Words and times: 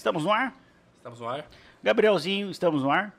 Estamos 0.00 0.24
no 0.24 0.32
ar? 0.32 0.54
Estamos 0.96 1.20
no 1.20 1.28
ar? 1.28 1.44
Gabrielzinho, 1.82 2.50
estamos 2.50 2.82
no 2.82 2.90
ar? 2.90 3.14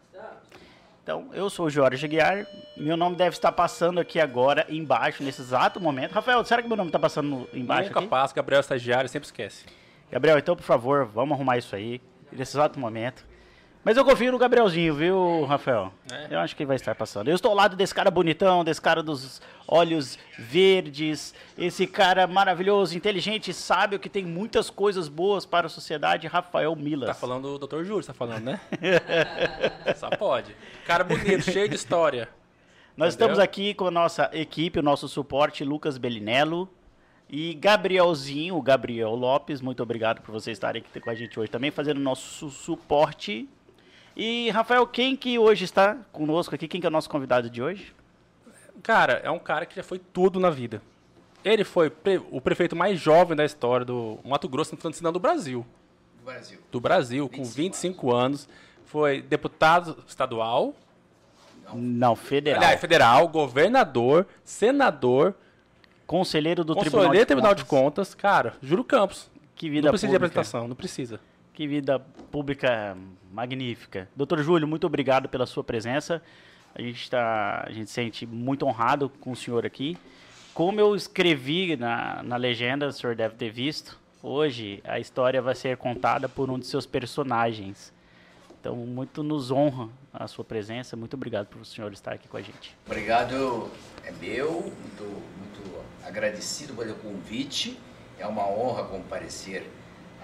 Então, 1.03 1.29
eu 1.31 1.47
sou 1.47 1.67
o 1.67 1.69
Jorge 1.69 2.03
Aguiar. 2.03 2.47
Meu 2.75 2.97
nome 2.97 3.15
deve 3.15 3.35
estar 3.35 3.51
passando 3.51 3.99
aqui 3.99 4.19
agora, 4.19 4.65
embaixo, 4.67 5.21
nesse 5.21 5.41
exato 5.41 5.79
momento. 5.79 6.13
Rafael, 6.13 6.43
será 6.43 6.59
que 6.59 6.67
meu 6.67 6.75
nome 6.75 6.89
está 6.89 6.97
passando 6.97 7.47
embaixo 7.53 7.89
Nunca 7.89 7.99
aqui? 7.99 8.07
passa, 8.07 8.33
Gabriel 8.33 8.57
é 8.57 8.61
estagiário, 8.61 9.07
sempre 9.07 9.27
esquece. 9.27 9.67
Gabriel, 10.11 10.39
então, 10.39 10.55
por 10.55 10.63
favor, 10.63 11.05
vamos 11.05 11.35
arrumar 11.35 11.59
isso 11.59 11.75
aí, 11.75 12.01
nesse 12.31 12.57
exato 12.57 12.79
momento. 12.79 13.27
Mas 13.83 13.97
eu 13.97 14.05
confio 14.05 14.31
no 14.31 14.37
Gabrielzinho, 14.37 14.93
viu, 14.93 15.43
Rafael? 15.45 15.91
É. 16.11 16.35
Eu 16.35 16.39
acho 16.39 16.55
que 16.55 16.61
ele 16.61 16.67
vai 16.67 16.75
estar 16.75 16.93
passando. 16.93 17.29
Eu 17.29 17.35
estou 17.35 17.49
ao 17.49 17.57
lado 17.57 17.75
desse 17.75 17.95
cara 17.95 18.11
bonitão, 18.11 18.63
desse 18.63 18.79
cara 18.79 19.01
dos 19.01 19.41
olhos 19.67 20.19
verdes, 20.37 21.33
esse 21.57 21.87
cara 21.87 22.27
maravilhoso, 22.27 22.95
inteligente, 22.95 23.51
sábio, 23.53 23.97
que 23.97 24.07
tem 24.07 24.23
muitas 24.23 24.69
coisas 24.69 25.07
boas 25.07 25.47
para 25.47 25.65
a 25.65 25.69
sociedade, 25.69 26.27
Rafael 26.27 26.75
Milas. 26.75 27.07
Tá 27.07 27.13
falando 27.15 27.57
do 27.57 27.65
Dr. 27.67 27.83
Júlio, 27.83 28.05
tá 28.05 28.13
falando, 28.13 28.43
né? 28.43 28.61
Só 29.97 30.09
pode. 30.11 30.55
Cara 30.85 31.03
bonito, 31.03 31.41
cheio 31.51 31.67
de 31.67 31.75
história. 31.75 32.29
Nós 32.95 33.15
Entendeu? 33.15 33.33
estamos 33.33 33.39
aqui 33.39 33.73
com 33.73 33.87
a 33.87 33.91
nossa 33.91 34.29
equipe, 34.31 34.77
o 34.77 34.83
nosso 34.83 35.07
suporte, 35.07 35.63
Lucas 35.63 35.97
Belinello 35.97 36.69
e 37.27 37.55
Gabrielzinho, 37.55 38.55
o 38.57 38.61
Gabriel 38.61 39.15
Lopes. 39.15 39.59
Muito 39.59 39.81
obrigado 39.81 40.21
por 40.21 40.31
vocês 40.33 40.55
estarem 40.55 40.83
aqui 40.87 40.99
com 40.99 41.09
a 41.09 41.15
gente 41.15 41.39
hoje 41.39 41.49
também, 41.49 41.71
fazendo 41.71 41.97
o 41.97 42.01
nosso 42.01 42.27
su- 42.27 42.49
suporte. 42.51 43.49
E, 44.23 44.51
Rafael, 44.51 44.85
quem 44.85 45.15
que 45.15 45.39
hoje 45.39 45.65
está 45.65 45.97
conosco 46.11 46.53
aqui? 46.53 46.67
Quem 46.67 46.79
que 46.79 46.85
é 46.85 46.89
o 46.89 46.91
nosso 46.91 47.09
convidado 47.09 47.49
de 47.49 47.59
hoje? 47.61 47.91
Cara, 48.83 49.13
é 49.23 49.31
um 49.31 49.39
cara 49.39 49.65
que 49.65 49.75
já 49.75 49.81
foi 49.83 49.97
tudo 49.97 50.39
na 50.39 50.51
vida. 50.51 50.79
Ele 51.43 51.63
foi 51.63 51.89
pre- 51.89 52.21
o 52.29 52.39
prefeito 52.39 52.75
mais 52.75 52.99
jovem 52.99 53.35
da 53.35 53.43
história 53.43 53.83
do 53.83 54.19
Mato 54.23 54.47
Grosso, 54.47 54.75
não 54.75 54.79
falando 54.79 55.13
do 55.13 55.19
Brasil. 55.19 55.65
do 56.19 56.23
Brasil. 56.25 56.59
Do 56.71 56.79
Brasil, 56.79 57.27
com 57.29 57.37
25 57.43 57.55
25 57.55 58.11
anos. 58.13 58.49
Foi 58.85 59.23
deputado 59.23 59.97
estadual, 60.07 60.75
Não, 61.73 62.15
federal. 62.15 62.61
aliás, 62.61 62.79
federal, 62.79 63.27
governador, 63.27 64.27
senador, 64.43 65.33
Conselheiro 66.05 66.63
do 66.65 66.75
conselheiro 66.75 66.99
Tribunal 66.99 67.19
de 67.21 67.25
Tribunal 67.25 67.55
de 67.55 67.65
Contas. 67.65 68.09
Contas. 68.09 68.15
Cara, 68.15 68.53
Juro 68.61 68.83
Campos. 68.83 69.31
Que 69.55 69.67
Não 69.67 69.73
vida 69.73 69.89
precisa 69.89 70.11
de 70.11 70.17
pública. 70.17 70.39
apresentação, 70.41 70.67
não 70.67 70.75
precisa. 70.75 71.19
Que 71.53 71.67
vida 71.67 71.99
pública 71.99 72.97
magnífica. 73.31 74.07
Doutor 74.15 74.41
Júlio, 74.41 74.67
muito 74.67 74.87
obrigado 74.87 75.27
pela 75.27 75.45
sua 75.45 75.63
presença. 75.63 76.21
A 76.73 76.81
gente, 76.81 77.09
tá, 77.09 77.65
a 77.67 77.71
gente 77.71 77.89
se 77.89 77.93
sente 77.93 78.25
muito 78.25 78.65
honrado 78.65 79.09
com 79.09 79.31
o 79.31 79.35
senhor 79.35 79.65
aqui. 79.65 79.97
Como 80.53 80.79
eu 80.79 80.95
escrevi 80.95 81.75
na, 81.75 82.23
na 82.23 82.35
legenda, 82.37 82.87
o 82.87 82.91
senhor 82.91 83.15
deve 83.15 83.35
ter 83.35 83.49
visto, 83.49 83.99
hoje 84.21 84.81
a 84.83 84.99
história 84.99 85.41
vai 85.41 85.55
ser 85.55 85.77
contada 85.77 86.29
por 86.29 86.49
um 86.49 86.59
de 86.59 86.67
seus 86.67 86.85
personagens. 86.85 87.93
Então, 88.59 88.75
muito 88.75 89.23
nos 89.23 89.49
honra 89.49 89.89
a 90.13 90.27
sua 90.27 90.45
presença. 90.45 90.95
Muito 90.95 91.15
obrigado 91.15 91.47
por 91.47 91.61
o 91.61 91.65
senhor 91.65 91.91
estar 91.93 92.13
aqui 92.13 92.27
com 92.27 92.37
a 92.37 92.41
gente. 92.41 92.77
Obrigado, 92.85 93.71
é 94.03 94.11
meu, 94.11 94.61
muito, 94.61 95.03
muito 95.37 95.83
agradecido 96.05 96.73
pelo 96.73 96.93
convite. 96.95 97.77
É 98.19 98.27
uma 98.27 98.47
honra 98.47 98.83
comparecer 98.83 99.67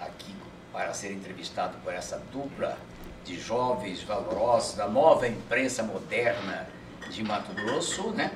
aqui 0.00 0.32
para 0.78 0.94
ser 0.94 1.10
entrevistado 1.10 1.76
por 1.82 1.92
essa 1.92 2.22
dupla 2.32 2.78
de 3.24 3.36
jovens 3.36 4.00
valorosos 4.04 4.76
da 4.76 4.86
nova 4.86 5.26
imprensa 5.26 5.82
moderna 5.82 6.68
de 7.10 7.20
Mato 7.24 7.52
Grosso, 7.52 8.10
né? 8.10 8.30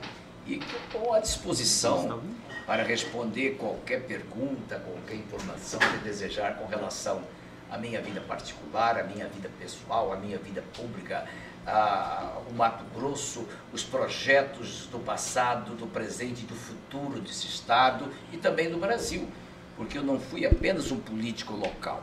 E 0.45 0.61
com 0.93 1.15
a 1.15 1.21
disposição 1.21 2.21
para 2.67 2.83
responder 2.83 3.51
qualquer 3.61 4.03
pergunta, 4.09 4.81
qualquer 4.81 5.15
informação 5.15 5.79
que 5.79 5.99
desejar 5.99 6.57
com 6.57 6.67
relação 6.67 7.23
à 7.71 7.79
minha 7.79 8.03
vida 8.03 8.21
particular, 8.21 8.99
à 8.99 9.05
minha 9.05 9.29
vida 9.29 9.49
pessoal, 9.61 10.13
à 10.13 10.17
minha 10.17 10.37
vida 10.39 10.65
pública, 10.77 11.25
a- 11.65 12.39
o 12.51 12.55
Mato 12.55 12.83
Grosso, 12.93 13.47
os 13.73 13.85
projetos 13.85 14.89
do 14.89 14.99
passado, 14.99 15.77
do 15.77 15.87
presente 15.87 16.43
e 16.43 16.47
do 16.47 16.57
futuro 16.57 17.21
desse 17.21 17.47
estado 17.47 18.13
e 18.33 18.37
também 18.37 18.69
do 18.69 18.79
Brasil, 18.79 19.29
porque 19.77 19.97
eu 19.97 20.03
não 20.03 20.19
fui 20.19 20.45
apenas 20.45 20.91
um 20.91 20.99
político 20.99 21.55
local. 21.55 22.03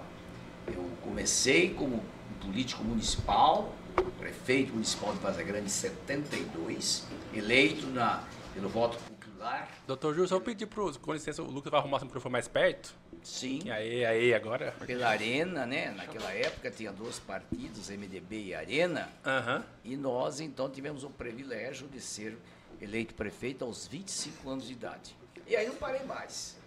Eu 0.74 0.90
comecei 1.02 1.74
como 1.74 2.04
político 2.42 2.84
municipal, 2.84 3.74
prefeito 4.18 4.74
municipal 4.74 5.14
de 5.14 5.20
Vaza 5.20 5.44
Grande 5.44 5.66
em 5.66 5.70
72, 5.70 7.06
eleito 7.34 7.88
na, 7.88 8.24
pelo 8.54 8.70
voto 8.70 8.98
popular. 8.98 9.70
Doutor 9.88 10.14
Júlio, 10.14 10.28
só 10.28 10.36
vou 10.36 10.44
pedir 10.46 10.66
pro. 10.68 10.98
Com 11.00 11.14
licença, 11.14 11.42
o 11.42 11.50
Lucas 11.50 11.72
vai 11.72 11.80
arrumar 11.80 12.02
o 12.02 12.06
microfone 12.06 12.34
mais 12.34 12.48
perto. 12.48 12.94
Sim. 13.24 13.60
E 13.66 13.72
aí, 13.72 14.06
aí, 14.06 14.34
agora. 14.34 14.74
Pela 14.86 15.10
Arena, 15.10 15.66
né? 15.66 15.92
Naquela 15.92 16.32
época 16.32 16.72
tinha 16.72 16.92
dois 16.92 17.20
partidos, 17.20 17.90
MDB 17.90 18.46
e 18.46 18.56
Arena, 18.56 19.10
Aham. 19.26 19.64
e 19.84 19.96
nós 19.98 20.40
então 20.40 20.70
tivemos 20.70 21.04
o 21.04 21.10
privilégio 21.10 21.88
de 21.88 22.00
ser 22.00 22.38
eleito 22.82 23.14
prefeito 23.14 23.66
aos 23.66 23.88
25 23.88 24.50
anos 24.50 24.68
de 24.68 24.74
idade. 24.74 25.16
E 25.48 25.56
aí 25.56 25.68
não 25.68 25.76
parei 25.76 26.04
mais. 26.06 26.58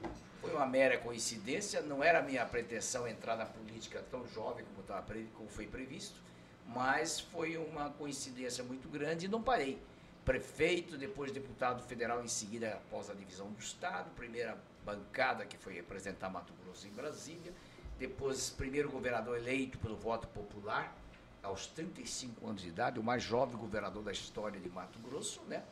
Foi 0.43 0.53
uma 0.53 0.67
mera 0.67 0.99
coincidência, 0.99 1.81
não 1.81 2.03
era 2.03 2.21
minha 2.21 2.45
pretensão 2.45 3.07
entrar 3.07 3.37
na 3.37 3.47
política 3.47 4.05
tão 4.11 4.27
jovem 4.27 4.65
como, 4.65 5.03
pre- 5.03 5.29
como 5.37 5.49
foi 5.49 5.69
previsto, 5.69 6.21
mas 6.67 7.21
foi 7.21 7.57
uma 7.57 7.91
coincidência 7.91 8.65
muito 8.65 8.89
grande 8.89 9.27
e 9.27 9.29
não 9.29 9.41
parei. 9.41 9.81
Prefeito, 10.25 10.99
depois 10.99 11.31
deputado 11.31 11.81
federal 11.85 12.25
em 12.25 12.29
seguida 12.29 12.75
após 12.75 13.09
a 13.09 13.15
divisão 13.15 13.51
do 13.53 13.61
Estado, 13.61 14.11
primeira 14.17 14.59
bancada 14.85 15.47
que 15.47 15.57
foi 15.57 15.75
representar 15.75 16.29
Mato 16.29 16.53
Grosso 16.65 16.89
em 16.89 16.91
Brasília, 16.91 17.53
depois 17.97 18.51
primeiro 18.51 18.91
governador 18.91 19.37
eleito 19.37 19.79
pelo 19.79 19.95
voto 19.97 20.27
popular, 20.29 20.93
aos 21.41 21.67
35 21.69 22.49
anos 22.49 22.63
de 22.63 22.69
idade, 22.69 22.99
o 22.99 23.03
mais 23.03 23.23
jovem 23.23 23.57
governador 23.57 24.03
da 24.03 24.11
história 24.13 24.59
de 24.61 24.69
Mato 24.69 24.99
Grosso, 24.99 25.41
né? 25.43 25.63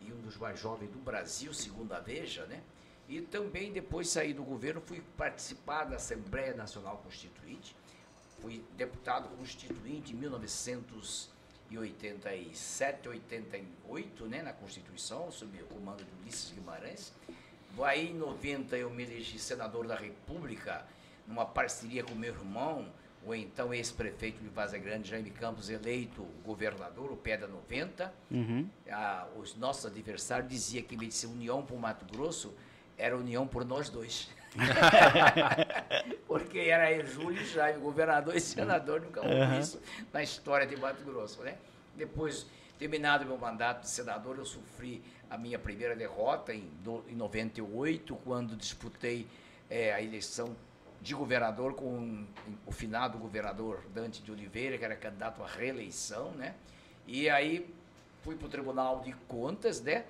E 0.00 0.12
um 0.12 0.20
dos 0.20 0.36
mais 0.36 0.58
jovens 0.58 0.90
do 0.90 0.98
Brasil, 0.98 1.52
segundo 1.54 1.92
a 1.92 2.00
Veja, 2.00 2.44
né? 2.46 2.62
E 3.10 3.20
também 3.20 3.70
depois 3.72 4.08
saí 4.08 4.32
do 4.32 4.44
governo, 4.44 4.80
fui 4.80 5.02
participar 5.16 5.82
da 5.82 5.96
Assembleia 5.96 6.54
Nacional 6.54 6.98
Constituinte, 6.98 7.74
fui 8.40 8.62
deputado 8.76 9.28
constituinte 9.36 10.12
em 10.12 10.16
1987, 10.16 13.08
88, 13.08 14.26
né, 14.26 14.42
na 14.42 14.52
Constituição, 14.52 15.28
sob 15.32 15.60
o 15.60 15.66
comando 15.66 16.04
de 16.04 16.10
Ulisses 16.22 16.52
Guimarães. 16.52 17.12
Aí 17.82 18.10
em 18.10 18.14
90 18.14 18.76
eu 18.76 18.90
me 18.90 19.02
elegi 19.02 19.40
senador 19.40 19.88
da 19.88 19.96
República, 19.96 20.86
numa 21.26 21.44
parceria 21.44 22.04
com 22.04 22.14
meu 22.14 22.32
irmão, 22.32 22.86
o 23.26 23.34
então 23.34 23.74
ex-prefeito 23.74 24.40
de 24.40 24.48
Vaza 24.48 24.78
Grande, 24.78 25.10
Jaime 25.10 25.30
Campos, 25.30 25.68
eleito 25.68 26.22
governador, 26.44 27.10
o 27.10 27.16
Pedra 27.16 27.48
90. 27.48 28.14
Uhum. 28.30 28.70
Ah, 28.88 29.26
os 29.36 29.56
nossos 29.56 29.86
adversários 29.86 30.48
diziam 30.48 30.84
que 30.84 30.94
de 30.94 31.12
ser 31.12 31.26
união 31.26 31.60
por 31.60 31.76
Mato 31.76 32.04
Grosso, 32.04 32.54
era 33.00 33.16
união 33.16 33.46
por 33.46 33.64
nós 33.64 33.88
dois. 33.88 34.28
Porque 36.26 36.58
era 36.58 37.04
Júlio 37.06 37.44
Jaime, 37.46 37.80
governador 37.80 38.36
e 38.36 38.40
senador, 38.40 39.00
nunca 39.00 39.20
houve 39.20 39.34
Aham. 39.34 39.58
isso 39.58 39.80
na 40.12 40.22
história 40.22 40.66
de 40.66 40.76
Mato 40.76 41.02
Grosso, 41.04 41.42
né? 41.42 41.56
Depois, 41.96 42.46
terminado 42.78 43.24
meu 43.24 43.38
mandato 43.38 43.82
de 43.82 43.88
senador, 43.88 44.38
eu 44.38 44.44
sofri 44.44 45.02
a 45.28 45.38
minha 45.38 45.58
primeira 45.58 45.94
derrota 45.96 46.52
em, 46.54 46.68
do- 46.82 47.04
em 47.08 47.14
98, 47.14 48.14
quando 48.24 48.56
disputei 48.56 49.26
eh, 49.70 49.92
a 49.92 50.02
eleição 50.02 50.54
de 51.00 51.14
governador 51.14 51.74
com 51.74 52.24
o 52.66 52.72
finado 52.72 53.16
governador 53.18 53.82
Dante 53.94 54.20
de 54.22 54.30
Oliveira, 54.30 54.76
que 54.76 54.84
era 54.84 54.96
candidato 54.96 55.42
à 55.42 55.46
reeleição, 55.46 56.32
né? 56.32 56.54
E 57.06 57.30
aí 57.30 57.72
fui 58.22 58.34
para 58.36 58.46
o 58.46 58.50
Tribunal 58.50 59.00
de 59.00 59.12
Contas, 59.28 59.80
né? 59.80 60.04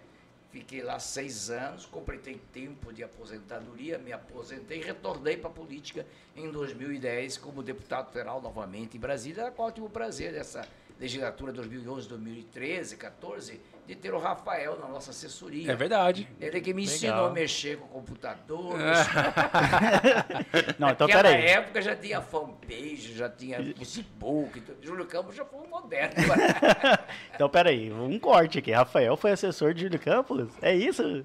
Fiquei 0.50 0.82
lá 0.82 0.98
seis 0.98 1.48
anos, 1.48 1.86
completei 1.86 2.40
tempo 2.52 2.92
de 2.92 3.04
aposentadoria, 3.04 3.98
me 3.98 4.12
aposentei 4.12 4.80
e 4.80 4.82
retornei 4.82 5.36
para 5.36 5.48
a 5.48 5.52
política 5.52 6.04
em 6.34 6.50
2010 6.50 7.36
como 7.38 7.62
deputado 7.62 8.10
federal 8.10 8.42
novamente 8.42 8.96
em 8.96 9.00
Brasília, 9.00 9.46
a 9.46 9.50
qual 9.52 9.68
eu 9.68 9.74
tive 9.74 9.86
o 9.86 9.90
prazer 9.90 10.32
dessa 10.32 10.66
legislatura 10.98 11.52
2011, 11.52 12.08
2013, 12.08 12.96
14, 12.96 13.60
de 13.90 13.96
ter 13.96 14.14
o 14.14 14.18
Rafael 14.20 14.78
na 14.78 14.86
nossa 14.86 15.10
assessoria. 15.10 15.72
É 15.72 15.74
verdade. 15.74 16.28
Ele 16.40 16.60
que 16.60 16.72
me 16.72 16.82
Legal. 16.82 16.94
ensinou 16.94 17.26
a 17.26 17.30
mexer 17.30 17.76
com 17.76 17.86
o 17.86 17.88
computador. 17.88 18.78
Não, 20.78 20.90
então 20.90 21.08
Naquela 21.08 21.24
peraí. 21.24 21.46
época 21.46 21.82
já 21.82 21.96
tinha 21.96 22.20
fanpage, 22.20 23.14
já 23.14 23.28
tinha 23.28 23.56
Facebook. 23.74 24.62
Júlio 24.80 25.06
Campos 25.06 25.34
já 25.34 25.44
foi 25.44 25.60
um 25.60 25.68
moderno. 25.68 26.14
Então 27.34 27.48
peraí, 27.48 27.90
um 27.90 28.18
corte 28.18 28.58
aqui. 28.58 28.70
Rafael 28.70 29.16
foi 29.16 29.32
assessor 29.32 29.74
de 29.74 29.82
Júlio 29.82 29.98
Campos? 29.98 30.48
É 30.62 30.74
isso? 30.74 31.24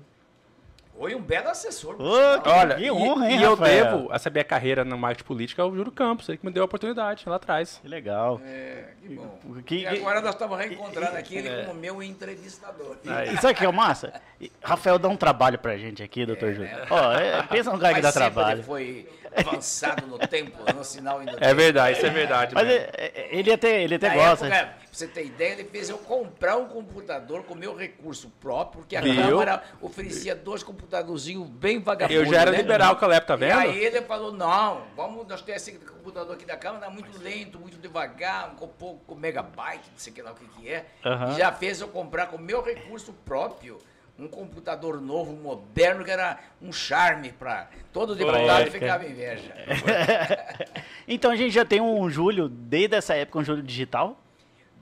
Foi 0.97 1.13
um 1.13 1.21
belo 1.21 1.49
assessor. 1.49 1.97
sinal. 1.97 2.41
que- 2.41 2.49
Olha, 2.49 2.75
Que 2.75 2.83
e, 2.85 2.91
honra, 2.91 3.29
hein, 3.29 3.39
e 3.39 3.43
eu 3.43 3.55
devo 3.57 4.07
a 4.11 4.17
saber 4.17 4.39
a 4.39 4.43
carreira 4.45 4.85
na 4.85 4.95
marketing 4.95 5.27
política 5.27 5.61
ao 5.61 5.75
Júlio 5.75 5.91
Campos, 5.91 6.29
ele 6.29 6.37
que 6.37 6.45
me 6.45 6.51
deu 6.51 6.63
a 6.63 6.65
oportunidade 6.65 7.27
lá 7.27 7.35
atrás. 7.35 7.79
Que 7.81 7.87
legal. 7.87 8.39
É, 8.45 8.85
que 9.01 9.09
bom. 9.13 9.39
Que- 9.65 9.79
e 9.79 9.87
agora 9.87 10.21
nós 10.21 10.31
estamos 10.33 10.57
reencontrando 10.57 11.17
aqui 11.17 11.35
ele 11.37 11.49
É. 11.49 11.63
como 11.65 11.79
meu 11.79 12.01
entrevistador. 12.01 12.95
E 13.03 13.37
sabe 13.41 13.53
o 13.53 13.55
que 13.57 13.65
é 13.65 13.69
o 13.69 13.73
massa? 13.73 14.13
E 14.39 14.51
Rafael 14.63 14.97
dá 14.97 15.09
um 15.09 15.17
trabalho 15.17 15.59
pra 15.59 15.77
gente 15.77 16.01
aqui, 16.01 16.25
doutor 16.25 16.53
Júlio. 16.53 16.69
Ó, 16.89 17.11
é, 17.13 17.43
pensa 17.43 17.71
num 17.71 17.79
cara 17.79 17.93
que 17.95 18.01
dá 18.01 18.11
trabalho. 18.11 18.57
ele 18.59 18.63
foi 18.63 19.09
avançado 19.35 20.07
no 20.07 20.17
tempo, 20.17 20.57
no 20.73 20.83
sinal 20.83 21.21
e 21.21 21.25
no 21.25 21.33
É 21.41 21.53
verdade, 21.53 21.97
isso 21.97 22.05
é 22.05 22.09
verdade. 22.09 22.55
Mas 22.55 22.67
é- 22.69 22.89
é- 22.97 23.27
ele 23.31 23.51
até, 23.51 23.81
ele 23.83 23.95
até 23.95 24.07
Na 24.09 24.15
gosta. 24.15 24.47
época, 24.47 24.73
você 24.95 25.07
ter 25.07 25.25
ideia, 25.25 25.53
ele 25.53 25.65
fez 25.65 25.89
eu 25.89 25.97
comprar 25.97 26.57
um 26.57 26.67
computador 26.67 27.43
com 27.43 27.53
meu 27.53 27.75
recurso 27.75 28.29
próprio, 28.39 28.81
porque 28.81 28.95
a 28.95 29.01
Viu? 29.01 29.15
Câmara 29.15 29.63
oferecia 29.81 30.35
dois 30.35 30.63
computadorzinhos 30.63 31.47
bem 31.47 31.79
vagabundos. 31.79 32.25
Eu 32.25 32.31
já 32.31 32.41
era 32.41 32.51
né? 32.51 32.57
liberal 32.57 32.95
com 32.95 33.07
tá 33.07 33.33
E 33.35 33.37
vendo? 33.37 33.59
aí 33.59 33.83
ele 33.83 34.01
falou, 34.01 34.31
não, 34.31 34.83
vamos, 34.95 35.27
nós 35.27 35.41
temos 35.41 35.61
esse 35.61 35.77
computador 35.79 36.35
aqui 36.35 36.45
da 36.45 36.57
Câmara, 36.57 36.89
muito 36.89 37.21
lento, 37.21 37.59
muito 37.59 37.77
devagar, 37.77 38.55
com 38.55 38.67
pouco 38.67 39.15
megabyte, 39.15 39.89
não 39.91 39.97
sei 39.97 40.13
que 40.13 40.21
lá 40.21 40.31
o 40.31 40.35
que 40.35 40.47
que 40.47 40.69
é. 40.69 40.85
Aham. 41.03 41.33
E 41.33 41.37
já 41.37 41.51
fez 41.51 41.81
eu 41.81 41.87
comprar 41.87 42.27
com 42.27 42.37
meu 42.37 42.63
recurso 42.63 43.13
próprio 43.25 43.77
um 44.17 44.27
computador 44.29 45.01
novo, 45.01 45.33
moderno, 45.33 46.05
que 46.05 46.11
era 46.11 46.39
um 46.61 46.71
charme 46.71 47.33
para 47.33 47.67
todo 47.91 48.15
deputado 48.15 48.71
Foi, 48.71 48.79
ficava 48.79 49.05
inveja. 49.05 49.53
Então 51.07 51.29
a 51.29 51.35
gente 51.35 51.51
já 51.51 51.63
tem 51.63 51.79
um 51.79 52.09
Júlio, 52.09 52.49
desde 52.49 52.95
essa 52.95 53.13
época, 53.13 53.37
um 53.37 53.43
Júlio 53.43 53.61
digital. 53.61 54.19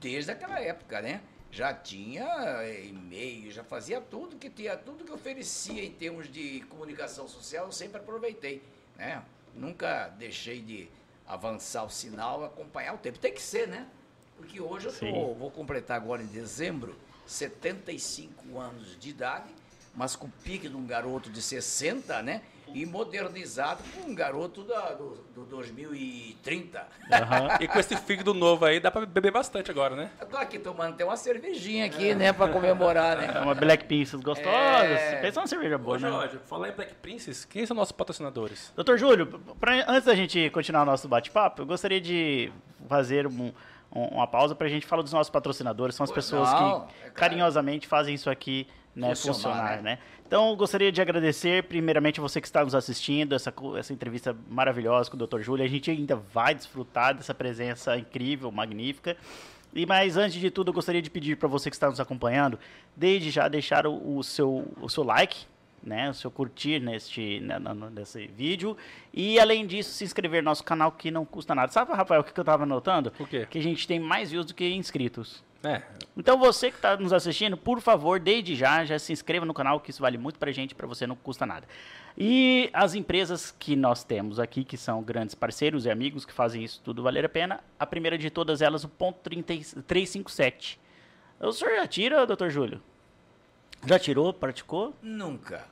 Desde 0.04 0.30
aquela 0.32 0.60
época, 0.60 1.00
né? 1.00 1.22
Já 1.50 1.72
tinha 1.72 2.26
eh, 2.62 2.84
e-mail, 2.88 3.50
já 3.50 3.64
fazia 3.64 4.02
tudo 4.02 4.36
que 4.36 4.50
tinha, 4.50 4.76
tudo 4.76 5.02
que 5.02 5.10
oferecia 5.10 5.82
em 5.82 5.92
termos 5.92 6.30
de 6.30 6.60
comunicação 6.68 7.26
social, 7.26 7.64
eu 7.64 7.72
sempre 7.72 7.96
aproveitei, 8.02 8.62
né? 8.98 9.22
Nunca 9.54 10.08
deixei 10.18 10.60
de 10.60 10.90
avançar 11.26 11.84
o 11.84 11.88
sinal, 11.88 12.44
acompanhar 12.44 12.92
o 12.94 12.98
tempo. 12.98 13.18
Tem 13.18 13.32
que 13.32 13.40
ser, 13.40 13.66
né? 13.66 13.86
Porque 14.36 14.60
hoje 14.60 14.88
eu 14.88 14.92
tô- 14.92 15.34
vou 15.36 15.50
completar 15.50 15.96
agora 15.96 16.22
em 16.22 16.26
dezembro 16.26 16.94
75 17.26 18.58
anos 18.60 18.98
de 19.00 19.08
idade, 19.08 19.54
mas 19.94 20.14
com 20.14 20.26
o 20.26 20.30
pique 20.42 20.68
de 20.68 20.76
um 20.76 20.84
garoto 20.86 21.30
de 21.30 21.40
60, 21.40 22.22
né? 22.22 22.42
E 22.72 22.84
modernizado 22.86 23.82
com 23.94 24.10
um 24.10 24.14
garoto 24.14 24.62
da- 24.64 24.92
do, 24.94 25.16
do 25.34 25.44
2030. 25.44 26.86
Aham. 27.12 27.48
E 27.60 27.68
com 27.68 27.78
esse 27.78 27.96
fígado 27.96 28.32
novo 28.34 28.64
aí, 28.64 28.80
dá 28.80 28.90
pra 28.90 29.04
beber 29.06 29.30
bastante 29.30 29.70
agora, 29.70 29.94
né? 29.94 30.10
Eu 30.20 30.26
tô 30.26 30.36
aqui 30.36 30.58
tomando 30.58 30.94
até 30.94 31.04
uma 31.04 31.16
cervejinha 31.16 31.86
aqui, 31.86 32.14
né, 32.14 32.32
pra 32.32 32.48
comemorar, 32.48 33.22
É 33.22 33.32
né? 33.32 33.40
uma 33.40 33.54
Black 33.54 33.84
Pizzas 33.84 34.20
gostosas. 34.20 34.50
É. 34.52 35.20
Pensa 35.20 35.40
uma 35.40 35.46
cerveja 35.46 35.78
boa, 35.78 35.96
Ô, 35.96 36.00
né? 36.00 36.08
Jorge, 36.08 36.38
falar 36.46 36.68
em 36.70 36.72
Black 36.72 36.94
Princess, 36.96 37.44
quem 37.44 37.64
são 37.66 37.76
nossos 37.76 37.92
patrocinadores? 37.92 38.72
Doutor 38.74 38.98
Júlio, 38.98 39.26
pra- 39.60 39.84
antes 39.88 40.04
da 40.04 40.14
gente 40.14 40.50
continuar 40.50 40.82
o 40.82 40.86
nosso 40.86 41.06
bate-papo, 41.08 41.62
eu 41.62 41.66
gostaria 41.66 42.00
de 42.00 42.52
fazer 42.88 43.26
um- 43.26 43.52
um- 43.92 44.06
uma 44.08 44.26
pausa 44.26 44.54
pra 44.54 44.68
gente 44.68 44.86
falar 44.86 45.02
dos 45.02 45.12
nossos 45.12 45.30
patrocinadores. 45.30 45.94
São 45.94 46.04
as 46.04 46.10
Pois 46.10 46.24
pessoas 46.24 46.50
não, 46.52 46.58
que 46.58 46.64
é 46.64 46.98
claro. 47.00 47.14
carinhosamente 47.14 47.86
fazem 47.86 48.14
isso 48.14 48.28
aqui 48.28 48.66
né, 48.94 49.08
Funcionar, 49.14 49.34
funcionar, 49.34 49.76
né? 49.76 49.82
né? 49.82 49.98
Então, 50.26 50.50
eu 50.50 50.56
gostaria 50.56 50.90
de 50.90 51.00
agradecer, 51.00 51.64
primeiramente, 51.64 52.20
você 52.20 52.40
que 52.40 52.46
está 52.46 52.64
nos 52.64 52.74
assistindo, 52.74 53.34
essa, 53.34 53.52
essa 53.78 53.92
entrevista 53.92 54.36
maravilhosa 54.48 55.10
com 55.10 55.16
o 55.16 55.26
Dr. 55.26 55.40
Júlio. 55.40 55.64
A 55.64 55.68
gente 55.68 55.90
ainda 55.90 56.16
vai 56.16 56.54
desfrutar 56.54 57.14
dessa 57.14 57.34
presença 57.34 57.96
incrível, 57.96 58.50
magnífica. 58.50 59.16
E 59.74 59.84
mas 59.84 60.16
antes 60.16 60.40
de 60.40 60.50
tudo, 60.50 60.68
eu 60.68 60.74
gostaria 60.74 61.02
de 61.02 61.10
pedir 61.10 61.36
para 61.36 61.48
você 61.48 61.68
que 61.68 61.76
está 61.76 61.88
nos 61.88 62.00
acompanhando, 62.00 62.58
desde 62.96 63.30
já 63.30 63.48
deixar 63.48 63.86
o, 63.86 64.18
o 64.18 64.22
seu, 64.22 64.72
o 64.80 64.88
seu 64.88 65.02
like, 65.02 65.46
né, 65.82 66.08
o 66.08 66.14
seu 66.14 66.30
curtir 66.30 66.80
neste 66.80 67.40
né, 67.40 67.58
nesse 67.92 68.26
vídeo 68.26 68.74
e 69.12 69.38
além 69.38 69.66
disso 69.66 69.90
se 69.90 70.02
inscrever 70.02 70.42
no 70.42 70.46
nosso 70.50 70.64
canal 70.64 70.90
que 70.92 71.10
não 71.10 71.24
custa 71.24 71.54
nada. 71.54 71.70
Sabe, 71.70 71.92
Rafael, 71.92 72.22
o 72.22 72.24
que 72.24 72.32
que 72.32 72.40
eu 72.40 72.42
estava 72.42 72.64
notando? 72.64 73.12
O 73.18 73.26
quê? 73.26 73.46
Que 73.50 73.58
a 73.58 73.62
gente 73.62 73.86
tem 73.86 74.00
mais 74.00 74.30
views 74.30 74.46
do 74.46 74.54
que 74.54 74.66
inscritos. 74.74 75.44
É, 75.64 75.82
Então 76.16 76.38
você 76.38 76.70
que 76.70 76.76
está 76.76 76.96
nos 76.96 77.12
assistindo, 77.12 77.56
por 77.56 77.80
favor, 77.80 78.20
desde 78.20 78.54
já, 78.54 78.84
já 78.84 78.98
se 78.98 79.12
inscreva 79.12 79.44
no 79.46 79.54
canal, 79.54 79.80
que 79.80 79.90
isso 79.90 80.02
vale 80.02 80.18
muito 80.18 80.38
pra 80.38 80.52
gente, 80.52 80.74
pra 80.74 80.86
você 80.86 81.06
não 81.06 81.16
custa 81.16 81.44
nada. 81.46 81.66
E 82.16 82.70
as 82.72 82.94
empresas 82.94 83.50
que 83.58 83.74
nós 83.74 84.04
temos 84.04 84.38
aqui, 84.38 84.62
que 84.64 84.76
são 84.76 85.02
grandes 85.02 85.34
parceiros 85.34 85.86
e 85.86 85.90
amigos 85.90 86.24
que 86.24 86.32
fazem 86.32 86.62
isso 86.62 86.80
tudo 86.84 87.02
valer 87.02 87.24
a 87.24 87.28
pena, 87.28 87.60
a 87.78 87.84
primeira 87.86 88.16
de 88.16 88.30
todas 88.30 88.62
elas, 88.62 88.84
o 88.84 88.88
ponto 88.88 89.18
30 89.22 89.52
e- 89.54 89.64
357. 89.64 90.78
O 91.40 91.50
senhor 91.52 91.74
já 91.76 91.86
tira, 91.86 92.24
doutor 92.26 92.50
Júlio? 92.50 92.80
Já 93.86 93.98
tirou, 93.98 94.32
praticou? 94.32 94.94
Nunca. 95.02 95.66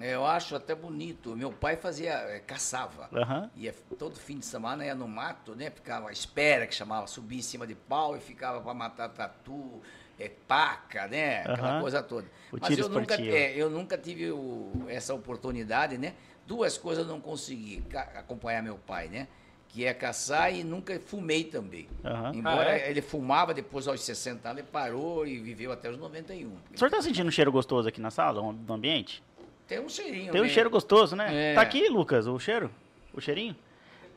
Eu 0.00 0.24
acho 0.24 0.54
até 0.54 0.74
bonito. 0.74 1.34
Meu 1.36 1.50
pai 1.52 1.76
fazia, 1.76 2.12
eh, 2.12 2.40
caçava. 2.46 3.08
Aham. 3.12 3.50
Ia 3.56 3.74
todo 3.98 4.16
fim 4.16 4.38
de 4.38 4.46
semana 4.46 4.84
ia 4.84 4.94
no 4.94 5.08
mato, 5.08 5.54
né? 5.56 5.70
Ficava 5.70 6.08
à 6.08 6.12
espera, 6.12 6.66
que 6.66 6.74
chamava, 6.74 7.06
subia 7.06 7.38
em 7.38 7.42
cima 7.42 7.66
de 7.66 7.74
pau 7.74 8.16
e 8.16 8.20
ficava 8.20 8.60
para 8.60 8.72
matar 8.74 9.08
tatu, 9.08 9.82
é, 10.18 10.28
paca, 10.46 11.08
né? 11.08 11.40
Aquela 11.40 11.70
Aham. 11.72 11.80
coisa 11.80 12.02
toda. 12.02 12.28
O 12.52 12.58
Mas 12.60 12.68
tiro 12.68 12.82
eu 12.82 12.88
nunca, 12.88 13.14
é, 13.20 13.54
eu 13.56 13.68
nunca 13.70 13.98
tive 13.98 14.30
o- 14.30 14.84
essa 14.88 15.12
oportunidade, 15.14 15.98
né? 15.98 16.14
Duas 16.46 16.78
coisas 16.78 17.04
eu 17.06 17.12
não 17.12 17.20
consegui 17.20 17.84
acompanhar 18.16 18.62
meu 18.62 18.76
pai, 18.78 19.08
né? 19.08 19.26
Que 19.68 19.84
é 19.84 19.92
caçar 19.92 20.54
e 20.54 20.62
nunca 20.64 20.98
fumei 21.00 21.44
também. 21.44 21.88
Aham. 22.04 22.32
Embora 22.34 22.70
Ah, 22.70 22.78
é? 22.78 22.90
ele 22.90 23.02
fumava, 23.02 23.52
depois 23.52 23.86
aos 23.88 24.00
60 24.02 24.48
anos 24.48 24.62
ele 24.62 24.68
parou 24.70 25.26
e 25.26 25.38
viveu 25.40 25.70
até 25.72 25.90
os 25.90 25.98
91. 25.98 26.54
O 26.74 26.78
senhor 26.78 26.90
tá 26.90 27.02
sentindo 27.02 27.26
um 27.26 27.30
cheiro 27.32 27.50
gostoso 27.52 27.88
aqui 27.88 28.00
na 28.00 28.10
sala, 28.10 28.40
no 28.40 28.72
ambiente? 28.72 29.22
Tem 29.68 29.78
um 29.78 29.88
cheirinho. 29.88 30.32
Tem 30.32 30.40
um 30.40 30.44
mesmo. 30.44 30.54
cheiro 30.54 30.70
gostoso, 30.70 31.14
né? 31.14 31.52
É. 31.52 31.54
Tá 31.54 31.60
aqui, 31.60 31.88
Lucas, 31.88 32.26
o 32.26 32.38
cheiro? 32.38 32.70
O 33.12 33.20
cheirinho? 33.20 33.54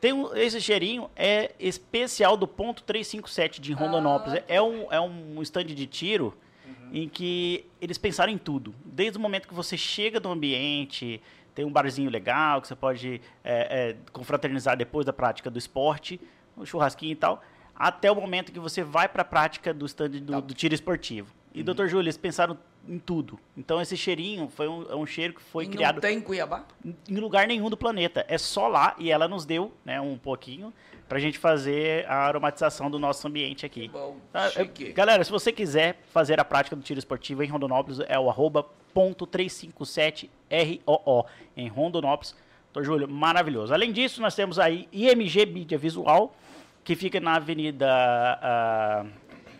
Tem 0.00 0.12
um, 0.12 0.34
esse 0.34 0.60
cheirinho 0.60 1.08
é 1.14 1.52
especial 1.60 2.36
do 2.36 2.48
ponto 2.48 2.82
357 2.82 3.60
de 3.60 3.72
Rondonópolis. 3.72 4.40
Ah, 4.40 4.44
é, 4.48 4.60
um, 4.60 4.90
é 4.90 5.00
um 5.00 5.40
stand 5.42 5.66
de 5.66 5.86
tiro 5.86 6.34
em 6.92 7.08
que 7.08 7.64
eles 7.80 7.98
pensaram 7.98 8.32
em 8.32 8.38
tudo. 8.38 8.74
Desde 8.84 9.16
o 9.16 9.20
momento 9.20 9.46
que 9.46 9.54
você 9.54 9.76
chega 9.76 10.18
no 10.18 10.30
ambiente, 10.32 11.22
tem 11.54 11.64
um 11.64 11.70
barzinho 11.70 12.10
legal 12.10 12.60
que 12.60 12.68
você 12.68 12.74
pode 12.74 13.20
é, 13.44 13.90
é, 13.90 13.96
confraternizar 14.12 14.76
depois 14.76 15.06
da 15.06 15.12
prática 15.12 15.50
do 15.50 15.58
esporte, 15.58 16.20
um 16.56 16.66
churrasquinho 16.66 17.12
e 17.12 17.16
tal, 17.16 17.42
até 17.74 18.10
o 18.10 18.14
momento 18.14 18.52
que 18.52 18.58
você 18.60 18.82
vai 18.82 19.08
para 19.08 19.22
a 19.22 19.24
prática 19.24 19.72
do 19.72 19.86
stand 19.86 20.10
do, 20.10 20.32
Tá. 20.32 20.40
do 20.40 20.54
tiro 20.54 20.74
esportivo. 20.74 21.32
E, 21.54 21.62
doutor 21.62 21.88
Júlio, 21.88 22.04
eles 22.04 22.16
pensaram 22.16 22.56
em 22.88 22.98
tudo. 22.98 23.38
Então, 23.56 23.80
esse 23.80 23.96
cheirinho 23.96 24.48
foi 24.48 24.66
um, 24.68 24.82
é 24.90 24.94
um 24.96 25.06
cheiro 25.06 25.34
que 25.34 25.42
foi 25.42 25.64
E 25.64 25.68
criado 25.68 25.94
Não 25.96 26.00
tem 26.00 26.18
em 26.18 26.20
Cuiabá? 26.20 26.64
em 27.08 27.16
lugar 27.16 27.46
nenhum 27.46 27.70
do 27.70 27.76
planeta. 27.76 28.24
É 28.28 28.38
só 28.38 28.66
lá 28.68 28.94
e 28.98 29.10
ela 29.10 29.28
nos 29.28 29.44
deu 29.44 29.72
né, 29.84 30.00
um 30.00 30.16
pouquinho 30.18 30.72
pra 31.08 31.18
gente 31.18 31.38
fazer 31.38 32.06
a 32.08 32.16
aromatização 32.26 32.90
do 32.90 32.98
nosso 32.98 33.26
ambiente 33.28 33.66
aqui. 33.66 33.88
Bom, 33.88 34.16
Tá? 34.32 34.50
Galera, 34.94 35.22
se 35.22 35.30
você 35.30 35.52
quiser 35.52 36.00
fazer 36.10 36.40
a 36.40 36.44
prática 36.44 36.74
do 36.74 36.82
tiro 36.82 36.98
esportivo 36.98 37.42
em 37.44 37.48
Rondonópolis, 37.48 38.00
é 38.08 38.18
o 38.18 38.28
arroba 38.30 38.64
ponto 38.94 39.26
357ROO 39.26 41.26
em 41.56 41.68
Rondonópolis. 41.68 42.34
Doutor 42.72 42.84
Júlio, 42.86 43.08
maravilhoso. 43.08 43.74
Além 43.74 43.92
disso, 43.92 44.20
nós 44.22 44.34
temos 44.34 44.58
aí 44.58 44.88
IMG 44.92 45.44
Mídia 45.46 45.76
Visual, 45.76 46.34
que 46.82 46.96
fica 46.96 47.20
na 47.20 47.36
Avenida. 47.36 47.86
ah, 47.88 49.04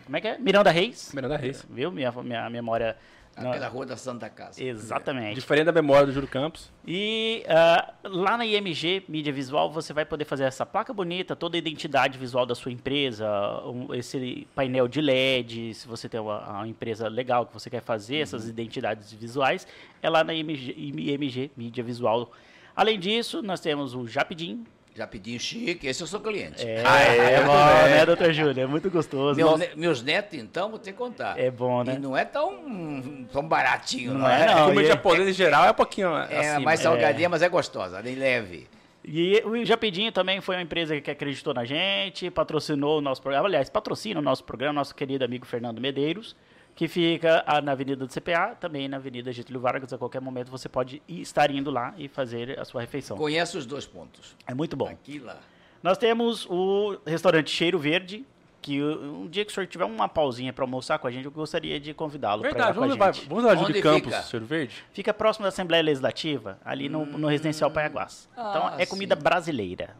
como 0.05 0.17
é 0.17 0.21
que 0.21 0.27
é? 0.27 0.37
Miranda 0.37 0.71
Reis. 0.71 1.11
Miranda 1.13 1.37
Reis. 1.37 1.65
Viu? 1.69 1.91
Minha, 1.91 2.11
minha 2.11 2.49
memória. 2.49 2.95
não- 3.37 3.49
Aquela 3.49 3.67
rua 3.67 3.85
da 3.85 3.97
Santa 3.97 4.29
Casa. 4.29 4.63
Exatamente. 4.63 5.35
Diferente 5.35 5.65
da 5.65 5.71
memória 5.71 6.05
do 6.05 6.11
Júlio 6.13 6.27
Campos. 6.29 6.71
E 6.85 7.43
ah, 7.47 7.93
lá 8.03 8.37
na 8.37 8.45
IMG 8.45 9.03
Mídia 9.07 9.33
Visual 9.33 9.71
você 9.71 9.91
vai 9.93 10.05
poder 10.05 10.25
fazer 10.25 10.43
essa 10.43 10.65
placa 10.65 10.93
bonita, 10.93 11.35
toda 11.35 11.57
a 11.57 11.59
identidade 11.59 12.17
visual 12.19 12.45
da 12.45 12.53
sua 12.53 12.71
empresa, 12.71 13.27
um- 13.65 13.93
esse 13.93 14.47
painel 14.53 14.87
de 14.87 15.01
LED, 15.01 15.73
se 15.73 15.87
você 15.87 16.07
tem 16.07 16.19
uma, 16.19 16.47
uma 16.47 16.67
empresa 16.67 17.07
legal 17.07 17.45
que 17.47 17.53
você 17.53 17.69
quer 17.69 17.81
fazer 17.81 18.17
essas 18.17 18.47
identidades 18.47 19.11
visuais, 19.13 19.65
é 20.01 20.09
lá 20.09 20.23
na 20.23 20.33
IMG, 20.33 20.73
IMG 20.77 21.49
Mídia 21.57 21.83
Visual. 21.83 22.31
Além 22.75 22.99
disso, 22.99 23.41
nós 23.41 23.59
temos 23.59 23.95
o 23.95 24.07
Japidim. 24.07 24.63
Já 24.95 25.07
pedi 25.07 25.35
um 25.35 25.39
chique, 25.39 25.87
esse 25.87 26.03
eu 26.03 26.07
sou 26.07 26.19
cliente. 26.19 26.63
É, 26.63 26.83
Ah, 26.85 27.01
é, 27.01 27.33
é 27.33 27.43
bom, 27.43 27.51
é. 27.57 27.89
né, 27.89 28.05
doutor 28.05 28.31
Júlio? 28.31 28.61
É 28.63 28.67
muito 28.67 28.91
gostoso. 28.91 29.35
Meu 29.35 29.49
Nossa, 29.51 29.69
meus 29.75 30.03
netos, 30.03 30.37
então, 30.37 30.69
vou 30.69 30.77
ter 30.77 30.91
que 30.91 30.97
contar. 30.99 31.39
é 31.39 31.49
bom, 31.49 31.83
né? 31.83 31.95
E 31.95 31.99
não 31.99 32.15
é 32.15 32.23
tão, 32.23 33.25
tão 33.31 33.41
baratinho, 33.47 34.13
Não 34.13 34.19
não, 34.21 34.29
é, 34.29 34.43
é? 34.43 34.45
não. 34.53 34.65
Comida 34.65 34.83
e- 34.83 34.87
japonesa 34.87 35.29
em 35.31 35.33
geral 35.33 35.65
é 35.65 35.71
um 35.71 35.73
pouquinho 35.73 36.15
É 36.15 36.49
acima. 36.49 36.59
mais 36.59 36.79
é. 36.79 36.83
salgadinha, 36.83 37.27
mas 37.27 37.41
é 37.41 37.49
gostosa, 37.49 38.01
bem 38.03 38.13
leve. 38.15 38.67
E 39.03 39.41
o 39.43 39.65
Japidinho 39.65 40.11
também 40.11 40.39
foi 40.41 40.55
uma 40.57 40.61
empresa 40.61 41.01
que 41.01 41.09
acreditou 41.11 41.53
na 41.55 41.65
gente, 41.65 42.29
patrocinou 42.29 42.99
o 42.99 43.01
nosso 43.01 43.21
programa. 43.21 43.47
Aliás, 43.47 43.69
patrocina 43.69 44.19
o 44.19 44.23
nosso 44.23 44.43
programa, 44.43 44.73
nosso 44.73 44.93
querido 44.95 45.25
amigo 45.25 45.45
Fernando 45.45 45.81
Medeiros, 45.81 46.35
que 46.75 46.87
fica 46.87 47.43
na 47.63 47.71
Avenida 47.73 48.05
do 48.05 48.07
CPA, 48.11 48.55
também 48.59 48.87
na 48.87 48.97
Avenida 48.97 49.31
Getúlio 49.31 49.61
Vargas. 49.61 49.93
A 49.93 49.97
qualquer 49.97 50.21
momento 50.21 50.49
você 50.49 50.67
pode 50.67 51.01
estar 51.07 51.51
indo 51.51 51.69
lá 51.69 51.93
e 51.97 52.07
fazer 52.07 52.59
a 52.59 52.65
sua 52.65 52.81
refeição. 52.81 53.15
Conhece 53.17 53.57
os 53.57 53.65
dois 53.65 53.85
pontos. 53.85 54.35
É 54.47 54.53
muito 54.53 54.75
bom. 54.75 54.87
Aqui 54.87 55.15
e 55.15 55.19
lá. 55.19 55.37
Nós 55.81 55.97
temos 55.97 56.45
o 56.49 56.97
restaurante 57.05 57.51
Cheiro 57.51 57.77
Verde, 57.77 58.25
que 58.61 58.81
um 58.81 59.27
dia 59.27 59.43
que 59.43 59.51
o 59.51 59.53
senhor 59.53 59.67
tiver 59.67 59.83
uma 59.83 60.07
pausinha 60.07 60.53
para 60.53 60.63
almoçar 60.63 60.97
com 60.97 61.05
a 61.05 61.11
gente, 61.11 61.25
eu 61.25 61.31
gostaria 61.31 61.77
de 61.77 61.93
convidá-lo 61.93 62.41
para 62.41 62.51
Verdade, 62.51 62.71
ir 62.71 62.73
com 62.73 62.79
a 62.79 62.81
vamos 62.87 62.93
levar, 62.97 63.13
gente. 63.13 63.27
vamos 63.27 63.43
levar 63.43 63.55
Júlio 63.57 63.69
Onde 63.71 63.81
Campos, 63.81 64.13
fica? 64.15 64.21
Cheiro 64.29 64.45
Verde? 64.45 64.83
Fica 64.93 65.13
próximo 65.13 65.43
da 65.43 65.49
Assembleia 65.49 65.83
Legislativa, 65.83 66.57
ali 66.63 66.87
no, 66.87 67.05
no 67.05 67.27
Residencial 67.27 67.69
Paiaguás. 67.69 68.29
Então, 68.31 68.67
Ah, 68.67 68.75
é 68.79 68.85
comida 68.85 69.15
sim. 69.17 69.21
brasileira. 69.21 69.95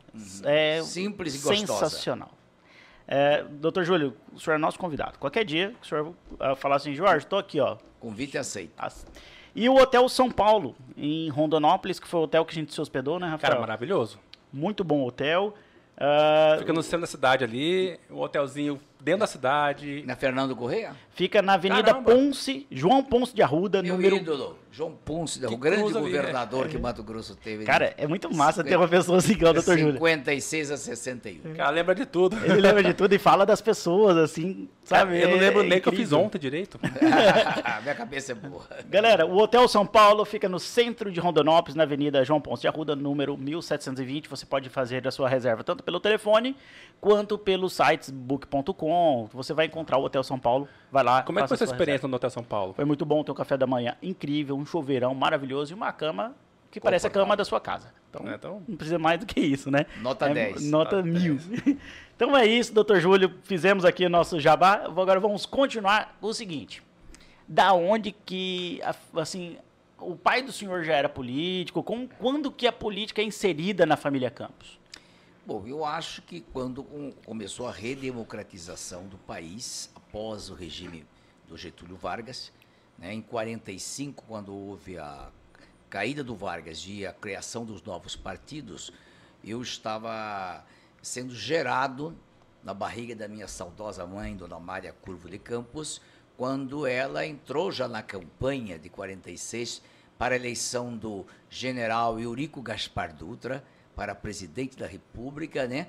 É 0.45 0.81
Simples 0.81 1.35
e 1.35 1.37
gostosa. 1.39 1.89
sensacional. 1.89 2.31
É, 3.07 3.43
doutor 3.43 3.83
Júlio, 3.83 4.15
o 4.33 4.39
senhor 4.39 4.55
é 4.55 4.59
nosso 4.59 4.79
convidado. 4.79 5.19
Qualquer 5.19 5.43
dia, 5.43 5.73
o 5.81 5.85
senhor 5.85 6.13
ah, 6.39 6.55
falar 6.55 6.77
assim, 6.77 6.93
Jorge, 6.95 7.25
estou 7.25 7.37
aqui, 7.39 7.59
ó. 7.59 7.77
Convite 7.99 8.37
aceito. 8.37 8.71
As- 8.77 9.05
E 9.55 9.67
o 9.69 9.75
Hotel 9.75 10.07
São 10.09 10.31
Paulo, 10.31 10.75
em 10.97 11.29
Rondonópolis, 11.29 11.99
que 11.99 12.07
foi 12.07 12.21
o 12.21 12.23
hotel 12.23 12.43
que 12.45 12.51
a 12.51 12.55
gente 12.55 12.73
se 12.73 12.79
hospedou, 12.81 13.19
né, 13.19 13.27
Rafael? 13.27 13.51
Cara, 13.51 13.59
maravilhoso. 13.61 14.19
Muito 14.51 14.83
bom 14.83 15.03
hotel. 15.05 15.53
Ah, 15.97 16.55
Fica 16.57 16.73
no 16.73 16.81
centro 16.81 17.01
da 17.01 17.07
cidade 17.07 17.43
ali, 17.43 17.99
um 18.09 18.19
hotelzinho 18.19 18.79
dentro 18.99 19.19
da 19.21 19.27
cidade. 19.27 20.03
Na 20.07 20.15
Fernando 20.15 20.55
Correia? 20.55 20.95
Fica 21.15 21.43
na 21.43 21.53
Avenida 21.53 21.83
Caramba. 21.83 22.11
Ponce, 22.11 22.65
João 22.71 23.03
Ponce 23.03 23.35
de 23.35 23.43
Arruda, 23.43 23.83
Meu 23.83 23.93
número 23.95 24.15
ídolo, 24.15 24.57
João 24.71 24.93
Ponce, 25.05 25.45
o 25.45 25.55
grande 25.57 25.83
ali, 25.83 25.93
governador 25.93 26.67
que 26.67 26.75
Mato 26.79 27.03
Grosso 27.03 27.35
teve. 27.35 27.63
Cara, 27.65 27.93
é 27.97 28.07
muito 28.07 28.33
massa 28.33 28.63
ter 28.63 28.75
uma 28.75 28.87
pessoa 28.87 29.19
assim 29.19 29.33
igual 29.33 29.51
o 29.53 29.61
Dr. 29.61 29.77
Júlio. 29.77 29.93
56 29.93 30.71
a 30.71 30.77
61. 30.77 31.51
O 31.51 31.55
cara 31.55 31.69
lembra 31.69 31.93
de 31.93 32.07
tudo. 32.07 32.35
Ele 32.43 32.59
lembra 32.59 32.81
de 32.81 32.95
tudo 32.95 33.13
e 33.13 33.19
fala 33.19 33.45
das 33.45 33.61
pessoas, 33.61 34.17
assim, 34.17 34.67
sabe? 34.83 35.21
eu 35.21 35.29
não 35.29 35.35
É- 35.37 35.39
lembro 35.39 35.61
é 35.61 35.67
nem 35.67 35.79
que 35.79 35.87
eu 35.87 35.93
fiz 35.93 36.11
ontem 36.11 36.39
direito. 36.39 36.79
Minha 37.83 37.93
cabeça 37.95 38.31
é 38.31 38.35
boa. 38.35 38.63
Galera, 38.89 39.27
o 39.27 39.37
Hotel 39.37 39.67
São 39.67 39.85
Paulo 39.85 40.25
fica 40.25 40.49
no 40.49 40.59
centro 40.59 41.11
de 41.11 41.19
Rondonópolis, 41.19 41.75
na 41.75 41.83
Avenida 41.83 42.25
João 42.25 42.41
Ponce 42.41 42.63
de 42.63 42.67
Arruda, 42.67 42.95
número 42.95 43.37
1720. 43.37 44.27
Você 44.27 44.47
pode 44.47 44.67
fazer 44.69 45.07
a 45.07 45.11
sua 45.11 45.29
reserva 45.29 45.63
tanto 45.63 45.83
pelo 45.83 45.99
telefone 45.99 46.55
quanto 46.99 47.37
pelos 47.37 47.73
sites 47.73 48.09
book.com. 48.09 49.29
Você 49.31 49.53
vai 49.53 49.67
encontrar 49.67 49.99
o 49.99 50.03
Hotel 50.05 50.23
São 50.23 50.39
Paulo. 50.39 50.67
Vai 50.93 51.03
lá. 51.03 51.23
Como 51.23 51.39
é 51.39 51.41
que 51.41 51.47
foi 51.47 51.57
sua 51.57 51.65
sua 51.65 51.73
experiência 51.73 52.07
no 52.07 52.15
Hotel 52.15 52.29
São 52.29 52.43
Paulo? 52.43 52.71
Foi 52.73 52.85
muito 52.85 53.03
bom 53.03 53.23
ter 53.23 53.31
um 53.31 53.33
café 53.33 53.57
da 53.57 53.65
manhã 53.65 53.97
incrível, 53.99 54.55
um 54.55 54.63
chuveirão 54.63 55.15
maravilhoso 55.15 55.73
e 55.73 55.75
uma 55.75 55.91
cama 55.91 56.35
que 56.69 56.79
parece 56.79 57.07
a 57.07 57.09
cama 57.09 57.35
da 57.35 57.43
sua 57.43 57.59
casa. 57.59 57.91
Então, 58.11 58.27
É, 58.31 58.35
então- 58.35 58.61
não 58.67 58.75
precisa 58.77 58.99
mais 58.99 59.19
do 59.19 59.25
que 59.25 59.39
isso, 59.39 59.71
né? 59.71 59.87
Nota 60.01 60.29
É, 60.29 60.33
10. 60.35 60.69
Nota 60.69 60.97
Nota 60.97 61.03
mil. 61.07 61.39
então 62.15 62.37
é 62.37 62.45
isso, 62.45 62.71
doutor 62.71 62.99
Júlio. 62.99 63.33
Fizemos 63.43 63.85
aqui 63.85 64.05
o 64.05 64.09
nosso 64.09 64.39
jabá. 64.39 64.83
Agora 64.85 65.19
vamos 65.19 65.47
continuar 65.47 66.15
o 66.21 66.31
seguinte. 66.31 66.83
Da 67.47 67.73
onde 67.73 68.11
que, 68.11 68.79
assim, 69.15 69.57
o 69.97 70.15
pai 70.15 70.43
do 70.43 70.51
senhor 70.51 70.83
já 70.83 70.93
era 70.93 71.09
político? 71.09 71.81
Com, 71.81 72.07
quando 72.07 72.51
que 72.51 72.67
a 72.67 72.71
política 72.71 73.19
é 73.19 73.25
inserida 73.25 73.83
na 73.83 73.97
família 73.97 74.29
Campos? 74.29 74.79
Bom, 75.45 75.63
eu 75.67 75.83
acho 75.83 76.21
que 76.21 76.39
quando 76.53 76.83
com- 76.83 77.11
começou 77.25 77.67
a 77.67 77.71
redemocratização 77.71 79.05
do 79.07 79.17
país, 79.17 79.91
após 80.13 80.51
o 80.51 80.53
regime 80.53 81.03
do 81.47 81.57
Getúlio 81.57 81.95
Vargas, 81.95 82.51
né, 82.99 83.11
em 83.11 83.19
45, 83.19 84.23
quando 84.27 84.53
houve 84.53 84.99
a 84.99 85.31
caída 85.89 86.23
do 86.23 86.35
Vargas 86.35 86.85
e 86.87 87.03
a 87.03 87.11
criação 87.11 87.65
dos 87.65 87.81
novos 87.81 88.15
partidos, 88.15 88.93
eu 89.43 89.59
estava 89.59 90.63
sendo 91.01 91.33
gerado 91.33 92.15
na 92.63 92.75
barriga 92.75 93.15
da 93.15 93.27
minha 93.27 93.47
saudosa 93.47 94.05
mãe, 94.05 94.35
Dona 94.37 94.59
Mária 94.59 94.93
Curvo 94.93 95.27
de 95.27 95.39
Campos, 95.39 95.99
quando 96.37 96.85
ela 96.85 97.25
entrou 97.25 97.71
já 97.71 97.87
na 97.87 98.03
campanha 98.03 98.77
de 98.77 98.89
46 98.89 99.81
para 100.15 100.35
a 100.35 100.37
eleição 100.37 100.95
do 100.95 101.25
general 101.49 102.19
Eurico 102.19 102.61
Gaspar 102.61 103.15
Dutra 103.15 103.63
para 103.95 104.13
presidente 104.13 104.77
da 104.77 104.85
República, 104.85 105.67
né? 105.67 105.87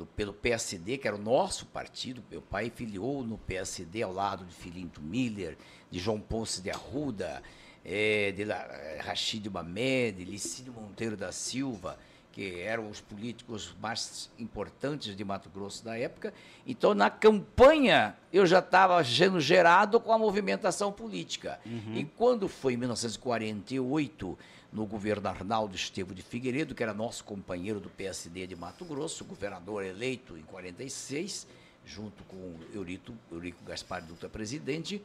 Do- 0.00 0.06
pelo 0.06 0.32
PSD, 0.32 0.96
que 0.96 1.06
era 1.06 1.14
o 1.16 1.20
nosso 1.20 1.66
partido. 1.66 2.22
Meu 2.30 2.40
pai 2.40 2.70
filiou 2.74 3.22
no 3.22 3.36
PSD 3.36 4.02
ao 4.02 4.12
lado 4.12 4.44
de 4.46 4.54
Filinto 4.54 5.00
Miller, 5.02 5.56
de 5.90 5.98
João 5.98 6.18
Ponce 6.18 6.62
de 6.62 6.70
Arruda, 6.70 7.42
eh, 7.84 8.32
de 8.34 8.42
eh, 8.50 8.98
Rachid 9.02 9.46
Mamed, 9.50 10.24
Licínio 10.24 10.72
Monteiro 10.72 11.16
da 11.18 11.30
Silva, 11.32 11.98
que 12.32 12.60
eram 12.60 12.88
os 12.88 13.00
políticos 13.00 13.74
mais 13.82 14.30
importantes 14.38 15.14
de 15.16 15.24
Mato 15.24 15.50
Grosso 15.50 15.84
da 15.84 15.98
época. 15.98 16.32
Então, 16.66 16.94
na 16.94 17.10
campanha, 17.10 18.16
eu 18.32 18.46
já 18.46 18.60
estava 18.60 19.02
sendo 19.04 19.38
gerado 19.40 20.00
com 20.00 20.12
a 20.12 20.18
movimentação 20.18 20.90
política. 20.92 21.58
E 21.66 22.04
quando 22.16 22.48
foi 22.48 22.74
em 22.74 22.76
1948, 22.76 24.38
no 24.72 24.86
governo 24.86 25.28
Arnaldo 25.28 25.74
Estevo 25.74 26.14
de 26.14 26.22
Figueiredo, 26.22 26.74
que 26.74 26.82
era 26.82 26.94
nosso 26.94 27.24
companheiro 27.24 27.80
do 27.80 27.88
PSD 27.88 28.46
de 28.46 28.54
Mato 28.54 28.84
Grosso, 28.84 29.24
governador 29.24 29.84
eleito 29.84 30.36
em 30.36 30.42
46, 30.42 31.46
junto 31.84 32.22
com 32.24 32.54
Eurico, 32.72 33.12
Eurico 33.32 33.64
Gaspar 33.64 34.04
Dutra, 34.04 34.28
presidente, 34.28 35.02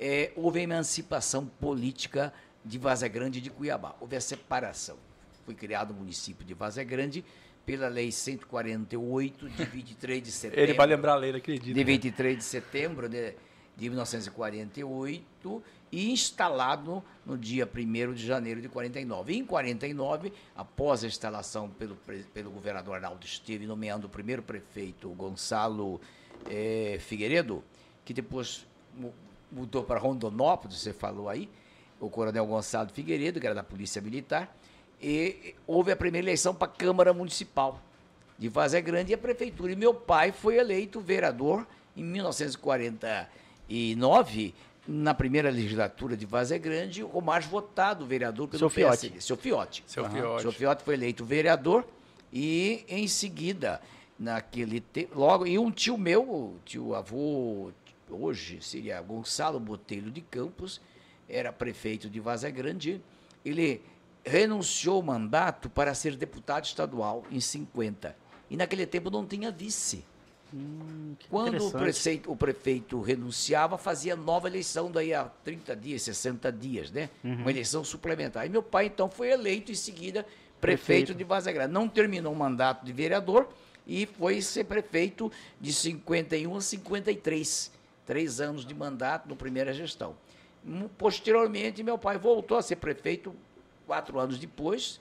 eh, 0.00 0.32
houve 0.34 0.60
a 0.60 0.62
emancipação 0.62 1.46
política 1.46 2.32
de 2.64 2.78
Vaza 2.78 3.06
Grande 3.06 3.38
e 3.38 3.42
de 3.42 3.50
Cuiabá. 3.50 3.94
Houve 4.00 4.16
a 4.16 4.20
separação. 4.20 4.96
Foi 5.44 5.54
criado 5.54 5.92
o 5.92 5.94
município 5.94 6.44
de 6.44 6.54
Vaza 6.54 6.82
Grande 6.82 7.24
pela 7.64 7.88
Lei 7.88 8.10
148, 8.10 9.48
de 9.48 9.64
23 9.64 10.22
de 10.22 10.30
setembro 10.32 10.60
Ele 10.64 10.74
vai 10.74 10.86
lembrar 10.86 11.12
a 11.12 11.16
lei, 11.16 11.30
ele 11.30 11.38
acredita. 11.38 11.72
de 11.72 11.84
23 11.84 12.38
de 12.38 12.44
setembro 12.44 13.08
de, 13.08 13.34
de 13.76 13.88
1948 13.88 15.62
e 15.96 16.10
instalado 16.10 17.02
no 17.24 17.38
dia 17.38 17.68
1 17.72 18.12
de 18.14 18.26
janeiro 18.26 18.60
de 18.60 18.68
49. 18.68 19.32
Em 19.34 19.44
49, 19.44 20.32
após 20.56 21.04
a 21.04 21.06
instalação 21.06 21.70
pelo, 21.70 21.96
pelo 22.34 22.50
governador 22.50 22.96
Arnaldo 22.96 23.24
Esteve, 23.24 23.64
nomeando 23.66 24.08
o 24.08 24.10
primeiro 24.10 24.42
prefeito, 24.42 25.08
Gonçalo 25.10 26.00
eh, 26.50 26.98
Figueiredo, 27.00 27.62
que 28.04 28.12
depois 28.12 28.66
mu- 28.96 29.14
mudou 29.52 29.84
para 29.84 30.00
Rondonópolis, 30.00 30.78
você 30.78 30.92
falou 30.92 31.28
aí, 31.28 31.48
o 32.00 32.10
coronel 32.10 32.44
Gonçalo 32.44 32.90
Figueiredo, 32.90 33.38
que 33.40 33.46
era 33.46 33.54
da 33.54 33.62
Polícia 33.62 34.02
Militar, 34.02 34.52
e 35.00 35.54
houve 35.66 35.92
a 35.92 35.96
primeira 35.96 36.24
eleição 36.26 36.52
para 36.54 36.66
a 36.66 36.70
Câmara 36.74 37.14
Municipal 37.14 37.80
de 38.36 38.48
Vazé 38.48 38.80
Grande 38.80 39.12
e 39.12 39.14
a 39.14 39.18
prefeitura. 39.18 39.70
E 39.72 39.76
meu 39.76 39.94
pai 39.94 40.32
foi 40.32 40.56
eleito 40.56 41.00
vereador 41.00 41.64
em 41.96 42.02
1949, 42.02 44.52
na 44.86 45.14
primeira 45.14 45.50
legislatura 45.50 46.16
de 46.16 46.26
Vazé 46.26 46.58
Grande, 46.58 47.02
o 47.02 47.20
mais 47.20 47.46
votado 47.46 48.04
vereador 48.06 48.48
pelo 48.48 48.58
Seu 48.58 48.70
Fiote. 48.70 49.08
PSD. 49.08 49.20
Seu 49.20 49.36
Fiote. 49.36 49.84
Seu 49.86 50.04
Aham. 50.04 50.14
Fiote. 50.14 50.42
Seu 50.42 50.52
Fiote 50.52 50.82
foi 50.82 50.94
eleito 50.94 51.24
vereador 51.24 51.86
e, 52.32 52.84
em 52.88 53.08
seguida, 53.08 53.80
naquele 54.18 54.80
tempo, 54.80 55.18
logo, 55.18 55.46
e 55.46 55.58
um 55.58 55.70
tio 55.70 55.96
meu, 55.96 56.22
o 56.22 56.60
tio 56.64 56.94
avô, 56.94 57.72
hoje 58.10 58.58
seria 58.60 59.00
Gonçalo 59.00 59.58
Botelho 59.58 60.10
de 60.10 60.20
Campos, 60.20 60.80
era 61.28 61.52
prefeito 61.52 62.10
de 62.10 62.20
Vaza 62.20 62.50
Grande, 62.50 63.00
ele 63.44 63.82
renunciou 64.24 64.96
ao 64.96 65.02
mandato 65.02 65.68
para 65.68 65.94
ser 65.94 66.16
deputado 66.16 66.64
estadual 66.64 67.24
em 67.30 67.40
50. 67.40 68.16
E 68.50 68.56
naquele 68.56 68.86
tempo 68.86 69.10
não 69.10 69.26
tinha 69.26 69.50
vice. 69.50 70.04
Quando 71.28 71.66
o 71.66 71.70
prefeito, 71.70 72.30
o 72.30 72.36
prefeito 72.36 73.00
renunciava, 73.00 73.76
fazia 73.78 74.14
nova 74.14 74.48
eleição 74.48 74.90
daí 74.90 75.12
a 75.14 75.24
30 75.24 75.74
dias, 75.76 76.02
60 76.02 76.52
dias, 76.52 76.90
né? 76.90 77.08
Uma 77.22 77.50
eleição 77.50 77.82
suplementar. 77.84 78.46
E 78.46 78.48
meu 78.48 78.62
pai, 78.62 78.86
então, 78.86 79.10
foi 79.10 79.30
eleito 79.30 79.72
em 79.72 79.74
seguida 79.74 80.22
prefeito, 80.60 80.60
Prefeito. 80.60 81.14
de 81.14 81.24
Vaza 81.24 81.52
Grande. 81.52 81.72
Não 81.72 81.88
terminou 81.88 82.32
o 82.32 82.36
mandato 82.36 82.84
de 82.84 82.92
vereador 82.92 83.48
e 83.86 84.06
foi 84.06 84.40
ser 84.40 84.64
prefeito 84.64 85.30
de 85.60 85.72
51 85.72 86.56
a 86.56 86.60
53. 86.60 87.70
Três 88.06 88.40
anos 88.40 88.64
de 88.66 88.74
mandato 88.74 89.28
na 89.28 89.34
primeira 89.34 89.72
gestão. 89.72 90.14
Hum, 90.66 90.88
Posteriormente, 90.96 91.82
meu 91.82 91.98
pai 91.98 92.18
voltou 92.18 92.56
a 92.56 92.62
ser 92.62 92.76
prefeito 92.76 93.34
quatro 93.86 94.18
anos 94.18 94.38
depois, 94.38 95.00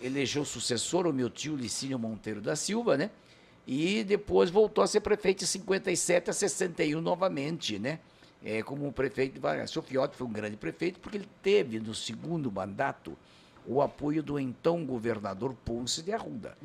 elegeu 0.00 0.44
sucessor 0.44 1.06
o 1.06 1.12
meu 1.12 1.28
tio 1.30 1.56
Licínio 1.56 1.98
Monteiro 1.98 2.40
da 2.40 2.54
Silva, 2.54 2.96
né? 2.96 3.10
E 3.72 4.02
depois 4.02 4.50
voltou 4.50 4.82
a 4.82 4.86
ser 4.88 4.98
prefeito 4.98 5.38
de 5.38 5.46
57 5.46 6.28
a 6.28 6.32
61 6.32 7.00
novamente, 7.00 7.78
né? 7.78 8.00
É, 8.44 8.64
como 8.64 8.90
prefeito 8.90 9.34
de 9.34 9.38
Vargas. 9.38 9.76
O 9.76 9.80
Fiote 9.80 10.16
foi 10.16 10.26
um 10.26 10.32
grande 10.32 10.56
prefeito 10.56 10.98
porque 10.98 11.18
ele 11.18 11.28
teve 11.40 11.78
no 11.78 11.94
segundo 11.94 12.50
mandato 12.50 13.16
o 13.64 13.80
apoio 13.80 14.24
do 14.24 14.40
então 14.40 14.84
governador 14.84 15.54
Ponce 15.64 16.02
de 16.02 16.12
Arruda. 16.12 16.58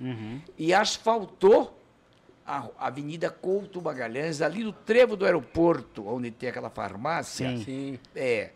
E 0.57 0.73
asfaltou 0.73 1.79
a 2.43 2.67
Avenida 2.79 3.29
Couto 3.29 3.79
Magalhães, 3.79 4.41
ali 4.41 4.63
no 4.63 4.73
trevo 4.73 5.15
do 5.15 5.25
aeroporto, 5.25 6.07
onde 6.07 6.31
tem 6.31 6.49
aquela 6.49 6.71
farmácia. 6.71 7.55
Sim. 7.57 7.63
Sim. 7.63 7.99
É, 8.15 8.49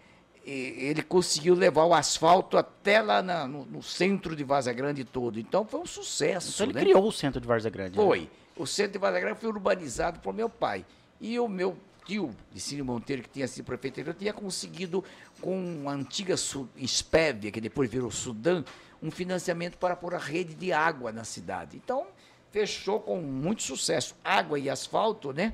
ele 0.46 1.04
conseguiu 1.04 1.54
levar 1.54 1.84
o 1.86 1.94
asfalto 1.94 2.58
até 2.58 3.02
lá 3.02 3.22
na- 3.22 3.48
no, 3.48 3.66
no 3.66 3.84
centro 3.84 4.36
de 4.36 4.44
Vaza 4.44 4.72
Grande 4.74 5.04
todo. 5.04 5.40
Então 5.40 5.66
foi 5.66 5.80
um 5.80 5.86
sucesso. 5.86 6.52
Então 6.54 6.66
ele 6.68 6.74
né? 6.74 6.82
criou 6.82 7.08
o 7.08 7.12
centro 7.12 7.40
de 7.40 7.48
Várzea 7.48 7.70
Grande. 7.70 7.98
né? 7.98 8.04
Foi. 8.04 8.30
O 8.58 8.66
centro 8.66 8.94
de 8.94 8.98
Vaza 8.98 9.20
Grande 9.20 9.40
foi 9.40 9.50
urbanizado 9.50 10.20
por 10.20 10.34
meu 10.34 10.50
pai. 10.50 10.86
E 11.22 11.40
o 11.40 11.48
meu 11.48 11.78
tio, 12.06 12.36
Licínio 12.54 12.84
Monteiro, 12.84 13.22
que 13.22 13.30
tinha 13.30 13.48
sido 13.48 13.66
prefeito, 13.66 14.00
ele 14.00 14.14
tinha 14.14 14.34
conseguido, 14.34 15.04
com 15.42 15.84
a 15.88 15.92
antiga 15.92 16.36
Espévia, 16.78 17.52
que 17.52 17.62
depois 17.62 17.90
virou 17.90 18.10
Sudã, 18.12 18.64
um 19.02 19.12
financiamento 19.12 19.78
para 19.78 19.96
pôr 19.96 20.14
a 20.16 20.18
rede 20.18 20.54
de 20.56 20.72
água 20.74 21.12
na 21.12 21.24
cidade. 21.24 21.78
Então, 21.78 22.08
fechou 22.52 23.00
com 23.00 23.18
muito 23.18 23.62
sucesso. 23.64 24.16
Água 24.24 24.58
e 24.60 24.70
asfalto, 24.70 25.32
né? 25.32 25.54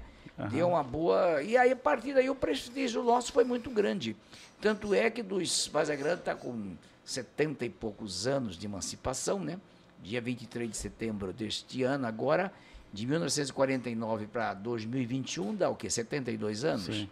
Deu 0.51 0.69
uma 0.69 0.83
boa. 0.83 1.41
E 1.41 1.55
aí, 1.55 1.71
a 1.71 1.75
partir 1.75 2.13
daí, 2.13 2.29
o 2.29 2.35
prestígio 2.35 3.03
nosso 3.03 3.31
foi 3.31 3.43
muito 3.43 3.69
grande. 3.69 4.15
Tanto 4.59 4.93
é 4.93 5.09
que 5.09 5.23
dos 5.23 5.67
Vaza 5.67 5.95
Grande 5.95 6.19
está 6.19 6.35
com 6.35 6.75
70 7.03 7.65
e 7.65 7.69
poucos 7.69 8.27
anos 8.27 8.57
de 8.57 8.65
emancipação, 8.65 9.39
né? 9.39 9.59
Dia 10.03 10.19
23 10.19 10.69
de 10.69 10.75
setembro 10.75 11.31
deste 11.31 11.83
ano, 11.83 12.05
agora, 12.05 12.51
de 12.91 13.07
1949 13.07 14.27
para 14.27 14.53
2021, 14.53 15.55
dá 15.55 15.69
o 15.69 15.75
quê? 15.75 15.89
72 15.89 16.63
anos? 16.63 16.85
Sim. 16.85 17.09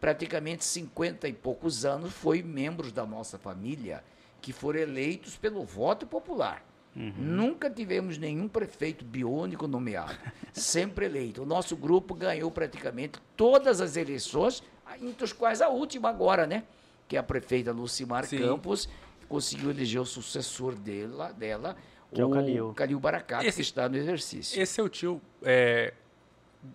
Praticamente 0.00 0.64
50 0.64 1.26
e 1.28 1.32
poucos 1.32 1.84
anos 1.84 2.12
foi 2.12 2.42
membros 2.42 2.92
da 2.92 3.04
nossa 3.04 3.38
família 3.38 4.04
que 4.40 4.52
foram 4.52 4.78
eleitos 4.78 5.36
pelo 5.36 5.64
voto 5.64 6.06
popular. 6.06 6.62
Nunca 7.16 7.70
tivemos 7.70 8.18
nenhum 8.18 8.48
prefeito 8.48 9.04
biônico 9.04 9.68
nomeado, 9.68 10.18
sempre 10.52 11.06
eleito. 11.06 11.42
O 11.42 11.46
nosso 11.46 11.76
grupo 11.76 12.12
ganhou 12.14 12.50
praticamente 12.50 13.20
todas 13.36 13.80
as 13.80 13.96
eleições, 13.96 14.62
entre 15.00 15.24
as 15.24 15.32
quais 15.32 15.60
a 15.62 15.68
última 15.68 16.08
agora, 16.08 16.46
né? 16.46 16.64
Que 17.06 17.16
é 17.16 17.20
a 17.20 17.22
prefeita 17.22 17.70
Lucimar 17.72 18.24
Sim. 18.26 18.38
Campos 18.38 18.88
conseguiu 19.28 19.70
eleger 19.70 20.00
o 20.00 20.04
sucessor 20.06 20.74
dela, 20.74 21.32
dela 21.32 21.76
Que 22.12 22.20
é 22.20 22.24
o 22.24 22.30
Calil. 22.30 22.72
Calil 22.74 22.98
Baracato, 22.98 23.46
Esse- 23.46 23.56
que 23.56 23.62
está 23.62 23.88
no 23.88 23.96
exercício. 23.96 24.60
Esse 24.60 24.72
seu 24.74 24.88
tio, 24.88 25.20
é, 25.42 25.92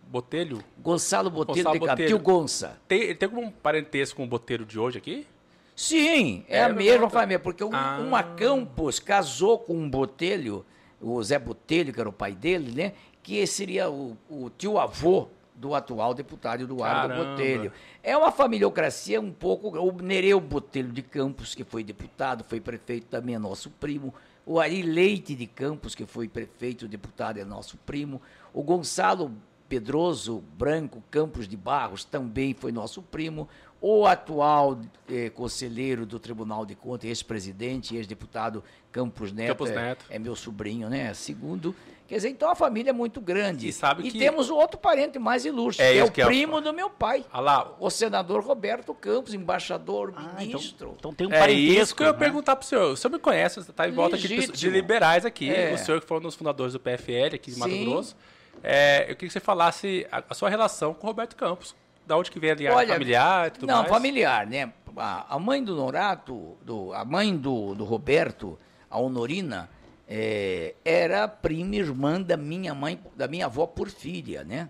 Botelho, 0.07 0.63
Gonçalo 0.79 1.29
Botelho 1.29 1.57
Gonçalo 1.65 1.73
de 1.79 1.85
Botelho. 1.87 2.07
tio 2.07 2.19
Gonça. 2.19 2.79
tem, 2.87 3.01
ele 3.01 3.15
tem 3.15 3.27
algum 3.27 3.51
parentesco 3.51 4.17
com 4.17 4.23
o 4.23 4.27
Botelho 4.27 4.65
de 4.65 4.79
hoje 4.79 4.97
aqui? 4.97 5.27
Sim, 5.75 6.45
é, 6.47 6.59
É, 6.59 6.63
a 6.63 6.69
mesma 6.69 7.09
família, 7.09 7.39
porque 7.39 7.63
um, 7.63 7.69
Ah. 7.73 7.99
uma 7.99 8.21
Campos 8.23 8.99
casou 8.99 9.57
com 9.59 9.73
um 9.75 9.89
Botelho, 9.89 10.65
o 11.01 11.21
Zé 11.23 11.39
Botelho, 11.39 11.91
que 11.93 11.99
era 11.99 12.09
o 12.09 12.13
pai 12.13 12.33
dele, 12.33 12.71
né? 12.71 12.93
Que 13.21 13.45
seria 13.47 13.89
o, 13.89 14.17
o 14.29 14.49
tio-avô 14.57 15.27
do 15.55 15.73
atual 15.75 16.13
deputado 16.13 16.63
Eduardo 16.63 17.09
Caramba. 17.09 17.31
Botelho. 17.31 17.71
É 18.01 18.15
uma 18.17 18.31
familiocracia 18.31 19.19
um 19.21 19.31
pouco. 19.31 19.69
O 19.79 19.91
Nereu 20.01 20.39
Botelho 20.39 20.91
de 20.91 21.01
Campos, 21.01 21.55
que 21.55 21.63
foi 21.63 21.83
deputado, 21.83 22.43
foi 22.43 22.59
prefeito 22.59 23.05
também, 23.07 23.35
é 23.35 23.39
nosso 23.39 23.69
primo. 23.69 24.13
O 24.45 24.59
Ari 24.59 24.81
Leite 24.81 25.33
de 25.35 25.47
Campos, 25.47 25.95
que 25.95 26.05
foi 26.05 26.27
prefeito, 26.27 26.87
deputado, 26.87 27.37
é 27.39 27.45
nosso 27.45 27.77
primo. 27.77 28.21
O 28.53 28.61
Gonçalo 28.61 29.31
Pedroso 29.69 30.43
Branco 30.57 31.01
Campos 31.09 31.47
de 31.47 31.55
Barros 31.55 32.03
também 32.03 32.53
foi 32.53 32.71
nosso 32.71 33.01
primo. 33.01 33.47
O 33.85 34.05
atual 34.07 34.79
eh, 35.11 35.29
conselheiro 35.31 36.05
do 36.05 36.17
Tribunal 36.17 36.65
de 36.65 36.73
Contas, 36.73 37.03
ex-presidente, 37.09 37.93
ex-deputado 37.97 38.63
Campos 38.93 39.33
Neto, 39.33 39.49
Campos 39.49 39.71
é- 39.71 39.75
Neto. 39.75 40.05
É, 40.09 40.17
meu 40.17 40.37
sobrinho, 40.37 40.89
né? 40.89 41.13
Segundo. 41.13 41.75
Quer 42.07 42.15
dizer, 42.15 42.29
então 42.29 42.49
a 42.49 42.55
família 42.55 42.91
é 42.91 42.93
muito 42.93 43.19
grande. 43.19 43.67
E 43.67 43.73
sabe 43.73 44.03
que- 44.09 44.17
temos 44.17 44.49
outro 44.49 44.79
parente 44.79 45.19
mais 45.19 45.43
ilustre, 45.43 45.83
É 45.85 45.91
que 45.91 45.99
é 45.99 46.03
o 46.05 46.11
que 46.11 46.21
eu- 46.21 46.27
primo 46.27 46.61
do 46.61 46.71
meu 46.73 46.89
pai. 46.89 47.25
Ah 47.29 47.41
lá, 47.41 47.75
O 47.77 47.89
senador 47.89 48.41
Roberto 48.41 48.93
Campos, 48.93 49.33
embaixador, 49.33 50.13
Ah, 50.15 50.35
então, 50.35 50.45
ministro. 50.45 50.95
então 50.97 51.13
tem 51.13 51.27
um 51.27 51.33
é 51.33 51.39
parentesco. 51.39 51.81
isso 51.83 51.95
que 51.97 52.03
eu 52.03 52.07
ia 52.07 52.13
né? 52.13 52.19
perguntar 52.19 52.55
pro 52.55 52.65
senhor. 52.65 52.93
O 52.93 52.95
senhor 52.95 53.11
me 53.11 53.19
conhece, 53.19 53.55
você 53.61 53.69
está 53.71 53.85
em 53.85 53.91
volta 53.91 54.15
aqui 54.15 54.29
de, 54.29 54.47
de 54.47 54.69
liberais 54.69 55.25
aqui. 55.25 55.49
É. 55.53 55.73
O 55.73 55.77
senhor 55.77 55.99
que 55.99 56.07
foi 56.07 56.19
um 56.19 56.21
dos 56.21 56.35
fundadores 56.35 56.71
do 56.71 56.79
PFL 56.79 57.35
aqui 57.35 57.51
de 57.51 57.59
Mato 57.59 57.71
Sim. 57.71 57.83
Grosso. 57.89 58.15
É, 58.63 59.01
eu 59.11 59.15
queria 59.17 59.27
que 59.27 59.29
você 59.33 59.41
falasse 59.41 60.07
a, 60.09 60.23
a 60.29 60.33
sua 60.33 60.47
relação 60.47 60.93
com 60.93 61.05
o 61.05 61.09
Roberto 61.09 61.35
Campos. 61.35 61.75
Da 62.05 62.17
onde 62.17 62.29
que 62.29 62.39
vem 62.39 62.51
a 62.51 62.55
linhagem 62.55 62.77
Olha, 62.79 62.93
familiar 62.93 63.47
e 63.47 63.51
tudo 63.51 63.67
não, 63.67 63.77
mais. 63.79 63.89
familiar, 63.89 64.45
né? 64.47 64.73
A, 64.97 65.35
a 65.35 65.39
mãe 65.39 65.63
do 65.63 65.75
Norato, 65.75 66.57
do, 66.61 66.93
a 66.93 67.03
mãe 67.05 67.35
do, 67.35 67.73
do 67.73 67.83
Roberto, 67.83 68.59
a 68.89 68.99
Honorina, 68.99 69.69
é, 70.07 70.75
era 70.83 71.27
prima 71.27 71.75
irmã 71.77 72.21
da 72.21 72.35
minha 72.37 72.73
mãe, 72.75 72.99
da 73.15 73.27
minha 73.27 73.45
avó 73.45 73.65
por 73.65 73.89
filha, 73.89 74.43
né? 74.43 74.69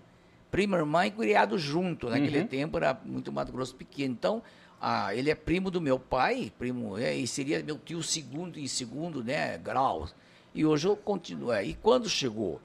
Prima 0.50 0.76
irmã 0.78 1.06
e 1.06 1.10
criado 1.10 1.58
junto. 1.58 2.08
Naquele 2.08 2.38
Uhum. 2.40 2.46
tempo 2.46 2.76
era 2.76 2.98
muito 3.04 3.32
Mato 3.32 3.50
Grosso 3.52 3.74
pequeno. 3.74 4.14
Então, 4.14 4.42
ah, 4.80 5.12
ele 5.14 5.28
é 5.30 5.34
primo 5.34 5.70
do 5.70 5.80
meu 5.80 5.98
pai, 5.98 6.52
primo, 6.56 6.96
é, 6.96 7.14
e 7.16 7.26
seria 7.26 7.60
meu 7.62 7.76
tio 7.78 8.02
segundo 8.02 8.58
em 8.60 8.68
segundo, 8.68 9.24
né, 9.24 9.58
grau. 9.58 10.08
E 10.54 10.64
hoje 10.64 10.86
eu 10.86 10.96
continuo. 10.96 11.52
é, 11.52 11.64
E 11.64 11.74
quando 11.74 12.08
chegou, 12.08 12.60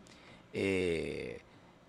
é, 0.53 1.39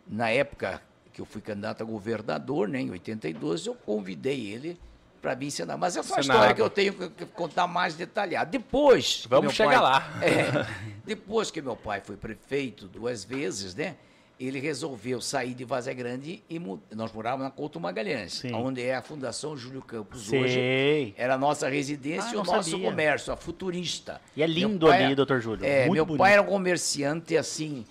na 0.07 0.31
época 0.31 0.81
que 1.13 1.21
eu 1.21 1.25
fui 1.25 1.41
candidato 1.41 1.83
a 1.83 1.85
governador, 1.87 2.69
né, 2.69 2.81
em 2.81 2.91
82, 2.91 3.67
eu 3.67 3.75
convidei 3.75 4.47
ele 4.47 4.79
para 5.21 5.35
vir 5.35 5.47
ensinar. 5.47 5.77
Mas 5.77 5.97
essa 5.97 6.13
é 6.13 6.17
uma 6.17 6.21
história 6.21 6.55
que 6.55 6.63
eu 6.63 6.71
tenho 6.71 6.95
que 7.11 7.27
contar 7.27 7.67
mais 7.67 7.95
detalhada. 7.95 8.51
Depois. 8.51 9.27
Vamos 9.29 9.55
chegar 9.55 9.71
pai- 9.73 9.81
lá. 9.81 10.11
É, 10.23 10.67
depois 11.05 11.51
que 11.51 11.61
meu 11.61 11.77
pai 11.77 12.01
foi 12.01 12.17
prefeito 12.17 12.87
duas 12.87 13.25
vezes, 13.25 13.75
né? 13.75 13.97
Ele 14.39 14.59
resolveu 14.59 15.21
sair 15.21 15.53
de 15.53 15.67
Vaza 15.67 15.93
Grande 15.93 16.43
e 16.49 16.59
nós 16.93 17.13
morávamos 17.13 17.45
na 17.45 17.51
Couto 17.51 17.79
Magalhães, 17.79 18.33
Sim. 18.33 18.55
onde 18.55 18.81
é 18.83 18.95
a 18.95 19.03
Fundação 19.03 19.55
Júlio 19.55 19.83
Campos 19.83 20.33
hoje. 20.33 21.13
Era 21.19 21.35
a 21.35 21.39
nossa 21.39 21.69
residência 21.69 22.31
Ah, 22.31 22.33
e 22.33 22.37
o 22.37 22.43
nosso 22.45 22.71
sabia. 22.71 22.89
comércio, 22.91 23.31
a 23.35 23.37
Futurista. 23.37 24.19
E 24.35 24.43
é 24.43 24.47
lindo 24.47 24.87
pai 24.87 24.97
ali, 24.97 25.05
era- 25.09 25.17
doutor 25.17 25.43
Júlio. 25.43 25.63
É, 25.67 25.81
Muito 25.81 25.93
meu 25.93 26.07
bonito. 26.07 26.21
pai 26.21 26.33
era 26.33 26.41
um 26.41 26.47
comerciante 26.47 27.37
assim, 27.37 27.85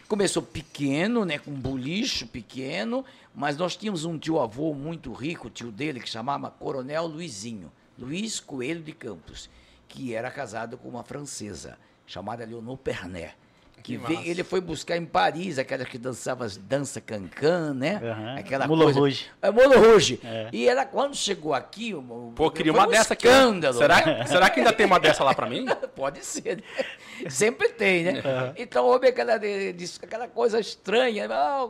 começou 0.00 0.42
pequeno, 0.42 1.24
né, 1.24 1.38
com 1.38 1.50
um 1.50 1.60
bolicho 1.60 2.26
pequeno, 2.26 3.04
mas 3.34 3.56
nós 3.56 3.76
tínhamos 3.76 4.04
um 4.04 4.18
tio-avô 4.18 4.74
muito 4.74 5.12
rico, 5.12 5.50
tio 5.50 5.70
dele, 5.70 6.00
que 6.00 6.08
chamava 6.08 6.50
Coronel 6.50 7.06
Luizinho, 7.06 7.70
Luiz 7.98 8.40
Coelho 8.40 8.82
de 8.82 8.92
Campos, 8.92 9.48
que 9.88 10.14
era 10.14 10.30
casado 10.30 10.78
com 10.78 10.88
uma 10.88 11.02
francesa, 11.02 11.78
chamada 12.06 12.44
Leonor 12.44 12.76
Pernet. 12.76 13.34
Que 13.82 13.98
Que 13.98 14.06
veio- 14.06 14.20
ele 14.24 14.44
foi 14.44 14.60
buscar 14.60 14.96
em 14.96 15.04
Paris, 15.04 15.58
aquela 15.58 15.84
que 15.84 15.98
dançava 15.98 16.46
dança 16.60 17.00
cancan, 17.00 17.74
né? 17.74 18.00
Aham. 18.02 18.36
Aquela 18.38 18.66
Moulin 18.66 18.84
coisa. 18.84 18.98
Rouge. 19.00 19.30
É, 19.42 19.50
Moulin 19.50 19.76
Rouge. 19.76 20.20
É. 20.24 20.48
E 20.52 20.68
ela, 20.68 20.84
quando 20.84 21.16
chegou 21.16 21.52
aqui, 21.52 21.92
o- 21.94 22.32
Pô, 22.36 22.50
queria 22.50 22.72
uma 22.72 22.86
um 22.86 22.90
dessa 22.90 23.14
aqui. 23.14 23.26
escândalo. 23.26 23.74
né? 23.80 23.80
Será, 24.02 24.26
será 24.26 24.50
que 24.50 24.60
ainda 24.60 24.72
tem 24.72 24.86
uma 24.86 25.00
dessa 25.00 25.24
lá 25.24 25.34
pra 25.34 25.48
mim? 25.48 25.66
Pode 25.96 26.24
ser, 26.24 26.58
né? 26.58 26.62
Sempre 27.30 27.68
tem, 27.70 28.04
né? 28.04 28.22
Então 28.56 28.84
houve 28.86 29.08
aquela, 29.08 29.34
aquela 30.02 30.28
coisa 30.28 30.58
estranha, 30.60 31.26
ah, 31.30 31.66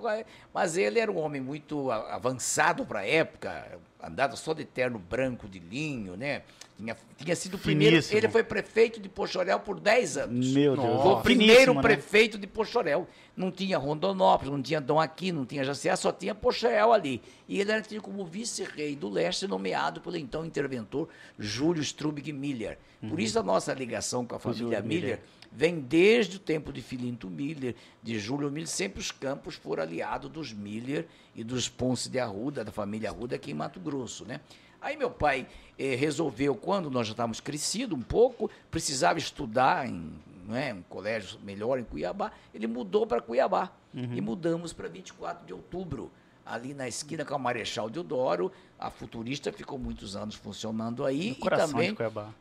mas 0.52 0.76
ele 0.76 0.98
era 0.98 1.10
um 1.10 1.18
homem 1.18 1.40
muito 1.40 1.90
avançado 1.90 2.84
para 2.86 3.00
a 3.00 3.06
época, 3.06 3.78
andava 4.02 4.36
só 4.36 4.52
de 4.52 4.64
terno 4.64 4.98
branco 4.98 5.48
de 5.48 5.58
linho, 5.58 6.16
né? 6.16 6.42
Tinha, 6.82 6.96
tinha 7.16 7.36
sido 7.36 7.54
o 7.54 7.58
primeiro. 7.58 7.94
Finíssimo. 7.94 8.18
Ele 8.18 8.28
foi 8.28 8.42
prefeito 8.42 8.98
de 8.98 9.08
Pochorel 9.08 9.60
por 9.60 9.78
10 9.78 10.16
anos. 10.16 10.52
Meu 10.52 10.74
Deus. 10.74 10.86
Foi 10.86 10.94
o 10.94 11.04
Nossa. 11.10 11.22
primeiro 11.22 11.52
Finíssimo, 11.52 11.74
né? 11.74 11.82
prefeito 11.82 12.38
de 12.38 12.46
Pochorel. 12.48 13.06
Não 13.36 13.50
tinha 13.52 13.78
Rondonópolis, 13.78 14.52
não 14.52 14.60
tinha 14.60 14.80
Dom 14.80 15.00
Aqui, 15.00 15.30
não 15.30 15.46
tinha 15.46 15.64
Jaciá, 15.64 15.96
só 15.96 16.10
tinha 16.10 16.34
Pochorel 16.34 16.92
ali. 16.92 17.22
E 17.48 17.60
ele 17.60 17.70
era 17.70 17.80
tido 17.80 18.02
como 18.02 18.24
vice-rei 18.24 18.96
do 18.96 19.08
leste, 19.08 19.46
nomeado 19.46 20.00
pelo 20.00 20.16
então 20.16 20.44
interventor 20.44 21.08
Júlio 21.38 21.82
Strubig 21.82 22.32
Miller. 22.32 22.78
Por 23.08 23.18
isso 23.18 23.38
a 23.38 23.42
nossa 23.42 23.72
ligação 23.72 24.24
com 24.24 24.36
a 24.36 24.38
família 24.38 24.80
Miller 24.80 25.02
Miller. 25.02 25.20
vem 25.50 25.80
desde 25.80 26.36
o 26.36 26.40
tempo 26.40 26.72
de 26.72 26.80
Filinto 26.80 27.28
Miller, 27.28 27.74
de 28.02 28.18
Júlio 28.18 28.50
Miller, 28.50 28.68
sempre 28.68 29.00
os 29.00 29.10
campos 29.10 29.56
foram 29.56 29.82
aliados 29.82 30.30
dos 30.30 30.52
Miller 30.52 31.06
e 31.34 31.42
dos 31.42 31.68
Ponce 31.68 32.08
de 32.08 32.20
Arruda, 32.20 32.64
da 32.64 32.70
família 32.70 33.10
Arruda 33.10 33.34
aqui 33.34 33.50
em 33.50 33.54
Mato 33.54 33.80
Grosso, 33.80 34.24
né? 34.24 34.40
Aí 34.82 34.96
meu 34.96 35.10
pai 35.10 35.46
eh, 35.78 35.94
resolveu, 35.94 36.54
quando 36.54 36.90
nós 36.90 37.06
já 37.06 37.12
estávamos 37.12 37.40
crescidos 37.40 37.96
um 37.96 38.02
pouco, 38.02 38.50
precisava 38.70 39.18
estudar 39.18 39.88
em 39.88 40.12
não 40.46 40.56
é, 40.56 40.74
um 40.74 40.82
colégio 40.82 41.38
melhor 41.42 41.78
em 41.78 41.84
Cuiabá, 41.84 42.32
ele 42.52 42.66
mudou 42.66 43.06
para 43.06 43.20
Cuiabá. 43.20 43.70
E 43.94 44.20
mudamos 44.20 44.72
para 44.72 44.88
24 44.88 45.46
de 45.46 45.52
outubro, 45.52 46.10
ali 46.46 46.72
na 46.72 46.88
esquina 46.88 47.24
com 47.24 47.34
a 47.34 47.38
Marechal 47.38 47.90
Deodoro. 47.90 48.50
A 48.78 48.90
Futurista 48.90 49.52
ficou 49.52 49.78
muitos 49.78 50.16
anos 50.16 50.34
funcionando 50.34 51.04
aí. 51.04 51.36
No 51.38 51.46
e 51.46 51.50
também 51.50 51.96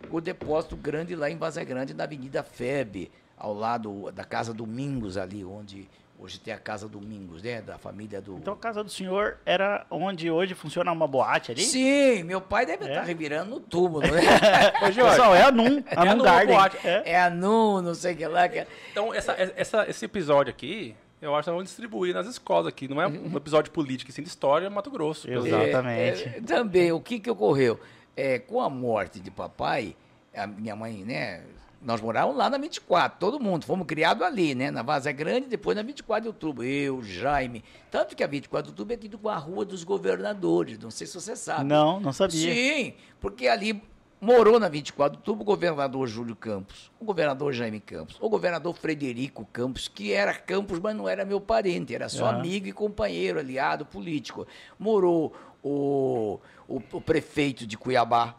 o 0.10 0.22
depósito 0.22 0.78
grande 0.78 1.14
lá 1.16 1.30
em 1.30 1.36
Vaza 1.36 1.64
Grande, 1.64 1.94
na 1.94 2.06
Avenida 2.06 2.42
FEB, 2.42 3.12
ao 3.42 3.54
lado 3.54 4.12
da 4.12 4.24
Casa 4.24 4.54
Domingos 4.54 5.18
ali, 5.18 5.44
onde 5.44 5.90
hoje 6.20 6.40
tem 6.40 6.54
a 6.54 6.58
Casa 6.60 6.88
Domingos, 6.88 7.42
né? 7.42 7.60
Da 7.64 7.80
família 7.80 8.22
do... 8.22 8.38
Então 8.38 8.54
a 8.54 8.58
casa 8.58 8.84
do 8.84 8.90
senhor 8.92 9.38
era 9.44 9.84
onde 9.90 10.30
hoje 10.30 10.54
funciona 10.54 10.92
uma 10.92 11.08
boate 11.08 11.52
ali? 11.52 11.64
Sim, 11.64 12.22
meu 12.22 12.40
pai 12.40 12.64
deve 12.68 12.86
É? 12.86 12.90
estar 12.90 13.02
revirando 13.02 13.50
no 13.50 13.60
túmulo, 13.60 14.02
né? 14.02 14.22
Ô, 14.88 14.92
Jorge, 14.92 15.02
Pessoal, 15.10 15.36
é 15.36 15.42
a 15.42 15.52
Num. 15.52 15.84
A 15.88 15.94
É 15.94 15.98
a 15.98 16.06
Num 16.06 16.18
Num 16.18 16.24
Garden. 16.24 16.56
Boate. 16.56 16.78
É. 16.88 17.04
é 17.14 17.20
a 17.22 17.30
Nu, 17.32 17.82
não 17.82 17.96
sei 17.96 18.14
o 18.14 18.18
que 18.18 18.28
lá. 18.28 18.48
Que... 18.48 18.60
é- 18.60 18.68
Então, 18.92 19.12
essa, 19.12 19.34
essa- 19.56 19.90
esse 19.90 20.06
episódio 20.06 20.52
aqui, 20.52 20.96
eu 21.20 21.34
acho 21.36 21.46
que 21.46 21.50
nós 21.50 21.56
vamos 21.56 21.64
distribuir 21.70 22.14
nas 22.14 22.28
escolas 22.28 22.68
aqui. 22.68 22.88
Não 22.88 23.02
é 23.02 23.08
um 23.08 23.36
episódio 23.36 23.72
político, 23.72 24.12
sim, 24.12 24.22
de 24.22 24.28
história, 24.30 24.70
Mato 24.70 24.92
Grosso. 24.92 25.28
Exatamente. 25.28 26.24
É, 26.24 26.38
é, 26.38 26.42
também, 26.42 26.92
o 26.92 27.00
que 27.02 27.20
que 27.20 27.32
ocorreu? 27.32 27.80
É, 28.16 28.38
com 28.38 28.62
a 28.62 28.70
morte 28.70 29.20
de 29.20 29.32
papai, 29.32 29.96
a 30.36 30.46
minha 30.46 30.76
mãe, 30.76 31.04
né? 31.04 31.42
Nós 31.84 32.00
morávamos 32.00 32.38
lá 32.38 32.50
na 32.50 32.58
24, 32.60 33.20
todo 33.20 33.40
mundo. 33.40 33.66
Fomos 33.66 33.88
criados 33.88 34.22
ali, 34.24 34.54
né? 34.54 34.70
Na 34.70 34.84
Vaza 34.84 35.12
Grande, 35.12 35.48
depois 35.48 35.76
na 35.76 35.82
24 35.82 36.22
de 36.24 36.28
outubro. 36.28 36.64
Eu, 36.64 37.02
Jaime. 37.02 37.64
Tanto 37.90 38.16
que 38.16 38.24
a 38.24 38.28
24 38.28 38.66
de 38.68 38.72
outubro 38.74 38.94
é 38.94 38.98
tido 38.98 39.18
com 39.18 39.30
a 39.30 39.38
Rua 39.38 39.66
dos 39.66 39.84
Governadores. 39.84 40.78
Não 40.78 40.92
sei 40.92 41.08
se 41.08 41.14
você 41.16 41.36
sabe. 41.36 41.64
Não, 41.64 42.00
não 42.00 42.14
sabia. 42.14 42.54
Sim, 42.54 42.94
porque 43.20 43.48
ali 43.48 43.82
morou 44.20 44.60
na 44.60 44.70
24 44.70 45.14
de 45.14 45.22
outubro 45.22 45.42
o 45.42 45.46
governador 45.46 46.08
Júlio 46.08 46.36
Campos, 46.36 46.92
o 47.00 47.06
governador 47.06 47.52
Jaime 47.54 47.80
Campos, 47.80 48.18
o 48.22 48.30
governador 48.30 48.76
Frederico 48.76 49.44
Campos, 49.52 49.88
que 49.88 50.14
era 50.14 50.32
Campos, 50.36 50.78
mas 50.80 50.96
não 50.96 51.10
era 51.10 51.26
meu 51.26 51.42
parente, 51.42 51.96
era 51.96 52.08
só 52.08 52.26
Uhum. 52.26 52.30
amigo 52.38 52.68
e 52.68 52.72
companheiro, 52.72 53.40
aliado 53.40 53.84
político. 53.84 54.46
Morou 54.78 55.34
o, 55.64 56.40
o, 56.68 56.80
o 56.94 57.02
prefeito 57.02 57.66
de 57.66 57.76
Cuiabá, 57.76 58.36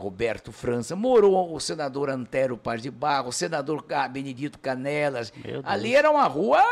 Roberto 0.00 0.50
França, 0.50 0.96
morou 0.96 1.54
o 1.54 1.60
senador 1.60 2.08
Antero 2.08 2.56
Paz 2.56 2.80
de 2.80 2.90
Barro, 2.90 3.28
o 3.28 3.32
senador 3.32 3.84
Benedito 4.10 4.58
Canelas. 4.58 5.30
Ali 5.62 5.94
era 5.94 6.10
uma 6.10 6.26
rua 6.26 6.62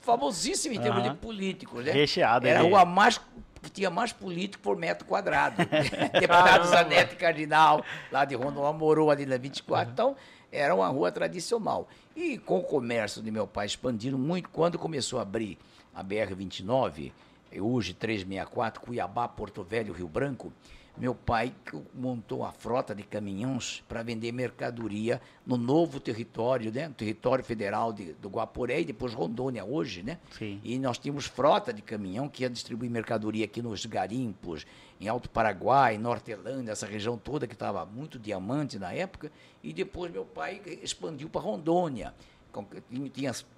famosíssima 0.00 0.74
em 0.74 0.80
termos 0.80 1.02
Aham. 1.02 1.14
de 1.14 1.18
políticos, 1.18 1.82
né? 1.82 1.92
Recheada 1.92 2.46
Era 2.46 2.60
a 2.60 2.62
rua 2.62 2.84
mais 2.84 3.18
que 3.62 3.70
tinha 3.70 3.88
mais 3.88 4.12
político 4.12 4.62
por 4.62 4.76
metro 4.76 5.06
quadrado. 5.06 5.56
Deputado 6.20 6.66
Zanetti 6.66 7.16
Cardinal, 7.16 7.82
lá 8.12 8.26
de 8.26 8.34
Rondônia, 8.34 8.74
morou 8.74 9.10
ali 9.10 9.24
na 9.24 9.38
24. 9.38 9.90
Então, 9.90 10.14
era 10.52 10.74
uma 10.74 10.86
rua 10.88 11.10
tradicional. 11.10 11.88
E 12.14 12.36
com 12.36 12.58
o 12.58 12.62
comércio 12.62 13.22
de 13.22 13.30
meu 13.30 13.46
pai 13.46 13.64
expandindo 13.64 14.18
muito, 14.18 14.50
quando 14.50 14.78
começou 14.78 15.18
a 15.18 15.22
abrir 15.22 15.56
a 15.94 16.04
BR-29, 16.04 17.10
hoje 17.58 17.94
364, 17.94 18.82
Cuiabá, 18.82 19.26
Porto 19.26 19.64
Velho, 19.64 19.94
Rio 19.94 20.06
Branco, 20.06 20.52
meu 20.96 21.14
pai 21.14 21.52
montou 21.92 22.40
uma 22.40 22.52
frota 22.52 22.94
de 22.94 23.02
caminhões 23.02 23.82
para 23.88 24.02
vender 24.02 24.30
mercadoria 24.30 25.20
no 25.44 25.56
novo 25.56 25.98
território, 25.98 26.72
né? 26.72 26.86
No 26.86 26.94
território 26.94 27.44
federal 27.44 27.92
de, 27.92 28.12
do 28.14 28.28
Guaporé 28.28 28.80
e 28.80 28.84
depois 28.84 29.12
Rondônia 29.12 29.64
hoje, 29.64 30.04
né? 30.04 30.18
Sim. 30.38 30.60
E 30.62 30.78
nós 30.78 30.96
tínhamos 30.96 31.26
frota 31.26 31.72
de 31.72 31.82
caminhão 31.82 32.28
que 32.28 32.42
ia 32.44 32.50
distribuir 32.50 32.90
mercadoria 32.90 33.44
aqui 33.44 33.60
nos 33.60 33.84
garimpos, 33.86 34.64
em 35.00 35.08
Alto 35.08 35.28
Paraguai, 35.28 35.98
Nortelândia, 35.98 36.70
essa 36.70 36.86
região 36.86 37.18
toda 37.18 37.46
que 37.48 37.54
estava 37.54 37.84
muito 37.84 38.16
diamante 38.16 38.78
na 38.78 38.92
época. 38.92 39.32
E 39.64 39.72
depois 39.72 40.12
meu 40.12 40.24
pai 40.24 40.62
expandiu 40.80 41.28
para 41.28 41.40
Rondônia. 41.40 42.14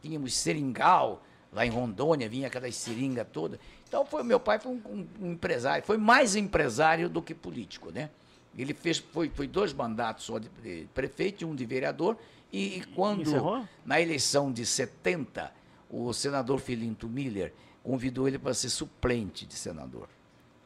Tínhamos 0.01 0.35
seringal 0.35 1.23
lá 1.53 1.65
em 1.65 1.71
Rondônia, 1.71 2.29
vinha 2.29 2.47
aquelas 2.47 2.75
seringas 2.77 3.27
todas. 3.33 3.61
Então 3.89 4.05
foi 4.05 4.23
meu 4.23 4.41
pai 4.41 4.59
foi 4.59 4.73
um, 4.73 5.07
um- 5.21 5.33
empresário, 5.33 5.85
foi 5.85 5.97
mais 5.97 6.35
empresário 6.37 7.09
do 7.09 7.23
que 7.23 7.35
político, 7.35 7.91
né? 7.91 8.11
Ele 8.57 8.73
fez 8.75 8.99
foi, 8.99 9.29
foi 9.29 9.47
dois 9.47 9.73
mandatos 9.73 10.25
só 10.25 10.39
de, 10.39 10.49
prefeito 10.95 11.43
e 11.43 11.45
um 11.45 11.55
de 11.55 11.65
vereador. 11.67 12.17
E, 12.53 12.79
e 12.79 12.85
quando 12.95 13.23
encerrou? 13.23 13.67
na 13.85 14.01
eleição 14.01 14.51
de 14.53 14.65
70, 14.65 15.53
o 15.91 16.13
senador 16.13 16.59
Filinto 16.59 17.09
Miller 17.09 17.53
convidou 17.83 18.27
ele 18.27 18.39
para 18.39 18.55
ser 18.55 18.71
suplente 18.71 19.45
de 19.47 19.55
senador. 19.55 20.09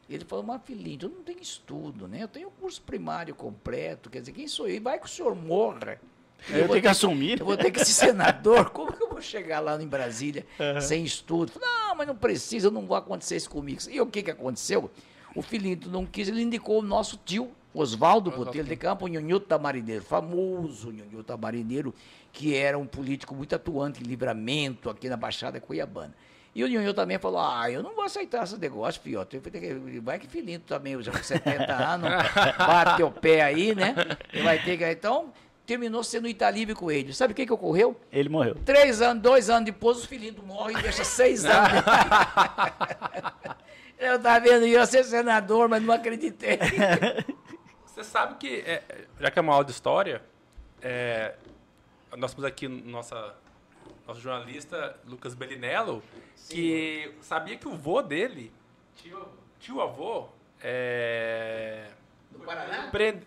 Ele 0.08 0.24
falou, 0.24 0.44
mas 0.44 0.62
Filinto, 0.64 1.06
eu 1.06 1.10
não 1.10 1.22
tenho 1.22 1.40
estudo, 1.40 2.08
né? 2.08 2.22
Eu 2.22 2.28
tenho 2.28 2.50
curso 2.50 2.80
primário 2.82 3.34
completo, 3.34 4.08
quer 4.10 4.20
dizer, 4.20 4.32
quem 4.32 4.48
sou 4.48 4.68
eu? 4.68 4.80
Vai 4.80 4.98
que 4.98 5.06
o 5.06 5.08
senhor 5.08 5.34
morra. 5.34 6.00
Eu 6.48 6.66
vou 6.66 6.68
tenho 6.68 6.68
que 6.68 6.80
ter 6.82 6.88
assumir. 6.88 7.40
Eu 7.40 7.46
vou 7.46 7.56
ter 7.56 7.70
que 7.70 7.84
ser 7.84 7.92
senador, 7.92 8.70
como 8.70 8.92
que 8.92 9.02
eu 9.02 9.08
vou 9.08 9.20
chegar 9.20 9.60
lá 9.60 9.80
em 9.80 9.86
Brasília 9.86 10.46
sem 10.80 11.04
estudo? 11.04 11.52
Não, 11.60 11.94
mas 11.94 12.06
não 12.06 12.16
precisa, 12.16 12.70
não 12.70 12.86
vai 12.86 12.98
acontecer 12.98 13.36
isso 13.36 13.50
comigo. 13.50 13.80
E 13.88 14.00
o 14.00 14.06
que, 14.06 14.22
que 14.22 14.30
aconteceu? 14.30 14.90
O 15.34 15.42
Filinto 15.42 15.88
não 15.88 16.04
quis, 16.04 16.28
ele 16.28 16.42
indicou 16.42 16.80
o 16.80 16.82
nosso 16.82 17.18
tio, 17.24 17.50
Oswaldo 17.72 18.30
Botelho 18.32 18.64
de 18.64 18.76
Campo, 18.76 19.04
o 19.04 19.08
Nhonhô 19.08 19.38
Tamarineiro, 19.38 20.02
famoso 20.02 20.90
Nhonhô 20.90 21.22
Tamarineiro, 21.22 21.94
que 22.32 22.56
era 22.56 22.76
um 22.76 22.86
político 22.86 23.34
muito 23.34 23.54
atuante 23.54 24.02
em 24.02 24.06
livramento 24.06 24.90
aqui 24.90 25.08
na 25.08 25.16
Baixada 25.16 25.60
Cuiabana. 25.60 26.14
E 26.52 26.64
o 26.64 26.66
Nhonhô 26.66 26.92
também 26.92 27.16
falou, 27.16 27.40
ah, 27.40 27.70
eu 27.70 27.80
não 27.80 27.94
vou 27.94 28.02
aceitar 28.02 28.42
esse 28.42 28.58
negócio. 28.58 29.00
Eu 29.04 29.24
falei, 29.40 30.00
Vai 30.00 30.18
que 30.18 30.26
Filinto 30.26 30.64
também, 30.66 31.00
já 31.00 31.12
com 31.12 31.22
70 31.22 31.64
anos, 31.72 32.10
bate 32.58 33.02
o 33.04 33.10
pé 33.10 33.42
aí, 33.42 33.72
né? 33.72 33.94
E 34.32 34.42
vai 34.42 34.60
ter 34.60 34.76
que... 34.76 34.84
Então, 34.90 35.32
terminou 35.70 36.02
sendo 36.02 36.26
Italibe 36.26 36.74
Coelho. 36.74 37.14
Sabe 37.14 37.32
o 37.32 37.36
que, 37.36 37.46
que 37.46 37.52
ocorreu? 37.52 37.96
Ele 38.10 38.28
morreu. 38.28 38.56
Três 38.64 39.00
anos, 39.00 39.22
dois 39.22 39.48
anos 39.48 39.66
depois, 39.66 40.02
o 40.02 40.08
filhinho 40.08 40.42
morre 40.42 40.74
e 40.76 40.82
deixa 40.82 41.04
seis 41.04 41.44
anos. 41.44 41.70
eu 43.96 44.16
estava 44.16 44.40
vendo, 44.40 44.66
ia 44.66 44.84
ser 44.84 45.04
senador, 45.04 45.68
mas 45.68 45.80
não 45.80 45.94
acreditei. 45.94 46.58
Você 47.86 48.02
sabe 48.02 48.34
que, 48.34 48.64
é, 48.66 48.82
já 49.20 49.30
que 49.30 49.38
é 49.38 49.42
uma 49.42 49.52
aula 49.52 49.64
de 49.64 49.70
história, 49.70 50.20
é, 50.82 51.36
nós 52.16 52.34
temos 52.34 52.44
aqui 52.44 52.66
nossa, 52.66 53.32
nosso 54.08 54.20
jornalista 54.20 54.96
Lucas 55.06 55.34
Bellinello, 55.34 56.02
que 56.48 57.14
sabia 57.20 57.56
que 57.56 57.68
o 57.68 57.76
vô 57.76 58.02
dele, 58.02 58.52
tio, 58.96 59.24
tio 59.60 59.80
avô, 59.80 60.26
é, 60.60 61.86
Do 62.32 62.40
Paraná? 62.40 62.88
prende- 62.90 63.22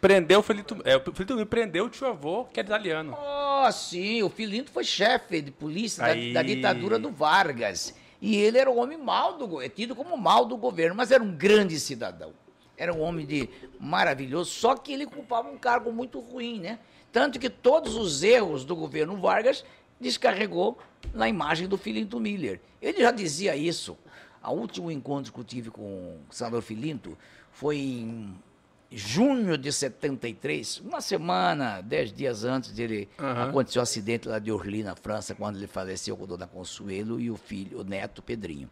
prendeu 0.00 0.40
o 0.40 0.42
Felito, 0.42 0.76
é, 0.84 0.96
o 0.96 1.00
Felito 1.12 1.34
Miller 1.34 1.46
prendeu 1.46 1.84
o 1.84 1.90
tio 1.90 2.06
avô, 2.06 2.44
que 2.46 2.58
era 2.58 2.68
italiano. 2.68 3.16
Oh, 3.16 3.70
sim, 3.70 4.22
o 4.22 4.30
Filinto 4.30 4.70
foi 4.70 4.84
chefe 4.84 5.42
de 5.42 5.50
polícia 5.50 6.02
da, 6.04 6.40
da 6.40 6.42
ditadura 6.42 6.98
do 6.98 7.10
Vargas. 7.10 7.94
E 8.20 8.36
ele 8.36 8.58
era 8.58 8.70
o 8.70 8.76
homem 8.76 8.98
mau 8.98 9.38
do 9.38 9.62
é 9.62 9.68
tido 9.68 9.94
como 9.94 10.16
mal 10.16 10.44
do 10.44 10.56
governo, 10.56 10.94
mas 10.94 11.10
era 11.10 11.22
um 11.22 11.34
grande 11.34 11.78
cidadão. 11.78 12.32
Era 12.76 12.94
um 12.94 13.00
homem 13.00 13.26
de 13.26 13.48
maravilhoso, 13.78 14.50
só 14.50 14.74
que 14.74 14.92
ele 14.92 15.04
ocupava 15.04 15.50
um 15.50 15.58
cargo 15.58 15.92
muito 15.92 16.18
ruim, 16.18 16.60
né? 16.60 16.78
Tanto 17.12 17.38
que 17.38 17.50
todos 17.50 17.94
os 17.96 18.22
erros 18.22 18.64
do 18.64 18.74
governo 18.76 19.16
Vargas 19.16 19.64
descarregou 20.00 20.78
na 21.12 21.28
imagem 21.28 21.68
do 21.68 21.76
Filinto 21.76 22.18
Miller. 22.18 22.60
Ele 22.80 23.00
já 23.00 23.10
dizia 23.10 23.56
isso. 23.56 23.98
O 24.42 24.52
último 24.52 24.90
encontro 24.90 25.32
que 25.32 25.38
eu 25.38 25.44
tive 25.44 25.70
com 25.70 25.82
o 25.82 26.20
senador 26.30 26.62
Filinto 26.62 27.18
foi 27.52 27.76
em 27.76 28.34
junho 28.90 29.56
de 29.56 29.72
73, 29.72 30.80
uma 30.80 31.00
semana, 31.00 31.80
dez 31.80 32.12
dias 32.12 32.44
antes 32.44 32.72
dele 32.72 33.08
Aham. 33.18 33.48
aconteceu 33.50 33.80
o 33.80 33.82
acidente 33.84 34.28
lá 34.28 34.38
de 34.38 34.50
Orly, 34.50 34.82
na 34.82 34.96
França, 34.96 35.34
quando 35.34 35.56
ele 35.56 35.66
faleceu 35.68 36.16
com 36.16 36.24
a 36.24 36.26
dona 36.26 36.46
Consuelo 36.46 37.20
e 37.20 37.30
o 37.30 37.36
filho, 37.36 37.80
o 37.80 37.84
neto 37.84 38.20
Pedrinho. 38.22 38.68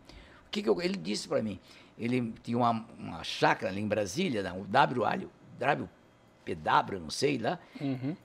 O 0.46 0.50
que, 0.50 0.62
que 0.62 0.68
eu- 0.68 0.80
ele 0.82 0.96
disse 0.96 1.28
para 1.28 1.40
mim? 1.42 1.60
Ele 1.96 2.32
tinha 2.42 2.56
uma, 2.56 2.84
uma 2.98 3.22
chácara 3.22 3.70
ali 3.72 3.80
em 3.80 3.86
Brasília, 3.88 4.42
o 4.54 4.62
WA, 4.62 5.18
WPW, 6.46 6.98
não 7.00 7.10
sei 7.10 7.38
lá, 7.38 7.58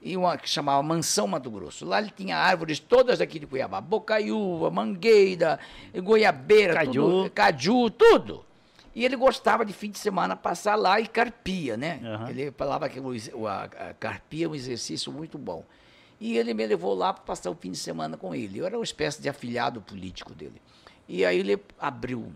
e 0.02 0.16
uma 0.16 0.38
que 0.38 0.50
chamava 0.50 0.82
Mansão 0.82 1.28
Mato 1.28 1.50
Grosso. 1.52 1.86
Lá 1.86 2.00
ele 2.00 2.12
tinha 2.16 2.38
árvores 2.38 2.80
todas 2.80 3.20
aqui 3.20 3.40
de 3.40 3.46
Cuiabá, 3.48 3.82
bocaiúva, 3.82 4.70
mangueira, 4.72 5.60
goiabeira, 6.02 6.74
Caju. 6.76 6.92
tudo, 6.94 7.30
caju, 7.32 7.90
tudo. 7.90 8.46
E 8.96 9.04
ele 9.04 9.16
gostava 9.16 9.66
de 9.66 9.74
fim 9.74 9.90
de 9.90 9.98
semana 9.98 10.36
passar 10.36 10.76
lá 10.76 11.00
e 11.00 11.08
carpia, 11.08 11.76
né? 11.76 12.00
Aham. 12.04 12.30
Ele 12.30 12.52
falava 12.52 12.88
que 12.88 13.00
o, 13.00 13.48
a, 13.48 13.64
a 13.64 13.94
carpia 13.96 14.46
é 14.46 14.50
um 14.50 14.54
exercício 14.56 15.12
muito 15.12 15.38
bom. 15.38 15.66
E 16.20 16.38
ele 16.38 16.54
me 16.54 16.66
levou 16.66 16.94
lá 16.94 17.12
para 17.12 17.24
passar 17.24 17.50
o 17.50 17.56
fim 17.56 17.72
de 17.72 17.78
semana 17.78 18.16
com 18.18 18.36
ele. 18.36 18.60
Eu 18.60 18.66
era 18.66 18.78
uma 18.78 18.84
espécie 18.84 19.22
de 19.22 19.28
afilhado 19.28 19.82
político 19.82 20.34
dele. 20.36 20.62
E 21.08 21.26
aí 21.26 21.40
ele 21.40 21.60
abriu, 21.80 22.32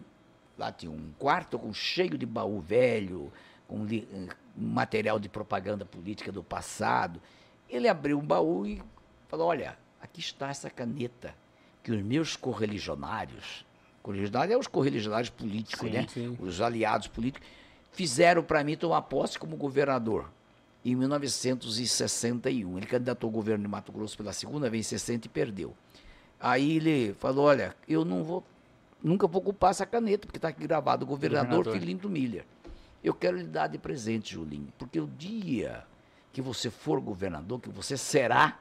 lá 0.57 0.71
tinha 0.71 0.91
um 0.91 1.11
quarto 1.19 1.59
com 1.59 1.71
cheio 1.73 2.17
de 2.17 2.25
baú 2.25 2.59
velho, 2.59 3.31
com 3.67 3.85
li- 3.85 4.07
material 4.55 5.19
de 5.19 5.29
propaganda 5.29 5.85
política 5.85 6.31
do 6.31 6.43
passado. 6.43 7.21
Ele 7.69 7.87
abriu 7.87 8.17
um 8.17 8.25
baú 8.25 8.65
e 8.65 8.81
falou, 9.29 9.47
olha, 9.47 9.77
aqui 10.01 10.19
está 10.19 10.49
essa 10.49 10.69
caneta 10.69 11.35
que 11.83 11.91
os 11.91 12.01
meus 12.01 12.35
correligionários, 12.35 13.63
correligionários 14.07 14.55
é 14.55 14.57
os 14.57 14.67
correligionários 14.67 15.29
políticos, 15.29 15.81
Sim, 15.81 15.93
né? 15.93 16.07
sim. 16.07 16.37
Os 16.39 16.61
aliados 16.61 17.07
políticos, 17.07 17.45
fizeram 17.91 18.41
para 18.41 18.63
mim 18.63 18.77
tomar 18.77 19.01
posse 19.01 19.37
como 19.37 19.57
governador 19.57 20.29
em 20.85 20.95
1961. 20.95 22.77
Ele 22.77 22.85
candidatou 22.85 23.27
ao 23.27 23.31
governo 23.31 23.65
de 23.65 23.69
Mato 23.69 23.91
Grosso 23.91 24.15
pela 24.15 24.31
segunda 24.31 24.69
vez 24.69 24.85
em 24.85 24.89
60 24.89 25.27
e 25.27 25.29
perdeu. 25.29 25.75
Aí 26.39 26.77
ele 26.77 27.13
falou, 27.15 27.45
olha, 27.45 27.75
eu 27.87 28.05
não 28.05 28.23
vou, 28.23 28.43
nunca 29.03 29.27
vou 29.27 29.41
ocupar 29.41 29.71
essa 29.71 29.85
caneta, 29.85 30.25
porque 30.25 30.37
está 30.37 30.49
aqui 30.49 30.65
gravado, 30.65 31.05
governador, 31.05 31.57
Governador. 31.57 31.79
Filinto 31.79 32.09
Miller. 32.09 32.45
Eu 33.03 33.13
quero 33.13 33.37
lhe 33.37 33.43
dar 33.43 33.67
de 33.67 33.77
presente, 33.77 34.33
Julinho, 34.33 34.71
porque 34.77 34.99
o 34.99 35.07
dia 35.07 35.83
que 36.31 36.41
você 36.41 36.69
for 36.69 37.01
governador, 37.01 37.59
que 37.59 37.69
você 37.69 37.97
será, 37.97 38.59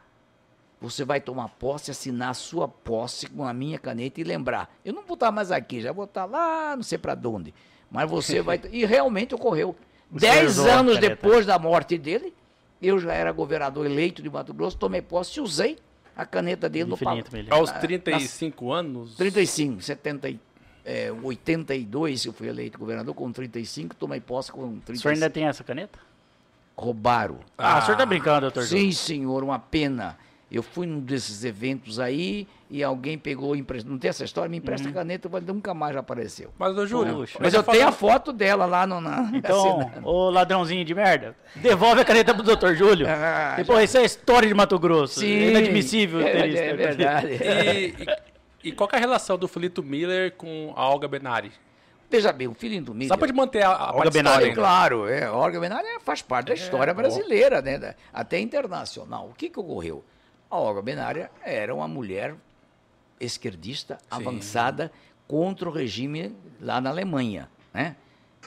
você 0.80 1.04
vai 1.04 1.20
tomar 1.20 1.48
posse, 1.48 1.90
assinar 1.90 2.30
a 2.30 2.34
sua 2.34 2.68
posse 2.68 3.26
com 3.28 3.44
a 3.46 3.52
minha 3.54 3.78
caneta 3.78 4.20
e 4.20 4.24
lembrar. 4.24 4.74
Eu 4.84 4.92
não 4.92 5.02
vou 5.04 5.14
estar 5.14 5.30
mais 5.30 5.50
aqui, 5.50 5.80
já 5.80 5.92
vou 5.92 6.04
estar 6.04 6.24
lá, 6.26 6.74
não 6.76 6.82
sei 6.82 6.98
para 6.98 7.18
onde. 7.28 7.54
Mas 7.90 8.10
você 8.10 8.42
vai. 8.42 8.60
E 8.70 8.84
realmente 8.84 9.34
ocorreu. 9.34 9.74
Senhor 10.18 10.20
Dez 10.34 10.58
anos 10.58 10.98
depois 10.98 11.44
da 11.46 11.58
morte 11.58 11.96
dele, 11.98 12.32
eu 12.80 12.98
já 12.98 13.12
era 13.12 13.32
governador 13.32 13.86
eleito 13.86 14.22
de 14.22 14.30
Mato 14.30 14.52
Grosso, 14.54 14.76
tomei 14.76 15.02
posse 15.02 15.38
e 15.38 15.42
usei 15.42 15.78
a 16.16 16.24
caneta 16.24 16.68
dele 16.68 16.84
no 16.90 16.94
Infinito, 16.94 17.30
palácio. 17.30 17.32
Miller. 17.32 17.52
Aos 17.52 17.72
na- 17.72 17.78
35 17.78 18.72
anos, 18.72 19.14
35, 19.16 19.82
70, 19.82 20.28
e- 20.30 20.40
é, 20.84 21.10
82 21.10 22.24
eu 22.24 22.32
fui 22.32 22.48
eleito 22.48 22.78
governador, 22.78 23.14
com 23.14 23.30
35, 23.32 23.94
tomei 23.96 24.20
posse 24.20 24.52
com 24.52 24.60
O 24.60 24.64
senhor 24.68 24.80
35. 24.84 25.08
ainda 25.14 25.28
tem 25.30 25.44
essa 25.46 25.64
caneta? 25.64 25.98
Roubaram. 26.76 27.38
Ah, 27.56 27.78
o 27.78 27.82
senhor 27.82 27.96
tá 27.96 28.04
brincando, 28.06 28.42
doutor. 28.42 28.64
Sim, 28.64 28.92
senhor, 28.92 29.42
uma 29.42 29.58
pena. 29.58 30.16
Eu 30.50 30.62
fui 30.62 30.86
num 30.86 31.00
desses 31.00 31.44
eventos 31.44 31.98
aí 31.98 32.46
e 32.70 32.82
alguém 32.82 33.18
pegou, 33.18 33.56
empresta, 33.56 33.90
não 33.90 33.98
tem 33.98 34.08
essa 34.08 34.24
história? 34.24 34.48
Me 34.48 34.58
empresta 34.58 34.88
a 34.88 34.92
caneta, 34.92 35.28
mas 35.30 35.44
nunca 35.44 35.74
mais 35.74 35.96
apareceu. 35.96 36.52
Mas, 36.56 36.76
ô 36.78 36.86
Júlio, 36.86 37.16
Poxa. 37.16 37.38
Mas 37.40 37.52
eu 37.52 37.64
tenho 37.64 37.88
a 37.88 37.90
foto 37.92 38.32
dela 38.32 38.64
lá 38.64 38.86
no, 38.86 39.00
na. 39.00 39.28
Então, 39.34 39.80
assinando. 39.80 40.06
ô 40.08 40.30
ladrãozinho 40.30 40.84
de 40.84 40.94
merda, 40.94 41.34
devolve 41.56 42.00
a 42.00 42.04
caneta 42.04 42.32
pro 42.32 42.44
Dr. 42.44 42.74
Júlio. 42.74 43.06
Ah, 43.10 43.54
Depois, 43.56 43.90
isso 43.90 43.98
é 43.98 44.04
história 44.04 44.46
de 44.48 44.54
Mato 44.54 44.78
Grosso. 44.78 45.18
Sim, 45.20 45.34
É 45.36 45.50
inadmissível 45.50 46.20
é, 46.20 46.30
ter 46.32 46.46
isso. 46.48 46.62
é 46.62 46.74
verdade. 46.76 47.28
E, 47.32 48.02
e- 48.02 48.26
e 48.68 48.72
qual 48.72 48.88
que 48.88 48.94
é 48.96 48.98
a 48.98 49.00
relação 49.00 49.36
do 49.38 49.46
Filito 49.48 49.82
Miller 49.82 50.32
com 50.32 50.72
a 50.76 50.88
Olga 50.88 51.06
Benari? 51.08 51.52
Veja 52.08 52.32
bem, 52.32 52.46
o 52.46 52.54
filhinho 52.54 52.82
do 52.84 52.94
Miller. 52.94 53.08
Só 53.18 53.26
te 53.26 53.32
manter 53.32 53.64
a, 53.64 53.70
a 53.70 53.92
Olga 53.94 54.10
Benari. 54.10 54.54
Claro, 54.54 55.08
é, 55.08 55.24
a 55.24 55.32
Olga 55.32 55.58
Benari 55.58 55.86
é- 55.88 56.00
faz 56.00 56.22
parte 56.22 56.48
da 56.48 56.54
história 56.54 56.94
bom. 56.94 57.00
brasileira, 57.02 57.60
né? 57.60 57.94
até 58.12 58.38
internacional. 58.38 59.28
O 59.30 59.34
que, 59.34 59.48
que 59.50 59.58
ocorreu? 59.58 60.04
A 60.50 60.56
Olga 60.58 60.80
Benari 60.82 61.26
era 61.44 61.74
uma 61.74 61.88
mulher 61.88 62.34
esquerdista, 63.18 63.98
avançada, 64.10 64.92
contra 65.26 65.68
o 65.68 65.72
regime 65.72 66.34
lá 66.60 66.80
na 66.80 66.90
Alemanha. 66.90 67.48
Né? 67.72 67.96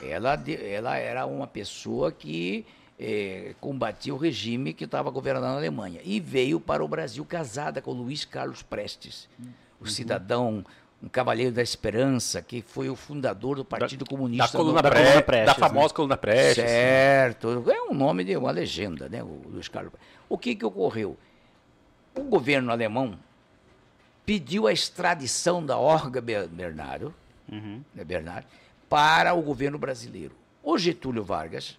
Ela, 0.01 0.41
ela 0.47 0.97
era 0.97 1.25
uma 1.25 1.45
pessoa 1.47 2.12
que 2.12 2.65
eh, 2.97 3.53
combatia 3.59 4.13
o 4.13 4.17
regime 4.17 4.73
que 4.73 4.85
estava 4.85 5.09
governando 5.09 5.45
a 5.45 5.57
Alemanha. 5.57 5.99
E 6.03 6.19
veio 6.19 6.59
para 6.59 6.83
o 6.83 6.88
Brasil 6.88 7.25
casada 7.25 7.81
com 7.81 7.91
Luiz 7.91 8.23
Carlos 8.23 8.62
Prestes, 8.62 9.27
o 9.81 9.88
cidadão, 9.88 10.63
um 11.03 11.09
cavaleiro 11.09 11.51
da 11.51 11.62
esperança, 11.62 12.41
que 12.41 12.62
foi 12.62 12.89
o 12.89 12.95
fundador 12.95 13.57
do 13.57 13.65
Partido 13.65 14.05
Da 14.05 14.09
Comunista 14.09 14.57
coluna, 14.57 14.81
da 14.81 14.89
Pre- 14.89 15.03
coluna 15.03 15.21
Prestes, 15.21 15.55
da 15.55 15.55
famosa 15.55 15.93
coluna 15.93 16.17
Prestes. 16.17 16.63
Certo. 16.63 17.69
É 17.69 17.81
um 17.89 17.93
nome 17.93 18.23
de 18.23 18.38
uma 18.38 18.51
legenda, 18.51 19.09
né? 19.09 19.21
O 19.23 19.41
Luiz 19.49 19.67
Carlos. 19.67 19.91
O 20.29 20.38
que, 20.38 20.55
que 20.55 20.65
ocorreu? 20.65 21.17
O 22.19 22.23
governo 22.29 22.71
alemão 22.71 23.17
pediu 24.25 24.67
a 24.67 24.73
extradição 24.73 25.65
da 25.65 25.77
Olga 25.77 26.21
Be- 26.21 26.47
Bernardo, 26.47 27.13
Uhum. 27.51 27.82
né, 27.95 28.03
Bernardo 28.03 28.45
para 28.88 29.34
o 29.34 29.41
governo 29.41 29.77
brasileiro. 29.77 30.36
O 30.63 30.77
Getúlio 30.77 31.23
Vargas, 31.23 31.77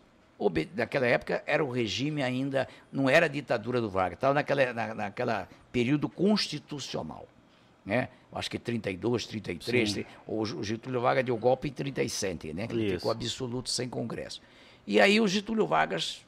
naquela 0.74 1.06
época 1.06 1.42
era 1.46 1.64
o 1.64 1.70
regime 1.70 2.22
ainda, 2.22 2.66
não 2.92 3.08
era 3.08 3.26
a 3.26 3.28
ditadura 3.28 3.80
do 3.80 3.88
Vargas, 3.90 4.16
estava 4.16 4.34
naquela, 4.34 4.72
na, 4.72 4.94
naquela 4.94 5.48
período 5.72 6.08
constitucional. 6.08 7.26
Né? 7.84 8.08
Acho 8.32 8.50
que 8.50 8.58
32, 8.58 9.26
33, 9.26 9.92
Sim. 9.92 10.04
o 10.26 10.44
Getúlio 10.62 11.00
Vargas 11.00 11.24
deu 11.24 11.36
golpe 11.36 11.68
em 11.68 11.72
37, 11.72 12.52
né? 12.52 12.66
que 12.66 12.72
ele 12.74 12.96
ficou 12.96 13.10
absoluto 13.10 13.68
sem 13.70 13.88
Congresso. 13.88 14.40
E 14.86 15.00
aí 15.00 15.20
o 15.20 15.26
Getúlio 15.28 15.66
Vargas 15.66 16.24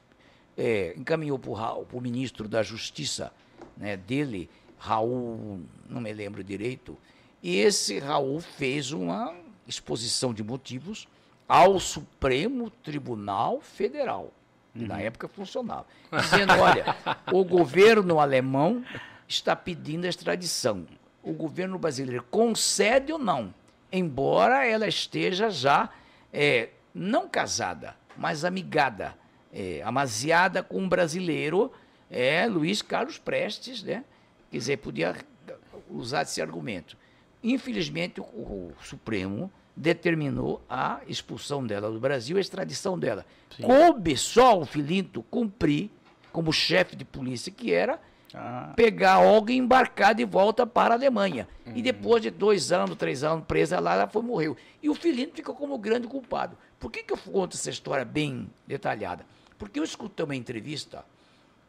eh, 0.59 0.95
encaminhou 0.97 1.39
para 1.39 1.75
o 1.97 2.01
ministro 2.01 2.49
da 2.49 2.63
Justiça 2.63 3.33
né, 3.77 3.97
dele, 3.97 4.49
Raul, 4.79 5.61
não 5.89 6.01
me 6.01 6.13
lembro 6.13 6.43
direito, 6.43 6.97
e 7.43 7.57
esse 7.57 7.99
Raul 7.99 8.41
fez 8.41 8.93
uma 8.93 9.35
exposição 9.67 10.33
de 10.33 10.43
motivos 10.43 11.09
ao 11.49 11.79
Supremo 11.79 12.71
Tribunal 12.71 13.61
Federal, 13.61 14.33
que 14.73 14.87
na 14.87 15.01
época 15.01 15.29
funcionava, 15.29 15.87
dizendo, 16.11 16.53
olha, 16.55 16.97
o 17.33 17.45
governo 17.45 18.19
alemão 18.19 18.85
está 19.29 19.55
pedindo 19.55 20.07
a 20.07 20.09
extradição. 20.09 20.87
O 21.23 21.33
governo 21.33 21.79
brasileiro 21.79 22.25
concede 22.31 23.13
ou 23.13 23.19
não, 23.19 23.55
embora 23.91 24.67
ela 24.67 24.89
esteja 24.89 25.51
já 25.51 25.91
eh, 26.33 26.71
não 26.95 27.29
casada, 27.29 27.95
mas 28.17 28.45
amigada, 28.45 29.15
eh, 29.53 29.83
amaziada 29.85 30.63
com 30.63 30.79
um 30.79 30.89
brasileiro, 30.89 31.73
é 32.13 32.47
Luiz 32.47 32.83
Carlos 32.83 33.17
Prestes, 33.19 33.83
né? 33.83 34.05
Quer 34.51 34.59
dizer, 34.59 34.77
podia 34.77 35.17
usar 35.89 36.23
esse 36.23 36.43
argumento. 36.43 36.97
Infelizmente, 37.43 38.21
o, 38.21 38.25
o 38.25 38.73
Supremo 38.83 39.51
determinou 39.75 40.63
a 40.69 41.01
expulsão 41.09 41.67
dela 41.67 41.91
do 41.91 41.99
Brasil, 41.99 42.37
a 42.37 42.41
extradição 42.41 42.99
dela. 42.99 43.25
Coube 43.61 44.15
só 44.17 44.59
o 44.59 44.67
Filinto 44.67 45.23
cumprir, 45.25 45.91
como 46.31 46.53
chefe 46.53 46.95
de 46.95 47.05
polícia 47.05 47.51
que 47.51 47.73
era, 47.73 47.99
Ah, 48.35 48.73
pegar 48.77 49.19
Olga 49.21 49.53
e 49.53 49.57
embarcar 49.57 50.15
de 50.15 50.25
volta 50.25 50.67
para 50.67 50.95
a 50.95 50.97
Alemanha. 50.97 51.49
E 51.75 51.81
depois 51.81 52.23
de 52.23 52.31
dois 52.31 52.73
anos, 52.73 52.97
três 52.97 53.25
anos 53.25 53.47
presa 53.47 53.81
lá, 53.81 53.95
ela 53.95 54.07
foi 54.07 54.23
morreu. 54.23 54.57
E 54.83 54.91
o 54.91 54.95
Filinto 54.95 55.35
ficou 55.35 55.55
como 55.55 55.79
grande 55.79 56.07
culpado. 56.07 56.57
Por 56.79 56.91
que, 56.91 57.03
que 57.03 57.13
eu 57.13 57.19
conto 57.19 57.57
essa 57.57 57.71
história 57.71 58.05
bem 58.05 58.51
detalhada? 58.67 59.25
Porque 59.59 59.79
eu 59.81 59.85
escutei 59.85 60.25
uma 60.25 60.37
entrevista 60.37 61.05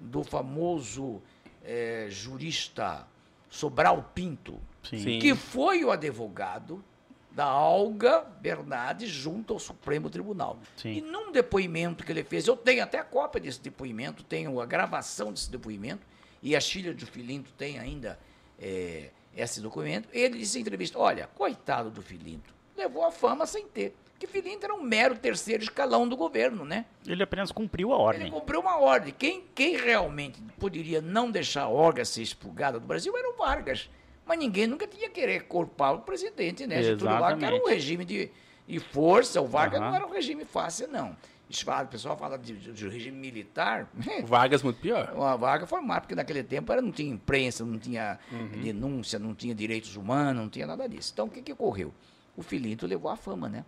do 0.03 0.23
famoso 0.23 1.21
eh, 1.63 2.07
jurista 2.09 3.07
Sobral 3.49 4.11
Pinto, 4.13 4.59
sim. 4.83 5.19
Que 5.19 5.35
foi 5.35 5.83
o 5.83 5.91
advogado 5.91 6.83
da 7.31 7.55
Olga 7.55 8.21
Bernardes 8.21 9.09
junto 9.09 9.53
ao 9.53 9.59
Supremo 9.59 10.09
Tribunal. 10.09 10.59
Sim. 10.75 10.93
E 10.93 11.01
num 11.01 11.31
depoimento 11.31 12.03
que 12.03 12.11
ele 12.11 12.23
fez, 12.23 12.47
eu 12.47 12.55
tenho 12.55 12.83
até 12.83 12.99
a 12.99 13.03
cópia 13.03 13.41
desse 13.41 13.59
depoimento, 13.59 14.23
tenho 14.23 14.59
a 14.61 14.65
gravação 14.65 15.31
desse 15.31 15.49
depoimento, 15.49 16.05
e 16.41 16.55
a 16.55 16.61
filha 16.61 16.93
do 16.93 17.05
Filinto 17.05 17.51
tem 17.53 17.79
ainda 17.79 18.19
eh, 18.59 19.09
esse 19.35 19.61
documento. 19.61 20.09
Ele 20.11 20.37
disse 20.37 20.57
em 20.57 20.61
entrevista: 20.61 20.99
olha, 20.99 21.27
coitado 21.27 21.89
do 21.89 22.01
Filinto, 22.01 22.53
levou 22.75 23.05
a 23.05 23.11
fama 23.11 23.45
sem 23.45 23.67
ter. 23.67 23.95
Que 24.23 24.27
Filinto 24.27 24.65
era 24.65 24.73
um 24.73 24.81
mero 24.81 25.15
terceiro 25.17 25.61
escalão 25.63 26.07
do 26.07 26.15
governo, 26.15 26.63
né? 26.63 26.85
Ele 27.05 27.21
apenas 27.23 27.51
cumpriu 27.51 27.91
a 27.91 27.95
Ele 27.95 28.03
ordem. 28.03 28.31
cumpriu 28.31 28.61
uma 28.61 28.77
ordem. 28.79 29.13
Quem, 29.17 29.43
quem 29.53 29.75
realmente 29.75 30.41
poderia 30.57 31.01
não 31.01 31.29
deixar 31.29 31.63
a 31.63 31.67
Olga 31.69 32.05
ser 32.05 32.21
expurgada 32.21 32.79
do 32.79 32.87
Brasil 32.87 33.15
era 33.17 33.29
o 33.29 33.35
Vargas. 33.37 33.89
Mas 34.25 34.39
ninguém 34.39 34.65
nunca 34.65 34.87
tinha 34.87 35.09
querer 35.09 35.43
culpar 35.43 35.93
o 35.95 35.99
presidente, 35.99 36.65
né? 36.65 36.81
Getúlio 36.81 37.19
Vargas 37.19 37.43
era 37.43 37.51
um 37.53 37.57
Exatamente. 37.57 37.73
regime 37.75 38.05
de, 38.05 38.31
de 38.65 38.79
força, 38.79 39.41
o 39.41 39.45
Vargas 39.45 39.81
Aham. 39.81 39.89
não 39.89 39.95
era 39.97 40.07
um 40.07 40.11
regime 40.11 40.45
fácil, 40.45 40.87
não. 40.87 41.17
O 41.49 41.87
pessoal 41.87 42.17
fala 42.17 42.37
de, 42.39 42.55
de- 42.55 42.71
de 42.71 42.87
regime 42.87 43.17
militar. 43.17 43.89
O 44.23 44.25
Vargas 44.25 44.63
muito 44.63 44.79
pior. 44.79 45.11
Uma 45.13 45.35
vaga 45.35 45.67
formada, 45.67 45.99
porque 45.99 46.15
naquele 46.15 46.41
tempo 46.45 46.71
era, 46.71 46.81
não 46.81 46.93
tinha 46.93 47.11
imprensa, 47.13 47.65
não 47.65 47.77
tinha 47.77 48.17
denúncia, 48.63 49.19
não 49.19 49.35
tinha 49.35 49.53
direitos 49.53 49.97
humanos, 49.97 50.41
não 50.41 50.49
tinha 50.49 50.65
nada 50.65 50.87
disso. 50.87 51.11
Então, 51.13 51.25
o 51.25 51.29
que, 51.29 51.41
que 51.41 51.51
ocorreu? 51.51 51.93
O 52.37 52.41
Filinto 52.41 52.87
levou 52.87 53.11
a 53.11 53.17
fama, 53.17 53.49
né? 53.49 53.65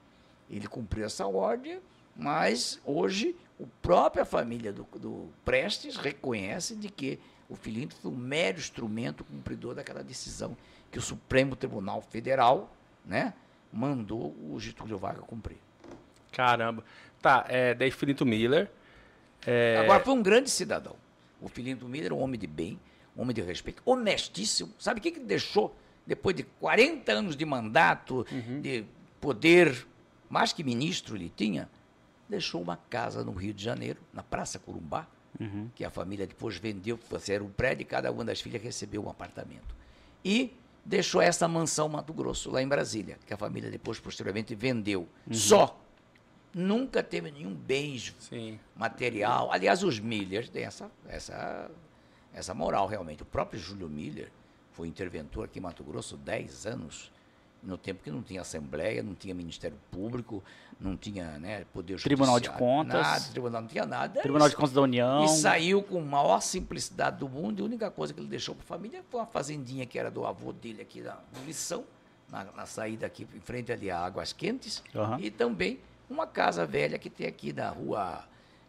Ele 0.49 0.67
cumpriu 0.67 1.05
essa 1.05 1.25
ordem, 1.25 1.79
mas 2.15 2.79
hoje 2.85 3.35
a 3.61 3.65
própria 3.81 4.25
família 4.25 4.71
do, 4.71 4.87
do 4.99 5.29
Prestes 5.43 5.95
reconhece 5.95 6.75
de 6.75 6.89
que 6.89 7.19
o 7.49 7.55
Filinto 7.55 7.95
foi 7.95 8.11
um 8.11 8.15
mero 8.15 8.57
instrumento 8.57 9.23
cumpridor 9.23 9.75
daquela 9.75 10.03
decisão 10.03 10.57
que 10.91 10.97
o 10.97 11.01
Supremo 11.01 11.55
Tribunal 11.55 12.01
Federal 12.01 12.73
né, 13.05 13.33
mandou 13.71 14.35
o 14.49 14.59
Getúlio 14.59 14.97
Vargas 14.97 15.25
cumprir. 15.25 15.57
Caramba. 16.31 16.83
Tá, 17.21 17.45
é, 17.49 17.73
daí 17.73 17.91
Filito 17.91 18.25
Miller. 18.25 18.69
É, 19.45 19.77
Agora, 19.79 20.03
foi 20.03 20.13
um 20.13 20.23
grande 20.23 20.49
cidadão. 20.49 20.95
O 21.41 21.47
Filinto 21.47 21.87
Miller 21.87 22.13
um 22.13 22.19
homem 22.19 22.39
de 22.39 22.47
bem, 22.47 22.79
um 23.15 23.21
homem 23.21 23.33
de 23.33 23.41
respeito, 23.41 23.81
honestíssimo. 23.85 24.73
Sabe 24.79 24.99
o 24.99 25.03
que, 25.03 25.11
que 25.11 25.19
ele 25.19 25.25
deixou? 25.25 25.75
Depois 26.05 26.35
de 26.35 26.43
40 26.43 27.11
anos 27.11 27.35
de 27.35 27.45
mandato, 27.45 28.25
de 28.61 28.85
poder, 29.19 29.85
mais 30.29 30.51
que 30.53 30.63
ministro 30.63 31.15
ele 31.15 31.31
tinha, 31.35 31.69
deixou 32.27 32.61
uma 32.61 32.77
casa 32.77 33.23
no 33.23 33.31
Rio 33.33 33.53
de 33.53 33.63
Janeiro, 33.63 33.99
na 34.13 34.23
Praça 34.23 34.59
Corumbá, 34.59 35.07
Uhum. 35.37 35.69
que 35.75 35.83
a 35.83 35.89
família 35.89 36.25
depois 36.25 36.55
vendeu, 36.57 36.97
era 37.27 37.43
um 37.43 37.49
prédio 37.49 37.81
e 37.81 37.85
cada 37.85 38.09
uma 38.09 38.23
das 38.23 38.39
filhas 38.39 38.61
recebeu 38.63 39.03
um 39.03 39.09
apartamento. 39.09 39.75
E 40.23 40.53
deixou 40.85 41.21
essa 41.21 41.45
mansão 41.45 41.89
Mato 41.89 42.13
Grosso, 42.13 42.49
lá 42.49 42.61
em 42.61 42.67
Brasília, 42.69 43.17
que 43.27 43.33
a 43.33 43.37
família 43.37 43.69
depois, 43.69 43.99
posteriormente, 43.99 44.55
vendeu. 44.55 45.09
Só. 45.29 45.77
Nunca 46.53 47.03
teve 47.03 47.31
nenhum 47.31 47.53
beijo 47.53 48.15
Sim. 48.17 48.57
material. 48.77 49.51
Aliás, 49.51 49.83
os 49.83 49.99
Millers 49.99 50.47
têm 50.47 50.63
essa, 50.63 50.89
essa, 51.05 51.69
essa 52.33 52.53
moral, 52.53 52.87
realmente. 52.87 53.21
O 53.23 53.25
próprio 53.25 53.59
Júlio 53.59 53.89
Miller 53.89 54.31
foi 54.71 54.87
interventor 54.87 55.43
aqui 55.43 55.59
em 55.59 55.61
Mato 55.61 55.83
Grosso 55.83 56.15
10 56.15 56.65
anos, 56.65 57.11
no 57.65 57.77
tempo 57.77 58.03
que 58.03 58.11
não 58.11 58.21
tinha 58.21 58.41
Assembleia, 58.41 59.01
não 59.01 59.15
tinha 59.15 59.33
Ministério 59.33 59.77
Público, 59.91 60.43
não 60.79 60.95
tinha 60.95 61.37
né, 61.39 61.65
Poder 61.73 61.99
Tribunal 61.99 62.39
de 62.39 62.49
Contas. 62.49 63.01
Nada, 63.01 63.25
Tribunal 63.31 63.61
não 63.61 63.67
tinha 63.67 63.85
nada. 63.85 64.21
Tribunal 64.21 64.49
de 64.49 64.55
Contas 64.55 64.73
da 64.73 64.81
União. 64.81 65.25
E 65.25 65.29
saiu 65.29 65.81
com 65.81 65.99
a 65.99 66.01
maior 66.01 66.41
simplicidade 66.41 67.17
do 67.17 67.27
mundo. 67.27 67.59
E 67.59 67.61
a 67.61 67.65
única 67.65 67.89
coisa 67.89 68.13
que 68.13 68.19
ele 68.19 68.27
deixou 68.27 68.55
para 68.55 68.63
a 68.63 68.67
família 68.67 69.03
foi 69.09 69.19
uma 69.19 69.25
fazendinha 69.25 69.85
que 69.85 69.97
era 69.97 70.11
do 70.11 70.25
avô 70.25 70.53
dele 70.53 70.81
aqui 70.81 71.01
na 71.01 71.17
Lição, 71.45 71.83
na, 72.29 72.43
na 72.43 72.65
saída 72.65 73.05
aqui 73.05 73.27
em 73.33 73.39
frente 73.39 73.71
ali 73.71 73.89
a 73.89 73.99
Águas 73.99 74.31
Quentes. 74.31 74.83
Aham. 74.93 75.19
E 75.19 75.31
também 75.31 75.79
uma 76.09 76.27
casa 76.27 76.65
velha 76.65 76.99
que 76.99 77.09
tem 77.09 77.25
aqui 77.25 77.51
na 77.51 77.69
rua, 77.69 78.23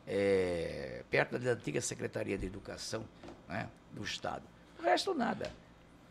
é, 0.06 1.02
perto 1.10 1.38
da 1.38 1.50
antiga 1.50 1.80
Secretaria 1.80 2.38
de 2.38 2.46
Educação 2.46 3.04
né, 3.48 3.68
do 3.92 4.02
Estado. 4.02 4.42
O 4.78 4.82
resto, 4.82 5.14
nada. 5.14 5.50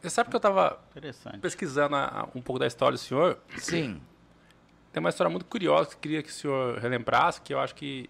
Você 0.06 0.12
sabe 0.12 0.30
que 0.30 0.36
eu 0.36 0.40
tava 0.40 0.80
Interessante. 0.92 1.40
pesquisando 1.40 1.96
a- 1.96 2.30
um 2.36 2.42
pouco 2.42 2.60
da 2.60 2.68
história 2.68 2.96
do 2.96 3.00
senhor. 3.00 3.40
Sim. 3.58 4.00
Tem 4.94 5.00
uma 5.00 5.10
história 5.10 5.32
muito 5.32 5.46
curiosa 5.46 5.90
que 5.90 5.98
queria 5.98 6.22
que 6.22 6.30
o 6.30 6.32
senhor 6.32 6.78
relembrasse, 6.78 7.42
que 7.42 7.52
eu 7.52 7.60
acho 7.60 7.74
que, 7.74 8.08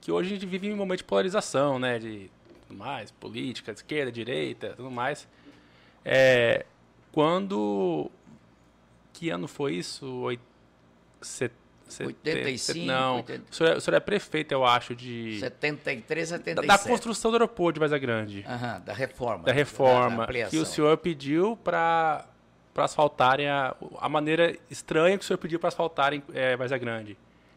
que 0.00 0.10
hoje 0.10 0.28
a 0.30 0.34
gente 0.34 0.44
vive 0.44 0.66
em 0.66 0.74
um 0.74 0.76
momento 0.76 0.98
de 0.98 1.04
polarização, 1.04 1.78
né? 1.78 2.00
De 2.00 2.28
tudo 2.66 2.76
mais, 2.76 3.12
política, 3.12 3.70
esquerda, 3.70 4.10
direita, 4.10 4.74
tudo 4.76 4.90
mais. 4.90 5.28
É, 6.04 6.66
quando. 7.12 8.10
Que 9.12 9.30
ano 9.30 9.46
foi 9.46 9.74
isso? 9.76 10.04
Oit, 10.22 10.42
set, 11.22 11.52
85, 12.00 12.86
Não, 12.86 13.16
80. 13.16 13.42
O, 13.50 13.54
senhor, 13.54 13.72
é- 13.72 13.76
o 13.76 13.80
senhor 13.80 13.96
é 13.96 14.00
prefeito, 14.00 14.52
eu 14.52 14.64
acho, 14.64 14.94
de. 14.94 15.38
73, 15.40 16.30
Da, 16.30 16.36
77. 16.38 16.66
da 16.66 16.78
construção 16.78 17.30
do 17.30 17.34
aeroporto 17.36 17.74
de 17.74 17.80
Vaza 17.80 17.98
Grande. 17.98 18.44
Aham, 18.48 18.80
da 18.84 18.92
reforma. 18.92 19.44
da 19.44 19.52
reforma. 19.52 20.24
ampliação. 20.24 20.50
que 20.50 20.58
o 20.58 20.66
senhor 20.66 20.96
pediu 20.98 21.56
para 21.56 22.24
asfaltarem 22.76 23.48
a, 23.48 23.74
a 24.00 24.08
maneira 24.08 24.56
estranha 24.70 25.18
que 25.18 25.24
o 25.24 25.26
senhor 25.26 25.38
pediu 25.38 25.58
para 25.58 25.68
asfaltarem 25.68 26.22
é, 26.32 26.56
Vaza 26.56 26.78
Grande. 26.78 27.16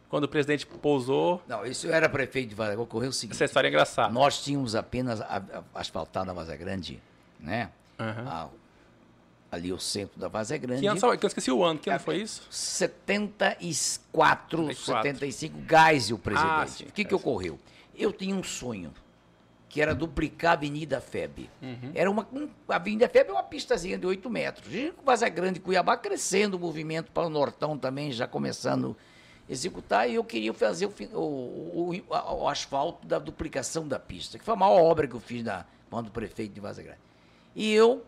Quando 0.10 0.26
o 0.26 0.28
presidente 0.28 0.66
pousou, 0.66 1.42
Não, 1.48 1.66
isso 1.66 1.88
eu 1.88 1.94
era 1.94 2.10
prefeito 2.10 2.50
de 2.50 2.56
Vaza 2.56 2.72
Grande. 2.72 2.84
Ocorreu 2.84 3.10
o 3.10 3.14
seguinte. 3.14 3.36
essa 3.36 3.46
história 3.46 3.68
é 3.68 3.70
engraçada. 3.70 4.12
Nós 4.12 4.44
tínhamos 4.44 4.76
apenas 4.76 5.22
a- 5.22 5.38
a- 5.54 5.80
asfaltado 5.80 6.30
a 6.32 6.34
Vaza 6.34 6.56
Grande, 6.58 7.00
né? 7.40 7.70
Aham. 8.00 8.28
A- 8.28 8.50
ali 9.52 9.74
o 9.74 9.80
centro 9.80 10.18
da 10.20 10.28
Vaza 10.30 10.58
Grande. 10.58 10.82
Que 10.82 10.88
ano, 10.88 11.00
só, 11.00 11.16
que 11.18 11.26
eu 11.26 11.28
esqueci 11.28 11.52
o 11.52 11.64
ano, 11.64 11.78
que 11.80 11.90
ano 11.90 11.98
É, 11.98 12.00
foi 12.00 12.18
isso? 12.18 12.44
74, 12.50 14.64
74. 14.74 15.04
75, 15.04 15.58
Geisel, 15.70 16.18
presidente. 16.18 16.50
Ah, 16.52 16.68
sim, 16.68 16.84
o 16.84 16.88
que, 16.88 17.04
que 17.04 17.12
Geisel. 17.12 17.18
ocorreu? 17.18 17.60
Eu 17.96 18.12
tinha 18.14 18.36
um 18.36 18.44
sonho, 18.44 18.94
que 19.70 19.82
era 19.82 19.94
duplicar 19.96 20.52
a 20.52 20.54
Avenida 20.54 21.00
FEB. 21.00 21.50
Era 21.94 22.10
uma, 22.10 22.28
um- 22.34 22.50
a 22.68 22.76
Avenida 22.76 23.08
FEB 23.08 23.30
é 23.30 23.34
uma 23.34 23.44
pistazinha 23.44 23.98
de 23.98 24.06
8 24.06 24.30
metros. 24.30 24.74
E 24.74 24.94
Vaza 25.04 25.30
Grande, 25.30 25.60
Cuiabá, 25.60 25.96
crescendo 25.98 26.56
o 26.56 26.60
movimento 26.60 27.12
para 27.12 27.28
o 27.28 27.30
Nortão 27.30 27.78
também, 27.78 28.12
já 28.12 28.28
começando 28.28 28.96
a 29.48 29.52
executar, 29.52 30.10
e 30.10 30.16
eu 30.16 30.24
queria 30.24 30.54
fazer 30.54 30.88
o, 30.88 30.94
o- 31.14 31.18
o- 31.18 31.96
o- 31.96 32.44
o 32.44 32.48
asfalto 32.50 33.06
da 33.08 33.20
duplicação 33.20 33.88
da 33.88 34.00
pista, 34.00 34.38
que 34.38 34.44
foi 34.46 34.54
a 34.54 34.58
maior 34.58 34.82
obra 34.82 35.08
que 35.08 35.16
eu 35.16 35.20
fiz 35.20 35.44
na 35.44 35.66
mão 35.90 36.02
do 36.04 36.12
prefeito 36.12 36.54
de 36.54 36.60
Vaza 36.60 36.82
Grande. 36.82 37.00
E 37.56 37.72
eu 37.74 38.04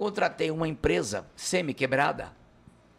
contratei 0.00 0.50
uma 0.50 0.66
empresa 0.66 1.26
semi-quebrada, 1.36 2.32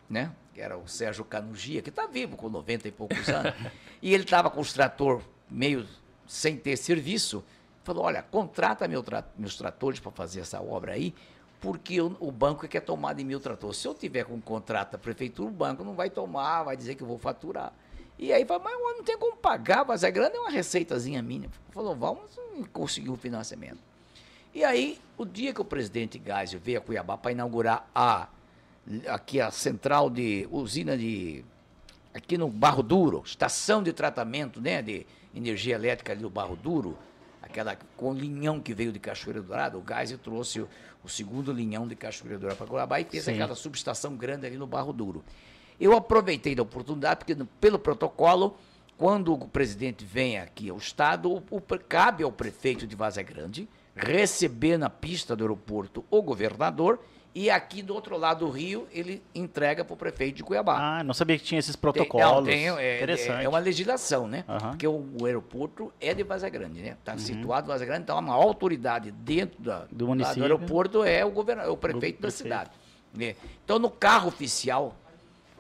né? 0.08 0.32
Que 0.54 0.62
era 0.62 0.78
o 0.78 0.88
Sérgio 0.88 1.26
Canugia, 1.26 1.82
que 1.82 1.90
está 1.90 2.06
vivo 2.06 2.38
com 2.38 2.48
90 2.48 2.88
e 2.88 2.92
poucos 2.92 3.28
anos. 3.28 3.56
e 4.00 4.14
ele 4.14 4.24
estava 4.24 4.52
com 4.52 4.62
os 4.62 4.72
trator 4.72 5.20
meio 5.50 5.88
sem 6.28 6.56
ter 6.56 6.78
serviço. 6.78 7.44
Falou: 7.84 8.04
olha, 8.04 8.22
contrata 8.22 8.88
meu 8.88 9.02
tra- 9.02 9.26
meus 9.36 9.56
tratores 9.56 10.00
para 10.00 10.12
fazer 10.12 10.42
essa 10.42 10.62
obra 10.62 10.94
aí, 10.94 11.12
porque 11.60 12.00
o, 12.00 12.16
o 12.20 12.32
banco 12.32 12.68
quer 12.68 12.82
tomar 12.82 13.14
de 13.14 13.24
mil 13.24 13.40
tratores. 13.40 13.78
Se 13.78 13.88
eu 13.88 13.96
tiver 13.96 14.24
com 14.26 14.36
um 14.36 14.42
contrato 14.42 14.92
da 14.92 15.00
prefeitura, 15.00 15.50
o 15.50 15.52
banco 15.52 15.84
não 15.84 15.96
vai 15.96 16.12
tomar, 16.12 16.62
vai 16.62 16.78
dizer 16.78 16.94
que 16.94 17.02
eu 17.02 17.08
vou 17.08 17.18
faturar. 17.18 17.74
E 18.20 18.32
aí 18.32 18.46
falou, 18.46 18.62
mas 18.64 18.74
eu 18.74 18.98
não 18.98 19.04
tem 19.04 19.18
como 19.18 19.36
pagar, 19.38 19.84
mas 19.84 20.04
a 20.04 20.10
grana 20.12 20.36
é 20.36 20.40
uma 20.40 20.52
receitazinha 20.52 21.20
mínima. 21.24 21.52
Falou, 21.72 21.96
vamos 21.96 22.30
conseguir 22.72 23.10
o 23.10 23.16
financiamento. 23.16 23.80
E 24.54 24.64
aí, 24.64 25.00
o 25.18 25.26
dia 25.26 25.54
que 25.54 25.62
o 25.62 25.66
presidente 25.66 26.22
Geisel 26.24 26.60
veio 26.60 26.80
a 26.80 26.82
Cuiabá 26.82 27.18
para 27.18 27.32
inaugurar 27.32 27.90
a 27.96 28.28
aqui 29.08 29.40
a 29.40 29.52
central 29.52 30.10
de 30.10 30.48
usina 30.52 30.98
de 30.98 31.46
aqui 32.14 32.38
no 32.38 32.50
Barro 32.50 32.84
Duro, 32.84 33.22
estação 33.26 33.82
de 33.82 33.94
tratamento, 33.94 34.60
né, 34.60 34.82
de 34.82 35.06
energia 35.34 35.76
elétrica 35.76 36.12
ali 36.12 36.22
do 36.22 36.30
Barro 36.30 36.58
Duro, 36.58 36.98
aquela 37.42 37.78
com 37.96 38.14
linhão 38.14 38.60
que 38.60 38.74
veio 38.74 38.92
de 38.92 39.00
Cachoeira 39.00 39.42
Dourada, 39.42 39.78
o 39.78 39.84
Geisel 39.88 40.18
trouxe 40.18 40.60
o, 40.60 40.70
o 41.04 41.08
segundo 41.08 41.54
linhão 41.54 41.88
de 41.88 41.96
Cachoeira 41.96 42.38
Dourada 42.38 42.58
para 42.58 42.68
Cuiabá 42.68 43.00
e 43.00 43.06
fez 43.06 43.24
Sim. 43.24 43.34
aquela 43.34 43.56
subestação 43.56 44.16
grande 44.18 44.46
ali 44.46 44.58
no 44.58 44.68
Barro 44.68 44.92
Duro. 44.92 45.24
Eu 45.80 45.96
aproveitei 45.96 46.54
da 46.56 46.64
oportunidade 46.64 47.24
porque 47.24 47.38
pelo 47.62 47.80
protocolo 47.80 48.58
quando 48.98 49.34
o 49.34 49.48
presidente 49.48 50.06
vem 50.06 50.38
aqui 50.38 50.70
ao 50.70 50.78
estado, 50.78 51.32
o, 51.32 51.44
o 51.50 51.62
cabe 51.62 52.24
ao 52.24 52.32
prefeito 52.32 52.86
de 52.86 52.96
Vaza 52.96 53.24
Grande 53.24 53.68
receber 53.95 54.77
na 54.77 54.89
pista 54.89 55.36
do 55.36 55.43
aeroporto 55.43 56.04
o 56.10 56.21
governador 56.21 56.99
e 57.34 57.49
aqui 57.49 57.82
do 57.82 57.93
outro 57.93 58.17
lado 58.17 58.45
do 58.45 58.51
rio 58.51 58.88
ele 58.91 59.21
entrega 59.34 59.86
para 59.86 59.93
o 59.93 59.97
prefeito 59.97 60.36
de 60.38 60.43
Cuiabá. 60.43 60.99
Ah, 60.99 61.04
não 61.04 61.13
sabia 61.13 61.38
que 61.38 61.43
tinha 61.45 61.60
esses 61.60 61.75
Tem- 61.75 61.82
protocolos. 61.82 62.36
não, 62.39 62.43
tem, 62.43 62.67
é, 62.69 62.97
Interessante. 62.97 63.45
é 63.45 63.47
uma 63.49 63.60
legislação, 63.60 64.27
né? 64.27 64.43
Aham. 64.49 64.71
Porque 64.71 64.86
o, 64.88 65.06
o 65.21 65.25
aeroporto 65.25 65.93
é 66.01 66.13
de 66.13 66.23
Vaza 66.23 66.49
Grande, 66.49 66.82
né? 66.82 66.89
Uhum. 66.89 66.93
Está 66.95 67.17
situado 67.17 67.67
em 67.67 67.69
Vaza 67.69 67.86
Grande, 67.86 68.01
então 68.04 68.19
uma 68.19 68.34
autoridade 68.34 69.12
dentro 69.12 69.62
da, 69.62 69.86
Do 69.89 70.08
município. 70.08 70.41
aeroporto 70.43 71.04
é 71.06 71.23
o, 71.23 71.32
governador, 71.32 71.69
é 71.69 71.73
o 71.73 71.77
prefeito 71.77 72.15
da 72.17 72.27
prefeito. 72.27 72.43
cidade. 72.43 72.69
né? 73.13 73.36
Então, 73.63 73.80
no 73.80 73.89
carro 73.89 74.27
oficial 74.27 74.93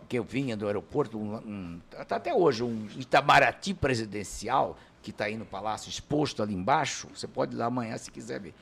que 0.09 0.19
eu 0.19 0.23
vinha 0.25 0.57
do 0.57 0.67
aeroporto, 0.67 1.17
um, 1.17 1.35
um- 1.35 1.79
tá 2.05 2.17
até 2.17 2.33
hoje, 2.33 2.63
um 2.65 2.85
Itamaraty 2.97 3.73
presidencial, 3.73 4.77
que 5.01 5.11
está 5.11 5.25
aí 5.25 5.37
no 5.37 5.45
palácio 5.45 5.89
exposto 5.89 6.43
ali 6.43 6.53
embaixo, 6.53 7.07
você 7.13 7.27
pode 7.27 7.55
ir 7.55 7.57
lá 7.57 7.65
amanhã 7.65 7.97
se 7.97 8.11
quiser 8.11 8.39
ver. 8.39 8.53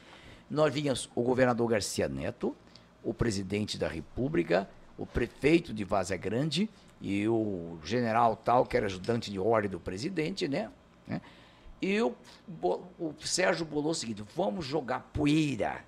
Nós 0.50 0.74
vínhamos 0.74 1.10
o 1.14 1.22
governador 1.22 1.70
Garcia 1.70 2.08
Neto, 2.08 2.56
o 3.04 3.14
presidente 3.14 3.78
da 3.78 3.88
República, 3.88 4.68
o 4.98 5.06
prefeito 5.06 5.74
de 5.74 5.84
Vaza 5.84 6.18
Grande 6.18 6.70
e 7.02 7.28
o 7.28 7.78
general 7.84 8.36
tal, 8.36 8.66
que 8.66 8.76
era 8.76 8.86
ajudante 8.88 9.32
de 9.32 9.40
ordem 9.40 9.70
do 9.70 9.80
presidente, 9.80 10.48
né? 10.48 10.70
né? 11.08 11.22
E 11.82 12.02
o, 12.02 12.14
o 13.00 13.14
Sérgio 13.20 13.66
bolou 13.66 13.92
o 13.92 13.96
seguinte: 13.96 14.24
vamos 14.36 14.66
jogar 14.66 15.10
poeira 15.14 15.86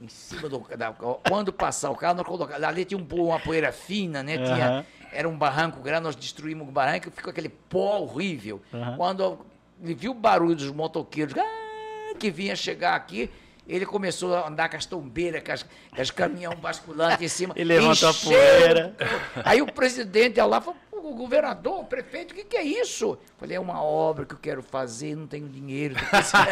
em 0.00 0.08
cima 0.08 0.48
do. 0.48 0.60
Da, 0.76 0.92
quando 1.28 1.52
passar 1.52 1.90
o 1.90 1.96
carro, 1.96 2.16
nós 2.16 2.26
colocamos. 2.26 2.62
Ali 2.62 2.84
tinha 2.84 2.98
um, 2.98 3.06
uma 3.24 3.40
poeira 3.40 3.72
fina, 3.72 4.22
né? 4.22 4.38
Tinha, 4.38 4.86
era 5.12 5.28
um 5.28 5.36
barranco 5.36 5.80
grande, 5.80 6.04
nós 6.04 6.16
destruímos 6.16 6.68
o 6.68 6.70
barranco 6.70 7.10
ficou 7.10 7.30
aquele 7.30 7.48
pó 7.48 7.98
horrível. 7.98 8.62
Aham. 8.72 8.96
Quando 8.96 9.38
ele 9.82 9.94
viu 9.94 10.10
o 10.12 10.14
barulho 10.14 10.54
dos 10.54 10.70
motoqueiros 10.70 11.34
ah, 11.36 12.14
que 12.18 12.30
vinha 12.30 12.54
chegar 12.56 12.94
aqui, 12.94 13.30
ele 13.66 13.86
começou 13.86 14.34
a 14.34 14.48
andar 14.48 14.68
com 14.68 14.76
as 14.76 14.84
tombeiras, 14.84 15.42
com 15.44 15.52
as, 15.52 15.62
com 15.62 16.00
as 16.02 16.10
caminhão 16.10 16.54
basculante 16.56 17.24
em 17.24 17.28
cima. 17.28 17.54
E 17.58 17.62
levantou 17.64 18.08
a 18.08 18.12
encheu. 18.12 18.30
poeira. 18.30 18.96
Aí 19.44 19.62
o 19.62 19.72
presidente 19.72 20.40
lá 20.42 20.60
falou, 20.60 20.76
"Pô, 20.90 20.98
o 20.98 21.14
governador, 21.14 21.80
o 21.80 21.84
prefeito, 21.84 22.32
o 22.32 22.34
que, 22.34 22.44
que 22.44 22.56
é 22.56 22.62
isso? 22.64 23.16
Falei, 23.38 23.56
é 23.56 23.60
uma 23.60 23.82
obra 23.82 24.24
que 24.24 24.34
eu 24.34 24.38
quero 24.38 24.62
fazer, 24.62 25.14
não 25.14 25.26
tenho 25.26 25.48
dinheiro. 25.48 25.94
tô 25.94 26.04
precisando." 26.10 26.46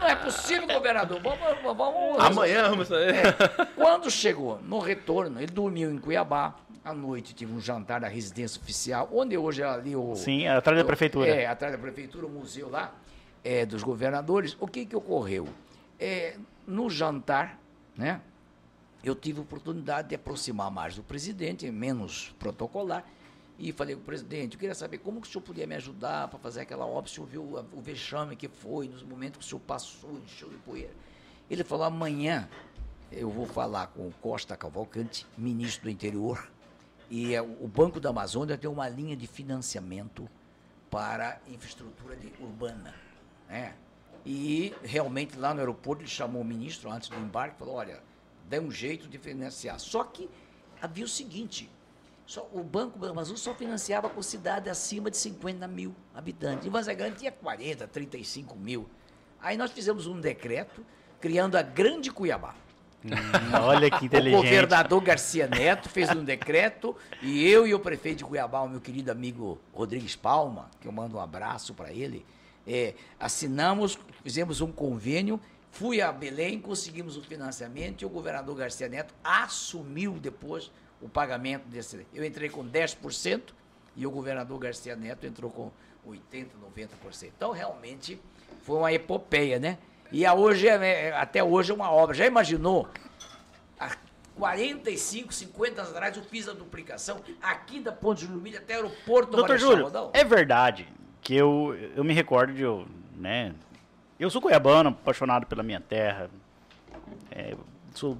não 0.00 0.08
é 0.08 0.14
possível, 0.16 0.66
governador. 0.68 1.20
Vamos, 1.20 1.38
vamos, 1.62 1.76
vamos 1.76 2.18
Amanhã 2.24 2.70
vamos 2.70 2.88
fazer. 2.88 3.34
quando 3.74 4.10
chegou 4.10 4.60
no 4.62 4.78
retorno, 4.78 5.38
ele 5.40 5.46
dormiu 5.52 5.90
em 5.90 5.98
Cuiabá. 5.98 6.54
À 6.88 6.94
noite 6.94 7.34
tive 7.34 7.52
um 7.52 7.60
jantar 7.60 8.00
na 8.00 8.08
residência 8.08 8.58
oficial, 8.58 9.10
onde 9.12 9.36
hoje 9.36 9.60
é 9.60 9.66
ali 9.66 9.94
o. 9.94 10.14
Sim, 10.14 10.46
atrás 10.46 10.78
da 10.78 10.82
prefeitura. 10.82 11.28
É, 11.28 11.44
atrás 11.44 11.70
da 11.70 11.78
prefeitura, 11.78 12.24
o 12.24 12.30
museu 12.30 12.70
lá, 12.70 12.94
é, 13.44 13.66
dos 13.66 13.82
governadores. 13.82 14.56
O 14.58 14.66
que, 14.66 14.86
que 14.86 14.96
ocorreu? 14.96 15.46
É, 16.00 16.38
no 16.66 16.88
jantar, 16.88 17.60
né? 17.94 18.22
Eu 19.04 19.14
tive 19.14 19.38
a 19.38 19.42
oportunidade 19.42 20.08
de 20.08 20.14
aproximar 20.14 20.70
mais 20.70 20.96
do 20.96 21.02
presidente, 21.02 21.70
menos 21.70 22.34
protocolar, 22.38 23.04
e 23.58 23.70
falei 23.70 23.94
com 23.94 24.00
o 24.00 24.04
presidente, 24.04 24.54
eu 24.54 24.58
queria 24.58 24.74
saber 24.74 24.96
como 24.96 25.20
que 25.20 25.28
o 25.28 25.30
senhor 25.30 25.42
podia 25.42 25.66
me 25.66 25.74
ajudar 25.74 26.28
para 26.28 26.38
fazer 26.38 26.62
aquela 26.62 26.86
obra, 26.86 27.04
o 27.04 27.12
senhor 27.12 27.26
viu 27.26 27.42
o 27.70 27.80
vexame 27.82 28.34
que 28.34 28.48
foi, 28.48 28.88
nos 28.88 29.02
momentos 29.02 29.40
que 29.40 29.44
o 29.44 29.46
senhor 29.46 29.60
passou, 29.60 30.18
encheu 30.24 30.48
de 30.48 30.56
poeira. 30.56 30.92
Ele 31.50 31.62
falou, 31.62 31.84
amanhã 31.84 32.48
eu 33.12 33.28
vou 33.28 33.44
falar 33.44 33.88
com 33.88 34.08
o 34.08 34.12
Costa 34.22 34.56
Cavalcante, 34.56 35.26
ministro 35.36 35.84
do 35.84 35.90
interior, 35.90 36.48
e 37.10 37.34
é, 37.34 37.40
o 37.40 37.66
Banco 37.66 37.98
da 37.98 38.10
Amazônia 38.10 38.56
tem 38.58 38.68
uma 38.68 38.88
linha 38.88 39.16
de 39.16 39.26
financiamento 39.26 40.28
para 40.90 41.40
infraestrutura 41.48 42.16
de- 42.16 42.32
urbana. 42.40 42.94
Né? 43.48 43.74
E 44.24 44.74
realmente 44.82 45.38
lá 45.38 45.54
no 45.54 45.60
aeroporto 45.60 46.02
ele 46.02 46.10
chamou 46.10 46.42
o 46.42 46.44
ministro 46.44 46.90
antes 46.90 47.08
do 47.08 47.16
embarque 47.16 47.58
falou, 47.58 47.76
olha, 47.76 48.02
dê 48.48 48.58
um 48.60 48.70
jeito 48.70 49.08
de 49.08 49.18
financiar. 49.18 49.78
Só 49.80 50.04
que 50.04 50.28
havia 50.82 51.04
o 51.04 51.08
seguinte, 51.08 51.70
só, 52.26 52.46
o 52.52 52.62
Banco 52.62 52.98
da 52.98 53.08
Amazônia 53.08 53.40
só 53.40 53.54
financiava 53.54 54.10
com 54.10 54.20
cidade 54.20 54.68
acima 54.68 55.10
de 55.10 55.16
50 55.16 55.66
mil 55.66 55.94
habitantes. 56.14 56.66
E 56.66 56.68
Vaza 56.68 56.94
tinha 57.16 57.32
40, 57.32 57.88
35 57.88 58.54
mil. 58.56 58.88
Aí 59.40 59.56
nós 59.56 59.70
fizemos 59.70 60.06
um 60.06 60.20
decreto 60.20 60.84
criando 61.20 61.56
a 61.56 61.62
Grande 61.62 62.10
Cuiabá. 62.10 62.54
Hum, 63.04 63.10
olha 63.62 63.90
que 63.90 64.02
O 64.02 64.06
inteligente. 64.06 64.36
governador 64.36 65.00
Garcia 65.02 65.46
Neto 65.46 65.88
fez 65.88 66.10
um 66.10 66.24
decreto 66.24 66.96
e 67.22 67.48
eu 67.48 67.66
e 67.66 67.74
o 67.74 67.78
prefeito 67.78 68.18
de 68.18 68.24
Cuiabá, 68.24 68.60
o 68.62 68.68
meu 68.68 68.80
querido 68.80 69.10
amigo 69.12 69.58
Rodrigues 69.72 70.16
Palma, 70.16 70.68
que 70.80 70.88
eu 70.88 70.92
mando 70.92 71.16
um 71.16 71.20
abraço 71.20 71.74
para 71.74 71.92
ele, 71.92 72.26
é, 72.66 72.94
assinamos, 73.18 73.98
fizemos 74.22 74.60
um 74.60 74.72
convênio, 74.72 75.40
fui 75.70 76.00
a 76.00 76.10
Belém, 76.10 76.60
conseguimos 76.60 77.16
o 77.16 77.22
financiamento 77.22 78.02
e 78.02 78.04
o 78.04 78.08
governador 78.08 78.56
Garcia 78.56 78.88
Neto 78.88 79.14
assumiu 79.22 80.14
depois 80.14 80.70
o 81.00 81.08
pagamento 81.08 81.68
desse. 81.68 82.04
Eu 82.12 82.24
entrei 82.24 82.48
com 82.48 82.64
10% 82.68 83.42
e 83.96 84.06
o 84.06 84.10
governador 84.10 84.58
Garcia 84.58 84.96
Neto 84.96 85.24
entrou 85.26 85.50
com 85.50 85.70
80%, 86.06 86.46
90%. 86.76 87.30
Então, 87.36 87.52
realmente, 87.52 88.20
foi 88.62 88.76
uma 88.76 88.92
epopeia, 88.92 89.58
né? 89.58 89.78
E 90.10 90.24
a 90.24 90.34
hoje, 90.34 90.66
é- 90.68 91.06
é- 91.08 91.12
até 91.16 91.42
hoje 91.42 91.70
é 91.70 91.74
uma 91.74 91.90
obra. 91.90 92.14
Já 92.14 92.26
imaginou? 92.26 92.88
Há 93.78 93.94
45, 94.36 95.32
50 95.32 95.80
anos 95.82 95.92
atrás 95.94 96.16
eu 96.16 96.22
fiz 96.22 96.48
a 96.48 96.52
duplicação 96.52 97.20
aqui 97.42 97.80
da 97.80 97.92
Ponte 97.92 98.24
Júlio 98.24 98.40
Milho 98.40 98.58
até 98.58 98.74
o 98.74 98.84
aeroporto 98.84 99.32
Doutor 99.32 99.48
Marechal 99.48 99.70
Júlio, 99.70 99.84
Rondão. 99.86 100.10
é 100.14 100.24
verdade 100.24 100.88
que 101.20 101.34
eu, 101.34 101.76
eu 101.96 102.02
me 102.04 102.14
recordo 102.14 102.52
de 102.54 102.62
eu, 102.62 102.86
né, 103.16 103.52
Eu 104.18 104.30
sou 104.30 104.40
cuiabano, 104.42 104.90
apaixonado 104.90 105.46
pela 105.46 105.62
minha 105.62 105.80
terra. 105.80 106.28
É, 107.30 107.54
sou 107.94 108.16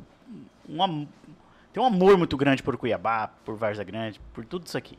um, 0.68 0.80
am- 0.82 1.08
tenho 1.72 1.84
um 1.84 1.88
amor 1.88 2.16
muito 2.16 2.36
grande 2.36 2.62
por 2.62 2.76
Cuiabá, 2.76 3.28
por 3.44 3.56
Varza 3.56 3.82
Grande, 3.82 4.20
por 4.32 4.44
tudo 4.44 4.66
isso 4.66 4.76
aqui. 4.78 4.96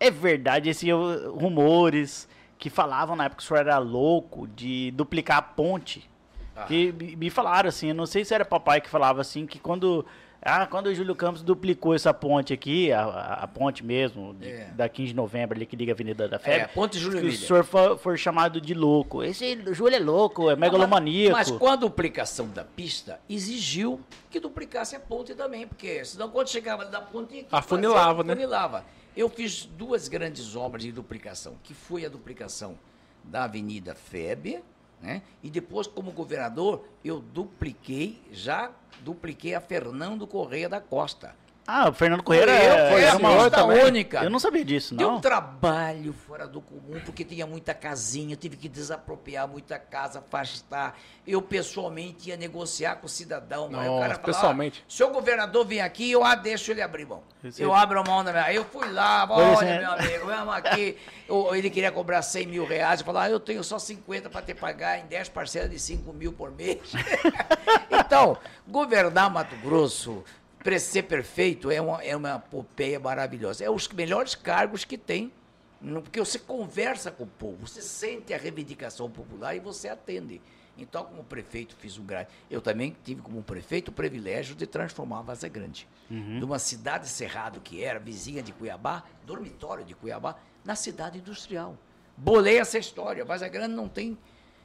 É 0.00 0.10
verdade 0.10 0.68
esses 0.68 0.86
rumores 1.34 2.28
que 2.62 2.70
falavam 2.70 3.16
na 3.16 3.24
época 3.24 3.38
que 3.38 3.44
o 3.44 3.46
senhor 3.48 3.66
era 3.66 3.78
louco 3.78 4.46
de 4.46 4.92
duplicar 4.92 5.38
a 5.38 5.42
ponte. 5.42 6.08
Ah. 6.54 6.62
Que 6.62 6.92
me 6.92 7.16
me 7.16 7.28
falaram 7.28 7.68
assim, 7.68 7.88
eu 7.88 7.94
não 7.94 8.06
sei 8.06 8.24
se 8.24 8.32
era 8.32 8.44
papai 8.44 8.80
que 8.80 8.88
falava 8.88 9.20
assim, 9.20 9.46
que 9.46 9.58
quando. 9.58 10.06
Ah, 10.44 10.66
quando 10.66 10.86
o 10.88 10.94
Júlio 10.94 11.14
Campos 11.14 11.40
duplicou 11.40 11.94
essa 11.94 12.12
ponte 12.12 12.52
aqui, 12.52 12.90
a, 12.90 13.04
a- 13.04 13.46
ponte 13.46 13.84
mesmo, 13.84 14.34
de- 14.34 14.48
É. 14.50 14.64
da 14.74 14.88
15 14.88 15.10
de 15.10 15.14
novembro 15.14 15.56
ali 15.56 15.64
que 15.64 15.76
liga 15.76 15.92
a 15.92 15.94
Avenida 15.94 16.28
da 16.28 16.34
É, 16.36 16.38
Febre. 16.40 16.74
Ponte 16.74 16.98
Júlio 16.98 17.20
que 17.20 17.26
o 17.28 17.32
senhor 17.32 17.62
for, 17.64 17.96
for 17.96 18.18
chamado 18.18 18.60
de 18.60 18.74
louco. 18.74 19.22
Esse 19.22 19.56
Júlio 19.72 19.94
é 19.94 20.00
louco, 20.00 20.50
é 20.50 20.56
megalomaníaco. 20.56 21.36
Mas 21.36 21.48
com 21.50 21.68
a 21.68 21.76
duplicação 21.76 22.48
da 22.48 22.64
pista, 22.64 23.20
exigiu 23.30 24.00
que 24.30 24.40
duplicasse 24.40 24.96
a 24.96 25.00
ponte 25.00 25.32
também, 25.34 25.64
porque 25.66 26.04
senão 26.04 26.28
quando 26.28 26.48
chegava 26.48 26.84
da 26.86 27.00
ponte... 27.00 27.28
tinha 27.30 27.44
que 27.44 27.48
Afunilava, 27.54 28.24
né? 28.24 28.32
Afunilava. 28.32 28.84
Eu 29.16 29.28
fiz 29.28 29.64
duas 29.64 30.08
grandes 30.08 30.56
obras 30.56 30.82
de 30.82 30.90
duplicação, 30.90 31.54
que 31.62 31.72
foi 31.72 32.04
a 32.04 32.08
duplicação 32.08 32.76
da 33.22 33.44
Avenida 33.44 33.94
FEB, 33.94 34.58
né? 35.02 35.22
E 35.42 35.50
depois, 35.50 35.86
como 35.86 36.12
governador, 36.12 36.86
eu 37.04 37.20
dupliquei, 37.20 38.22
já 38.30 38.70
dupliquei 39.00 39.54
a 39.54 39.60
Fernando 39.60 40.26
Correia 40.26 40.68
da 40.68 40.80
Costa. 40.80 41.34
Ah, 41.64 41.88
o 41.88 41.92
Fernando 41.92 42.24
Correia 42.24 42.44
eu, 42.44 42.90
foi 42.90 43.08
a 43.08 43.16
uma 43.16 43.44
pista 43.44 43.64
única. 43.64 44.24
Eu 44.24 44.30
não 44.30 44.40
sabia 44.40 44.64
disso, 44.64 44.96
Deu 44.96 45.08
não. 45.08 45.16
um 45.18 45.20
trabalho 45.20 46.12
fora 46.12 46.46
do 46.48 46.60
comum, 46.60 47.00
porque 47.04 47.24
tinha 47.24 47.46
muita 47.46 47.72
casinha, 47.72 48.34
tive 48.34 48.56
que 48.56 48.68
desapropriar 48.68 49.46
muita 49.46 49.78
casa, 49.78 50.18
afastar. 50.18 50.98
Eu 51.24 51.40
pessoalmente 51.40 52.30
ia 52.30 52.36
negociar 52.36 52.96
com 52.96 53.06
o 53.06 53.08
cidadão. 53.08 53.66
aí 53.66 53.88
o 53.88 54.00
cara 54.00 54.14
falava, 54.14 54.18
pessoalmente? 54.18 54.82
"Ah, 54.84 54.90
se 54.90 55.04
o 55.04 55.10
governador 55.10 55.64
vir 55.64 55.80
aqui, 55.80 56.10
eu 56.10 56.24
ah, 56.24 56.34
deixo 56.34 56.72
ele 56.72 56.82
abrir 56.82 57.06
mão. 57.06 57.22
Esse- 57.44 57.62
Eu 57.62 57.72
abro 57.72 58.00
a 58.00 58.02
mão 58.04 58.24
da 58.24 58.32
minha. 58.32 58.52
Eu 58.52 58.64
fui 58.64 58.90
lá, 58.90 59.24
olha, 59.30 59.64
é. 59.64 59.78
meu 59.78 59.92
amigo, 59.92 60.26
vamos 60.26 60.54
aqui. 60.54 60.98
Eu- 61.28 61.54
ele 61.54 61.70
queria 61.70 61.92
cobrar 61.92 62.22
100 62.22 62.44
mil 62.46 62.66
reais. 62.66 63.00
Eu 63.00 63.06
falei, 63.06 63.22
ah, 63.22 63.30
eu 63.30 63.38
tenho 63.38 63.62
só 63.62 63.78
50 63.78 64.28
para 64.28 64.42
te 64.42 64.52
pagar 64.52 64.98
em 64.98 65.06
10 65.06 65.28
parcelas 65.28 65.70
de 65.70 65.78
5 65.78 66.12
mil 66.12 66.32
por 66.32 66.50
mês. 66.50 66.92
então, 67.90 68.36
governar 68.66 69.30
Mato 69.30 69.54
Grosso, 69.56 70.24
para 70.62 70.78
ser 70.78 71.04
perfeito, 71.04 71.70
é 71.70 71.80
uma, 71.80 72.02
é 72.02 72.16
uma 72.16 72.36
epopeia 72.36 72.98
maravilhosa. 73.00 73.64
É 73.64 73.70
os 73.70 73.88
melhores 73.88 74.34
cargos 74.34 74.84
que 74.84 74.96
tem, 74.96 75.32
porque 75.80 76.20
você 76.20 76.38
conversa 76.38 77.10
com 77.10 77.24
o 77.24 77.26
povo, 77.26 77.66
você 77.66 77.82
sente 77.82 78.32
a 78.32 78.38
reivindicação 78.38 79.10
popular 79.10 79.56
e 79.56 79.60
você 79.60 79.88
atende. 79.88 80.40
Então, 80.78 81.04
como 81.04 81.22
prefeito, 81.24 81.76
fiz 81.76 81.98
um 81.98 82.04
grande. 82.04 82.28
Eu 82.50 82.60
também 82.60 82.96
tive 83.04 83.20
como 83.20 83.42
prefeito 83.42 83.88
o 83.88 83.92
privilégio 83.92 84.54
de 84.54 84.66
transformar 84.66 85.18
a 85.18 85.22
Vaza 85.22 85.48
Grande, 85.48 85.86
de 86.08 86.44
uma 86.44 86.58
cidade 86.58 87.08
cerrado 87.08 87.60
que 87.60 87.82
era 87.82 87.98
vizinha 87.98 88.42
de 88.42 88.52
Cuiabá, 88.52 89.04
dormitório 89.26 89.84
de 89.84 89.94
Cuiabá, 89.94 90.36
na 90.64 90.74
cidade 90.74 91.18
industrial. 91.18 91.76
Bolei 92.16 92.58
essa 92.58 92.78
história. 92.78 93.24
Vaza 93.24 93.48
Grande 93.48 93.74
não 93.74 93.88
tem, 93.88 94.16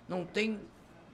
não 0.08 0.26
tem 0.26 0.62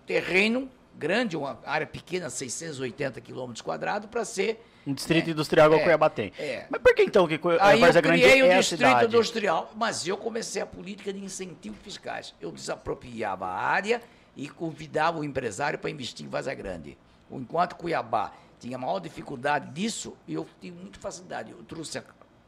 terreno 0.05 0.69
grande, 0.95 1.36
uma 1.36 1.59
área 1.65 1.88
pequena, 1.88 2.29
680 2.29 3.19
quilômetros 3.21 3.61
quadrados, 3.61 4.09
para 4.09 4.23
ser 4.23 4.63
Um 4.86 4.93
distrito 4.93 5.29
industrial 5.29 5.67
igual 5.67 5.79
é, 5.81 5.84
Cuiabá 5.84 6.09
tem. 6.09 6.34
é. 6.38 6.65
Mas 6.69 6.81
por 6.81 6.93
que 6.93 7.03
então 7.03 7.27
que 7.27 7.38
Cui- 7.38 7.57
Aí 7.59 7.77
eu 7.77 7.81
Várzea 7.81 8.01
Grande 8.01 8.21
criei 8.21 8.43
o 8.43 8.45
é 8.47 8.55
a 8.55 8.59
distrito 8.59 8.79
cidade? 8.88 9.05
industrial, 9.05 9.71
mas 9.75 10.05
eu 10.07 10.17
comecei 10.17 10.61
a 10.61 10.65
política 10.65 11.13
de 11.13 11.23
incentivos 11.23 11.79
fiscais. 11.81 12.34
Eu 12.41 12.51
desapropriava 12.51 13.45
a 13.45 13.53
área 13.61 14.01
e 14.36 14.49
convidava 14.49 15.19
o 15.19 15.23
empresário 15.23 15.79
para 15.79 15.89
investir 15.89 16.25
em 16.25 16.29
Vaza 16.29 16.53
Grande. 16.53 16.97
Enquanto 17.31 17.75
Cuiabá 17.75 18.34
tinha 18.59 18.77
maior 18.77 18.99
dificuldade 18.99 19.71
disso, 19.71 20.15
eu 20.27 20.45
tive 20.59 20.77
muita 20.77 20.99
facilidade. 20.99 21.51
Eu 21.51 21.63
trouxe 21.63 21.97
a 21.97 22.03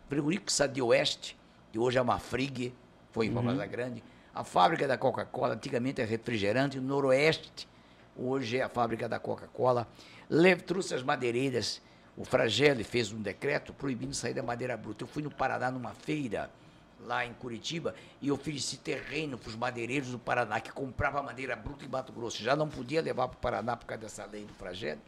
frigorífico 0.09 0.51
Sadi 0.51 0.81
Oeste, 0.81 1.37
que 1.71 1.79
hoje 1.79 1.97
é 1.97 2.01
uma 2.01 2.19
Frig, 2.19 2.73
foi 3.11 3.29
para 3.29 3.41
Vaza 3.41 3.65
Grande. 3.65 4.03
A 4.33 4.43
fábrica 4.43 4.85
da 4.87 4.97
Coca-Cola, 4.97 5.53
antigamente 5.53 6.01
é 6.01 6.05
refrigerante, 6.05 6.77
o 6.77 6.81
Noroeste, 6.81 7.65
hoje 8.17 8.57
é 8.57 8.63
a 8.63 8.69
fábrica 8.69 9.07
da 9.07 9.17
Coca-Cola. 9.19 9.87
Trouxe 10.65 10.93
as 10.93 11.01
madeireiras. 11.03 11.81
O 12.17 12.23
Fragelli 12.23 12.83
fez 12.83 13.11
um 13.11 13.21
decreto 13.21 13.73
proibindo 13.73 14.13
sair 14.13 14.33
da 14.33 14.41
madeira 14.43 14.77
bruta. 14.77 15.03
Eu 15.03 15.07
fui 15.07 15.21
no 15.21 15.29
Paraná 15.29 15.69
numa 15.69 15.91
feira, 15.91 16.49
lá 17.01 17.25
em 17.25 17.33
Curitiba, 17.33 17.93
e 18.21 18.31
ofereci 18.31 18.77
terreno 18.77 19.37
para 19.37 19.49
os 19.49 19.55
madeireiros 19.55 20.09
do 20.09 20.19
Paraná, 20.19 20.59
que 20.61 20.71
comprava 20.71 21.21
madeira 21.21 21.55
bruta 21.55 21.83
em 21.83 21.89
Mato 21.89 22.13
Grosso. 22.13 22.41
Já 22.41 22.55
não 22.55 22.69
podia 22.69 23.01
levar 23.01 23.27
para 23.27 23.35
o 23.37 23.39
Paraná 23.39 23.75
por 23.75 23.85
causa 23.85 24.03
dessa 24.03 24.25
lei 24.25 24.45
do 24.45 24.53
Fragelli. 24.53 25.01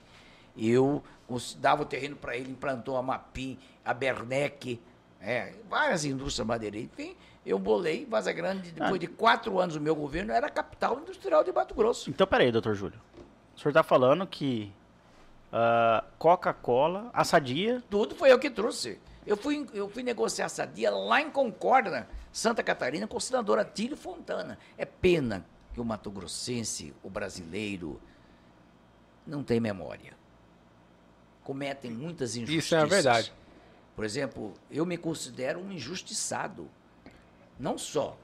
Eu 0.58 1.02
dava 1.60 1.84
o 1.84 1.86
terreno 1.86 2.16
para 2.16 2.36
ele, 2.36 2.52
implantou 2.52 2.98
a 2.98 3.02
Mapim, 3.02 3.58
a 3.86 3.94
Bernec, 3.94 4.82
é, 5.22 5.54
várias 5.70 6.04
indústrias 6.04 6.46
madeireiras. 6.46 6.90
Enfim, 6.92 7.16
eu 7.46 7.58
bolei 7.58 8.06
Vaza 8.06 8.34
Grande, 8.34 8.72
depois 8.72 8.96
Ah. 8.96 8.98
de 8.98 9.08
quatro 9.08 9.60
anos 9.60 9.76
do 9.76 9.82
meu 9.82 9.96
governo, 9.96 10.34
era 10.34 10.48
a 10.48 10.50
capital 10.50 11.00
industrial 11.00 11.44
de 11.44 11.52
Mato 11.54 11.74
Grosso. 11.74 12.10
Então, 12.10 12.28
peraí, 12.28 12.52
doutor 12.52 12.76
Júlio. 12.76 13.00
O 13.56 13.60
senhor 13.60 13.70
está 13.70 13.82
falando 13.84 14.28
que 14.28 14.72
ah, 15.52 16.04
Coca-Cola, 16.18 17.10
a 17.14 17.24
Sadia, 17.24 17.84
Tudo 17.90 18.16
foi 18.16 18.32
eu 18.32 18.40
que 18.40 18.50
trouxe. 18.50 19.00
Eu 19.26 19.36
fui, 19.36 19.68
eu 19.74 19.90
fui 19.90 20.04
negociar 20.04 20.46
essa 20.46 20.66
dia 20.66 20.90
lá 20.90 21.22
em 21.22 21.30
Concórdia, 21.30 22.08
Santa 22.32 22.64
Catarina, 22.64 23.08
com 23.08 23.18
o 23.18 23.22
senador 23.22 23.60
Atílio 23.60 23.98
Fontana. 23.98 24.58
É 24.78 24.86
pena 24.86 25.46
que 25.74 25.82
o 25.82 25.86
Mato 25.86 26.10
Grossense, 26.10 26.94
o 27.04 27.10
brasileiro, 27.10 28.02
não 29.26 29.44
tem 29.44 29.60
memória. 29.60 30.16
Cometem 31.44 31.92
muitas 31.92 32.36
injustiças. 32.36 32.66
Isso 32.66 32.76
é 32.76 32.80
a 32.80 32.86
verdade. 32.86 33.34
Por 33.96 34.06
exemplo, 34.06 34.54
eu 34.72 34.86
me 34.86 34.98
considero 34.98 35.60
um 35.60 35.72
injustiçado. 35.72 36.70
Não 37.60 37.78
só 37.78 38.18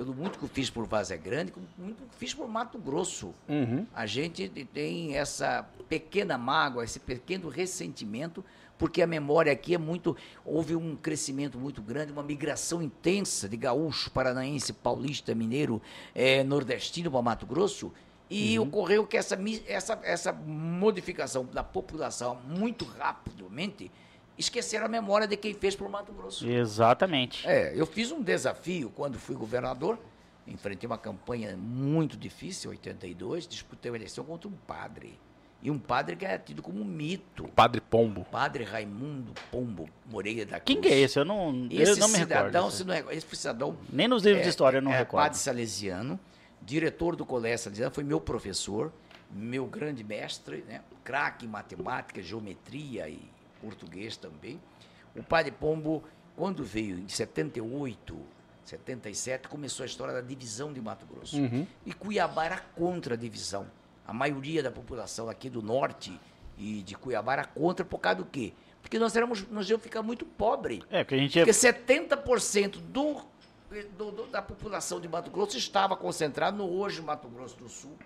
pelo 0.00 0.14
muito 0.14 0.38
que 0.38 0.44
eu 0.46 0.48
fiz 0.48 0.70
por 0.70 0.86
Vaza 0.86 1.14
Grande, 1.14 1.52
como 1.52 1.66
muito 1.76 1.98
que 1.98 2.04
eu 2.04 2.18
fiz 2.18 2.32
por 2.32 2.48
Mato 2.48 2.78
Grosso. 2.78 3.34
Uhum. 3.46 3.86
A 3.94 4.06
gente 4.06 4.48
tem 4.72 5.14
essa 5.14 5.68
pequena 5.90 6.38
mágoa, 6.38 6.82
esse 6.82 6.98
pequeno 6.98 7.50
ressentimento, 7.50 8.42
porque 8.78 9.02
a 9.02 9.06
memória 9.06 9.52
aqui 9.52 9.74
é 9.74 9.78
muito. 9.78 10.16
Houve 10.42 10.74
um 10.74 10.96
crescimento 10.96 11.58
muito 11.58 11.82
grande, 11.82 12.12
uma 12.12 12.22
migração 12.22 12.80
intensa 12.80 13.46
de 13.46 13.58
gaúcho, 13.58 14.10
paranaense, 14.10 14.72
paulista, 14.72 15.34
mineiro, 15.34 15.82
eh, 16.14 16.42
nordestino 16.44 17.10
para 17.10 17.20
Mato 17.20 17.44
Grosso. 17.44 17.92
E 18.30 18.58
ocorreu 18.58 19.06
que 19.06 19.18
essa, 19.18 19.38
essa, 19.66 20.00
essa 20.02 20.32
modificação 20.32 21.44
da 21.44 21.62
população 21.62 22.38
muito 22.46 22.86
rapidamente 22.86 23.90
esqueceram 24.38 24.86
a 24.86 24.88
memória 24.88 25.26
de 25.26 25.36
quem 25.36 25.52
fez 25.54 25.74
por 25.76 25.88
Mato 25.88 26.12
Grosso. 26.12 26.46
exatamente. 26.48 27.46
É, 27.46 27.72
eu 27.78 27.86
fiz 27.86 28.10
um 28.10 28.22
desafio 28.22 28.90
quando 28.94 29.18
fui 29.18 29.34
governador. 29.36 29.98
Enfrentei 30.46 30.86
uma 30.86 30.98
campanha 30.98 31.56
muito 31.56 32.16
difícil, 32.16 32.70
em 32.72 32.74
82, 32.76 33.46
disputei 33.46 33.90
uma 33.90 33.98
eleição 33.98 34.24
contra 34.24 34.48
um 34.48 34.52
padre. 34.52 35.18
E 35.62 35.70
um 35.70 35.78
padre 35.78 36.16
que 36.16 36.24
é 36.24 36.38
tido 36.38 36.62
como 36.62 36.80
um 36.80 36.84
mito. 36.84 37.46
Padre 37.48 37.82
Pombo. 37.82 38.24
Padre 38.30 38.64
Raimundo 38.64 39.32
Pombo 39.50 39.88
Moreira 40.06 40.46
da 40.46 40.58
Cruz. 40.58 40.64
Quem 40.64 40.80
que 40.80 40.88
é 40.88 40.98
esse? 41.00 41.18
Eu 41.18 41.24
não, 41.26 41.68
Esse 41.70 41.92
eu 41.92 41.96
não 41.98 42.08
me 42.08 42.14
cidadão, 42.16 42.46
recordo. 42.64 42.70
se 42.72 42.84
não 42.84 42.94
é- 42.94 43.04
esse 43.14 43.36
cidadão 43.36 43.76
Nem 43.92 44.08
nos 44.08 44.22
livros 44.22 44.40
é- 44.40 44.44
de 44.44 44.48
história 44.48 44.78
eu 44.78 44.82
não 44.82 44.90
é 44.92 44.96
recordo. 44.98 45.22
Padre 45.24 45.38
Salesiano, 45.38 46.18
diretor 46.62 47.14
do 47.14 47.26
Colégio 47.26 47.58
Salesiano, 47.64 47.94
foi 47.94 48.02
meu 48.02 48.18
professor, 48.18 48.90
meu 49.30 49.66
grande 49.66 50.02
mestre, 50.02 50.64
né? 50.66 50.80
craque 51.04 51.44
em 51.44 51.48
matemática, 51.48 52.22
geometria 52.22 53.06
e 53.10 53.20
português 53.60 54.16
também. 54.16 54.60
O 55.16 55.22
Padre 55.22 55.50
Pombo, 55.52 56.02
quando 56.36 56.64
veio 56.64 56.98
em 56.98 57.08
78, 57.08 58.16
77, 58.64 59.48
começou 59.48 59.82
a 59.82 59.86
história 59.86 60.14
da 60.14 60.20
divisão 60.20 60.72
de 60.72 60.80
Mato 60.80 61.06
Grosso. 61.06 61.36
Uhum. 61.40 61.66
E 61.84 61.92
Cuiabá 61.92 62.44
era 62.44 62.58
contra 62.58 63.14
a 63.14 63.16
divisão. 63.16 63.66
A 64.06 64.12
maioria 64.12 64.62
da 64.62 64.70
população 64.70 65.28
aqui 65.28 65.48
do 65.50 65.62
norte 65.62 66.18
e 66.58 66.82
de 66.82 66.94
Cuiabá 66.94 67.32
era 67.34 67.44
contra 67.44 67.84
por 67.84 67.98
causa 67.98 68.18
do 68.18 68.24
quê? 68.24 68.52
Porque 68.82 68.98
nós 68.98 69.14
éramos, 69.16 69.46
nós 69.48 69.68
íamos 69.68 69.82
ficar 69.82 70.02
muito 70.02 70.24
pobre. 70.24 70.82
É, 70.90 71.02
porque 71.04 71.14
a 71.14 71.18
gente 71.18 71.38
é 71.38 71.44
Porque 71.44 71.52
70% 71.58 72.78
do, 72.78 73.20
do- 73.96 74.10
do- 74.12 74.26
da 74.26 74.40
população 74.42 75.00
de 75.00 75.08
Mato 75.08 75.30
Grosso 75.30 75.56
estava 75.56 75.96
concentrado 75.96 76.56
no 76.56 76.68
hoje 76.70 77.00
Mato 77.02 77.28
Grosso 77.28 77.56
do 77.56 77.68
Sul. 77.68 77.96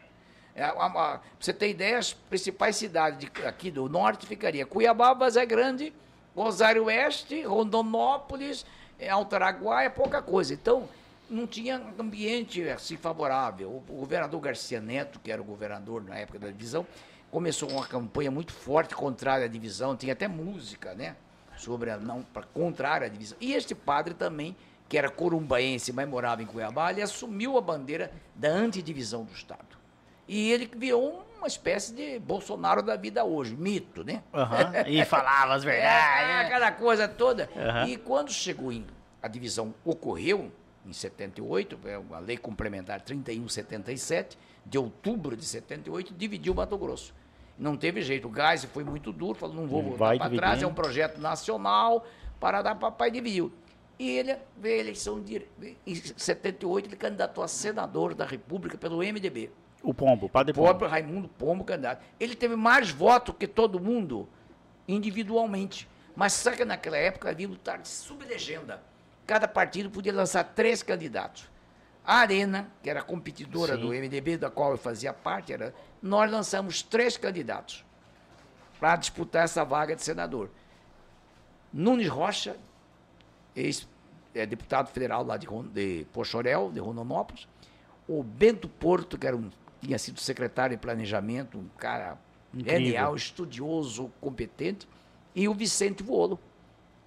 É, 0.55 0.69
pra 0.69 1.21
você 1.39 1.53
ter 1.53 1.71
ideia, 1.71 1.99
as 1.99 2.13
principais 2.13 2.77
cidades 2.77 3.19
de- 3.19 3.47
aqui 3.47 3.71
do 3.71 3.89
norte 3.89 4.27
ficaria 4.27 4.65
Cuiabá, 4.65 5.13
Vazé 5.13 5.45
Grande, 5.45 5.93
Rosário 6.35 6.85
Oeste, 6.85 7.43
Rondonópolis, 7.43 8.65
é, 8.99 9.09
Alto 9.11 9.35
Araguaia, 9.35 9.91
pouca 9.91 10.23
coisa. 10.23 10.55
Então, 10.55 10.89
não 11.29 11.47
tinha 11.47 11.83
ambiente 11.99 12.69
assim 12.69 12.97
favorável. 12.97 13.69
O, 13.71 13.81
governador 13.81 14.41
Garcia 14.41 14.81
Neto, 14.81 15.19
que 15.19 15.33
era 15.33 15.41
o 15.43 15.45
governador 15.45 16.05
na 16.05 16.17
época 16.17 16.39
da 16.39 16.49
divisão, 16.49 16.87
começou 17.31 17.69
uma 17.71 17.85
campanha 17.87 18.31
muito 18.31 18.53
forte 18.53 18.95
contrária 18.95 19.47
à 19.47 19.49
divisão, 19.49 19.97
tinha 19.97 20.13
até 20.13 20.29
música, 20.29 20.95
né? 20.95 21.17
Sobre 21.57 21.91
a 21.91 21.97
não, 21.97 22.23
para 22.23 22.47
contrária 22.47 23.07
à 23.07 23.11
divisão. 23.11 23.37
E 23.41 23.55
este 23.55 23.75
padre 23.75 24.15
também, 24.15 24.57
que 24.89 24.97
era 24.99 25.09
corumbaense, 25.11 25.93
mas 25.93 26.09
morava 26.09 26.43
em 26.43 26.47
Cuiabá, 26.47 26.93
ele 26.93 27.03
assumiu 27.03 27.57
a 27.57 27.61
bandeira 27.61 28.13
da 28.35 28.49
antidivisão 28.49 29.25
do 29.25 29.33
Estado. 29.33 29.84
E 30.27 30.51
ele 30.51 30.71
virou 30.75 31.25
uma 31.39 31.47
espécie 31.47 31.93
de 31.93 32.19
Bolsonaro 32.19 32.83
da 32.83 32.97
vida 32.97 33.25
hoje, 33.25 33.55
mito, 33.55 34.03
né? 34.03 34.23
Uhum. 34.33 34.91
E 34.91 35.05
falava 35.07 35.55
as 35.55 35.63
verdades. 35.63 36.31
É, 36.31 36.41
aquela 36.41 36.73
coisa 36.73 37.07
toda. 37.07 37.49
Uhum. 37.55 37.89
E 37.89 37.97
quando 37.97 38.33
chegou 38.33 38.73
em. 38.73 38.87
A 39.23 39.29
divisão 39.29 39.75
ocorreu 39.85 40.53
em 40.85 40.93
78, 40.93 41.79
é 41.87 41.95
a 42.15 42.19
lei 42.19 42.37
complementar 42.37 43.01
3177, 43.01 44.39
de 44.67 44.77
outubro 44.77 45.35
de 45.35 45.45
78, 45.45 46.13
dividiu 46.15 46.55
Mato 46.55 46.77
Grosso. 46.77 47.15
Não 47.59 47.77
teve 47.77 48.03
jeito. 48.03 48.29
O 48.29 48.31
Gás 48.31 48.65
foi 48.65 48.85
muito 48.85 49.13
duro, 49.13 49.35
falou: 49.35 49.55
não 49.55 49.67
vou 49.67 49.83
voltar 49.83 50.19
para 50.19 50.31
trás, 50.31 50.63
é 50.63 50.67
um 50.67 50.75
projeto 50.75 51.19
nacional, 51.19 52.07
para 52.39 52.63
dar 52.63 52.75
papai 52.75 53.11
dividiu. 53.11 53.53
E 53.99 54.11
ele 54.11 54.37
veio 54.57 54.77
a 54.77 54.81
eleição 54.81 55.21
de, 55.21 55.47
em 55.87 55.95
78, 55.95 56.89
ele 56.89 56.97
candidatou 56.97 57.45
a 57.45 57.49
senador 57.49 58.15
da 58.15 58.25
República 58.25 58.77
pelo 58.77 58.99
MDB. 58.99 59.51
O 59.85 59.93
Pombo, 59.93 60.31
Padre 60.31 60.55
Pombo. 60.55 60.65
O 60.65 60.71
próprio 60.71 60.89
Raimundo 60.89 61.29
Pombo, 61.29 61.63
candidato. 61.63 62.03
Ele 62.19 62.35
teve 62.35 62.57
mais 62.57 62.91
votos 62.91 63.35
que 63.39 63.47
todo 63.47 63.79
mundo, 63.79 64.27
individualmente. 64.89 65.87
Mas 66.17 66.33
só 66.33 66.53
que 66.53 66.65
naquela 66.65 66.97
época 66.97 67.29
havia 67.29 67.47
lutar 67.47 67.79
de 67.79 67.89
sublegenda. 67.89 68.83
Cada 69.27 69.47
partido 69.47 69.91
podia 69.91 70.13
lançar 70.13 70.43
três 70.43 70.83
candidatos. 70.83 71.51
A 72.03 72.17
Arena, 72.17 72.71
que 72.83 72.89
era 72.89 73.03
competidora 73.03 73.77
Sim. 73.77 73.83
do 73.83 73.89
MDB, 73.89 74.39
da 74.39 74.51
qual 74.51 74.71
eu 74.71 74.79
fazia 74.79 75.13
parte, 75.13 75.53
era, 75.53 75.75
nós 76.03 76.31
lançamos 76.31 76.83
três 76.83 77.19
candidatos 77.19 77.85
para 78.81 78.97
disputar 78.97 79.45
essa 79.45 79.65
vaga 79.65 79.95
de 79.95 80.03
senador. 80.03 80.51
Nunes 81.73 82.09
Rocha, 82.09 82.57
ex-deputado 83.55 84.89
é, 84.89 84.93
federal 84.93 85.25
lá 85.25 85.37
de, 85.37 85.47
de 85.73 86.07
Pochorel, 86.13 86.71
de 86.73 86.81
Rondonópolis. 86.81 87.47
O 88.07 88.23
Bento 88.23 88.69
Porto, 88.69 89.17
que 89.19 89.27
era 89.27 89.37
um, 89.37 89.51
tinha 89.85 89.99
sido 89.99 90.19
secretário 90.19 90.77
de 90.77 90.81
planejamento, 90.81 91.59
um 91.59 91.69
cara 91.79 92.19
genial, 92.57 93.15
estudioso, 93.15 94.11
competente. 94.21 94.89
E 95.35 95.49
o 95.49 95.55
Vicente 95.55 96.03
Volo, 96.03 96.39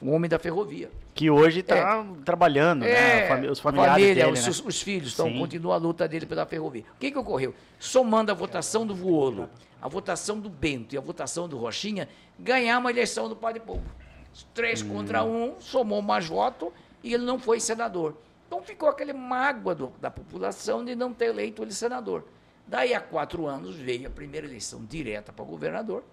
o 0.02 0.12
homem 0.12 0.30
da 0.30 0.38
ferrovia. 0.38 0.92
Que 1.16 1.30
hoje 1.30 1.62
está 1.62 1.76
é, 1.76 2.24
trabalhando, 2.24 2.84
é, 2.86 3.40
né? 3.40 3.50
Os 3.50 3.60
familiares 3.60 3.94
família, 3.94 4.26
dele, 4.26 4.40
os, 4.40 4.60
né? 4.60 4.66
os 4.68 4.82
filhos, 4.82 5.14
então 5.14 5.34
continua 5.38 5.76
a 5.76 5.78
luta 5.78 6.08
dele 6.08 6.26
pela 6.26 6.46
ferrovia. 6.46 6.84
O 6.96 7.00
que, 7.00 7.12
que 7.12 7.18
ocorreu? 7.18 7.56
Somando 7.80 8.32
a 8.32 8.36
votação 8.36 8.86
do 8.86 8.94
Vuolo, 8.94 9.50
a 9.82 9.88
votação 9.88 10.40
do 10.40 10.50
Bento 10.50 10.94
e 10.94 10.98
a 10.98 11.02
votação 11.02 11.48
do 11.50 11.58
Rochinha, 11.58 12.08
ganhamos 12.38 12.88
a 12.88 12.92
eleição 12.92 13.28
do 13.28 13.36
Padre 13.36 13.62
Povo. 13.62 13.86
Três 14.54 14.84
hum. 14.84 14.90
contra 14.90 15.24
um, 15.24 15.56
somou 15.60 16.02
mais 16.04 16.28
voto 16.28 16.72
e 17.04 17.14
ele 17.14 17.26
não 17.26 17.40
foi 17.40 17.60
senador. 17.60 18.16
Então 18.46 18.62
ficou 18.62 18.88
aquele 18.88 19.14
mágoa 19.14 19.74
do, 19.74 19.92
da 20.00 20.12
população 20.12 20.86
de 20.86 20.96
não 20.96 21.14
ter 21.14 21.26
eleito 21.26 21.64
ele 21.64 21.74
senador. 21.74 22.24
Daí 22.68 22.94
a 22.94 23.00
quatro 23.00 23.48
anos 23.48 23.76
veio 23.76 24.08
a 24.08 24.12
primeira 24.12 24.46
eleição 24.46 24.84
direta 24.84 25.32
para 25.32 25.46
governador 25.46 26.04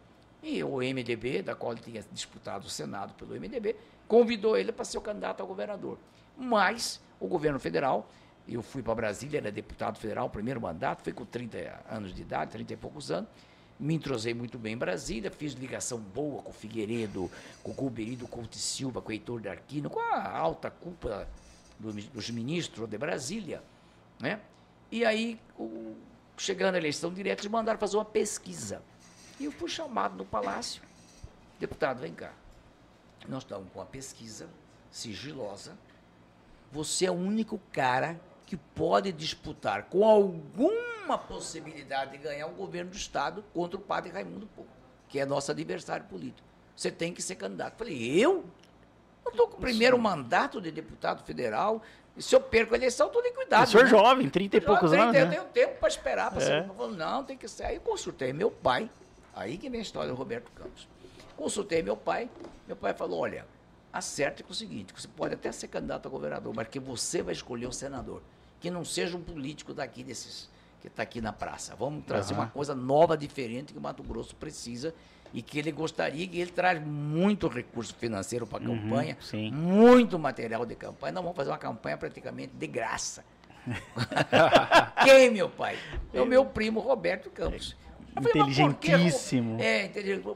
e 0.43 0.63
o 0.63 0.77
MDB, 0.77 1.43
da 1.43 1.55
qual 1.55 1.73
ele 1.73 1.81
tinha 1.81 2.05
disputado 2.13 2.67
o 2.67 2.71
Senado 2.71 3.15
pelo 3.15 3.35
MDB, 3.35 3.75
convidou 4.07 4.57
ele 4.57 4.71
para 4.71 4.85
ser 4.85 4.99
o 4.99 5.01
candidato 5.01 5.43
a 5.43 5.47
governador. 5.47 5.99
Mas 6.37 7.01
o 7.19 7.27
governo 7.27 7.59
federal, 7.59 8.09
eu 8.47 8.63
fui 8.63 8.83
para 8.83 8.95
Brasília, 8.95 9.39
era 9.39 9.51
deputado 9.51 9.99
federal, 9.99 10.29
primeiro 10.31 10.61
mandato, 10.61 11.03
foi 11.03 11.13
com 11.13 11.25
30 11.25 11.81
anos 11.91 12.15
de 12.15 12.23
idade, 12.23 12.53
30 12.53 12.75
e 12.75 12.77
poucos 12.77 13.11
anos, 13.11 13.29
me 13.81 13.95
entrosei 13.95 14.35
muito 14.35 14.59
bem 14.59 14.75
em 14.75 14.79
Brasília, 14.79 15.31
fiz 15.31 15.55
ligação 15.55 15.99
boa 15.99 16.43
com 16.43 16.51
o 16.51 16.55
Figueiredo, 16.55 17.31
com 17.63 17.73
o 17.73 17.75
Gulberido 17.75 18.29
Couto 18.29 18.57
Silva, 18.57 19.03
com 19.03 19.09
o 19.09 19.13
Heitor 19.13 19.41
D'Arquino, 19.41 19.91
com 19.91 19.99
a 19.99 20.31
alta 20.31 20.71
cúpula 20.71 21.29
dos 21.79 22.31
ministros 22.31 22.89
de 22.89 22.97
Brasília, 22.97 23.63
né? 24.21 24.41
E 24.93 25.05
aí, 25.05 25.41
o, 25.59 25.97
chegando 26.37 26.75
a 26.75 26.79
eleição 26.79 27.13
direta, 27.13 27.43
eles 27.43 27.51
mandaram 27.51 27.79
fazer 27.79 27.97
uma 27.97 28.05
pesquisa 28.05 28.83
e 29.39 29.45
eu 29.45 29.53
fui 29.53 29.69
chamado 29.69 30.17
no 30.17 30.25
palácio. 30.25 30.83
Deputado, 31.59 32.01
vem 32.01 32.15
cá. 32.15 32.33
Nós 33.29 33.43
estamos 33.43 33.69
com 33.73 33.79
uma 33.79 33.87
pesquisa 33.87 34.49
sigilosa. 34.91 35.77
Você 36.71 37.07
é 37.07 37.11
o 37.11 37.15
único 37.15 37.61
cara 37.73 38.21
que 38.47 38.57
pode 38.57 39.13
disputar 39.13 39.85
com 39.85 40.05
alguma 40.05 41.17
possibilidade 41.17 42.13
de 42.13 42.19
ganhar 42.19 42.47
o 42.47 42.55
governo 42.55 42.91
do 42.91 42.97
Estado 42.97 43.45
contra 43.55 43.77
o 43.77 43.81
padre 43.81 44.13
Raimundo 44.13 44.47
Pouco, 44.55 44.71
que 45.09 45.19
é 45.19 45.25
nosso 45.25 45.51
adversário 45.51 46.07
político. 46.07 46.47
Você 46.77 46.91
tem 46.91 47.15
que 47.15 47.23
ser 47.23 47.37
candidato. 47.37 47.77
falei, 47.79 47.97
eu? 48.19 48.45
Eu 49.25 49.31
estou 49.31 49.49
com 49.49 49.57
o 49.57 49.61
primeiro 49.61 49.99
mandato 49.99 50.61
de 50.61 50.71
deputado 50.71 51.25
federal. 51.25 51.83
E 52.17 52.23
se 52.23 52.35
eu 52.35 52.41
perco 52.41 52.75
a 52.75 52.77
eleição, 52.77 53.09
estou 53.09 53.23
liquidado. 53.23 53.65
O 53.65 53.71
senhor 53.71 53.85
né? 53.85 53.91
jovem, 53.91 54.31
30 54.31 54.57
e 54.57 54.61
poucos 54.61 54.91
30, 54.91 55.05
anos. 55.05 55.17
Eu 55.17 55.27
né? 55.27 55.31
tenho 55.33 55.45
tempo 55.45 55.81
para 55.81 55.89
esperar. 55.89 56.31
Pra 56.31 56.43
é. 56.43 56.63
falei, 56.63 56.97
não, 56.97 57.25
tem 57.25 57.37
que 57.37 57.49
ser. 57.49 57.65
Aí 57.65 57.77
eu 57.77 57.81
consultei 57.81 58.33
meu 58.33 58.51
pai, 58.51 58.89
Aí 59.35 59.59
que 59.59 59.69
vem 59.69 59.81
a 59.81 59.83
história 59.83 60.11
do 60.11 60.15
Roberto 60.15 60.51
Campos. 60.53 60.89
Consultei 61.37 61.83
meu 61.83 61.97
pai, 61.97 62.31
meu 62.67 62.77
pai 62.77 62.95
falou: 62.95 63.21
olha, 63.21 63.47
acerte 63.93 64.43
com 64.43 64.53
o 64.53 64.55
seguinte, 64.55 64.95
você 64.97 65.09
pode 65.09 65.35
até 65.35 65.51
ser 65.51 65.69
candidato 65.69 66.07
a 66.07 66.11
governador, 66.11 66.55
mas 66.55 66.69
que 66.69 66.79
você 66.79 67.23
vai 67.23 67.33
escolher 67.33 67.67
o 67.67 67.73
senador. 67.73 68.23
Que 68.61 68.71
não 68.71 68.85
seja 68.85 69.17
um 69.17 69.23
político 69.23 69.75
daqui 69.75 70.05
desses 70.05 70.49
que 70.81 70.87
está 70.87 71.03
aqui 71.03 71.21
na 71.21 71.33
praça. 71.33 71.75
Vamos 71.75 72.05
trazer 72.05 72.35
uhum. 72.35 72.41
uma 72.41 72.49
coisa 72.49 72.75
nova, 72.75 73.17
diferente 73.17 73.73
que 73.73 73.79
o 73.79 73.83
Mato 73.83 74.03
Grosso 74.03 74.37
precisa 74.37 74.95
e 75.35 75.43
que 75.43 75.59
ele 75.59 75.73
gostaria, 75.73 76.29
que 76.29 76.39
ele 76.39 76.53
traz 76.53 76.81
muito 76.81 77.49
recurso 77.49 77.93
financeiro 77.97 78.47
para 78.47 78.65
a 78.65 78.71
uhum, 78.71 78.81
campanha, 78.81 79.19
sim. 79.21 79.51
muito 79.51 80.17
material 80.17 80.65
de 80.65 80.77
campanha. 80.77 81.15
Nós 81.15 81.25
vamos 81.25 81.37
fazer 81.37 81.51
uma 81.51 81.59
campanha 81.59 81.99
praticamente 81.99 82.53
de 82.55 82.67
graça. 82.69 83.25
Quem, 85.03 85.33
meu 85.33 85.51
pai? 85.51 85.77
É 86.13 86.23
o 86.23 86.27
meu 86.27 86.47
primo 86.47 86.79
Roberto 86.79 87.31
Campos. 87.31 87.77
Inteligentíssimo. 88.17 89.61
é, 89.61 89.89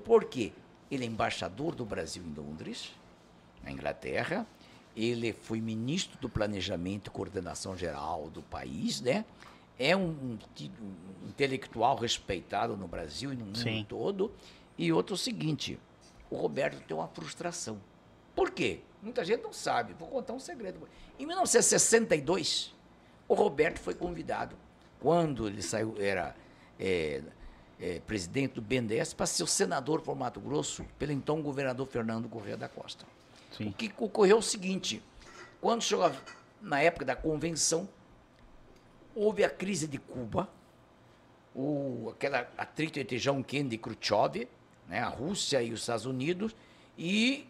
por 0.05 0.25
quê? 0.25 0.53
Ele 0.91 1.05
é 1.05 1.07
embaixador 1.07 1.77
do 1.77 1.85
Brasil 1.85 2.25
em 2.25 2.35
Londres, 2.35 2.93
na 3.63 3.71
Inglaterra. 3.71 4.45
Ele 4.97 5.33
foi 5.33 5.61
ministro 5.61 6.19
do 6.19 6.29
Planejamento 6.29 7.07
e 7.07 7.11
Coordenação 7.11 7.77
Geral 7.77 8.29
do 8.31 8.43
país, 8.43 9.01
né? 9.01 9.25
É 9.79 9.97
um, 9.97 10.09
um, 10.09 10.39
um 10.61 11.29
intelectual 11.29 11.95
respeitado 11.95 12.77
no 12.77 12.89
Brasil 12.89 13.33
e 13.33 13.37
no 13.37 13.45
mundo 13.45 13.59
Sim. 13.59 13.87
todo. 13.89 14.33
E 14.79 14.93
outro 14.93 15.15
é 15.15 15.17
o 15.17 15.19
seguinte, 15.19 15.79
o 16.31 16.37
Roberto 16.37 16.81
tem 16.87 16.97
uma 16.97 17.09
frustração. 17.09 17.81
Por 18.35 18.51
quê? 18.53 18.81
Muita 19.03 19.25
gente 19.25 19.43
não 19.43 19.53
sabe. 19.53 19.93
Vou 19.95 20.09
contar 20.09 20.33
um 20.33 20.39
segredo. 20.39 20.89
Em 21.19 21.27
1962, 21.27 22.75
o 23.27 23.35
Roberto 23.35 23.81
foi 23.81 23.95
convidado, 23.95 24.57
quando 25.01 25.49
ele 25.49 25.63
saiu, 25.63 25.95
era 25.99 26.35
é, 26.79 27.23
é, 27.81 28.01
presidente 28.01 28.55
do 28.55 28.63
BNDES, 28.63 29.13
para 29.15 29.27
ser 29.27 29.43
o 29.43 29.47
senador 29.47 30.01
por 30.01 30.17
Mato 30.17 30.41
Grosso 30.41 30.85
pelo 30.99 31.13
então 31.13 31.43
governador 31.43 31.87
Fernando 31.87 32.29
Correia 32.29 32.57
da 32.57 32.69
Costa. 32.69 33.05
Sim. 33.57 33.69
O 33.69 33.73
que 33.73 33.93
ocorreu 33.99 34.37
é 34.37 34.39
o 34.39 34.43
seguinte: 34.43 35.03
quando 35.61 35.83
chegou 35.83 36.11
na 36.61 36.81
época 36.81 37.05
da 37.05 37.17
convenção, 37.17 37.89
houve 39.15 39.45
a 39.45 39.51
crise 39.51 39.87
de 39.87 39.99
Cuba, 39.99 40.49
o, 41.55 42.11
aquela 42.15 42.49
atrito 42.57 42.99
entre 42.99 43.19
João 43.19 43.43
Kennedy 43.43 43.77
e 43.77 43.79
Khrushchev, 43.79 44.49
né, 44.89 45.01
a 45.01 45.09
Rússia 45.09 45.63
e 45.63 45.73
os 45.73 45.81
Estados 45.81 46.07
Unidos, 46.07 46.55
e 46.97 47.47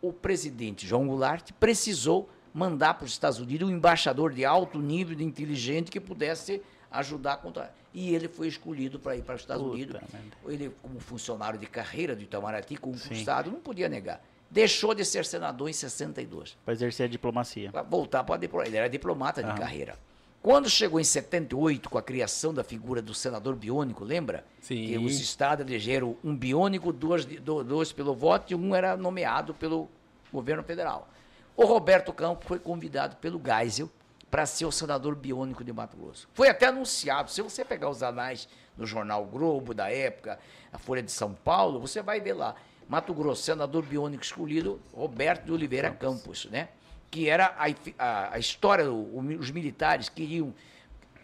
o 0.00 0.12
presidente 0.12 0.86
João 0.86 1.06
Goulart 1.06 1.52
precisou 1.58 2.28
mandar 2.52 2.94
para 2.94 3.04
os 3.04 3.12
Estados 3.12 3.38
Unidos 3.38 3.68
um 3.68 3.72
embaixador 3.72 4.32
de 4.32 4.44
alto 4.44 4.78
nível 4.78 5.16
de 5.16 5.24
inteligente 5.24 5.90
que 5.90 6.00
pudesse 6.00 6.62
ajudar 6.90 7.34
a 7.34 7.36
contra. 7.36 7.74
E 7.94 8.14
ele 8.14 8.28
foi 8.28 8.48
escolhido 8.48 8.98
para 8.98 9.16
ir 9.16 9.22
para 9.22 9.34
os 9.34 9.42
Estados 9.42 9.62
Puta 9.62 9.74
Unidos. 9.74 10.00
Ele, 10.46 10.74
como 10.82 10.98
funcionário 10.98 11.58
de 11.58 11.66
carreira 11.66 12.16
do 12.16 12.22
Itamaraty, 12.22 12.76
concursado, 12.76 13.50
não 13.50 13.60
podia 13.60 13.88
negar. 13.88 14.22
Deixou 14.50 14.94
de 14.94 15.04
ser 15.04 15.24
senador 15.24 15.68
em 15.68 15.72
62. 15.72 16.56
Para 16.64 16.74
exercer 16.74 17.06
a 17.06 17.08
diplomacia. 17.08 17.70
Para 17.70 17.82
voltar 17.82 18.24
para 18.24 18.34
a 18.34 18.38
diplomacia. 18.38 18.70
Ele 18.70 18.76
era 18.76 18.88
diplomata 18.88 19.42
de 19.42 19.52
carreira. 19.58 19.96
Quando 20.42 20.68
chegou 20.68 20.98
em 20.98 21.04
78, 21.04 21.88
com 21.88 21.96
a 21.96 22.02
criação 22.02 22.52
da 22.52 22.64
figura 22.64 23.00
do 23.00 23.14
senador 23.14 23.54
biônico, 23.54 24.04
lembra? 24.04 24.44
Sim. 24.60 24.86
Que 24.86 24.98
os 24.98 25.20
estados 25.20 25.64
elegeram 25.64 26.16
um 26.24 26.36
biônico, 26.36 26.92
dois, 26.92 27.24
dois 27.24 27.92
pelo 27.92 28.12
voto 28.12 28.52
e 28.52 28.56
um 28.56 28.74
era 28.74 28.96
nomeado 28.96 29.54
pelo 29.54 29.88
governo 30.32 30.64
federal. 30.64 31.08
O 31.56 31.64
Roberto 31.64 32.12
Campos 32.12 32.44
foi 32.48 32.58
convidado 32.58 33.16
pelo 33.16 33.40
Geisel 33.40 33.88
para 34.28 34.44
ser 34.44 34.64
o 34.64 34.72
senador 34.72 35.14
biônico 35.14 35.62
de 35.62 35.72
Mato 35.72 35.96
Grosso. 35.96 36.28
Foi 36.34 36.48
até 36.48 36.66
anunciado. 36.66 37.30
Se 37.30 37.40
você 37.40 37.64
pegar 37.64 37.88
os 37.88 38.02
anais 38.02 38.48
do 38.76 38.84
jornal 38.84 39.24
Globo 39.24 39.72
da 39.72 39.92
época, 39.92 40.40
a 40.72 40.78
Folha 40.78 41.02
de 41.02 41.12
São 41.12 41.34
Paulo, 41.34 41.78
você 41.78 42.02
vai 42.02 42.20
ver 42.20 42.32
lá. 42.32 42.56
Mato 42.88 43.14
Grosso, 43.14 43.42
senador 43.42 43.84
biônico 43.84 44.24
escolhido, 44.24 44.80
Roberto 44.92 45.44
de 45.44 45.52
Oliveira 45.52 45.90
Campos, 45.90 46.44
Campos 46.44 46.44
né? 46.46 46.68
Que 47.12 47.28
era 47.28 47.54
a, 47.58 47.66
a, 47.98 48.34
a 48.34 48.38
história, 48.38 48.90
o, 48.90 49.18
os 49.38 49.52
militares 49.52 50.08
queriam 50.08 50.52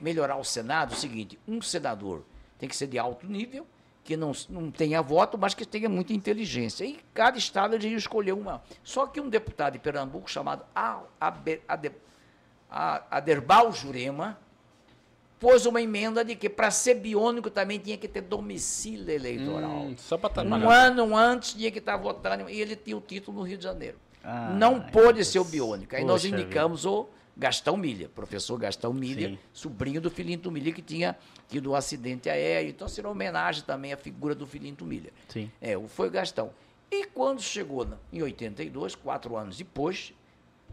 melhorar 0.01 0.37
o 0.37 0.45
Senado, 0.45 0.93
o 0.93 0.95
seguinte, 0.95 1.37
um 1.49 1.61
senador 1.61 2.25
tem 2.59 2.69
que 2.69 2.77
ser 2.77 2.87
de 2.87 2.99
alto 2.99 3.27
nível, 3.27 3.67
que 4.05 4.17
não, 4.17 4.33
não 4.49 4.71
tenha 4.71 5.03
voto, 5.03 5.37
mas 5.37 5.55
que 5.55 5.65
tenha 5.65 5.89
muita 5.89 6.13
inteligência. 6.13 6.85
E 6.85 7.01
cada 7.13 7.37
estado 7.39 7.77
ia 7.77 7.97
escolher 7.97 8.33
uma. 8.33 8.63
Só 8.85 9.07
que 9.07 9.21
um 9.21 9.29
deputado 9.29 9.73
de 9.73 9.79
Pernambuco 9.79 10.31
chamado 10.31 10.65
Aderbal 13.11 13.73
Jurema, 13.73 14.39
pôs 15.39 15.67
uma 15.67 15.81
emenda 15.81 16.25
de 16.25 16.35
que 16.35 16.49
para 16.49 16.71
ser 16.71 16.95
biônico 16.95 17.51
também 17.51 17.79
tinha 17.79 17.97
que 17.97 18.09
ter 18.09 18.23
domicílio 18.23 19.11
eleitoral. 19.11 19.71
Hum, 19.71 19.95
só 19.97 20.19
para 20.19 20.31
estar 20.31 20.45
um 20.45 20.71
ano 20.71 21.17
antes 21.17 21.55
tinha 21.55 21.71
que 21.71 21.79
estar 21.79 21.97
votando 21.97 22.49
e 22.51 22.61
ele 22.61 22.77
tinha 22.77 22.97
o 22.97 23.01
título 23.01 23.39
no 23.39 23.45
Rio 23.45 23.59
de 23.59 23.65
Janeiro. 23.65 23.99
Ah, 24.31 24.51
não 24.53 24.79
pôde 24.79 25.25
ser 25.25 25.39
o 25.39 25.45
biônico. 25.45 25.97
Aí 25.97 26.05
nós 26.05 26.23
indicamos 26.23 26.83
vida. 26.83 26.95
o 26.95 27.09
Gastão 27.35 27.79
Milha, 27.79 28.11
professor 28.11 28.59
Gastão 28.59 28.93
Milha, 28.93 29.31
Sim. 29.31 29.39
sobrinho 29.55 30.03
do 30.03 30.11
Filinto 30.11 30.51
Milha, 30.51 30.71
que 30.71 30.83
tinha 30.83 31.17
tido 31.49 31.71
um 31.71 31.75
acidente 31.75 32.29
aéreo. 32.29 32.69
Então, 32.69 32.87
será 32.89 33.09
homenagem 33.09 33.65
também 33.65 33.91
à 33.91 33.97
figura 33.97 34.35
do 34.35 34.47
Filinto 34.47 34.85
Milha. 34.85 35.11
Sim. 35.29 35.51
É, 35.63 35.79
foi 35.89 36.09
o 36.09 36.11
Gastão. 36.11 36.51
E 36.91 37.07
quando 37.07 37.41
chegou 37.41 37.89
em 38.13 38.23
82, 38.23 38.95
quatro 38.97 39.35
anos 39.35 39.57
depois, 39.57 40.13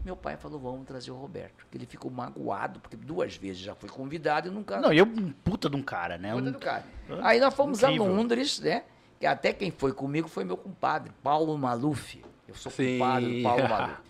meu 0.04 0.16
pai 0.16 0.36
falou, 0.36 0.60
vamos 0.60 0.86
trazer 0.86 1.10
o 1.10 1.14
Roberto. 1.14 1.66
Que 1.70 1.78
ele 1.78 1.86
ficou 1.86 2.10
magoado, 2.10 2.78
porque 2.78 2.96
duas 2.96 3.36
vezes 3.36 3.62
já 3.62 3.74
foi 3.74 3.88
convidado 3.88 4.48
e 4.48 4.50
nunca... 4.50 4.78
Não, 4.78 4.92
e 4.92 4.98
eu 4.98 5.06
um 5.06 5.32
puta 5.32 5.70
de 5.70 5.76
um 5.76 5.82
cara, 5.82 6.18
né? 6.18 6.34
Puta 6.34 6.48
um... 6.50 6.52
do 6.52 6.58
cara. 6.58 6.84
Aí 7.22 7.40
nós 7.40 7.54
fomos 7.54 7.82
Incrível. 7.82 8.04
a 8.04 8.08
Londres, 8.08 8.60
né? 8.60 8.84
Que 9.18 9.24
até 9.24 9.50
quem 9.50 9.70
foi 9.70 9.94
comigo 9.94 10.28
foi 10.28 10.44
meu 10.44 10.58
compadre, 10.58 11.10
Paulo 11.22 11.56
Maluf. 11.56 12.22
Eu 12.48 12.54
sou 12.54 12.70
Sim. 12.72 12.98
compadre 12.98 13.36
do 13.38 13.42
Paulo 13.42 13.68
Maluf. 13.68 14.00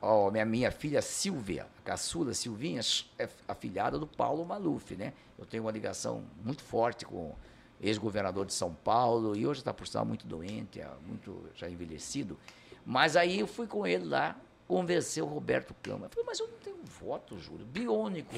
Oh, 0.00 0.30
minha, 0.30 0.44
minha 0.44 0.70
filha 0.70 1.00
Silvia, 1.00 1.66
a 1.78 1.82
caçula 1.82 2.34
Silvinha, 2.34 2.80
é 3.18 3.26
afilhada 3.48 3.98
do 3.98 4.06
Paulo 4.06 4.44
Maluf, 4.44 4.94
né? 4.96 5.14
Eu 5.38 5.46
tenho 5.46 5.62
uma 5.62 5.72
ligação 5.72 6.24
muito 6.44 6.62
forte 6.62 7.06
com 7.06 7.34
ex-governador 7.80 8.44
de 8.44 8.52
São 8.52 8.74
Paulo, 8.74 9.34
e 9.34 9.46
hoje 9.46 9.60
está, 9.60 9.72
por 9.72 9.84
estar 9.84 10.04
muito 10.04 10.26
doente, 10.26 10.80
é 10.80 10.88
muito 11.06 11.48
já 11.54 11.68
envelhecido. 11.70 12.38
Mas 12.84 13.16
aí 13.16 13.40
eu 13.40 13.46
fui 13.46 13.66
com 13.66 13.86
ele 13.86 14.04
lá, 14.04 14.36
convencer 14.68 15.22
o 15.22 15.26
Roberto 15.26 15.74
Câmara. 15.82 16.06
Eu 16.06 16.10
falei, 16.10 16.26
mas 16.26 16.38
eu 16.40 16.48
não 16.48 16.58
tenho 16.58 16.73
voto, 17.04 17.38
Júlio, 17.38 17.66
biônico. 17.66 18.34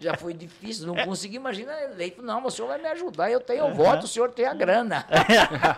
Já 0.00 0.16
foi 0.16 0.34
difícil, 0.34 0.86
não 0.86 0.96
consegui 1.04 1.36
imaginar 1.36 1.80
eleito. 1.84 2.20
Não, 2.22 2.40
mas 2.40 2.54
o 2.54 2.56
senhor 2.56 2.68
vai 2.68 2.78
me 2.78 2.88
ajudar, 2.88 3.30
eu 3.30 3.40
tenho 3.40 3.64
uhum. 3.66 3.74
voto, 3.74 4.04
o 4.04 4.08
senhor 4.08 4.30
tem 4.32 4.46
a 4.46 4.54
grana. 4.54 5.06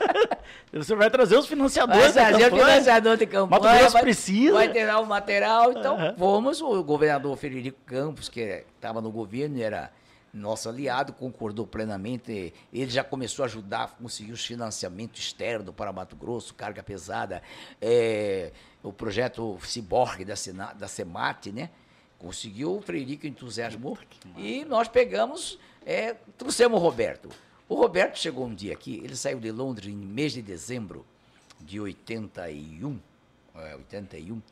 o 0.73 0.83
senhor 0.83 0.99
vai 0.99 1.11
trazer 1.11 1.37
os 1.37 1.47
financiadores 1.47 2.15
vai 2.15 2.31
trazer 2.31 2.53
o 2.53 2.57
financiador 2.57 3.17
de 3.17 3.27
campanha. 3.27 3.63
Mato 3.63 3.79
Grosso 3.79 3.93
vai, 3.93 4.03
precisa. 4.03 4.55
Vai 4.55 4.73
ter 4.73 4.89
o 4.95 5.07
material. 5.07 5.73
Então, 5.73 5.97
uhum. 5.97 6.17
fomos, 6.17 6.61
o 6.61 6.83
governador 6.83 7.37
Federico 7.37 7.79
Campos, 7.85 8.29
que 8.29 8.65
estava 8.75 9.01
no 9.01 9.11
governo, 9.11 9.61
era 9.63 9.91
nosso 10.33 10.69
aliado, 10.69 11.13
concordou 11.13 11.67
plenamente. 11.67 12.55
Ele 12.73 12.91
já 12.91 13.05
começou 13.05 13.43
a 13.43 13.47
ajudar 13.47 13.85
a 13.85 13.89
conseguir 13.89 14.33
os 14.33 14.45
financiamentos 14.45 15.21
externos 15.21 15.75
para 15.75 15.93
Mato 15.93 16.17
Grosso, 16.17 16.55
carga 16.55 16.83
pesada, 16.83 17.43
é, 17.81 18.53
o 18.83 18.93
projeto 18.93 19.59
Ciborgue 19.63 20.25
da, 20.25 20.37
Sena, 20.37 20.73
da 20.73 20.89
SEMAT, 20.89 21.53
né? 21.53 21.71
Conseguiu, 22.21 22.77
o 22.77 22.83
Freirico 22.83 23.27
entusiasmou 23.27 23.99
e 24.37 24.65
nós 24.67 24.89
pegamos, 24.89 25.59
é, 25.87 26.15
trouxemos 26.37 26.79
o 26.79 26.83
Roberto. 26.83 27.31
O 27.67 27.75
Roberto 27.75 28.19
chegou 28.19 28.47
um 28.47 28.55
dia 28.55 28.75
aqui, 28.75 29.01
ele 29.03 29.17
saiu 29.17 29.41
de 29.41 29.51
Londres 29.51 29.89
em 29.89 29.97
mês 29.97 30.35
de 30.35 30.43
dezembro 30.43 31.07
de 31.59 31.81
81, 31.81 33.01
é, 33.57 33.75
81. 33.75 34.43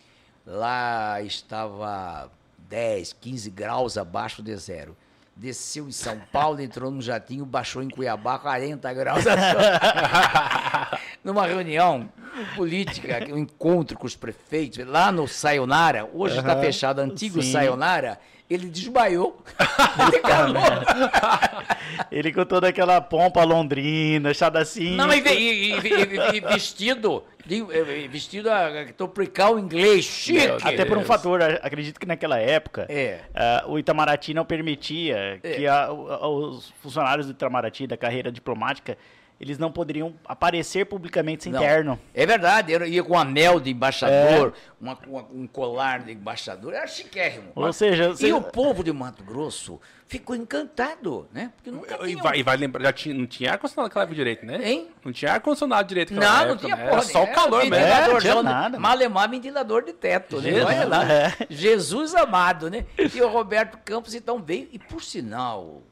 Lá 0.46 1.20
estava 1.20 2.32
10, 2.70 3.12
15 3.12 3.50
graus 3.50 3.98
abaixo 3.98 4.42
de 4.42 4.56
zero 4.56 4.96
desceu 5.38 5.86
em 5.86 5.92
São 5.92 6.18
Paulo, 6.32 6.60
entrou 6.60 6.90
num 6.90 7.00
jatinho, 7.00 7.46
baixou 7.46 7.82
em 7.82 7.88
Cuiabá 7.88 8.38
40 8.38 8.92
graus. 8.92 9.24
Numa 11.28 11.46
reunião 11.46 12.08
política, 12.56 13.26
um 13.30 13.36
encontro 13.36 13.98
com 13.98 14.06
os 14.06 14.16
prefeitos, 14.16 14.78
lá 14.86 15.12
no 15.12 15.28
Sayonara, 15.28 16.08
hoje 16.14 16.38
está 16.38 16.54
uhum, 16.54 16.62
fechado, 16.62 17.00
antigo 17.00 17.42
sim. 17.42 17.52
Sayonara, 17.52 18.18
ele 18.48 18.66
desmaiou. 18.66 19.44
ele 22.10 22.32
com 22.32 22.46
toda 22.46 22.68
aquela 22.68 22.98
pompa 23.02 23.44
londrina, 23.44 24.32
chadacinho. 24.32 24.96
Não, 24.96 25.12
e, 25.12 25.18
e, 25.18 25.72
e, 25.74 26.36
e 26.36 26.40
vestido 26.40 27.22
eh, 27.46 28.08
vestido 28.08 28.50
a 28.50 28.86
tropical 28.96 29.58
inglês, 29.58 30.06
chique. 30.06 30.46
Até 30.62 30.86
por 30.86 30.96
um 30.96 31.04
fator, 31.04 31.42
acredito 31.62 32.00
que 32.00 32.06
naquela 32.06 32.38
época 32.38 32.86
é. 32.88 33.20
uh, 33.66 33.70
o 33.72 33.78
Itamaraty 33.78 34.32
não 34.32 34.46
permitia 34.46 35.40
é. 35.42 35.56
que 35.56 35.66
a, 35.66 35.92
os 35.92 36.72
funcionários 36.82 37.26
do 37.26 37.32
Itamaraty, 37.32 37.86
da 37.86 37.98
carreira 37.98 38.32
diplomática, 38.32 38.96
eles 39.40 39.58
não 39.58 39.70
poderiam 39.70 40.14
aparecer 40.24 40.86
publicamente 40.86 41.44
sem 41.44 41.52
não. 41.52 41.60
terno. 41.60 41.98
É 42.12 42.26
verdade, 42.26 42.72
eu 42.72 42.84
ia 42.84 43.04
com 43.04 43.14
um 43.14 43.18
anel 43.18 43.60
de 43.60 43.70
embaixador, 43.70 44.52
é. 44.54 44.60
uma, 44.80 44.98
uma, 45.06 45.26
um 45.32 45.46
colar 45.46 46.00
de 46.00 46.12
embaixador, 46.12 46.74
era 46.74 46.86
chiquérrimo. 46.86 47.52
Ou 47.54 47.72
seja, 47.72 48.14
E 48.20 48.32
o 48.32 48.42
povo 48.42 48.82
de 48.82 48.92
Mato 48.92 49.22
Grosso 49.22 49.80
ficou 50.08 50.34
encantado, 50.34 51.28
né? 51.32 51.52
Porque 51.54 51.70
nunca 51.70 52.08
e, 52.08 52.16
vai, 52.16 52.38
e 52.38 52.42
vai 52.42 52.56
lembrar, 52.56 52.82
já 52.82 52.92
tinha, 52.92 53.14
não 53.14 53.26
tinha 53.26 53.52
ar-condicionado 53.52 53.88
naquela 53.88 54.04
época 54.04 54.16
direito, 54.16 54.44
né? 54.44 54.58
Hein? 54.68 54.88
Não 55.04 55.12
tinha 55.12 55.32
ar-condicionado 55.32 55.86
direito 55.86 56.14
Não, 56.14 56.22
época, 56.22 56.46
não 56.46 56.56
tinha 56.56 56.76
né? 56.76 56.84
porra. 56.84 56.92
Era 56.94 57.02
só 57.02 57.22
o 57.22 57.32
calor 57.32 57.60
mesmo. 57.60 57.74
É, 57.74 58.08
não 58.08 58.18
tinha 58.18 58.42
nada. 58.42 58.78
Malemar 58.78 59.30
ventilador 59.30 59.84
de 59.84 59.92
teto, 59.92 60.40
né? 60.40 60.64
Olha 60.64 60.86
lá. 60.86 61.12
É. 61.12 61.36
Jesus 61.48 62.14
amado, 62.14 62.70
né? 62.70 62.86
E 63.14 63.20
o 63.20 63.28
Roberto 63.28 63.78
Campos 63.84 64.14
então 64.14 64.42
veio, 64.42 64.68
e 64.72 64.78
por 64.78 65.02
sinal, 65.02 65.82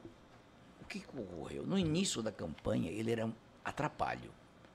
o 0.86 0.88
que 0.88 1.02
ocorreu? 1.18 1.66
No 1.66 1.76
início 1.76 2.22
da 2.22 2.30
campanha, 2.30 2.90
ele 2.90 3.10
era 3.10 3.26
um 3.26 3.32
atrapalho, 3.64 4.30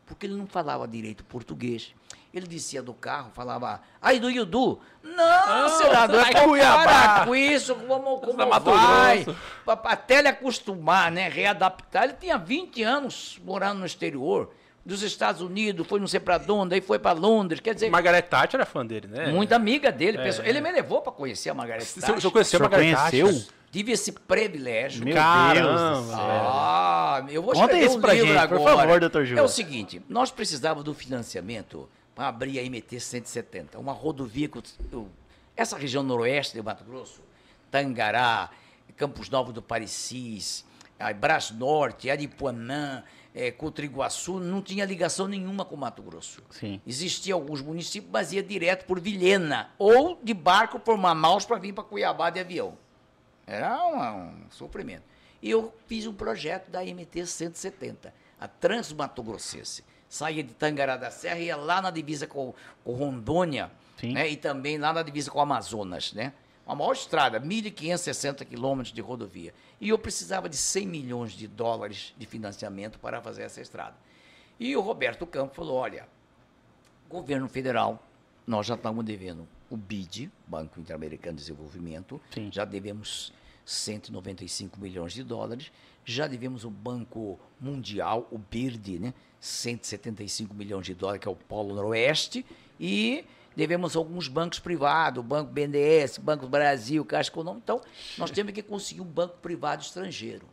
porque 0.06 0.26
ele 0.26 0.36
não 0.36 0.46
falava 0.46 0.86
direito 0.86 1.24
português. 1.24 1.94
Ele 2.34 2.48
descia 2.48 2.82
do 2.82 2.94
carro, 2.94 3.32
falava, 3.34 3.82
ai 4.02 4.20
do 4.20 4.30
Yudu. 4.30 4.80
Não, 5.04 5.24
ah, 5.24 5.70
senador, 5.70 6.28
é 6.28 6.46
Cuiabá. 6.46 7.26
com 7.26 7.36
isso, 7.36 7.76
como, 7.76 8.20
como 8.20 8.60
vai? 8.62 9.26
Até 9.66 10.20
ele 10.20 10.28
acostumar, 10.28 11.12
né, 11.12 11.28
readaptar. 11.28 12.04
Ele 12.06 12.14
tinha 12.14 12.38
20 12.38 12.84
anos 12.84 13.40
morando 13.44 13.80
no 13.80 13.86
exterior 13.86 14.54
dos 14.86 15.04
Estados 15.04 15.42
Unidos, 15.42 15.86
foi 15.88 16.00
não 16.00 16.08
sei 16.08 16.20
para 16.20 16.42
onde, 16.52 16.76
aí 16.76 16.82
foi 16.82 16.98
para 16.98 17.12
Londres, 17.12 17.60
quer 17.60 17.74
dizer... 17.74 17.90
Margaret 17.90 18.24
Thatcher 18.24 18.60
era 18.60 18.66
fã 18.66 18.86
dele, 18.86 19.08
né? 19.08 19.28
Muita 19.28 19.56
amiga 19.56 19.92
dele. 19.92 20.18
É. 20.18 20.24
Pessoal, 20.24 20.48
ele 20.48 20.60
me 20.60 20.72
levou 20.72 21.02
para 21.02 21.12
conhecer 21.12 21.52
a 21.52 21.54
Margaret 21.54 21.86
Thatcher. 21.86 22.16
Você 22.16 22.32
conheceu 22.32 22.60
a 22.60 22.64
Margaret 22.64 22.96
Thatcher? 22.96 23.61
Tive 23.72 23.94
esse 23.94 24.12
privilégio. 24.12 25.04
Meu 25.06 25.16
Caramba. 25.16 26.02
Deus 26.02 26.10
Ah, 26.14 27.26
eu 27.30 27.42
vou 27.42 27.54
Conta 27.54 27.78
isso 27.78 27.98
um 27.98 28.02
pra 28.02 28.14
gente, 28.14 28.32
agora. 28.38 28.62
por 28.62 28.78
favor, 28.78 29.00
doutor 29.00 29.26
Júlio. 29.26 29.40
É 29.40 29.44
o 29.44 29.48
seguinte, 29.48 30.02
nós 30.10 30.30
precisávamos 30.30 30.84
do 30.84 30.94
financiamento 30.94 31.88
para 32.14 32.28
abrir 32.28 32.60
a 32.60 32.64
MT 32.64 33.00
170, 33.00 33.80
uma 33.80 33.94
rodovia 33.94 34.50
que 34.50 34.62
eu, 34.92 35.08
essa 35.56 35.78
região 35.78 36.04
noroeste 36.04 36.54
de 36.54 36.62
Mato 36.62 36.84
Grosso, 36.84 37.22
Tangará, 37.72 38.50
Campos 38.98 39.30
Novos 39.30 39.54
do 39.54 39.62
Parecis, 39.62 40.66
Brás 41.20 41.50
Norte, 41.52 42.10
Aripuanã, 42.12 43.04
é, 43.34 43.50
Cotriguaçu, 43.52 44.40
não 44.40 44.62
tinha 44.62 44.84
ligação 44.84 45.28
nenhuma 45.28 45.64
com 45.64 45.78
Mato 45.78 46.02
Grosso. 46.02 46.44
Sim. 46.50 46.82
Existia 46.86 47.34
alguns 47.34 47.62
municípios, 47.62 48.12
mas 48.12 48.34
ia 48.34 48.44
direto 48.44 48.86
por 48.86 49.00
Vilhena, 49.00 49.70
ou 49.80 50.20
de 50.22 50.34
barco 50.34 50.78
por 50.78 50.98
Manaus 50.98 51.46
para 51.46 51.58
vir 51.58 51.74
para 51.74 51.86
Cuiabá 51.86 52.30
de 52.30 52.42
avião. 52.42 52.78
Era 53.52 53.86
um, 53.86 54.46
um 54.46 54.50
sofrimento. 54.50 55.04
E 55.42 55.50
eu 55.50 55.74
fiz 55.86 56.08
um 56.08 56.14
projeto 56.14 56.70
da 56.70 56.82
MT 56.82 57.26
170, 57.26 58.14
a 58.40 58.48
Transmato 58.48 59.22
Grossense. 59.22 59.84
Saía 60.08 60.42
de 60.42 60.54
Tangará 60.54 60.96
da 60.96 61.12
Serra 61.12 61.40
e 61.40 61.46
ia 61.46 61.58
lá 61.58 61.82
na 61.82 61.92
divisa 61.92 62.26
com, 62.26 62.54
com 62.84 62.94
Rondônia, 62.94 63.70
né? 64.02 64.30
e 64.30 64.38
também 64.38 64.78
lá 64.78 64.94
na 64.94 65.04
divisa 65.04 65.30
com 65.30 65.40
o 65.40 65.42
Amazonas, 65.42 66.14
né? 66.14 66.34
Uma 66.66 66.76
maior 66.76 66.94
estrada, 66.94 67.42
1.560 67.42 68.46
quilômetros 68.46 68.94
de 68.94 69.02
rodovia. 69.02 69.54
E 69.82 69.90
eu 69.90 70.00
precisava 70.00 70.48
de 70.48 70.56
100 70.56 70.88
milhões 70.88 71.32
de 71.34 71.48
dólares 71.48 72.14
de 72.18 72.26
financiamento 72.26 73.00
para 73.00 73.22
fazer 73.22 73.44
essa 73.44 73.60
estrada. 73.60 73.96
E 74.60 74.76
o 74.78 74.82
Roberto 74.82 75.26
Campos 75.26 75.56
falou: 75.56 75.76
olha, 75.76 76.08
governo 77.10 77.50
federal, 77.50 78.02
nós 78.48 78.66
já 78.68 78.76
estamos 78.76 79.04
devendo 79.04 79.46
o 79.70 79.76
BID, 79.76 80.30
Banco 80.48 80.80
Interamericano 80.80 81.36
de 81.36 81.44
Desenvolvimento, 81.44 82.22
Sim. 82.34 82.50
já 82.52 82.64
devemos 82.64 83.34
195 83.66 84.80
milhões 84.80 85.14
de 85.14 85.24
dólares, 85.24 85.72
já 86.04 86.28
devemos 86.28 86.64
o 86.66 86.70
Banco 86.70 87.40
Mundial, 87.60 88.28
o 88.32 88.38
BIRD, 88.38 89.00
né, 89.00 89.14
175 89.40 90.54
milhões 90.54 90.86
de 90.86 90.94
dólares, 90.94 91.22
que 91.22 91.28
é 91.28 91.32
o 91.32 91.36
Polo 91.36 91.76
Noroeste, 91.76 92.46
e 92.80 93.26
devemos 93.56 93.96
alguns 93.96 94.28
bancos 94.28 94.60
privados, 94.60 95.24
Banco 95.24 95.52
BNDES, 95.52 96.18
Banco 96.18 96.48
Brasil, 96.48 97.04
Caixa 97.06 97.30
Econômica. 97.30 97.62
Então, 97.64 97.82
nós 98.18 98.30
temos 98.32 98.54
que 98.54 98.64
conseguir 98.64 99.02
um 99.02 99.06
banco 99.06 99.38
privado 99.38 99.82
estrangeiro. 99.82 100.48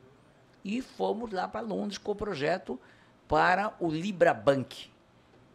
E 0.64 0.82
fomos 0.82 1.32
lá 1.32 1.46
para 1.48 1.61
Londres 1.61 1.98
com 1.98 2.12
o 2.12 2.14
projeto 2.14 2.78
para 3.26 3.74
o 3.78 3.90
Libra 3.90 4.34
Bank, 4.34 4.90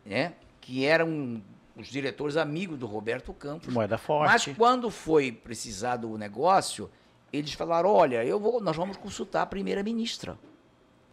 né? 0.05 0.33
que 0.61 0.85
eram 0.85 1.41
os 1.75 1.87
diretores 1.87 2.37
amigos 2.37 2.77
do 2.77 2.85
Roberto 2.85 3.33
Campos. 3.33 3.73
Moeda 3.73 3.97
forte. 3.97 4.31
Mas 4.31 4.57
quando 4.57 4.89
foi 4.89 5.31
precisado 5.31 6.09
o 6.11 6.17
negócio, 6.17 6.89
eles 7.33 7.53
falaram, 7.53 7.89
olha, 7.89 8.23
eu 8.23 8.39
vou, 8.39 8.61
nós 8.61 8.77
vamos 8.77 8.95
consultar 8.95 9.41
a 9.41 9.45
primeira-ministra, 9.47 10.37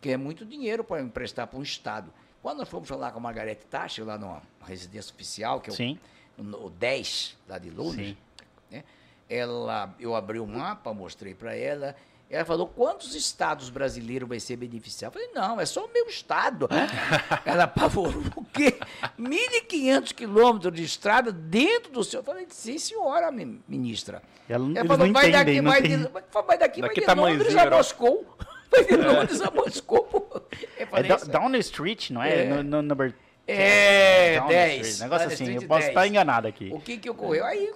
que 0.02 0.10
é 0.10 0.16
muito 0.18 0.44
dinheiro 0.44 0.84
para 0.84 1.00
emprestar 1.00 1.46
para 1.46 1.58
um 1.58 1.62
Estado. 1.62 2.12
Quando 2.42 2.58
nós 2.58 2.68
fomos 2.68 2.88
falar 2.88 3.10
com 3.10 3.18
a 3.18 3.22
Margarete 3.22 3.66
Thatcher, 3.66 4.04
lá 4.04 4.18
na 4.18 4.42
residência 4.66 5.12
oficial, 5.14 5.60
que 5.60 5.70
é 5.70 5.72
Sim. 5.72 5.98
o 6.38 6.66
o 6.66 6.70
10 6.70 7.36
lá 7.48 7.58
de 7.58 7.70
Londres, 7.70 8.16
né? 8.70 8.84
ela, 9.28 9.94
eu 9.98 10.14
abri 10.14 10.38
o 10.38 10.46
mapa, 10.46 10.92
mostrei 10.92 11.34
para 11.34 11.54
ela, 11.54 11.96
Ela 12.30 12.44
falou, 12.44 12.68
quantos 12.68 13.14
estados 13.16 13.70
brasileiros 13.70 14.28
vai 14.28 14.38
ser 14.38 14.54
beneficiado? 14.54 15.10
Eu 15.16 15.20
falei, 15.20 15.28
não, 15.34 15.60
é 15.60 15.66
só 15.66 15.84
o 15.84 15.92
meu 15.92 16.06
estado. 16.06 16.68
Ela 17.44 17.64
apavorou, 17.64 18.22
o 18.36 18.44
quê? 18.44 18.78
1.500 19.18 20.14
quilômetros 20.14 20.72
de 20.72 20.84
estrada 20.84 21.32
dentro 21.32 21.90
do 21.90 22.04
seu... 22.04 22.20
Eu 22.20 22.24
falei, 22.24 22.46
sim, 22.48 22.78
senhora, 22.78 23.32
ministra. 23.32 24.22
Ela, 24.48 24.64
Ela 24.76 24.86
falou, 24.86 25.06
não 25.06 25.12
vai 25.12 25.28
entendem, 25.30 25.44
daqui, 25.44 25.60
não 25.60 25.70
vai, 25.72 25.82
tem- 25.82 25.98
de, 25.98 26.08
vai 26.46 26.58
daqui, 26.58 26.80
Daqui 26.80 27.00
vai 27.00 27.14
de 27.14 27.20
Londres 27.20 27.52
tamanhozinho, 27.54 27.60
a 27.60 27.76
Moscou. 27.76 28.36
Vai 28.70 28.84
de 28.84 28.96
Londres 28.96 29.40
a 29.40 29.50
Moscou. 29.50 30.46
É 30.78 30.86
falei, 30.86 31.12
isso- 31.12 31.28
Down 31.30 31.56
Street, 31.56 32.10
não 32.10 32.22
é? 32.22 32.44
É. 32.44 32.48
No, 32.48 32.62
no 32.62 32.82
number 32.82 33.12
É, 33.46 34.38
Down 34.38 34.48
10. 34.48 34.86
Street, 34.86 35.00
Negócio 35.10 35.26
Down 35.28 35.34
assim, 35.34 35.54
eu 35.54 35.62
posso 35.66 35.80
10. 35.80 35.88
estar 35.88 36.06
enganado 36.06 36.46
aqui. 36.46 36.70
O 36.72 36.80
que 36.80 36.98
que 36.98 37.10
ocorreu? 37.10 37.44
Aí 37.44 37.72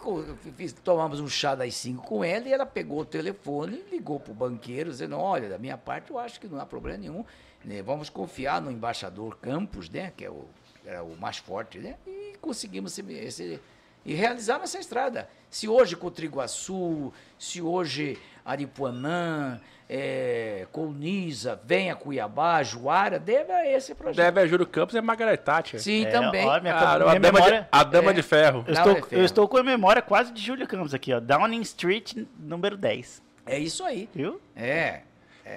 fiz- 0.57 0.73
tomamos 0.73 1.19
um 1.21 1.29
chá 1.29 1.55
das 1.55 1.75
5 1.75 2.03
com 2.07 2.23
ela 2.23 2.49
e 2.49 2.53
ela 2.53 2.65
pegou 2.67 3.01
o 3.01 3.05
telefone, 3.05 3.83
ligou 3.91 4.21
para 4.21 4.31
o 4.33 4.35
banqueiro, 4.35 4.91
dizendo, 4.91 5.19
olha, 5.19 5.49
da 5.49 5.59
minha 5.59 5.77
parte 5.77 6.11
eu 6.11 6.19
acho 6.19 6.39
que 6.41 6.47
não 6.47 6.61
há 6.61 6.67
problema 6.67 6.99
nenhum, 6.99 7.25
né, 7.65 7.83
vamos 7.83 8.09
confiar 8.09 8.61
no 8.61 8.71
embaixador 8.71 9.37
Campos, 9.41 9.89
né, 9.89 10.13
que 10.17 10.25
é 10.25 10.31
o, 10.31 10.45
era 10.87 11.03
o 11.03 11.17
mais 11.17 11.39
forte, 11.39 11.79
né, 11.79 11.97
e 12.07 12.35
conseguimos 12.41 12.97
esse, 12.97 13.13
esse- 13.13 13.61
e 14.07 14.15
realizamos 14.15 14.65
essa 14.65 14.79
estrada. 14.79 15.29
Se 15.51 15.67
hoje 15.67 15.97
Cotriguaçu, 15.97 17.13
se 17.39 17.63
hoje 17.63 18.19
Aripuanã, 18.45 19.59
é, 19.89 20.67
Colniza, 20.73 21.61
vem 21.65 21.91
a 21.91 21.95
Cuiabá, 21.95 22.63
Juara, 22.63 23.19
deve 23.19 23.53
a 23.53 23.71
esse 23.71 23.95
projeto. 23.95 24.17
Deve 24.17 24.41
a 24.41 24.47
Júlio 24.47 24.67
Campos 24.67 24.95
e 24.95 24.99
a 24.99 25.03
Margaret 25.03 25.37
Thatcher. 25.37 25.81
Sim, 25.81 26.05
É, 26.07 26.11
também. 26.11 26.47
ó, 26.47 26.61
minha- 26.61 26.73
Cara, 26.75 27.05
minha 27.05 27.17
a, 27.17 27.19
dama 27.19 27.33
memória- 27.39 27.61
de, 27.63 27.67
a 27.71 27.85
dama 27.85 28.11
É. 28.11 28.15
de 28.15 28.23
ferro. 28.23 28.65
Eu 28.67 28.73
estou, 28.75 28.93
é 28.93 28.95
ferro. 28.95 29.09
eu 29.11 29.25
estou 29.25 29.49
com 29.49 29.57
a 29.59 29.63
memória 29.63 30.01
quase 30.03 30.33
de 30.33 30.41
Júlio 30.43 30.67
Campos 30.67 30.95
aqui, 30.95 31.13
ó. 31.13 31.21
Downing 31.21 31.61
Street, 31.63 32.15
número 32.39 32.77
10. 32.77 33.23
É 33.47 33.59
isso 33.59 33.85
aí. 33.85 34.09
Viu? 34.15 34.41
É. 34.57 35.01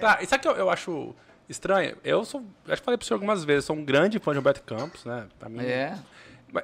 Tá, 0.02 0.20
e 0.22 0.26
sabe 0.26 0.40
o 0.40 0.42
que 0.42 0.48
eu, 0.50 0.56
eu 0.66 0.70
acho 0.70 1.16
estranho? 1.48 1.96
Eu 2.04 2.26
sou, 2.26 2.44
acho 2.68 2.82
que 2.82 2.86
falei 2.86 2.98
pro 2.98 3.08
senhor 3.08 3.16
algumas 3.16 3.46
vezes, 3.46 3.64
sou 3.66 3.76
um 3.76 3.86
grande 3.86 4.20
fã 4.20 4.32
de 4.32 4.38
Roberto 4.38 4.62
Campos, 4.64 5.06
né? 5.06 5.26
Pra 5.40 5.48
mim, 5.48 5.62
É. 5.64 5.96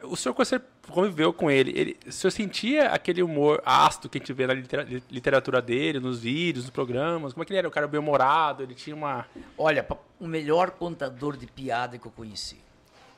O 0.04 0.16
senhor, 0.16 0.34
quando 0.34 0.48
você 0.48 0.62
conviveu 0.90 1.34
com 1.34 1.52
ele, 1.52 1.74
ele, 1.76 1.98
o 2.08 2.12
senhor 2.12 2.32
sentia 2.32 2.90
aquele 2.90 3.22
humor 3.22 3.62
ácido 3.66 4.08
que 4.08 4.18
a 4.18 4.20
gente 4.22 4.32
vê 4.32 4.48
na 4.48 4.54
litera- 4.54 4.88
literatura 5.12 5.62
dele, 5.62 6.00
nos 6.00 6.20
vídeos, 6.22 6.66
nos 6.66 6.72
programas? 6.72 7.34
Como 7.34 7.44
é 7.44 7.46
que 7.46 7.52
ele 7.52 7.60
era? 7.60 7.68
O 7.68 7.72
cara 7.72 7.88
bem-humorado, 7.88 8.64
ele 8.64 8.74
tinha 8.74 8.96
uma... 8.96 9.26
Olha, 9.58 9.86
o 10.20 10.26
melhor 10.26 10.72
contador 10.72 11.36
de 11.36 11.46
piada 11.48 11.98
que 11.98 12.06
eu 12.08 12.12
conheci. 12.12 12.62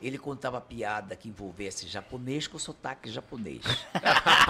Ele 0.01 0.18
contava 0.18 0.59
piada 0.59 1.16
que 1.16 1.30
envolvesse 1.30 1.88
japonês 1.88 2.47
com 2.47 2.59
sotaque 2.59 3.09
japonês. 3.09 3.61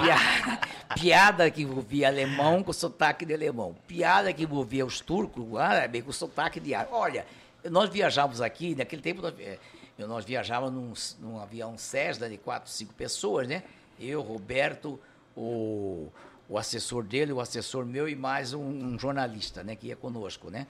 piada, 0.01 0.59
piada 0.95 1.51
que 1.51 1.61
envolvia 1.61 2.07
alemão 2.07 2.63
com 2.63 2.74
sotaque 2.74 3.26
de 3.26 3.34
alemão. 3.34 3.76
Piada 3.88 4.34
que 4.34 4.43
envolvia 4.43 4.86
os 4.86 4.99
turcos, 5.01 5.45
o 5.47 5.57
árabe, 5.57 6.01
com 6.01 6.11
sotaque 6.11 6.59
de 6.59 6.74
árabe. 6.74 6.91
Olha, 6.93 7.26
nós 7.70 7.89
viajávamos 7.89 8.41
aqui, 8.41 8.76
naquele 8.76 9.01
tempo 9.01 9.22
nós, 9.22 9.34
eh, 9.39 9.59
nós 9.98 10.26
viajávamos 10.26 11.16
num, 11.22 11.30
num 11.30 11.39
avião 11.39 11.78
Cessna 11.78 12.30
de 12.30 12.38
quatro, 12.38 12.70
cinco 12.70 12.93
pessoas, 12.93 13.48
né? 13.48 13.64
Eu, 14.00 14.22
Roberto, 14.22 15.00
o, 15.36 16.10
o 16.50 16.58
assessor 16.58 17.04
dele, 17.04 17.32
o 17.32 17.39
assessor 17.39 17.86
meu 17.86 18.08
e 18.10 18.16
mais 18.16 18.54
um, 18.54 18.62
um 18.62 19.00
jornalista, 19.00 19.64
né? 19.64 19.76
Que 19.76 19.88
ia 19.88 19.96
conosco, 19.96 20.50
né? 20.50 20.68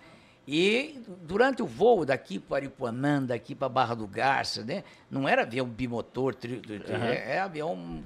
E 0.48 1.02
durante 1.24 1.64
o 1.64 1.66
voo 1.66 2.06
daqui 2.06 2.38
para 2.38 2.58
Aripuanã, 2.58 3.24
daqui 3.24 3.56
para 3.56 3.68
Barra 3.68 3.96
do 3.96 4.06
Garça, 4.06 4.64
né? 4.64 4.84
Não 5.10 5.28
era 5.28 5.42
avião 5.42 5.66
bimotor, 5.68 6.36
tri, 6.36 6.60
tri- 6.60 6.80
tri- 6.80 6.94
é, 6.94 7.38
é 7.38 7.40
avião 7.40 8.04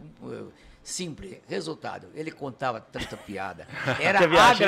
simples. 0.89 1.37
Resultado, 1.47 2.07
ele 2.13 2.31
contava 2.31 2.81
tanta 2.81 3.15
piada. 3.15 3.67
Era 3.99 4.19
agradável 4.19 4.67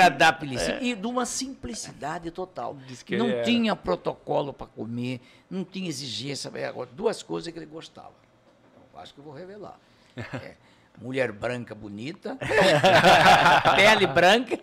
e 0.81 0.95
de 0.95 1.07
uma 1.07 1.25
simplicidade 1.25 2.31
total. 2.31 2.77
Não 3.09 3.29
era. 3.29 3.43
tinha 3.43 3.75
protocolo 3.75 4.53
para 4.53 4.67
comer, 4.67 5.19
não 5.49 5.63
tinha 5.63 5.89
exigência. 5.89 6.51
É, 6.55 6.65
agora, 6.65 6.89
Duas 6.93 7.23
coisas 7.23 7.51
que 7.51 7.57
ele 7.57 7.65
gostava. 7.65 8.13
Então, 8.89 9.01
acho 9.01 9.13
que 9.13 9.19
eu 9.19 9.23
vou 9.23 9.33
revelar. 9.33 9.77
É, 10.33 10.55
mulher 10.97 11.31
branca 11.31 11.73
bonita, 11.73 12.37
pele 13.75 14.05
branca 14.05 14.59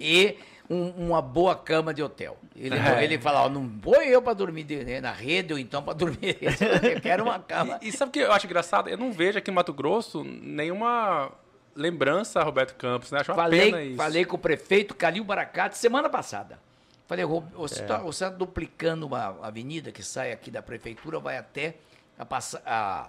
e 0.00 0.38
um- 0.68 0.90
uma 1.06 1.22
boa 1.22 1.54
cama 1.54 1.92
de 1.94 2.02
hotel. 2.02 2.36
Ele, 2.54 2.76
É. 2.76 3.04
ele 3.04 3.18
falava, 3.18 3.48
não 3.48 3.68
vou 3.68 4.02
eu 4.02 4.20
para 4.22 4.32
dormir 4.34 4.64
de- 4.64 4.84
né, 4.84 5.00
na 5.00 5.12
rede 5.12 5.52
ou 5.52 5.58
então 5.58 5.82
para 5.82 5.92
dormir. 5.94 6.36
Eu 6.96 7.00
quero 7.00 7.22
uma 7.24 7.38
cama. 7.38 7.78
E, 7.82 7.88
e 7.88 7.92
sabe 7.92 8.08
o 8.08 8.12
que 8.12 8.18
eu 8.20 8.32
acho 8.32 8.46
engraçado? 8.46 8.88
Eu 8.88 8.96
não 8.98 9.12
vejo 9.12 9.38
aqui 9.38 9.50
em 9.50 9.54
Mato 9.54 9.72
Grosso 9.72 10.24
nenhuma 10.24 11.30
lembrança 11.74 12.40
a 12.40 12.42
Roberto 12.42 12.74
Campos, 12.76 13.10
né? 13.12 13.20
Acho 13.20 13.32
uma 13.32 13.48
pena 13.48 13.70
Falei, 13.70 13.86
isso. 13.88 13.96
falei 13.96 14.24
com 14.24 14.36
o 14.36 14.38
prefeito 14.38 14.94
Calil 14.94 15.22
Baracate 15.24 15.76
semana 15.76 16.08
passada. 16.08 16.58
Falei, 17.06 17.24
"Ro- 17.24 17.44
você 17.54 17.80
É. 17.80 17.82
está 17.82 17.98
você 17.98 18.24
tá 18.24 18.30
duplicando 18.30 19.06
uma 19.06 19.36
avenida 19.42 19.92
que 19.92 20.02
sai 20.02 20.32
aqui 20.32 20.50
da 20.50 20.62
prefeitura, 20.62 21.20
vai 21.20 21.36
até 21.36 21.76
a, 22.18 22.24
passa- 22.24 22.62
a 22.66 23.08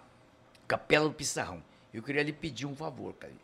Capela 0.67 1.07
do 1.07 1.13
Pissarrão. 1.15 1.63
Eu 1.93 2.03
queria 2.03 2.21
lhe 2.21 2.33
pedir 2.33 2.65
um 2.65 2.75
favor, 2.75 3.13
Calil. 3.13 3.37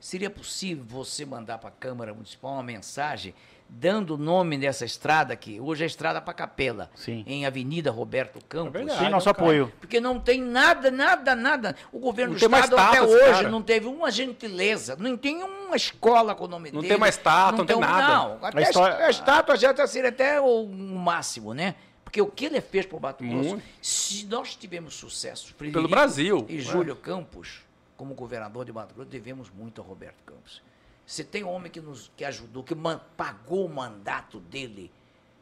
Seria 0.00 0.30
possível 0.30 0.84
você 0.86 1.24
mandar 1.26 1.58
para 1.58 1.68
a 1.70 1.72
Câmara 1.72 2.14
Municipal 2.14 2.52
uma 2.52 2.62
mensagem 2.62 3.34
dando 3.68 4.14
o 4.14 4.16
nome 4.16 4.56
dessa 4.56 4.84
estrada 4.84 5.32
aqui? 5.34 5.58
Hoje 5.60 5.82
é 5.82 5.86
estrada 5.86 6.20
para 6.20 6.32
Capela, 6.32 6.88
Sim. 6.94 7.24
em 7.26 7.44
Avenida 7.44 7.90
Roberto 7.90 8.38
Campos. 8.48 8.76
É 8.76 8.78
verdade. 8.78 9.04
Sim, 9.04 9.10
nosso 9.10 9.26
não, 9.26 9.34
cara. 9.34 9.46
apoio. 9.46 9.72
Porque 9.80 10.00
não 10.00 10.20
tem 10.20 10.40
nada, 10.40 10.90
nada, 10.90 11.34
nada. 11.34 11.76
O 11.92 11.98
governo 11.98 12.34
Não 12.34 12.38
do 12.40 12.48
tem 12.48 12.58
Estado 12.60 12.78
até 12.78 13.02
hoje 13.02 13.18
cara. 13.32 13.48
não 13.50 13.60
teve 13.60 13.86
uma 13.86 14.10
gentileza, 14.10 14.94
não 14.96 15.16
tem 15.16 15.42
uma 15.42 15.76
escola 15.76 16.32
com 16.34 16.44
o 16.44 16.48
nome 16.48 16.70
Não 16.70 16.80
dele. 16.80 16.88
tem 16.88 16.96
uma 16.96 17.08
estátua, 17.08 17.58
não 17.58 17.66
tem 17.66 17.76
um- 17.76 17.80
nada. 17.80 18.14
Não, 18.14 18.38
até 18.40 18.58
a, 18.58 18.62
história- 18.62 18.96
a 19.06 19.10
estátua 19.10 19.56
já 19.56 19.72
está 19.72 19.86
sendo 19.86 20.06
até 20.06 20.40
o 20.40 20.64
máximo, 20.66 21.52
né? 21.54 21.74
Porque 22.04 22.22
o 22.22 22.26
que 22.26 22.46
ele 22.46 22.60
fez 22.62 22.86
para 22.86 22.96
o 22.96 23.00
Mato 23.00 23.22
Grosso, 23.22 23.48
Muito. 23.50 23.64
se 23.82 24.24
nós 24.26 24.54
tivemos 24.56 24.94
sucesso, 24.94 25.48
Pelo 25.54 25.58
Frederico 25.72 25.88
Brasil. 25.90 26.46
e 26.48 26.54
né? 26.54 26.60
Júlio 26.60 26.96
Campos, 26.96 27.60
como 27.98 28.14
governador 28.14 28.64
de 28.64 28.72
Mato 28.72 28.94
Grosso, 28.94 29.10
devemos 29.10 29.50
muito 29.50 29.82
a 29.82 29.84
Roberto 29.84 30.22
Campos. 30.24 30.62
Você 31.04 31.22
tem 31.24 31.42
um 31.44 31.50
homem 31.50 31.70
que 31.70 31.80
nos 31.80 32.10
que 32.16 32.24
ajudou, 32.24 32.62
que 32.62 32.74
man- 32.74 33.00
pagou 33.16 33.66
o 33.66 33.68
mandato 33.68 34.38
dele, 34.40 34.90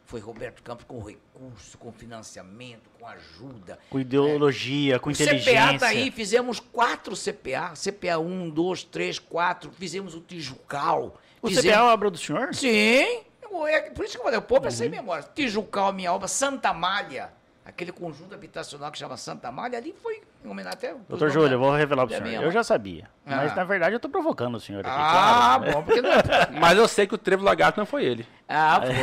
foi 0.05 0.19
Roberto 0.19 0.63
Campos 0.63 0.85
com 0.87 0.99
recurso, 1.01 1.77
com 1.77 1.91
financiamento, 1.91 2.89
com 2.99 3.05
ajuda. 3.05 3.77
Com 3.89 3.99
ideologia, 3.99 4.97
com 4.99 5.09
O 5.09 5.11
inteligência. 5.11 5.67
CPA 5.67 5.79
tá 5.79 5.87
aí, 5.87 6.09
fizemos 6.09 6.59
quatro 6.59 7.15
CPA, 7.15 7.73
CPA 7.75 8.17
1, 8.17 8.49
2, 8.49 8.83
3, 8.85 9.19
4, 9.19 9.71
fizemos 9.71 10.15
o 10.15 10.21
Tijucal. 10.21 11.17
O 11.41 11.47
fizemos... 11.49 11.69
CPA 11.69 11.79
é 11.79 11.81
obra 11.93 12.09
do 12.09 12.17
senhor? 12.17 12.55
Sim, 12.55 12.69
é 13.67 13.81
por 13.93 14.03
isso 14.05 14.13
que 14.13 14.19
eu 14.19 14.23
falei, 14.23 14.39
o 14.39 14.41
povo 14.41 14.63
é 14.65 14.69
Uhum. 14.69 14.71
sem 14.71 14.89
memória. 14.89 15.27
Tijucal, 15.35 15.91
minha 15.93 16.11
obra, 16.13 16.27
Santa 16.29 16.73
Malha, 16.73 17.31
aquele 17.65 17.91
conjunto 17.91 18.33
habitacional 18.33 18.89
que 18.91 18.97
chama 18.97 19.17
Santa 19.17 19.51
Malha, 19.51 19.77
ali 19.77 19.93
foi 20.01 20.21
até... 20.67 20.93
Doutor 21.09 21.29
Júlio, 21.29 21.53
eu 21.53 21.59
vou 21.59 21.71
revelar 21.75 22.05
pro 22.07 22.15
É 22.15 22.21
senhor. 22.21 22.43
Eu 22.43 22.51
já 22.51 22.63
sabia. 22.63 23.05
Mas, 23.25 23.51
Ah. 23.51 23.55
na 23.55 23.63
verdade, 23.63 23.95
eu 23.95 23.99
tô 23.99 24.09
provocando 24.09 24.55
o 24.55 24.59
senhor 24.59 24.79
aqui, 24.79 24.89
Ah, 24.91 25.57
claro. 25.59 25.73
bom, 25.73 25.83
porque 25.83 26.01
não 26.01 26.11
é... 26.11 26.21
Mas 26.59 26.77
eu 26.77 26.87
sei 26.87 27.05
que 27.07 27.15
o 27.15 27.17
Trevo 27.17 27.43
Lagarto 27.43 27.79
não 27.79 27.85
foi 27.85 28.05
ele. 28.05 28.25
Ah, 28.49 28.79
foi. 28.85 28.93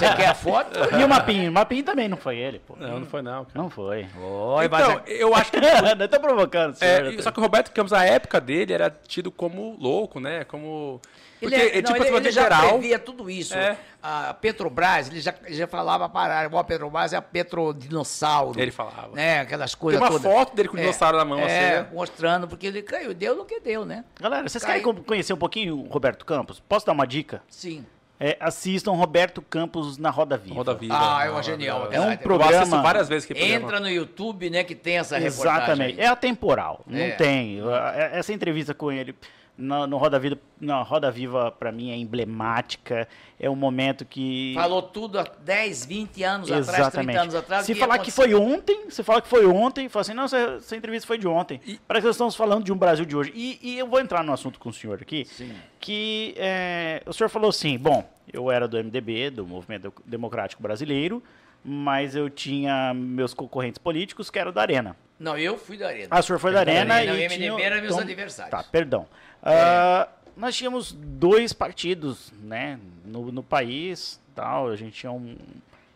Você 0.00 0.14
quer 0.16 0.28
a 0.28 0.34
foto? 0.34 0.78
E 0.98 1.04
o 1.04 1.08
Mapinho? 1.08 1.50
O 1.50 1.52
Mapinho 1.54 1.82
também 1.84 2.08
não 2.08 2.16
foi 2.16 2.38
ele, 2.38 2.58
pô. 2.60 2.74
Não, 2.76 3.00
não 3.00 3.06
foi 3.06 3.20
não, 3.20 3.44
cara. 3.44 3.50
Não 3.54 3.68
foi. 3.68 4.06
Oi, 4.18 4.64
Então, 4.64 5.00
é- 5.06 5.22
eu 5.22 5.34
acho 5.34 5.50
que 5.52 5.58
eu 6.00 6.08
tô 6.08 6.18
provocando 6.20 6.72
o 6.72 6.76
senhor. 6.76 7.14
É, 7.14 7.22
só 7.22 7.30
que 7.30 7.38
o 7.38 7.42
Roberto 7.42 7.70
Campos, 7.72 7.92
a 7.92 8.04
época 8.04 8.40
dele, 8.40 8.72
era 8.72 8.88
tido 8.90 9.30
como 9.30 9.76
louco, 9.78 10.18
né? 10.18 10.44
Como. 10.44 11.00
Porque 11.38 11.54
Ele, 11.54 11.62
é- 11.62 11.66
ele, 11.76 11.82
não, 11.82 11.92
tipo, 11.92 12.06
ele, 12.06 12.16
ele, 12.16 12.30
já 12.32 12.42
geral. 12.44 12.68
previa 12.70 12.98
tudo 12.98 13.28
isso. 13.28 13.54
É. 13.54 13.76
A 14.02 14.32
Petrobras, 14.32 15.08
ele 15.10 15.20
já, 15.20 15.34
ele 15.44 15.54
já 15.54 15.66
falava 15.66 16.08
parar. 16.08 16.46
A 16.50 16.64
Petrobras 16.64 17.12
é 17.12 17.16
a 17.18 17.22
Petrodinossauro. 17.22 18.58
Ele 18.58 18.70
falava. 18.70 19.14
Né, 19.14 19.40
aquelas 19.40 19.72
Tem 19.72 19.80
coisas 19.80 20.00
uma 20.00 20.08
todas. 20.10 20.22
foto 20.32 20.54
dele 20.56 20.68
com 20.68 20.76
o 20.76 20.80
dinossauro 20.80 21.18
na 21.18 21.24
mão, 21.26 21.38
é, 21.40 21.44
assim, 21.44 21.82
né? 21.82 21.88
mostrando, 21.92 22.48
porque 22.48 22.66
ele 22.66 22.82
caiu. 22.82 23.12
Deu 23.12 23.36
no 23.36 23.44
que 23.44 23.60
deu, 23.60 23.84
né? 23.84 24.04
Galera, 24.18 24.48
vocês 24.48 24.64
Caiu. 24.64 24.82
querem 24.82 24.94
co- 24.96 25.04
conhecer 25.04 25.32
um 25.34 25.36
pouquinho 25.36 25.76
o 25.78 25.88
Roberto 25.88 26.24
Campos? 26.24 26.58
Posso 26.60 26.86
dar 26.86 26.92
uma 26.92 27.06
dica? 27.06 27.42
Sim. 27.48 27.84
É, 28.18 28.36
assistam 28.40 28.92
Roberto 28.92 29.42
Campos 29.42 29.98
na 29.98 30.08
Roda 30.08 30.38
Viva. 30.38 30.54
Roda 30.54 30.74
Viva. 30.74 30.94
Ah, 30.96 31.26
é 31.26 31.30
uma 31.30 31.42
genial. 31.42 31.88
É 31.92 32.00
um 32.00 32.12
Eu 32.12 32.18
programa- 32.18 32.80
várias 32.82 33.08
vezes 33.08 33.26
que 33.26 33.34
Entra 33.34 33.78
no 33.78 33.88
YouTube, 33.90 34.48
né, 34.48 34.64
que 34.64 34.74
tem 34.74 34.96
essa 34.98 35.18
reportagem. 35.18 35.62
Exatamente. 35.64 36.00
É 36.00 36.06
atemporal. 36.06 36.82
Não 36.86 36.98
É. 36.98 37.10
tem. 37.10 37.60
É- 37.60 38.18
Essa 38.18 38.32
entrevista 38.32 38.72
com 38.72 38.90
ele 38.90 39.14
na, 39.56 39.86
no 39.86 39.96
Roda 39.96 40.18
Viva, 40.18 40.38
na 40.60 40.82
Roda 40.82 41.10
Viva 41.10 41.50
para 41.50 41.72
mim 41.72 41.90
é 41.90 41.96
emblemática. 41.96 43.08
É 43.38 43.48
um 43.48 43.56
momento 43.56 44.04
que 44.04 44.52
Falou 44.54 44.82
tudo 44.82 45.18
há 45.18 45.24
10, 45.24 45.86
20 45.86 46.22
anos 46.22 46.50
atrás, 46.50 46.66
30 46.66 46.80
Exatamente. 46.80 47.18
anos 47.18 47.34
atrás. 47.34 47.66
Se 47.66 47.74
que 47.74 47.80
falar 47.80 47.98
que 47.98 48.10
foi 48.10 48.34
ontem, 48.34 48.90
se 48.90 49.02
falar 49.02 49.20
que 49.20 49.28
foi 49.28 49.46
ontem, 49.46 49.88
fala 49.88 50.00
assim, 50.02 50.14
não, 50.14 50.24
essa, 50.24 50.38
essa 50.58 50.76
entrevista 50.76 51.06
foi 51.06 51.18
de 51.18 51.26
ontem. 51.26 51.60
Parece 51.86 52.02
que 52.02 52.08
nós 52.08 52.16
estamos 52.16 52.36
falando 52.36 52.64
de 52.64 52.72
um 52.72 52.76
Brasil 52.76 53.04
de 53.04 53.16
hoje. 53.16 53.32
E, 53.34 53.58
e 53.62 53.78
eu 53.78 53.86
vou 53.86 54.00
entrar 54.00 54.22
no 54.22 54.32
assunto 54.32 54.58
com 54.58 54.68
o 54.68 54.72
senhor 54.72 55.00
aqui, 55.00 55.24
Sim. 55.24 55.54
que 55.80 56.34
é, 56.36 57.02
o 57.06 57.12
senhor 57.12 57.28
falou 57.28 57.50
assim, 57.50 57.78
bom, 57.78 58.08
eu 58.32 58.50
era 58.50 58.66
do 58.68 58.76
MDB, 58.76 59.30
do 59.30 59.46
Movimento 59.46 59.92
Democrático 60.04 60.62
Brasileiro, 60.62 61.22
mas 61.64 62.14
eu 62.14 62.30
tinha 62.30 62.94
meus 62.94 63.34
concorrentes 63.34 63.78
políticos 63.78 64.30
que 64.30 64.38
eram 64.38 64.52
da 64.52 64.62
Arena. 64.62 64.96
Não, 65.18 65.36
eu 65.36 65.56
fui 65.56 65.76
da 65.76 65.88
Arena. 65.88 66.08
Ah, 66.10 66.20
o 66.20 66.22
senhor 66.22 66.38
foi 66.38 66.52
da 66.52 66.60
Arena 66.60 67.02
Não, 67.02 67.14
e 67.14 67.24
o 67.24 67.28
tinha... 67.28 67.50
MDB 67.50 67.62
era 67.62 67.76
meus 67.80 67.92
então- 67.92 68.04
adversários. 68.04 68.50
Tá, 68.50 68.62
perdão. 68.62 69.06
Ah, 69.46 70.08
nós 70.36 70.56
tínhamos 70.56 70.92
dois 70.92 71.52
partidos, 71.52 72.32
né, 72.42 72.78
no, 73.04 73.30
no 73.30 73.42
país, 73.42 74.20
tal, 74.34 74.68
a 74.68 74.76
gente 74.76 74.92
tinha 74.92 75.12
um... 75.12 75.36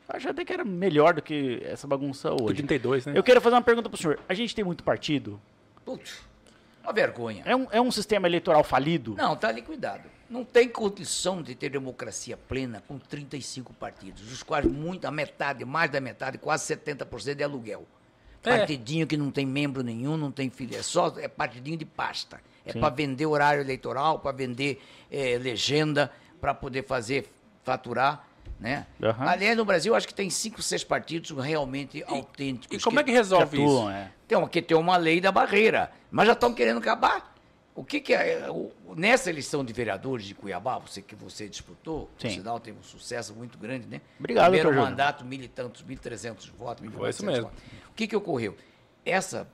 Acho 0.09 0.29
até 0.29 0.45
que 0.45 0.53
era 0.53 0.65
melhor 0.65 1.15
do 1.15 1.23
que 1.23 1.61
essa 1.65 1.87
bagunça 1.87 2.31
hoje. 2.33 2.55
32, 2.57 3.07
né? 3.07 3.13
Eu 3.15 3.23
quero 3.23 3.41
fazer 3.41 3.55
uma 3.55 3.63
pergunta 3.63 3.89
pro 3.89 3.97
senhor. 3.97 4.19
A 4.29 4.35
gente 4.35 4.55
tem 4.55 4.65
muito 4.65 4.83
partido? 4.83 5.41
Putz, 5.85 6.23
uma 6.83 6.93
vergonha. 6.93 7.43
É 7.47 7.55
um, 7.55 7.67
é 7.71 7.81
um 7.81 7.93
sistema 7.93 8.27
eleitoral 8.27 8.65
falido? 8.65 9.15
Não, 9.15 9.37
tá 9.37 9.53
liquidado. 9.53 10.09
Não 10.29 10.45
tem 10.45 10.69
condição 10.69 11.43
de 11.43 11.55
ter 11.55 11.71
democracia 11.71 12.37
plena 12.37 12.83
com 12.87 12.99
35 12.99 13.73
partidos, 13.75 14.23
dos 14.23 14.43
quais 14.43 14.65
muito, 14.65 15.05
a 15.05 15.11
metade, 15.11 15.65
mais 15.65 15.91
da 15.91 16.01
metade, 16.01 16.39
quase 16.39 16.73
70% 16.75 17.41
é 17.41 17.45
aluguel. 17.45 17.87
É. 18.43 18.59
Partidinho 18.59 19.07
que 19.07 19.17
não 19.17 19.31
tem 19.31 19.45
membro 19.45 19.83
nenhum, 19.83 20.17
não 20.17 20.31
tem 20.31 20.49
filho, 20.49 20.77
é 20.77 20.83
só 20.83 21.15
é 21.19 21.29
partidinho 21.29 21.77
de 21.77 21.85
pasta. 21.85 22.41
É 22.65 22.73
para 22.73 22.89
vender 22.91 23.27
horário 23.27 23.61
eleitoral, 23.63 24.19
para 24.19 24.33
vender 24.33 24.83
eh, 25.11 25.39
legenda, 25.41 26.11
para 26.41 26.53
poder 26.55 26.85
fazer 26.85 27.31
faturar, 27.65 28.27
né? 28.59 28.87
Aham. 29.03 29.27
Aliás, 29.29 29.57
no 29.57 29.65
Brasil, 29.65 29.95
acho 29.95 30.07
que 30.07 30.15
tem 30.15 30.29
cinco, 30.31 30.63
seis 30.63 30.85
partidos 30.85 31.31
realmente 31.31 32.03
autênticos. 32.07 32.77
E 32.79 32.81
como 32.83 33.01
é 33.01 33.03
que 33.03 33.11
Que 33.11 33.17
resolve 33.17 33.57
atuam, 33.63 33.89
isso? 33.91 33.91
é. 33.91 34.13
Tem 34.29 34.49
que 34.49 34.63
ter 34.63 34.75
uma 34.75 34.97
lei 34.97 35.21
da 35.21 35.33
barreira. 35.33 35.91
Mas 36.11 36.27
já 36.27 36.33
estão 36.35 36.53
querendo 36.55 36.79
acabar. 36.79 37.35
O 37.75 37.85
que, 37.85 38.01
que 38.01 38.13
é. 38.13 38.51
o- 38.51 38.71
nessa 38.95 39.31
eleição 39.31 39.65
de 39.65 39.73
vereadores 39.73 40.27
de 40.27 40.35
Cuiabá, 40.35 40.79
você 40.79 41.01
que 41.01 41.15
você 41.15 41.49
disputou, 41.49 42.11
Sim. 42.19 42.27
o 42.29 42.31
sinal 42.33 42.61
teve 42.61 42.79
um 42.79 42.83
sucesso 42.83 43.33
muito 43.35 43.57
grande, 43.57 43.87
né? 43.87 44.01
Obrigado, 44.19 44.51
Primeiro 44.53 44.75
mandato, 44.75 45.25
mil 45.25 45.41
e 45.41 45.49
tantos, 45.49 45.83
mil 45.83 45.97
e 45.97 45.99
trezentos 45.99 46.47
votos, 46.49 46.83
mil 46.83 46.91
e 46.93 46.95
Foi 46.95 47.11
isso 47.11 47.25
mesmo. 47.25 47.45
votos. 47.45 47.63
O 47.89 47.95
que, 47.95 48.07
que 48.07 48.17
ocorreu? 48.17 48.57
Essa 49.05 49.49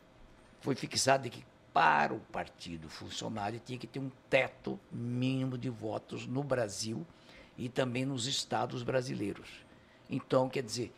foi 0.60 0.74
fixada 0.74 1.24
de 1.24 1.30
que 1.30 1.44
para 1.76 2.14
o 2.14 2.20
partido 2.32 2.88
funcionário 2.88 3.60
tinha 3.62 3.78
que 3.78 3.86
ter 3.86 3.98
um 3.98 4.10
teto 4.30 4.80
mínimo 4.90 5.58
de 5.58 5.68
votos 5.68 6.26
no 6.26 6.42
Brasil 6.42 7.06
e 7.58 7.68
também 7.68 8.06
nos 8.06 8.26
estados 8.26 8.82
brasileiros. 8.82 9.46
Então, 10.08 10.48
quer 10.48 10.62
dizer, 10.62 10.90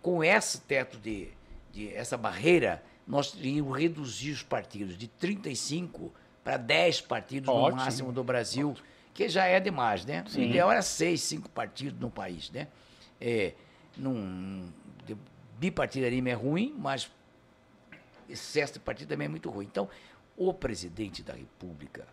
com 0.00 0.24
esse 0.24 0.62
teto 0.62 0.96
de, 0.96 1.28
de 1.70 1.94
essa 1.94 2.16
barreira, 2.16 2.82
nós 3.06 3.34
iríamos 3.34 3.78
reduzir 3.78 4.30
os 4.30 4.42
partidos 4.42 4.96
de 4.96 5.06
35 5.06 6.10
para 6.42 6.56
10 6.56 7.02
partidos 7.02 7.50
Ótimo. 7.50 7.68
no 7.68 7.76
máximo 7.76 8.10
do 8.10 8.24
Brasil, 8.24 8.74
que 9.12 9.28
já 9.28 9.44
é 9.44 9.60
demais, 9.60 10.06
né? 10.06 10.24
O 10.34 10.40
ideal 10.40 10.72
era 10.72 10.80
6, 10.80 11.20
5 11.20 11.50
partidos 11.50 12.00
no 12.00 12.10
país, 12.10 12.50
né? 12.50 12.68
É, 13.20 13.52
num, 13.94 14.72
bipartidarismo 15.58 16.28
é 16.28 16.32
ruim, 16.32 16.74
mas 16.78 17.10
excesso 18.28 18.74
de 18.74 18.80
partido 18.80 19.08
também 19.08 19.26
é 19.26 19.28
muito 19.28 19.50
ruim. 19.50 19.66
Então, 19.66 19.88
o 20.36 20.52
presidente 20.52 21.22
da 21.22 21.32
República, 21.32 22.06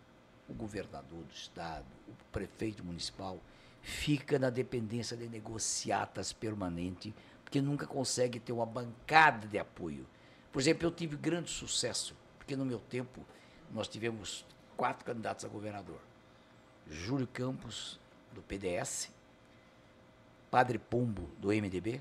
o 0.48 0.54
governador 0.54 1.24
do 1.24 1.32
estado, 1.32 1.86
o 2.08 2.12
prefeito 2.32 2.84
municipal, 2.84 3.38
fica 3.82 4.38
na 4.38 4.50
dependência 4.50 5.16
de 5.16 5.28
negociatas 5.28 6.32
permanente, 6.32 7.14
porque 7.44 7.60
nunca 7.60 7.86
consegue 7.86 8.40
ter 8.40 8.52
uma 8.52 8.64
bancada 8.64 9.46
de 9.46 9.58
apoio. 9.58 10.06
Por 10.50 10.60
exemplo, 10.60 10.86
eu 10.86 10.90
tive 10.90 11.16
grande 11.16 11.50
sucesso, 11.50 12.16
porque 12.38 12.56
no 12.56 12.64
meu 12.64 12.78
tempo 12.78 13.24
nós 13.70 13.88
tivemos 13.88 14.46
quatro 14.76 15.04
candidatos 15.04 15.44
a 15.44 15.48
governador. 15.48 16.00
Júlio 16.88 17.26
Campos, 17.26 17.98
do 18.32 18.42
PDS, 18.42 19.10
Padre 20.50 20.78
Pombo, 20.78 21.28
do 21.38 21.48
MDB, 21.48 22.00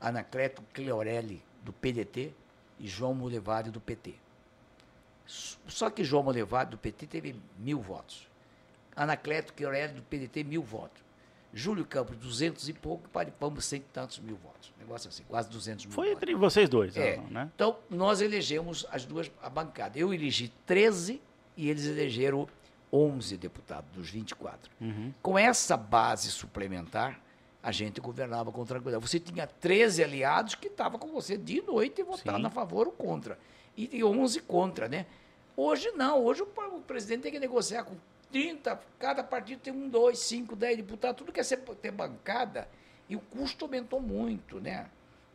Anacleto 0.00 0.62
Cleorelli, 0.72 1.42
do 1.62 1.72
PDT, 1.72 2.34
e 2.80 2.88
João 2.88 3.14
Molevade, 3.14 3.70
do 3.70 3.80
PT. 3.80 4.14
Só 5.26 5.88
que 5.90 6.02
João 6.02 6.22
Molevade, 6.24 6.70
do 6.72 6.78
PT, 6.78 7.06
teve 7.06 7.36
mil 7.58 7.80
votos. 7.80 8.26
Anacleto 8.96 9.52
Cleorelli, 9.54 9.94
do 9.94 10.02
PDT, 10.02 10.42
mil 10.42 10.62
votos. 10.62 11.00
Júlio 11.52 11.84
Campos, 11.84 12.16
duzentos 12.16 12.68
e 12.68 12.72
pouco, 12.72 13.06
e 13.06 13.08
Padre 13.10 13.32
Pombo, 13.38 13.60
cento 13.60 13.82
e 13.82 13.92
tantos 13.92 14.18
mil 14.20 14.36
votos. 14.36 14.72
Negócio 14.78 15.08
assim, 15.08 15.24
quase 15.28 15.48
duzentos 15.48 15.84
mil 15.86 15.94
Foi 15.94 16.08
votos. 16.08 16.22
entre 16.22 16.34
vocês 16.34 16.68
dois, 16.68 16.96
É. 16.96 17.16
né? 17.28 17.50
Então, 17.54 17.76
nós 17.88 18.20
elegemos 18.20 18.86
as 18.90 19.04
duas, 19.04 19.30
a 19.42 19.48
bancada. 19.50 19.98
Eu 19.98 20.12
elegi 20.14 20.48
13 20.66 21.20
e 21.56 21.68
eles 21.68 21.86
elegeram 21.86 22.48
11 22.92 23.36
deputados 23.36 23.90
dos 23.92 24.08
24. 24.10 24.70
Uhum. 24.80 25.12
Com 25.22 25.36
essa 25.38 25.76
base 25.76 26.30
suplementar, 26.30 27.20
a 27.62 27.70
gente 27.72 28.00
governava 28.00 28.50
com 28.50 28.64
tranquilidade. 28.64 29.06
Você 29.06 29.20
tinha 29.20 29.46
13 29.46 30.02
aliados 30.04 30.54
que 30.54 30.68
estavam 30.68 30.98
com 30.98 31.08
você 31.08 31.36
de 31.36 31.60
noite 31.62 32.02
votando 32.02 32.38
Sim. 32.40 32.46
a 32.46 32.50
favor 32.50 32.86
ou 32.86 32.92
contra. 32.92 33.38
E 33.76 33.86
de 33.86 34.02
11 34.02 34.40
contra, 34.42 34.88
né? 34.88 35.06
Hoje 35.56 35.90
não. 35.92 36.24
Hoje 36.24 36.42
o, 36.42 36.46
o 36.76 36.80
presidente 36.80 37.22
tem 37.22 37.32
que 37.32 37.38
negociar 37.38 37.84
com 37.84 37.94
30, 38.32 38.80
cada 38.98 39.22
partido 39.22 39.60
tem 39.60 39.72
um, 39.72 39.88
dois, 39.88 40.18
cinco, 40.20 40.54
10 40.56 40.78
deputados. 40.78 41.18
Tudo 41.18 41.32
quer 41.32 41.44
ser, 41.44 41.58
ter 41.58 41.90
bancada 41.90 42.68
e 43.08 43.16
o 43.16 43.20
custo 43.20 43.64
aumentou 43.64 44.00
muito, 44.00 44.60
né? 44.60 44.86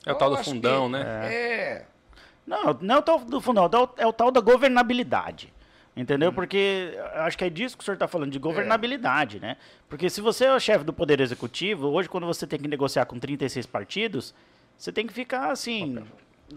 É 0.06 0.12
o 0.12 0.14
Eu 0.14 0.18
tal 0.18 0.30
do 0.36 0.44
fundão, 0.44 0.86
que- 0.86 0.92
né? 0.94 1.34
É. 1.34 1.86
Não, 2.48 2.74
não 2.80 2.96
é 2.96 2.98
o 3.00 3.02
tal 3.02 3.20
do 3.20 3.42
fundo, 3.42 3.56
não, 3.58 3.66
é 3.66 3.84
o 3.84 3.90
é 3.98 4.08
o 4.08 4.14
tal 4.14 4.32
da 4.32 4.40
governabilidade. 4.40 5.52
Entendeu? 5.96 6.34
Porque 6.34 6.94
eu 6.94 7.22
acho 7.22 7.38
que 7.38 7.46
é 7.46 7.50
disso 7.50 7.78
que 7.78 7.82
o 7.82 7.86
senhor 7.86 7.96
está 7.96 8.08
falando, 8.08 8.32
de 8.32 8.40
governabilidade, 8.40 9.40
né? 9.40 9.56
Porque 9.88 10.10
se 10.10 10.20
você 10.20 10.46
é 10.46 10.54
o 10.54 10.60
chefe 10.60 10.84
do 10.84 10.92
Poder 10.92 11.22
Executivo, 11.22 11.88
hoje, 11.88 12.10
quando 12.10 12.28
você 12.28 12.46
tem 12.46 12.60
que 12.60 12.68
negociar 12.68 13.06
com 13.06 13.18
36 13.18 13.66
partidos, 13.66 14.34
você 14.78 14.92
tem 14.92 15.08
que 15.08 15.14
ficar 15.14 15.52
assim. 15.52 16.04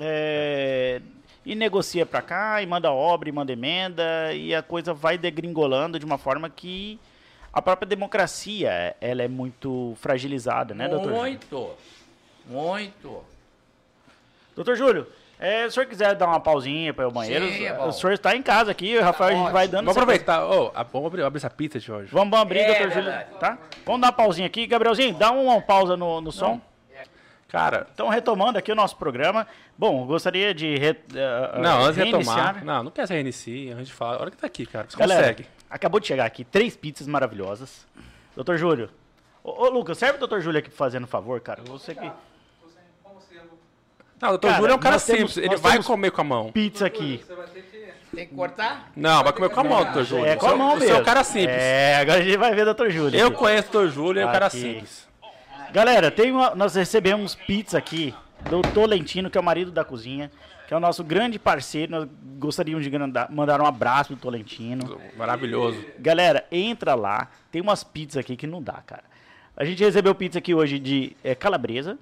é, 0.00 1.00
e 1.46 1.54
negocia 1.54 2.04
para 2.04 2.20
cá, 2.20 2.60
e 2.62 2.66
manda 2.66 2.90
obra, 2.92 3.28
e 3.28 3.32
manda 3.32 3.52
emenda, 3.52 4.34
e 4.34 4.54
a 4.54 4.62
coisa 4.62 4.92
vai 4.92 5.16
degringolando 5.16 5.98
de 5.98 6.04
uma 6.04 6.18
forma 6.18 6.50
que 6.50 6.98
a 7.52 7.62
própria 7.62 7.88
democracia 7.88 8.96
ela 9.00 9.22
é 9.22 9.28
muito 9.28 9.94
fragilizada, 10.00 10.74
né, 10.74 10.88
doutor? 10.88 11.10
Júlio? 11.10 11.20
Muito. 11.20 11.70
Muito. 12.46 13.24
Doutor 14.54 14.76
Júlio, 14.76 15.06
é, 15.38 15.62
se 15.62 15.66
o 15.68 15.70
senhor 15.72 15.86
quiser 15.86 16.14
dar 16.14 16.26
uma 16.26 16.40
pausinha 16.40 16.92
para 16.92 17.06
o 17.06 17.10
banheiro, 17.10 17.46
Sim, 17.48 17.64
é 17.66 17.78
o 17.78 17.92
senhor 17.92 18.12
está 18.12 18.34
em 18.34 18.42
casa 18.42 18.70
aqui, 18.70 18.96
o 18.98 19.02
Rafael, 19.02 19.28
a 19.28 19.32
gente 19.32 19.40
ótimo. 19.42 19.52
vai 19.52 19.68
dando. 19.68 19.84
Vamos 19.86 19.96
aproveitar. 19.96 20.40
A- 20.74 20.82
vamos 20.82 21.06
abrir, 21.06 21.22
abrir 21.22 21.36
essa 21.38 21.50
pizza, 21.50 21.78
Jorge. 21.78 22.10
Vamos, 22.12 22.30
vamos 22.30 22.42
abrir, 22.42 22.60
É 22.60 22.66
doutor 22.66 22.90
Júlio, 22.90 23.04
verdade. 23.10 23.30
tá? 23.38 23.58
Vamos 23.86 24.00
dar 24.00 24.06
uma 24.08 24.12
pausinha 24.12 24.46
aqui. 24.46 24.66
Gabrielzinho, 24.66 25.14
dá 25.14 25.30
uma 25.30 25.60
pausa 25.60 25.96
no, 25.96 26.20
no 26.20 26.32
som. 26.32 26.60
Cara, 27.48 27.86
Então, 27.94 28.08
retomando 28.10 28.58
aqui 28.58 28.70
o 28.70 28.74
nosso 28.74 28.94
programa. 28.96 29.46
Bom, 29.78 30.04
gostaria 30.04 30.52
de 30.52 30.76
re, 30.76 30.88
eh, 31.14 31.58
não, 31.58 31.82
antes 31.84 31.94
de 31.94 32.04
retomar. 32.04 32.62
Não, 32.62 32.82
não 32.82 32.90
quer 32.90 33.06
se 33.06 33.14
reinicie, 33.14 33.70
antes 33.72 33.86
de 33.86 33.92
falar. 33.94 34.20
Olha 34.20 34.30
que 34.30 34.36
tá 34.36 34.46
aqui, 34.46 34.66
cara. 34.66 34.86
Você 34.86 34.98
Galera, 34.98 35.22
consegue. 35.22 35.46
acabou 35.70 35.98
de 35.98 36.06
chegar 36.08 36.26
aqui 36.26 36.44
três 36.44 36.76
pizzas 36.76 37.06
maravilhosas. 37.06 37.86
Doutor 38.36 38.58
Júlio. 38.58 38.90
Ô, 39.42 39.64
ô, 39.64 39.68
Lucas, 39.70 39.96
serve 39.96 40.16
o 40.16 40.18
doutor 40.18 40.42
Júlio 40.42 40.58
aqui 40.58 40.68
fazendo 40.68 41.06
favor, 41.06 41.40
cara. 41.40 41.62
Você 41.64 41.94
que. 41.94 42.10
Não, 44.20 44.28
o 44.28 44.32
doutor 44.32 44.54
Júlio 44.54 44.72
é 44.72 44.74
um 44.74 44.78
cara 44.78 44.94
nós 44.96 45.04
temos- 45.06 45.32
simples. 45.34 45.50
Ele 45.50 45.56
vai 45.60 45.82
comer 45.82 46.10
com 46.10 46.20
a 46.20 46.24
mão. 46.24 46.52
Pizza 46.52 46.86
aqui. 46.86 47.22
Tem 48.14 48.26
que 48.26 48.34
cortar? 48.34 48.90
Não, 48.96 49.22
vai 49.22 49.32
comer 49.32 49.50
com 49.50 49.60
a 49.60 49.64
mão, 49.64 49.84
doutor 49.84 50.04
Júlio. 50.04 50.26
É, 50.26 50.34
com 50.36 50.46
a 50.46 50.50
Você- 50.50 50.56
mão 50.56 50.70
Você 50.72 50.80
mesmo. 50.80 50.96
é 50.96 51.00
um 51.00 51.04
cara 51.04 51.22
simples. 51.24 51.56
É, 51.56 51.96
agora 51.96 52.18
a 52.18 52.22
gente 52.22 52.36
vai 52.36 52.54
ver 52.54 52.62
o 52.62 52.64
doutor 52.64 52.90
Júlio. 52.90 53.18
Eu 53.20 53.30
conheço 53.32 53.68
o 53.68 53.72
doutor 53.72 53.90
Júlio, 53.90 54.22
é 54.22 54.26
um 54.26 54.32
cara 54.32 54.50
simples. 54.50 55.06
Galera, 55.72 56.10
tem 56.10 56.32
uma- 56.32 56.54
nós 56.54 56.74
recebemos 56.74 57.34
pizza 57.34 57.76
aqui 57.78 58.14
do 58.48 58.62
Tolentino, 58.62 59.28
que 59.30 59.36
é 59.36 59.40
o 59.40 59.44
marido 59.44 59.70
da 59.70 59.84
cozinha, 59.84 60.30
que 60.66 60.72
é 60.72 60.76
o 60.76 60.80
nosso 60.80 61.04
grande 61.04 61.38
parceiro. 61.38 61.92
Nós 61.92 62.08
gostaríamos 62.38 62.82
de 62.84 62.90
mandar 63.30 63.60
um 63.60 63.66
abraço 63.66 64.14
do 64.14 64.18
Tolentino. 64.20 64.98
Maravilhoso. 65.16 65.84
Galera, 65.98 66.46
entra 66.50 66.94
lá. 66.94 67.28
Tem 67.52 67.60
umas 67.60 67.84
pizzas 67.84 68.16
aqui 68.16 68.36
que 68.36 68.46
não 68.46 68.62
dá, 68.62 68.80
cara. 68.86 69.04
A 69.56 69.64
gente 69.64 69.84
recebeu 69.84 70.14
pizza 70.14 70.38
aqui 70.38 70.54
hoje 70.54 70.78
de 70.78 71.14
é, 71.22 71.34
calabresa, 71.34 71.98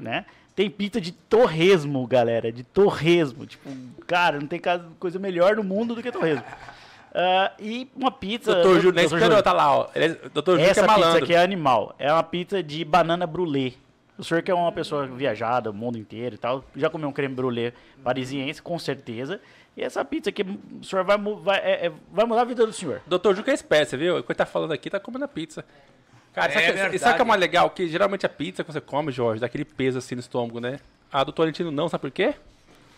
né? 0.00 0.24
Tem 0.54 0.68
pizza 0.68 1.00
de 1.00 1.12
torresmo, 1.12 2.06
galera, 2.06 2.50
de 2.52 2.62
torresmo. 2.62 3.46
Tipo, 3.46 3.70
cara, 4.06 4.38
não 4.38 4.46
tem 4.46 4.60
coisa 4.98 5.18
melhor 5.18 5.56
no 5.56 5.64
mundo 5.64 5.94
do 5.94 6.02
que 6.02 6.10
torresmo. 6.12 6.44
Ah, 7.14 7.52
e 7.58 7.88
uma 7.96 8.10
pizza... 8.10 8.54
Doutor 8.54 8.76
Júlio, 8.80 8.92
nem 8.92 9.06
Dr. 9.08 9.14
esperou, 9.16 9.42
tá 9.42 9.52
lá, 9.52 9.76
ó. 9.78 9.88
Ele 9.94 10.04
é- 10.06 10.28
Doutor 10.32 10.52
Júlio 10.52 10.64
que 10.64 10.70
essa 10.70 10.84
é 10.84 10.94
pizza 10.94 11.18
aqui 11.18 11.34
é 11.34 11.42
animal. 11.42 11.94
É 11.98 12.12
uma 12.12 12.22
pizza 12.22 12.62
de 12.62 12.84
banana 12.84 13.26
brulê. 13.26 13.72
O 14.18 14.22
senhor 14.24 14.42
que 14.42 14.50
é 14.50 14.54
uma 14.54 14.70
pessoa 14.70 15.06
viajada, 15.06 15.70
o 15.70 15.74
mundo 15.74 15.96
inteiro 15.96 16.34
e 16.34 16.38
tal, 16.38 16.62
já 16.76 16.90
comeu 16.90 17.08
um 17.08 17.12
creme 17.12 17.34
brulê 17.34 17.72
parisiense, 18.04 18.60
com 18.60 18.78
certeza. 18.78 19.40
E 19.76 19.82
essa 19.82 20.04
pizza 20.04 20.28
aqui, 20.30 20.42
o 20.42 20.84
senhor 20.84 21.04
vai, 21.04 21.16
vai, 21.16 21.58
é- 21.58 21.86
é- 21.86 21.92
vai 22.12 22.26
mudar 22.26 22.42
a 22.42 22.44
vida 22.44 22.66
do 22.66 22.72
senhor. 22.72 23.00
Doutor 23.06 23.42
que 23.42 23.50
é 23.50 23.54
espécie, 23.54 23.96
viu? 23.96 24.18
Enquanto 24.18 24.36
tá 24.38 24.44
falando 24.46 24.72
aqui, 24.72 24.90
tá 24.90 25.00
comendo 25.00 25.24
a 25.24 25.28
pizza. 25.28 25.64
Cara, 26.32 26.52
É 26.52 26.72
sabe, 26.76 26.98
sabe 26.98 27.12
o 27.12 27.16
que 27.16 27.22
é 27.22 27.24
mais 27.24 27.40
legal? 27.40 27.70
Que 27.70 27.88
geralmente 27.88 28.24
a 28.24 28.28
pizza 28.28 28.62
que 28.62 28.72
você 28.72 28.80
come, 28.80 29.10
Jorge, 29.10 29.40
dá 29.40 29.46
aquele 29.46 29.64
peso 29.64 29.98
assim 29.98 30.14
no 30.14 30.20
estômago, 30.20 30.60
né? 30.60 30.78
A 31.12 31.24
do 31.24 31.32
Tolentino 31.32 31.70
não, 31.72 31.88
sabe 31.88 32.02
por 32.02 32.10
quê? 32.10 32.34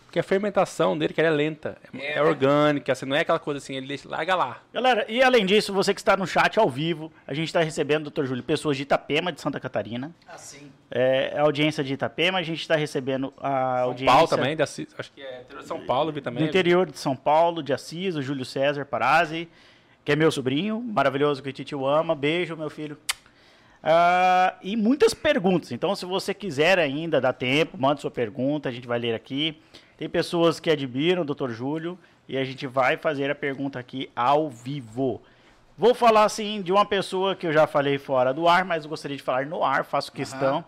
Porque 0.05 0.19
a 0.19 0.23
fermentação 0.23 0.95
dele, 0.95 1.11
que 1.11 1.19
ela 1.19 1.29
é 1.29 1.31
lenta, 1.35 1.75
é, 1.95 2.13
É. 2.19 2.21
orgânica, 2.21 2.91
assim, 2.91 3.07
não 3.07 3.15
é 3.15 3.21
aquela 3.21 3.39
coisa 3.39 3.57
assim, 3.57 3.75
ele 3.75 3.87
deixa, 3.87 4.07
larga 4.07 4.35
lá. 4.35 4.61
Galera, 4.71 5.03
e 5.09 5.23
além 5.23 5.43
disso, 5.43 5.73
você 5.73 5.91
que 5.91 5.99
está 5.99 6.15
no 6.15 6.27
chat 6.27 6.59
ao 6.59 6.69
vivo, 6.69 7.11
a 7.25 7.33
gente 7.33 7.47
está 7.47 7.61
recebendo, 7.61 8.03
doutor 8.03 8.27
Júlio, 8.27 8.43
pessoas 8.43 8.77
de 8.77 8.83
Itapema, 8.83 9.31
de 9.31 9.41
Santa 9.41 9.59
Catarina. 9.59 10.11
Assim. 10.27 10.71
É, 10.91 11.33
a 11.35 11.41
audiência 11.41 11.83
de 11.83 11.95
Itapema, 11.95 12.37
a 12.37 12.43
gente 12.43 12.61
está 12.61 12.75
recebendo 12.75 13.33
a 13.41 13.49
São 13.77 13.83
audiência 13.85 14.13
Paulo 14.13 14.27
também, 14.27 14.55
de 14.55 14.61
Assis, 14.61 14.87
acho 14.95 15.11
que 15.11 15.19
é 15.23 15.41
interior 15.41 15.61
de 15.63 15.67
São 15.67 15.79
Paulo, 15.83 16.11
vi 16.11 16.21
também. 16.21 16.43
do 16.43 16.47
interior 16.47 16.85
de 16.91 16.99
São 16.99 17.15
Paulo, 17.15 17.63
de 17.63 17.73
Assis, 17.73 18.15
o 18.15 18.21
Júlio 18.21 18.45
César 18.45 18.85
Parazzi. 18.85 19.49
que 20.05 20.11
é 20.11 20.15
meu 20.15 20.29
sobrinho, 20.31 20.79
maravilhoso, 20.79 21.41
que 21.41 21.49
o 21.49 21.53
Titio 21.53 21.87
ama. 21.87 22.13
Beijo, 22.13 22.55
meu 22.55 22.69
filho. 22.69 22.97
Ah, 23.83 24.55
e 24.61 24.77
muitas 24.77 25.13
perguntas. 25.13 25.71
Então, 25.71 25.93
se 25.95 26.05
você 26.05 26.33
quiser 26.33 26.79
ainda, 26.79 27.19
dá 27.19 27.33
tempo, 27.33 27.77
manda 27.77 27.99
sua 27.99 28.09
pergunta, 28.11 28.69
a 28.69 28.71
gente 28.71 28.87
vai 28.87 28.97
ler 28.97 29.13
aqui. 29.13 29.57
Tem 29.97 30.07
pessoas 30.09 30.59
que 30.59 30.69
admiram 30.69 31.23
o 31.23 31.25
Dr. 31.25 31.49
Júlio 31.51 31.99
e 32.27 32.37
a 32.37 32.43
gente 32.45 32.65
vai 32.65 32.95
fazer 32.95 33.29
a 33.29 33.35
pergunta 33.35 33.77
aqui 33.77 34.09
ao 34.15 34.49
vivo. 34.49 35.21
Vou 35.77 35.93
falar 35.93 36.23
assim 36.23 36.61
de 36.61 36.71
uma 36.71 36.85
pessoa 36.85 37.35
que 37.35 37.45
eu 37.45 37.51
já 37.51 37.67
falei 37.67 37.97
fora 37.97 38.33
do 38.33 38.47
ar, 38.47 38.63
mas 38.63 38.83
eu 38.85 38.89
gostaria 38.89 39.17
de 39.17 39.23
falar 39.23 39.45
no 39.45 39.63
ar, 39.63 39.83
faço 39.83 40.11
questão, 40.11 40.63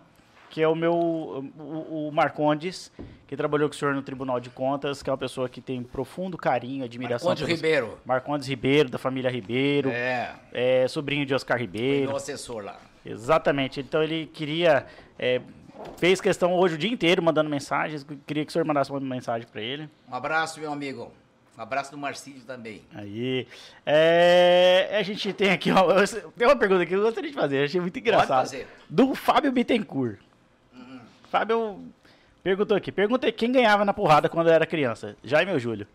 que 0.49 0.61
é 0.61 0.67
o 0.67 0.75
meu 0.75 0.93
o, 0.93 2.07
o 2.07 2.11
Marcondes, 2.11 2.91
que 3.27 3.37
trabalhou 3.37 3.69
com 3.69 3.75
o 3.75 3.77
senhor 3.77 3.93
no 3.93 4.01
Tribunal 4.01 4.39
de 4.39 4.49
Contas, 4.49 5.01
que 5.03 5.09
é 5.09 5.13
uma 5.13 5.17
pessoa 5.17 5.47
que 5.47 5.61
tem 5.61 5.81
profundo 5.83 6.37
carinho, 6.37 6.83
admiração. 6.83 7.29
Marcondes 7.29 7.45
pelos- 7.47 7.61
Ribeiro. 7.61 7.97
Marcondes 8.03 8.47
Ribeiro, 8.47 8.89
da 8.89 8.97
família 8.97 9.29
Ribeiro, 9.29 9.89
É, 9.89 10.33
é, 10.51 10.87
sobrinho 10.87 11.25
de 11.25 11.33
Oscar 11.33 11.57
foi 11.57 11.65
Ribeiro. 11.65 12.07
meu 12.07 12.17
assessor 12.17 12.63
lá. 12.63 12.77
Exatamente. 13.05 13.79
Então 13.79 14.01
ele 14.03 14.25
queria. 14.27 14.85
é, 15.19 15.41
fez 15.97 16.19
questão 16.19 16.53
hoje 16.53 16.75
o 16.75 16.77
dia 16.77 16.91
inteiro 16.91 17.21
mandando 17.21 17.49
mensagens. 17.49 18.05
Queria 18.25 18.43
que 18.43 18.49
o 18.49 18.53
senhor 18.53 18.65
mandasse 18.65 18.89
uma 18.91 18.99
mensagem 18.99 19.47
para 19.47 19.61
ele. 19.61 19.89
Um 20.09 20.15
abraço, 20.15 20.59
meu 20.59 20.71
amigo. 20.71 21.11
Um 21.57 21.61
abraço 21.61 21.91
do 21.91 21.97
Marcílio 21.97 22.41
também. 22.41 22.81
Aí. 22.93 23.47
é, 23.85 24.89
a 24.99 25.01
gente 25.03 25.31
tem 25.31 25.51
aqui. 25.51 25.71
Ó, 25.71 25.85
tem 26.37 26.47
uma 26.47 26.55
pergunta 26.57 26.85
que 26.85 26.93
eu 26.93 27.01
gostaria 27.01 27.29
de 27.29 27.35
fazer. 27.35 27.63
Achei 27.63 27.79
muito 27.79 27.97
engraçado. 27.97 28.27
fazer. 28.27 28.67
Do 28.89 29.15
Fábio 29.15 29.51
Bittencourt. 29.53 30.19
Fábio 31.29 31.79
perguntou 32.43 32.75
aqui. 32.75 32.91
Pergunta 32.91 33.27
aí 33.27 33.31
quem 33.31 33.51
ganhava 33.51 33.85
na 33.85 33.93
porrada 33.93 34.27
quando 34.27 34.49
era 34.49 34.65
criança. 34.65 35.15
Jaime 35.23 35.53
ou 35.53 35.59
Júlio? 35.59 35.87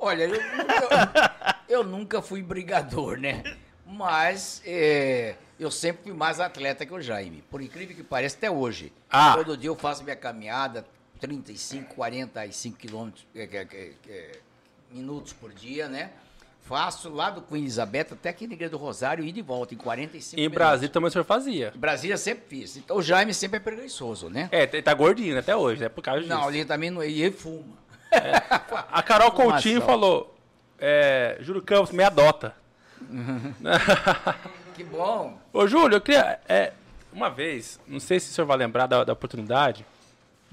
Olha, 0.00 0.24
eu 0.24 0.30
nunca, 0.56 1.56
eu 1.68 1.84
nunca 1.84 2.22
fui 2.22 2.42
brigador, 2.42 3.18
né? 3.18 3.42
Mas 3.86 4.62
é, 4.66 5.36
eu 5.58 5.70
sempre 5.70 6.04
fui 6.04 6.12
mais 6.12 6.38
atleta 6.40 6.86
que 6.86 6.94
o 6.94 7.00
Jaime. 7.00 7.42
Por 7.50 7.60
incrível 7.60 7.96
que 7.96 8.02
pareça, 8.02 8.36
até 8.36 8.50
hoje. 8.50 8.92
Ah. 9.10 9.34
Todo 9.36 9.56
dia 9.56 9.68
eu 9.68 9.76
faço 9.76 10.04
minha 10.04 10.16
caminhada, 10.16 10.86
35, 11.20 11.94
45 11.94 12.76
quilômetros, 12.76 13.26
é, 13.34 13.42
é, 13.42 13.66
é, 13.72 13.92
é, 14.08 14.32
minutos 14.90 15.32
por 15.32 15.52
dia, 15.52 15.88
né? 15.88 16.10
Faço 16.62 17.08
lá 17.08 17.30
do 17.30 17.40
Queen 17.40 17.62
Elizabeth 17.62 18.08
até 18.12 18.28
aqui 18.28 18.46
na 18.46 18.52
Igreja 18.52 18.70
do 18.72 18.76
Rosário 18.76 19.24
e 19.24 19.32
de 19.32 19.40
volta, 19.40 19.74
em 19.74 19.78
45 19.78 20.36
Em 20.36 20.42
minutos. 20.42 20.58
Brasília 20.58 20.88
também 20.90 21.08
o 21.08 21.10
senhor 21.10 21.24
fazia. 21.24 21.72
Em 21.74 21.78
Brasília 21.78 22.16
sempre 22.18 22.44
fiz. 22.46 22.76
Então 22.76 22.98
o 22.98 23.02
Jaime 23.02 23.32
sempre 23.32 23.56
é 23.56 23.60
preguiçoso, 23.60 24.28
né? 24.28 24.50
É, 24.52 24.64
ele 24.64 24.82
tá 24.82 24.92
gordinho 24.92 25.38
até 25.38 25.56
hoje, 25.56 25.80
né? 25.80 25.88
Por 25.88 26.02
causa 26.02 26.20
disso. 26.20 26.32
Não, 26.32 26.50
ele 26.50 26.66
também 26.66 26.90
não. 26.90 27.02
E 27.02 27.22
ele 27.22 27.34
fuma. 27.34 27.64
A 28.92 29.02
Carol 29.02 29.30
Fumação. 29.32 29.52
Coutinho 29.52 29.80
falou: 29.80 30.36
é, 30.78 31.38
Júlio 31.40 31.62
Campos 31.62 31.90
me 31.90 32.04
adota. 32.04 32.54
Que 34.78 34.84
bom. 34.84 35.36
Ô, 35.52 35.66
Júlio, 35.66 35.96
eu 35.96 36.00
queria. 36.00 36.38
é, 36.48 36.72
uma 37.12 37.28
vez, 37.28 37.80
não 37.86 37.98
sei 37.98 38.20
se 38.20 38.30
o 38.30 38.32
senhor 38.32 38.46
vai 38.46 38.56
lembrar 38.56 38.86
da, 38.86 39.02
da 39.02 39.12
oportunidade. 39.12 39.84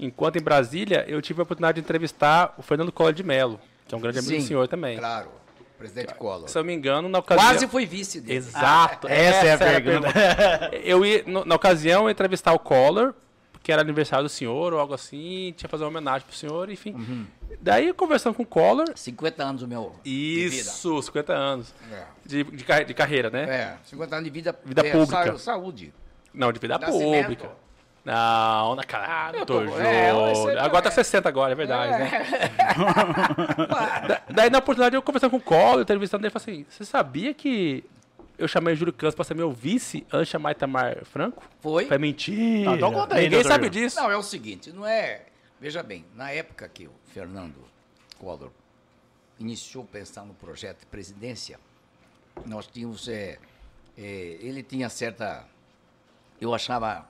Enquanto 0.00 0.36
em 0.36 0.42
Brasília, 0.42 1.04
eu 1.08 1.22
tive 1.22 1.40
a 1.40 1.44
oportunidade 1.44 1.76
de 1.76 1.80
entrevistar 1.80 2.52
o 2.58 2.62
Fernando 2.62 2.90
Collor 2.90 3.12
de 3.12 3.22
Mello, 3.22 3.60
que 3.86 3.94
é 3.94 3.98
um 3.98 4.00
grande 4.00 4.18
amigo 4.18 4.34
do 4.34 4.40
Sim, 4.40 4.46
senhor 4.46 4.66
também. 4.68 4.98
Claro. 4.98 5.30
Presidente 5.78 6.12
Collor. 6.14 6.48
Se 6.48 6.58
eu 6.58 6.64
me 6.64 6.74
engano, 6.74 7.08
na 7.08 7.18
ocasião. 7.20 7.46
Quase 7.48 7.66
fui 7.68 7.86
vice 7.86 8.20
dele. 8.20 8.38
Exato. 8.38 9.06
essa 9.08 9.46
é 9.46 9.50
a 9.50 9.52
era 9.52 9.58
pergunta. 9.80 10.08
eu 10.82 11.04
ia, 11.04 11.22
no- 11.26 11.44
na 11.44 11.54
ocasião, 11.54 12.02
eu 12.02 12.08
ia 12.08 12.12
entrevistar 12.12 12.52
o 12.52 12.58
Collor, 12.58 13.14
porque 13.66 13.72
era 13.72 13.82
aniversário 13.82 14.22
do 14.22 14.28
senhor 14.28 14.72
ou 14.72 14.78
algo 14.78 14.94
assim, 14.94 15.52
tinha 15.56 15.66
que 15.66 15.68
fazer 15.68 15.82
uma 15.82 15.90
homenagem 15.90 16.24
pro 16.24 16.36
senhor, 16.36 16.70
enfim. 16.70 16.92
Uhum. 16.92 17.26
Daí, 17.60 17.92
conversando 17.92 18.32
com 18.32 18.44
o 18.44 18.46
Collor, 18.46 18.86
50 18.94 19.42
anos 19.42 19.62
o 19.62 19.66
meu. 19.66 19.92
de 20.04 20.48
vida. 20.48 20.54
isso, 20.62 21.02
50 21.02 21.32
anos 21.32 21.74
É. 21.92 22.04
de, 22.24 22.44
de, 22.44 22.64
de 22.84 22.94
carreira, 22.94 23.28
né? 23.28 23.42
É, 23.42 23.76
50 23.86 24.14
anos 24.14 24.24
de 24.24 24.30
vida, 24.30 24.56
Vida 24.64 24.86
é, 24.86 24.92
pública. 24.92 25.32
sa- 25.32 25.38
saúde. 25.38 25.92
Não, 26.32 26.52
de 26.52 26.60
vida 26.60 26.78
Nascimento. 26.78 27.22
pública. 27.22 27.50
Não, 28.04 28.76
na 28.76 28.84
cara, 28.84 29.38
doutor 29.38 29.66
tô- 29.68 29.80
é, 29.80 30.54
tá- 30.54 30.64
Agora 30.64 30.82
tá 30.82 30.90
60 30.92 31.28
agora, 31.28 31.50
é 31.50 31.54
verdade, 31.56 31.90
né? 32.04 32.24
Para. 33.68 33.98
Da- 34.06 34.22
Daí, 34.30 34.48
na 34.48 34.58
oportunidade, 34.58 34.94
eu 34.94 35.02
conversando 35.02 35.32
com 35.32 35.38
o 35.38 35.40
Collor, 35.40 35.80
entrevistando 35.80 36.24
ele, 36.24 36.30
falei 36.30 36.60
assim, 36.60 36.66
você 36.70 36.84
sabia 36.84 37.34
que 37.34 37.82
eu 38.38 38.48
chamei 38.48 38.74
o 38.74 38.76
Júlio 38.76 38.92
Campos 38.92 39.14
pra 39.14 39.24
ser 39.24 39.34
meu 39.34 39.50
vice 39.50 40.06
antes 40.12 40.28
de 40.28 40.32
chamar 40.32 40.52
Itamar 40.52 41.04
Franco? 41.04 41.42
Foi? 41.60 41.86
Foi 41.86 41.98
mentira. 41.98 42.70
Ah, 42.70 42.74
então 42.74 42.92
conta 42.92 43.14
aí, 43.14 43.24
Ninguém 43.24 43.42
doutor 43.42 43.48
sabe 43.48 43.70
disso. 43.70 43.96
Não, 43.96 44.10
é 44.10 44.16
o 44.16 44.22
seguinte, 44.22 44.72
não 44.72 44.86
é... 44.86 45.26
Veja 45.60 45.82
bem, 45.82 46.04
na 46.14 46.30
época 46.30 46.68
que 46.68 46.86
o 46.86 46.92
Fernando 47.12 47.64
Collor 48.18 48.50
iniciou 49.38 49.84
a 49.84 49.86
pensar 49.86 50.24
no 50.24 50.34
projeto 50.34 50.80
de 50.80 50.86
presidência, 50.86 51.58
nós 52.44 52.66
tínhamos... 52.66 53.08
é, 53.08 53.38
é, 53.96 54.02
ele 54.40 54.62
tinha 54.62 54.88
certa... 54.88 55.44
Eu 56.40 56.54
achava 56.54 57.08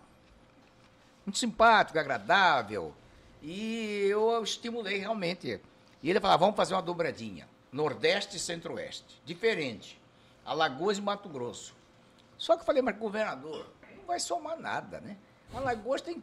muito 1.24 1.38
simpático, 1.38 1.98
agradável, 1.98 2.94
e 3.42 4.06
eu 4.08 4.42
estimulei 4.44 4.98
realmente. 4.98 5.60
E 6.00 6.10
ele 6.10 6.20
falava, 6.20 6.38
vamos 6.38 6.56
fazer 6.56 6.74
uma 6.74 6.82
dobradinha, 6.82 7.48
Nordeste 7.72 8.36
e 8.36 8.40
Centro-Oeste, 8.40 9.20
diferente, 9.24 10.00
Alagoas 10.46 10.98
e 10.98 11.02
Mato 11.02 11.28
Grosso. 11.28 11.74
Só 12.38 12.54
que 12.54 12.62
eu 12.62 12.66
falei, 12.66 12.80
mas 12.82 12.96
governador, 12.96 13.66
não 13.98 14.04
vai 14.06 14.20
somar 14.20 14.56
nada, 14.58 15.00
né? 15.00 15.16
Alagoas 15.54 16.00
tem 16.00 16.22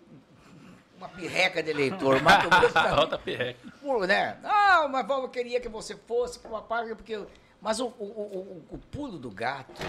uma 0.97 1.09
pirreca 1.09 1.61
de 1.61 1.69
eleitor, 1.71 2.21
Mato 2.23 2.49
Grosso 2.49 2.73
também. 2.73 2.95
Volta 2.95 3.17
perreca. 3.17 3.59
Pô, 3.81 4.05
né? 4.05 4.37
Não, 4.41 4.87
mas 4.89 5.05
vamos, 5.05 5.23
eu 5.23 5.29
queria 5.29 5.59
que 5.59 5.67
você 5.69 5.95
fosse 5.95 6.39
para 6.39 6.49
uma 6.49 6.61
parte, 6.61 6.95
porque. 6.95 7.21
Mas 7.61 7.79
o, 7.79 7.85
o, 7.87 8.03
o, 8.03 8.65
o- 8.71 8.77
pulo 8.77 9.17
do 9.17 9.31
gato 9.31 9.81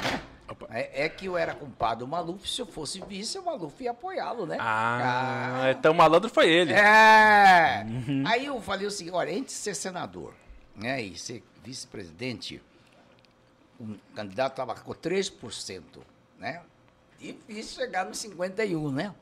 é, 0.70 1.06
é 1.06 1.08
que 1.08 1.26
eu 1.26 1.36
era 1.36 1.52
compadre 1.52 1.98
do 2.04 2.06
Maluf, 2.06 2.48
se 2.48 2.62
eu 2.62 2.66
fosse 2.66 3.00
vice, 3.00 3.36
o 3.36 3.44
Maluf 3.44 3.82
ia 3.82 3.90
apoiá-lo, 3.90 4.46
né? 4.46 4.56
Ah, 4.60 5.72
então 5.76 5.90
o 5.90 5.94
malandro 5.96 6.30
foi 6.30 6.48
ele. 6.48 6.72
É. 6.72 7.84
Aí 8.26 8.46
eu 8.46 8.60
falei 8.60 8.86
o 8.86 8.90
seguinte, 8.92 9.14
olha, 9.16 9.32
entre 9.32 9.52
ser 9.52 9.74
senador 9.74 10.34
né, 10.76 11.02
e 11.02 11.18
ser 11.18 11.42
vice-presidente, 11.64 12.62
um 13.80 13.96
candidato 14.14 14.52
estava 14.52 14.74
com 14.74 14.92
3%, 14.92 15.82
né? 16.38 16.62
Difícil 17.18 17.76
chegar 17.76 18.04
nos 18.06 18.18
51, 18.18 18.90
né? 18.90 19.14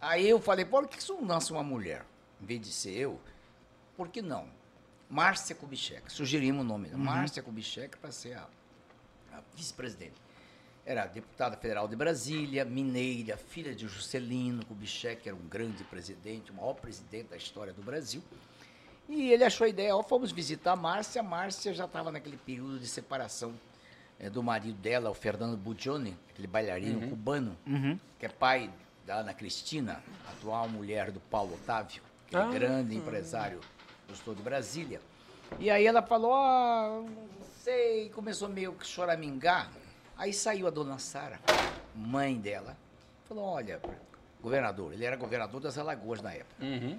Aí 0.00 0.28
eu 0.28 0.40
falei, 0.40 0.64
por 0.64 0.86
que 0.86 0.98
isso 0.98 1.14
não 1.14 1.24
nasce 1.24 1.52
uma 1.52 1.62
mulher? 1.62 2.04
Em 2.40 2.46
vez 2.46 2.60
de 2.60 2.72
ser 2.72 2.96
eu, 2.96 3.20
por 3.96 4.08
que 4.08 4.22
não? 4.22 4.48
Márcia 5.10 5.54
Kubitschek, 5.56 6.12
sugerimos 6.12 6.64
o 6.64 6.68
nome, 6.68 6.88
né? 6.88 6.96
Márcia 6.96 7.42
Kubitschek 7.42 7.96
para 7.96 8.12
ser 8.12 8.34
a, 8.34 8.46
a 9.32 9.40
vice-presidente. 9.54 10.14
Era 10.84 11.06
deputada 11.06 11.56
federal 11.56 11.88
de 11.88 11.96
Brasília, 11.96 12.64
mineira, 12.64 13.36
filha 13.36 13.74
de 13.74 13.86
Juscelino 13.88 14.64
Kubitschek, 14.64 15.22
que 15.22 15.28
era 15.28 15.36
um 15.36 15.48
grande 15.48 15.82
presidente, 15.84 16.50
o 16.50 16.54
maior 16.54 16.74
presidente 16.74 17.28
da 17.28 17.36
história 17.36 17.72
do 17.72 17.82
Brasil. 17.82 18.22
E 19.08 19.32
ele 19.32 19.44
achou 19.44 19.64
a 19.64 19.68
ideia, 19.68 19.96
ó, 19.96 20.02
fomos 20.02 20.30
visitar 20.30 20.72
a 20.72 20.76
Márcia. 20.76 21.20
A 21.20 21.24
Márcia 21.24 21.72
já 21.72 21.86
estava 21.86 22.12
naquele 22.12 22.36
período 22.36 22.78
de 22.78 22.86
separação 22.86 23.54
eh, 24.20 24.28
do 24.30 24.42
marido 24.42 24.76
dela, 24.78 25.10
o 25.10 25.14
Fernando 25.14 25.56
Bugioni, 25.56 26.16
aquele 26.30 26.46
bailarino 26.48 27.08
cubano, 27.08 27.56
Uhum. 27.66 27.98
que 28.18 28.26
é 28.26 28.28
pai 28.28 28.70
da 29.06 29.16
Ana 29.16 29.32
Cristina, 29.34 30.02
atual 30.30 30.68
mulher 30.68 31.10
do 31.10 31.20
Paulo 31.20 31.54
Otávio, 31.54 32.02
que 32.26 32.36
é 32.36 32.40
Ah. 32.40 32.46
grande 32.50 32.96
empresário 32.96 33.60
do 34.06 34.14
estado 34.14 34.36
de 34.36 34.42
Brasília. 34.42 35.00
E 35.58 35.70
aí 35.70 35.86
ela 35.86 36.02
falou, 36.02 36.30
ó, 36.32 37.00
não 37.02 37.46
sei, 37.62 38.10
começou 38.10 38.48
meio 38.48 38.72
que 38.72 38.86
choramingar. 38.86 39.70
Aí 40.16 40.32
saiu 40.32 40.66
a 40.66 40.70
dona 40.70 40.98
Sara, 40.98 41.40
mãe 41.94 42.36
dela, 42.38 42.76
falou, 43.26 43.44
olha, 43.44 43.80
governador, 44.42 44.92
ele 44.92 45.04
era 45.04 45.16
governador 45.16 45.60
das 45.60 45.78
Alagoas 45.78 46.20
na 46.20 46.32
época. 46.32 46.62
Uhum. 46.64 46.98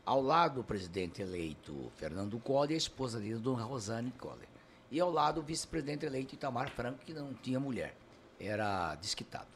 Ao 0.05 0.21
lado, 0.21 0.61
o 0.61 0.65
presidente 0.65 1.23
eleito 1.23 1.93
Fernando 1.97 2.39
Collor 2.41 2.73
e 2.73 2.75
a 2.75 2.77
esposa 2.77 3.21
dele, 3.21 3.37
Dona 3.37 3.63
Rosane 3.63 4.11
Collor. 4.13 4.50
E 4.91 5.01
ao 5.01 5.11
lado, 5.11 5.41
o 5.41 5.43
vice-presidente 5.43 6.05
eleito 6.05 6.35
Itamar 6.35 6.71
Franco, 6.71 6.99
que 7.05 7.13
não 7.15 7.33
tinha 7.35 7.61
mulher. 7.61 7.95
Era 8.41 8.95
desquitado. 8.97 9.47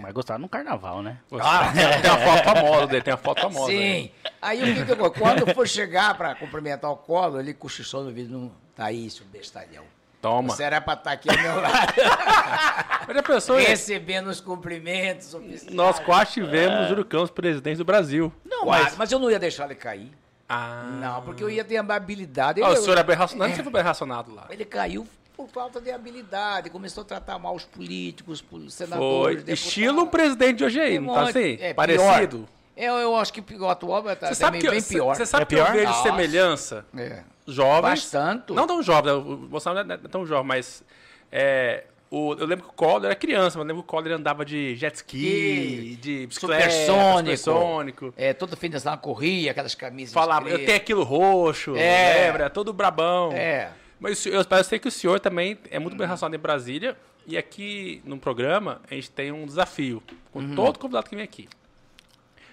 Mas 0.00 0.12
gostaram 0.12 0.40
no 0.40 0.48
carnaval, 0.48 1.02
né? 1.02 1.18
Ah, 1.40 1.72
tem 1.72 2.10
uma 2.10 2.18
foto 2.20 2.44
famosa 2.44 2.86
dele, 2.86 3.02
tem 3.02 3.12
uma 3.12 3.18
foto 3.18 3.40
famosa. 3.40 3.66
Sim. 3.72 4.10
Aí 4.40 4.62
o 4.62 4.74
que 4.74 4.84
que 4.84 5.00
eu, 5.00 5.10
quando 5.10 5.54
for 5.54 5.66
chegar 5.66 6.14
para 6.16 6.34
cumprimentar 6.34 6.90
o 6.90 6.96
Collor, 6.96 7.40
ele 7.40 7.54
cochichou 7.54 8.04
no 8.04 8.10
vídeo, 8.10 8.38
não 8.38 8.52
tá 8.76 8.86
aí, 8.86 9.08
seu 9.10 9.26
bestalhão. 9.26 9.84
Toma. 10.20 10.50
Você 10.54 10.64
era 10.64 10.80
para 10.80 10.94
estar 10.94 11.12
aqui 11.12 11.30
ao 11.30 11.38
meu 11.38 11.60
lado. 11.60 11.92
Mas 13.06 13.16
a 13.16 13.22
pessoa, 13.22 13.60
recebendo 13.60 14.26
os 14.26 14.40
cumprimentos 14.40 15.32
oficiais. 15.32 15.74
nós 15.74 15.98
quase 16.00 16.32
tivemos 16.32 16.88
Júlio 16.88 17.04
Campos 17.04 17.30
presidente 17.30 17.78
do 17.78 17.84
Brasil. 17.84 18.32
Não, 18.44 18.64
Quase, 18.64 18.84
mas... 18.84 18.96
mas 18.96 19.12
eu 19.12 19.18
não 19.18 19.30
ia 19.30 19.38
deixar 19.38 19.64
ele 19.64 19.76
cair. 19.76 20.12
Ah. 20.48 20.82
Não, 21.00 21.22
porque 21.22 21.42
eu 21.44 21.50
ia 21.50 21.62
ter 21.64 21.76
a 21.76 21.94
habilidade. 21.94 22.62
Ah, 22.62 22.70
o 22.70 22.76
senhor 22.76 22.96
é 22.98 23.02
bem 23.02 23.14
racionado, 23.16 23.54
você 23.54 23.62
foi 23.62 23.72
bem 23.72 23.82
racionado 23.82 24.34
lá. 24.34 24.46
Ele 24.50 24.64
caiu 24.64 25.06
por 25.36 25.48
falta 25.48 25.80
de 25.80 25.90
habilidade, 25.90 26.70
começou 26.70 27.02
a 27.02 27.04
tratar 27.04 27.38
mal 27.38 27.54
os 27.54 27.64
políticos, 27.64 28.40
os 28.40 28.46
Foi. 28.48 28.70
senadores, 28.70 29.36
deputados. 29.44 29.60
Estilo 29.66 30.02
o 30.02 30.06
presidente 30.06 30.56
de 30.58 30.64
hoje 30.64 30.80
aí, 30.80 30.98
não 30.98 31.14
tá 31.14 31.28
assim? 31.28 31.58
é, 31.60 31.74
Parecido. 31.74 32.48
Eu, 32.76 32.94
eu 32.94 33.16
acho 33.16 33.32
que 33.32 33.54
o 33.56 33.68
atual 33.68 34.02
vai 34.02 34.14
estar 34.14 34.28
Você 34.28 34.36
sabe 34.36 34.58
que, 34.58 34.70
bem 34.70 34.80
pior. 34.82 35.14
Você 35.14 35.26
sabe 35.26 35.42
É 35.42 35.46
que 35.46 35.54
eu 35.56 35.64
pior? 35.64 35.72
vejo 35.72 35.86
Nossa. 35.90 36.02
semelhança 36.02 36.86
É. 36.96 37.22
jovens. 37.46 37.82
Bastante. 38.04 38.52
Não 38.52 38.66
tão 38.66 38.82
jovem, 38.82 39.12
o 39.12 39.36
Bolsonaro 39.36 39.86
não 39.86 39.94
é 39.96 39.98
tão 39.98 40.24
jovem, 40.24 40.46
mas 40.46 40.82
é, 41.30 41.84
o, 42.10 42.32
eu 42.34 42.46
lembro 42.46 42.64
que 42.66 42.70
o 42.70 42.74
Collor 42.74 43.04
era 43.04 43.14
criança, 43.14 43.58
mas 43.58 43.64
eu 43.64 43.68
lembro 43.68 43.82
que 43.82 43.88
o 43.88 43.90
Collor 43.90 44.12
andava 44.12 44.44
de 44.44 44.74
jet 44.76 44.94
ski, 44.96 45.18
Que- 45.18 45.96
de 46.00 46.26
bicicleta, 46.26 46.70
Supersônico. 46.70 47.36
supersônico. 47.36 48.14
É, 48.16 48.32
todo 48.32 48.56
fim 48.56 48.70
de 48.70 48.80
semana 48.80 48.96
corria, 49.00 49.50
aquelas 49.50 49.74
camisas. 49.74 50.14
Falava, 50.14 50.48
eu 50.48 50.64
tenho 50.64 50.76
aquilo 50.76 51.02
roxo, 51.04 51.76
É. 51.76 52.26
lembra? 52.28 52.48
Todo 52.48 52.72
brabão. 52.72 53.32
É. 53.32 53.70
Mas 54.00 54.18
senhor- 54.18 54.44
eu 54.48 54.64
sei 54.64 54.78
que 54.78 54.88
o 54.88 54.90
senhor 54.90 55.18
também 55.20 55.58
é 55.70 55.78
muito 55.78 55.96
bem 55.96 56.06
relacionado 56.06 56.34
em 56.34 56.38
Brasília. 56.38 56.96
E 57.26 57.36
aqui 57.36 58.00
no 58.06 58.16
programa 58.18 58.80
a 58.90 58.94
gente 58.94 59.10
tem 59.10 59.30
um 59.30 59.44
desafio 59.44 60.02
com 60.32 60.38
Uhum. 60.38 60.54
todo 60.54 60.78
convidado 60.78 61.10
que 61.10 61.14
vem 61.16 61.24
aqui. 61.24 61.46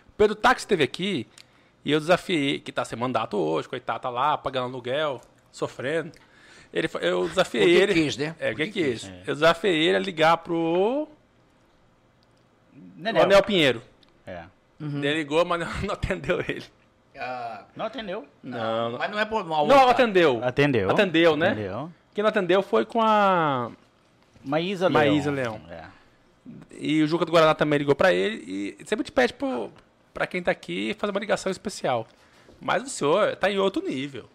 O 0.10 0.12
Pedro 0.18 0.36
Táxi 0.36 0.64
esteve 0.66 0.84
aqui 0.84 1.28
e 1.86 1.92
eu 1.92 2.00
desafiei, 2.00 2.60
que 2.60 2.72
está 2.72 2.84
sem 2.84 2.98
mandato 3.00 3.38
hoje, 3.38 3.70
coitado, 3.70 4.00
tá 4.02 4.10
lá 4.10 4.38
pagando 4.38 4.66
aluguel, 4.66 5.22
sofrendo. 5.52 6.12
Ele, 6.76 6.90
eu 7.00 7.28
desafiei 7.30 7.74
ele. 7.74 7.94
quis, 7.94 8.18
né? 8.18 8.36
É, 8.38 8.50
Porque 8.50 8.66
porque 8.66 8.84
quis. 8.92 9.10
Eu 9.26 9.34
desafiei 9.34 9.88
ele 9.88 9.96
a 9.96 10.00
ligar 10.00 10.38
pro 10.38 11.08
Nenel. 12.98 13.24
Manel 13.24 13.42
Pinheiro. 13.44 13.82
É. 14.28 14.44
Ele 14.80 15.14
ligou, 15.14 15.46
mas 15.46 15.62
não, 15.62 15.68
não 15.84 15.94
atendeu 15.94 16.40
ele. 16.42 16.66
Ah, 17.18 17.64
Não 17.74 17.86
atendeu. 17.86 18.28
Não, 18.44 18.92
não. 18.92 18.98
mas 19.00 19.10
não 19.10 19.18
é 19.18 19.24
por 19.24 19.46
mal. 19.46 19.66
Não, 19.66 19.88
atendeu. 19.88 20.44
Atendeu. 20.44 20.90
Atendeu, 20.92 21.38
né? 21.38 21.52
Atendeu. 21.52 21.92
Quem 22.14 22.22
não 22.22 22.30
atendeu 22.30 22.62
foi 22.62 22.86
com 22.86 23.02
a. 23.02 23.72
Maísa 24.44 24.90
Leão. 24.90 24.94
Maísa 25.02 25.32
Leão. 25.32 25.62
É. 25.70 25.86
E 26.78 27.02
o 27.02 27.08
Juca 27.08 27.24
do 27.26 27.32
Guaraná 27.32 27.56
também 27.56 27.80
ligou 27.80 27.96
pra 27.96 28.12
ele 28.14 28.76
e 28.80 28.86
sempre 28.86 29.06
te 29.06 29.14
pede 29.14 29.32
pro, 29.34 29.72
pra 30.14 30.28
quem 30.28 30.44
tá 30.44 30.52
aqui 30.52 30.94
fazer 31.00 31.12
uma 31.12 31.20
ligação 31.22 31.50
especial. 31.50 32.06
Mas 32.60 32.84
o 32.84 32.90
senhor 32.90 33.36
tá 33.38 33.50
em 33.50 33.58
outro 33.58 33.82
nível. 33.82 34.30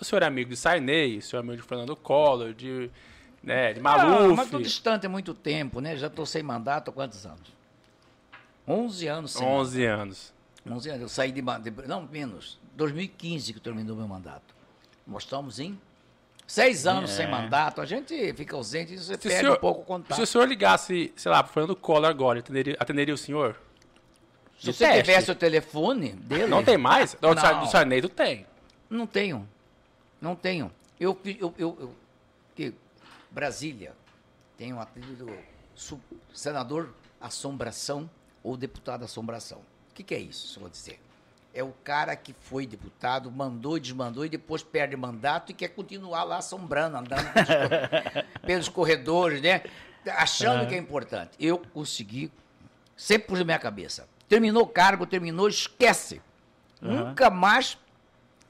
O 0.00 0.04
senhor 0.04 0.22
é 0.22 0.26
amigo 0.26 0.50
de 0.50 0.56
Sarney, 0.56 1.18
o 1.18 1.22
senhor 1.22 1.40
é 1.40 1.44
amigo 1.44 1.62
de 1.62 1.66
Fernando 1.68 1.96
Collor, 1.96 2.52
de, 2.52 2.90
né, 3.42 3.72
de 3.72 3.80
Ah, 3.80 3.82
Maluf. 3.82 4.36
mas 4.36 4.50
tô 4.50 4.58
distante 4.58 5.06
há 5.06 5.08
muito 5.08 5.32
tempo, 5.34 5.80
né? 5.80 5.96
Já 5.96 6.08
estou 6.08 6.26
sem 6.26 6.42
mandato 6.42 6.90
há 6.90 6.92
quantos 6.92 7.24
anos? 7.24 7.54
11 8.68 9.06
anos 9.06 9.32
sem 9.32 9.46
11 9.46 9.84
anos. 9.84 10.32
mandato. 10.64 10.78
11 10.78 10.88
anos. 10.90 11.02
Eu 11.02 11.08
saí 11.08 11.30
de, 11.32 11.40
de. 11.40 11.86
Não, 11.88 12.02
menos. 12.02 12.58
2015 12.74 13.52
que 13.54 13.60
terminou 13.60 13.96
meu 13.96 14.08
mandato. 14.08 14.54
Nós 15.06 15.22
estamos 15.22 15.58
em 15.60 15.78
seis 16.46 16.86
anos 16.86 17.10
sem 17.12 17.30
mandato. 17.30 17.80
A 17.80 17.86
gente 17.86 18.32
fica 18.34 18.56
ausente 18.56 18.92
e 18.94 18.98
você 18.98 19.14
Se 19.14 19.14
o 19.14 19.18
perde 19.22 19.36
senhor- 19.40 19.56
um 19.56 19.60
pouco 19.60 19.80
o 19.82 19.84
contato. 19.84 20.16
Se 20.16 20.22
o 20.22 20.26
senhor 20.26 20.46
ligasse, 20.48 21.12
sei 21.16 21.30
lá, 21.30 21.42
pro 21.42 21.52
Fernando 21.52 21.76
Collor 21.76 22.10
agora, 22.10 22.40
atenderia, 22.40 22.76
atenderia 22.78 23.14
o 23.14 23.18
senhor? 23.18 23.56
Se 24.58 24.66
Do 24.66 24.72
você 24.72 24.84
teste. 24.86 25.02
tivesse 25.04 25.30
o 25.30 25.34
telefone 25.34 26.12
dele. 26.12 26.46
Não 26.46 26.64
tem 26.64 26.76
mais? 26.76 27.14
Do, 27.14 27.34
Não. 27.34 27.60
do 27.60 27.70
Sarney 27.70 28.02
tu 28.02 28.08
tem. 28.08 28.46
Não 28.90 29.06
tenho. 29.06 29.48
Não 30.20 30.34
tenho. 30.34 30.72
Eu, 30.98 31.18
eu, 31.24 31.54
eu, 31.58 31.76
eu- 31.80 31.94
que 32.54 32.72
Brasília 33.30 33.92
tem 34.56 34.72
um 34.72 34.80
apelido 34.80 35.30
su- 35.74 36.00
senador 36.34 36.92
assombração 37.20 38.08
ou 38.42 38.56
deputado 38.56 39.04
assombração. 39.04 39.58
O 39.90 39.94
que, 39.94 40.02
que 40.02 40.14
é 40.14 40.18
isso, 40.18 40.58
vou 40.60 40.68
dizer? 40.68 41.00
É 41.52 41.62
o 41.62 41.72
cara 41.84 42.14
que 42.16 42.34
foi 42.40 42.66
deputado, 42.66 43.30
mandou 43.30 43.76
e 43.76 43.80
desmandou 43.80 44.24
e 44.24 44.28
depois 44.28 44.62
perde 44.62 44.94
mandato 44.96 45.50
e 45.52 45.54
quer 45.54 45.68
continuar 45.68 46.24
lá 46.24 46.36
assombrando, 46.38 46.96
andando 46.98 47.32
pelos, 47.32 47.48
cor- 47.48 48.24
pelos 48.46 48.68
corredores, 48.68 49.40
né? 49.42 49.62
Achando 50.16 50.66
que 50.68 50.74
é 50.74 50.78
importante. 50.78 51.32
Eu 51.40 51.58
consegui, 51.58 52.30
sempre 52.96 53.28
pus 53.28 53.38
na 53.38 53.44
minha 53.44 53.58
cabeça. 53.58 54.06
Terminou 54.28 54.62
o 54.64 54.68
cargo, 54.68 55.06
terminou, 55.06 55.48
esquece. 55.48 56.20
Nunca 56.80 57.30
mais 57.30 57.78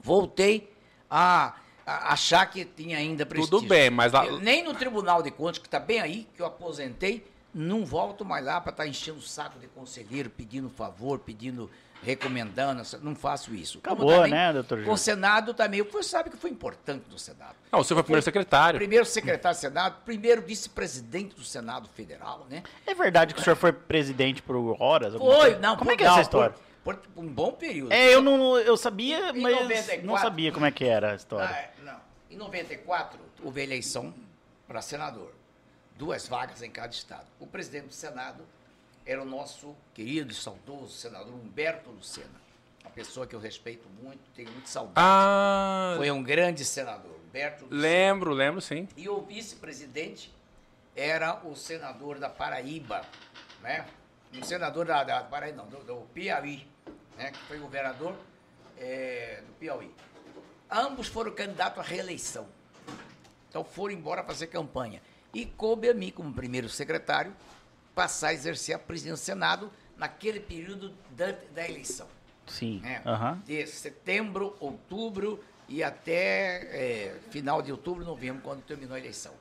voltei 0.01 0.73
a, 1.11 1.55
a 1.87 2.13
achar 2.13 2.47
que 2.47 2.65
tinha 2.65 2.99
ainda 2.99 3.25
prestígio. 3.27 3.59
Tudo 3.59 3.69
bem, 3.69 3.91
mas 3.91 4.13
lá- 4.13 4.27
Eu- 4.27 4.39
nem 4.41 4.63
no 4.65 4.75
Tribunal 4.75 5.23
de 5.23 5.31
Contas, 5.31 5.59
que 5.59 5.67
está 5.67 5.79
bem 5.81 6.01
aí, 6.01 6.27
que 6.35 6.43
eu 6.43 6.47
aposentei, 6.47 7.27
não 7.55 7.85
volto 7.85 8.25
mais 8.25 8.45
lá 8.45 8.61
para 8.61 8.71
estar 8.71 8.87
enchendo 8.87 9.19
o 9.19 9.23
saco 9.23 9.59
de 9.59 9.67
conselheiro, 9.69 10.29
pedindo 10.29 10.69
favor, 10.69 11.19
pedindo, 11.19 11.71
recomendando, 12.03 12.83
não 13.03 13.15
faço 13.15 13.55
isso. 13.55 13.79
Acabou, 13.79 14.11
também, 14.11 14.31
né, 14.31 14.53
doutor 14.53 14.85
Com 14.85 14.93
o? 14.93 14.97
Senado 14.99 15.55
também, 15.55 15.83
você 15.83 16.03
sabe 16.11 16.29
que 16.31 16.37
foi 16.37 16.51
importante 16.51 17.05
no 17.11 17.19
Senado. 17.19 17.55
Não, 17.73 17.81
o 17.81 17.85
senhor 17.85 17.97
foi 17.97 18.01
o 18.03 18.05
primeiro 18.05 18.25
secretário. 18.25 18.79
Primeiro 18.79 19.05
secretário 19.07 19.57
do 19.57 19.61
Senado, 19.61 19.97
primeiro 20.05 20.43
vice-presidente 20.43 21.35
do 21.35 21.43
Senado 21.45 21.89
Federal, 21.89 22.47
né? 22.51 22.63
É 22.87 22.95
verdade 22.95 23.33
que 23.35 23.41
o 23.41 23.45
senhor 23.45 23.57
foi 23.57 23.73
presidente 23.73 24.43
por 24.43 24.55
horas? 24.81 25.15
Foi, 25.15 25.21
coisa? 25.21 25.59
não, 25.59 25.77
Como 25.77 25.87
por- 25.89 25.95
é 25.95 25.97
que 25.97 26.05
é 26.05 26.07
não, 26.07 26.13
essa 26.15 26.23
história? 26.23 26.51
Por, 26.55 26.66
por 26.95 27.01
um 27.17 27.27
bom 27.27 27.53
período. 27.53 27.93
É, 27.93 28.15
eu 28.15 28.23
não, 28.23 28.57
eu 28.59 28.77
sabia, 28.77 29.31
Em 29.31 29.41
mas 29.41 29.53
94. 29.61 30.07
não 30.07 30.17
sabia 30.17 30.53
como 30.53 30.67
é 30.67 30.71
que 30.71 30.85
era 30.85 31.09
a 31.09 31.13
Ah, 31.13 31.17
história. 31.17 31.55
é, 31.55 31.71
não. 31.83 32.01
Em 32.31 32.37
94, 32.37 33.19
houve 33.43 33.63
eleição 33.63 34.15
para 34.69 34.81
senador. 34.81 35.33
Duas 35.99 36.29
vagas 36.29 36.63
em 36.63 36.71
cada 36.71 36.93
estado. 36.93 37.27
O 37.41 37.47
presidente 37.47 37.87
do 37.89 37.95
Senado 37.95 38.45
era 39.05 39.21
o 39.21 39.25
nosso 39.25 39.75
querido 39.95 40.31
e 40.31 40.35
saudoso 40.35 40.93
senador 40.93 41.33
Humberto 41.35 41.91
Lucena. 41.91 42.47
Uma 42.83 42.91
pessoa 42.91 43.27
que 43.27 43.35
eu 43.35 43.41
respeito 43.41 43.89
muito, 44.03 44.21
tenho 44.35 44.51
muito 44.53 44.69
saudade. 44.69 44.95
Ah, 44.97 45.95
Foi 45.97 46.11
um 46.11 46.23
grande 46.23 46.65
senador, 46.65 47.17
Humberto 47.29 47.65
Lucena. 47.65 47.81
lembro, 47.83 48.33
lembro 48.33 48.61
sim. 48.61 48.89
E 48.97 49.09
o 49.09 49.21
vice-presidente 49.23 50.33
era 50.95 51.41
o 51.45 51.57
senador 51.57 52.19
da 52.19 52.29
Paraíba, 52.29 53.03
né? 53.63 53.87
Um 54.35 54.43
senador 54.43 54.85
da, 54.87 55.03
da 55.05 55.23
Paraíba, 55.23 55.63
não, 55.63 55.67
do, 55.69 55.79
do 55.85 55.97
Piauí, 56.13 56.67
né? 57.17 57.31
Que 57.33 57.39
foi 57.41 57.59
governador 57.59 58.15
eh, 58.79 59.43
do 59.47 59.53
Piauí. 59.55 59.91
Ambos 60.71 61.09
foram 61.09 61.33
candidatos 61.33 61.79
à 61.79 61.83
reeleição. 61.83 62.47
Então 63.49 63.65
foram 63.65 63.95
embora 63.95 64.23
fazer 64.25 64.49
campanha. 64.49 65.01
E 65.33 65.45
coube 65.47 65.89
a 65.89 65.95
mim, 65.95 66.11
como 66.11 66.33
primeiro 66.33 66.69
secretário, 66.69 67.33
passar 67.95 68.29
a 68.29 68.35
exercer 68.35 68.75
a 68.75 68.79
presidência 68.79 69.17
do 69.17 69.25
Senado 69.27 69.73
naquele 69.97 70.41
período 70.41 70.93
da, 71.11 71.33
da 71.55 71.67
eleição 71.67 72.07
Sim. 72.47 72.81
né? 72.81 73.01
Aham. 73.07 73.43
de 73.47 73.67
setembro, 73.67 74.55
outubro 74.61 75.43
e 75.69 75.83
até 75.83 76.63
é, 77.11 77.19
final 77.31 77.61
de 77.63 77.73
outubro, 77.73 78.05
novembro, 78.05 78.43
quando 78.43 78.63
terminou 78.63 78.95
a 78.95 78.99
eleição. 78.99 79.33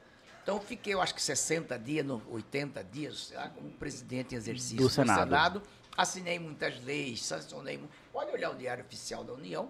Então, 0.42 0.60
fiquei, 0.62 0.94
eu 0.94 1.02
acho 1.02 1.14
que 1.14 1.22
60 1.22 1.78
dias, 1.80 2.06
no- 2.06 2.22
80 2.30 2.84
dias, 2.84 3.34
como 3.56 3.70
presidente 3.72 4.34
em 4.36 4.38
exercício 4.38 4.78
Do 4.78 4.90
Senado. 4.90 5.62
Assinei 5.98 6.40
muitas 6.40 6.84
leis, 6.84 7.24
sancionei. 7.24 7.80
Pode 8.12 8.32
olhar 8.32 8.52
o 8.52 8.56
Diário 8.56 8.84
Oficial 8.84 9.24
da 9.24 9.34
União, 9.34 9.70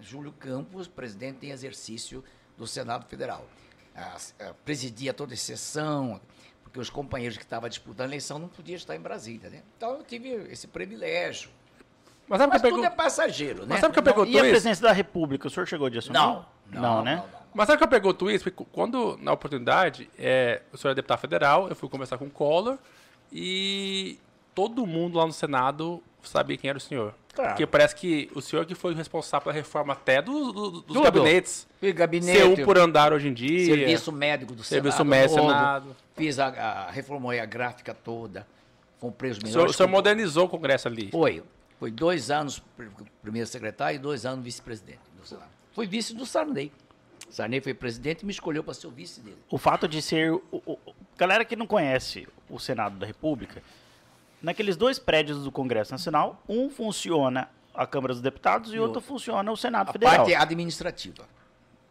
Júlio 0.00 0.32
Campos, 0.32 0.88
presidente 0.88 1.46
em 1.46 1.50
exercício 1.50 2.24
do 2.56 2.66
Senado 2.66 3.06
Federal. 3.06 3.44
Ah, 3.94 4.16
presidia 4.64 5.12
toda 5.12 5.34
a 5.34 5.36
sessão, 5.36 6.20
porque 6.62 6.78
os 6.78 6.90
companheiros 6.90 7.36
que 7.36 7.44
estavam 7.44 7.68
disputando 7.68 8.06
a 8.06 8.10
eleição 8.10 8.38
não 8.38 8.48
podiam 8.48 8.76
estar 8.76 8.94
em 8.94 9.00
Brasília, 9.00 9.48
né? 9.48 9.62
Então 9.76 9.96
eu 9.96 10.02
tive 10.02 10.28
esse 10.50 10.66
privilégio. 10.66 11.50
Mas 12.28 12.38
sabe 12.38 12.52
Mas 12.52 12.60
que 12.60 12.66
eu 12.66 12.70
tudo 12.72 12.82
pego... 12.82 12.92
é 12.92 12.96
passageiro, 12.96 13.60
né? 13.60 13.66
Mas 13.70 13.80
sabe 13.80 13.92
que 13.92 13.98
eu 13.98 14.02
pergunto 14.02 14.30
E 14.30 14.38
a 14.38 14.42
isso? 14.42 14.50
presidência 14.50 14.82
da 14.82 14.92
República, 14.92 15.46
o 15.46 15.50
senhor 15.50 15.66
chegou 15.66 15.88
de 15.88 15.98
assumir? 15.98 16.14
Não, 16.14 16.44
Não, 16.70 17.02
né? 17.02 17.24
Mas 17.54 17.68
sabe 17.68 17.78
que 17.78 17.84
eu 17.84 17.88
pergunto 17.88 18.30
isso? 18.30 18.44
Porque 18.44 18.66
quando, 18.70 19.16
na 19.22 19.32
oportunidade, 19.32 20.10
é, 20.18 20.60
o 20.72 20.76
senhor 20.76 20.92
é 20.92 20.94
deputado 20.94 21.20
federal, 21.20 21.68
eu 21.68 21.76
fui 21.76 21.88
conversar 21.88 22.18
com 22.18 22.26
o 22.26 22.30
Collor 22.30 22.78
e 23.32 24.18
todo 24.56 24.84
mundo 24.86 25.18
lá 25.18 25.26
no 25.26 25.32
Senado 25.32 26.02
sabia 26.24 26.56
quem 26.56 26.68
era 26.70 26.78
o 26.78 26.80
senhor. 26.80 27.14
Claro. 27.34 27.50
Porque 27.50 27.66
parece 27.66 27.94
que 27.94 28.30
o 28.34 28.40
senhor 28.40 28.64
que 28.64 28.74
foi 28.74 28.92
o 28.94 28.96
responsável 28.96 29.44
pela 29.44 29.54
reforma 29.54 29.92
até 29.92 30.20
do- 30.22 30.50
do- 30.52 30.70
dos 30.70 30.84
Tudo. 30.86 31.02
gabinetes. 31.02 31.68
Fui 31.78 31.92
gabinete, 31.92 32.38
Ser 32.38 32.44
um 32.46 32.64
por 32.64 32.78
andar 32.78 33.12
hoje 33.12 33.28
em 33.28 33.34
dia. 33.34 33.66
serviço 33.66 34.10
médico 34.10 34.54
do 34.54 34.64
Serviço 34.64 34.96
Senado. 34.96 35.08
médico, 35.10 35.36
todo. 35.36 35.48
Senado. 35.48 35.96
Fiz 36.16 36.38
a, 36.38 36.46
a 36.48 36.90
reformei 36.90 37.38
a 37.38 37.44
gráfica 37.44 37.94
toda. 37.94 38.46
Comprei 38.98 39.30
os 39.30 39.36
O 39.36 39.40
senhor, 39.42 39.52
melhores. 39.52 39.74
o 39.74 39.76
senhor 39.76 39.88
modernizou 39.90 40.46
o 40.46 40.48
Congresso 40.48 40.88
ali. 40.88 41.10
Foi. 41.10 41.42
Foi 41.78 41.90
dois 41.90 42.30
anos 42.30 42.58
pr- 42.58 42.86
primeiro 43.22 43.46
secretário 43.46 43.96
e 43.96 43.98
dois 43.98 44.24
anos 44.24 44.42
vice-presidente 44.42 45.00
do 45.20 45.26
Senado. 45.26 45.50
Fui 45.74 45.86
vice 45.86 46.14
do 46.14 46.24
Sarney. 46.24 46.72
Sarney 47.28 47.60
foi 47.60 47.74
presidente 47.74 48.22
e 48.22 48.24
me 48.24 48.32
escolheu 48.32 48.64
para 48.64 48.72
ser 48.72 48.86
o 48.86 48.90
vice 48.90 49.20
dele. 49.20 49.36
O 49.50 49.58
fato 49.58 49.86
de 49.86 50.00
ser. 50.00 50.32
O, 50.32 50.42
o- 50.50 50.78
galera 51.18 51.44
que 51.44 51.54
não 51.54 51.66
conhece 51.66 52.26
o 52.48 52.58
Senado 52.58 52.96
da 52.96 53.06
República, 53.06 53.62
naqueles 54.46 54.76
dois 54.76 54.98
prédios 54.98 55.42
do 55.42 55.50
Congresso 55.50 55.90
Nacional, 55.92 56.40
um 56.48 56.70
funciona 56.70 57.48
a 57.74 57.86
Câmara 57.86 58.14
dos 58.14 58.22
Deputados 58.22 58.72
e, 58.72 58.76
E 58.76 58.78
outro 58.78 58.96
outro. 58.96 59.00
funciona 59.02 59.50
o 59.52 59.56
Senado 59.56 59.90
A 59.90 59.92
Federal. 59.92 60.16
parte 60.16 60.34
administrativa. 60.34 61.24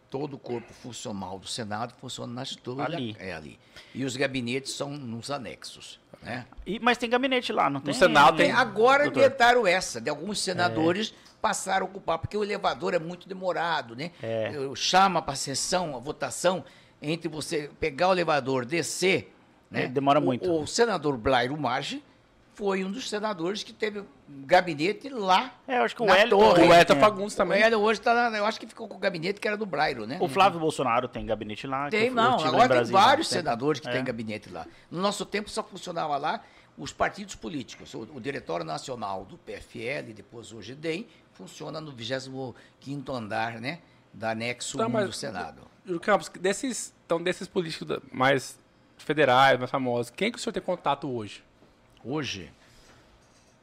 Todo 0.09 0.35
o 0.35 0.39
corpo 0.39 0.71
funcional 0.73 1.37
do 1.37 1.47
Senado 1.47 1.93
funciona 1.99 2.31
nas 2.33 2.55
duas. 2.55 2.79
Ali. 2.85 3.15
É 3.19 3.33
ali. 3.33 3.59
E 3.93 4.05
os 4.05 4.15
gabinetes 4.15 4.71
são 4.73 4.91
nos 4.91 5.29
anexos. 5.29 5.99
Né? 6.21 6.45
E- 6.65 6.79
mas 6.79 6.97
tem 6.97 7.09
gabinete 7.09 7.51
lá, 7.51 7.69
não 7.69 7.81
tem? 7.81 7.93
Senado 7.93 8.37
Tem, 8.37 8.51
agora 8.51 9.03
doutor? 9.03 9.19
inventaram 9.19 9.67
essa, 9.67 9.99
de 9.99 10.09
alguns 10.09 10.39
senadores 10.39 11.13
passaram 11.41 11.85
a 11.85 11.89
ocupar, 11.89 12.17
porque 12.17 12.35
o 12.37 12.43
elevador 12.43 12.93
é 12.95 12.99
muito 12.99 13.27
demorado, 13.27 13.95
né? 13.95 14.11
É. 14.23 14.51
Chama 14.75 15.21
para 15.21 15.35
sessão, 15.35 15.95
a 15.95 15.99
votação, 15.99 16.63
entre 17.01 17.27
você 17.29 17.69
pegar 17.79 18.07
o 18.09 18.11
elevador, 18.13 18.65
descer. 18.65 19.35
Né? 19.69 19.83
É, 19.83 19.87
demora 19.87 20.19
O- 20.19 20.23
muito. 20.23 20.49
O, 20.51 20.65
senador 20.65 21.17
Blairo 21.17 21.55
Marge 21.59 22.01
foi 22.55 22.83
um 22.83 22.91
dos 22.91 23.09
senadores 23.09 23.63
que 23.63 23.71
teve 23.73 23.99
um 23.99 24.05
gabinete 24.45 25.09
lá. 25.09 25.53
É, 25.67 25.77
eu 25.77 25.83
acho 25.83 25.95
que 25.95 26.01
o 26.01 26.05
Wellington- 26.05 26.29
torre. 26.39 26.67
O 26.67 26.73
Eta. 26.73 26.95
Fagundes 26.95 27.35
também. 27.35 27.61
O 27.61 27.65
Hélio 27.65 27.79
hoje 27.81 27.99
está 27.99 28.13
eu 28.35 28.45
acho 28.45 28.59
que 28.59 28.65
ficou 28.65 28.87
com 28.87 28.95
o 28.95 28.97
gabinete 28.97 29.39
que 29.39 29.47
era 29.47 29.57
do 29.57 29.65
Blairo, 29.65 30.07
né? 30.07 30.17
O 30.21 30.27
Flávio 30.29 30.59
Bolsonaro 30.59 31.07
tem 31.07 31.25
gabinete 31.25 31.67
lá. 31.67 31.89
Tem, 31.89 32.09
não. 32.09 32.39
Agora 32.39 32.81
tem 32.83 32.91
vários 32.91 33.27
tem. 33.29 33.39
senadores 33.39 33.79
que 33.81 33.87
É. 33.89 33.91
têm 33.91 34.03
gabinete 34.03 34.49
lá. 34.49 34.65
No 34.89 35.01
nosso 35.01 35.25
tempo 35.25 35.49
só 35.49 35.61
funcionava 35.61 36.17
lá 36.17 36.41
os 36.77 36.91
partidos 36.93 37.35
políticos. 37.35 37.93
O, 37.93 38.07
o 38.15 38.19
Diretório 38.21 38.65
Nacional 38.65 39.25
do 39.25 39.37
PFL, 39.37 40.13
depois 40.13 40.51
hoje 40.53 40.73
DEM, 40.75 41.05
funciona 41.33 41.79
no 41.81 41.91
25º 41.91 43.09
andar, 43.13 43.59
né? 43.59 43.79
Da 44.13 44.31
anexo 44.31 44.77
Tá, 44.77 44.87
1 44.87 44.89
mas- 44.89 45.05
do 45.07 45.13
Senado. 45.13 45.61
Júlio 45.85 45.99
Campos, 45.99 46.29
desses, 46.29 46.93
então, 47.05 47.21
desses 47.21 47.47
políticos 47.47 47.99
mais 48.11 48.57
federais, 48.97 49.59
mais 49.59 49.69
famosos, 49.69 50.09
quem 50.09 50.31
que 50.31 50.37
o 50.37 50.41
senhor 50.41 50.53
tem 50.53 50.63
contato 50.63 51.07
hoje? 51.13 51.43
Hoje, 52.05 52.51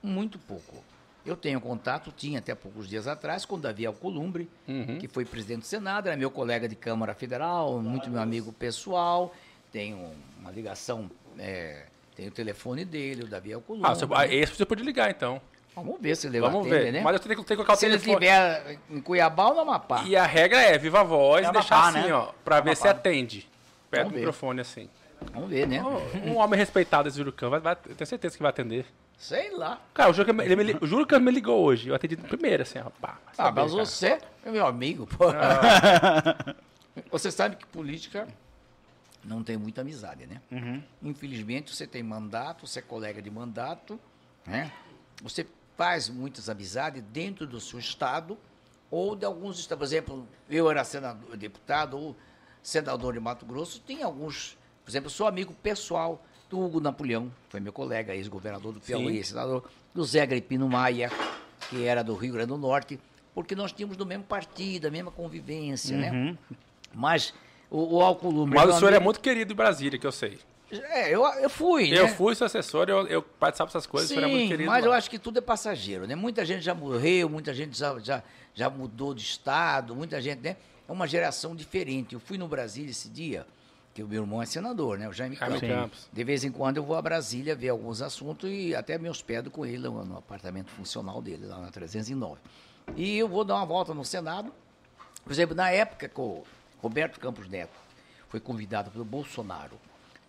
muito 0.02 0.38
pouco. 0.38 0.82
Eu 1.24 1.36
tenho 1.36 1.60
contato, 1.60 2.12
tinha 2.16 2.40
até 2.40 2.54
poucos 2.54 2.88
dias 2.88 3.06
atrás, 3.06 3.44
com 3.44 3.54
o 3.54 3.58
Davi 3.58 3.86
Alcolumbre, 3.86 4.50
Uhum. 4.66 4.98
que 4.98 5.06
foi 5.06 5.24
presidente 5.24 5.60
do 5.60 5.66
Senado, 5.66 6.08
era 6.08 6.16
meu 6.16 6.30
colega 6.30 6.68
de 6.68 6.74
Câmara 6.74 7.14
Federal, 7.14 7.80
muito 7.80 8.10
meu 8.10 8.20
amigo 8.20 8.52
pessoal, 8.52 9.32
tenho 9.70 10.10
uma 10.40 10.50
ligação, 10.50 11.08
é, 11.38 11.84
tenho 12.16 12.28
o 12.28 12.32
telefone 12.32 12.84
dele, 12.84 13.22
o 13.22 13.26
Davi 13.28 13.52
Alcolumbre. 13.52 13.88
Ah, 13.88 13.94
senhor- 13.94 14.12
ah, 14.16 14.26
esse 14.26 14.56
você 14.56 14.66
pode 14.66 14.82
ligar, 14.82 15.08
então. 15.10 15.40
Vamos 15.76 15.98
ver 16.00 16.16
se 16.16 16.26
ele 16.26 16.40
Vamos 16.40 16.66
atende, 16.66 16.84
ver. 16.84 16.92
né? 16.92 17.00
Mas 17.02 17.14
eu 17.14 17.20
tenho 17.20 17.36
que, 17.36 17.44
tenho 17.44 17.46
que 17.46 17.54
colocar 17.64 17.72
o 17.74 17.76
Se 17.76 17.86
ele 17.86 17.98
telefone. 17.98 18.26
estiver 18.26 18.78
em 18.90 19.00
Cuiabá 19.00 19.46
ou 19.48 19.54
no 19.54 19.60
Amapá. 19.60 20.02
E 20.04 20.14
a 20.16 20.26
regra 20.26 20.60
é 20.60 20.76
viva 20.76 21.00
a 21.00 21.04
voz 21.04 21.46
É 21.46 21.48
e 21.48 21.52
deixar 21.52 21.76
Amapá, 21.76 21.98
assim, 22.00 22.08
né? 22.08 22.14
ó, 22.14 22.32
pra 22.44 22.60
ver 22.60 22.76
se 22.76 22.82
Amapá. 22.86 22.98
atende. 22.98 23.48
Perto 23.90 24.02
Vamos 24.02 24.10
do 24.12 24.14
ver. 24.16 24.20
microfone, 24.20 24.60
assim. 24.60 24.90
Vamos 25.32 25.50
ver, 25.50 25.66
né? 25.66 25.82
Um 26.24 26.36
homem 26.36 26.58
respeitado 26.58 27.08
esse 27.08 27.22
Campos, 27.22 27.50
vai, 27.50 27.60
vai, 27.60 27.76
tenho 27.76 28.06
certeza 28.06 28.36
que 28.36 28.42
vai 28.42 28.50
atender. 28.50 28.86
Sei 29.16 29.50
lá. 29.50 29.80
Cara, 29.94 30.10
o 30.10 30.14
Campos, 30.14 30.44
ele 30.44 30.56
me, 30.56 30.72
o 30.80 30.86
me 31.20 31.30
ligou 31.30 31.62
hoje. 31.62 31.88
Eu 31.88 31.94
atendi 31.94 32.16
primeiro, 32.16 32.62
assim, 32.62 32.78
vai 32.78 32.92
Ah, 33.02 33.34
saber, 33.34 33.60
mas 33.62 33.72
cara. 33.72 33.84
você 33.86 34.18
é 34.44 34.50
meu 34.50 34.66
amigo, 34.66 35.06
pô. 35.06 35.28
Ah. 35.28 36.54
Você 37.10 37.30
sabe 37.30 37.56
que 37.56 37.64
política 37.64 38.28
não 39.24 39.42
tem 39.42 39.56
muita 39.56 39.80
amizade, 39.80 40.26
né? 40.26 40.42
Uhum. 40.50 40.82
Infelizmente, 41.02 41.74
você 41.74 41.86
tem 41.86 42.02
mandato, 42.02 42.66
você 42.66 42.80
é 42.80 42.82
colega 42.82 43.22
de 43.22 43.30
mandato, 43.30 43.98
né? 44.46 44.70
Você 45.22 45.46
faz 45.74 46.10
muitas 46.10 46.50
amizades 46.50 47.02
dentro 47.10 47.46
do 47.46 47.58
seu 47.60 47.78
estado 47.78 48.36
ou 48.90 49.16
de 49.16 49.24
alguns 49.24 49.58
estados. 49.58 49.78
Por 49.78 49.84
exemplo, 49.94 50.28
eu 50.50 50.70
era 50.70 50.84
senador, 50.84 51.34
deputado 51.36 51.98
ou 51.98 52.16
senador 52.62 53.14
de 53.14 53.20
Mato 53.20 53.46
Grosso, 53.46 53.80
tem 53.80 54.02
alguns, 54.02 54.58
por 54.84 54.90
exemplo, 54.90 55.06
eu 55.06 55.10
sou 55.10 55.26
amigo 55.26 55.52
pessoal 55.62 56.22
do 56.50 56.60
Hugo 56.60 56.80
Napoleão, 56.80 57.30
foi 57.48 57.60
meu 57.60 57.72
colega, 57.72 58.14
ex-governador 58.14 58.72
do 58.74 58.80
Piauí, 58.80 59.16
Sim. 59.18 59.30
senador, 59.30 59.64
do 59.94 60.04
Zé 60.04 60.20
Agripino 60.22 60.68
Maia, 60.68 61.10
que 61.70 61.84
era 61.84 62.02
do 62.04 62.14
Rio 62.14 62.32
Grande 62.34 62.48
do 62.48 62.58
Norte, 62.58 62.98
porque 63.34 63.54
nós 63.54 63.72
tínhamos 63.72 63.96
do 63.96 64.04
mesmo 64.04 64.24
partido, 64.24 64.86
a 64.88 64.90
mesma 64.90 65.10
convivência, 65.10 65.96
né? 65.96 66.10
Uhum. 66.10 66.36
Mas 66.94 67.32
o, 67.70 67.96
o 67.96 68.02
Alcolumbre... 68.02 68.58
Mas 68.58 68.68
o 68.74 68.78
senhor 68.78 68.88
é 68.92 68.96
amigo- 68.96 69.04
muito 69.04 69.20
querido 69.20 69.52
em 69.52 69.56
Brasília, 69.56 69.98
que 69.98 70.06
eu 70.06 70.12
sei. 70.12 70.38
É, 70.70 71.10
eu, 71.10 71.22
eu 71.24 71.50
fui, 71.50 71.90
Eu 71.96 72.04
né? 72.06 72.14
fui 72.14 72.34
seu 72.34 72.46
assessor, 72.46 72.88
eu, 72.88 73.06
eu 73.06 73.22
participava 73.22 73.68
dessas 73.68 73.86
coisas, 73.86 74.10
o 74.10 74.14
senhor 74.14 74.26
é 74.26 74.30
muito 74.30 74.42
Sim, 74.42 74.48
querido. 74.48 74.70
mas 74.70 74.82
lá. 74.82 74.88
eu 74.90 74.92
acho 74.94 75.08
que 75.10 75.18
tudo 75.18 75.38
é 75.38 75.40
passageiro, 75.42 76.06
né? 76.06 76.14
Muita 76.14 76.44
gente 76.46 76.62
já 76.62 76.74
morreu, 76.74 77.28
muita 77.28 77.52
gente 77.54 77.76
já, 77.78 77.98
já, 77.98 78.22
já 78.54 78.70
mudou 78.70 79.14
de 79.14 79.22
estado, 79.22 79.94
muita 79.94 80.20
gente, 80.20 80.40
né? 80.40 80.56
É 80.88 80.92
uma 80.92 81.06
geração 81.06 81.54
diferente. 81.54 82.14
Eu 82.14 82.20
fui 82.20 82.36
no 82.38 82.48
Brasília 82.48 82.90
esse 82.90 83.08
dia, 83.08 83.46
que 83.94 84.02
o 84.02 84.08
meu 84.08 84.22
irmão 84.22 84.42
é 84.42 84.46
senador, 84.46 84.98
né? 84.98 85.08
O 85.08 85.12
Jaime 85.12 85.36
Campos. 85.36 85.60
Campos. 85.60 86.08
De 86.12 86.24
vez 86.24 86.44
em 86.44 86.50
quando 86.50 86.78
eu 86.78 86.84
vou 86.84 86.96
a 86.96 87.02
Brasília 87.02 87.54
ver 87.54 87.68
alguns 87.68 88.00
assuntos 88.00 88.50
e 88.50 88.74
até 88.74 88.96
me 88.98 89.08
hospedo 89.08 89.50
com 89.50 89.66
ele 89.66 89.78
no, 89.78 90.16
apartamento 90.16 90.70
funcional 90.70 91.20
dele, 91.20 91.46
lá 91.46 91.58
na 91.58 91.70
309. 91.70 92.40
E 92.96 93.18
eu 93.18 93.28
vou 93.28 93.44
dar 93.44 93.56
uma 93.56 93.66
volta 93.66 93.92
no 93.92 94.04
Senado. 94.04 94.52
Por 95.22 95.32
exemplo, 95.32 95.54
na 95.54 95.70
época 95.70 96.08
que 96.08 96.20
o 96.20 96.42
Roberto 96.80 97.20
Campos 97.20 97.48
Neto 97.48 97.78
foi 98.28 98.40
convidado 98.40 98.90
pelo 98.90 99.04
Bolsonaro 99.04 99.78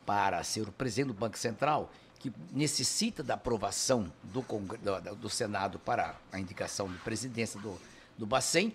para 0.06 0.44
ser 0.44 0.68
o 0.68 0.72
presidente 0.72 1.07
do 1.07 1.14
Banco 1.14 1.38
Central, 1.38 1.90
que 2.19 2.31
necessita 2.52 3.23
da 3.23 3.35
aprovação 3.35 4.11
do, 4.23 4.41
do, 4.41 5.15
do 5.15 5.30
Senado 5.30 5.80
para 5.80 6.15
a 6.31 6.40
indicação 6.40 6.91
de 6.91 6.98
presidência 6.99 7.60
do, 7.60 7.80
do 8.18 8.26
Bacen, 8.26 8.73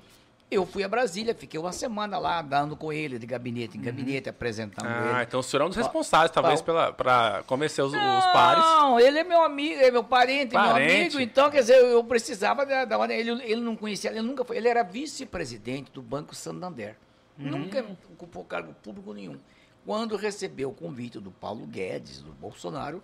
eu 0.51 0.65
fui 0.65 0.83
a 0.83 0.89
Brasília, 0.89 1.35
fiquei 1.35 1.61
uma 1.61 1.73
semana 1.73 2.19
lá 2.19 2.41
andando 2.41 2.75
com 2.77 2.91
ele, 2.93 3.19
de 3.19 3.27
gabinete 3.27 3.77
em 3.77 3.83
gabinete, 3.83 4.29
apresentando 4.31 4.87
Ah, 4.87 5.13
ele. 5.17 5.23
então 5.25 5.41
o 5.41 5.43
senhor 5.43 5.63
é 5.63 5.67
um 5.67 5.69
dos 5.69 5.77
responsáveis, 5.77 6.31
talvez, 6.31 6.63
pra 6.63 7.43
convencer 7.47 7.85
os, 7.85 7.93
os 7.93 7.99
pares. 8.33 8.65
Não, 8.65 8.99
ele 8.99 9.19
é 9.19 9.25
meu 9.25 9.43
amigo, 9.43 9.81
é 9.81 9.91
meu 9.91 10.03
parente, 10.05 10.55
meu 10.55 10.65
Parente. 10.65 11.17
amigo. 11.17 11.21
Então, 11.21 11.51
quer 11.51 11.61
dizer, 11.61 11.77
eu, 11.77 11.89
eu 11.89 12.05
precisava 12.05 12.65
da, 12.65 12.85
da 12.87 12.97
hora- 12.99 13.13
ele, 13.13 13.31
ele 13.45 13.61
não 13.61 13.77
conhecia, 13.77 14.11
ele 14.11 14.23
nunca 14.23 14.43
foi. 14.45 14.57
Ele 14.57 14.69
era 14.69 14.83
vice-presidente 14.83 15.93
do 15.93 16.01
Banco 16.01 16.35
Santander. 16.35 16.97
Nunca 17.37 17.85
ocupou 18.13 18.43
cargo 18.45 18.75
público 18.83 19.13
nenhum. 19.13 19.37
Quando 19.87 20.17
recebeu 20.17 20.71
o 20.71 20.75
convite 20.75 21.21
do 21.21 21.31
Paulo 21.31 21.67
Guedes, 21.67 22.21
do 22.21 22.33
Bolsonaro, 22.33 23.03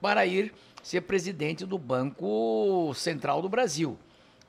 para 0.00 0.26
ir 0.26 0.52
ser 0.82 1.02
presidente 1.02 1.64
do 1.64 1.78
Banco 1.78 2.92
Central 2.94 3.40
do 3.40 3.48
Brasil. 3.48 3.96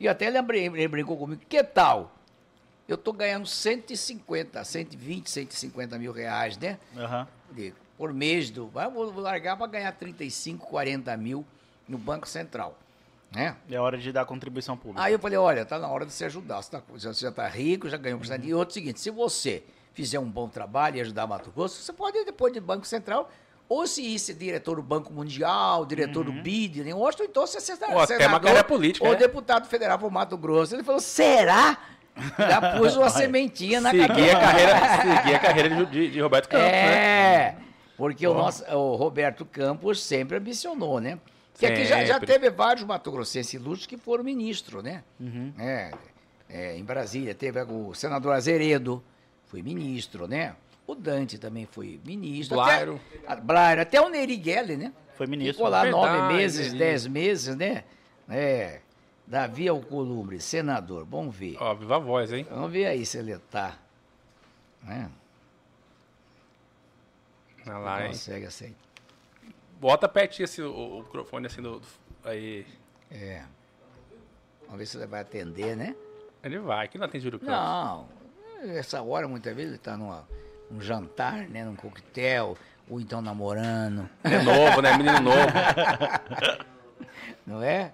E 0.04 0.08
até 0.10 0.30
lembrei, 0.30 0.66
ele 0.66 0.88
brincou 0.90 1.16
comigo, 1.18 1.42
que 1.48 1.64
tal? 1.64 2.12
Eu 2.86 2.96
estou 2.96 3.14
ganhando 3.14 3.48
150, 3.48 4.62
120, 4.62 5.30
150 5.30 5.98
mil 5.98 6.12
reais, 6.12 6.58
né? 6.58 6.78
Aham. 6.98 7.26
de- 7.52 7.74
por 7.98 8.12
mês 8.12 8.50
do. 8.50 8.68
Vou, 8.68 9.14
vou 9.14 9.22
largar 9.24 9.56
para 9.56 9.68
ganhar 9.68 9.92
35, 9.94 10.68
40 10.68 11.16
mil 11.16 11.46
no 11.88 11.98
Banco 11.98 12.28
Central. 12.28 12.78
Né? 13.32 13.56
É 13.70 13.80
hora 13.80 13.98
de 13.98 14.12
dar 14.12 14.26
contribuição 14.26 14.76
pública. 14.76 15.02
Aí 15.02 15.14
eu 15.14 15.20
falei, 15.20 15.38
olha, 15.38 15.64
tá 15.66 15.80
na 15.80 15.88
hora 15.88 16.06
de 16.06 16.12
você 16.12 16.26
ajudar. 16.26 16.62
Você, 16.62 16.72
tá- 16.72 16.82
você 16.90 17.14
já 17.14 17.30
está 17.30 17.48
rico, 17.48 17.88
já 17.88 17.96
ganhou 17.96 18.18
um 18.18 18.20
porcento. 18.20 18.46
E 18.46 18.54
outro 18.54 18.74
seguinte, 18.74 19.00
se 19.00 19.10
você 19.10 19.64
fizer 19.94 20.20
um 20.20 20.30
bom 20.30 20.50
trabalho 20.50 20.98
e 20.98 21.02
ajudar 21.02 21.26
Mato 21.28 21.50
Grosso, 21.52 21.82
você 21.82 21.94
pode 21.94 22.18
ir 22.18 22.26
depois 22.26 22.52
do 22.54 22.60
Banco 22.60 22.86
Central, 22.86 23.32
ou 23.68 23.88
se 23.88 24.02
ir 24.02 24.20
ser 24.20 24.34
diretor 24.36 24.76
do 24.76 24.84
Banco 24.84 25.12
Mundial, 25.14 25.86
diretor 25.86 26.24
do 26.26 26.32
BID, 26.32 26.84
né? 26.84 26.94
ou 26.94 27.10
então 27.10 27.48
você 27.48 27.60
ser 27.60 27.78
Ou 27.90 28.00
até 28.00 28.28
uma 28.28 28.40
carreira 28.40 28.64
política, 28.64 29.06
ou 29.06 29.14
né? 29.14 29.20
deputado 29.20 29.68
federal 29.68 29.98
para 29.98 30.10
Mato 30.10 30.38
Grosso. 30.38 30.76
Ele 30.76 30.84
falou, 30.84 31.02
será? 31.02 31.78
Já 32.38 32.78
pus 32.78 32.96
uma 32.96 33.10
sementinha 33.12 33.82
na 33.82 33.92
cabeça. 33.92 34.38
a 34.38 34.42
carreira, 34.42 34.80
seguir 35.18 35.36
a 35.36 35.40
carreira 35.40 35.86
de, 35.86 36.10
de- 36.12 36.22
Roberto 36.22 36.48
Campos, 36.48 36.68
né? 36.68 36.96
É, 36.96 37.56
porque 37.98 38.28
o, 38.28 38.34
nosso, 38.34 38.64
o 38.76 38.96
Roberto 38.96 39.46
Campos 39.46 40.04
sempre 40.04 40.38
ambicionou, 40.38 41.00
né? 41.00 41.18
Que 41.58 41.66
aqui 41.66 41.86
já, 41.86 42.04
já 42.04 42.20
teve 42.20 42.50
vários 42.50 42.86
matogrossenses 42.86 43.54
ilustres 43.54 43.86
que 43.88 43.98
foram 43.98 44.24
ministro, 44.24 44.82
né? 44.82 45.04
Uhum. 45.20 45.54
É, 45.58 45.92
é, 46.50 46.78
em 46.78 46.84
Brasília 46.84 47.34
teve 47.34 47.62
o 47.62 47.94
senador 47.94 48.34
Azeredo, 48.34 49.04
foi 49.46 49.62
ministro, 49.62 50.28
né? 50.28 50.56
O 50.86 50.96
Dante 50.96 51.38
também 51.38 51.66
foi 51.66 52.00
ministro. 52.06 52.58
Blairo. 52.58 53.00
Até, 53.26 53.42
Blairo, 53.42 53.82
até 53.82 54.02
o 54.02 54.10
Neri 54.10 54.42
Gelli, 54.42 54.76
né? 54.76 54.94
Foi 55.16 55.28
ministro. 55.28 55.56
Ficou 55.56 55.70
lá 55.70 55.84
Verdade, 55.84 56.06
nove 56.18 56.34
meses, 56.34 56.74
dez 56.74 57.08
meses, 57.08 57.56
né? 57.56 57.84
É. 58.30 58.82
Davi 59.26 59.68
Alcolumbre, 59.68 60.40
senador. 60.42 61.06
Vamos 61.06 61.34
ver. 61.36 61.56
Ó, 61.60 61.74
viva 61.74 61.96
a 61.96 62.00
voz, 62.00 62.34
hein? 62.34 62.46
Vamos 62.50 62.72
ver 62.72 62.86
aí 62.88 63.06
se 63.06 63.18
ele 63.18 63.38
tá. 63.38 63.78
Né? 64.82 65.10
Olha 67.66 67.78
lá, 67.78 68.02
hein? 68.02 68.08
Consegue 68.10 68.46
aceitar. 68.46 68.76
Bota 69.80 70.08
pertinho 70.10 70.46
assim, 70.46 70.62
o, 70.62 71.00
o 71.00 71.04
microfone 71.04 71.48
assim 71.48 71.62
do, 71.62 71.80
do- 71.80 71.88
Aí. 72.26 72.66
É. 73.10 73.44
Vamos 74.64 74.80
ver 74.80 74.86
se 74.86 74.98
ele 74.98 75.08
vai 75.08 75.22
atender, 75.22 75.76
né? 75.76 75.96
Ele 76.44 76.60
vai, 76.60 76.88
que 76.88 76.98
não 76.98 77.08
Júlio 77.08 77.40
Campos. 77.40 77.48
Não. 77.48 78.10
Essa 78.76 79.02
hora, 79.02 79.28
muitas 79.28 79.56
vezes, 79.56 79.72
ele 79.72 79.78
tá 79.78 79.96
numa, 79.96 80.28
num 80.70 80.82
jantar, 80.82 81.48
né? 81.50 81.64
Num 81.64 81.76
coquetel, 81.76 82.58
ou 82.90 83.00
então 83.00 83.22
namorando. 83.22 84.10
É 84.24 84.40
novo, 84.42 84.82
né? 84.82 84.98
Menino 84.98 85.20
novo. 85.22 85.38
Não 87.46 87.62
é? 87.62 87.94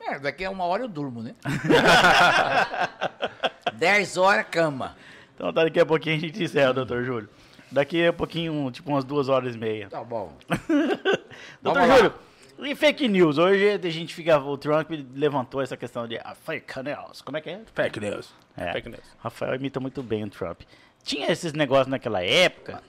É, 0.01 0.19
daqui 0.19 0.43
a 0.43 0.49
uma 0.49 0.65
hora 0.65 0.83
eu 0.83 0.87
durmo, 0.89 1.21
né? 1.21 1.35
Dez 3.75 4.17
horas, 4.17 4.45
cama. 4.49 4.95
Então 5.35 5.53
daqui 5.53 5.79
a 5.79 5.85
pouquinho 5.85 6.17
a 6.17 6.19
gente 6.19 6.43
encerra, 6.43 6.73
Dr. 6.73 7.03
Júlio. 7.03 7.29
Daqui 7.71 8.05
a 8.05 8.11
pouquinho, 8.13 8.69
tipo 8.71 8.89
umas 8.89 9.03
duas 9.05 9.29
horas 9.29 9.55
e 9.55 9.57
meia. 9.57 9.89
Tá 9.89 10.03
bom. 10.03 10.35
Doutor 11.61 11.81
Vamos 11.81 11.87
lá. 11.89 11.97
Júlio, 11.97 12.13
e 12.59 12.75
fake 12.75 13.07
news? 13.07 13.37
Hoje 13.37 13.71
a 13.81 13.89
gente 13.89 14.13
fica. 14.13 14.37
O 14.39 14.57
Trump 14.57 14.89
levantou 15.15 15.61
essa 15.61 15.77
questão 15.77 16.07
de 16.07 16.17
ah, 16.17 16.35
fake 16.35 16.73
news. 16.83 17.21
Como 17.21 17.37
é 17.37 17.41
que 17.41 17.49
é? 17.49 17.61
Fake 17.73 17.99
news. 17.99 18.33
É. 18.57 18.73
Fake 18.73 18.89
news. 18.89 19.03
Rafael 19.19 19.55
imita 19.55 19.79
muito 19.79 20.03
bem 20.03 20.23
o 20.25 20.29
Trump. 20.29 20.61
Tinha 21.03 21.31
esses 21.31 21.53
negócios 21.53 21.87
naquela 21.87 22.21
época. 22.21 22.83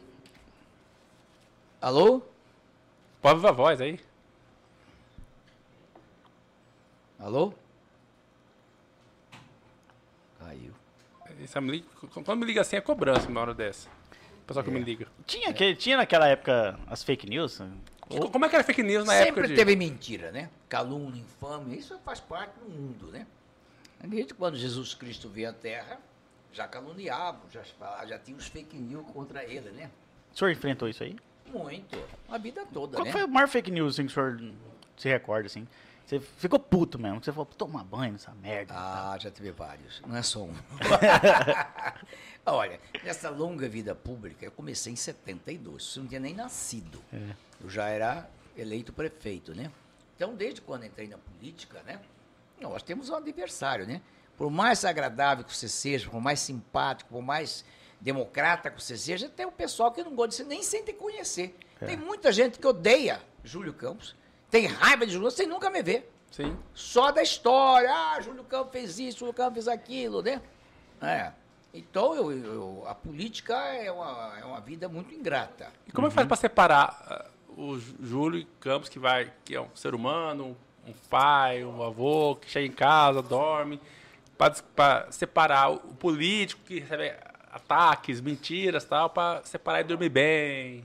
Alô? 1.81 2.21
Pode 3.21 3.37
viva 3.37 3.49
a 3.51 3.53
voz 3.53 3.81
aí. 3.81 4.01
Alô? 7.21 7.55
Caiu. 10.41 10.73
Isso 11.41 11.61
me 11.61 11.71
liga- 11.71 11.87
quando 12.25 12.37
me 12.41 12.47
liga 12.47 12.61
assim 12.61 12.77
é 12.77 12.81
cobrança 12.81 13.29
uma 13.29 13.41
hora 13.41 13.55
dessa. 13.55 13.89
Pessoal 14.53 14.65
que 14.65 14.71
me 14.71 14.81
liga. 14.81 15.07
Tinha, 15.27 15.53
que, 15.53 15.75
tinha 15.75 15.97
naquela 15.97 16.27
época 16.29 16.79
as 16.87 17.03
fake 17.03 17.29
news? 17.29 17.59
Que- 18.09 18.21
Como 18.31 18.45
é 18.45 18.49
que 18.49 18.55
era 18.55 18.65
fake 18.65 18.83
news 18.83 19.05
na 19.07 19.13
Sempre 19.15 19.29
época 19.29 19.49
de... 19.49 19.55
teve 19.55 19.75
mentira, 19.77 20.31
né? 20.31 20.51
Calúnia, 20.69 21.21
infame, 21.21 21.77
isso 21.79 21.99
faz 22.05 22.21
parte 22.21 22.53
do 22.59 22.69
mundo, 22.69 23.07
né? 23.07 23.27
Desde 24.05 24.35
quando 24.35 24.57
Jesus 24.57 24.95
Cristo 24.95 25.29
veio 25.29 25.49
à 25.49 25.53
Terra, 25.53 25.99
já 26.53 26.67
caluniavam, 26.69 27.41
já, 27.51 27.63
já 28.05 28.19
tinha 28.19 28.37
os 28.37 28.47
fake 28.47 28.77
news 28.77 29.07
contra 29.13 29.45
ele, 29.45 29.71
né? 29.71 29.91
O 30.35 30.39
senhor 30.39 30.51
enfrentou 30.51 30.89
isso 30.89 31.03
aí? 31.03 31.17
Muito. 31.53 31.99
A 32.29 32.37
vida 32.39 32.65
toda, 32.73 32.97
Qual 32.97 33.05
né? 33.07 33.13
foi 33.13 33.25
o 33.25 33.29
maior 33.29 33.49
fake 33.49 33.71
news 33.71 33.95
assim, 33.95 34.07
que 34.07 34.11
o 34.13 34.15
senhor 34.15 34.53
se 34.97 35.09
recorda, 35.09 35.47
assim? 35.47 35.67
Você 36.07 36.21
ficou 36.21 36.59
puto 36.59 36.99
mesmo. 36.99 37.19
que 37.21 37.27
Você 37.27 37.33
falou, 37.33 37.47
tomar 37.47 37.85
banho 37.85 38.13
nessa 38.13 38.33
merda. 38.35 38.75
Ah, 38.77 39.17
já 39.19 39.31
teve 39.31 39.51
vários. 39.51 40.01
Não 40.07 40.17
é 40.17 40.23
só 40.23 40.43
um. 40.43 40.55
Olha, 42.45 42.81
nessa 43.05 43.31
longa 43.31 43.69
vida 43.69 43.95
pública, 43.95 44.45
eu 44.45 44.51
comecei 44.51 44.93
em 44.93 44.97
72. 44.97 45.85
Você 45.85 46.01
não 46.01 46.07
tinha 46.07 46.21
nem 46.21 46.35
nascido. 46.35 47.03
Eu 47.61 47.71
já 47.71 47.89
era 47.89 48.29
eleito 48.57 48.93
prefeito, 48.93 49.55
né? 49.55 49.71
Então, 50.17 50.35
desde 50.35 50.61
quando 50.61 50.85
entrei 50.85 51.09
na 51.09 51.19
política, 51.19 51.83
né? 51.85 52.01
Nós 52.61 52.83
temos 52.83 53.09
um 53.09 53.15
adversário, 53.15 53.87
né? 53.87 54.01
Por 54.37 54.51
mais 54.51 54.85
agradável 54.85 55.45
que 55.45 55.55
você 55.55 55.69
seja, 55.69 56.09
por 56.11 56.21
mais 56.21 56.41
simpático, 56.41 57.11
por 57.11 57.23
mais 57.23 57.65
democrata 58.01 58.71
que 58.71 58.83
você 58.83 58.97
seja, 58.97 59.29
tem 59.29 59.47
o 59.47 59.53
pessoal 59.53 59.93
que 59.93 60.03
não 60.03 60.15
gosta 60.15 60.31
de 60.31 60.37
você, 60.37 60.45
nem 60.45 60.63
sem 60.63 60.85
te 60.85 60.93
conhecer. 60.93 61.57
Tem 61.79 61.97
muita 61.97 62.31
gente 62.33 62.59
que 62.59 62.67
odeia 62.67 63.21
Júlio 63.45 63.73
Campos, 63.73 64.15
tem 64.53 64.67
raiva 64.67 65.07
de 65.07 65.13
Júlio 65.13 65.25
Campos 65.29 65.37
sem 65.37 65.47
nunca 65.47 65.71
me 65.71 65.83
ver 65.83 66.13
Sim. 66.31 66.57
só 66.75 67.11
da 67.11 67.23
história. 67.23 67.91
Ah, 67.91 68.21
Júlio 68.21 68.45
Campos 68.45 68.71
fez 68.73 68.99
isso, 68.99 69.21
Júlio 69.21 69.33
Campos 69.35 69.55
fez 69.55 69.67
aquilo, 69.69 70.23
né? 70.23 70.41
É. 71.01 71.33
Então, 71.75 72.15
eu, 72.15 72.31
eu- 72.31 72.85
a 72.87 72.95
política 72.95 73.55
é 73.57 73.91
uma, 73.91 74.39
é 74.39 74.45
uma 74.45 74.61
vida 74.61 74.89
muito 74.91 75.15
ingrata. 75.15 75.73
E 75.89 75.91
como 75.91 76.07
é 76.07 76.11
que 76.11 76.15
faz 76.15 76.29
pra 76.29 76.37
separar 76.37 77.03
ah, 77.09 77.25
o 77.57 77.79
Jú- 77.79 77.95
Júlio 78.03 78.47
Campos, 78.61 78.91
que 78.91 78.99
vai, 78.99 79.33
que 79.43 79.57
é 79.57 79.61
um 79.61 79.75
ser 79.75 79.95
humano, 79.95 80.55
um 80.87 80.93
pai, 81.09 81.65
um 81.65 81.83
avô, 81.83 82.37
que 82.37 82.51
chega 82.51 82.67
em 82.67 82.73
casa, 82.73 83.23
dorme, 83.23 83.81
pra 84.77 85.07
separar 85.11 85.71
o 85.71 85.79
político 85.95 86.61
que 86.67 86.81
recebe 86.81 87.15
ataques, 87.51 88.21
mentiras 88.21 88.85
tal, 88.85 89.09
pra 89.09 89.41
separar 89.45 89.81
e 89.81 89.85
dormir 89.85 90.11
bem. 90.11 90.85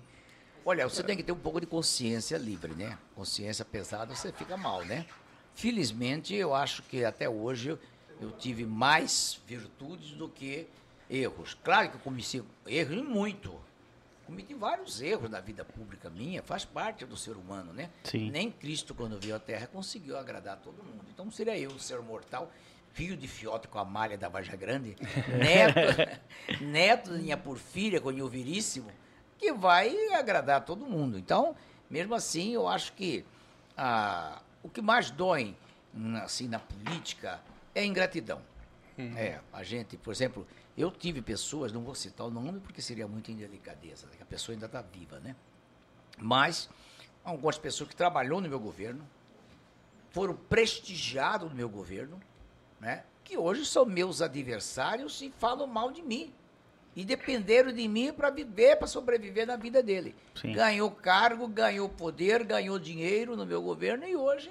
Olha, 0.68 0.86
você 0.86 1.02
tem 1.02 1.16
que 1.16 1.24
ter 1.24 1.32
um 1.32 1.40
pouco 1.40 1.62
de 1.62 1.66
consciência 1.66 2.38
livre, 2.38 2.74
né? 2.76 2.98
Consciência 3.16 3.64
pesada, 3.64 4.14
você 4.14 4.34
fica 4.34 4.58
mal, 4.58 4.84
né? 4.84 5.06
Felizmente, 5.56 6.36
eu 6.36 6.54
acho 6.54 6.84
que 6.84 7.06
até 7.06 7.30
hoje 7.30 7.70
eu, 7.70 7.80
eu 8.20 8.32
tive 8.32 8.66
mais 8.66 9.40
virtudes 9.48 10.12
do 10.12 10.28
que 10.28 10.68
erros. 11.10 11.58
Claro 11.64 11.90
que 11.90 11.96
eu 11.96 12.02
cometi 12.02 12.44
erros 12.66 12.98
e 12.98 13.02
muito. 13.02 13.58
Cometi 14.26 14.54
vários 14.54 15.00
erros 15.02 15.30
na 15.30 15.40
vida 15.40 15.64
pública 15.64 16.10
minha, 16.10 16.44
faz 16.44 16.66
parte 16.66 17.06
do 17.06 17.16
ser 17.16 17.38
humano, 17.38 17.72
né? 17.72 17.90
Sim. 18.04 18.30
Nem 18.30 18.52
Cristo, 18.52 18.94
quando 18.94 19.18
veio 19.18 19.38
à 19.38 19.40
Terra, 19.40 19.68
conseguiu 19.68 20.18
agradar 20.18 20.58
todo 20.58 20.84
mundo. 20.84 21.06
Então, 21.14 21.32
seria 21.32 21.58
eu, 21.58 21.80
ser 21.80 22.02
mortal, 22.02 22.52
filho 22.92 23.16
de 23.16 23.26
Fiota 23.26 23.70
com 23.70 23.80
a 23.80 23.86
malha 23.86 24.18
da 24.18 24.28
Varja 24.28 24.58
Grande, 24.58 24.98
neto, 25.32 26.60
neto 26.62 27.12
da 27.12 27.18
minha 27.20 27.38
porfíria 27.38 28.02
com 28.02 28.10
o 28.10 28.28
Veríssimo, 28.28 28.92
que 29.38 29.52
vai 29.52 29.96
agradar 30.14 30.66
todo 30.66 30.86
mundo. 30.86 31.18
Então, 31.18 31.56
mesmo 31.90 32.16
assim, 32.16 32.54
eu 32.54 32.68
acho 32.68 32.94
que 32.94 33.26
ah, 33.78 34.42
o 34.64 34.70
que 34.70 34.82
mais 34.82 35.12
dói 35.12 35.56
assim, 36.24 36.48
na 36.48 36.60
política 36.60 37.42
é 37.74 37.82
a 37.82 37.86
ingratidão. 37.86 38.42
É, 39.16 39.40
a 39.54 39.64
gente, 39.64 39.96
por 39.96 40.12
exemplo, 40.12 40.46
eu 40.76 40.90
tive 40.90 41.22
pessoas, 41.22 41.72
não 41.72 41.82
vou 41.82 41.94
citar 41.94 42.26
o 42.26 42.32
nome 42.32 42.60
porque 42.60 42.82
seria 42.82 43.08
muita 43.08 43.32
indelicadeza, 43.32 44.08
né, 44.08 44.14
a 44.20 44.26
pessoa 44.26 44.56
ainda 44.56 44.66
está 44.66 44.82
viva, 44.82 45.20
né? 45.20 45.36
Mas 46.18 46.68
algumas 47.24 47.58
pessoas 47.60 47.90
que 47.90 47.96
trabalhou 47.96 48.42
no 48.42 48.50
meu 48.50 48.60
governo, 48.60 49.08
foram 50.12 50.34
prestigiados 50.34 51.50
no 51.50 51.56
meu 51.56 51.70
governo, 51.70 52.20
né? 52.80 53.04
que 53.24 53.38
hoje 53.38 53.66
são 53.66 53.86
meus 53.86 54.22
adversários 54.22 55.22
e 55.22 55.30
falam 55.30 55.68
mal 55.68 55.92
de 55.92 56.02
mim. 56.02 56.34
E 56.98 57.06
dependeram 57.06 57.72
de 57.72 57.88
mim 57.88 58.12
para 58.12 58.32
viver, 58.32 58.76
para 58.76 58.88
sobreviver 58.88 59.46
na 59.46 59.56
vida 59.56 59.84
dele. 59.84 60.16
Sim. 60.34 60.52
Ganhou 60.52 60.90
cargo, 60.90 61.48
ganhou 61.48 61.88
poder, 61.88 62.44
ganhou 62.44 62.80
dinheiro 62.80 63.38
no 63.38 63.46
meu 63.46 63.62
governo 63.62 64.04
e 64.08 64.16
hoje, 64.16 64.50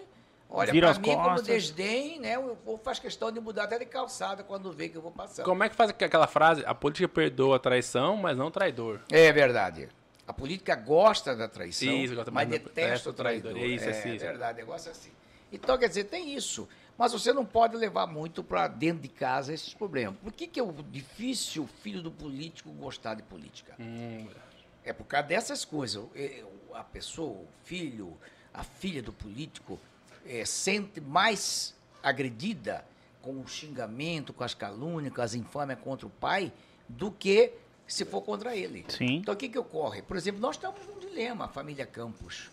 olha, 0.49 0.73
para 0.73 0.95
mim, 0.95 1.01
como 1.03 1.25
costas. 1.31 1.45
desdém, 1.45 2.21
né? 2.21 2.39
O 2.39 2.55
povo 2.55 2.81
faz 2.85 3.01
questão 3.01 3.33
de 3.33 3.41
mudar 3.41 3.65
até 3.65 3.81
de 3.81 3.85
calçada 3.85 4.45
quando 4.45 4.71
vê 4.71 4.89
que 4.89 4.97
eu 4.97 5.03
vou 5.03 5.11
passar. 5.11 5.43
Como 5.43 5.65
é 5.65 5.69
que 5.69 5.75
faz 5.75 5.91
aquela 5.91 6.29
frase? 6.29 6.63
A 6.65 6.73
política 6.73 7.09
perdoa 7.09 7.57
a 7.57 7.59
traição, 7.59 8.17
mas 8.17 8.37
não 8.37 8.47
o 8.47 8.51
traidor. 8.53 9.01
É 9.11 9.33
verdade. 9.33 9.89
A 10.25 10.33
política 10.33 10.77
gosta 10.77 11.35
da 11.35 11.49
traição, 11.49 11.93
Isso, 11.93 12.15
gosta, 12.15 12.31
mas 12.31 12.49
detesta 12.49 13.11
o 13.11 13.13
traidor. 13.13 13.55
traidor. 13.55 13.71
É 13.71 13.75
isso, 13.75 13.85
é, 13.87 13.89
é 13.89 13.91
assim, 13.91 14.15
isso. 14.15 14.25
verdade, 14.25 14.59
negócio 14.59 14.89
é 14.89 14.93
assim. 14.93 15.11
Então, 15.53 15.77
quer 15.77 15.89
dizer, 15.89 16.05
tem 16.05 16.33
isso. 16.33 16.69
Mas 16.99 17.13
você 17.13 17.33
não 17.33 17.45
pode 17.45 17.77
levar 17.77 18.07
muito 18.07 18.43
para 18.43 18.69
dentro 18.69 19.03
de 19.03 19.09
casa 19.09 19.53
esses 19.53 19.75
problemas. 19.75 20.19
Por 20.21 20.33
que, 20.33 20.47
que 20.47 20.59
é 20.59 20.63
o 20.63 20.73
difícil 20.73 21.65
o 21.65 21.67
filho 21.67 22.03
do 22.03 22.11
político 22.11 22.71
gostar 22.71 23.15
de 23.15 23.23
política? 23.23 23.75
Hum, 23.79 24.27
É 24.85 24.93
por 24.93 25.05
causa 25.05 25.29
dessas 25.29 25.65
coisas. 25.65 26.05
É, 26.15 26.43
A 26.75 26.83
pessoa, 26.85 27.31
o 27.43 27.49
filho, 27.65 28.17
a 28.53 28.63
filha 28.65 29.03
do 29.03 29.13
político 29.13 29.79
é, 30.25 30.45
sente 30.45 31.01
mais 31.01 31.75
agredida 32.03 32.85
com 33.21 33.41
o 33.41 33.47
xingamento, 33.49 34.33
com 34.33 34.45
as 34.45 34.55
calúnias, 34.55 35.13
com 35.13 35.21
as 35.21 35.35
infâmias 35.35 35.79
contra 35.81 36.07
o 36.07 36.11
pai, 36.11 36.53
do 36.89 37.11
que 37.11 37.53
se 37.87 38.05
for 38.05 38.21
contra 38.23 38.57
ele. 38.57 38.85
Sim. 38.89 39.17
Então 39.17 39.35
o 39.35 39.37
que, 39.37 39.49
que 39.49 39.59
ocorre? 39.59 40.01
Por 40.03 40.17
exemplo, 40.17 40.41
nós 40.41 40.57
estamos 40.57 40.81
num 40.87 40.99
dilema, 40.99 41.45
a 41.47 41.49
família 41.49 41.85
Campos. 41.85 42.51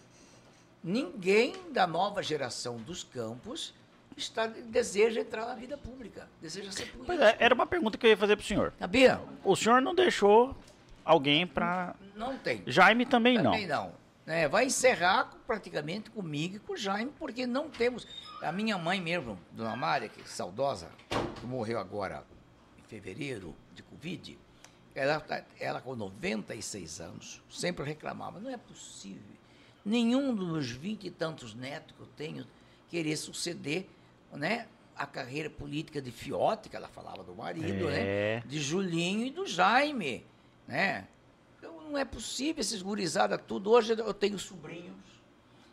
Ninguém 0.83 1.71
da 1.71 1.87
nova 1.87 2.21
geração 2.21 2.77
dos 2.77 3.03
Campos 3.03 3.73
está, 4.17 4.47
deseja 4.47 5.21
entrar 5.21 5.45
na 5.45 5.55
vida 5.55 5.77
pública, 5.77 6.27
deseja 6.41 6.71
ser 6.71 6.83
político. 6.83 7.05
Pois 7.05 7.19
é, 7.19 7.35
era 7.39 7.53
uma 7.53 7.65
pergunta 7.65 7.97
que 7.97 8.05
eu 8.05 8.09
ia 8.11 8.17
fazer 8.17 8.35
pro 8.35 8.45
senhor. 8.45 8.73
Sabia? 8.79 9.19
O 9.43 9.55
senhor 9.55 9.81
não 9.81 9.93
deixou 9.95 10.55
alguém 11.03 11.45
pra. 11.47 11.95
Não 12.15 12.37
tem. 12.37 12.63
Jaime 12.67 13.05
também 13.05 13.37
não. 13.37 13.51
Também 13.51 13.67
não. 13.67 13.93
É, 14.25 14.47
vai 14.47 14.65
encerrar 14.65 15.33
praticamente 15.45 16.09
comigo 16.09 16.55
e 16.55 16.59
com 16.59 16.73
o 16.73 16.77
Jaime, 16.77 17.11
porque 17.19 17.45
não 17.45 17.69
temos. 17.69 18.07
A 18.41 18.51
minha 18.51 18.77
mãe 18.77 19.01
mesmo, 19.01 19.37
Dona 19.51 19.75
Mária, 19.75 20.07
que 20.09 20.21
é 20.21 20.25
saudosa, 20.25 20.89
que 21.39 21.45
morreu 21.45 21.77
agora 21.79 22.23
em 22.79 22.83
fevereiro 22.83 23.53
de 23.73 23.83
Covid, 23.83 24.37
ela, 24.95 25.19
tá- 25.19 25.43
ela 25.59 25.81
com 25.81 25.95
96 25.95 27.01
anos, 27.01 27.41
sempre 27.49 27.83
reclamava, 27.85 28.39
não 28.39 28.49
é 28.49 28.57
possível. 28.57 29.21
Nenhum 29.85 30.33
dos 30.33 30.69
vinte 30.71 31.07
e 31.07 31.11
tantos 31.11 31.53
netos 31.53 31.93
que 31.95 32.01
eu 32.01 32.07
tenho 32.15 32.45
querer 32.89 33.17
suceder 33.17 33.89
né, 34.33 34.67
a 34.95 35.05
carreira 35.05 35.49
política 35.49 36.01
de 36.01 36.11
Fiote, 36.11 36.69
que 36.69 36.75
ela 36.75 36.87
falava 36.87 37.23
do 37.23 37.33
marido, 37.35 37.89
É. 37.89 38.37
né? 38.37 38.43
De 38.45 38.59
Julinho 38.59 39.25
e 39.25 39.29
do 39.31 39.45
Jaime, 39.47 40.25
né? 40.67 41.07
Então, 41.57 41.81
não 41.89 41.97
é 41.97 42.05
possível 42.05 42.61
esses 42.61 42.81
gurizada 42.81 43.37
tudo. 43.37 43.71
Hoje 43.71 43.93
eu 43.93 44.13
tenho 44.13 44.37
sobrinhos 44.37 44.93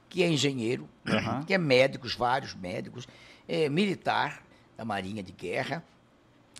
que 0.08 0.22
é 0.24 0.28
engenheiro, 0.28 0.88
Aham. 1.06 1.44
que 1.44 1.54
é 1.54 1.58
médicos, 1.58 2.14
vários 2.16 2.54
médicos, 2.54 3.06
é 3.46 3.68
militar 3.68 4.42
da 4.76 4.84
Marinha 4.84 5.22
de 5.22 5.30
Guerra, 5.30 5.84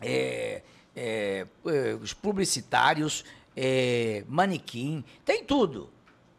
é, 0.01 0.63
é, 0.95 1.47
é, 1.67 1.95
os 2.01 2.13
publicitários, 2.15 3.25
é, 3.57 4.25
manequim, 4.29 5.05
tem 5.25 5.45
tudo, 5.45 5.91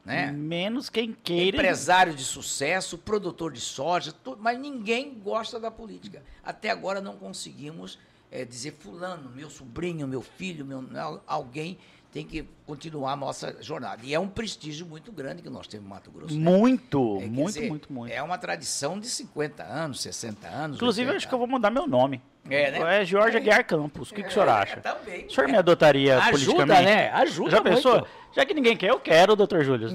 né? 0.04 0.32
Menos 0.32 0.90
quem 0.90 1.14
queira. 1.14 1.58
Empresário 1.58 2.14
de 2.14 2.24
sucesso, 2.24 2.98
produtor 2.98 3.52
de 3.52 3.62
soja, 3.62 4.12
tudo, 4.12 4.42
mas 4.42 4.60
ninguém 4.60 5.14
gosta 5.14 5.60
da 5.60 5.70
política. 5.70 6.24
Até 6.44 6.70
agora 6.70 7.00
não 7.00 7.18
conseguimos 7.18 8.00
eh, 8.32 8.46
dizer 8.46 8.76
fulano, 8.80 9.30
meu 9.30 9.50
sobrinho, 9.50 10.08
meu 10.08 10.22
filho, 10.22 10.66
meu, 10.66 10.84
alguém 11.28 11.78
tem 12.12 12.26
que 12.26 12.46
continuar 12.66 13.14
a 13.14 13.16
nossa 13.16 13.56
jornada. 13.62 14.02
E 14.04 14.14
é 14.14 14.20
um 14.20 14.28
prestígio 14.28 14.86
muito 14.86 15.12
grande 15.12 15.42
que 15.42 15.50
nós 15.50 15.66
temos 15.68 15.86
no 15.86 15.90
Mato 15.96 16.12
Grosso. 16.12 16.38
né? 16.38 16.44
Muito, 16.52 17.20
É, 17.22 17.26
muito, 17.26 17.54
dizer, 17.54 17.70
muito, 17.70 17.94
muito. 17.94 18.12
É 18.14 18.22
uma 18.22 18.38
tradição 18.38 19.00
de 19.00 19.08
50 19.10 19.64
anos, 19.64 20.02
60 20.02 20.48
anos. 20.48 20.76
Inclusive, 20.78 21.06
eu 21.08 21.14
80 21.14 21.18
acho 21.18 21.28
que 21.30 21.34
eu 21.34 21.40
vou 21.40 21.48
mudar 21.48 21.70
meu 21.72 21.88
nome. 21.88 22.22
É, 22.50 22.72
né? 22.72 23.02
É 23.02 23.06
Jorge 23.06 23.38
Aguiar 23.38 23.66
Campos. 23.66 24.12
O 24.12 24.14
que, 24.16 24.24
que 24.24 24.30
o 24.30 24.32
senhor 24.32 24.48
É, 24.48 24.52
acha? 24.52 24.78
também. 24.82 25.26
O 25.28 25.32
senhor 25.32 25.48
me 25.48 25.58
adotaria 25.58 26.18
Ajuda, 26.18 26.32
politicamente? 26.32 26.86
né? 26.86 27.10
Ajuda 27.12 27.52
Já 27.52 27.62
pensou? 27.62 27.94
muito. 27.94 28.08
Já 28.36 28.46
que 28.46 28.54
ninguém 28.54 28.76
quer, 28.76 28.90
eu 28.90 29.00
quero, 29.00 29.36
doutor 29.36 29.64
Júlio. 29.64 29.88
O 29.88 29.92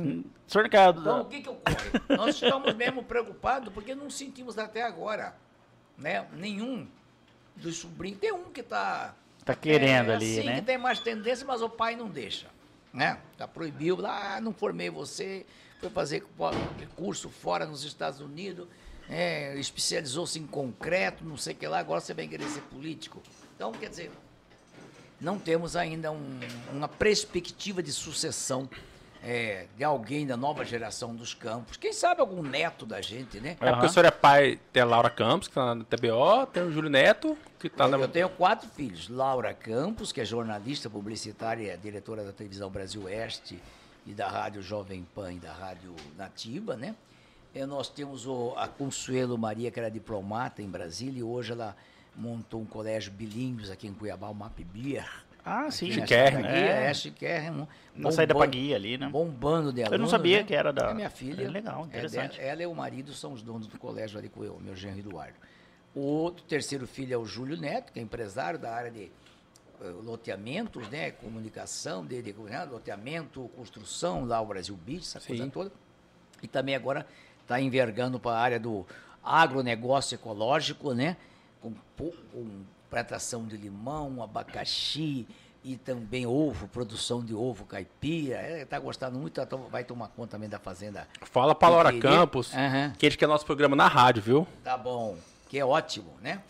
senhor 0.51 0.63
não 0.63 0.71
quer. 0.71 0.91
Então, 0.91 1.21
o 1.23 1.25
que, 1.25 1.41
que 1.43 1.49
ocorre? 1.49 1.77
Nós 2.17 2.35
estamos 2.37 2.73
mesmo 2.75 3.03
preocupados 3.03 3.73
porque 3.73 3.95
não 3.95 4.09
sentimos 4.09 4.57
até 4.59 4.83
agora 4.83 5.35
né, 5.99 6.25
nenhum 6.35 6.87
dos 7.57 7.77
sobrinhos. 7.79 8.21
Tem 8.21 8.33
um 8.33 8.45
que 8.45 8.61
está. 8.61 9.15
Tá 9.47 9.55
querendo 9.55 10.10
ali, 10.10 10.39
assim, 10.40 10.47
né? 10.48 10.56
que 10.56 10.62
tem 10.66 10.77
mais 10.77 10.98
tendência, 10.98 11.47
mas 11.47 11.62
o 11.62 11.68
pai 11.68 11.94
não 11.94 12.09
deixa. 12.09 12.48
Né? 12.93 13.16
Já 13.39 13.47
proibiu, 13.47 13.97
lá, 13.97 14.35
ah, 14.36 14.40
não 14.40 14.52
formei 14.52 14.90
você, 14.90 15.47
foi 15.81 15.89
fazer 15.89 16.24
curso 16.97 17.31
fora 17.31 17.64
nos 17.64 17.85
Estados 17.85 18.20
Unidos, 18.20 18.66
é, 19.09 19.56
especializou-se 19.56 20.36
em 20.36 20.47
concreto, 20.47 21.24
não 21.24 21.36
sei 21.36 21.52
o 21.52 21.56
que 21.56 21.66
lá, 21.68 21.78
agora 21.78 22.01
você 22.01 22.12
vem 22.12 22.28
querer 22.28 22.48
ser 22.48 22.62
político. 22.62 23.23
Então, 23.55 23.70
quer 23.70 23.89
dizer, 23.89 24.10
não 25.20 25.39
temos 25.39 25.77
ainda 25.77 26.10
um- 26.10 26.40
uma 26.73 26.89
perspectiva 26.89 27.81
de 27.81 27.93
sucessão 27.93 28.68
é, 29.23 29.67
de 29.77 29.85
alguém 29.85 30.27
da 30.27 30.37
nova 30.37 30.65
geração 30.65 31.15
dos 31.15 31.35
campos. 31.35 31.77
Quem 31.77 31.93
sabe 31.93 32.21
algum 32.21 32.43
neto 32.43 32.87
da 32.87 33.01
gente, 33.01 33.41
né? 33.41 33.57
É 33.61 33.71
porque 33.71 33.87
o 33.87 33.89
senhor 33.89 34.07
é 34.07 34.11
pai, 34.11 34.59
tem 34.73 34.83
a 34.83 34.87
Laura 34.87 35.11
Campos, 35.11 35.49
que 35.49 35.55
tá 35.55 35.75
na 35.75 35.85
TBO, 35.85 36.47
tem 36.53 36.63
o 36.63 36.71
Júlio 36.71 36.91
Neto, 36.91 37.37
que 37.59 37.69
tá 37.69 37.89
na. 37.89 37.97
Eu 37.97 38.09
tenho 38.09 38.29
quatro 38.29 38.69
filhos. 38.69 39.09
Laura 39.09 39.53
Campos, 39.53 40.13
que 40.13 40.21
é 40.21 40.25
jornalista 40.25 40.89
publicitária, 40.89 41.73
é 41.73 41.77
diretora 41.77 42.25
da 42.25 42.33
televisão 42.33 42.71
Brasil 42.71 43.03
Oeste 43.05 43.61
e 44.07 44.13
da 44.13 44.29
Rádio 44.29 44.63
Jovem 44.63 45.07
Pan 45.15 45.33
e 45.33 45.39
da 45.39 45.53
Rádio 45.53 45.95
Nativa, 46.17 46.77
né? 46.77 46.95
E 47.55 47.65
nós 47.65 47.89
temos 47.89 48.27
o, 48.27 48.53
a 48.57 48.69
Consuelo 48.69 49.39
Maria, 49.39 49.71
que 49.71 49.81
era 49.81 49.91
diplomata 49.91 50.61
em 50.61 50.69
Brasília, 50.69 51.21
e 51.21 51.23
hoje 51.23 51.53
ela 51.53 51.75
montou 52.15 52.61
um 52.61 52.67
colégio 52.67 53.13
bilíngues 53.13 53.71
aqui 53.71 53.87
em 53.87 53.95
Cuiabá, 53.95 54.29
o 54.29 54.35
MapBeer. 54.35 55.26
Ah, 55.48 55.70
sim. 55.70 55.93
Chiquérrimo, 55.93 56.44
é. 56.44 56.90
É, 56.90 56.93
Chiquérrimo. 56.94 57.68
Na 57.94 58.10
saída 58.10 58.35
pra 58.35 58.44
guia 58.47 58.74
ali, 58.74 58.98
né? 58.98 59.09
Bombando 59.09 59.73
de 59.73 59.81
Eu 59.81 59.97
não 59.97 60.09
sabia 60.09 60.39
né? 60.39 60.44
que 60.44 60.52
era 60.52 60.73
da- 60.73 60.90
É 60.90 60.94
minha 60.94 61.09
filha. 61.09 61.44
É 61.44 61.48
legal, 61.48 61.82
É 61.85 61.86
interessante. 61.86 62.36
dela- 62.39 62.48
ela 62.51 62.62
e 62.64 62.66
o 62.66 62.74
marido 62.74 63.12
são 63.12 63.32
os 63.32 63.43
donos 63.43 63.68
do 63.68 63.78
colégio 63.78 64.18
ali 64.18 64.28
com 64.28 64.43
eu, 64.43 64.59
meu 64.60 64.74
genro 64.74 64.98
Eduardo. 64.98 65.35
O 65.94 66.01
outro, 66.01 66.44
terceiro 66.44 66.85
filho 66.85 67.14
é 67.14 67.16
o 67.16 67.24
Júlio 67.24 67.56
Neto, 67.56 67.93
que 67.93 68.01
é 68.01 68.02
empresário 68.02 68.59
da 68.59 68.74
área 68.74 68.90
de 68.90 69.05
eh, 69.81 69.89
loteamentos, 70.05 70.89
né? 70.89 71.12
Comunicação, 71.12 72.05
de, 72.05 72.20
de 72.23 72.32
né, 72.32 72.64
loteamento, 72.64 73.48
construção, 73.55 74.24
lá 74.24 74.40
o 74.40 74.47
Brasil 74.47 74.74
Beach, 74.74 75.02
essa 75.05 75.20
coisa 75.20 75.44
Sim. 75.44 75.51
toda. 75.51 75.70
E 76.43 76.48
também 76.48 76.74
agora 76.74 77.06
está 77.43 77.60
envergando 77.60 78.18
para 78.18 78.32
a 78.32 78.40
área 78.40 78.59
do 78.59 78.85
agronegócio 79.23 80.14
ecológico, 80.16 80.93
né? 80.93 81.16
Com, 81.60 81.73
com 81.97 82.64
plantação 82.91 83.45
de 83.45 83.57
limão, 83.57 84.23
abacaxi 84.23 85.27
e 85.65 85.77
também 85.77 86.27
ovo, 86.27 86.69
produção 86.69 87.25
de 87.25 87.35
ovo 87.35 87.65
caipira. 87.65 88.61
Está 88.63 88.79
gostando 88.79 89.19
muito, 89.19 89.45
tá 89.45 89.57
vai 89.71 89.83
tomar 89.85 90.09
conta 90.09 90.33
também 90.33 90.49
da 90.49 90.59
fazenda. 90.59 91.07
Fala 91.23 91.55
pra 91.55 91.69
Laura 91.69 91.93
Queria- 91.93 92.11
Campos, 92.11 92.55
Aham. 92.55 92.93
que 92.99 93.05
ele 93.07 93.17
quer 93.17 93.27
nosso 93.27 93.45
programa 93.45 93.75
na 93.75 93.89
rádio, 93.89 94.23
viu? 94.23 94.47
Tá 94.63 94.77
bom, 94.79 95.17
que 95.49 95.59
é 95.59 95.65
ótimo, 95.65 96.13
né? 96.23 96.41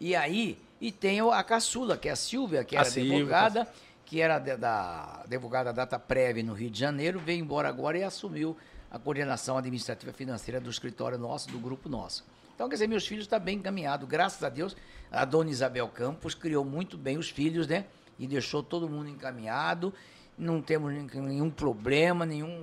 E 0.00 0.16
aí, 0.16 0.58
e 0.80 0.90
tem 0.90 1.20
a 1.20 1.42
caçula, 1.44 1.96
que 1.96 2.08
é 2.08 2.12
a 2.12 2.16
Silvia, 2.16 2.64
que 2.64 2.76
era 2.76 2.88
advogada, 2.88 3.68
que 4.06 4.20
era 4.20 4.38
de- 4.38 4.56
da 4.56 5.20
advogada 5.24 5.72
data 5.72 5.98
prévia 5.98 6.42
no 6.42 6.54
Rio 6.54 6.70
de 6.70 6.78
Janeiro, 6.80 7.20
veio 7.20 7.40
embora 7.40 7.68
agora 7.68 7.98
e 7.98 8.02
assumiu 8.02 8.56
a 8.90 8.98
coordenação 8.98 9.56
administrativa 9.56 10.12
financeira 10.12 10.60
do 10.60 10.68
escritório 10.70 11.16
nosso, 11.18 11.48
do 11.50 11.58
grupo 11.58 11.88
nosso. 11.88 12.24
Então, 12.62 12.68
quer 12.68 12.76
dizer, 12.76 12.86
meus 12.86 13.04
filhos 13.04 13.24
estão 13.24 13.40
bem 13.40 13.58
encaminhados, 13.58 14.08
graças 14.08 14.40
a 14.44 14.48
Deus. 14.48 14.76
A 15.10 15.24
dona 15.24 15.50
Isabel 15.50 15.88
Campos 15.88 16.32
criou 16.32 16.64
muito 16.64 16.96
bem 16.96 17.18
os 17.18 17.28
filhos, 17.28 17.66
né? 17.66 17.86
E 18.16 18.24
deixou 18.24 18.62
todo 18.62 18.88
mundo 18.88 19.08
encaminhado. 19.08 19.92
Não 20.38 20.62
temos 20.62 20.94
nenhum 20.94 21.50
problema, 21.50 22.24
nenhum 22.24 22.62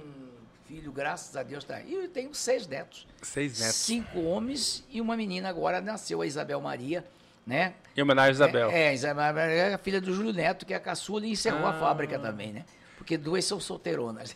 filho, 0.66 0.90
graças 0.94 1.36
a 1.36 1.44
Deus. 1.44 1.66
Tá. 1.66 1.82
E 1.82 1.96
eu 1.96 2.08
tenho 2.08 2.34
seis 2.34 2.66
netos. 2.66 3.06
Seis 3.22 3.60
netos. 3.60 3.76
Cinco 3.76 4.22
homens 4.22 4.86
e 4.90 5.02
uma 5.02 5.18
menina 5.18 5.50
agora 5.50 5.82
nasceu, 5.82 6.22
a 6.22 6.26
Isabel 6.26 6.62
Maria, 6.62 7.06
né? 7.46 7.74
Em 7.98 8.02
homenagem 8.02 8.30
a 8.30 8.36
Isabel. 8.36 8.70
É, 8.70 8.84
é, 8.84 8.94
Isabel 8.94 9.34
Maria 9.34 9.54
é 9.54 9.74
a 9.74 9.78
filha 9.78 10.00
do 10.00 10.14
Júlio 10.14 10.32
Neto, 10.32 10.66
que 10.66 10.74
é 10.74 10.78
a 10.78 10.80
caçula, 10.80 11.28
e 11.28 11.32
encerrou 11.32 11.66
a 11.68 11.72
Ah. 11.72 11.78
fábrica 11.78 12.18
também, 12.18 12.54
né? 12.54 12.64
Porque 12.98 13.18
duas 13.18 13.44
são 13.44 13.60
solteironas. 13.60 14.34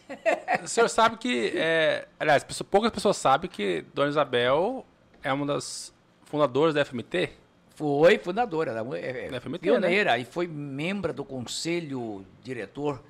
O 0.61 0.68
senhor 0.68 0.90
sabe 0.90 1.15
que. 1.15 1.53
É, 1.56 2.06
aliás, 2.19 2.44
poucas 2.69 2.91
pessoas 2.91 3.15
sabem 3.15 3.49
que 3.49 3.85
Dona 3.94 4.10
Isabel 4.10 4.85
é 5.24 5.32
uma 5.32 5.45
das 5.45 5.94
fundadoras 6.26 6.74
da 6.74 6.84
FMT. 6.86 7.32
Foi 7.76 8.20
fundadora, 8.20 8.72
é, 8.95 9.26
é, 9.26 9.30
Da 9.32 9.41
FMT, 9.41 9.60
pioneira, 9.60 10.18
e 10.20 10.26
foi 10.26 10.45
membro 10.45 11.12
do 11.12 11.26
conselho 11.26 12.24
diretor 12.44 13.04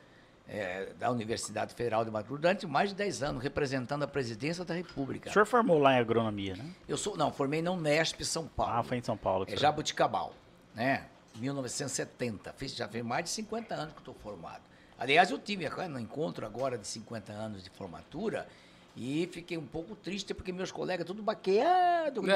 é, 0.47 0.93
da 0.97 1.11
Universidade 1.11 1.73
Federal 1.73 2.05
de 2.05 2.11
Mato 2.11 2.27
Grosso 2.27 2.41
durante 2.41 2.67
mais 2.67 2.89
de 2.89 2.95
10 2.95 3.23
anos, 3.23 3.43
representando 3.43 4.03
a 4.03 4.07
presidência 4.07 4.63
da 4.63 4.73
República. 4.73 5.29
O 5.29 5.33
senhor 5.33 5.45
formou 5.45 5.79
lá 5.79 5.95
em 5.95 5.99
agronomia, 5.99 6.55
né? 6.55 6.65
Eu 6.87 6.95
sou, 6.95 7.17
não, 7.17 7.31
formei 7.31 7.61
na 7.61 7.71
Unesp 7.71 8.21
São 8.23 8.47
Paulo. 8.47 8.73
Ah, 8.73 8.83
foi 8.83 8.97
em 8.97 9.03
São 9.03 9.17
Paulo. 9.17 9.45
É 9.49 9.57
Jabuticabal, 9.57 10.33
né? 10.73 11.07
1970. 11.35 12.53
Fiz, 12.53 12.75
já 12.75 12.87
fez 12.87 13.03
mais 13.03 13.25
de 13.25 13.31
50 13.31 13.75
anos 13.75 13.93
que 13.93 13.99
estou 13.99 14.13
formado. 14.13 14.61
Aliás, 14.97 15.31
eu 15.31 15.39
tive 15.39 15.67
no 15.89 15.99
encontro 15.99 16.45
agora 16.45 16.77
de 16.77 16.87
50 16.87 17.33
anos 17.33 17.63
de 17.63 17.69
formatura 17.71 18.47
E 18.95 19.27
fiquei 19.31 19.57
um 19.57 19.65
pouco 19.65 19.95
triste 19.95 20.35
porque 20.35 20.51
meus 20.51 20.71
colegas 20.71 21.05
tudo 21.05 21.23
baqueado. 21.23 22.21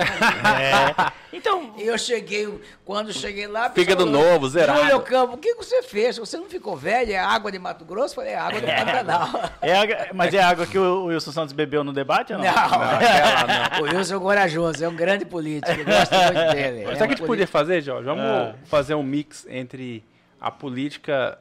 É. 0.57 1.11
Então, 1.31 1.75
E 1.77 1.83
eu 1.83 1.97
cheguei, 1.97 2.47
quando 2.83 3.13
cheguei 3.13 3.45
lá... 3.47 3.69
Pessoal 3.69 3.97
falou, 3.97 4.11
novo, 4.11 4.49
zerado. 4.49 4.79
Júlio 4.79 5.01
Campo, 5.01 5.33
o 5.35 5.37
que 5.37 5.53
você 5.55 5.83
fez? 5.83 6.17
Você 6.17 6.37
não 6.37 6.45
ficou 6.49 6.75
velho? 6.75 7.11
É 7.11 7.17
água 7.19 7.51
de 7.51 7.59
Mato 7.59 7.85
Grosso? 7.85 8.13
Eu 8.13 8.15
falei, 8.15 8.31
é 8.31 8.37
água 8.37 8.59
do 8.61 8.65
Pantanal. 8.65 9.29
é 9.61 10.13
mas 10.13 10.33
é 10.33 10.41
água 10.41 10.65
que 10.65 10.79
o 10.79 11.05
Wilson 11.05 11.31
Santos 11.31 11.53
bebeu 11.53 11.83
no 11.83 11.93
debate 11.93 12.33
ou 12.33 12.39
não? 12.39 12.45
Não, 12.45 12.51
aquela 12.51 13.79
o 13.81 13.83
Wilson 13.83 14.15
é 14.15 14.19
corajoso, 14.19 14.83
é 14.83 14.87
um 14.87 14.95
grande 14.95 15.25
político, 15.25 15.79
eu 15.79 15.85
gosto 15.85 16.15
muito 16.15 16.55
dele. 16.55 16.85
Mas 16.85 16.95
é 16.95 16.97
sabe 16.99 17.03
o 17.03 17.07
que 17.07 17.13
a 17.13 17.17
gente 17.17 17.27
podia 17.27 17.47
fazer, 17.47 17.81
Jorge? 17.81 18.05
Vamos 18.05 18.23
Ah. 18.23 18.55
fazer 18.65 18.95
um 18.95 19.03
mix 19.03 19.45
entre 19.49 20.03
a 20.39 20.49
política 20.49 21.37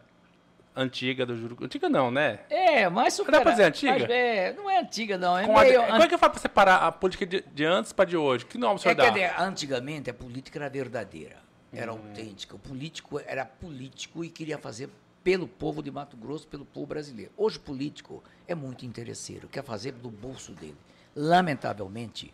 antiga 0.77 1.25
do 1.25 1.37
Júlio. 1.37 1.57
Antiga 1.63 1.89
não, 1.89 2.11
né? 2.11 2.41
É, 2.51 2.89
mas 2.89 3.15
supera... 3.15 3.39
Dá 3.39 3.43
pra 3.43 3.53
dizer 3.53 3.65
antiga? 3.65 3.93
mas, 3.93 4.11
é, 4.11 4.53
não 4.53 4.69
é 4.71 4.79
antiga, 4.81 5.17
não. 5.17 5.39
É 5.39 5.45
Com 5.47 5.57
a 5.59 5.63
meio... 5.63 5.83
Como 5.87 6.03
é 6.03 6.07
que 6.09 6.15
eu 6.15 6.19
faço 6.19 6.33
pra 6.33 6.41
separar 6.41 6.77
a 6.79 6.93
política 6.93 7.25
de, 7.25 7.41
de 7.53 7.65
antes 7.65 7.93
pra 7.93 8.05
de 8.05 8.17
hoje? 8.17 8.45
Que 8.45 8.59
nome 8.59 8.75
o 8.77 8.79
senhor 8.79 8.93
É, 8.93 8.95
dá? 8.95 9.09
dizer, 9.11 9.35
antigamente 9.41 10.11
a 10.11 10.15
política 10.15 10.59
era 10.59 10.69
verdadeira, 10.69 11.37
era 11.73 11.93
Hum. 11.93 11.97
autêntica. 11.99 12.55
O 12.55 12.59
político 12.59 13.21
era 13.27 13.45
político 13.45 14.23
e 14.25 14.29
queria 14.29 14.59
fazer 14.59 14.91
pelo 15.25 15.49
povo 15.49 15.83
de 15.83 15.91
Mato 15.91 16.17
Grosso, 16.17 16.47
pelo 16.47 16.65
povo 16.65 16.87
brasileiro. 16.87 17.33
Hoje 17.37 17.57
o 17.59 17.61
político 17.61 18.23
é 18.47 18.55
muito 18.55 18.87
interesseiro, 18.87 19.49
quer 19.49 19.65
fazer 19.65 19.93
do 19.93 20.11
bolso 20.11 20.53
dele. 20.53 20.77
Lamentavelmente, 21.17 22.33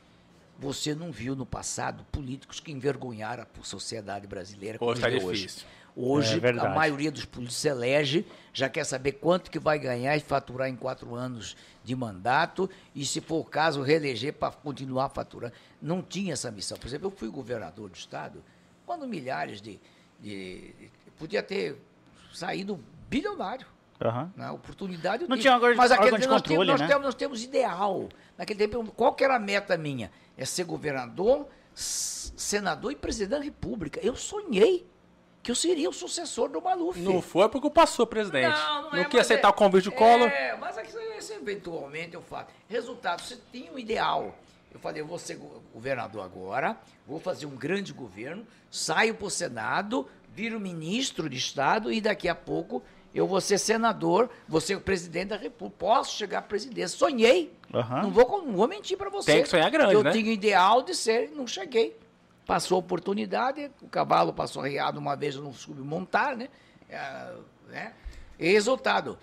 você 0.59 0.95
não 0.95 1.11
viu 1.11 1.35
no 1.35 1.45
passado 1.47 2.05
políticos 2.13 2.61
que 2.61 2.71
envergonharam 2.71 3.43
a 3.45 3.65
sociedade 3.65 4.27
brasileira 4.27 4.79
como 4.79 4.91
Hoje 4.91 5.01
tá 5.01 5.09
vê 5.09 5.17
hoje. 5.23 5.49
Hoje, 5.95 6.41
É 6.43 6.49
a 6.51 6.71
maioria 6.71 7.11
dos 7.13 7.25
políticos 7.27 7.61
se 7.61 7.69
elege, 7.69 8.27
já 8.53 8.69
quer 8.69 8.85
saber 8.85 9.13
quanto 9.13 9.51
que 9.51 9.59
vai 9.59 9.79
ganhar 9.79 10.17
e 10.17 10.21
faturar 10.21 10.69
em 10.69 10.77
quatro 10.77 11.15
anos 11.15 11.55
de 11.85 11.95
mandato, 11.95 12.69
e 12.95 13.05
se 13.05 13.21
for 13.21 13.41
o 13.41 13.45
caso, 13.45 13.83
reeleger 13.83 14.33
para 14.33 14.53
continuar 14.53 15.11
faturando. 15.11 15.53
Não 15.81 16.01
tinha 16.01 16.33
essa 16.33 16.51
missão. 16.51 16.79
Por 16.79 16.87
exemplo, 16.87 17.09
eu 17.09 17.11
fui 17.11 17.29
governador 17.29 17.91
do 17.91 17.97
estado, 17.97 18.43
quando 18.87 19.07
milhares 19.07 19.61
de. 19.61 19.79
de- 20.19 20.75
podia 21.19 21.43
ter 21.43 21.77
saído 22.33 22.81
bilionário. 23.09 23.67
Aham. 24.01 24.33
Na 24.35 24.51
oportunidade 24.53 25.29
Não 25.29 25.37
tinha 25.37 25.59
de- 25.59 25.75
Mas 25.77 25.93
aquele 25.93 26.19
de 26.19 26.27
nós, 26.27 26.41
controle, 26.43 26.67
temos, 26.67 26.67
nós, 26.69 26.81
né? 26.81 26.87
temos, 26.89 27.05
nós 27.05 27.15
temos 27.15 27.45
ideal. 27.45 28.09
Naquele 28.37 28.67
tempo, 28.67 28.91
qual 28.93 29.15
que 29.15 29.23
era 29.23 29.37
a 29.37 29.39
meta 29.39 29.77
minha? 29.77 30.11
É 30.37 30.45
ser 30.45 30.65
governador, 30.65 31.47
senador 31.75 32.91
e 32.93 32.97
presidente 32.97 33.31
da 33.31 33.39
república. 33.41 34.01
Eu 34.03 34.17
sonhei 34.17 34.87
que 35.43 35.51
eu 35.51 35.55
seria 35.55 35.91
o 35.91 35.93
sucessor 35.93 36.49
do 36.49 36.61
Maluf. 36.63 37.01
Não 37.01 37.21
foi 37.21 37.49
porque 37.49 37.69
passou, 37.69 38.07
presidente. 38.07 38.57
Não, 38.57 38.83
não 38.83 38.91
não 38.93 38.99
é, 38.99 39.05
quis 39.05 39.21
aceitar 39.21 39.49
é- 39.49 39.51
o 39.51 39.55
convite 39.55 39.85
do 39.85 39.93
Collor. 39.93 40.29
É, 40.29 40.57
mas 40.57 40.79
aqui, 40.79 40.97
isso 41.19 41.33
eventualmente 41.33 42.15
eu 42.15 42.23
faço. 42.23 42.47
Resultado, 42.69 43.23
você 43.23 43.37
tem 43.51 43.71
um 43.75 43.79
ideal. 43.79 44.35
Eu 44.73 44.79
falei, 44.81 45.03
eu 45.03 45.07
vou 45.07 45.19
ser 45.19 45.35
go- 45.35 45.63
governador 45.75 46.25
agora, 46.25 46.77
vou 47.07 47.19
fazer 47.21 47.45
um 47.47 47.57
grande 47.57 47.93
governo, 47.93 48.47
saio 48.71 49.15
para 49.15 49.27
o 49.27 49.31
Senado, 49.31 50.09
viro 50.35 50.59
ministro 50.61 51.29
de 51.29 51.37
Estado 51.37 51.93
e 51.93 52.01
daqui 52.01 52.29
a 52.29 52.35
pouco 52.35 52.83
eu 53.15 53.27
vou 53.27 53.39
ser 53.43 53.59
senador, 53.59 54.31
vou 54.49 54.59
ser 54.63 54.75
o 54.77 54.81
presidente 54.81 55.29
da 55.29 55.37
República. 55.37 55.77
Posso 55.79 56.17
chegar 56.17 56.39
à 56.39 56.43
presidência. 56.43 56.97
Sonhei. 56.97 57.53
Aham. 57.75 58.03
Não, 58.05 58.11
vou, 58.11 58.43
não 58.47 58.53
vou 58.55 58.67
mentir 58.67 58.97
para 58.97 59.11
você. 59.11 59.33
Tem 59.33 59.43
que 59.43 59.49
sonhar 59.51 59.71
grande, 59.71 59.93
eu 59.93 60.03
né? 60.03 60.11
tinha 60.13 60.25
o 60.25 60.29
ideal 60.33 60.81
de 60.83 60.95
ser, 60.95 61.31
não 61.35 61.47
cheguei. 61.47 61.95
Passou 62.47 62.77
a 62.77 62.79
oportunidade, 62.81 63.71
o 63.81 63.89
cavalo 63.89 64.33
passou 64.33 64.63
arriado 64.63 64.99
uma 64.99 65.15
vez, 65.17 65.37
eu 65.37 65.43
não 65.43 65.53
soube 65.53 65.81
montar, 65.81 66.37
né? 66.37 66.49
É, 66.91 67.33
né? 67.69 67.93
E 68.39 68.51
resultado, 68.53 69.19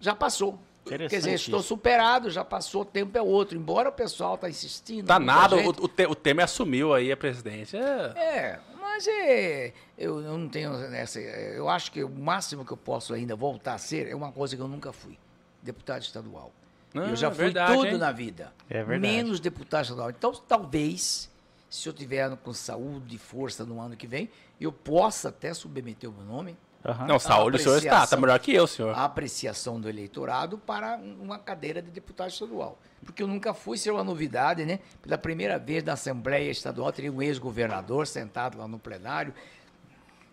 já 0.00 0.14
passou. 0.14 0.58
Quer 0.84 0.96
dizer, 0.98 1.04
Interessante 1.18 1.40
estou 1.42 1.62
superado, 1.62 2.30
já 2.30 2.44
passou, 2.44 2.82
o 2.82 2.84
tempo 2.84 3.16
é 3.18 3.20
outro. 3.22 3.56
Embora 3.56 3.90
o 3.90 3.92
pessoal 3.92 4.36
está 4.36 4.48
insistindo. 4.48 5.06
Tá 5.06 5.18
nada, 5.18 5.56
gente- 5.58 5.80
o, 5.80 5.84
o, 5.84 5.88
Te- 5.88 6.06
o 6.06 6.14
Temer 6.14 6.44
assumiu 6.44 6.94
aí 6.94 7.12
a 7.12 7.16
presidência. 7.16 7.78
é, 7.78 8.58
mas 8.80 9.06
é, 9.06 9.72
eu, 9.98 10.20
eu 10.22 10.38
não 10.38 10.48
tenho 10.48 10.72
essa. 10.94 11.20
Eu 11.20 11.68
acho 11.68 11.92
que 11.92 12.02
o 12.02 12.08
máximo 12.08 12.64
que 12.64 12.72
eu 12.72 12.76
posso 12.76 13.12
ainda 13.12 13.36
voltar 13.36 13.74
a 13.74 13.78
ser 13.78 14.08
é 14.08 14.14
uma 14.16 14.32
coisa 14.32 14.56
que 14.56 14.62
eu 14.62 14.68
nunca 14.68 14.92
fui: 14.92 15.18
deputado 15.62 16.02
estadual. 16.02 16.50
Ah, 16.94 17.00
eu 17.10 17.14
já 17.16 17.30
fui 17.30 17.44
verdade, 17.44 17.72
tudo 17.74 17.86
hein? 17.86 17.98
na 17.98 18.10
vida. 18.10 18.52
É 18.68 18.82
verdade. 18.82 19.00
Menos 19.00 19.38
deputado 19.38 19.82
estadual. 19.84 20.10
Então, 20.10 20.32
talvez, 20.32 21.29
se 21.70 21.88
eu 21.88 21.92
tiver 21.94 22.36
com 22.38 22.52
saúde 22.52 23.16
e 23.16 23.18
força 23.18 23.64
no 23.64 23.80
ano 23.80 23.96
que 23.96 24.06
vem, 24.06 24.28
eu 24.60 24.70
possa 24.72 25.30
até 25.30 25.54
submeter 25.54 26.10
o 26.10 26.12
meu 26.12 26.24
nome 26.26 26.56
Aham. 26.82 27.06
Não, 27.06 27.18
saúde 27.18 27.58
o 27.58 27.60
senhor 27.60 27.76
está, 27.76 27.90
tá 27.90 27.96
apreciação. 27.98 28.20
melhor 28.22 28.38
que 28.40 28.54
eu, 28.54 28.66
senhor. 28.66 28.94
a 28.96 29.04
apreciação 29.04 29.78
do 29.78 29.86
eleitorado 29.86 30.56
para 30.56 30.96
um- 30.96 31.24
uma 31.24 31.38
cadeira 31.38 31.82
de 31.82 31.90
deputado 31.90 32.30
estadual. 32.30 32.78
Porque 33.04 33.22
eu 33.22 33.26
nunca 33.26 33.52
fui 33.52 33.76
ser 33.76 33.90
uma 33.90 34.02
novidade, 34.02 34.64
né? 34.64 34.80
Pela 35.02 35.18
primeira 35.18 35.58
vez 35.58 35.84
na 35.84 35.92
Assembleia 35.92 36.50
Estadual 36.50 36.90
teria 36.90 37.12
um 37.12 37.20
ex-governador 37.20 38.06
sentado 38.06 38.56
lá 38.56 38.66
no 38.66 38.78
plenário, 38.78 39.34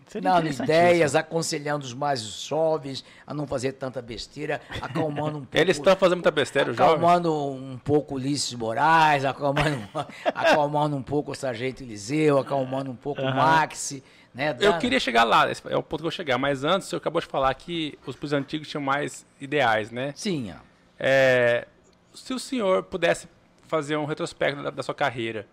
Seria 0.08 0.32
dando 0.32 0.48
ideias, 0.48 1.14
aconselhando 1.14 1.84
os 1.84 1.92
mais 1.92 2.20
jovens 2.22 3.04
a 3.26 3.34
não 3.34 3.46
fazer 3.46 3.72
tanta 3.72 4.00
besteira, 4.00 4.60
acalmando 4.80 5.38
um 5.38 5.42
pouco. 5.44 5.56
Eles 5.56 5.76
estão 5.76 5.94
fazendo 5.94 6.18
muita 6.18 6.30
besteira, 6.30 6.70
o 6.70 6.74
jovem. 6.74 6.94
Acalmando 6.94 7.32
um 7.34 7.78
pouco 7.78 8.14
o 8.14 8.16
Ulisses 8.16 8.54
Moraes, 8.54 9.24
acalmando, 9.24 9.88
acalmando 10.34 10.96
um 10.96 11.02
pouco 11.02 11.32
o 11.32 11.34
Sargento 11.34 11.82
Eliseu, 11.82 12.38
acalmando 12.38 12.90
um 12.90 12.96
pouco 12.96 13.20
o. 13.22 13.34
Maxi. 13.34 14.02
Né, 14.34 14.56
Eu 14.60 14.78
queria 14.78 15.00
chegar 15.00 15.24
lá, 15.24 15.48
é 15.50 15.76
o 15.76 15.82
ponto 15.82 16.00
que 16.02 16.06
eu 16.06 16.10
chegar. 16.10 16.38
Mas 16.38 16.64
antes, 16.64 16.86
o 16.86 16.90
senhor 16.90 17.00
acabou 17.00 17.20
de 17.20 17.26
falar 17.26 17.52
que 17.54 17.98
os 18.06 18.14
políticos 18.14 18.32
antigos 18.32 18.68
tinham 18.68 18.82
mais 18.82 19.26
ideais, 19.40 19.90
né? 19.90 20.12
Sim. 20.14 20.52
É, 20.98 21.66
se 22.14 22.32
o 22.32 22.38
senhor 22.38 22.82
pudesse 22.84 23.28
fazer 23.66 23.96
um 23.96 24.04
retrospecto 24.04 24.62
da, 24.62 24.70
da 24.70 24.82
sua 24.82 24.94
carreira, 24.94 25.46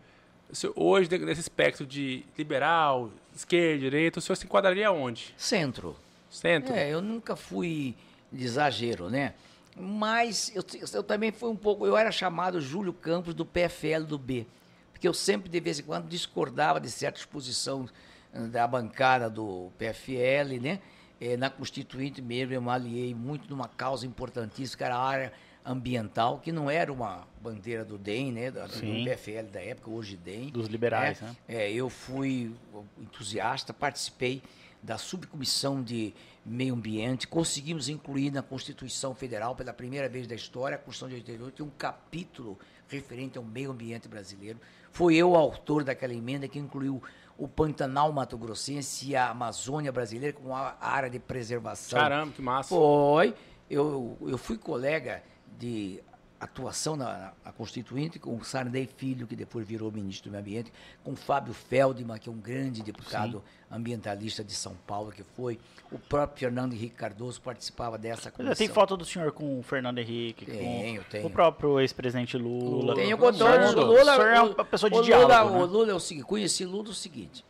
hoje, 0.76 1.10
nesse 1.20 1.42
espectro 1.42 1.86
de 1.86 2.24
liberal, 2.38 3.10
esquerda, 3.36 3.80
direita, 3.80 4.20
o 4.20 4.22
senhor 4.22 4.36
se 4.36 4.46
enquadraria 4.46 4.92
onde? 4.92 5.34
centro. 5.38 5.96
Centro? 6.30 6.74
É, 6.74 6.90
eu 6.90 7.02
nunca 7.02 7.36
fui 7.36 7.96
de 8.32 8.44
exagero, 8.44 9.10
né? 9.10 9.34
Mas 9.78 10.52
eu, 10.56 10.64
eu 10.94 11.04
também 11.04 11.32
fui 11.32 11.50
um 11.50 11.56
pouco. 11.56 11.86
Eu 11.86 11.98
era 11.98 12.12
chamado 12.12 12.62
Júlio 12.62 12.94
Campos 12.94 13.34
do 13.34 13.46
PFL 13.46 14.04
do 14.08 14.18
B. 14.18 14.46
Porque 14.92 15.08
eu 15.08 15.14
sempre, 15.14 15.50
de 15.50 15.60
vez 15.60 15.80
em 15.80 15.84
quando, 15.84 16.08
discordava 16.08 16.80
de 16.80 16.90
certa 16.90 17.20
exposição 17.20 17.88
eh, 18.34 18.40
da 18.48 18.66
bancada 18.66 19.30
do 19.30 19.70
PFL, 19.78 20.60
né? 20.62 20.80
Eh, 21.20 21.36
na 21.36 21.50
Constituinte 21.50 22.22
mesmo, 22.22 22.54
eu 22.54 22.62
me 22.62 22.70
aliei 22.70 23.14
muito 23.14 23.50
numa 23.50 23.68
causa 23.68 24.06
importantíssima, 24.06 24.78
que 24.78 24.84
era 24.84 24.96
a 24.96 25.04
área 25.04 25.34
ambiental, 25.66 26.40
que 26.40 26.52
não 26.52 26.70
era 26.70 26.92
uma 26.92 27.28
bandeira 27.42 27.84
do 27.84 27.98
DEM, 27.98 28.32
né? 28.32 28.52
da- 28.52 28.68
Do. 28.68 28.80
PFL 28.80 29.48
da 29.52 29.62
época, 29.62 29.90
hoje 29.90 30.16
DEM. 30.18 30.50
Dos 30.50 30.68
liberais, 30.68 31.22
É, 31.22 31.26
né? 31.26 31.36
é, 31.48 31.72
eu 31.72 31.90
fui 31.90 32.54
entusiasta, 33.00 33.74
participei 33.74 34.42
da 34.82 34.98
subcomissão 34.98 35.82
de 35.82 36.14
meio 36.46 36.76
ambiente, 36.76 37.28
conseguimos 37.28 37.90
incluir 37.90 38.32
na 38.32 38.44
Constituição 38.44 39.16
Federal, 39.16 39.56
pela 39.56 39.74
primeira 39.74 40.08
vez 40.08 40.28
da 40.28 40.36
história, 40.36 40.76
a 40.76 40.78
Constituição 40.78 41.10
de 41.10 41.16
88, 41.16 41.64
um 41.64 41.70
capítulo 41.72 42.60
referente 42.88 43.38
ao 43.38 43.44
meio 43.44 43.72
ambiente 43.72 44.08
brasileiro. 44.08 44.60
Foi 44.92 45.16
eu 45.16 45.32
o 45.32 45.36
autor 45.36 45.84
daquela 45.84 46.14
emenda 46.14 46.48
que 46.48 46.60
incluiu 46.60 47.02
o 47.38 47.48
Pantanal 47.48 48.12
Mato 48.14 48.38
Grossense 48.38 49.10
e 49.10 49.16
a 49.16 49.30
Amazônia 49.32 49.92
brasileira 49.92 50.38
como 50.38 50.54
a 50.54 50.78
área 50.80 51.10
de 51.10 51.18
preservação. 51.20 52.00
Caramba, 52.00 52.32
que 52.34 52.42
massa. 52.42 52.70
Foi. 52.70 53.34
Eu, 53.70 54.16
eu 54.22 54.38
fui 54.38 54.58
colega 54.60 55.24
de 55.60 56.00
atuação 56.40 56.96
na, 56.98 57.32
na 57.44 57.52
Constituinte 57.54 58.20
com 58.20 58.36
o 58.36 58.44
Sarney 58.44 58.88
Filho, 58.98 59.26
que 59.26 59.36
depois 59.36 59.66
virou 59.66 59.90
ministro 59.92 60.30
do 60.30 60.32
Meio 60.34 60.42
Ambiente, 60.42 60.72
com 61.04 61.14
o 61.14 61.16
Fábio 61.16 61.54
Feldman, 61.54 62.18
que 62.20 62.28
é 62.30 62.32
um 62.32 62.38
grande 62.38 62.84
deputado 62.84 63.42
ambientalista 63.72 64.44
de 64.44 64.54
São 64.54 64.76
Paulo, 64.86 65.12
que 65.12 65.24
foi. 65.24 65.58
O 65.92 65.98
próprio 65.98 66.40
Fernando 66.42 66.74
Henrique 66.74 66.96
Cardoso 66.96 67.42
participava 67.42 67.98
dessa 67.98 68.28
é, 68.30 68.32
comissão. 68.32 68.56
tem 68.56 68.68
foto 68.68 68.98
do 68.98 69.06
senhor 69.06 69.32
com 69.32 69.60
o 69.60 69.64
Fernando 69.64 69.98
Henrique, 70.00 70.46
Tenho, 70.46 71.04
com 71.04 71.10
tenho. 71.10 71.26
o 71.28 71.30
próprio 71.30 71.80
ex-presidente 71.80 72.38
Lula. 72.38 72.96
Tenho 72.96 73.16
O 73.16 73.20
com 73.20 73.34
senhor- 73.34 73.52
todos. 73.60 73.74
O 73.74 73.80
o 73.80 73.84
Lula, 73.86 74.16
senhor 74.16 74.28
é 74.28 74.42
o- 74.42 74.54
uma 74.54 74.66
pessoa 74.66 74.90
de 74.90 74.98
o 74.98 75.02
diálogo, 75.02 75.28
Lula, 75.34 75.50
né? 75.58 75.64
O 75.64 75.66
Lula 75.66 75.92
é 75.92 75.96
o 75.96 76.00
seguinte, 76.00 76.26
conheci 76.26 76.66
Lula 76.66 76.90
o 76.90 76.94
seguinte, 76.94 77.44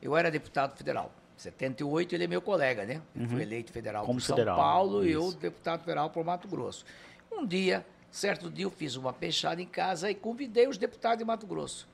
eu 0.00 0.16
era 0.16 0.30
deputado 0.30 0.76
federal, 0.76 1.10
em 1.36 1.40
78 1.42 2.14
ele 2.14 2.24
é 2.24 2.26
meu 2.28 2.40
colega, 2.40 2.86
né? 2.86 3.02
Ele 3.14 3.28
foi 3.28 3.42
eleito 3.42 3.72
federal 3.72 4.02
Uhum. 4.02 4.06
Como 4.06 4.18
por 4.20 4.24
São 4.24 4.36
federal, 4.36 4.56
Paulo 4.56 5.04
e 5.04 5.10
eu 5.12 5.28
isso. 5.28 5.36
deputado 5.38 5.80
federal 5.80 6.08
por 6.10 6.24
Mato 6.24 6.46
Grosso. 6.48 6.84
Um 7.30 7.46
dia, 7.46 7.86
certo 8.10 8.50
dia 8.50 8.64
eu 8.64 8.70
fiz 8.70 8.96
uma 8.96 9.12
peixada 9.12 9.62
em 9.62 9.66
casa 9.66 10.10
e 10.10 10.14
convidei 10.14 10.66
os 10.66 10.76
deputados 10.76 11.18
de 11.18 11.24
Mato 11.24 11.46
Grosso, 11.46 11.88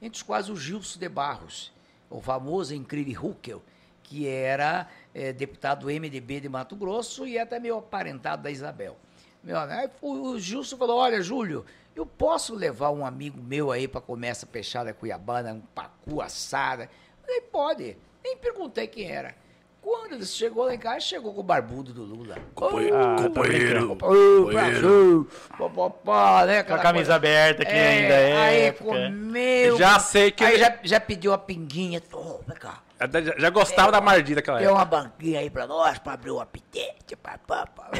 entre 0.00 0.16
os 0.16 0.22
quais 0.22 0.48
o 0.48 0.56
Gilson 0.56 0.98
de 0.98 1.08
Barros, 1.08 1.72
o 2.08 2.20
famoso 2.20 2.74
incrível 2.74 3.26
Huckel, 3.26 3.62
que 4.02 4.28
era 4.28 4.88
eh, 5.14 5.32
deputado 5.32 5.80
do 5.80 5.86
MDB 5.86 6.40
de 6.40 6.48
Mato 6.48 6.76
Grosso 6.76 7.26
e 7.26 7.36
é 7.36 7.42
até 7.42 7.58
meio 7.58 7.78
aparentado 7.78 8.42
da 8.42 8.50
Isabel. 8.50 8.96
Meu, 9.42 9.58
aí 9.58 9.90
o 10.00 10.38
Gilson 10.38 10.76
falou, 10.76 10.98
olha, 10.98 11.20
Júlio, 11.20 11.64
eu 11.94 12.06
posso 12.06 12.54
levar 12.54 12.90
um 12.90 13.04
amigo 13.04 13.40
meu 13.40 13.72
aí 13.72 13.88
para 13.88 14.00
comer 14.00 14.28
essa 14.28 14.46
peixada 14.46 14.92
cuiabana, 14.92 15.52
um 15.52 15.60
pacu 15.60 16.20
assada? 16.20 16.84
Eu 16.84 17.26
falei, 17.26 17.40
pode. 17.40 17.96
Nem 18.22 18.36
perguntei 18.36 18.86
quem 18.86 19.10
era. 19.10 19.34
Quando 19.86 20.14
ele 20.14 20.26
chegou 20.26 20.64
lá 20.64 20.74
em 20.74 20.78
casa, 20.78 20.98
chegou 20.98 21.32
com 21.32 21.40
o 21.40 21.44
barbudo 21.44 21.92
do 21.92 22.02
Lula. 22.02 22.36
Companheiro, 22.56 22.96
Ah, 22.96 23.14
tá 23.16 23.22
companheiro, 23.22 23.84
Ô, 23.92 23.96
companheiro. 23.96 25.28
Pó, 25.56 25.88
pó, 25.90 26.44
né? 26.44 26.62
Com 26.64 26.74
a 26.74 26.78
camisa 26.78 27.04
coisa. 27.04 27.14
aberta 27.14 27.64
que 27.64 27.70
ainda 27.70 28.14
é. 28.14 28.36
Aí 28.36 28.60
época. 28.62 28.84
comeu. 28.90 29.78
Já 29.78 29.98
sei 30.00 30.32
que 30.32 30.42
Aí 30.44 30.54
ele- 30.54 30.64
já, 30.64 30.78
já 30.82 30.98
pediu 31.00 31.32
a 31.32 31.38
pinguinha. 31.38 32.02
Ô, 32.12 32.40
vem 32.46 32.56
cá. 32.58 32.82
Já, 32.98 33.38
já 33.38 33.50
gostava 33.50 33.92
da 33.92 34.00
Mardi 34.00 34.34
daquela 34.34 34.58
Tem 34.58 34.66
época. 34.66 34.80
uma 34.80 34.84
banquinha 34.86 35.40
aí 35.40 35.50
pra 35.50 35.66
nós, 35.66 35.98
pra 35.98 36.14
abrir 36.14 36.30
o 36.30 36.40
apetite. 36.40 37.14
pá, 37.22 37.38
pá, 37.46 37.66
pá. 37.66 37.90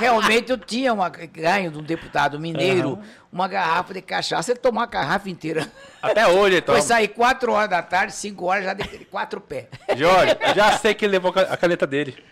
Realmente 0.00 0.50
eu 0.50 0.58
tinha 0.58 0.92
uma, 0.92 1.08
ganho 1.10 1.70
de 1.70 1.78
um 1.78 1.82
deputado 1.82 2.40
mineiro 2.40 2.98
uma 3.32 3.48
garrafa 3.48 3.94
de 3.94 4.02
cachaça. 4.02 4.52
Ele 4.52 4.60
tomou 4.60 4.82
a 4.82 4.86
garrafa 4.86 5.30
inteira. 5.30 5.66
Até 6.02 6.26
hoje, 6.26 6.58
então. 6.58 6.74
Foi 6.74 6.82
sair 6.82 7.08
4 7.08 7.52
horas 7.52 7.70
da 7.70 7.80
tarde, 7.80 8.12
5 8.12 8.44
horas 8.44 8.64
já 8.64 8.74
de 8.74 8.84
quatro 9.06 9.40
pés. 9.40 9.66
Jorge, 9.96 10.36
já 10.54 10.72
sei 10.72 10.92
que 10.94 11.04
ele 11.04 11.12
levou 11.12 11.32
a 11.34 11.56
caneta 11.56 11.86
dele. 11.86 12.22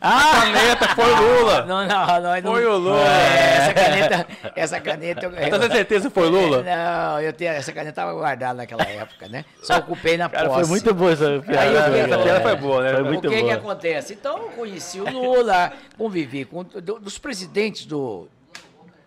Ah! 0.00 0.38
A 0.38 0.52
caneta 0.52 0.88
foi 0.94 1.12
o 1.12 1.16
Lula. 1.16 1.64
Não, 1.66 1.86
não, 1.86 2.06
não. 2.06 2.40
não 2.40 2.52
Foi 2.52 2.66
o 2.66 2.76
Lula. 2.76 3.06
É, 3.06 3.56
essa 3.56 3.74
caneta, 3.74 4.26
essa 4.56 4.80
caneta 4.80 5.26
eu, 5.26 5.30
Eu 5.32 5.58
tenho 5.58 5.72
certeza 5.72 6.08
que 6.08 6.14
foi 6.14 6.26
o 6.26 6.30
Lula. 6.30 6.62
Não, 6.62 7.20
eu 7.20 7.32
tenho, 7.32 7.52
essa 7.52 7.70
caneta 7.70 7.90
estava 7.90 8.12
guardada 8.14 8.54
naquela 8.54 8.82
época, 8.82 9.28
né? 9.28 9.44
Só 9.62 9.78
ocupei 9.78 10.16
na 10.16 10.28
Cara, 10.28 10.48
posse. 10.48 10.60
foi 10.60 10.68
muito 10.70 10.94
boa 10.94 11.12
essa 11.12 11.38
piada. 11.48 11.86
Aí 11.86 12.00
Essa 12.00 12.18
piada 12.22 12.40
foi 12.40 12.56
boa, 12.56 12.82
né? 12.82 12.92
Foi 12.92 13.02
o 13.02 13.06
muito 13.06 13.28
que 13.28 13.36
que 13.36 13.40
boa. 13.42 13.54
acontece? 13.54 14.12
Então 14.14 14.38
eu 14.38 14.48
conheci 14.50 15.00
o 15.00 15.10
Lula, 15.10 15.72
convivi 15.96 16.44
com 16.44 16.62
do- 16.64 16.98
dos 16.98 17.18
presidentes 17.18 17.86
do 17.86 18.28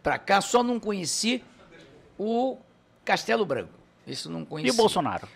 pra 0.04 0.18
cá, 0.18 0.42
só 0.42 0.62
não 0.64 0.80
conheci 0.80 1.44
o 2.18 2.58
Castelo 3.06 3.46
Branco. 3.46 3.74
Isso 4.06 4.30
não 4.30 4.44
conheci. 4.44 4.72
E 4.72 4.74
o 4.74 4.78
Bolsonaro? 4.78 5.28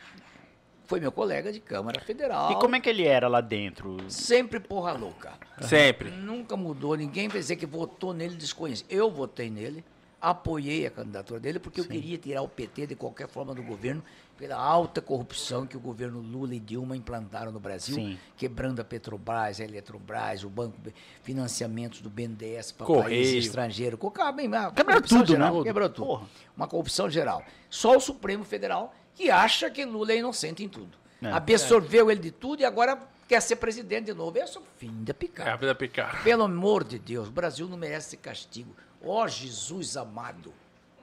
Foi 0.87 0.99
meu 0.99 1.11
colega 1.11 1.51
de 1.51 1.59
Câmara 1.59 1.99
Federal. 1.99 2.51
E 2.51 2.55
como 2.55 2.75
é 2.75 2.79
que 2.79 2.87
ele 2.89 3.03
era 3.07 3.27
lá 3.27 3.41
dentro? 3.41 3.97
Sempre 4.07 4.59
porra 4.59 4.91
louca. 4.93 5.33
Sempre. 5.61 6.11
Nunca 6.11 6.55
mudou, 6.55 6.95
ninguém 6.95 7.27
vai 7.27 7.39
dizer 7.39 7.55
que 7.55 7.65
votou 7.65 8.13
nele 8.13 8.35
desconhecido. 8.35 8.85
Eu 8.91 9.09
votei 9.09 9.49
nele, 9.49 9.83
apoiei 10.21 10.85
a 10.85 10.91
candidatura 10.91 11.39
dele, 11.39 11.57
porque 11.57 11.79
eu 11.81 11.85
queria 11.85 12.17
tirar 12.19 12.43
o 12.43 12.47
PT 12.47 12.85
de 12.87 12.95
qualquer 12.95 13.27
forma 13.27 13.55
do 13.55 13.63
governo 13.63 14.03
pela 14.37 14.55
alta 14.55 15.01
corrupção 15.01 15.65
que 15.65 15.77
o 15.77 15.79
governo 15.79 16.19
Lula 16.19 16.55
e 16.55 16.59
Dilma 16.59 16.95
implantaram 16.95 17.51
no 17.51 17.59
Brasil, 17.59 17.95
Sim. 17.95 18.19
quebrando 18.35 18.81
a 18.81 18.83
Petrobras, 18.83 19.59
a 19.59 19.63
Eletrobras, 19.63 20.43
o 20.43 20.49
banco, 20.49 20.77
financiamentos 21.23 22.01
do 22.01 22.09
BNDES 22.09 22.73
para 22.73 22.85
países 22.85 23.45
estrangeiros. 23.45 23.99
Ah, 24.19 24.31
bem, 24.31 24.47
uma 24.47 24.71
Quebrou 24.71 24.95
corrupção 24.95 25.19
tudo, 25.19 25.27
geral, 25.27 25.57
né? 25.57 25.63
Quebrou 25.63 25.89
tudo. 25.89 26.05
Porra. 26.05 26.27
Uma 26.55 26.67
corrupção 26.67 27.09
geral. 27.09 27.43
Só 27.69 27.95
o 27.95 27.99
Supremo 27.99 28.43
Federal 28.43 28.93
que 29.13 29.29
acha 29.29 29.69
que 29.69 29.85
Lula 29.85 30.11
é 30.11 30.17
inocente 30.17 30.63
em 30.63 30.69
tudo. 30.69 30.97
É. 31.21 31.31
Absorveu 31.31 32.11
ele 32.11 32.19
de 32.19 32.31
tudo 32.31 32.61
e 32.61 32.65
agora 32.65 32.99
quer 33.27 33.41
ser 33.41 33.55
presidente 33.55 34.05
de 34.05 34.13
novo. 34.13 34.37
Esse 34.37 34.57
é 34.57 34.59
o 34.59 34.63
fim 34.77 35.03
da 35.03 35.13
picada. 35.13 35.49
É 35.49 35.53
a 35.53 35.55
vida 35.55 35.73
picar. 35.73 36.23
Pelo 36.23 36.43
amor 36.43 36.83
de 36.83 36.99
Deus, 36.99 37.29
o 37.29 37.31
Brasil 37.31 37.67
não 37.67 37.77
merece 37.77 38.09
esse 38.09 38.17
castigo. 38.17 38.75
Ó 39.01 39.27
Jesus 39.27 39.95
amado, 39.95 40.53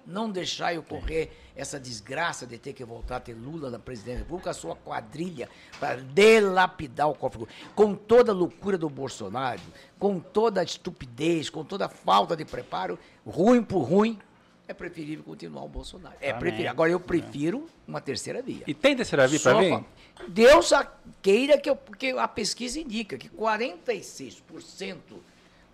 não 0.07 0.31
deixai 0.31 0.77
ocorrer 0.79 1.31
essa 1.55 1.79
desgraça 1.79 2.47
de 2.47 2.59
ter 2.59 2.73
que 2.73 2.85
voltar 2.85 3.17
a 3.17 3.21
ter 3.21 3.35
Lula 3.35 3.71
na 3.71 3.79
presidência 3.79 4.19
da 4.21 4.25
República, 4.25 4.51
a 4.51 4.55
sua 4.55 4.75
quadrilha, 4.75 5.49
para 5.79 5.97
delapidar 6.01 7.09
o 7.09 7.15
cofre. 7.15 7.47
Com 7.75 7.95
toda 7.95 8.33
a 8.33 8.35
loucura 8.35 8.77
do 8.79 8.89
Bolsonaro, 8.89 9.61
com 9.99 10.19
toda 10.19 10.61
a 10.61 10.65
estupidez, 10.65 11.49
com 11.51 11.65
toda 11.65 11.87
a 11.87 11.89
falta 11.89 12.37
de 12.37 12.45
preparo, 12.45 12.99
ruim 13.27 13.63
por 13.63 13.83
ruim, 13.83 14.19
é 14.67 14.73
preferível 14.75 15.23
continuar 15.25 15.65
o 15.65 15.69
Bolsonaro. 15.69 16.15
É 16.21 16.33
preferível. 16.33 16.71
Agora 16.71 16.91
eu 16.91 17.01
prefiro 17.01 17.69
uma 17.87 18.01
terceira 18.01 18.41
via. 18.41 18.65
E 18.67 18.73
tem 18.73 18.97
terceira 18.97 19.27
via 19.29 19.39
Só 19.39 19.59
mim? 19.59 19.85
Deus 20.29 20.73
a- 20.73 20.91
queira 21.21 21.59
que 21.59 21.69
eu, 21.69 21.77
porque 21.77 22.09
a 22.09 22.27
pesquisa 22.29 22.81
indica 22.81 23.19
que 23.19 23.29
46% 23.29 24.97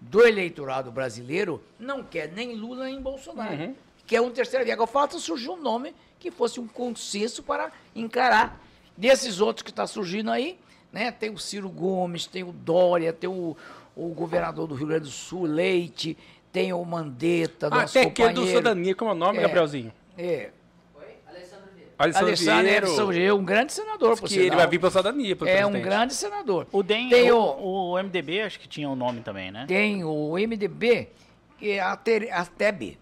do 0.00 0.26
eleitorado 0.26 0.90
brasileiro 0.90 1.62
não 1.78 2.02
quer 2.02 2.32
nem 2.32 2.55
Lula 2.55 2.86
nem 2.86 3.00
Bolsonaro. 3.00 3.55
Uhum. 3.55 3.74
Quer 4.09 4.20
um 4.22 4.30
terceiro 4.30 4.64
via. 4.64 4.74
Agora 4.74 4.89
falta 4.90 5.18
surgir 5.18 5.51
um 5.51 5.60
nome 5.60 5.94
que 6.18 6.30
fosse 6.32 6.59
um 6.59 6.66
consenso 6.66 7.43
para 7.44 7.70
encarar. 7.94 8.60
Desses 8.97 9.40
outros 9.40 9.62
que 9.62 9.70
está 9.70 9.86
surgindo 9.86 10.30
aí, 10.32 10.59
né? 10.93 11.12
Tem 11.12 11.30
o 11.30 11.39
Ciro 11.39 11.68
Gomes, 11.68 12.26
tem 12.26 12.43
o 12.43 12.51
Dória, 12.51 13.12
tem 13.12 13.30
o, 13.30 13.56
o 13.94 14.09
governador 14.09 14.66
do 14.66 14.74
Rio 14.74 14.89
Grande 14.89 15.05
do 15.05 15.10
Sul, 15.10 15.43
Leite, 15.44 16.16
tem 16.51 16.72
o 16.72 16.82
Mandetta, 16.85 17.68
Ah, 17.68 17.82
nosso 17.82 17.93
tem 17.93 18.09
aquele 18.09 18.32
do. 18.32 18.44
Cidadania, 18.47 18.94
como 18.97 19.10
é 19.10 19.14
o 19.14 19.16
nome, 19.16 19.39
É. 19.39 19.43
Gabrielzinho? 19.43 19.93
É, 20.16 20.51
Alessandro 21.97 22.26
Alessandro 22.28 22.62
Vieira. 22.64 22.86
Edson 22.89 23.06
Vieira, 23.09 23.35
um 23.35 23.44
grande 23.44 23.72
senador, 23.72 24.16
por 24.18 24.28
Que 24.28 24.35
ele 24.35 24.44
sinal. 24.44 24.59
vai 24.59 24.66
vir 24.68 24.78
pela 24.78 24.90
Cidadania, 24.90 25.36
pelo 25.36 25.51
É 25.51 25.66
um 25.66 25.72
grande 25.80 26.14
senador. 26.14 26.66
O 26.72 26.82
DEM, 26.82 27.09
Tem 27.09 27.30
o, 27.30 27.36
o- 27.39 27.90
o 27.93 27.98
MDB 27.98 28.40
acho 28.43 28.59
que 28.59 28.66
tinha 28.68 28.89
o 28.89 28.97
nome 28.97 29.20
também, 29.20 29.51
né? 29.51 29.64
Tem 29.68 30.02
o 30.05 30.36
MDB, 30.39 31.09
que 31.59 31.70
é 31.72 31.80
a, 31.80 31.94
Ter, 31.97 32.30
a 32.32 32.44
Tebe, 32.47 32.98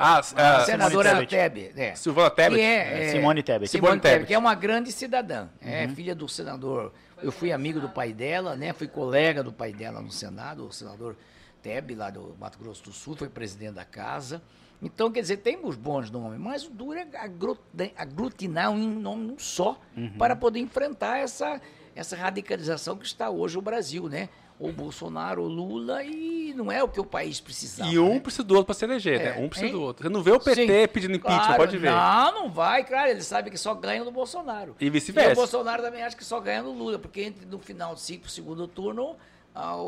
Ah, 0.00 0.18
a 0.36 0.58
ah, 0.58 0.64
senadora 0.64 1.08
Simone 1.10 1.26
Tebe. 1.26 1.72
É. 1.76 1.94
Silvana 1.96 2.30
Tebet. 2.30 2.54
Que 2.54 2.60
é, 2.64 3.04
é, 3.04 3.10
Simone 3.10 3.42
Tebet. 3.42 3.68
Simone 3.68 3.86
Simone 3.88 4.00
Tebet, 4.00 4.14
Tebet. 4.14 4.26
que 4.28 4.34
é 4.34 4.38
uma 4.38 4.54
grande 4.54 4.92
cidadã. 4.92 5.48
É 5.60 5.88
filha 5.88 6.14
do 6.14 6.28
senador. 6.28 6.92
Eu 7.20 7.32
fui 7.32 7.50
amigo 7.50 7.80
do 7.80 7.88
pai 7.88 8.12
dela, 8.12 8.54
né? 8.54 8.72
Fui 8.72 8.86
colega 8.86 9.42
do 9.42 9.52
pai 9.52 9.72
dela 9.72 10.00
no 10.00 10.12
Senado, 10.12 10.68
o 10.68 10.72
senador 10.72 11.16
Tebe, 11.60 11.96
lá 11.96 12.10
do 12.10 12.36
Mato 12.38 12.58
Grosso 12.60 12.84
do 12.84 12.92
Sul, 12.92 13.16
foi 13.16 13.28
presidente 13.28 13.72
da 13.74 13.84
casa. 13.84 14.40
Então, 14.80 15.10
quer 15.10 15.22
dizer, 15.22 15.38
temos 15.38 15.74
bons 15.74 16.08
nomes, 16.08 16.38
mas 16.38 16.64
o 16.64 16.70
duro 16.70 16.96
é 16.96 17.08
agru- 17.16 17.58
aglutinar 17.96 18.70
um 18.70 19.00
nome 19.00 19.34
só 19.38 19.80
para 20.16 20.36
poder 20.36 20.60
enfrentar 20.60 21.18
essa, 21.18 21.60
essa 21.96 22.14
radicalização 22.14 22.96
que 22.96 23.04
está 23.04 23.28
hoje 23.28 23.58
o 23.58 23.60
Brasil, 23.60 24.08
né? 24.08 24.28
O 24.58 24.72
Bolsonaro, 24.72 25.42
o 25.42 25.46
Lula, 25.48 26.02
e 26.02 26.52
não 26.52 26.70
é 26.72 26.82
o 26.82 26.88
que 26.88 26.98
o 26.98 27.04
país 27.04 27.40
precisava. 27.40 27.90
E 27.90 27.98
um 27.98 28.14
né? 28.14 28.20
precisa 28.20 28.42
do 28.42 28.54
outro 28.54 28.66
pra 28.66 28.74
se 28.74 28.84
eleger, 28.84 29.20
É, 29.20 29.24
né? 29.24 29.44
Um 29.44 29.48
precisa 29.48 29.68
hein? 29.68 29.72
do 29.72 29.82
outro. 29.82 30.02
Você 30.02 30.08
não 30.08 30.22
vê 30.22 30.32
o 30.32 30.40
PT 30.40 30.66
Sim, 30.66 30.88
pedindo 30.92 31.16
impeachment, 31.16 31.44
claro. 31.44 31.56
pode 31.56 31.78
ver. 31.78 31.90
Não, 31.90 32.34
não 32.34 32.50
vai, 32.50 32.82
cara. 32.84 33.10
Ele 33.10 33.22
sabe 33.22 33.50
que 33.50 33.58
só 33.58 33.72
ganha 33.74 34.02
no 34.02 34.10
Bolsonaro. 34.10 34.74
E 34.80 34.90
vice-versa. 34.90 35.32
o 35.32 35.36
Bolsonaro 35.36 35.82
também 35.82 36.02
acha 36.02 36.16
que 36.16 36.24
só 36.24 36.40
ganha 36.40 36.62
no 36.62 36.72
Lula, 36.72 36.98
porque 36.98 37.22
entre 37.22 37.46
no 37.46 37.58
final 37.60 37.94
de 37.94 38.00
ciclo, 38.00 38.28
segundo 38.28 38.66
turno, 38.66 39.14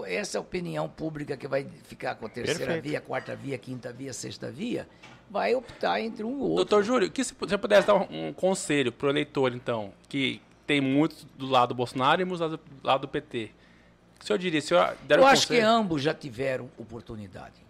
essa 0.06 0.38
é 0.38 0.40
opinião 0.40 0.88
pública 0.88 1.36
que 1.36 1.48
vai 1.48 1.66
ficar 1.84 2.14
com 2.14 2.26
a 2.26 2.28
terceira 2.28 2.58
Perfeito. 2.60 2.84
via, 2.84 3.00
quarta 3.00 3.34
via, 3.34 3.58
quinta 3.58 3.92
via, 3.92 4.12
sexta 4.12 4.50
via, 4.50 4.88
vai 5.28 5.54
optar 5.54 6.00
entre 6.00 6.24
um 6.24 6.30
e 6.30 6.40
outro. 6.40 6.56
Doutor 6.56 6.82
Júlio, 6.84 7.10
que 7.10 7.22
se 7.22 7.34
você 7.38 7.56
pudesse 7.56 7.86
dar 7.86 7.94
um, 7.94 8.28
um 8.28 8.32
conselho 8.32 8.90
pro 8.92 9.08
eleitor, 9.08 9.54
então, 9.54 9.92
que 10.08 10.40
tem 10.66 10.80
muito 10.80 11.26
do 11.36 11.46
lado 11.46 11.70
do 11.70 11.74
Bolsonaro 11.74 12.22
e 12.22 12.24
muito 12.24 12.48
do 12.48 12.56
do 12.56 12.62
lado 12.82 13.02
do 13.02 13.08
PT. 13.08 13.50
O 14.20 14.22
que 14.22 14.26
senhor 14.26 14.38
diria? 14.38 14.60
O 14.60 14.62
senhor 14.62 14.98
Eu 15.08 15.26
acho 15.26 15.46
que 15.46 15.54
conselho? 15.54 15.66
ambos 15.70 16.02
já 16.02 16.12
tiveram 16.12 16.70
oportunidade. 16.76 17.64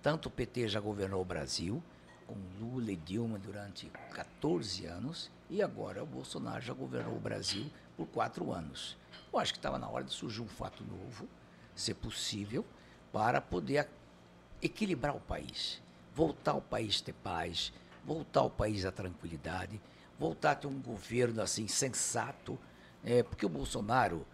Tanto 0.00 0.28
o 0.28 0.30
PT 0.30 0.68
já 0.68 0.78
governou 0.78 1.20
o 1.20 1.24
Brasil, 1.24 1.82
com 2.28 2.36
Lula 2.60 2.92
e 2.92 2.96
Dilma 2.96 3.40
durante 3.40 3.90
14 4.14 4.86
anos, 4.86 5.32
e 5.50 5.60
agora 5.60 6.04
o 6.04 6.06
Bolsonaro 6.06 6.60
já 6.62 6.72
governou 6.72 7.16
o 7.16 7.18
Brasil 7.18 7.66
por 7.96 8.06
quatro 8.06 8.52
anos. 8.52 8.96
Eu 9.32 9.40
acho 9.40 9.52
que 9.52 9.58
estava 9.58 9.80
na 9.80 9.88
hora 9.88 10.04
de 10.04 10.12
surgir 10.12 10.42
um 10.42 10.46
fato 10.46 10.84
novo, 10.84 11.26
se 11.74 11.92
possível, 11.92 12.64
para 13.12 13.40
poder 13.40 13.88
equilibrar 14.62 15.16
o 15.16 15.20
país, 15.20 15.82
voltar 16.14 16.54
o 16.54 16.62
país 16.62 17.00
a 17.02 17.06
ter 17.06 17.14
paz, 17.14 17.72
voltar 18.04 18.42
o 18.42 18.50
país 18.50 18.84
à 18.84 18.92
tranquilidade, 18.92 19.80
voltar 20.20 20.52
a 20.52 20.54
ter 20.54 20.68
um 20.68 20.80
governo 20.80 21.42
assim 21.42 21.66
sensato, 21.66 22.56
é, 23.04 23.24
porque 23.24 23.44
o 23.44 23.48
Bolsonaro 23.48 24.24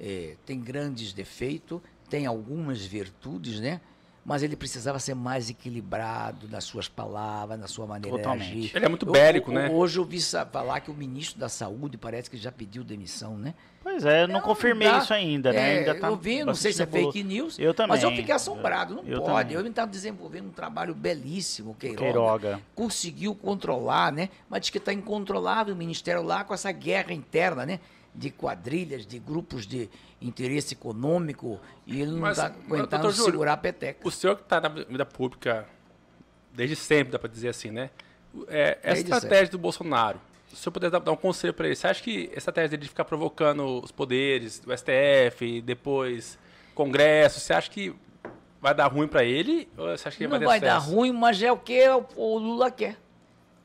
é, 0.00 0.34
tem 0.44 0.60
grandes 0.60 1.12
defeitos, 1.12 1.80
tem 2.10 2.26
algumas 2.26 2.84
virtudes, 2.84 3.60
né? 3.60 3.80
Mas 4.26 4.42
ele 4.42 4.56
precisava 4.56 4.98
ser 4.98 5.14
mais 5.14 5.50
equilibrado 5.50 6.48
nas 6.48 6.64
suas 6.64 6.88
palavras, 6.88 7.60
na 7.60 7.66
sua 7.68 7.86
maneira 7.86 8.16
Totalmente. 8.16 8.50
de 8.52 8.58
agir. 8.58 8.72
Ele 8.76 8.86
é 8.86 8.88
muito 8.88 9.04
Eu- 9.06 9.12
bélico, 9.12 9.50
eu- 9.50 9.54
né? 9.54 9.68
Hoje 9.70 9.98
eu 9.98 10.04
vi 10.04 10.18
falar 10.50 10.80
que 10.80 10.90
o 10.90 10.94
ministro 10.94 11.38
da 11.38 11.48
Saúde 11.50 11.98
parece 11.98 12.30
que 12.30 12.38
já 12.38 12.50
pediu 12.50 12.82
demissão, 12.82 13.36
né? 13.36 13.52
Pois 13.82 14.02
é, 14.02 14.22
eu 14.22 14.28
não, 14.28 14.40
confirmei 14.40 14.88
dá. 14.88 14.96
isso 14.96 15.12
ainda, 15.12 15.52
né? 15.52 15.58
É, 15.74 15.78
ainda 15.80 15.94
tá 16.00 16.06
eu 16.06 16.16
vi, 16.16 16.42
não 16.42 16.54
sei 16.54 16.72
se 16.72 16.82
é 16.82 16.86
fake 16.86 17.22
news, 17.22 17.58
Eu 17.58 17.74
também. 17.74 17.90
mas 17.96 18.02
eu 18.02 18.10
fiquei 18.12 18.34
assombrado. 18.34 18.94
Não 18.94 19.04
Eu 19.04 19.20
pode. 19.20 19.50
também. 19.50 19.62
Eu 19.62 19.70
estava 19.70 19.90
desenvolvendo 19.90 20.46
um 20.46 20.52
trabalho 20.52 20.94
belíssimo, 20.94 21.72
o 21.72 21.74
Queiroga. 21.74 22.00
Queiroga. 22.02 22.60
Conseguiu 22.74 23.34
controlar, 23.34 24.10
né? 24.10 24.30
Mas 24.48 24.62
diz 24.62 24.70
que 24.70 24.78
está 24.78 24.90
incontrolável 24.90 25.74
o 25.74 25.76
ministério 25.76 26.22
lá 26.22 26.44
com 26.44 26.54
essa 26.54 26.72
guerra 26.72 27.12
interna, 27.12 27.66
né? 27.66 27.78
De 28.14 28.30
quadrilhas, 28.30 29.04
de 29.06 29.18
grupos 29.18 29.66
de 29.66 29.90
interesse 30.20 30.74
econômico, 30.74 31.60
e 31.86 32.00
ele 32.00 32.12
não 32.12 32.30
está 32.30 32.46
aguentando 32.46 33.10
Júlio, 33.10 33.32
segurar 33.32 33.54
a 33.54 33.56
peteca. 33.56 34.06
O 34.06 34.10
senhor 34.10 34.36
que 34.36 34.42
está 34.42 34.60
na 34.60 34.68
vida 34.68 35.04
pública 35.04 35.66
desde 36.54 36.76
sempre, 36.76 37.12
dá 37.12 37.18
para 37.18 37.28
dizer 37.28 37.48
assim, 37.48 37.70
né? 37.70 37.90
É, 38.48 38.78
essa 38.82 38.94
Desde 38.94 39.12
estratégia 39.12 39.48
do 39.48 39.58
Bolsonaro, 39.58 40.20
se 40.48 40.54
o 40.54 40.56
senhor 40.56 40.72
puder 40.72 40.90
dar, 40.90 41.10
um 41.10 41.16
conselho 41.16 41.52
para 41.52 41.66
ele, 41.66 41.76
você 41.76 41.86
acha 41.86 42.02
que 42.02 42.30
a 42.32 42.38
estratégia 42.38 42.70
dele 42.70 42.82
de 42.82 42.88
ficar 42.88 43.04
provocando 43.04 43.82
os 43.82 43.90
poderes, 43.90 44.62
o 44.66 44.76
STF, 44.76 45.60
depois 45.60 46.38
Congresso, 46.74 47.40
você 47.40 47.52
acha 47.52 47.70
que 47.70 47.94
vai 48.60 48.74
dar 48.74 48.86
ruim 48.86 49.06
para 49.06 49.24
ele? 49.24 49.68
Ou 49.76 49.88
você 49.96 50.08
acha 50.08 50.16
que 50.16 50.24
Não 50.24 50.38
vai, 50.38 50.40
vai 50.40 50.60
dar 50.60 50.78
ruim, 50.78 51.12
mas 51.12 51.42
é 51.42 51.52
o 51.52 51.56
que 51.56 51.80
o 52.16 52.38
Lula 52.38 52.70
quer. 52.70 52.96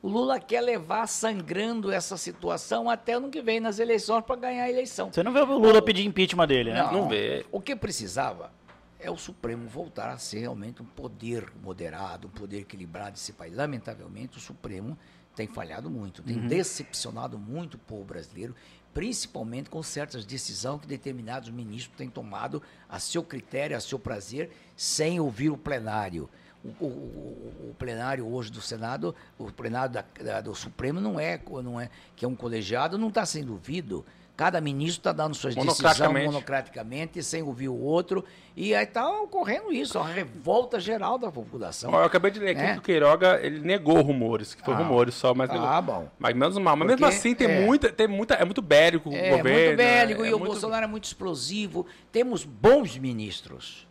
O 0.01 0.07
Lula 0.07 0.39
quer 0.39 0.61
levar 0.61 1.07
sangrando 1.07 1.91
essa 1.91 2.15
situação 2.15 2.89
até 2.89 3.13
ano 3.13 3.29
que 3.29 3.41
vem 3.41 3.59
nas 3.59 3.79
eleições 3.79 4.23
para 4.23 4.37
ganhar 4.37 4.63
a 4.63 4.69
eleição. 4.69 5.11
Você 5.11 5.21
não 5.21 5.33
vê 5.33 5.41
o 5.41 5.57
Lula 5.57 5.81
pedir 5.81 6.05
impeachment 6.05 6.47
dele, 6.47 6.71
né? 6.71 6.89
Não 6.91 7.09
vê. 7.09 7.45
O 7.51 7.59
que 7.59 7.75
precisava 7.75 8.51
é 8.97 9.11
o 9.11 9.17
Supremo 9.17 9.67
voltar 9.67 10.09
a 10.09 10.17
ser 10.17 10.39
realmente 10.39 10.81
um 10.81 10.85
poder 10.85 11.51
moderado, 11.61 12.27
um 12.27 12.31
poder 12.31 12.59
equilibrado 12.59 13.11
desse 13.11 13.33
país. 13.33 13.55
Lamentavelmente, 13.55 14.37
o 14.37 14.41
Supremo 14.41 14.97
tem 15.35 15.47
falhado 15.47 15.89
muito, 15.89 16.21
tem 16.21 16.37
decepcionado 16.47 17.37
muito 17.37 17.75
o 17.75 17.77
povo 17.77 18.03
brasileiro, 18.03 18.55
principalmente 18.93 19.69
com 19.69 19.81
certas 19.83 20.25
decisões 20.25 20.81
que 20.81 20.87
determinados 20.87 21.49
ministros 21.49 21.95
têm 21.97 22.09
tomado 22.09 22.61
a 22.89 22.99
seu 22.99 23.23
critério, 23.23 23.75
a 23.75 23.79
seu 23.79 23.99
prazer, 23.99 24.49
sem 24.75 25.19
ouvir 25.19 25.49
o 25.49 25.57
plenário. 25.57 26.29
O, 26.63 26.83
o- 26.83 26.87
o- 26.87 27.69
o 27.69 27.75
plenário 27.79 28.27
hoje 28.27 28.51
do 28.51 28.59
Senado, 28.61 29.15
o 29.37 29.49
plenário 29.51 29.93
da- 29.93 30.03
da- 30.21 30.41
do 30.41 30.53
Supremo 30.53 30.99
não 30.99 31.17
é, 31.19 31.39
não 31.63 31.79
é 31.79 31.89
que 32.17 32.25
é 32.25 32.27
um 32.27 32.35
colegiado, 32.35 32.97
não 32.97 33.07
está 33.07 33.25
sendo 33.25 33.53
ouvido. 33.53 34.05
Cada 34.35 34.61
ministro 34.61 34.99
está 35.01 35.11
dando 35.11 35.35
suas 35.35 35.53
decisões 35.53 36.25
Monocraticamente. 36.25 37.21
sem 37.21 37.43
ouvir 37.43 37.67
o 37.67 37.75
outro. 37.77 38.23
E 38.55 38.73
aí 38.73 38.85
está 38.85 39.05
ocorrendo 39.21 39.71
isso, 39.71 39.97
uma 39.99 40.07
revolta 40.07 40.79
geral 40.79 41.17
da 41.17 41.29
população. 41.29 41.91
Eu 41.91 42.03
acabei 42.05 42.31
de 42.31 42.39
ler 42.39 42.51
aqui 42.51 42.61
É. 42.61 42.73
que 42.73 42.79
o 42.79 42.81
Queiroga 42.81 43.39
ele 43.41 43.59
negou 43.59 44.01
rumores, 44.01 44.53
que 44.55 44.63
foi 44.63 44.73
Ah. 44.75 44.77
rumores 44.77 45.15
só, 45.15 45.33
mas 45.33 45.49
negou. 45.49 45.65
Ah, 45.67 45.81
bom. 45.81 46.09
Mas 46.17 46.33
menos 46.35 46.57
mal. 46.57 46.75
Mas 46.77 46.87
Porque, 46.87 47.03
mesmo 47.03 47.17
assim 47.19 47.35
tem 47.35 47.47
é. 47.47 47.65
muita, 47.65 47.91
tem 47.91 48.07
muita, 48.07 48.33
é 48.35 48.45
muito 48.45 48.61
bélico 48.61 49.09
o 49.09 49.13
É 49.13 49.29
governo. 49.37 49.65
muito 49.65 49.77
bélico 49.77 50.23
é 50.23 50.29
e 50.29 50.33
o 50.33 50.39
muito- 50.39 50.51
Bolsonaro 50.51 50.85
é 50.85 50.87
muito 50.87 51.03
explosivo. 51.05 51.85
Temos 52.11 52.45
bons 52.45 52.97
ministros. 52.97 53.88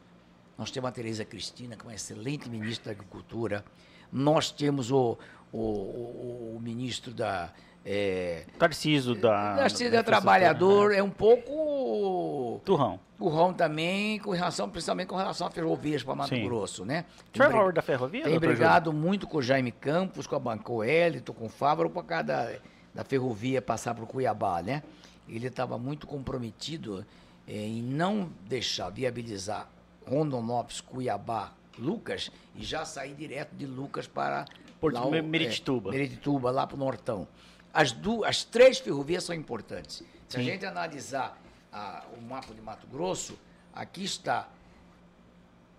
Nós 0.58 0.70
temos 0.72 0.88
a 0.88 0.92
Tereza 0.92 1.24
Cristina, 1.24 1.76
que 1.76 1.82
é 1.82 1.88
uma 1.88 1.94
excelente 1.94 2.50
ministra 2.50 2.86
da 2.92 2.98
Agricultura. 3.00 3.64
Nós 4.12 4.50
temos 4.50 4.90
o, 4.90 5.16
o, 5.52 5.58
o- 5.58 6.56
o 6.56 6.60
ministro 6.60 7.12
da. 7.14 7.50
É, 7.84 8.44
Tarciso 8.58 9.14
da. 9.14 9.54
da 9.54 9.68
Cidade 9.68 10.04
Trabalhador, 10.04 10.92
é 10.92 11.02
um 11.02 11.08
pouco 11.08 12.60
Turrão. 12.64 12.98
currão 13.18 13.54
também, 13.54 14.18
com 14.18 14.32
relação, 14.32 14.68
principalmente 14.68 15.06
com 15.08 15.16
relação 15.16 15.46
a 15.46 15.50
ferrovias 15.50 16.02
para 16.02 16.14
Mato 16.16 16.30
Sim. 16.30 16.44
Grosso, 16.44 16.84
né? 16.84 17.04
O 17.32 17.36
senhor 17.36 17.70
é 17.70 17.72
da 17.72 17.80
ferrovia? 17.80 18.24
Tem 18.24 18.38
brigado 18.38 18.92
muito 18.92 19.26
com 19.26 19.38
o 19.38 19.42
Jaime 19.42 19.70
Campos, 19.72 20.26
com 20.26 20.34
a 20.36 20.38
Banco 20.40 20.82
Hélito, 20.82 21.32
com 21.32 21.46
o 21.46 21.48
Fávaro, 21.48 21.88
por 21.88 22.04
causa 22.04 22.24
da, 22.24 22.50
da 22.94 23.04
ferrovia 23.04 23.62
passar 23.62 23.94
para 23.94 24.04
o 24.04 24.06
Cuiabá, 24.06 24.60
né? 24.60 24.82
Ele 25.28 25.46
estava 25.46 25.78
muito 25.78 26.06
comprometido 26.06 27.06
eh, 27.46 27.52
em 27.54 27.80
não 27.82 28.28
deixar 28.46 28.90
viabilizar 28.90 29.68
Rondonópolis, 30.08 30.80
Cuiabá, 30.80 31.52
Lucas 31.78 32.30
e 32.56 32.64
já 32.64 32.84
sair 32.84 33.14
direto 33.14 33.54
de 33.54 33.66
Lucas 33.66 34.06
para 34.06 34.46
Porto 34.80 34.94
lá 34.94 35.22
Meritituba. 35.22 35.90
é, 35.90 35.92
Meritituba, 35.92 36.50
lá 36.50 36.66
para 36.66 36.76
o 36.76 36.78
Nortão. 36.78 37.28
As, 37.72 37.92
du 37.92 38.24
as 38.24 38.42
três 38.44 38.78
ferrovias 38.78 39.24
são 39.24 39.34
importantes. 39.34 40.02
Se 40.28 40.36
a 40.36 40.40
Sim. 40.40 40.46
gente 40.46 40.66
analisar 40.66 41.38
a- 41.72 42.04
o 42.16 42.20
mapa 42.22 42.52
de 42.54 42.60
Mato 42.60 42.86
Grosso, 42.86 43.38
aqui 43.72 44.04
está 44.04 44.48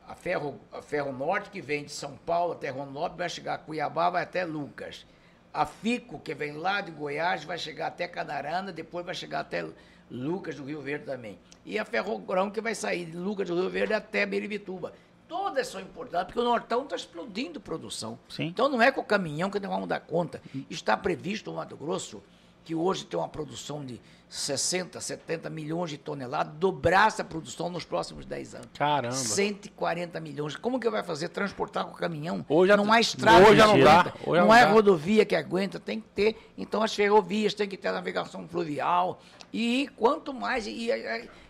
a 0.07 0.15
Ferro, 0.15 0.59
a 0.71 0.81
Ferro 0.81 1.11
Norte, 1.11 1.49
que 1.49 1.61
vem 1.61 1.83
de 1.83 1.91
São 1.91 2.15
Paulo 2.25 2.53
até 2.53 2.69
Rondonópolis, 2.69 3.17
vai 3.17 3.29
chegar 3.29 3.53
a 3.55 3.57
Cuiabá, 3.57 4.09
vai 4.09 4.23
até 4.23 4.43
Lucas. 4.45 5.05
A 5.53 5.65
Fico, 5.65 6.19
que 6.19 6.33
vem 6.33 6.53
lá 6.53 6.81
de 6.81 6.91
Goiás, 6.91 7.43
vai 7.43 7.57
chegar 7.57 7.87
até 7.87 8.07
Canarana, 8.07 8.71
depois 8.71 9.05
vai 9.05 9.15
chegar 9.15 9.41
até 9.41 9.65
Lucas 10.09 10.55
do 10.55 10.63
Rio 10.63 10.81
Verde 10.81 11.05
também. 11.05 11.37
E 11.65 11.77
a 11.77 11.85
Ferrogrão, 11.85 12.49
que 12.49 12.61
vai 12.61 12.73
sair 12.75 13.05
de 13.05 13.17
Lucas 13.17 13.47
do 13.47 13.55
Rio 13.55 13.69
Verde 13.69 13.93
até 13.93 14.25
Meribituba. 14.25 14.93
Todas 15.27 15.67
são 15.67 15.79
importantes, 15.79 16.27
porque 16.27 16.39
o 16.39 16.43
Nortão 16.43 16.83
está 16.83 16.95
explodindo 16.95 17.59
produção. 17.59 18.17
Sim. 18.27 18.45
Então 18.47 18.67
não 18.67 18.81
é 18.81 18.91
com 18.91 19.01
o 19.01 19.03
caminhão 19.03 19.49
que 19.51 19.59
nós 19.59 19.69
vamos 19.69 19.87
dar 19.87 19.99
conta. 19.99 20.41
Está 20.69 20.97
previsto 20.97 21.51
no 21.51 21.57
Mato 21.57 21.77
Grosso, 21.77 22.23
que 22.65 22.73
hoje 22.73 23.05
tem 23.05 23.19
uma 23.19 23.29
produção 23.29 23.85
de 23.85 24.01
60, 24.27 24.99
70 24.99 25.49
milhões 25.49 25.89
de 25.89 25.97
toneladas, 25.97 26.53
dobrar 26.55 27.07
essa 27.07 27.23
produção 27.23 27.69
nos 27.69 27.83
próximos 27.83 28.25
10 28.25 28.55
anos. 28.55 28.67
Caramba. 28.77 29.15
140 29.15 30.19
milhões. 30.19 30.55
Como 30.55 30.79
que 30.79 30.89
vai 30.89 31.03
fazer? 31.03 31.29
Transportar 31.29 31.85
com 31.85 31.93
caminhão? 31.93 32.45
Hoje 32.47 32.75
não 32.75 32.91
há 32.91 32.99
estrada 32.99 33.39
hoje 33.39 33.51
que 33.51 33.57
não 33.57 33.71
aguenta. 33.71 34.13
hoje 34.25 34.39
não 34.41 34.47
não 34.47 34.53
é 34.53 34.65
dá. 34.65 34.71
rodovia 34.71 35.25
que 35.25 35.35
aguenta, 35.35 35.79
tem 35.79 35.99
que 35.99 36.07
ter. 36.09 36.51
Então 36.57 36.81
as 36.83 36.93
ferrovias 36.93 37.53
têm 37.53 37.67
que 37.67 37.77
ter 37.77 37.91
navegação 37.91 38.47
fluvial. 38.47 39.19
E 39.53 39.89
quanto 39.95 40.33
mais. 40.33 40.67
E, 40.67 40.89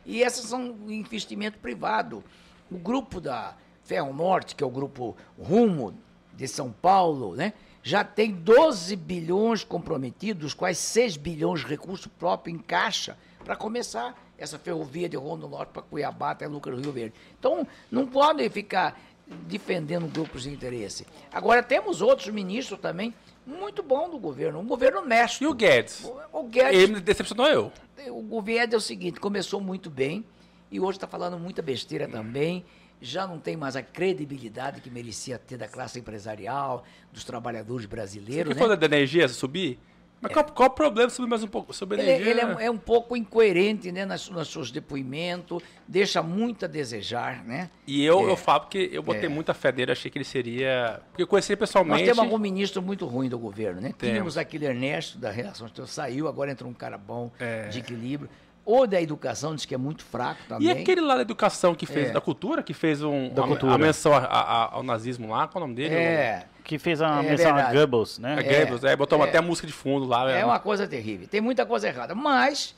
e, 0.05 0.21
esses 0.21 0.45
são 0.45 0.75
investimento 0.87 1.57
privado. 1.59 2.23
O 2.71 2.77
grupo 2.77 3.19
da 3.19 3.55
Ferro 3.83 4.13
Norte, 4.13 4.55
que 4.55 4.63
é 4.63 4.67
o 4.67 4.69
grupo 4.69 5.15
Rumo 5.37 5.93
de 6.33 6.47
São 6.47 6.71
Paulo, 6.71 7.35
né? 7.35 7.53
Já 7.81 8.03
tem 8.03 8.31
12 8.31 8.95
bilhões 8.95 9.63
comprometidos, 9.63 10.41
dos 10.43 10.53
quais 10.53 10.77
6 10.77 11.17
bilhões 11.17 11.61
de 11.61 11.67
recurso 11.67 12.09
próprio 12.09 12.53
em 12.53 12.59
caixa 12.59 13.17
para 13.43 13.55
começar 13.55 14.15
essa 14.37 14.57
ferrovia 14.57 15.09
de 15.09 15.17
Rondo 15.17 15.47
Norte 15.47 15.71
para 15.71 15.81
Cuiabá 15.81 16.31
até 16.31 16.47
Lucas 16.47 16.75
do 16.75 16.81
Rio 16.81 16.91
Verde. 16.91 17.15
Então, 17.37 17.67
não 17.91 18.05
podem 18.05 18.49
ficar 18.49 18.99
defendendo 19.47 20.07
grupos 20.07 20.43
de 20.43 20.49
interesse. 20.49 21.05
Agora, 21.31 21.61
temos 21.61 22.01
outros 22.01 22.29
ministros 22.29 22.79
também 22.79 23.13
muito 23.45 23.81
bom 23.81 24.09
do 24.09 24.17
governo, 24.17 24.59
um 24.59 24.65
governo 24.65 24.99
honesto. 24.99 25.43
E 25.43 25.47
o 25.47 25.53
Guedes? 25.53 26.03
O 26.31 26.43
Guedes, 26.43 26.79
Ele 26.79 26.93
me 26.93 26.99
decepcionou 26.99 27.47
eu. 27.47 27.71
o 28.09 28.21
governo 28.21 28.73
é 28.73 28.77
o 28.77 28.81
seguinte, 28.81 29.19
começou 29.19 29.59
muito 29.59 29.89
bem 29.89 30.25
e 30.71 30.79
hoje 30.79 30.97
está 30.97 31.07
falando 31.07 31.37
muita 31.37 31.61
besteira 31.61 32.07
também. 32.07 32.65
Já 33.01 33.25
não 33.25 33.39
tem 33.39 33.55
mais 33.55 33.75
a 33.75 33.81
credibilidade 33.81 34.81
que 34.81 34.89
merecia 34.89 35.39
ter 35.39 35.57
da 35.57 35.67
classe 35.67 35.99
empresarial, 35.99 36.83
dos 37.13 37.23
trabalhadores 37.23 37.85
brasileiros. 37.85 38.53
que 38.53 38.67
né? 38.67 38.75
da 38.75 38.85
energia 38.85 39.27
subir? 39.29 39.79
Mas 40.21 40.33
qual, 40.33 40.43
qual 40.45 40.67
o 40.69 40.71
problema 40.71 41.09
subir 41.09 41.29
mais 41.29 41.43
um 41.43 41.47
pouco? 41.47 41.73
Subir 41.73 41.97
Ele, 41.99 42.09
energia? 42.09 42.31
ele 42.31 42.41
é, 42.41 42.45
um- 42.45 42.59
é 42.59 42.69
um 42.69 42.77
pouco 42.77 43.15
incoerente 43.15 43.91
né, 43.91 44.05
nas, 44.05 44.29
nos 44.29 44.49
seus 44.51 44.69
depoimentos, 44.69 45.63
deixa 45.87 46.21
muito 46.21 46.65
a 46.65 46.67
desejar. 46.67 47.43
Né? 47.45 47.69
E 47.87 48.03
eu, 48.03 48.27
É. 48.27 48.31
eu 48.31 48.35
falo 48.37 48.61
porque 48.61 48.89
eu 48.91 49.01
botei 49.01 49.25
É. 49.25 49.29
muita 49.29 49.53
fé 49.53 49.71
dele, 49.71 49.91
achei 49.91 50.11
que 50.11 50.17
ele 50.17 50.25
seria. 50.25 50.99
Porque 51.09 51.23
eu 51.23 51.27
conheci 51.27 51.53
ele 51.53 51.59
Nós 51.61 51.69
pessoalmente. 51.69 52.03
temos 52.03 52.19
algum 52.19 52.37
ministro 52.37 52.81
muito 52.81 53.05
ruim 53.05 53.29
do 53.29 53.39
governo, 53.39 53.79
né? 53.79 53.93
Temos. 53.97 54.13
Tínhamos 54.13 54.37
aquele 54.37 54.65
Ernesto 54.65 55.17
da 55.17 55.31
Relações 55.31 55.67
Exteriores, 55.69 55.93
saiu, 55.93 56.27
agora 56.27 56.51
entrou 56.51 56.69
um 56.69 56.73
cara 56.73 56.97
bom, 56.97 57.31
É. 57.39 57.67
de 57.69 57.79
equilíbrio. 57.79 58.29
O 58.65 58.85
da 58.85 59.01
educação 59.01 59.55
diz 59.55 59.65
que 59.65 59.73
é 59.73 59.77
muito 59.77 60.03
fraco 60.03 60.41
também. 60.47 60.67
E 60.67 60.71
aquele 60.71 61.01
lá 61.01 61.15
da 61.15 61.21
educação 61.21 61.73
que 61.73 61.85
fez, 61.87 62.09
É. 62.09 62.11
da 62.11 62.21
cultura, 62.21 62.61
que 62.61 62.73
fez 62.73 63.01
um, 63.01 63.29
Da 63.29 63.41
uma- 63.41 63.47
cultura. 63.47 63.73
a 63.73 63.77
menção 63.79 64.13
a- 64.13 64.19
a- 64.19 64.73
ao 64.75 64.83
nazismo 64.83 65.29
lá, 65.29 65.47
qual 65.47 65.61
é 65.61 65.65
o 65.65 65.67
nome 65.67 65.75
dele? 65.75 65.95
É, 65.95 66.45
Que 66.69 66.77
fez 66.77 67.01
a 67.01 67.23
É 67.23 67.29
menção 67.31 67.55
a. 67.57 67.73
Goebbels, 67.73 68.19
É, 68.19 68.21
né? 68.21 68.35
Goebbels, 68.43 68.83
é, 68.83 68.95
botou 68.95 69.19
é. 69.25 69.27
até 69.27 69.39
a 69.39 69.41
música 69.41 69.65
de 69.65 69.73
fundo 69.73 70.05
lá. 70.05 70.29
é 70.29 70.35
né? 70.35 70.45
uma 70.45 70.59
coisa 70.59 70.87
terrível. 70.87 71.27
Tem 71.27 71.41
muita 71.41 71.65
coisa 71.65 71.87
errada. 71.87 72.13
Mas 72.13 72.75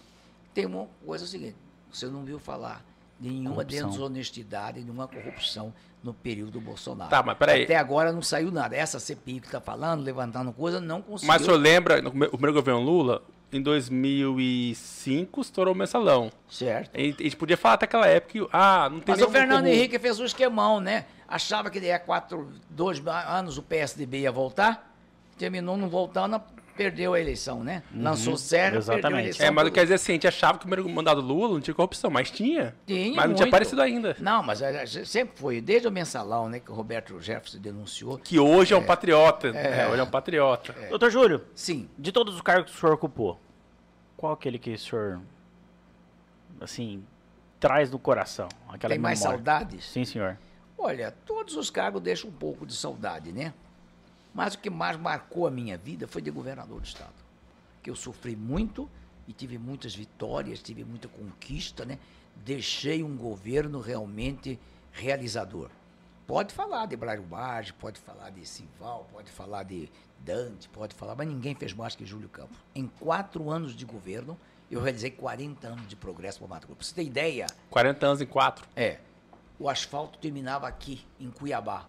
tem 0.54 0.66
uma 0.66 0.88
coisa 1.06 1.28
seguinte: 1.28 1.58
você 1.92 2.06
não 2.06 2.24
viu 2.24 2.40
falar 2.40 2.82
de 3.20 3.30
nenhuma 3.30 3.56
Corrupção. 3.56 3.90
desonestidade, 3.90 4.80
nenhuma 4.80 5.10
corrupção 5.10 5.74
no 6.02 6.14
período 6.14 6.52
do 6.52 6.62
Bolsonaro. 6.62 7.10
Tá, 7.10 7.22
mas 7.22 7.38
peraí. 7.38 7.64
Até 7.64 7.76
agora 7.76 8.14
não 8.14 8.22
saiu 8.22 8.50
nada. 8.50 8.78
Essa 8.78 8.98
CPI 8.98 9.42
que 9.42 9.48
está 9.48 9.60
falando, 9.60 10.04
levantando 10.04 10.54
coisa, 10.54 10.80
não 10.80 11.02
conseguiu. 11.02 11.28
Mas 11.28 11.42
o 11.42 11.46
senhor 11.46 11.58
lembra, 11.58 12.02
no 12.02 12.08
o 12.12 12.12
primeiro 12.14 12.54
governo 12.54 12.80
Lula, 12.80 13.22
em 13.52 13.62
2005, 13.62 15.42
estourou 15.42 15.74
o 15.74 15.78
mensalão. 15.78 16.32
Certo. 16.50 16.96
A 16.96 17.00
gente 17.00 17.22
a 17.22 17.24
gente 17.24 17.36
podia 17.36 17.58
falar 17.58 17.76
até 17.76 17.86
aquela 17.86 18.08
época 18.08 18.32
que, 18.34 18.48
ah, 18.52 18.90
não 18.90 19.00
tem 19.00 19.16
Mas 19.16 19.24
o 19.24 19.30
Fernando 19.30 19.64
como- 19.64 19.74
Henrique 19.74 20.00
fez 20.00 20.20
um 20.20 20.26
esquemão, 20.26 20.80
né? 20.80 21.06
Achava 21.28 21.70
que 21.70 21.80
daí 21.80 21.92
a 21.92 22.00
quatro, 22.00 22.52
dois 22.70 23.02
anos 23.08 23.58
o 23.58 23.62
PSDB 23.64 24.22
ia 24.22 24.32
voltar, 24.32 24.94
terminou 25.38 25.78
não 25.78 25.88
voltando, 25.90 26.42
perdeu 26.72 27.14
a 27.14 27.20
eleição, 27.20 27.64
né? 27.64 27.84
Lançou 27.94 28.38
Sérgio, 28.38 28.80
perdeu 28.80 28.94
a 28.94 28.98
exatamente. 28.98 29.22
eleição. 29.24 29.46
É, 29.46 29.52
mas 29.52 29.64
por- 29.66 29.74
quer 29.74 29.84
dizer 29.84 29.94
assim, 29.96 30.12
a 30.12 30.16
gente 30.16 30.28
achava 30.28 30.58
que 30.58 30.66
o 30.66 30.68
primeiro 30.68 30.90
mandado 30.90 31.22
Lula 31.22 31.54
não 31.54 31.62
tinha 31.62 31.74
corrupção, 31.74 32.10
mas 32.10 32.30
tinha. 32.32 32.76
Tinha 32.86 33.16
mas 33.16 33.26
não 33.28 33.36
tinha 33.36 33.46
muito. 33.46 33.48
aparecido 33.54 33.82
ainda. 33.82 34.16
Não, 34.20 34.42
mas 34.44 34.62
é, 34.62 34.84
é, 34.84 34.86
sempre 34.86 35.38
foi, 35.40 35.62
desde 35.62 35.88
o 35.88 35.92
mensalão, 35.92 36.50
né, 36.50 36.60
que 36.60 36.72
o 36.72 36.74
Roberto 36.74 37.20
Jefferson 37.20 37.60
denunciou. 37.60 38.18
Que 38.18 38.40
hoje 38.40 38.74
é, 38.74 38.78
um 38.78 38.84
patriota. 38.84 39.48
É, 39.50 39.88
hoje 39.88 40.00
é 40.00 40.04
um 40.04 40.10
patriota. 40.10 40.74
Doutor 40.90 41.10
Júlio, 41.12 41.44
Sim, 41.56 41.90
de 41.98 42.12
todos 42.12 42.36
os 42.36 42.42
cargos 42.42 42.72
que 42.72 42.78
o 42.78 42.80
senhor 42.80 42.94
ocupou, 42.94 43.40
qual 44.18 44.34
aquele 44.34 44.58
que 44.60 44.74
o 44.74 44.78
senhor, 44.80 45.22
assim, 46.60 47.04
traz 47.60 47.90
do 47.90 48.00
coração? 48.00 48.48
Aquela 48.70 48.94
tem 48.94 49.00
mais 49.00 49.20
memória? 49.20 49.38
saudades? 49.38 49.86
Sim, 49.86 50.06
senhor. 50.06 50.38
Olha, 50.78 51.12
todos 51.26 51.56
os 51.56 51.70
cargos 51.70 52.02
deixam 52.02 52.30
um 52.30 52.34
pouco 52.34 52.66
de 52.66 52.74
saudade, 52.76 53.32
né? 53.32 53.54
Mas 54.34 54.54
o 54.54 54.60
que 54.60 54.70
mais 54.70 54.98
marcou 54.98 55.46
a 55.48 55.52
minha 55.52 55.78
vida 55.78 56.08
foi 56.08 56.22
de 56.22 56.32
governador 56.32 56.80
do 56.80 56.86
estado. 56.86 57.14
Que 57.84 57.90
eu 57.90 57.96
sofri 57.96 58.36
muito 58.36 58.90
e 59.28 59.34
tive 59.34 59.58
muitas 59.58 59.94
vitórias, 59.94 60.62
tive 60.62 60.84
muita 60.84 61.08
conquista, 61.08 61.86
né? 61.86 61.98
Deixei 62.36 63.04
um 63.04 63.16
governo 63.16 63.80
realmente 63.80 64.60
realizador. 64.92 65.70
Pode 66.26 66.54
falar 66.54 66.86
de 66.86 66.96
Braio 66.96 67.24
Barge, 67.24 67.74
pode 67.74 68.00
falar 68.00 68.30
de 68.30 68.46
Sival, 68.46 69.08
pode 69.12 69.30
falar 69.32 69.64
de 69.64 69.90
Dante, 70.20 70.70
pode 70.70 70.96
falar, 70.96 71.16
mas 71.16 71.28
ninguém 71.28 71.54
fez 71.56 71.74
mais 71.74 71.96
que 71.96 72.06
Júlio 72.06 72.30
Campos. 72.30 72.58
Em 72.74 72.88
quatro 72.88 73.50
anos 73.50 73.76
de 73.76 73.86
governo, 73.86 74.38
eu 74.70 74.82
realizei 74.82 75.12
40 75.12 75.68
anos 75.68 75.88
de 75.88 75.96
progresso 75.96 76.40
para 76.40 76.46
o 76.46 76.50
Mato 76.50 76.68
Grosso. 76.68 76.78
Pra 76.78 76.88
você 76.88 76.96
ter 76.96 77.04
ideia, 77.04 77.48
40 77.70 78.06
anos 78.06 78.22
em 78.22 78.26
quatro. 78.26 78.66
é. 78.76 79.00
O 79.60 79.70
asfalto 79.70 80.18
terminava 80.18 80.68
aqui, 80.68 81.06
em 81.20 81.30
Cuiabá. 81.30 81.86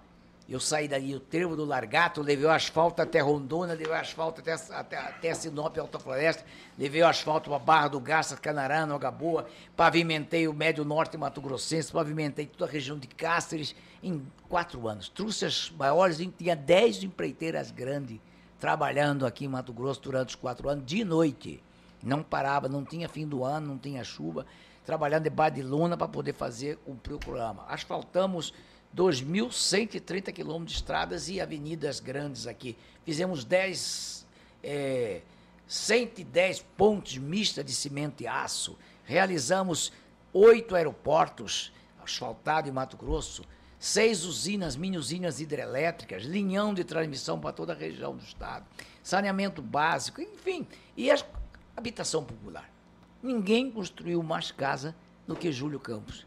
Eu 0.53 0.61
saí 0.61 0.87
dali, 0.87 1.15
o 1.15 1.19
trevo 1.19 1.57
do 1.57 1.65
Largato, 1.65 2.21
levei 2.21 2.45
o 2.45 2.51
asfalto 2.51 3.01
até 3.01 3.21
Rondônia, 3.21 3.75
levei 3.75 3.91
o 3.91 3.97
asfalto 3.97 4.43
até, 4.43 4.53
até, 4.53 4.99
até 4.99 5.33
Sinop, 5.33 5.79
Alta 5.79 5.99
Floresta, 5.99 6.45
levei 6.79 7.01
o 7.01 7.07
asfalto 7.07 7.49
para 7.49 7.59
Barra 7.59 7.89
do 7.89 7.99
Garça, 7.99 8.37
Canará, 8.37 8.85
Noga 8.85 9.11
Boa, 9.11 9.47
pavimentei 9.75 10.47
o 10.47 10.53
Médio 10.53 10.85
Norte 10.85 11.17
Mato 11.17 11.41
Grossense, 11.41 11.91
pavimentei 11.91 12.45
toda 12.45 12.71
a 12.71 12.71
região 12.71 12.99
de 12.99 13.09
Cáceres 13.09 13.75
em 14.03 14.23
quatro 14.47 14.87
anos. 14.87 15.09
Trouxe 15.09 15.47
as 15.47 15.71
maiores, 15.71 16.19
tinha 16.37 16.55
dez 16.55 17.03
empreiteiras 17.03 17.71
grandes 17.71 18.21
trabalhando 18.61 19.25
aqui 19.25 19.47
em 19.47 19.49
Mato 19.49 19.73
Grosso 19.73 20.03
durante 20.03 20.29
os 20.29 20.35
quatro 20.35 20.69
anos, 20.69 20.85
de 20.85 21.03
noite. 21.03 21.65
Não 22.03 22.23
parava, 22.23 22.69
não 22.69 22.85
tinha 22.85 23.09
fim 23.09 23.27
do 23.27 23.43
ano, 23.43 23.69
não 23.69 23.79
tinha 23.79 24.05
chuva, 24.05 24.45
trabalhando 24.85 25.23
debaixo 25.23 25.55
de 25.55 25.63
luna 25.63 25.97
para 25.97 26.09
poder 26.09 26.35
fazer 26.35 26.79
o 26.85 26.95
programa. 26.95 27.65
Asfaltamos 27.71 28.53
2.130 28.97 30.33
quilômetros 30.33 30.73
de 30.73 30.83
estradas 30.83 31.29
e 31.29 31.41
avenidas 31.41 32.01
grandes 32.01 32.47
aqui. 32.47 32.77
Fizemos 33.05 33.45
10, 33.45 34.27
é, 34.63 35.23
110 35.67 36.65
pontes 36.77 37.19
mistas 37.19 37.65
de 37.65 37.73
cimento 37.73 38.23
e 38.23 38.27
aço. 38.27 38.79
Realizamos 39.05 39.93
oito 40.33 40.75
aeroportos 40.75 41.73
asfaltados 42.03 42.69
em 42.71 42.73
Mato 42.73 42.97
Grosso, 42.97 43.45
seis 43.79 44.25
usinas, 44.25 44.77
mini 44.77 44.97
usinas 44.97 45.41
hidrelétricas, 45.41 46.23
linhão 46.23 46.75
de 46.75 46.85
transmissão 46.85 47.41
para 47.41 47.53
toda 47.53 47.73
a 47.73 47.77
região 47.77 48.17
do 48.17 48.23
estado, 48.23 48.67
saneamento 49.03 49.63
básico, 49.63 50.21
enfim, 50.21 50.67
e 50.97 51.11
a 51.11 51.17
habitação 51.77 52.25
popular. 52.25 52.71
Ninguém 53.23 53.71
construiu 53.71 54.23
mais 54.23 54.51
casa 54.51 54.95
do 55.27 55.37
que 55.37 55.53
Júlio 55.53 55.81
Campos. 55.81 56.27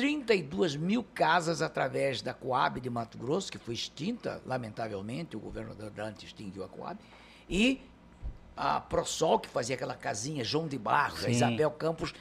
32 0.00 0.76
mil 0.76 1.04
casas 1.14 1.60
através 1.60 2.22
da 2.22 2.32
Coab 2.32 2.80
de 2.80 2.88
Mato 2.88 3.18
Grosso, 3.18 3.52
que 3.52 3.58
foi 3.58 3.74
extinta, 3.74 4.40
lamentavelmente, 4.46 5.36
o 5.36 5.40
governador 5.40 5.90
Dante 5.90 6.24
extinguiu 6.24 6.64
a 6.64 6.68
Coab, 6.68 6.98
e 7.46 7.82
a 8.56 8.80
ProSol, 8.80 9.38
que 9.38 9.48
fazia 9.48 9.76
aquela 9.76 9.94
casinha, 9.94 10.42
João 10.42 10.66
de 10.66 10.78
Barros, 10.78 11.26
Isabel 11.28 11.70
Campos 11.72 12.14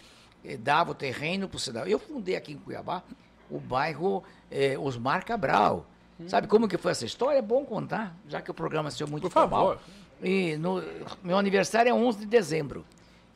eh, 0.44 0.58
dava 0.58 0.92
o 0.92 0.94
terreno 0.94 1.48
para 1.48 1.56
o 1.56 1.60
cidadão. 1.60 1.88
Eu 1.88 2.00
fundei 2.00 2.36
aqui 2.36 2.52
em 2.52 2.58
Cuiabá 2.58 3.02
o 3.50 3.60
bairro 3.60 4.26
eh, 4.52 4.78
Osmar 4.78 5.26
Cabral. 5.26 5.86
Hum. 6.20 6.28
Sabe 6.28 6.48
como 6.48 6.68
que 6.68 6.78
foi 6.78 6.92
essa 6.92 7.06
história? 7.06 7.40
É 7.40 7.42
bom 7.42 7.64
contar, 7.64 8.14
já 8.28 8.42
que 8.42 8.52
o 8.52 8.54
programa 8.54 8.90
é 8.90 9.06
muito 9.06 9.24
Por 9.24 9.32
formal. 9.32 9.68
favor. 9.68 9.80
E 10.22 10.58
no, 10.58 10.84
meu 11.24 11.38
aniversário 11.38 11.90
é 11.90 11.94
11 11.94 12.20
de 12.20 12.26
dezembro 12.26 12.86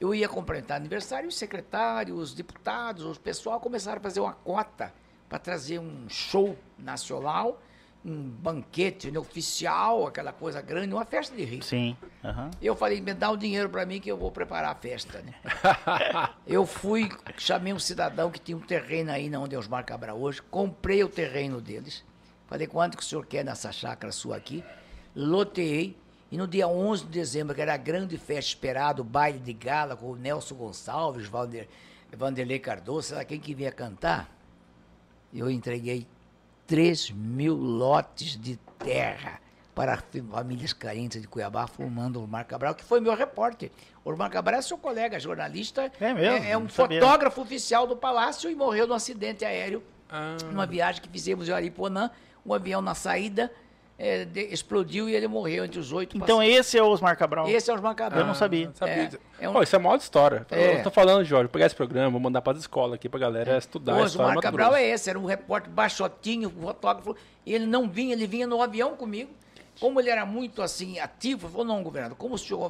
eu 0.03 0.13
ia 0.13 0.27
completar 0.27 0.75
aniversário, 0.75 1.30
os 1.30 1.35
secretários, 1.35 2.19
os 2.19 2.34
deputados, 2.34 3.05
o 3.05 3.19
pessoal 3.19 3.59
começaram 3.61 3.99
a 3.99 4.01
fazer 4.01 4.19
uma 4.19 4.34
cota 4.34 4.93
para 5.30 5.39
trazer 5.39 5.80
um 5.80 6.09
show 6.09 6.57
nacional, 6.77 7.61
um 8.03 8.30
banquete 8.30 9.09
né, 9.09 9.17
oficial, 9.17 10.05
aquela 10.05 10.34
coisa 10.34 10.61
grande, 10.61 10.93
uma 10.93 11.05
festa 11.05 11.34
de 11.34 11.45
rico. 11.45 11.63
Sim. 11.63 11.95
Uhum. 12.21 12.51
Eu 12.61 12.75
falei, 12.75 12.99
me 12.99 13.13
dá 13.13 13.31
o 13.31 13.38
dinheiro 13.38 13.69
para 13.69 13.85
mim 13.85 14.01
que 14.01 14.11
eu 14.11 14.17
vou 14.17 14.30
preparar 14.30 14.71
a 14.71 14.75
festa. 14.75 15.21
Né? 15.21 15.34
eu 16.45 16.65
fui, 16.65 17.09
chamei 17.38 17.71
um 17.71 17.80
cidadão 17.80 18.30
que 18.30 18.41
tinha 18.41 18.57
um 18.57 18.61
terreno 18.61 19.09
aí 19.09 19.30
na 19.30 19.39
onde 19.39 19.55
é 19.55 19.57
Osmar 19.57 19.85
Cabral 19.85 20.19
hoje, 20.19 20.41
comprei 20.41 21.01
o 21.01 21.07
terreno 21.07 21.61
deles, 21.61 22.03
falei, 22.45 22.67
quanto 22.67 22.97
que 22.97 23.03
o 23.03 23.05
senhor 23.05 23.25
quer 23.25 23.45
nessa 23.45 23.71
chácara 23.71 24.11
sua 24.11 24.35
aqui? 24.35 24.61
Loteei, 25.15 25.95
e 26.34 26.38
no 26.38 26.47
dia 26.47 26.68
11 26.68 27.05
de 27.05 27.11
dezembro, 27.11 27.53
que 27.53 27.61
era 27.61 27.76
a 27.76 27.77
grande 27.77 28.18
festa 28.18 28.49
esperada, 28.49 29.03
o 29.03 29.05
baile 29.05 29.38
de 29.38 29.53
gala 29.53 29.95
com 29.95 30.07
o 30.07 30.15
Nelson 30.15 30.55
Gonçalves, 30.55 31.27
Vander, 31.27 31.68
Vanderlei 32.11 32.57
Cardoso, 32.57 33.10
sei 33.10 33.18
lá 33.18 33.23
quem 33.23 33.39
que 33.39 33.53
vinha 33.53 33.72
cantar, 33.72 34.35
eu 35.31 35.47
entreguei 35.47 36.07
3 36.65 37.11
mil 37.11 37.53
lotes 37.53 38.35
de 38.35 38.57
terra 38.80 39.39
para 39.76 40.01
famílias 40.31 40.73
carentes 40.73 41.22
de 41.22 41.27
Cuiabá, 41.27 41.68
formando 41.68 42.19
o 42.19 42.23
Omar 42.23 42.47
Cabral, 42.47 42.73
que 42.73 42.84
foi 42.84 42.99
meu 42.99 43.14
repórter. 43.15 43.69
O 44.03 44.11
Omar 44.11 44.31
Cabral 44.31 44.57
é 44.57 44.64
seu 44.64 44.80
colega, 44.80 45.19
jornalista. 45.19 45.91
É 45.99 46.14
mesmo? 46.15 46.45
É, 46.45 46.49
é 46.49 46.57
um 46.57 46.68
fotógrafo 46.68 47.41
sabia. 47.41 47.43
oficial 47.43 47.85
do 47.85 47.95
Palácio 47.95 48.49
e 48.49 48.55
morreu 48.55 48.88
num 48.88 48.95
acidente 48.95 49.45
aéreo, 49.45 49.84
ah. 50.10 50.35
numa 50.45 50.65
viagem 50.65 50.99
que 50.99 51.10
fizemos 51.10 51.47
em 51.47 51.51
Ariponã, 51.51 52.10
um 52.43 52.55
avião 52.55 52.81
na 52.81 52.95
saída 52.95 53.51
é, 53.98 54.26
de, 54.26 54.41
explodiu 54.45 55.07
e 55.07 55.15
ele 55.15 55.28
morreu 55.28 55.65
entre 55.65 55.80
os 55.80 55.91
oito. 55.91 56.18
Então 56.18 56.41
esse 56.41 56.78
é 56.78 56.84
o 56.84 56.88
Osmar 56.88 57.18
Cabral? 57.18 57.48
Esse 57.48 57.70
é 57.70 57.74
o 57.74 57.76
Osmar 57.76 57.95
Cabral. 57.95 58.22
Eu 58.22 58.28
não 58.28 58.34
sabia. 58.34 58.70
Ah, 58.70 58.78
sabia. 58.78 59.20
É, 59.40 59.45
é 59.45 59.49
um... 59.49 59.61
isso 59.61 59.76
é 59.76 59.80
maior 59.80 59.98
história. 59.98 60.45
É. 60.49 60.80
Eu 60.80 60.84
tô 60.84 60.91
falando, 60.91 61.24
Jorge, 61.24 61.44
vou 61.45 61.52
pegar 61.52 61.68
esse 61.68 61.76
programa, 61.76 62.10
vou 62.10 62.20
mandar 62.20 62.41
para 62.41 62.53
as 62.53 62.60
escolas 62.60 62.95
aqui 62.95 63.07
para 63.07 63.20
galera 63.20 63.57
estudar. 63.57 63.95
O 63.95 64.03
Osmar 64.03 64.40
Cabral 64.40 64.76
é 64.76 64.84
esse, 64.84 65.10
era 65.10 65.20
um 65.20 65.26
repórter 65.26 65.72
baixotinho, 65.72 66.49
fotógrafo, 66.49 67.15
e 67.45 67.53
ele 67.53 67.65
não 67.65 67.90
vinha, 67.90 68.14
ele 68.14 68.28
vinha 68.28 68.48
no 68.48 68.61
avião 68.61 68.95
comigo. 68.95 69.32
Como 69.80 69.99
ele 69.99 70.10
era 70.10 70.26
muito 70.26 70.61
assim 70.61 70.99
ativo, 70.99 71.49
falou: 71.49 71.65
não, 71.65 71.82
governador, 71.82 72.15
como 72.18 72.36
o 72.36 72.38
senhor 72.38 72.70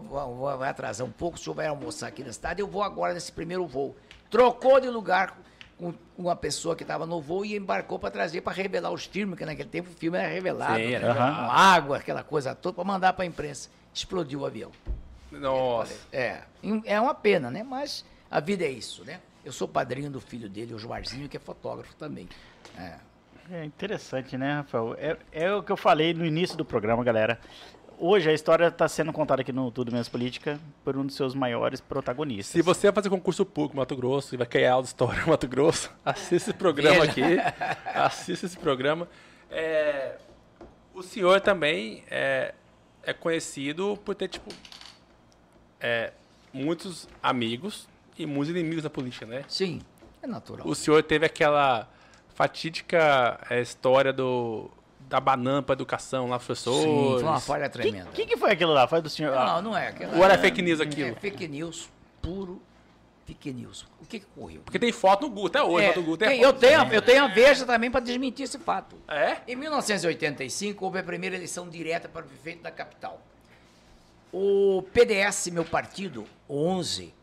vai 0.57 0.69
atrasar 0.69 1.05
um 1.05 1.11
pouco, 1.11 1.37
o 1.37 1.39
senhor 1.39 1.53
vai 1.53 1.67
almoçar 1.67 2.07
aqui 2.07 2.23
na 2.23 2.31
cidade, 2.31 2.61
eu 2.61 2.67
vou 2.67 2.81
agora 2.81 3.13
nesse 3.13 3.31
primeiro 3.31 3.65
voo. 3.67 3.95
Trocou 4.29 4.79
de 4.79 4.89
lugar 4.89 5.37
com 5.83 5.93
uma 6.17 6.35
pessoa 6.35 6.75
que 6.75 6.83
estava 6.83 7.05
no 7.05 7.19
voo 7.19 7.45
e 7.45 7.55
embarcou 7.55 7.99
para 7.99 8.09
trazer 8.09 8.41
para 8.41 8.53
revelar 8.53 8.91
os 8.91 9.05
filmes, 9.05 9.31
porque 9.31 9.45
naquele 9.45 9.67
tempo 9.67 9.89
o 9.89 9.93
filme 9.93 10.17
era 10.17 10.27
revelado, 10.27 10.75
Sim, 10.75 10.91
né? 10.91 11.09
uhum. 11.09 11.15
com 11.15 11.51
água, 11.51 11.97
aquela 11.97 12.23
coisa 12.23 12.55
toda, 12.55 12.75
para 12.75 12.83
mandar 12.83 13.13
para 13.13 13.23
a 13.23 13.27
imprensa. 13.27 13.69
Explodiu 13.93 14.41
o 14.41 14.45
avião. 14.45 14.71
Nossa. 15.31 16.07
É, 16.11 16.43
é 16.85 17.01
uma 17.01 17.13
pena, 17.13 17.51
né? 17.51 17.63
Mas 17.63 18.05
a 18.29 18.39
vida 18.39 18.63
é 18.63 18.69
isso, 18.69 19.03
né? 19.03 19.19
Eu 19.43 19.51
sou 19.51 19.67
padrinho 19.67 20.09
do 20.09 20.21
filho 20.21 20.47
dele, 20.47 20.73
o 20.73 20.79
Joarzinho, 20.79 21.27
que 21.27 21.35
é 21.35 21.39
fotógrafo 21.39 21.93
também. 21.95 22.29
É. 22.77 22.95
É 23.51 23.65
interessante, 23.65 24.37
né, 24.37 24.55
Rafael? 24.55 24.95
É, 24.97 25.17
é 25.31 25.53
o 25.53 25.61
que 25.61 25.71
eu 25.71 25.75
falei 25.75 26.13
no 26.13 26.25
início 26.25 26.55
do 26.55 26.63
programa, 26.63 27.03
galera 27.03 27.37
hoje 27.99 28.29
a 28.29 28.33
história 28.33 28.67
está 28.67 28.87
sendo 28.87 29.13
contada 29.13 29.41
aqui 29.41 29.51
no 29.51 29.71
Tudo 29.71 29.91
Menos 29.91 30.09
Política 30.09 30.59
por 30.83 30.97
um 30.97 31.05
dos 31.05 31.15
seus 31.15 31.33
maiores 31.33 31.79
protagonistas. 31.81 32.47
Se 32.47 32.61
você 32.61 32.87
vai 32.87 32.95
fazer 32.95 33.09
concurso 33.09 33.45
público 33.45 33.77
Mato 33.77 33.95
Grosso 33.95 34.35
e 34.35 34.37
vai 34.37 34.47
criar 34.47 34.73
aula 34.73 34.83
de 34.83 34.89
história 34.89 35.25
Mato 35.25 35.47
Grosso, 35.47 35.91
assista 36.03 36.35
esse 36.35 36.53
programa 36.53 37.03
aqui. 37.03 37.21
assista 37.93 38.45
esse 38.45 38.57
programa. 38.57 39.07
É, 39.49 40.17
o 40.93 41.01
senhor 41.01 41.41
também 41.41 42.03
é, 42.09 42.53
é 43.03 43.13
conhecido 43.13 43.97
por 44.03 44.15
ter, 44.15 44.27
tipo, 44.27 44.53
é, 45.79 46.11
muitos 46.53 47.07
amigos 47.21 47.87
e 48.17 48.25
muitos 48.25 48.55
inimigos 48.55 48.83
da 48.83 48.89
política, 48.89 49.25
né? 49.25 49.43
Sim, 49.47 49.81
é 50.21 50.27
natural. 50.27 50.67
O 50.67 50.75
senhor 50.75 51.01
teve 51.03 51.25
aquela 51.25 51.89
fatídica 52.33 53.39
é, 53.49 53.61
história 53.61 54.11
do 54.11 54.69
da 55.13 55.19
banana 55.19 55.61
para 55.61 55.73
educação 55.73 56.27
lá, 56.27 56.39
professores. 56.39 56.81
Sim, 56.81 57.19
foi 57.19 57.23
uma 57.23 57.39
falha 57.39 57.69
tremenda. 57.69 58.09
O 58.09 58.13
que, 58.13 58.25
que, 58.25 58.35
foi 58.35 58.49
aquilo 58.49 58.73
lá? 58.73 58.87
Foi 58.87 58.99
do 58.99 59.11
senhor? 59.11 59.35
Não, 59.35 59.61
não 59.61 59.77
é. 59.77 59.89
Aquilo 59.89 60.17
Ou 60.17 60.25
era 60.25 60.39
fake 60.39 60.59
news 60.59 60.81
aquilo? 60.81 61.09
É 61.09 61.15
fake 61.15 61.47
news, 61.47 61.87
puro 62.19 62.59
fake 63.23 63.53
news. 63.53 63.85
O 64.01 64.07
que, 64.07 64.21
que 64.21 64.25
ocorreu? 64.35 64.61
Porque 64.65 64.79
tem 64.79 64.91
foto 64.91 65.27
no 65.27 65.29
Google, 65.29 65.47
até 65.49 65.61
hoje, 65.61 65.85
é, 65.85 65.95
no 65.95 66.01
Google 66.01 66.17
tem 66.17 66.41
eu, 66.41 66.51
tenho, 66.51 66.91
eu 66.91 67.01
tenho 67.01 67.25
a 67.25 67.27
Veja 67.27 67.63
também 67.63 67.91
para 67.91 68.01
desmentir 68.01 68.45
esse 68.45 68.57
fato. 68.57 68.95
É? 69.07 69.37
Em 69.47 69.55
1985, 69.55 70.83
houve 70.83 70.97
a 70.97 71.03
primeira 71.03 71.35
eleição 71.35 71.69
direta 71.69 72.09
para 72.09 72.25
o 72.25 72.27
prefeito 72.27 72.63
da 72.63 72.71
capital. 72.71 73.21
O 74.31 74.83
PDS, 74.91 75.49
meu 75.51 75.63
partido, 75.63 76.25
o 76.47 76.57
11, 76.57 77.13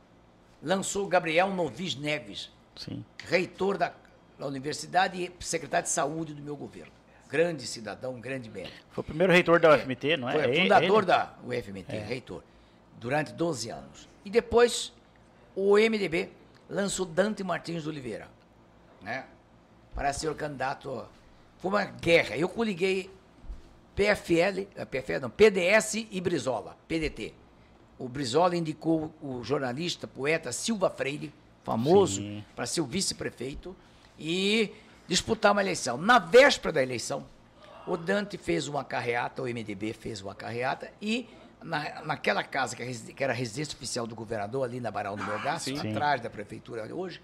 lançou 0.62 1.09
Gabriel 1.09 1.51
Novis 1.51 1.97
Neves, 1.97 2.53
Sim. 2.77 3.05
reitor 3.27 3.77
da, 3.77 3.93
da 4.39 4.47
universidade 4.47 5.21
e 5.21 5.45
secretário 5.45 5.87
de 5.87 5.91
saúde 5.91 6.35
do 6.35 6.41
meu 6.41 6.55
governo 6.55 7.00
grande 7.31 7.66
cidadão, 7.66 8.15
um 8.15 8.20
grande 8.20 8.51
médico. 8.51 8.77
Foi 8.90 9.02
o 9.02 9.05
primeiro 9.05 9.32
reitor 9.32 9.61
da 9.61 9.74
UFMT, 9.74 10.16
não 10.16 10.28
é? 10.28 10.32
Foi 10.32 10.51
é 10.51 10.62
fundador 10.62 10.98
ele? 10.98 11.07
da 11.07 11.35
UFMT, 11.44 11.97
é. 11.97 12.05
reitor, 12.05 12.43
durante 12.98 13.32
12 13.32 13.70
anos. 13.70 14.09
E 14.24 14.31
depois 14.31 14.93
o 15.55 15.77
MDB 15.77 16.28
lançou 16.69 17.07
Dante 17.07 17.44
Martins 17.44 17.85
de 17.85 17.89
Oliveira, 17.89 18.28
né? 19.01 19.24
Para 19.94 20.12
ser 20.12 20.28
o 20.28 20.35
candidato. 20.35 21.07
Foi 21.59 21.70
uma 21.70 21.85
guerra. 21.85 22.36
Eu 22.36 22.48
coliguei 22.48 23.11
PFL, 23.94 24.66
eh, 24.74 24.85
PFL 24.85 25.20
não, 25.20 25.31
PDS 25.31 26.07
e 26.11 26.20
Brizola, 26.20 26.77
PDT. 26.89 27.35
O 27.98 28.09
Brizola 28.09 28.57
indicou 28.57 29.12
o 29.20 29.44
jornalista, 29.44 30.07
poeta 30.07 30.52
Silva 30.52 30.89
Freire, 30.89 31.32
famoso, 31.62 32.23
para 32.57 32.66
ser 32.66 32.81
o 32.81 32.86
vice-prefeito. 32.86 33.77
E 34.19 34.73
disputar 35.11 35.51
uma 35.51 35.61
eleição. 35.61 35.99
Na 35.99 36.20
véspera 36.20 36.73
da 36.74 36.81
eleição, 36.81 37.27
o 37.85 37.97
Dante 37.97 38.39
fez 38.39 38.69
uma 38.69 38.85
carreata, 38.85 39.43
o 39.43 39.45
MDB 39.45 39.93
fez 39.93 40.23
uma 40.23 40.37
carreata, 40.37 40.89
e 41.03 41.28
na, 41.61 42.05
naquela 42.05 42.45
casa 42.45 42.77
que, 42.77 42.82
era 43.19 43.32
a 43.32 43.37
residência 43.37 43.74
oficial 43.74 44.07
do 44.07 44.15
governador, 44.15 44.65
ali 44.65 44.78
na 44.78 44.89
Barão 44.89 45.16
do 45.16 45.24
Melgaço, 45.24 45.69
atrás 45.77 46.20
da 46.20 46.31
prefeitura 46.31 46.95
hoje, 46.95 47.20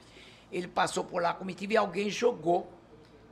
ele 0.51 0.67
passou 0.67 1.05
por 1.05 1.23
lá 1.23 1.33
comitiva 1.33 1.75
e 1.75 1.77
alguém 1.77 2.11
jogou 2.11 2.69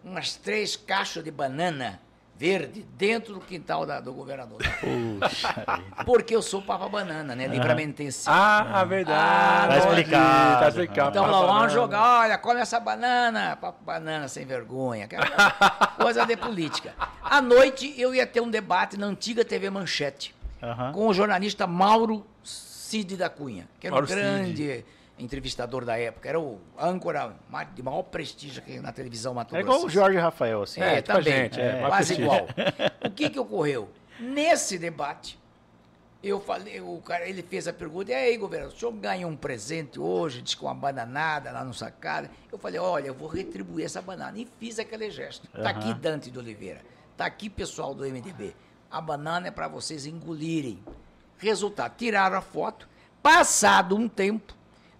umas 0.04 0.36
três 0.36 0.76
caixas 0.76 1.24
de 1.24 1.32
banana 1.32 2.00
verde 2.36 2.84
dentro 2.98 3.34
do 3.34 3.40
quintal 3.40 3.86
da- 3.86 4.00
do 4.00 4.12
governador. 4.12 4.58
Puxa 4.80 5.48
vida. 5.54 6.04
Porque 6.04 6.34
eu 6.34 6.42
sou 6.42 6.60
Papa 6.60 6.88
Banana, 6.88 7.34
né? 7.34 7.46
Livramentense. 7.46 8.24
Ah, 8.28 8.80
a 8.80 8.84
verdade. 8.84 9.18
Ah, 9.20 9.68
Tá 9.68 9.78
explicado. 9.78 10.60
Tá 10.60 10.68
explicado. 10.68 11.10
Então 11.10 11.24
Papa 11.24 11.40
lá 11.40 11.46
vamos 11.58 11.72
jogar, 11.72 12.20
olha, 12.22 12.36
come 12.38 12.60
essa 12.60 12.80
banana, 12.80 13.56
papo 13.56 13.84
banana 13.84 14.26
sem 14.28 14.44
vergonha, 14.44 15.08
coisa 15.96 16.24
de 16.26 16.36
política. 16.36 16.92
À 17.22 17.40
noite 17.40 17.94
eu 17.96 18.14
ia 18.14 18.26
ter 18.26 18.40
um 18.40 18.50
debate 18.50 18.96
na 18.96 19.06
antiga 19.06 19.44
TV 19.44 19.70
Manchete 19.70 20.34
com 20.92 21.06
o 21.08 21.14
jornalista 21.14 21.66
Mauro 21.66 22.26
Cid 22.42 23.16
da 23.16 23.28
Cunha, 23.28 23.68
que 23.78 23.86
era 23.86 23.94
Mauro 23.94 24.06
um 24.06 24.08
grande 24.14 24.84
entrevistador 25.18 25.84
da 25.84 25.98
época, 25.98 26.28
era 26.28 26.40
o 26.40 26.60
âncora 26.78 27.34
de 27.74 27.82
maior 27.82 28.02
prestígio 28.02 28.62
aqui 28.62 28.80
na 28.80 28.92
televisão 28.92 29.34
Mato 29.34 29.54
É 29.56 29.60
igual 29.60 29.84
o. 29.84 29.88
Jorge 29.88 30.18
Rafael, 30.18 30.62
assim. 30.62 30.80
É, 30.80 30.94
É, 30.98 31.02
tipo 31.02 31.16
também. 31.18 31.32
gente, 31.32 31.60
é, 31.60 31.80
mais 31.80 31.88
quase 31.92 32.14
igual. 32.14 32.46
O 33.06 33.10
que 33.10 33.30
que 33.30 33.38
ocorreu? 33.38 33.88
Nesse 34.18 34.78
debate, 34.78 35.38
eu 36.22 36.40
falei, 36.40 36.80
o 36.80 37.00
cara, 37.04 37.28
ele 37.28 37.42
fez 37.42 37.68
a 37.68 37.72
pergunta, 37.72 38.10
e 38.10 38.14
aí, 38.14 38.36
governador, 38.36 38.74
o 38.74 38.78
senhor 38.78 38.92
ganhou 38.92 39.30
um 39.30 39.36
presente 39.36 40.00
hoje, 40.00 40.40
diz 40.40 40.54
com 40.54 40.66
uma 40.66 40.74
bananada 40.74 41.52
lá 41.52 41.62
no 41.62 41.74
sacada. 41.74 42.30
Eu 42.50 42.58
falei, 42.58 42.80
olha, 42.80 43.08
eu 43.08 43.14
vou 43.14 43.28
retribuir 43.28 43.84
essa 43.84 44.00
banana. 44.00 44.38
E 44.38 44.48
fiz 44.58 44.78
aquele 44.78 45.10
gesto. 45.10 45.46
Tá 45.48 45.70
aqui. 45.70 45.92
Dante 45.94 46.30
de 46.30 46.38
Oliveira. 46.38 46.80
Tá 47.16 47.26
aqui 47.26 47.50
pessoal 47.50 47.94
do 47.94 48.04
MDB. 48.04 48.54
A 48.90 49.00
banana 49.00 49.48
é 49.48 49.50
para 49.50 49.68
vocês 49.68 50.06
engolirem. 50.06 50.82
Resultado, 51.36 51.94
tiraram 51.96 52.38
a 52.38 52.40
foto. 52.40 52.88
Passado 53.22 53.96
um 53.96 54.08
tempo, 54.08 54.54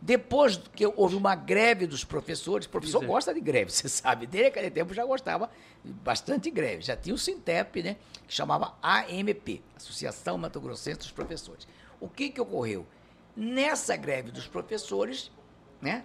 depois 0.05 0.61
que 0.75 0.87
houve 0.87 1.17
uma 1.17 1.35
greve 1.35 1.87
dos 1.87 2.05
professores, 2.05 2.67
o 2.67 2.69
professor 2.69 2.99
Dizer. 2.99 3.11
gosta 3.11 3.33
de 3.33 3.41
greve, 3.41 3.71
você 3.73 3.89
sabe. 3.89 4.27
Desde 4.27 4.49
aquele 4.49 4.71
tempo 4.71 4.93
já 4.93 5.03
gostava 5.03 5.49
bastante 5.83 6.51
greve. 6.51 6.83
Já 6.83 6.95
tinha 6.95 7.15
o 7.15 7.19
Sintep, 7.19 7.83
né? 7.83 7.97
Que 8.29 8.35
chamava 8.35 8.75
AMP, 8.83 9.63
Associação 9.75 10.37
Mato 10.37 10.61
Grossense 10.61 10.99
dos 10.99 11.11
Professores. 11.11 11.67
O 11.99 12.07
que, 12.07 12.29
que 12.29 12.39
ocorreu? 12.39 12.87
Nessa 13.35 13.97
greve 13.97 14.31
dos 14.31 14.47
professores, 14.47 15.31
né? 15.81 16.05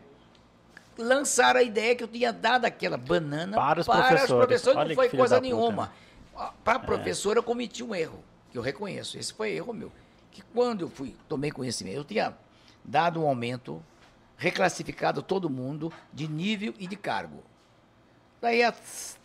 Lançaram 0.98 1.60
a 1.60 1.64
ideia 1.64 1.94
que 1.94 2.04
eu 2.04 2.08
tinha 2.08 2.32
dado 2.32 2.64
aquela 2.64 2.98
banana 2.98 3.58
Para 3.58 3.82
os 3.82 3.86
professores. 3.86 4.32
professores, 4.32 4.78
Olha 4.78 4.88
não 4.88 4.96
foi 4.96 5.10
coisa 5.10 5.42
nenhuma. 5.42 5.92
Para 6.64 6.78
a 6.78 6.80
professora, 6.80 7.40
eu 7.40 7.44
cometi 7.44 7.84
um 7.84 7.94
erro, 7.94 8.24
que 8.50 8.58
eu 8.58 8.62
reconheço. 8.62 9.18
Esse 9.18 9.34
foi 9.34 9.52
erro 9.52 9.74
meu. 9.74 9.92
Que 10.32 10.42
quando 10.54 10.82
eu 10.82 10.90
fui, 10.90 11.18
tomei 11.28 11.52
conhecimento, 11.52 11.98
eu 11.98 12.06
tinha 12.06 12.34
dado 12.90 13.22
um 13.22 13.28
aumento, 13.28 13.84
reclassificado 14.38 15.22
todo 15.22 15.50
mundo 15.50 15.94
de 16.12 16.28
nível 16.28 16.74
e 16.80 16.88
de 16.88 16.96
cargo. 16.96 17.44
Daí, 18.42 18.64
há 18.64 18.74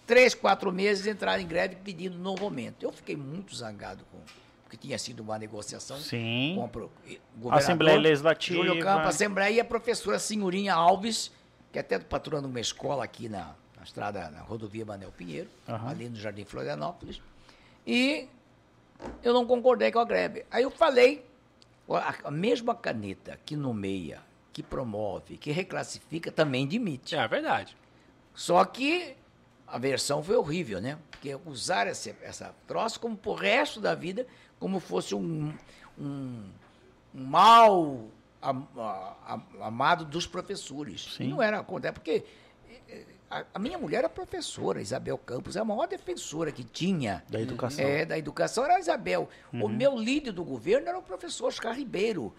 três, 0.07 0.35
quatro 0.35 0.70
meses, 0.70 1.07
entraram 1.07 1.43
em 1.43 1.47
greve 1.47 1.77
pedindo 1.77 2.19
novo 2.19 2.45
aumento. 2.45 2.82
Eu 2.82 2.93
fiquei 2.93 3.16
muito 3.16 3.55
zangado 3.55 4.05
com 4.11 4.19
porque 4.65 4.77
tinha 4.77 4.99
sido 4.99 5.20
uma 5.20 5.39
negociação 5.39 5.99
Sim. 5.99 6.55
com 6.57 6.89
e- 7.07 7.20
governador, 7.36 7.55
Assembleia 7.55 7.99
Legislativa. 7.99 8.65
Júlio 8.65 8.82
Campos, 8.82 9.09
Assembleia 9.09 9.51
e 9.55 9.61
a 9.61 9.65
professora 9.65 10.19
Senhorinha 10.19 10.74
Alves, 10.74 11.31
que 11.70 11.78
é 11.78 11.81
até 11.81 11.99
patrona 11.99 12.47
uma 12.49 12.61
escola 12.61 13.05
aqui 13.05 13.28
na, 13.28 13.55
na 13.77 13.85
estrada, 13.85 14.31
na 14.31 14.41
rodovia 14.41 14.85
Manel 14.85 15.12
Pinheiro, 15.12 15.49
Aham. 15.69 15.91
ali 15.91 16.09
no 16.09 16.16
Jardim 16.16 16.45
Florianópolis. 16.45 17.20
E 17.86 18.27
eu 19.23 19.32
não 19.32 19.47
concordei 19.47 19.93
com 19.93 20.01
a 20.01 20.05
greve. 20.05 20.45
Aí 20.51 20.65
eu 20.65 20.70
falei, 20.70 21.24
a, 21.89 22.31
mesma 22.31 22.74
caneta 22.74 23.39
que 23.44 23.56
nomeia, 23.56 24.23
que 24.52 24.62
promove, 24.62 25.36
que 25.36 25.51
reclassifica, 25.51 26.31
também 26.32 26.66
demite. 26.66 27.15
É, 27.15 27.19
é 27.19 27.28
verdade. 27.28 27.77
Só 28.35 28.65
que 28.65 29.16
a 29.66 29.78
versão 29.78 30.23
foi 30.23 30.36
horrível, 30.36 30.81
né? 30.81 30.98
Porque 31.11 31.36
usar 31.47 31.86
essa, 31.86 32.15
essa 32.23 32.55
troço 32.66 33.01
como 33.01 33.16
pro 33.16 33.35
resto 33.35 33.81
da 33.81 33.94
vida, 33.94 34.27
como 34.59 34.81
fosse 34.81 35.15
um, 35.15 35.52
um, 35.98 36.43
um 37.15 37.24
mal 37.24 38.09
am- 38.40 38.66
amado 39.61 40.05
dos 40.05 40.27
professores. 40.27 41.15
Sim. 41.16 41.28
Não 41.28 41.43
era 41.43 41.59
acontece, 41.59 41.94
porque 41.94 42.24
a, 43.30 43.44
a 43.55 43.59
minha 43.59 43.76
mulher 43.78 43.98
era 43.98 44.09
professora, 44.09 44.80
Isabel 44.80 45.18
Campos, 45.18 45.56
é 45.56 45.60
a 45.60 45.64
maior 45.64 45.86
defensora 45.86 46.52
que 46.52 46.62
tinha. 46.64 47.24
Da 47.28 47.40
educação. 47.40 47.84
É, 47.84 48.05
da 48.05 48.16
educação 48.18 48.64
era 48.64 48.76
a 48.76 48.80
Isabel. 48.80 49.28
O 49.52 49.68
meu 49.68 49.96
líder 49.98 50.32
do 50.32 50.44
governo 50.44 50.88
era 50.88 50.98
o 50.98 51.02
professor 51.02 51.46
Oscar 51.48 51.74
Ribeiro, 51.76 52.34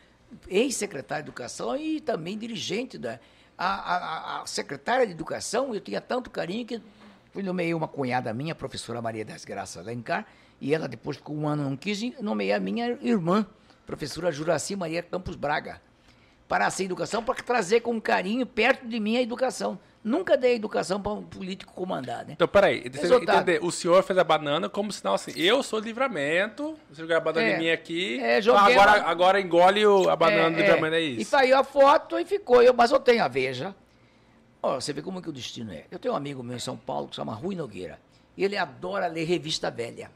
ex-secretário 0.47 1.23
de 1.23 1.29
Educação 1.29 1.75
e 1.77 1.99
também 2.01 2.37
dirigente 2.37 2.97
da. 2.97 3.19
A, 3.57 3.67
a- 3.67 4.41
a- 4.41 4.45
secretária 4.45 5.05
de 5.05 5.13
Educação, 5.13 5.73
eu 5.73 5.79
tinha 5.79 6.01
tanto 6.01 6.29
carinho 6.29 6.65
que 6.65 6.81
fui 7.31 7.41
nomeei 7.41 7.73
uma 7.73 7.87
cunhada 7.87 8.33
minha, 8.33 8.51
a 8.51 8.55
professora 8.55 9.01
Maria 9.01 9.23
das 9.23 9.45
Graças 9.45 9.77
Alencar, 9.77 10.25
e 10.59 10.73
ela 10.75 10.87
depois 10.89 11.15
ficou 11.17 11.35
um 11.37 11.47
ano 11.47 11.63
não 11.63 11.77
quis, 11.77 12.01
nomeei 12.21 12.51
a 12.51 12.59
minha 12.59 12.97
irmã, 13.01 13.45
professora 13.85 14.29
Juraci 14.31 14.75
Maria 14.75 15.01
Campos 15.01 15.35
Braga, 15.37 15.81
para 16.47 16.67
a 16.67 16.81
educação, 16.83 17.23
para 17.23 17.35
trazer 17.35 17.81
com 17.81 17.99
carinho 17.99 18.45
perto 18.45 18.87
de 18.87 18.99
mim 18.99 19.17
a 19.17 19.21
educação. 19.21 19.79
Nunca 20.03 20.37
dei 20.37 20.53
educação 20.55 21.01
para 21.01 21.13
um 21.13 21.23
político 21.23 21.73
comandar, 21.73 22.23
né? 22.25 22.33
Então, 22.33 22.47
peraí, 22.47 22.87
deixa 22.87 23.07
eu 23.11 23.23
entender. 23.23 23.59
O 23.63 23.71
senhor 23.71 24.03
fez 24.03 24.19
a 24.19 24.23
banana 24.23 24.69
como 24.69 24.91
sinal 24.91 25.15
assim, 25.15 25.31
eu 25.35 25.63
sou 25.63 25.79
livramento, 25.79 26.77
você 26.91 27.01
jogar 27.01 27.17
a 27.17 27.19
banana 27.19 27.47
É. 27.47 27.55
em 27.55 27.59
mim 27.59 27.69
aqui, 27.71 28.19
É, 28.19 28.37
então 28.39 28.55
joguei 28.55 28.75
agora, 28.75 28.97
lá. 29.01 29.09
agora 29.09 29.41
engole 29.41 29.83
o- 29.87 30.07
a 30.07 30.15
banana 30.15 30.51
do 30.51 30.61
livramento, 30.61 30.95
é 30.95 31.01
E 31.01 31.21
isso. 31.21 31.31
saiu 31.31 31.57
a 31.57 31.63
foto 31.63 32.19
e 32.19 32.25
ficou. 32.25 32.61
Eu, 32.61 32.73
mas 32.75 32.91
eu 32.91 32.99
tenho 32.99 33.23
a 33.23 33.27
Veja. 33.27 33.75
Ó, 34.61 34.79
você 34.79 34.93
vê 34.93 35.01
como 35.01 35.21
que 35.23 35.29
o 35.29 35.33
destino 35.33 35.71
é. 35.73 35.85
Eu 35.89 35.97
tenho 35.97 36.13
um 36.13 36.17
amigo 36.17 36.43
meu 36.43 36.55
em 36.55 36.59
São 36.59 36.77
Paulo 36.77 37.07
que 37.07 37.15
se 37.15 37.17
chama 37.17 37.33
Rui 37.33 37.55
Nogueira. 37.55 37.99
E 38.37 38.43
ele 38.43 38.57
adora 38.57 39.07
ler 39.07 39.23
revista 39.25 39.71
velha. 39.71 40.11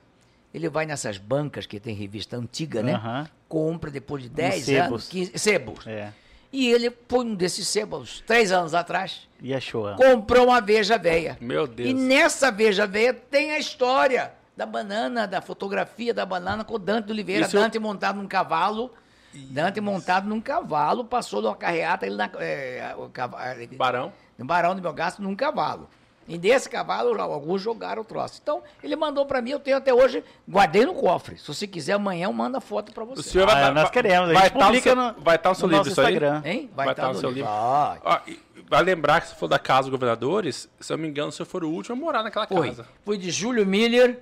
Ele 0.54 0.70
vai 0.70 0.86
nessas 0.86 1.18
bancas 1.18 1.66
que 1.66 1.80
tem 1.80 1.96
revista 1.96 2.38
antiga, 2.38 2.84
né? 2.84 2.94
Aham. 2.94 3.28
Compra 3.50 3.90
depois 3.92 4.24
de 4.24 4.30
10 4.30 4.64
sebos. 4.64 4.88
anos. 4.88 5.08
15, 5.10 5.32
sebos. 5.38 5.88
É. 5.88 6.14
E 6.54 6.72
ele 6.72 6.92
foi 7.08 7.26
um 7.26 7.36
desses 7.36 7.68
sebos, 7.68 8.24
três 8.26 8.52
anos 8.52 8.74
atrás, 8.74 9.28
E 9.42 9.54
achou. 9.54 9.94
comprou 9.96 10.46
uma 10.48 10.62
Veja 10.62 10.98
velha. 10.98 11.38
Meu 11.42 11.68
Deus. 11.68 11.90
E 11.90 11.94
nessa 11.94 12.50
Veja 12.52 12.88
Veia 12.88 13.14
tem 13.14 13.52
a 13.52 13.60
história 13.60 14.32
da 14.56 14.66
banana, 14.66 15.28
da 15.28 15.42
fotografia 15.42 16.14
da 16.14 16.26
banana 16.26 16.64
com 16.64 16.76
o 16.76 16.80
Dante 16.80 17.06
de 17.08 17.12
Oliveira. 17.12 17.46
Isso 17.46 17.58
eu- 17.58 17.62
Dante 17.62 17.78
montado 17.80 18.16
num 18.18 18.28
cavalo. 18.28 18.92
Dante 19.32 19.80
montado 19.80 20.28
num 20.28 20.42
cavalo, 20.42 21.06
passou 21.06 21.40
numa 21.42 21.56
carreata, 21.56 22.06
ele 22.08 22.16
na, 22.16 22.28
é, 22.40 22.96
o 22.98 23.10
cavalo, 23.10 23.44
Barão. 23.78 24.12
no 24.38 24.44
Barão 24.46 24.76
do 24.76 24.82
Melgaço 24.82 25.22
num 25.22 25.36
cavalo. 25.36 25.88
E 26.30 26.38
desse 26.38 26.70
cavalo, 26.70 27.20
alguns 27.20 27.62
jogaram 27.62 28.04
o 28.04 28.06
troço. 28.06 28.40
Então, 28.42 28.62
ele 28.84 28.96
mandou 28.96 29.26
pra 29.26 29.42
mim, 29.42 29.50
eu 29.50 29.60
tenho 29.60 29.76
até 29.78 29.92
hoje, 29.94 30.24
guardei 30.48 30.86
no 30.86 30.94
cofre. 30.94 31.38
Se 31.40 31.48
você 31.48 31.66
quiser, 31.66 31.94
amanhã 31.94 32.26
eu 32.28 32.34
mando 32.34 32.56
a 32.58 32.62
foto 32.62 32.94
pra 32.94 33.04
O 33.04 33.08
você. 33.08 33.24
senhor 33.24 33.48
vai 33.48 33.62
Ah, 33.64 33.68
tá- 33.68 33.74
nós 33.74 33.90
queremos, 33.90 34.32
Vai 34.32 34.48
estar 34.48 34.82
seu, 34.82 34.96
no- 34.96 35.16
vai 35.18 35.36
estar 35.36 35.50
no 35.50 35.56
seu 35.56 35.68
no 35.68 35.72
livro 35.74 35.90
nosso 35.90 35.90
isso 35.90 36.02
aí? 36.02 36.14
Instagram. 36.14 36.42
Hein? 36.46 36.70
Vai 36.76 36.90
estar 36.92 37.08
no 37.08 37.16
seu 37.16 37.32
livro. 37.32 37.50
Vai. 37.52 38.00
Ó, 38.04 38.20
e 38.28 38.40
vai 38.70 38.84
lembrar 38.84 39.22
que 39.22 39.28
se 39.30 39.36
for 39.36 39.48
da 39.48 39.58
Casa 39.58 39.90
dos 39.90 39.90
Governadores, 39.90 40.70
se 40.80 40.94
eu 40.94 40.98
não 40.98 41.04
me 41.04 41.10
engano, 41.10 41.30
o 41.30 41.32
senhor 41.32 41.48
for 41.48 41.64
o 41.64 41.70
último 41.70 41.96
a 41.96 42.00
morar 42.00 42.22
naquela 42.24 42.46
Foi. 42.46 42.68
casa. 42.68 42.86
Foi 43.04 43.18
de 43.18 43.32
Júlio 43.32 43.66
Miller 43.66 44.20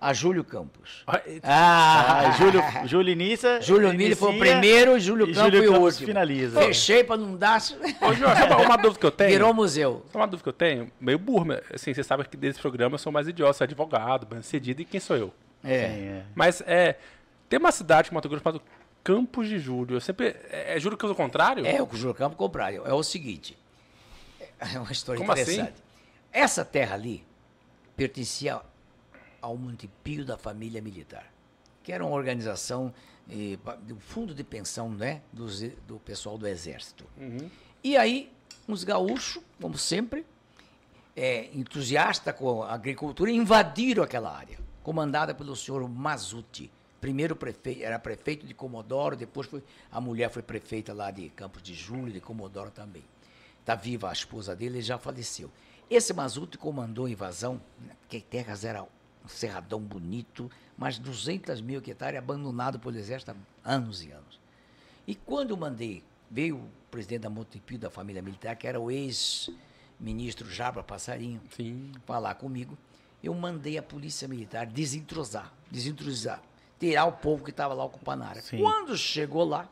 a 0.00 0.12
Júlio 0.12 0.44
Campos. 0.44 1.02
Ó, 1.06 1.12
Ah, 1.42 2.34
Júlio, 2.38 2.62
Júlio 2.86 3.12
inicia. 3.12 3.60
Júlio 3.60 3.92
Miller 3.92 4.16
foi 4.16 4.34
o 4.36 4.38
primeiro 4.38 4.96
e 4.96 5.00
Júlio 5.00 5.28
e 5.28 5.34
Campos 5.34 5.42
Júlio 5.52 5.58
foi 5.60 5.68
o 5.68 5.72
Campos 5.72 5.92
último. 5.94 6.06
finaliza. 6.06 6.60
Fechei 6.60 7.02
pra 7.04 7.16
não 7.16 7.36
dar. 7.36 7.60
Ô, 8.00 8.12
Jorge, 8.14 8.40
sabe 8.48 8.64
uma 8.64 8.76
dúvida 8.76 9.00
que 9.00 9.06
eu 9.06 9.10
tenho? 9.10 9.30
Virou 9.30 9.52
museu. 9.54 10.02
Sabe 10.06 10.16
uma 10.18 10.26
dúvida 10.26 10.42
que 10.44 10.48
eu 10.48 10.52
tenho? 10.52 10.92
Meio 11.00 11.18
burro, 11.18 11.46
mas, 11.46 11.60
assim, 11.74 11.92
você 11.92 12.02
sabe 12.04 12.24
que 12.28 12.36
desse 12.36 12.60
programa 12.60 12.94
eu 12.94 12.98
sou 12.98 13.10
mais 13.12 13.26
idiota, 13.28 13.52
sou 13.54 13.64
advogado, 13.64 14.26
bem 14.26 14.40
cedido, 14.42 14.82
e 14.82 14.84
quem 14.84 15.00
sou 15.00 15.16
eu? 15.16 15.34
É. 15.64 15.88
Sim, 15.88 15.94
é. 16.08 16.22
Mas 16.34 16.62
é. 16.66 16.96
Tem 17.48 17.58
uma 17.58 17.72
cidade 17.72 18.10
em 18.10 18.14
Mato 18.14 18.28
Grosso 18.28 18.44
chamada 18.44 18.62
Campos 19.02 19.48
de 19.48 19.58
Júlio. 19.58 19.96
Eu 19.96 20.00
sempre. 20.00 20.36
É, 20.50 20.76
é 20.76 20.80
Júlio 20.80 20.96
que 20.98 21.04
é 21.04 21.08
o 21.08 21.14
contrário? 21.14 21.66
É, 21.66 21.82
o 21.82 21.88
o 21.90 21.96
Júlio 21.96 22.14
Campos 22.14 22.36
compraram. 22.38 22.86
É 22.86 22.92
o 22.92 23.02
seguinte. 23.02 23.58
É 24.60 24.78
uma 24.78 24.92
história 24.92 25.18
Como 25.18 25.32
assim? 25.32 25.42
interessante. 25.54 25.82
Essa 26.32 26.64
terra 26.64 26.94
ali 26.94 27.24
pertencia 27.96 28.60
ao 29.40 29.56
município 29.56 30.24
da 30.24 30.36
família 30.36 30.80
militar, 30.82 31.32
que 31.82 31.92
era 31.92 32.04
uma 32.04 32.14
organização 32.16 32.92
eh, 33.30 33.58
do 33.82 33.96
fundo 34.00 34.34
de 34.34 34.42
pensão 34.44 34.90
né, 34.90 35.22
dos 35.32 35.62
e- 35.62 35.76
do 35.86 35.98
pessoal 35.98 36.36
do 36.38 36.46
Exército. 36.46 37.04
E 37.84 37.96
aí, 37.96 38.32
uns 38.66 38.84
gaúchos, 38.84 39.42
como 39.60 39.76
sempre, 39.78 40.24
é, 41.16 41.48
entusiasta 41.54 42.32
com 42.32 42.62
a 42.62 42.72
agricultura, 42.74 43.30
invadiram 43.30 44.02
aquela 44.02 44.36
área, 44.36 44.58
comandada 44.82 45.34
pelo 45.34 45.54
senhor 45.56 45.86
Mazuti. 45.88 46.70
Primeiro 47.00 47.36
prefeito, 47.36 47.82
era 47.82 47.98
prefeito 47.98 48.46
de 48.46 48.54
Comodoro, 48.54 49.16
depois 49.16 49.46
foi, 49.46 49.62
a 49.90 50.00
mulher 50.00 50.30
foi 50.30 50.42
prefeita 50.42 50.92
lá 50.92 51.10
de 51.10 51.28
Campos 51.30 51.62
de 51.62 51.74
Júlio, 51.74 52.12
de 52.12 52.20
Comodoro 52.20 52.70
também. 52.70 53.04
Está 53.60 53.74
viva 53.74 54.10
a 54.10 54.12
esposa 54.12 54.56
dele, 54.56 54.76
ele 54.78 54.82
já 54.82 54.98
faleceu. 54.98 55.50
Esse 55.90 56.12
Mazuti 56.12 56.58
comandou 56.58 57.06
a 57.06 57.10
invasão, 57.10 57.60
né, 57.80 57.94
que 58.08 58.20
terras 58.20 58.64
era 58.64 58.84
um 59.28 59.36
cerradão 59.36 59.78
bonito, 59.78 60.50
mas 60.76 60.98
200 60.98 61.60
mil 61.60 61.78
hectares 61.78 62.18
abandonado 62.18 62.78
pelo 62.78 62.96
exército 62.96 63.32
há 63.64 63.74
anos 63.74 64.02
e 64.02 64.10
anos. 64.10 64.40
E 65.06 65.14
quando 65.14 65.50
eu 65.50 65.56
mandei, 65.56 66.02
veio 66.30 66.56
o 66.56 66.68
presidente 66.90 67.20
da 67.20 67.30
Montepio 67.30 67.78
da 67.78 67.90
família 67.90 68.22
militar, 68.22 68.56
que 68.56 68.66
era 68.66 68.80
o 68.80 68.90
ex-ministro 68.90 70.50
Jabra 70.50 70.82
Passarinho, 70.82 71.40
Sim. 71.54 71.92
falar 72.06 72.34
comigo. 72.34 72.76
eu 73.22 73.34
mandei 73.34 73.76
a 73.76 73.82
polícia 73.82 74.26
militar 74.28 74.66
desentrosar, 74.66 75.52
desentrosar, 75.70 76.40
tirar 76.78 77.04
o 77.06 77.12
povo 77.12 77.44
que 77.44 77.50
estava 77.50 77.74
lá 77.74 77.84
ocupando 77.84 78.24
a 78.24 78.28
área. 78.28 78.42
Sim. 78.42 78.58
Quando 78.58 78.96
chegou 78.96 79.44
lá, 79.44 79.68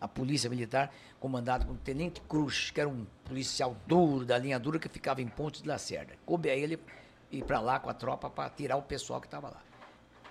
a 0.00 0.08
polícia 0.08 0.50
militar, 0.50 0.92
comandada 1.20 1.64
por 1.64 1.76
Tenente 1.78 2.20
Cruz, 2.22 2.72
que 2.72 2.80
era 2.80 2.88
um 2.88 3.06
policial 3.24 3.76
duro, 3.86 4.24
da 4.24 4.36
linha 4.36 4.58
dura, 4.58 4.80
que 4.80 4.88
ficava 4.88 5.22
em 5.22 5.28
Ponte 5.28 5.62
de 5.62 5.68
Lacerda. 5.68 6.14
Coube 6.26 6.50
a 6.50 6.56
ele 6.56 6.80
ir 7.32 7.42
para 7.44 7.58
lá 7.60 7.80
com 7.80 7.90
a 7.90 7.94
tropa 7.94 8.28
para 8.30 8.48
tirar 8.50 8.76
o 8.76 8.82
pessoal 8.82 9.20
que 9.20 9.26
estava 9.26 9.48
lá. 9.48 9.60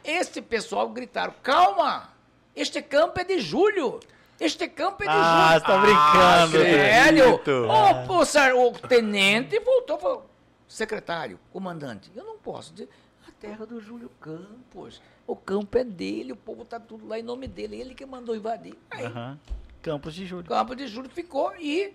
Este 0.04 0.42
pessoal 0.42 0.88
gritaram: 0.90 1.34
calma! 1.44 2.10
Este 2.56 2.82
campo 2.82 3.20
é 3.20 3.24
de 3.24 3.40
julho! 3.40 4.00
Este 4.40 4.68
campo 4.68 5.04
é 5.04 5.06
de 5.08 5.12
Ah, 5.14 5.50
julho! 5.52 5.60
você 5.60 5.66
tá 5.68 5.78
brincando. 5.82 6.52
Sério? 6.64 7.36
acredito. 7.36 8.52
O, 8.52 8.64
o, 8.68 8.70
o 8.70 8.80
tenente 8.88 9.60
voltou 9.60 9.98
e 9.98 10.02
falou: 10.02 10.30
secretário, 10.68 11.40
comandante, 11.52 12.10
eu 12.16 12.24
não 12.24 12.38
posso 12.38 12.74
dizer. 12.74 12.90
A 13.28 13.32
terra 13.40 13.66
do 13.66 13.80
Júlio 13.80 14.10
Campos. 14.20 15.02
O 15.28 15.36
campo 15.36 15.78
é 15.78 15.84
dele, 15.84 16.32
o 16.34 16.36
povo 16.36 16.66
tá 16.66 16.80
tudo 16.80 17.08
lá 17.08 17.20
em 17.20 17.24
nome 17.24 17.48
dele. 17.48 17.80
Ele 17.80 17.94
que 17.94 18.06
mandou 18.06 18.36
invadir. 18.36 18.76
Aí, 18.90 19.06
Aham. 19.06 19.40
Campos 19.82 20.14
de 20.14 20.26
Júlio. 20.26 20.46
o 20.46 20.48
campo 20.48 20.76
de 20.76 20.88
Júlio 20.88 21.10
ficou 21.10 21.54
e 21.58 21.94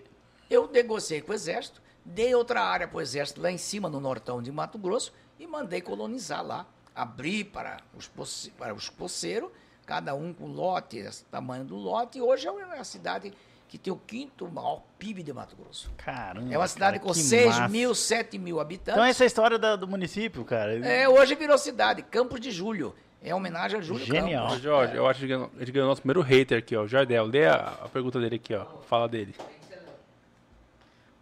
eu 0.48 0.68
negociei 0.70 1.20
com 1.20 1.32
o 1.32 1.34
exército, 1.34 1.80
dei 2.06 2.34
outra 2.34 2.62
área 2.62 2.86
para 2.88 2.96
o 2.98 3.00
exército 3.00 3.40
lá 3.40 3.50
em 3.50 3.58
cima, 3.58 3.88
no 3.88 4.00
nortão 4.00 4.40
de 4.42 4.50
Mato 4.52 4.78
Grosso, 4.78 5.12
e 5.38 5.46
mandei 5.46 5.80
colonizar 5.80 6.44
lá. 6.44 6.66
Abri 6.94 7.44
para 7.44 7.78
os, 7.94 8.08
poce- 8.08 8.50
para 8.52 8.72
os 8.74 8.88
poceiros, 8.88 9.50
cada 9.84 10.14
um 10.14 10.32
com 10.32 10.46
lote, 10.46 11.04
tamanho 11.30 11.64
do 11.64 11.76
lote, 11.76 12.18
e 12.18 12.22
hoje 12.22 12.46
é 12.48 12.78
a 12.78 12.84
cidade 12.84 13.32
que 13.68 13.76
tem 13.76 13.92
o 13.92 13.96
quinto 13.96 14.48
maior 14.48 14.80
PIB 14.98 15.22
de 15.22 15.32
Mato 15.32 15.56
Grosso. 15.56 15.90
Caramba. 15.96 16.54
É 16.54 16.56
uma 16.56 16.68
cidade 16.68 16.98
cara, 16.98 17.06
com 17.08 17.12
que 17.12 17.18
6 17.22 17.46
massa. 17.46 17.68
mil, 17.68 17.94
7 17.94 18.38
mil 18.38 18.60
habitantes. 18.60 18.94
Então 18.94 19.04
essa 19.04 19.24
é 19.24 19.24
a 19.24 19.26
história 19.26 19.58
da- 19.58 19.76
do 19.76 19.86
município, 19.88 20.44
cara. 20.44 20.74
É, 20.86 21.08
hoje 21.08 21.34
virou 21.34 21.58
cidade, 21.58 22.02
Campos 22.02 22.40
de 22.40 22.50
Julho. 22.50 22.94
É 23.20 23.34
homenagem 23.34 23.78
a 23.80 23.82
Júlio 23.82 24.06
Genial. 24.06 24.46
Campos. 24.46 24.62
Jorge, 24.62 24.94
eu 24.96 25.06
acho 25.08 25.20
que 25.20 25.26
gente 25.58 25.72
ganhou 25.72 25.86
o 25.86 25.88
nosso 25.90 26.00
primeiro 26.00 26.20
hater 26.20 26.58
aqui, 26.58 26.76
ó. 26.76 26.82
O 26.84 26.88
Jardel, 26.88 27.26
lê 27.26 27.46
a, 27.46 27.56
a 27.82 27.88
pergunta 27.88 28.20
dele 28.20 28.36
aqui, 28.36 28.54
ó. 28.54 28.64
Fala 28.88 29.08
dele. 29.08 29.34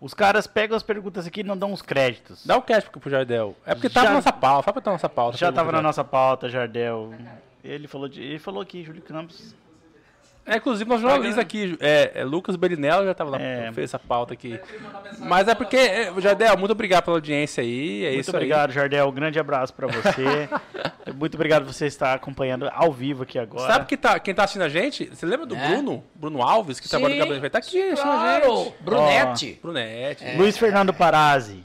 Os 0.05 0.13
caras 0.13 0.47
pegam 0.47 0.77
as 0.77 0.83
perguntas 0.83 1.27
aqui 1.27 1.41
e 1.41 1.43
não 1.43 1.57
dão 1.57 1.73
os 1.73 1.81
créditos. 1.81 2.45
Dá 2.45 2.59
o 2.59 2.61
cash 2.61 2.85
pro 2.85 3.09
Jardel. 3.09 3.57
É 3.65 3.75
porque 3.75 3.89
tava 3.89 4.05
Já- 4.05 4.11
na 4.11 4.17
nossa 4.17 4.33
pauta. 4.35 4.63
Fala 4.65 4.73
pra 4.75 4.83
tá 4.83 4.91
na 4.91 4.95
nossa 4.97 5.09
pauta. 5.09 5.39
Já 5.39 5.51
tava 5.51 5.73
na 5.73 5.81
nossa 5.81 6.05
pauta, 6.05 6.47
Jardel. 6.47 7.15
Ele 7.65 7.89
falou, 7.89 8.07
de, 8.07 8.21
ele 8.23 8.39
falou 8.39 8.61
aqui, 8.61 8.85
Júlio 8.85 9.01
Campos. 9.01 9.55
É, 10.47 10.57
inclusive, 10.57 10.89
nosso 10.89 11.01
jornalista 11.01 11.41
aqui, 11.41 11.75
é, 11.81 12.13
é 12.17 12.25
Lucas 12.25 12.55
Belinello, 12.57 13.07
já 13.07 13.15
tava 13.15 13.31
lá, 13.31 13.41
É. 13.41 13.73
fez 13.73 13.91
essa 13.91 13.99
pauta 13.99 14.35
aqui. 14.35 14.61
Mas 15.21 15.49
é 15.49 15.55
porque, 15.55 15.77
é, 15.77 16.13
Jardel, 16.21 16.57
muito 16.59 16.73
obrigado 16.73 17.05
pela 17.05 17.17
audiência 17.17 17.63
aí. 17.63 18.05
É 18.05 18.09
Muito 18.11 18.21
isso 18.21 18.31
obrigado, 18.31 18.71
Jardel. 18.71 19.09
Um 19.09 19.13
grande 19.13 19.39
abraço 19.39 19.73
pra 19.73 19.87
você. 19.87 20.49
Muito 21.17 21.35
obrigado 21.35 21.65
por 21.65 21.73
você 21.73 21.87
estar 21.87 22.15
acompanhando 22.15 22.69
ao 22.75 22.91
vivo 22.93 23.23
aqui 23.23 23.39
aí. 23.39 23.45
agora. 23.45 23.73
Sabe 23.73 23.87
que 23.87 23.97
tá, 23.97 24.19
quem 24.19 24.35
tá 24.35 24.45
assistindo 24.45 24.63
a 24.63 24.69
gente? 24.69 25.07
Você 25.07 25.25
lembra 25.27 25.47
do 25.47 25.55
É? 25.55 25.69
Bruno? 25.69 26.03
Bruno 26.15 26.43
Alves, 26.43 26.81
que 26.81 26.89
trabalha 26.89 27.15
no 27.15 27.19
Gabriel 27.21 27.41
Vai 27.41 27.51
tá 27.51 27.59
aqui 27.59 27.79
assistindo 27.79 28.01
a 28.01 28.03
Claro, 28.03 28.57
gente. 28.65 28.75
Brunete. 28.81 29.59
Brunete. 29.63 30.25
É. 30.25 30.37
Luiz 30.37 30.57
Fernando 30.59 30.93
Parazzi 30.95 31.63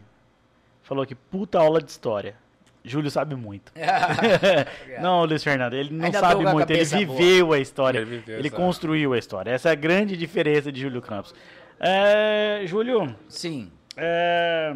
falou 0.84 1.06
que 1.06 1.15
puta 1.15 1.57
aula 1.60 1.81
de 1.81 1.89
história. 1.89 2.35
Júlio 2.84 3.11
sabe 3.11 3.35
muito. 3.35 3.72
não, 5.01 5.26
Luiz 5.26 5.43
Fernando, 5.43 5.73
ele 5.73 5.93
não 5.93 6.06
Ainda 6.06 6.19
sabe 6.19 6.45
muito, 6.45 6.72
ele 6.72 6.84
viveu 6.84 7.53
a 7.53 7.60
história. 7.60 7.99
Ele 7.99 8.18
viveu, 8.18 8.39
ele 8.39 8.49
construiu 8.49 9.14
a 9.14 9.18
história. 9.18 9.51
Essa 9.51 9.69
é 9.69 9.72
a 9.73 9.76
grande 9.76 10.15
diferença 10.15 10.72
de 10.72 10.81
Júlio 10.81 11.01
Campos. 11.01 11.34
É, 11.80 12.61
Júlio, 12.65 13.15
Sim. 13.27 13.72
é, 13.95 14.73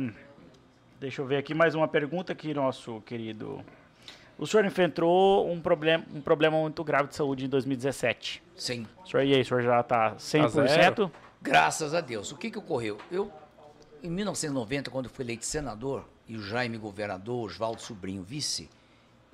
deixa 1.00 1.22
eu 1.22 1.26
ver 1.26 1.38
aqui 1.38 1.54
mais 1.54 1.76
uma 1.76 1.88
pergunta 1.88 2.34
aqui, 2.34 2.54
nosso 2.54 3.02
querido. 3.02 3.64
O 4.38 4.48
senhor 4.48 4.66
enfrentou 4.66 5.50
um 5.50 5.62
problema, 5.62 6.04
um 6.14 6.22
problema 6.22 6.58
muito 6.58 6.84
grave 6.84 7.08
de 7.10 7.16
saúde 7.16 7.46
em 7.46 7.50
2017. 7.50 8.44
Sim. 8.56 8.88
O 9.04 9.08
senhor, 9.08 9.24
e 9.24 9.34
aí, 9.36 9.42
o 9.42 9.46
senhor 9.46 9.62
já 9.62 9.80
está 9.80 10.16
100%? 10.16 10.68
zero? 10.68 11.12
Graças 11.42 11.94
a 11.94 12.02
Deus. 12.02 12.32
O 12.32 12.38
que, 12.38 12.50
que 12.50 12.58
ocorreu? 12.58 12.98
Eu, 13.12 13.32
em 14.02 14.10
1990, 14.10 14.90
quando 14.90 15.10
fui 15.10 15.24
eleito 15.24 15.46
senador, 15.46 16.06
e 16.28 16.36
o 16.38 16.42
Jaime 16.42 16.78
governador, 16.78 17.50
Oswaldo 17.50 17.82
Sobrinho 17.82 18.24
vice, 18.24 18.70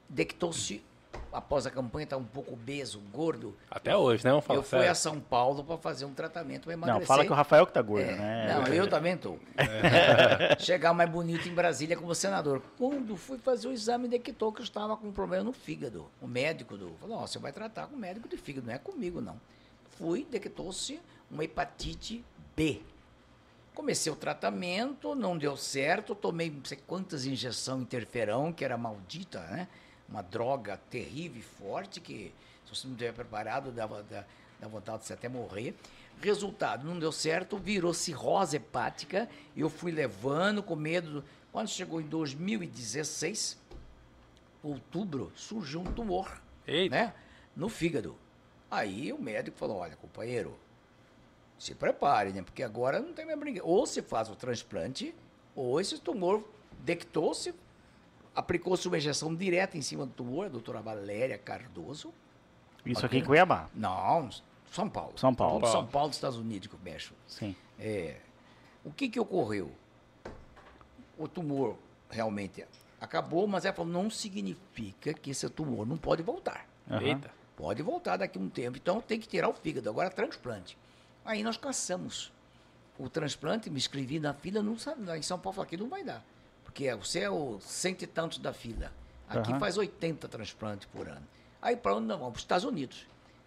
dectou-se, 0.08 0.84
após 1.32 1.66
a 1.68 1.72
campanha, 1.72 2.04
estava 2.04 2.22
um 2.22 2.26
pouco 2.26 2.54
obeso, 2.54 3.00
gordo. 3.12 3.56
Até 3.70 3.96
hoje, 3.96 4.24
né? 4.24 4.32
Vamos 4.32 4.46
falar 4.46 4.60
eu 4.60 4.64
fui 4.64 4.80
sério. 4.80 4.92
a 4.92 4.96
São 4.96 5.20
Paulo 5.20 5.64
para 5.64 5.78
fazer 5.78 6.06
um 6.06 6.14
tratamento 6.14 6.64
para 6.64 6.74
emagrecer. 6.74 7.00
não, 7.02 7.06
fala 7.08 7.26
que 7.26 7.32
o 7.32 7.36
Rafael 7.36 7.66
que 7.68 7.74
tá 7.74 7.82
gordo, 7.82 8.10
É, 8.10 8.16
né? 8.16 8.54
Não, 8.54 8.68
eu 8.74 8.88
também 8.88 9.16
tô. 9.18 9.38
Chegar 10.60 10.94
mais 10.94 11.10
bonito 11.10 11.48
em 11.48 11.54
Brasília 11.54 11.96
como 11.96 12.14
senador. 12.16 12.62
Quando 12.78 13.16
fui 13.16 13.38
fazer 13.38 13.68
o 13.68 13.72
exame, 13.72 14.08
detectou 14.08 14.52
que 14.52 14.62
eu 14.62 14.64
estava 14.66 14.96
com 14.98 15.08
um 15.08 15.12
problema 15.12 15.44
no 15.44 15.54
fígado. 15.54 16.08
O 16.22 16.28
médico 16.28 16.78
do. 16.78 16.92
Falou, 17.00 17.18
ó, 17.20 17.28
você 17.28 17.38
vai 17.40 17.52
tratar 17.52 17.88
com 17.88 17.96
o 17.96 18.00
médico 18.00 18.28
de 18.28 18.38
fígado, 18.38 18.68
não 18.68 18.74
é 18.74 18.78
comigo, 18.78 19.22
não. 19.22 19.40
Fui, 19.98 20.26
detectou-se 20.30 21.00
uma 21.30 21.44
hepatite 21.44 22.24
B. 22.56 22.82
Comecei 23.80 24.12
o 24.12 24.16
tratamento, 24.16 25.16
não 25.16 25.38
deu 25.38 25.56
certo, 25.56 26.14
tomei 26.14 26.50
não 26.50 26.66
sei 26.66 26.78
quantas 26.86 27.24
injeções 27.24 27.82
interferão, 27.82 28.52
que 28.52 28.66
era 28.66 28.78
maldita, 28.78 29.40
né? 29.40 29.70
Uma 30.10 30.22
droga 30.22 30.76
terrível 30.90 31.40
e 31.40 31.42
forte, 31.42 32.02
que 32.02 32.34
se 32.66 32.76
você 32.76 32.86
não 32.86 32.94
estiver 32.94 33.14
preparado, 33.14 33.72
dava, 33.72 34.04
dá, 34.04 34.68
vontade 34.68 35.00
de 35.00 35.06
você 35.06 35.14
até 35.14 35.30
morrer. 35.30 35.74
Resultado, 36.22 36.86
não 36.86 37.00
deu 37.00 37.14
certo, 37.14 37.58
virou 37.58 37.94
cirrose 37.94 38.58
hepática, 38.58 39.30
eu 39.56 39.70
fui 39.70 39.94
levando 39.94 40.62
com 40.62 40.76
medo. 40.76 41.24
Quando 41.50 41.70
chegou 41.70 42.02
em 42.02 42.06
2016, 42.06 43.58
outubro, 44.62 45.32
surgiu 45.38 45.80
um 45.80 45.86
tumor 45.94 46.42
Eita. 46.68 46.94
né? 46.94 47.14
No 47.56 47.70
fígado. 47.70 48.18
Aí 48.70 49.14
o 49.14 49.18
médico 49.18 49.58
falou: 49.58 49.78
olha, 49.78 49.96
companheiro, 49.96 50.60
se 51.60 51.76
prepare, 51.76 52.32
né? 52.32 52.42
Porque 52.42 52.64
agora 52.64 53.00
não 53.00 53.14
tem 53.14 53.26
mais 53.26 53.38
brinquedo. 53.38 53.68
Ou 53.68 53.86
se 53.86 54.02
faz 54.02 54.30
o 54.30 54.36
transplante, 54.36 55.14
ou 55.54 55.80
esse 55.80 56.00
tumor 56.00 56.44
dectou-se, 56.80 57.54
aplicou-se 58.34 58.88
uma 58.88 58.98
injeção 58.98 59.36
direta 59.36 59.78
em 59.78 59.82
cima 59.82 60.06
do 60.06 60.14
tumor, 60.14 60.46
a 60.46 60.50
doutora 60.50 60.82
Valéria 60.82 61.38
Cardoso. 61.38 62.14
Isso 62.86 63.06
aqui 63.06 63.18
em 63.18 63.24
Cuiabá. 63.26 63.70
Não, 63.76 64.30
São 64.72 64.90
Paulo. 64.90 65.14
São 65.18 65.36
Paulo. 65.36 65.68
São 65.68 65.86
Paulo, 65.86 66.12
Estados 66.12 66.38
Unidos, 66.38 66.68
que 66.70 66.74
eu 66.74 66.80
mexo. 66.82 67.14
Sim. 67.28 67.54
É, 67.78 68.16
o 68.86 68.92
que, 68.92 69.10
que 69.10 69.20
ocorreu? 69.20 69.70
O 71.18 71.28
tumor 71.28 71.76
realmente 72.10 72.66
acabou, 73.02 73.46
mas 73.46 73.66
ela 73.66 73.76
falou, 73.76 73.92
não 73.92 74.10
significa 74.10 75.14
que 75.14 75.32
esse 75.32 75.48
tumor 75.50 75.86
não 75.86 75.98
pode 75.98 76.24
voltar. 76.24 76.66
Aham. 76.90 77.04
Eita. 77.04 77.32
Pode 77.58 77.84
voltar 77.84 78.16
daqui 78.16 78.38
a 78.38 78.42
um 78.42 78.48
tempo. 78.48 78.78
Então 78.78 79.02
tem 79.02 79.20
que 79.20 79.28
tirar 79.28 79.50
o 79.50 79.54
fígado. 79.54 79.90
Agora 79.90 80.10
transplante. 80.10 80.78
Aí 81.30 81.44
nós 81.44 81.58
caçamos 81.58 82.34
o 82.98 83.08
transplante, 83.08 83.70
me 83.70 83.78
inscrevi 83.78 84.20
na 84.20 84.34
fila, 84.34 84.64
não 84.64 84.80
sabe, 84.80 85.06
lá 85.06 85.16
em 85.16 85.22
São 85.22 85.38
Paulo 85.38 85.62
aqui 85.62 85.78
não 85.78 85.88
vai 85.88 86.04
dar. 86.04 86.26
Porque 86.66 86.92
você 86.96 87.20
é 87.20 87.30
o 87.30 87.60
cento 87.62 88.02
e 88.02 88.08
tantos 88.08 88.40
da 88.40 88.52
fila. 88.52 88.92
Aqui 89.28 89.52
Aham. 89.52 89.60
faz 89.60 89.78
80 89.78 90.28
transplantes 90.28 90.88
por 90.92 91.08
ano. 91.08 91.22
Aí 91.62 91.78
para 91.78 91.94
onde 91.94 92.08
nós 92.08 92.18
vamos? 92.18 92.32
Para 92.34 92.38
os 92.38 92.44
Estados 92.44 92.66
Unidos. 92.66 93.06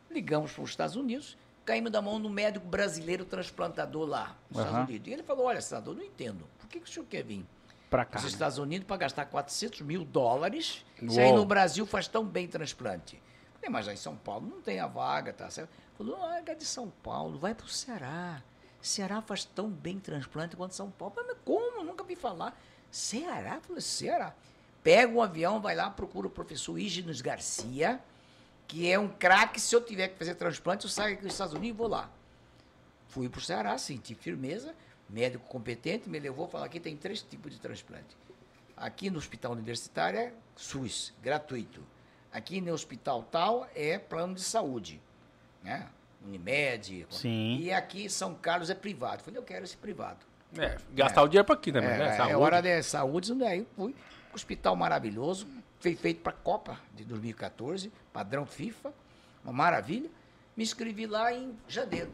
Ligamos 0.09 0.53
para 0.53 0.63
os 0.63 0.71
Estados 0.71 0.95
Unidos, 0.95 1.37
caímos 1.65 1.91
da 1.91 2.01
mão 2.01 2.21
do 2.21 2.31
médico 2.31 2.65
brasileiro 2.65 3.25
transplantador 3.25 4.07
lá, 4.07 4.37
nos 4.49 4.61
Aham. 4.61 4.69
Estados 4.69 4.89
Unidos. 4.89 5.09
E 5.09 5.13
ele 5.15 5.23
falou, 5.25 5.47
olha, 5.47 5.61
senador, 5.61 5.97
não 5.97 6.05
entendo. 6.05 6.47
Por 6.61 6.69
que, 6.69 6.79
que 6.79 6.89
o 6.89 6.93
senhor 6.93 7.07
quer 7.07 7.25
vir? 7.25 7.45
Pra 7.91 8.05
cá. 8.05 8.19
Os 8.19 8.23
né? 8.23 8.31
Estados 8.31 8.59
Unidos 8.59 8.87
para 8.87 8.97
gastar 8.97 9.25
400 9.27 9.81
mil 9.81 10.05
dólares. 10.05 10.85
Se 11.01 11.05
Uou. 11.05 11.21
aí 11.21 11.33
no 11.33 11.45
Brasil 11.45 11.85
faz 11.85 12.07
tão 12.07 12.25
bem 12.25 12.47
transplante. 12.47 13.21
Mas 13.69 13.89
aí 13.89 13.95
em 13.95 13.97
São 13.97 14.15
Paulo 14.17 14.47
não 14.47 14.61
tem 14.61 14.79
a 14.79 14.87
vaga, 14.87 15.33
tá 15.33 15.51
certo? 15.51 15.82
Falou, 15.97 16.19
larga 16.19 16.55
de 16.55 16.65
São 16.65 16.91
Paulo, 17.03 17.39
vai 17.39 17.55
para 17.55 17.67
o 17.67 17.69
Ceará. 17.69 18.43
Ceará 18.81 19.23
faz 19.23 19.45
tão 19.45 19.69
bem 19.69 20.01
transplante 20.01 20.57
quanto 20.57 20.75
São 20.75 20.91
Paulo. 20.91 21.15
Mas 21.17 21.37
como? 21.45 21.85
Nunca 21.85 22.03
vi 22.03 22.17
falar. 22.17 22.59
Ceará? 22.91 23.61
Falei, 23.61 23.81
Ceará. 23.81 24.35
Pega 24.83 25.13
um 25.13 25.23
avião, 25.23 25.61
vai 25.61 25.77
lá, 25.77 25.89
procura 25.89 26.27
o 26.27 26.31
professor 26.31 26.77
Ígenos 26.79 27.21
Garcia, 27.21 28.01
que 28.67 28.91
é 28.91 28.99
um 28.99 29.09
craque. 29.09 29.61
Se 29.61 29.75
eu 29.75 29.81
tiver 29.81 30.09
que 30.09 30.19
fazer 30.19 30.35
transplante, 30.35 30.85
eu 30.85 30.91
saio 30.91 31.15
aqui 31.15 31.23
dos 31.23 31.33
Estados 31.33 31.55
Unidos 31.55 31.77
e 31.77 31.79
vou 31.79 31.87
lá. 31.87 32.11
Fui 33.07 33.29
para 33.29 33.39
o 33.39 33.43
Ceará, 33.43 33.79
senti 33.79 34.15
firmeza, 34.15 34.75
médico 35.09 35.47
competente, 35.47 36.09
me 36.09 36.19
levou 36.19 36.49
falou 36.49 36.67
aqui 36.67 36.81
tem 36.81 36.97
três 36.97 37.23
tipos 37.23 37.53
de 37.53 37.61
transplante. 37.61 38.17
Aqui 38.77 39.11
no 39.11 39.19
hospital 39.19 39.53
universitário 39.53 40.19
é 40.19 40.33
SUS, 40.57 41.13
gratuito. 41.23 41.83
Aqui 42.33 42.61
no 42.61 42.73
hospital 42.73 43.23
tal 43.31 43.69
é 43.75 43.99
plano 43.99 44.35
de 44.35 44.41
saúde, 44.41 45.01
né? 45.63 45.87
Unimed. 46.25 47.07
Sim. 47.11 47.59
E 47.61 47.73
aqui 47.73 48.09
São 48.09 48.35
Carlos 48.35 48.71
é 48.71 48.75
privado. 48.75 49.23
Falei, 49.23 49.39
eu 49.39 49.43
quero 49.45 49.65
esse 49.65 49.77
privado. 49.77 50.19
É, 50.59 50.77
gastar 50.93 51.23
o 51.23 51.29
dinheiro 51.29 51.45
pra 51.47 51.55
aqui, 51.55 51.73
né? 51.73 51.79
É, 51.81 51.99
né? 51.99 52.09
é, 52.09 52.17
Saúde. 52.17 52.35
hora 52.37 52.61
de 52.61 52.83
saúde, 52.83 53.35
né? 53.35 53.47
Aí 53.49 53.67
fui. 53.77 53.95
Hospital 54.35 54.75
maravilhoso, 54.77 55.47
foi 55.81 55.95
feito 55.95 56.21
para 56.23 56.33
a 56.33 56.37
Copa 56.37 56.79
de 56.95 57.05
2014, 57.05 57.93
padrão 58.13 58.47
FIFA, 58.47 58.93
uma 59.45 59.53
maravilha. 59.53 60.09
Me 60.57 60.63
inscrevi 60.63 61.07
lá 61.07 61.33
em 61.33 61.55
janeiro. 61.69 62.11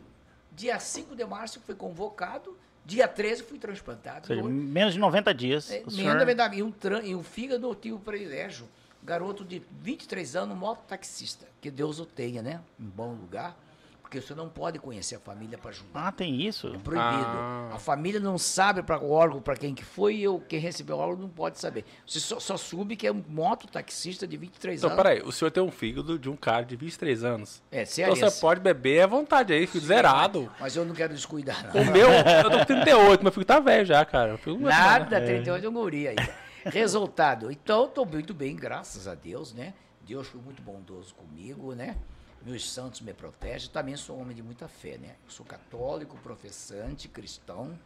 Dia 0.53 0.79
5 0.81 1.15
de 1.15 1.25
março 1.25 1.61
fui 1.61 1.75
convocado, 1.75 2.57
Dia 2.85 3.07
13 3.07 3.43
fui 3.43 3.59
transplantado. 3.59 4.21
Ou 4.21 4.27
seja, 4.29 4.41
Eu- 4.41 4.49
menos 4.49 4.95
de 4.95 4.99
90 5.01 5.35
dias. 5.35 5.71
é, 5.71 5.81
o 5.83 5.87
me 5.87 5.93
senhor- 5.93 6.15
anda 6.17 6.25
verdade, 6.25 6.57
e 6.57 6.63
um, 6.63 6.71
tran- 6.71 7.03
e 7.03 7.15
um 7.15 7.23
fígado 7.23 7.67
eu 7.69 7.75
tive 7.75 7.95
o 7.95 7.99
privilégio. 7.99 8.67
Garoto 9.03 9.45
de 9.45 9.63
23 9.83 10.37
anos, 10.37 10.57
mototaxista. 10.57 11.47
Que 11.61 11.71
Deus 11.71 11.99
o 11.99 12.07
tenha, 12.07 12.43
né? 12.43 12.61
Em 12.79 12.85
bom 12.85 13.13
lugar. 13.13 13.57
Porque 14.03 14.23
você 14.23 14.35
não 14.35 14.49
pode 14.49 14.79
conhecer 14.79 15.17
a 15.17 15.19
família 15.19 15.59
para 15.59 15.71
julgar. 15.71 16.07
Ah, 16.07 16.11
tem 16.13 16.41
isso? 16.41 16.69
Proibido. 16.83 16.99
Ah. 17.05 17.73
A 17.75 17.79
família 17.79 18.19
não 18.19 18.39
sabe 18.39 18.83
para 18.83 18.99
o 19.05 19.11
órgão, 19.11 19.39
para 19.39 19.55
quem 19.55 19.75
que 19.75 19.85
foi, 19.85 20.15
e 20.17 20.23
eu, 20.23 20.43
quem 20.49 20.59
recebeu 20.59 20.97
o 20.97 20.99
órgão 20.99 21.19
não 21.25 21.29
pode 21.29 21.59
saber. 21.59 21.85
Você 22.07 22.19
só, 22.19 22.41
só 22.41 22.57
soube 22.57 22.97
que 22.97 23.07
é 23.07 23.13
um 23.13 23.23
mototaxista 23.29 24.27
de 24.27 24.39
23 24.39 24.81
Então, 24.81 24.89
anos. 24.91 25.03
peraí, 25.03 25.21
o 25.23 25.31
senhor 25.31 25.51
tem 25.51 25.63
um 25.63 25.71
fígado 25.71 26.19
de 26.19 26.31
um 26.31 26.37
cara 26.37 26.63
de 26.65 26.75
23 26.75 27.23
anos. 27.23 27.61
É, 27.71 27.83
Então 27.83 27.93
sério. 27.93 28.17
você 28.17 28.41
pode 28.41 28.61
beber 28.61 29.03
à 29.03 29.07
vontade 29.07 29.53
aí, 29.53 29.67
filho 29.67 29.85
zerado. 29.85 30.51
Mas 30.59 30.75
eu 30.75 30.87
não 30.87 30.95
quero 30.95 31.13
descuidar, 31.13 31.67
não. 31.75 31.83
O 31.83 31.93
meu, 31.93 32.09
eu 32.11 32.51
tô 32.51 32.59
com 32.61 32.65
38, 32.65 33.23
meu 33.23 33.31
filho 33.33 33.45
tá 33.45 33.61
velho 33.61 33.85
já, 33.85 34.03
cara. 34.07 34.41
Mais, 34.59 34.63
Nada, 34.63 35.21
38 35.21 35.67
é 35.67 35.69
um 35.69 35.73
guri 35.75 36.09
ainda. 36.09 36.48
Resultado. 36.69 37.51
Então, 37.51 37.87
estou 37.87 38.05
muito 38.07 38.33
bem, 38.35 38.55
graças 38.55 39.09
a 39.09 39.15
Deus, 39.15 39.53
né? 39.53 39.75
Deus 40.03 40.27
foi 40.27 40.41
muito 40.41 40.63
bondoso 40.63 41.15
comigo, 41.15 41.75
né? 41.75 41.97
Meus 42.43 42.71
santos 42.71 43.01
me 43.01 43.13
protegem. 43.13 43.71
Também 43.71 43.97
sou 43.97 44.19
homem 44.19 44.35
de 44.35 44.43
muita 44.43 44.69
fé, 44.69 44.97
né? 44.97 45.17
Eu 45.25 45.31
sou 45.31 45.45
católico, 45.45 46.17
professante, 46.19 47.09
cristão, 47.09 47.79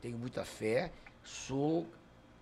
tenho 0.00 0.18
muita 0.18 0.44
fé. 0.44 0.90
Sou, 1.22 1.86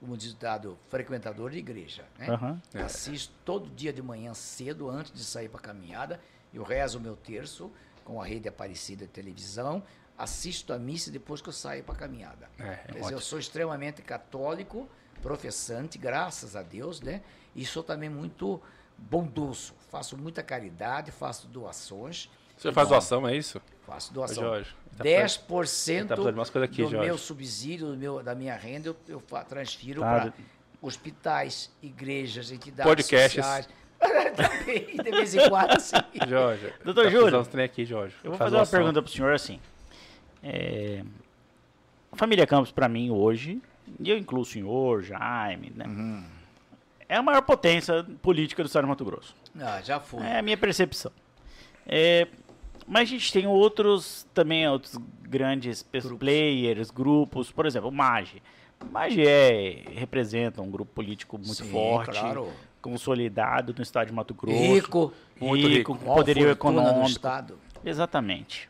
como 0.01 0.17
diz 0.17 0.33
o 0.33 0.37
dado, 0.37 0.79
frequentador 0.89 1.51
de 1.51 1.59
igreja, 1.59 2.05
né? 2.19 2.29
Aham. 2.31 2.63
Assisto 2.75 3.35
todo 3.45 3.69
dia 3.69 3.93
de 3.93 4.01
manhã 4.01 4.33
cedo, 4.33 4.89
antes 4.89 5.13
de 5.13 5.25
sair 5.25 5.49
para 5.49 5.61
caminhada. 5.61 6.21
Eu 6.55 6.63
rezo 6.63 6.99
o 6.99 7.01
meu 7.01 7.17
terço 7.17 7.71
com 8.05 8.23
a 8.23 8.25
rede 8.25 8.49
Aparecida 8.49 9.07
de 9.07 9.13
televisão. 9.13 9.83
Assisto 10.17 10.73
a 10.73 10.79
missa 10.79 11.11
depois 11.11 11.43
que 11.43 11.49
eu 11.49 11.53
saio 11.53 11.85
para 11.85 11.95
caminhada. 11.95 12.49
É, 12.59 12.77
Quer 12.91 13.01
dizer, 13.01 13.13
eu 13.13 13.21
sou 13.21 13.39
extremamente 13.39 14.01
católico, 14.01 14.89
professante, 15.21 15.99
graças 15.99 16.57
a 16.57 16.63
Deus, 16.63 17.01
né? 17.01 17.23
E 17.55 17.65
sou 17.65 17.83
também 17.83 18.09
muito 18.09 18.61
bondoso. 18.97 19.75
Faço 19.91 20.17
muita 20.17 20.43
caridade, 20.43 21.11
faço 21.11 21.47
doações. 21.49 22.29
O 22.57 22.61
senhor 22.61 22.73
faz 22.73 22.89
doação, 22.89 23.27
é 23.29 23.37
isso? 23.37 23.61
Faço 23.87 24.11
Ô, 24.11 24.15
doação. 24.15 24.43
Jorge. 24.43 24.75
tá 24.97 25.05
10% 25.05 25.89
Ele 25.91 26.05
tá 26.07 26.15
umas 26.31 26.51
coisas 26.51 26.71
aqui, 26.71 26.83
do 26.83 26.91
Jorge. 26.91 27.07
meu 27.07 27.19
subsídio, 27.19 27.89
do 27.89 27.97
meu, 27.97 28.23
da 28.23 28.35
minha 28.35 28.57
renda, 28.57 28.89
eu, 28.89 28.97
eu 29.09 29.23
transfiro 29.49 30.01
Tá. 30.01 30.21
para 30.21 30.33
hospitais, 30.81 31.71
igrejas, 31.83 32.51
entidades 32.51 32.91
Podcasts. 32.91 33.45
sociais. 33.45 33.69
Também, 34.37 34.97
de 35.03 35.11
vez 35.11 35.35
em 35.35 35.49
quando, 35.49 35.81
sim. 35.81 35.97
Jorge. 36.29 36.73
Doutor 36.85 37.05
tá 37.05 37.11
Júlio. 37.11 37.45
trem 37.47 37.65
aqui, 37.65 37.85
Jorge. 37.85 38.15
Eu 38.23 38.31
vou 38.31 38.39
Faz 38.39 38.51
fazer 38.51 38.61
uma 38.63 38.67
pergunta 38.67 39.03
pro 39.03 39.11
senhor 39.11 39.33
assim. 39.33 39.61
É, 40.43 41.03
a 42.13 42.17
família 42.17 42.47
Campos, 42.47 42.71
para 42.73 42.89
mim, 42.89 43.11
hoje, 43.11 43.61
e 44.01 44.11
eu 44.11 44.17
incluo 44.19 44.43
o 44.43 44.45
senhor, 44.45 45.03
Jaime, 45.03 45.73
né? 45.75 45.85
Uhum. 45.87 46.25
É 47.09 47.17
a 47.17 47.23
maior 47.23 47.43
potência 47.43 48.05
política 48.21 48.63
do 48.63 48.67
estado 48.67 48.83
de 48.85 48.89
Mato 48.89 49.05
Grosso. 49.05 49.35
Ah, 49.61 49.81
já 49.83 50.01
fui. 50.01 50.23
É 50.25 50.39
a 50.39 50.43
minha 50.43 50.57
percepção. 50.57 51.13
É, 51.87 52.27
mas 52.87 53.03
a 53.09 53.13
gente 53.13 53.33
tem 53.33 53.47
outros, 53.47 54.27
também 54.35 54.69
outros 54.69 54.97
grandes 55.23 55.83
pe- 55.85 56.01
players, 56.19 56.91
grupos, 56.91 57.51
por 57.53 57.65
exemplo, 57.65 57.89
o 57.89 57.93
MAGE. 57.93 58.43
O 58.81 58.87
MAGE 58.93 59.23
é, 59.27 59.85
representa 59.95 60.61
um 60.61 60.71
grupo 60.71 60.93
político 60.93 61.37
muito 61.39 61.55
Sim, 61.55 61.71
forte, 61.71 62.19
claro. 62.19 62.53
consolidado 62.83 63.73
no 63.77 63.83
estado 63.83 64.09
de 64.09 64.13
Mato 64.13 64.35
Grosso. 64.35 64.59
Rico. 64.59 65.13
Muito 65.41 65.69
rico. 65.69 65.97
com 65.97 66.05
poderio 66.15 66.47
do 66.47 66.51
econômico. 66.51 67.07
Estado. 67.09 67.59
Exatamente. 67.85 68.69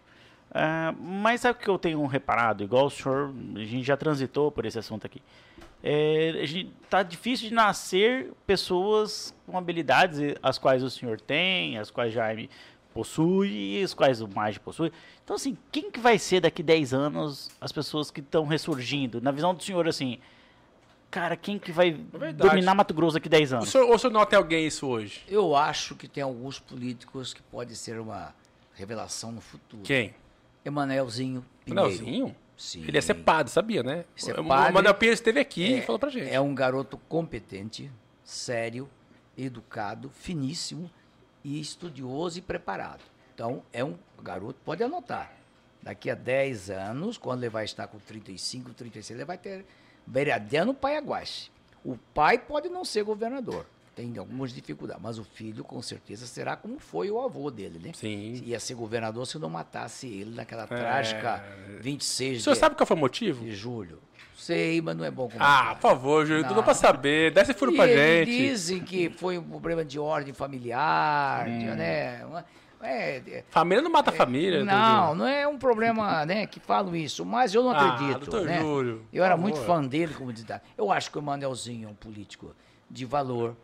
Ah, 0.59 0.95
mas 0.99 1.43
sabe 1.43 1.59
o 1.59 1.63
que 1.63 1.69
eu 1.69 1.79
tenho 1.79 2.05
reparado? 2.07 2.65
Igual 2.65 2.87
o 2.87 2.91
senhor, 2.91 3.31
a 3.57 3.59
gente 3.59 3.83
já 3.85 3.95
transitou 3.95 4.51
por 4.51 4.65
esse 4.65 4.79
assunto 4.79 5.07
aqui. 5.07 5.21
É, 5.83 6.31
a 6.43 6.47
gente, 6.47 6.73
tá 6.89 7.03
difícil 7.03 7.51
de 7.51 7.55
nascer 7.55 8.33
pessoas 8.47 9.35
com 9.47 9.59
habilidades 9.59 10.19
as 10.43 10.57
quais 10.57 10.83
o 10.83 10.89
senhor 10.89 11.21
tem, 11.21 11.77
as 11.77 11.91
quais 11.91 12.11
Jaime 12.15 12.49
possui 12.95 13.51
e 13.79 13.83
as 13.83 13.93
quais 13.93 14.23
o 14.23 14.29
Mage 14.29 14.59
possui. 14.59 14.91
Então, 15.23 15.37
assim, 15.37 15.59
quem 15.71 15.91
que 15.91 16.01
vai 16.01 16.19
ser 16.19 16.41
daqui 16.41 16.63
10 16.63 16.95
anos 16.95 17.51
as 17.61 17.71
pessoas 17.71 18.11
que 18.11 18.21
estão 18.21 18.47
ressurgindo? 18.47 19.21
Na 19.21 19.31
visão 19.31 19.55
do 19.55 19.63
senhor, 19.63 19.87
assim, 19.87 20.19
cara, 21.11 21.37
quem 21.37 21.59
que 21.59 21.71
vai 21.71 21.91
verdade. 21.93 22.33
dominar 22.49 22.75
Mato 22.75 22.95
Grosso 22.95 23.15
daqui 23.15 23.29
10 23.29 23.53
O 23.53 23.57
anos? 23.57 23.69
senhor, 23.69 23.91
o 23.95 23.99
senhor 23.99 24.11
nota 24.13 24.35
alguém 24.39 24.67
isso 24.67 24.87
hoje? 24.87 25.21
Eu 25.29 25.55
acho 25.55 25.95
que 25.95 26.09
tem 26.09 26.23
alguns 26.23 26.59
políticos 26.59 27.35
que 27.35 27.43
pode 27.43 27.77
ser 27.77 28.01
uma 28.01 28.35
revelação 28.75 29.31
no 29.31 29.43
futuro. 29.43 29.83
Quem? 29.83 30.15
Emanuelzinho 30.69 31.45
Pinheiro. 31.65 31.83
Manelzinho? 31.91 32.37
Sim. 32.57 32.83
Ele 32.83 32.97
ia 32.97 33.03
ser 33.03 33.15
padre, 33.15 33.53
sabia, 33.53 33.83
né? 33.83 34.05
Ser 34.17 34.39
o 34.39 34.45
padre 34.45 34.73
Manuel 34.73 34.95
Pinheiro 34.95 35.15
esteve 35.15 35.39
aqui 35.41 35.75
é- 35.75 35.79
e 35.79 35.83
falou 35.83 35.99
pra 35.99 36.09
gente. 36.09 36.31
É 36.31 36.41
um 36.41 36.55
garoto 36.55 36.97
competente, 37.09 37.91
sério, 38.25 38.89
educado, 39.37 40.09
finíssimo 40.11 40.91
e 41.45 41.61
estudioso 41.61 42.39
e 42.39 42.43
preparado. 42.43 43.03
Então, 43.35 43.63
é 43.73 43.85
um 43.85 43.97
garoto, 44.23 44.59
pode 44.65 44.83
anotar. 44.83 45.31
Daqui 45.83 46.11
a 46.11 46.15
10 46.15 46.71
anos, 46.71 47.19
quando 47.19 47.43
ele 47.43 47.51
vai 47.51 47.65
estar 47.65 47.87
com 47.87 47.99
35, 47.99 48.73
36, 48.73 49.19
ele 49.19 49.25
vai 49.27 49.37
ter 49.39 49.65
vereador 50.07 50.65
no 50.65 50.75
Paiaguache. 50.75 51.51
O 51.85 51.97
pai 52.15 52.39
pode 52.39 52.69
não 52.69 52.85
ser 52.85 53.03
governador, 53.05 53.67
tem 53.97 54.13
algumas 54.19 54.53
dificuldades, 54.53 55.03
mas 55.03 55.19
o 55.19 55.25
filho, 55.25 55.65
com 55.65 55.81
certeza, 55.81 56.27
será 56.27 56.55
como 56.55 56.79
foi 56.79 57.11
o 57.11 57.19
avô 57.19 57.51
dele, 57.51 57.81
né? 57.83 57.93
Sim. 57.95 58.43
Ia 58.45 58.61
ser 58.61 58.75
governador 58.75 59.27
se 59.27 59.39
não 59.39 59.49
matasse 59.49 60.07
ele 60.07 60.35
naquela 60.37 60.67
trágica 60.67 61.43
26 61.81 62.41
O 62.41 62.45
senhor 62.45 62.55
de, 62.55 62.61
sabe 62.61 62.77
qual 62.77 62.87
foi 62.87 62.95
o 62.97 63.01
motivo? 63.01 63.43
de 63.43 63.53
julho. 63.53 63.99
Sei, 64.37 64.83
mas 64.83 64.95
não 64.95 65.03
é 65.03 65.11
bom 65.11 65.25
Ah, 65.25 65.31
comentar. 65.33 65.75
por 65.77 65.81
favor, 65.81 66.27
Júlio, 66.27 66.43
tudo 66.45 66.57
Não. 66.57 66.63
pra 66.63 66.75
saber. 66.75 67.33
Dá 67.33 67.41
esse 67.41 67.55
furo 67.55 67.73
E 67.73 67.77
pra 67.77 67.89
gente. 67.89 68.31
dizem 68.31 68.85
que 68.85 69.09
foi 69.09 69.39
um 69.39 69.43
problema 69.49 69.83
de 69.83 69.99
ordem 69.99 70.35
familiar, 70.35 71.49
Hum. 71.49 71.59
de, 71.59 71.65
né? 71.65 72.23
uma- 72.27 72.45
é, 72.83 73.17
é, 73.27 73.45
Família 73.49 73.83
não 73.83 73.91
mata 73.91 74.11
a 74.11 74.13
família. 74.13 74.63
não, 74.63 75.07
doutor 75.07 75.17
não 75.17 75.27
é 75.27 75.49
um 75.49 75.57
problema, 75.57 76.27
né, 76.27 76.47
que 76.47 76.61
falam 76.61 76.95
isso, 76.95 77.25
mas 77.25 77.55
eu 77.55 77.63
não 77.63 77.71
Ah, 77.71 77.95
acredito, 77.95 78.19
doutor 78.31 78.45
né? 78.47 78.61
Júlio, 78.61 79.07
eu 79.11 79.25
era 79.25 79.39
muito 79.39 79.59
fã 79.61 79.83
dele 79.83 80.13
como 80.13 80.27
candidato. 80.29 80.63
Eu 80.77 80.93
acho 80.93 81.11
que 81.11 81.19
o 81.19 81.23
Manelzinho 81.23 81.89
é 81.89 81.91
um 81.91 81.95
político 81.95 82.55
de 82.91 83.07
valor. 83.07 83.57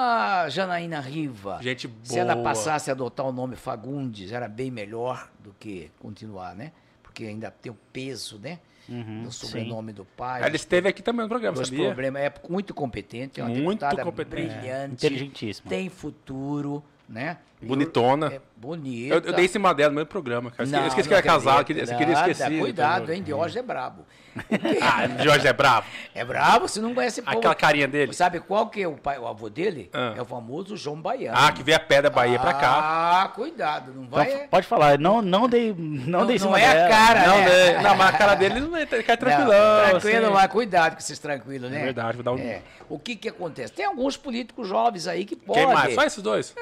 A 0.00 0.48
Janaína 0.48 1.00
Riva, 1.00 1.58
Gente 1.60 1.90
se 2.04 2.16
ela 2.16 2.34
boa. 2.34 2.44
passasse 2.44 2.88
a 2.88 2.92
adotar 2.92 3.26
o 3.26 3.32
nome 3.32 3.56
Fagundes, 3.56 4.30
era 4.30 4.46
bem 4.46 4.70
melhor 4.70 5.28
do 5.40 5.52
que 5.58 5.90
continuar, 5.98 6.54
né? 6.54 6.70
Porque 7.02 7.24
ainda 7.24 7.50
tem 7.50 7.72
o 7.72 7.76
peso, 7.92 8.38
né? 8.38 8.60
Uhum, 8.88 9.24
do 9.24 9.32
sim. 9.32 9.46
sobrenome 9.48 9.92
do 9.92 10.04
pai. 10.04 10.40
Ela 10.44 10.54
esteve 10.54 10.88
aqui 10.88 11.02
também 11.02 11.22
no 11.24 11.28
programa, 11.28 11.56
sabia? 11.64 11.86
problemas. 11.86 12.22
É 12.22 12.32
muito 12.48 12.72
competente, 12.72 13.40
é 13.40 13.44
uma 13.44 13.50
Muito 13.50 13.80
deputada 13.80 14.04
competente. 14.04 14.54
brilhante, 14.54 14.94
Inteligentíssima. 14.94 15.68
tem 15.68 15.88
futuro, 15.90 16.82
né? 17.08 17.38
Bonitona. 17.60 18.32
É 18.34 18.40
bonita. 18.56 19.14
Eu, 19.14 19.20
eu 19.20 19.32
dei 19.32 19.44
em 19.44 19.48
cima 19.48 19.74
dela 19.74 19.90
no 19.90 19.96
meu 19.96 20.06
programa, 20.06 20.50
cara. 20.50 20.62
Eu 20.62 20.64
esque- 20.66 20.76
eu 20.80 20.86
esqueci 20.88 21.08
que 21.08 21.14
não 21.14 21.18
era 21.18 21.26
casado, 21.26 21.64
que- 21.64 21.74
você 21.74 21.94
queria 21.94 22.14
Nada, 22.14 22.30
esquecer. 22.30 22.58
Cuidado, 22.58 22.96
doutor 22.98 23.12
hein? 23.14 23.22
Diógenes 23.22 23.56
é 23.56 23.62
brabo. 23.62 24.06
Ah, 24.80 25.22
Jorge 25.24 25.48
é 25.48 25.52
bravo. 25.52 25.86
É 26.14 26.24
brabo, 26.24 26.68
você 26.68 26.80
não 26.80 26.94
conhece 26.94 27.20
povo. 27.22 27.38
Aquela 27.38 27.54
carinha 27.56 27.88
dele. 27.88 28.12
Sabe 28.12 28.38
qual 28.38 28.68
que 28.68 28.80
é 28.82 28.86
o, 28.86 28.92
pai, 28.92 29.18
o 29.18 29.26
avô 29.26 29.48
dele? 29.48 29.90
Ah. 29.92 30.14
É 30.16 30.22
o 30.22 30.24
famoso 30.24 30.76
João 30.76 31.00
Baiano. 31.00 31.36
Ah, 31.36 31.50
que 31.50 31.62
veio 31.62 31.76
a 31.76 31.80
pedra 31.80 32.08
Bahia 32.08 32.38
pra 32.38 32.54
cá. 32.54 32.78
Ah, 33.24 33.28
cuidado, 33.34 33.92
não 33.92 34.04
Então, 34.04 34.10
vai... 34.18 34.46
pode 34.48 34.66
falar, 34.66 34.96
não, 34.98 35.20
não 35.20 35.48
dei, 35.48 35.74
não, 35.76 36.20
Não- 36.20 36.26
dei 36.26 36.36
em 36.36 36.40
não 36.40 36.56
é 36.56 36.84
a 36.84 36.88
cara, 36.88 37.26
Não, 37.26 37.38
né? 37.38 37.82
não, 37.82 37.96
mas 37.96 38.14
a 38.14 38.18
cara 38.18 38.34
dele 38.36 38.60
não 38.60 38.76
é, 38.76 38.86
cai 38.86 38.98
Não, 39.08 39.16
tranquilão. 39.16 39.88
tranquilo, 39.90 40.24
assim. 40.26 40.34
mas 40.34 40.52
cuidado 40.52 40.92
com 40.92 40.98
esses 40.98 41.18
tranquilos, 41.18 41.68
né? 41.70 41.80
É 41.80 41.84
verdade, 41.84 42.16
vou 42.16 42.22
dar 42.24 42.32
um- 42.32 42.38
É. 42.38 42.62
O 42.88 42.98
que 42.98 43.16
que 43.16 43.28
acontece? 43.28 43.72
Tem 43.72 43.84
alguns 43.84 44.16
políticos 44.16 44.66
jovens 44.68 45.06
aí 45.08 45.24
que 45.24 45.36
podem... 45.36 45.64
Quem 45.66 45.74
mais? 45.74 45.94
Só 45.94 46.02
esses 46.04 46.22
dois? 46.22 46.54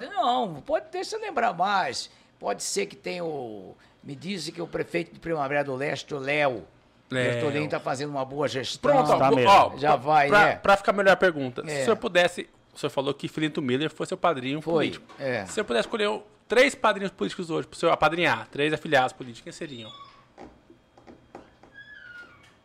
Não, 0.00 0.37
não, 0.46 0.60
pode 0.60 0.86
deixa 0.90 1.16
eu 1.16 1.20
lembrar 1.20 1.52
mais. 1.52 2.10
Pode 2.38 2.62
ser 2.62 2.86
que 2.86 2.94
tenha 2.96 3.24
o. 3.24 3.76
Me 4.02 4.14
dizem 4.14 4.54
que 4.54 4.62
o 4.62 4.66
prefeito 4.66 5.12
de 5.12 5.18
Primavera 5.20 5.64
do 5.64 5.74
Leste, 5.74 6.14
o 6.14 6.18
Léo. 6.18 6.64
Bertolini 7.10 7.64
está 7.64 7.80
fazendo 7.80 8.10
uma 8.10 8.24
boa 8.24 8.46
gestão. 8.46 8.90
Pronto, 8.92 9.10
ó, 9.12 9.18
Tá 9.18 9.30
ó, 9.74 9.76
Já 9.78 9.88
pra- 9.92 9.96
vai, 9.96 10.30
né? 10.30 10.56
Pra 10.56 10.76
ficar 10.76 10.92
melhor 10.92 11.12
a 11.12 11.16
pergunta. 11.16 11.64
Se 11.64 11.70
É. 11.72 11.80
o 11.80 11.84
senhor 11.84 11.96
pudesse. 11.96 12.48
O 12.74 12.78
senhor 12.78 12.90
falou 12.90 13.12
que 13.14 13.26
Filinto 13.28 13.60
Miller 13.62 13.90
foi 13.90 14.06
seu 14.06 14.16
padrinho 14.16 14.60
Foi, 14.60 14.72
político. 14.74 15.06
é. 15.18 15.44
Se 15.46 15.52
o 15.52 15.54
senhor 15.54 15.64
pudesse 15.64 15.86
escolher 15.88 16.06
o- 16.08 16.22
três 16.46 16.74
padrinhos 16.74 17.10
políticos 17.10 17.48
hoje, 17.50 17.66
pro 17.66 17.78
senhor 17.78 17.92
apadrinhar, 17.92 18.46
três 18.48 18.72
afiliados 18.72 19.12
políticos, 19.14 19.42
quem 19.42 19.52
seriam? 19.52 19.90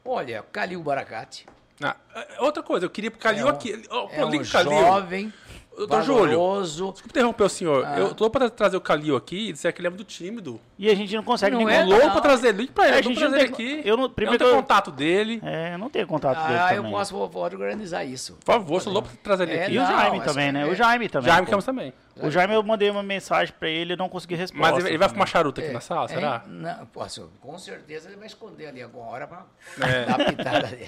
Olha, 0.05 0.43
Calil 0.51 0.81
Baracate. 0.83 1.45
Ah, 1.81 1.95
é, 2.13 2.41
outra 2.41 2.61
coisa, 2.61 2.85
eu 2.85 2.89
queria 2.89 3.09
pro 3.09 3.19
Calil 3.19 3.47
É 3.47 3.51
um- 3.51 3.55
aqui. 3.55 3.73
É 3.73 3.87
pô, 3.87 4.25
um 4.25 4.29
liga 4.29 4.43
o 4.43 4.51
Calil. 4.51 4.71
jovem. 4.71 5.33
Doutor 5.75 6.03
Júlio, 6.03 6.61
desculpa 6.61 7.01
interromper 7.07 7.43
o 7.43 7.49
senhor. 7.49 7.83
Ah. 7.85 7.97
Eu 7.97 8.13
tô 8.13 8.29
pra 8.29 8.47
trazer 8.49 8.77
o 8.77 8.81
Calil 8.81 9.15
aqui 9.15 9.49
e 9.49 9.51
dizer 9.53 9.73
que 9.73 9.81
ele 9.81 9.87
é 9.87 9.89
muito 9.89 10.03
tímido. 10.03 10.61
E 10.77 10.87
a 10.89 10.95
gente 10.95 11.15
não 11.15 11.23
consegue 11.23 11.55
Não 11.55 11.65
nem 11.65 11.75
é, 11.77 11.83
louco 11.83 12.05
não. 12.05 12.11
pra 12.11 12.21
trazer 12.21 12.49
ele. 12.49 12.67
Pra 12.67 12.85
ele, 12.85 12.93
A 12.93 12.99
eu 12.99 13.03
gente 13.03 13.19
não 13.19 13.29
trazer 13.31 13.51
tem- 13.51 13.65
ele 13.65 13.79
aqui. 13.79 13.89
eu 13.89 13.97
não- 13.97 14.03
Eu 14.03 14.09
primeiro 14.11 14.43
não 14.43 14.47
tenho 14.49 14.57
eu- 14.57 14.61
contato 14.61 14.91
dele. 14.91 15.41
É, 15.43 15.73
eu 15.73 15.77
não 15.79 15.89
tenho 15.89 16.05
contato 16.05 16.45
dele 16.47 16.59
Ah, 16.59 16.75
eu 16.75 16.83
posso 16.83 17.13
vou, 17.15 17.27
vou 17.27 17.43
organizar 17.43 18.03
isso. 18.03 18.33
Por 18.45 18.53
favor, 18.53 18.81
sou 18.81 18.93
louco 18.93 19.07
pra 19.09 19.17
trazer 19.23 19.43
ele 19.49 19.53
É, 19.59 19.63
aqui. 19.65 19.73
E 19.73 19.77
o 19.77 19.81
Não, 19.81 19.87
Jaime 19.91 20.17
mas 20.19 20.27
também, 20.27 20.51
né? 20.51 20.61
é- 20.61 20.65
O 20.71 20.75
Jaime 20.75 21.09
também. 21.09 21.31
Jaime. 21.31 21.47
Campos 21.47 21.65
também. 21.65 21.93
O 22.17 22.29
Jaime 22.29 22.53
eu 22.53 22.61
mandei 22.61 22.89
uma 22.91 23.01
mensagem 23.01 23.53
pra 23.59 23.67
ele 23.67 23.93
e 23.93 23.97
não 23.97 24.07
consegui 24.07 24.35
resposta. 24.35 24.71
Mas 24.71 24.77
ele, 24.83 24.89
ele 24.93 24.97
vai 24.99 25.09
fumar 25.09 25.27
charuto 25.27 25.59
aqui 25.59 25.71
É, 25.71 25.73
na 25.73 25.81
sala, 25.81 26.05
é, 26.05 26.07
será? 26.09 26.43
Não, 26.47 26.85
posso, 26.85 27.31
com 27.41 27.57
certeza 27.57 28.07
ele 28.09 28.17
vai 28.17 28.27
esconder 28.27 28.67
ali 28.67 28.83
alguma 28.83 29.07
hora 29.07 29.25
pra 29.25 29.45
É. 29.81 30.05
dar 30.05 30.17
pitada 30.23 30.67
ali. 30.67 30.87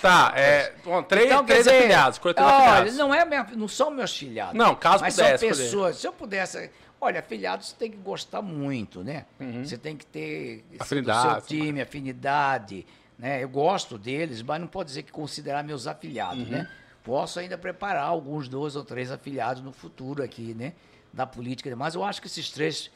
Tá, 0.00 0.32
é. 0.36 0.72
Bom, 0.84 1.02
três, 1.02 1.26
Então, 1.26 1.44
quer 1.44 1.52
três 1.54 1.64
dizer, 1.64 1.76
afiliados, 1.78 2.18
três 2.18 2.36
olha, 2.36 2.46
afiliados. 2.56 2.96
não, 2.96 3.14
é 3.14 3.24
minha- 3.24 3.46
não 3.54 3.68
são 3.68 3.90
meus 3.90 4.16
filiados. 4.16 4.54
Não, 4.54 4.74
caso 4.74 5.02
mas 5.02 5.14
pudesse 5.16 5.38
são 5.38 5.48
pessoas. 5.48 5.96
Se 5.96 6.06
eu 6.06 6.12
pudesse. 6.12 6.70
Olha, 7.00 7.18
afiliados 7.20 7.68
você 7.68 7.76
tem 7.76 7.90
que 7.90 7.96
gostar 7.96 8.40
muito, 8.42 9.02
né? 9.02 9.24
Você 9.64 9.76
tem 9.76 9.96
que 9.96 10.06
ter 10.06 10.64
Uhum. 10.70 10.76
Afinidade. 10.80 11.46
seu 11.46 11.58
time, 11.58 11.80
afinidade. 11.80 12.86
Né? 13.18 13.42
Eu 13.42 13.48
gosto 13.48 13.98
deles, 13.98 14.40
mas 14.42 14.60
não 14.60 14.66
pode 14.68 14.88
dizer 14.88 15.02
que 15.02 15.12
considerar 15.12 15.62
meus 15.62 15.86
afiliados, 15.86 16.48
né? 16.48 16.60
Uhum. 16.60 16.66
Posso 17.04 17.40
ainda 17.40 17.58
preparar 17.58 18.04
alguns 18.04 18.48
dois 18.48 18.76
ou 18.76 18.84
três 18.84 19.10
afiliados 19.10 19.62
no 19.62 19.72
futuro 19.72 20.22
aqui, 20.22 20.54
né? 20.54 20.72
Da 21.12 21.26
política. 21.26 21.74
Mas 21.76 21.94
eu 21.96 22.04
acho 22.04 22.20
que 22.20 22.28
esses 22.28 22.48
três 22.50 22.90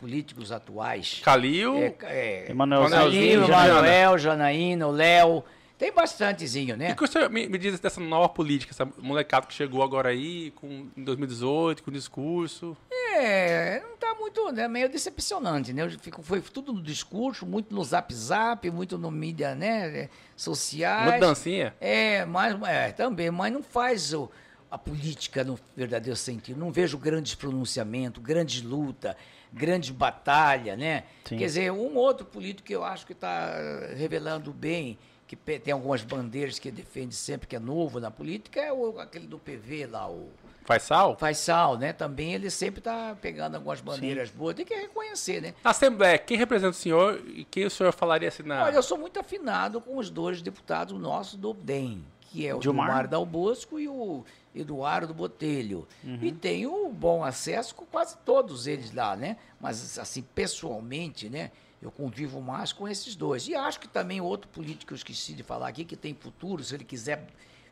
políticos 0.00 0.50
atuais. 0.50 1.20
Calil. 1.24 1.76
É, 1.76 1.94
é, 2.02 2.50
Emanuelzinho, 2.50 2.90
Calil, 3.00 3.46
Janaína. 3.46 3.74
Manuel, 3.74 4.18
Janaína, 4.18 4.86
o 4.88 4.90
Léo. 4.90 5.44
Tem 5.82 5.90
bastantezinho, 5.90 6.76
né? 6.76 6.90
E 6.90 6.94
que 6.94 7.02
o 7.02 7.08
senhor 7.08 7.28
me, 7.28 7.48
me 7.48 7.58
diz 7.58 7.80
dessa 7.80 8.00
nova 8.00 8.28
política, 8.28 8.72
essa 8.72 8.88
molecada 8.98 9.48
que 9.48 9.52
chegou 9.52 9.82
agora 9.82 10.10
aí, 10.10 10.52
com, 10.52 10.86
em 10.96 11.02
2018, 11.02 11.82
com 11.82 11.90
discurso. 11.90 12.76
É, 13.16 13.80
não 13.80 13.96
tá 13.96 14.14
muito, 14.14 14.52
né? 14.52 14.68
Meio 14.68 14.88
decepcionante, 14.88 15.72
né? 15.72 15.82
Eu 15.82 15.90
fico, 15.98 16.22
foi 16.22 16.40
tudo 16.40 16.72
no 16.72 16.80
discurso, 16.80 17.44
muito 17.44 17.74
no 17.74 17.82
zap 17.82 18.14
zap, 18.14 18.70
muito 18.70 18.96
no 18.96 19.10
mídia, 19.10 19.56
né? 19.56 20.08
Sociais. 20.36 21.10
Muita 21.10 21.26
dancinha. 21.26 21.74
É, 21.80 22.24
mas 22.26 22.62
é, 22.62 22.92
também, 22.92 23.32
mas 23.32 23.52
não 23.52 23.60
faz 23.60 24.14
o, 24.14 24.30
a 24.70 24.78
política 24.78 25.42
no 25.42 25.58
verdadeiro 25.76 26.16
sentido. 26.16 26.60
Não 26.60 26.70
vejo 26.70 26.96
grandes 26.96 27.34
pronunciamentos, 27.34 28.22
grandes 28.22 28.62
luta, 28.62 29.16
grandes 29.52 29.90
batalha, 29.90 30.76
né? 30.76 31.02
Sim. 31.24 31.38
Quer 31.38 31.46
dizer, 31.46 31.72
um 31.72 31.96
outro 31.96 32.24
político 32.24 32.68
que 32.68 32.72
eu 32.72 32.84
acho 32.84 33.04
que 33.04 33.14
está 33.14 33.52
revelando 33.96 34.52
bem, 34.52 34.96
que 35.36 35.58
tem 35.58 35.72
algumas 35.72 36.02
bandeiras 36.02 36.58
que 36.58 36.70
defende 36.70 37.14
sempre 37.14 37.46
que 37.46 37.56
é 37.56 37.58
novo 37.58 37.98
na 37.98 38.10
política, 38.10 38.60
é 38.60 38.70
o, 38.70 38.98
aquele 38.98 39.26
do 39.26 39.38
PV 39.38 39.86
lá, 39.86 40.08
o 40.10 40.28
Faz 40.64 40.82
sal? 40.84 41.16
Faisal, 41.16 41.76
né? 41.76 41.92
Também 41.92 42.34
ele 42.34 42.48
sempre 42.48 42.78
está 42.78 43.16
pegando 43.20 43.56
algumas 43.56 43.80
bandeiras 43.80 44.30
boas, 44.30 44.54
tem 44.54 44.64
que 44.64 44.74
reconhecer, 44.74 45.40
né? 45.40 45.54
Assembleia, 45.64 46.16
quem 46.18 46.36
representa 46.36 46.70
o 46.70 46.74
senhor 46.74 47.20
e 47.26 47.44
quem 47.44 47.64
o 47.64 47.70
senhor 47.70 47.92
falaria 47.92 48.28
assim 48.28 48.44
na. 48.44 48.64
Olha, 48.64 48.76
eu 48.76 48.82
sou 48.82 48.96
muito 48.96 49.18
afinado 49.18 49.80
com 49.80 49.96
os 49.96 50.08
dois 50.08 50.40
deputados 50.40 50.96
nossos 51.00 51.34
do 51.34 51.52
DEM, 51.52 52.04
que 52.20 52.46
é 52.46 52.54
o 52.54 52.62
Gilmar? 52.62 52.86
Gilmar 52.86 53.08
Dal 53.08 53.26
Bosco 53.26 53.80
e 53.80 53.88
o 53.88 54.24
Eduardo 54.54 55.12
Botelho. 55.12 55.88
Uhum. 56.04 56.18
E 56.22 56.30
tenho 56.30 56.88
bom 56.90 57.24
acesso 57.24 57.74
com 57.74 57.84
quase 57.84 58.16
todos 58.24 58.68
eles 58.68 58.94
lá, 58.94 59.16
né? 59.16 59.38
Mas, 59.60 59.98
assim, 59.98 60.22
pessoalmente, 60.22 61.28
né? 61.28 61.50
Eu 61.82 61.90
convivo 61.90 62.40
mais 62.40 62.72
com 62.72 62.86
esses 62.88 63.16
dois. 63.16 63.48
E 63.48 63.54
acho 63.56 63.80
que 63.80 63.88
também 63.88 64.20
outro 64.20 64.48
político 64.48 64.86
que 64.86 64.92
eu 64.92 64.96
esqueci 64.96 65.32
de 65.34 65.42
falar 65.42 65.66
aqui, 65.68 65.84
que 65.84 65.96
tem 65.96 66.14
futuro, 66.14 66.62
se 66.62 66.74
ele 66.74 66.84
quiser 66.84 67.26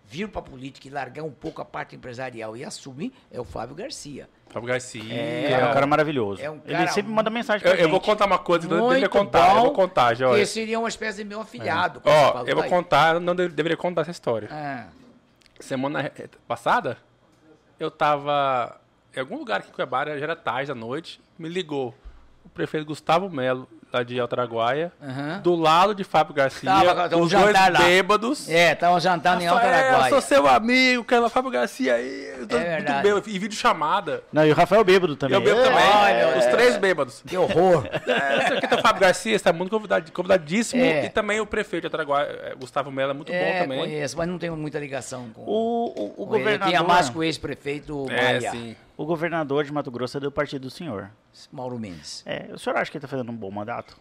vir 0.04 0.26
para 0.28 0.40
a 0.40 0.42
política 0.42 0.88
e 0.88 0.90
largar 0.90 1.22
um 1.22 1.30
pouco 1.30 1.62
a 1.62 1.64
parte 1.64 1.94
empresarial 1.94 2.56
e 2.56 2.64
assumir, 2.64 3.12
é 3.30 3.40
o 3.40 3.44
Fábio 3.44 3.76
Garcia. 3.76 4.28
Fábio 4.48 4.66
Garcia. 4.68 5.14
É, 5.14 5.64
um 5.70 5.72
cara 5.72 5.86
maravilhoso. 5.86 6.42
É 6.42 6.50
um 6.50 6.60
Ele 6.64 6.72
cara 6.76 6.88
sempre 6.90 7.12
manda 7.12 7.30
mensagem 7.30 7.62
pra 7.62 7.76
Eu, 7.76 7.82
eu 7.84 7.88
vou 7.88 8.00
contar 8.00 8.26
uma 8.26 8.38
coisa, 8.38 8.66
não 8.66 8.88
deveria 8.88 9.08
contar. 9.08 9.54
eu 9.54 9.62
vou 9.62 9.72
contar, 9.72 10.14
já. 10.14 10.36
Esse 10.36 10.54
seria 10.54 10.80
uma 10.80 10.88
espécie 10.88 11.18
de 11.18 11.24
meu 11.24 11.40
afilhado. 11.40 12.00
você 12.00 12.08
Ó, 12.10 12.42
eu 12.44 12.56
vou 12.56 12.64
aí. 12.64 12.68
contar, 12.70 13.20
não 13.20 13.32
de- 13.36 13.48
deveria 13.48 13.76
contar 13.76 14.00
essa 14.00 14.10
história. 14.10 14.48
Ah, 14.50 14.88
Semana 15.60 16.00
re- 16.00 16.10
passada, 16.48 16.96
eu 17.78 17.90
tava 17.90 18.80
em 19.14 19.20
algum 19.20 19.36
lugar 19.38 19.60
aqui 19.60 19.68
em 19.68 19.72
Cuiabá, 19.72 20.04
já 20.06 20.12
era 20.14 20.34
tarde 20.34 20.68
da 20.68 20.74
noite, 20.74 21.20
me 21.38 21.48
ligou 21.48 21.94
o 22.44 22.48
prefeito 22.48 22.86
Gustavo 22.86 23.28
Melo, 23.30 23.68
lá 23.92 24.02
de 24.02 24.20
Altaraguaia, 24.20 24.92
aham. 25.02 25.40
do 25.40 25.54
lado 25.54 25.94
de 25.94 26.04
Fábio 26.04 26.34
Garcia, 26.34 26.70
Tava- 26.70 26.94
tava 26.94 27.16
um 27.16 27.22
os 27.22 27.32
dois 27.32 27.52
lá. 27.52 27.70
bêbados. 27.70 28.48
É, 28.48 28.72
estavam 28.72 29.00
jantando 29.00 29.42
em 29.42 29.46
Rafael, 29.46 29.72
Altaraguaia. 29.74 30.10
sou 30.10 30.20
seu 30.20 30.46
amigo, 30.48 31.04
quero 31.04 31.28
Fábio 31.28 31.50
Garcia 31.50 31.94
aí. 31.94 32.34
Eu 32.38 32.46
tô 32.46 32.56
É 32.56 32.60
muito 32.60 32.70
verdade. 32.70 33.02
bêbado, 33.02 33.28
e 33.30 33.38
vídeo 33.38 33.56
chamada. 33.56 34.22
Não, 34.32 34.46
e 34.46 34.52
o 34.52 34.54
Rafael 34.54 34.84
Bêbado 34.84 35.12
E 35.14 35.16
também. 35.16 35.34
eu 35.36 35.40
bebo 35.42 35.60
É, 35.60 35.64
também. 35.64 35.88
olha, 36.24 36.38
os 36.38 36.44
é. 36.46 36.50
três 36.50 36.76
bêbados. 36.76 37.22
Que 37.26 37.36
horror. 37.36 37.86
É, 38.10 38.38
esse 38.38 38.52
aqui 38.54 38.66
tá 38.68 38.76
o 38.76 38.82
Fábio 38.82 39.00
Garcia, 39.00 39.34
está 39.36 39.52
muito 39.52 39.70
convidado, 39.70 40.10
convidadíssimo. 40.12 40.82
É. 40.82 41.04
E 41.06 41.10
também 41.10 41.40
o 41.40 41.46
prefeito 41.46 41.82
de 41.82 41.86
Altaraguaia, 41.88 42.26
é, 42.44 42.54
Gustavo 42.54 42.90
Melo, 42.90 43.10
é 43.10 43.14
muito 43.14 43.32
é, 43.32 43.52
bom 43.54 43.62
também. 43.62 43.78
conheço, 43.80 44.16
mas 44.16 44.28
não 44.28 44.38
tenho 44.38 44.56
muita 44.56 44.78
ligação 44.78 45.28
com, 45.34 45.42
O, 45.42 45.44
o, 45.46 46.22
o 46.22 46.26
com 46.26 46.34
ele. 46.36 46.42
Eu 46.44 46.44
governador, 46.44 46.68
tinha 46.68 46.82
mais 46.82 47.08
com 47.08 47.18
o 47.20 47.22
ex-prefeito 47.24 48.06
É, 48.10 48.22
Maia, 48.34 48.50
sim. 48.50 48.76
O 49.00 49.06
governador 49.06 49.64
de 49.64 49.72
Mato 49.72 49.90
Grosso 49.90 50.18
é 50.18 50.20
do 50.20 50.30
partido 50.30 50.60
do 50.60 50.70
senhor. 50.70 51.10
Mauro 51.50 51.78
Mendes. 51.78 52.22
É, 52.26 52.50
o 52.52 52.58
senhor 52.58 52.76
acha 52.76 52.90
que 52.90 52.98
ele 52.98 53.00
tá 53.02 53.08
fazendo 53.08 53.32
um 53.32 53.34
bom 53.34 53.50
mandato? 53.50 53.98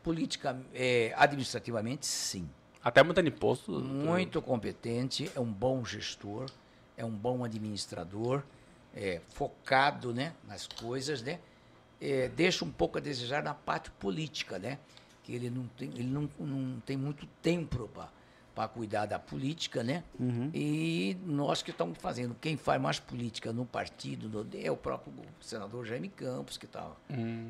Política, 0.00 0.56
é, 0.72 1.12
administrativamente, 1.16 2.06
sim. 2.06 2.48
Até 2.80 3.02
muito 3.02 3.20
imposto. 3.20 3.72
Muito 3.72 4.40
competente, 4.40 5.28
é 5.34 5.40
um 5.40 5.52
bom 5.52 5.84
gestor, 5.84 6.46
é 6.96 7.04
um 7.04 7.10
bom 7.10 7.42
administrador, 7.42 8.44
é, 8.94 9.20
focado 9.30 10.14
né, 10.14 10.32
nas 10.46 10.68
coisas, 10.68 11.20
né? 11.20 11.40
É, 12.00 12.28
deixa 12.28 12.64
um 12.64 12.70
pouco 12.70 12.98
a 12.98 13.00
desejar 13.00 13.42
na 13.42 13.54
parte 13.54 13.90
política, 13.90 14.56
né? 14.56 14.78
Que 15.24 15.34
ele 15.34 15.50
não 15.50 15.66
tem, 15.66 15.88
ele 15.88 16.04
não, 16.04 16.30
não 16.38 16.78
tem 16.86 16.96
muito 16.96 17.26
tempo 17.42 17.88
para 17.88 18.08
cuidar 18.66 19.06
da 19.06 19.18
política, 19.18 19.84
né? 19.84 20.02
E 20.54 21.16
nós 21.24 21.62
que 21.62 21.70
estamos 21.70 21.98
fazendo, 21.98 22.34
quem 22.40 22.56
faz 22.56 22.80
mais 22.80 22.98
política 22.98 23.52
no 23.52 23.64
partido 23.64 24.28
no- 24.28 24.46
é 24.58 24.70
o 24.70 24.76
próprio 24.76 25.12
senador 25.40 25.84
Jaime 25.84 26.08
Campos, 26.08 26.56
que 26.56 26.64
está 26.64 26.90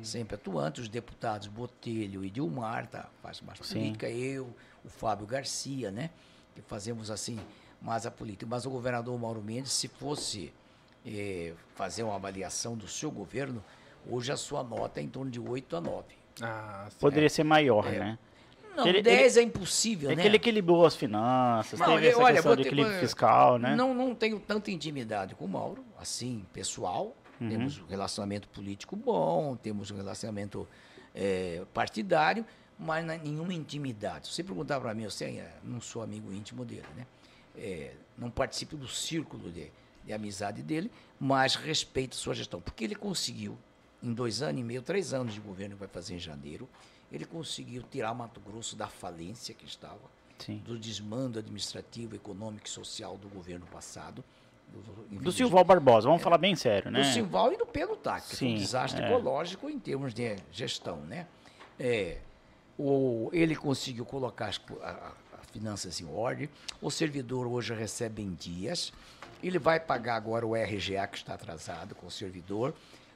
sempre 0.03 0.35
atuante, 0.35 0.81
os 0.81 0.89
deputados 0.89 1.47
Botelho 1.47 2.23
e 2.23 2.29
Dilmar 2.29 2.85
tá, 2.87 3.07
faz 3.23 3.41
mais 3.41 3.57
Sim. 3.63 3.75
política, 3.75 4.09
eu, 4.09 4.53
o 4.85 4.89
Fábio 4.89 5.25
Garcia, 5.25 5.89
né? 5.89 6.09
Que 6.53 6.61
fazemos 6.61 7.09
assim 7.09 7.39
mais 7.81 8.05
a 8.05 8.11
política. 8.11 8.45
Mas 8.45 8.65
o 8.65 8.69
governador 8.69 9.17
Mauro 9.17 9.41
Mendes, 9.41 9.71
se 9.71 9.87
fosse 9.87 10.51
eh, 11.05 11.53
fazer 11.75 12.03
uma 12.03 12.15
avaliação 12.15 12.75
do 12.75 12.87
seu 12.87 13.09
governo, 13.09 13.63
hoje 14.07 14.31
a 14.31 14.37
sua 14.37 14.61
nota 14.63 14.99
é 14.99 15.03
em 15.03 15.07
torno 15.07 15.31
de 15.31 15.39
8 15.39 15.77
a 15.77 15.81
9. 15.81 16.05
Ah. 16.41 16.87
Poderia 16.99 17.29
ser 17.29 17.43
maior, 17.43 17.85
né? 17.85 18.17
Não, 18.75 18.87
Ele- 18.87 19.01
10 19.01 19.37
é 19.37 19.41
impossível, 19.41 20.09
É 20.11 20.15
né? 20.15 20.21
que 20.21 20.27
ele 20.27 20.37
equilibrou 20.37 20.85
as 20.85 20.95
finanças, 20.95 21.79
Não, 21.79 21.87
teve 21.95 22.05
eu- 22.07 22.11
essa 22.11 22.19
olha, 22.21 22.33
questão 22.35 22.55
de 22.55 22.63
ter- 22.63 22.67
equilíbrio 22.69 22.93
vou- 22.93 23.01
fiscal, 23.01 23.57
né? 23.59 23.75
Não, 23.75 23.93
não 23.93 24.15
tenho 24.15 24.39
tanta 24.39 24.71
intimidade 24.71 25.35
com 25.35 25.45
o 25.45 25.47
Mauro, 25.49 25.83
assim, 25.99 26.45
pessoal. 26.53 27.15
Uhum. 27.41 27.49
Temos 27.49 27.79
um 27.79 27.85
relacionamento 27.85 28.47
político 28.49 28.95
bom, 28.95 29.55
temos 29.55 29.91
um 29.91 29.95
relacionamento 29.95 30.67
eh, 31.15 31.63
partidário, 31.73 32.45
mas 32.77 33.03
nenhuma 33.03 33.53
intimidade. 33.53 34.27
Se 34.27 34.33
você 34.33 34.43
perguntar 34.43 34.79
para 34.79 34.93
mim, 34.93 35.03
eu 35.03 35.11
sei, 35.11 35.39
eh, 35.39 35.51
não 35.63 35.81
sou 35.81 36.01
amigo 36.01 36.31
íntimo 36.31 36.63
dele, 36.63 36.85
né? 36.95 37.05
Eh, 37.57 37.93
não 38.17 38.29
participo 38.29 38.77
do 38.77 38.87
círculo 38.87 39.51
de, 39.51 39.71
de 40.05 40.13
amizade 40.13 40.61
dele, 40.61 40.89
mas 41.19 41.55
respeito 41.55 42.15
sua 42.15 42.33
gestão. 42.35 42.61
Porque 42.61 42.83
ele 42.83 42.95
conseguiu, 42.95 43.57
em 44.01 44.13
dois 44.13 44.41
anos 44.41 44.61
e 44.61 44.63
meio, 44.63 44.81
três 44.81 45.13
anos 45.13 45.33
de 45.33 45.39
governo 45.39 45.75
que 45.75 45.79
vai 45.79 45.87
fazer 45.89 46.15
em 46.15 46.19
janeiro, 46.19 46.67
ele 47.11 47.25
conseguiu 47.25 47.83
tirar 47.83 48.13
Mato 48.13 48.39
Grosso 48.39 48.75
da 48.75 48.87
falência 48.87 49.53
que 49.53 49.65
estava 49.65 49.99
Sim. 50.37 50.57
do 50.65 50.77
desmando 50.77 51.39
administrativo, 51.39 52.15
econômico 52.15 52.65
e 52.67 52.69
social 52.69 53.17
do 53.17 53.27
governo 53.27 53.65
passado. 53.65 54.23
Do, 55.11 55.19
Do 55.23 55.31
Silval 55.31 55.63
Barbosa, 55.63 56.07
vamos 56.07 56.21
falar 56.21 56.37
bem 56.37 56.55
sério, 56.55 56.91
né? 56.91 57.01
do 57.01 57.05
Simval 57.07 57.51
e 57.51 57.57
do 57.57 57.65
Pedro 57.65 57.95
Tac, 57.95 58.21
que 58.29 58.35
foi 58.35 58.47
um 58.49 58.51
Sim, 58.51 58.57
desastre 58.57 59.01
é. 59.01 59.07
ecológico 59.07 59.67
em 59.69 59.79
termos 59.79 60.13
de 60.13 60.35
gestão, 60.51 60.97
né? 61.01 61.25
É, 61.79 62.19
o, 62.77 63.29
ele 63.33 63.55
conseguiu 63.55 64.05
colocar 64.05 64.47
as, 64.47 64.61
a- 64.83 65.11
a 65.33 65.43
finanças 65.51 65.99
em 65.99 66.05
ordem, 66.05 66.47
o 66.81 66.91
servidor 66.91 67.47
hoje 67.47 67.73
recebe 67.73 68.21
em 68.21 68.31
dias, 68.33 68.93
ele 69.41 69.57
vai 69.57 69.79
pagar 69.79 70.15
agora 70.15 70.45
o 70.45 70.53
RGA 70.53 71.07
que 71.07 71.17
está 71.17 71.33
atrasado 71.33 71.95
com 71.95 72.05
o 72.05 72.11
servidor, 72.11 72.73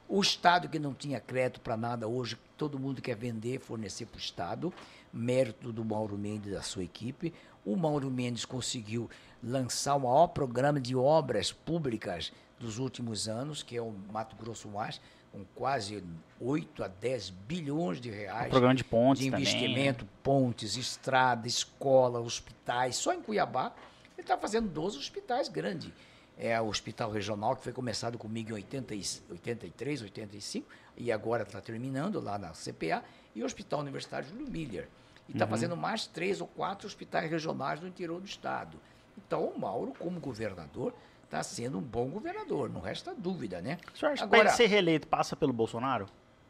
o 0.08 0.20
Estado 0.20 0.68
que 0.68 0.78
não 0.78 0.92
tinha 0.94 1.20
crédito 1.20 1.60
para 1.60 1.76
nada 1.76 2.06
hoje, 2.06 2.36
todo 2.56 2.78
mundo 2.78 3.00
quer 3.00 3.16
vender, 3.16 3.58
fornecer 3.58 4.06
para 4.06 4.16
o 4.16 4.20
Estado, 4.20 4.72
mérito 5.12 5.72
do 5.72 5.84
Mauro 5.84 6.16
Mendes 6.16 6.48
e 6.52 6.54
da 6.54 6.62
sua 6.62 6.84
equipe. 6.84 7.32
O 7.64 7.76
Mauro 7.76 8.10
Mendes 8.10 8.44
conseguiu 8.44 9.08
lançar 9.42 9.94
o 9.94 10.00
maior 10.00 10.28
programa 10.28 10.80
de 10.80 10.94
obras 10.94 11.52
públicas 11.52 12.32
dos 12.58 12.78
últimos 12.78 13.28
anos, 13.28 13.62
que 13.62 13.76
é 13.76 13.82
o 13.82 13.92
Mato 14.12 14.36
Grosso 14.36 14.68
Mais, 14.68 15.00
com 15.32 15.44
quase 15.54 16.02
8 16.40 16.84
a 16.84 16.88
10 16.88 17.30
bilhões 17.30 18.00
de 18.00 18.10
reais 18.10 18.46
O 18.46 18.50
programa 18.50 18.74
de 18.74 18.84
pontes 18.84 19.24
de 19.24 19.30
também. 19.30 19.42
investimento, 19.42 20.06
pontes, 20.22 20.76
estrada, 20.76 21.48
escola, 21.48 22.20
hospitais. 22.20 22.96
Só 22.96 23.12
em 23.12 23.20
Cuiabá 23.20 23.72
ele 24.16 24.22
está 24.22 24.38
fazendo 24.38 24.68
12 24.68 24.96
hospitais 24.98 25.48
grandes. 25.48 25.90
É 26.38 26.60
o 26.60 26.66
hospital 26.66 27.10
regional 27.10 27.54
que 27.56 27.62
foi 27.64 27.72
começado 27.72 28.18
comigo 28.18 28.50
em 28.50 28.54
80, 28.54 28.94
e- 28.94 29.02
83, 29.30 30.02
85 30.02 30.66
e 30.96 31.10
agora 31.12 31.42
está 31.44 31.60
terminando 31.60 32.20
lá 32.20 32.38
na 32.38 32.50
CPA 32.52 33.02
e 33.34 33.42
o 33.42 33.46
Hospital 33.46 33.80
Universitário 33.80 34.28
Júlio 34.28 34.48
Miller. 34.50 34.88
E 35.28 35.32
está 35.32 35.46
fazendo 35.46 35.76
mais 35.76 36.06
três 36.06 36.40
ou 36.40 36.46
quatro 36.46 36.86
hospitais 36.86 37.30
regionais 37.30 37.80
no 37.80 37.88
interior 37.88 38.20
do 38.20 38.26
estado. 38.26 38.78
Então 39.16 39.44
o 39.46 39.58
Mauro, 39.58 39.92
como 39.98 40.20
governador, 40.20 40.92
está 41.24 41.42
sendo 41.42 41.78
um 41.78 41.80
bom 41.82 42.08
governador, 42.08 42.68
não 42.68 42.80
resta 42.80 43.14
dúvida, 43.14 43.60
né? 43.60 43.78
O 43.94 43.96
senhor 43.98 44.12
acha 44.12 44.22
que 44.26 44.34
Agora, 44.34 44.48
ele 44.50 44.56
ser 44.56 44.66
reeleito 44.66 45.08
passa 45.08 45.34
pelo 45.36 45.52
Bolsonaro? 45.52 46.06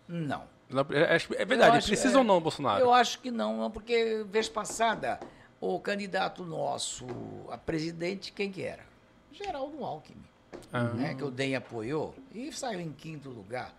não. 0.08 0.52
É, 0.90 1.16
é- 1.16 1.42
é 1.42 1.44
verdade, 1.44 1.76
acho- 1.76 1.86
precisa 1.88 2.14
é, 2.16 2.18
ou 2.18 2.24
não, 2.24 2.40
Bolsonaro? 2.40 2.80
Eu 2.80 2.92
acho 2.92 3.20
que 3.20 3.30
não, 3.30 3.58
não, 3.58 3.70
porque 3.70 4.24
vez 4.28 4.48
passada 4.48 5.20
o 5.60 5.78
candidato 5.78 6.42
nosso 6.44 7.06
a 7.50 7.56
presidente, 7.58 8.32
quem 8.32 8.50
que 8.50 8.62
era? 8.62 8.82
Geraldo 9.34 9.84
Alckmin, 9.84 10.22
Ah. 10.72 10.84
né, 10.84 11.14
que 11.14 11.24
o 11.24 11.30
DEM 11.30 11.56
apoiou 11.56 12.14
e 12.32 12.52
saiu 12.52 12.80
em 12.80 12.92
quinto 12.92 13.28
lugar. 13.28 13.74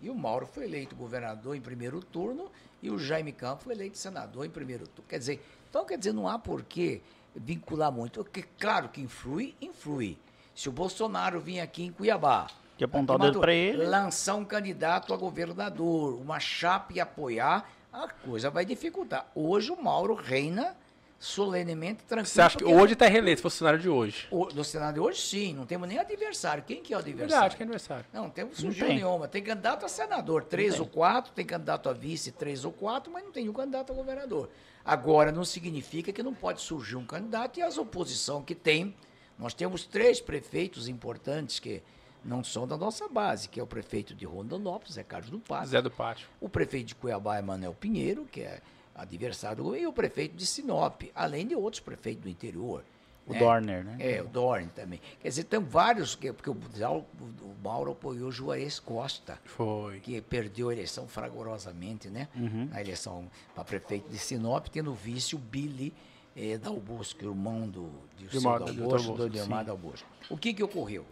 E 0.00 0.08
o 0.08 0.14
Mauro 0.14 0.46
foi 0.46 0.64
eleito 0.64 0.94
governador 0.96 1.54
em 1.56 1.60
primeiro 1.60 2.00
turno 2.00 2.50
e 2.80 2.90
o 2.90 2.98
Jaime 2.98 3.32
Campos 3.32 3.64
foi 3.64 3.74
eleito 3.74 3.98
senador 3.98 4.46
em 4.46 4.50
primeiro 4.50 4.86
turno. 4.86 5.08
Quer 5.08 5.18
dizer, 5.18 5.44
então 5.68 5.84
quer 5.84 5.98
dizer, 5.98 6.12
não 6.12 6.26
há 6.26 6.38
por 6.38 6.62
que 6.62 7.02
vincular 7.34 7.92
muito. 7.92 8.22
Porque, 8.24 8.44
claro 8.58 8.88
que 8.88 9.00
influi, 9.00 9.54
influi. 9.60 10.16
Se 10.54 10.68
o 10.68 10.72
Bolsonaro 10.72 11.40
vir 11.40 11.60
aqui 11.60 11.84
em 11.84 11.92
Cuiabá 11.92 12.46
Que 12.78 12.84
apontar 12.84 13.16
o 13.16 13.18
dedo 13.18 13.44
ele. 13.48 13.84
Lançar 13.84 14.36
um 14.36 14.44
candidato 14.44 15.12
a 15.12 15.16
governador, 15.16 16.14
uma 16.20 16.40
chapa 16.40 16.92
e 16.94 17.00
apoiar, 17.00 17.68
a 17.92 18.08
coisa 18.08 18.48
vai 18.50 18.64
dificultar. 18.64 19.30
Hoje 19.34 19.70
o 19.70 19.82
Mauro 19.82 20.14
reina 20.14 20.74
solenemente 21.20 22.02
tranquilo. 22.04 22.26
Você 22.26 22.40
acha 22.40 22.56
que 22.56 22.64
hoje 22.64 22.94
está 22.94 23.06
reeleito, 23.06 23.42
fosse 23.42 23.56
o 23.56 23.58
cenário 23.58 23.78
de 23.78 23.88
hoje? 23.90 24.26
o- 24.30 24.46
No 24.54 24.64
Senado 24.64 24.94
de 24.94 25.00
hoje, 25.00 25.20
sim, 25.20 25.52
não 25.52 25.66
temos 25.66 25.86
nem 25.86 25.98
adversário. 25.98 26.64
Quem 26.66 26.82
que 26.82 26.94
é 26.94 26.96
o 26.96 26.98
adversário? 27.00 27.30
Verdade, 27.30 27.56
que 27.56 27.62
é 27.62 27.64
aniversário. 27.64 28.06
Não, 28.12 28.22
não 28.24 28.30
temos 28.30 28.56
surgiu 28.56 28.86
tem. 28.86 28.96
nenhuma. 28.96 29.28
Tem 29.28 29.42
candidato 29.42 29.84
a 29.84 29.88
senador, 29.88 30.44
três 30.44 30.80
ou 30.80 30.86
quatro, 30.86 31.30
tem 31.32 31.44
candidato 31.44 31.90
a 31.90 31.92
vice, 31.92 32.32
três 32.32 32.64
ou 32.64 32.72
quatro, 32.72 33.12
mas 33.12 33.22
não 33.22 33.30
tem 33.30 33.48
um 33.48 33.52
candidato 33.52 33.92
a 33.92 33.94
governador. 33.94 34.48
Agora, 34.82 35.30
não 35.30 35.44
significa 35.44 36.10
que 36.10 36.22
não 36.22 36.32
pode 36.32 36.62
surgir 36.62 36.96
um 36.96 37.04
candidato 37.04 37.60
e 37.60 37.62
as 37.62 37.76
oposição 37.76 38.42
que 38.42 38.54
tem. 38.54 38.96
Nós 39.38 39.52
temos 39.52 39.84
três 39.84 40.22
prefeitos 40.22 40.88
importantes 40.88 41.58
que 41.58 41.82
não 42.24 42.42
são 42.42 42.66
da 42.66 42.78
nossa 42.78 43.08
base, 43.08 43.46
que 43.48 43.60
é 43.60 43.62
o 43.62 43.66
prefeito 43.66 44.14
de 44.14 44.24
Rondonópolis, 44.24 44.96
é 44.96 45.02
Carlos 45.04 45.28
do 45.30 45.38
Pato. 45.38 45.68
Zé 45.68 45.82
do 45.82 45.90
Pátio. 45.90 46.28
O 46.40 46.48
prefeito 46.48 46.86
de 46.88 46.94
Cuiabá 46.94 47.36
é 47.36 47.42
Manuel 47.42 47.74
Pinheiro, 47.74 48.26
que 48.30 48.40
é 48.40 48.60
adversário 49.00 49.64
do 49.64 49.76
e 49.76 49.86
o 49.86 49.92
prefeito 49.92 50.36
de 50.36 50.46
Sinop, 50.46 51.02
além 51.14 51.46
de 51.46 51.54
outros 51.54 51.80
prefeitos 51.80 52.22
do 52.22 52.28
interior. 52.28 52.84
O 53.26 53.32
né? 53.32 53.38
Dorner, 53.38 53.84
né? 53.84 53.96
É, 54.00 54.22
o 54.22 54.26
Dorn 54.26 54.66
também. 54.74 55.00
Quer 55.20 55.28
dizer, 55.28 55.44
tem 55.44 55.60
vários, 55.60 56.14
que, 56.14 56.32
porque 56.32 56.50
o, 56.50 56.54
o 56.54 57.54
Mauro 57.62 57.92
apoiou 57.92 58.28
o 58.28 58.32
Juarez 58.32 58.80
Costa, 58.80 59.38
Foi. 59.44 60.00
que 60.00 60.20
perdeu 60.20 60.68
a 60.68 60.72
eleição 60.72 61.06
fragorosamente, 61.06 62.08
né? 62.08 62.28
Uhum. 62.34 62.68
Na 62.70 62.80
eleição 62.80 63.30
para 63.54 63.62
prefeito 63.62 64.08
de 64.08 64.18
Sinop, 64.18 64.66
tendo 64.68 64.92
vice 64.94 65.36
o 65.36 65.38
Billy 65.38 65.94
eh, 66.36 66.58
Dalbosco, 66.58 67.24
irmão 67.24 67.68
do 67.68 67.90
Irmão 68.32 68.58
do 68.58 68.64
Dalbosco, 68.72 69.12
do 69.14 69.64
Dalbosco. 69.64 70.08
O 70.28 70.36
que 70.36 70.52
que 70.52 70.62
ocorreu? 70.62 71.04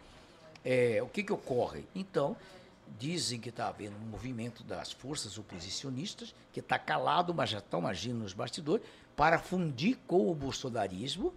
É, 0.64 1.00
o 1.02 1.06
que 1.06 1.22
que 1.22 1.32
ocorre? 1.32 1.84
Então, 1.94 2.36
dizem 2.98 3.38
que 3.40 3.48
está 3.48 3.68
havendo 3.68 3.96
um 3.96 4.08
movimento 4.10 4.62
das 4.64 4.92
forças 4.92 5.38
oposicionistas, 5.38 6.34
que 6.52 6.60
está 6.60 6.78
calado, 6.78 7.34
mas 7.34 7.50
já 7.50 7.58
estão 7.58 7.86
agindo 7.86 8.18
nos 8.20 8.32
bastidores, 8.32 8.84
para 9.16 9.38
fundir 9.38 9.98
com 10.06 10.30
o 10.30 10.34
bolsonarismo 10.34 11.32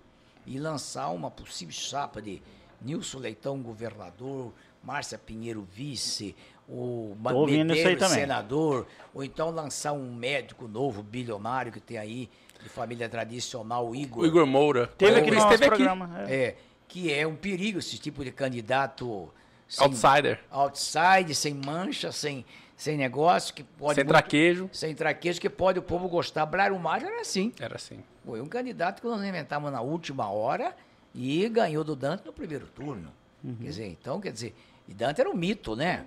e 0.45 0.59
lançar 0.59 1.09
uma 1.09 1.31
possível 1.31 1.73
chapa 1.73 2.21
de 2.21 2.41
Nilson 2.81 3.19
Leitão, 3.19 3.59
governador, 3.61 4.51
Márcia 4.83 5.17
Pinheiro, 5.17 5.67
vice, 5.71 6.35
o 6.67 7.15
Ma- 7.19 7.31
Tô 7.31 7.39
ouvindo 7.39 7.73
isso 7.73 7.79
aí 7.79 7.93
Medeiros, 7.93 8.03
também. 8.03 8.19
senador, 8.21 8.87
ou 9.13 9.23
então 9.23 9.49
lançar 9.51 9.91
um 9.93 10.13
médico 10.15 10.67
novo, 10.67 11.03
bilionário, 11.03 11.71
que 11.71 11.79
tem 11.79 11.97
aí, 11.97 12.29
de 12.63 12.69
família 12.69 13.09
tradicional, 13.09 13.89
o 13.89 13.95
Igor. 13.95 14.23
O 14.23 14.25
Igor 14.25 14.45
Moura. 14.47 14.87
Teve 14.97 15.19
aqui 15.19 15.31
no 15.31 15.37
nosso 15.37 15.57
programa. 15.59 16.25
é. 16.27 16.35
É, 16.35 16.57
que 16.87 17.11
é 17.11 17.25
um 17.25 17.35
perigo 17.35 17.79
esse 17.79 17.97
tipo 17.97 18.23
de 18.23 18.31
candidato 18.31 19.31
sem, 19.71 19.85
Outsider. 19.87 20.39
outside, 20.51 21.33
sem 21.33 21.53
mancha, 21.53 22.11
sem, 22.11 22.45
sem 22.75 22.97
negócio, 22.97 23.53
que 23.53 23.63
pode. 23.63 23.95
Sem 23.95 24.03
muito- 24.03 24.13
traquejo. 24.13 24.69
Sem 24.73 24.93
traquejo, 24.93 25.39
que 25.39 25.49
pode 25.49 25.79
o 25.79 25.81
povo 25.81 26.09
gostar. 26.09 26.45
Brairo 26.45 26.77
Mário 26.77 27.07
era 27.07 27.21
assim. 27.21 27.53
Era 27.59 27.75
assim. 27.75 28.03
Foi 28.25 28.41
um 28.41 28.47
candidato 28.47 29.01
que 29.01 29.07
nós 29.07 29.23
inventamos 29.23 29.71
na 29.71 29.79
última 29.81 30.29
hora 30.29 30.75
e 31.15 31.47
ganhou 31.47 31.83
do 31.83 31.95
Dante 31.95 32.25
no 32.25 32.33
primeiro 32.33 32.67
turno. 32.67 33.11
Uhum. 33.43 33.55
Quer 33.55 33.63
dizer, 33.67 33.87
então, 33.87 34.19
quer 34.19 34.31
dizer, 34.33 34.53
e 34.87 34.93
Dante 34.93 35.21
era 35.21 35.29
um 35.29 35.33
mito, 35.33 35.75
né? 35.75 36.05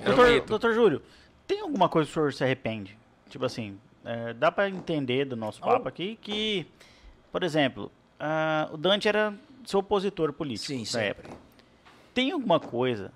Era 0.00 0.12
um 0.12 0.14
Doutor, 0.16 0.32
mito. 0.32 0.46
doutor 0.46 0.74
Júlio, 0.74 1.02
tem 1.46 1.60
alguma 1.60 1.88
coisa 1.88 2.06
que 2.06 2.12
o 2.12 2.14
senhor 2.14 2.32
se 2.32 2.44
arrepende? 2.44 2.96
Tipo 3.28 3.44
assim, 3.44 3.78
é, 4.04 4.32
dá 4.32 4.50
pra 4.52 4.68
entender 4.68 5.24
do 5.24 5.34
nosso 5.36 5.60
papo 5.60 5.88
aqui 5.88 6.16
que, 6.22 6.66
por 7.32 7.42
exemplo, 7.42 7.90
ah, 8.18 8.68
o 8.72 8.76
Dante 8.76 9.08
era 9.08 9.34
seu 9.66 9.80
opositor 9.80 10.32
político 10.32 10.68
Sim, 10.68 10.80
na 10.80 10.84
sempre. 10.86 11.08
época. 11.28 11.43
Tem 12.14 12.30
alguma 12.30 12.60
coisa 12.60 13.12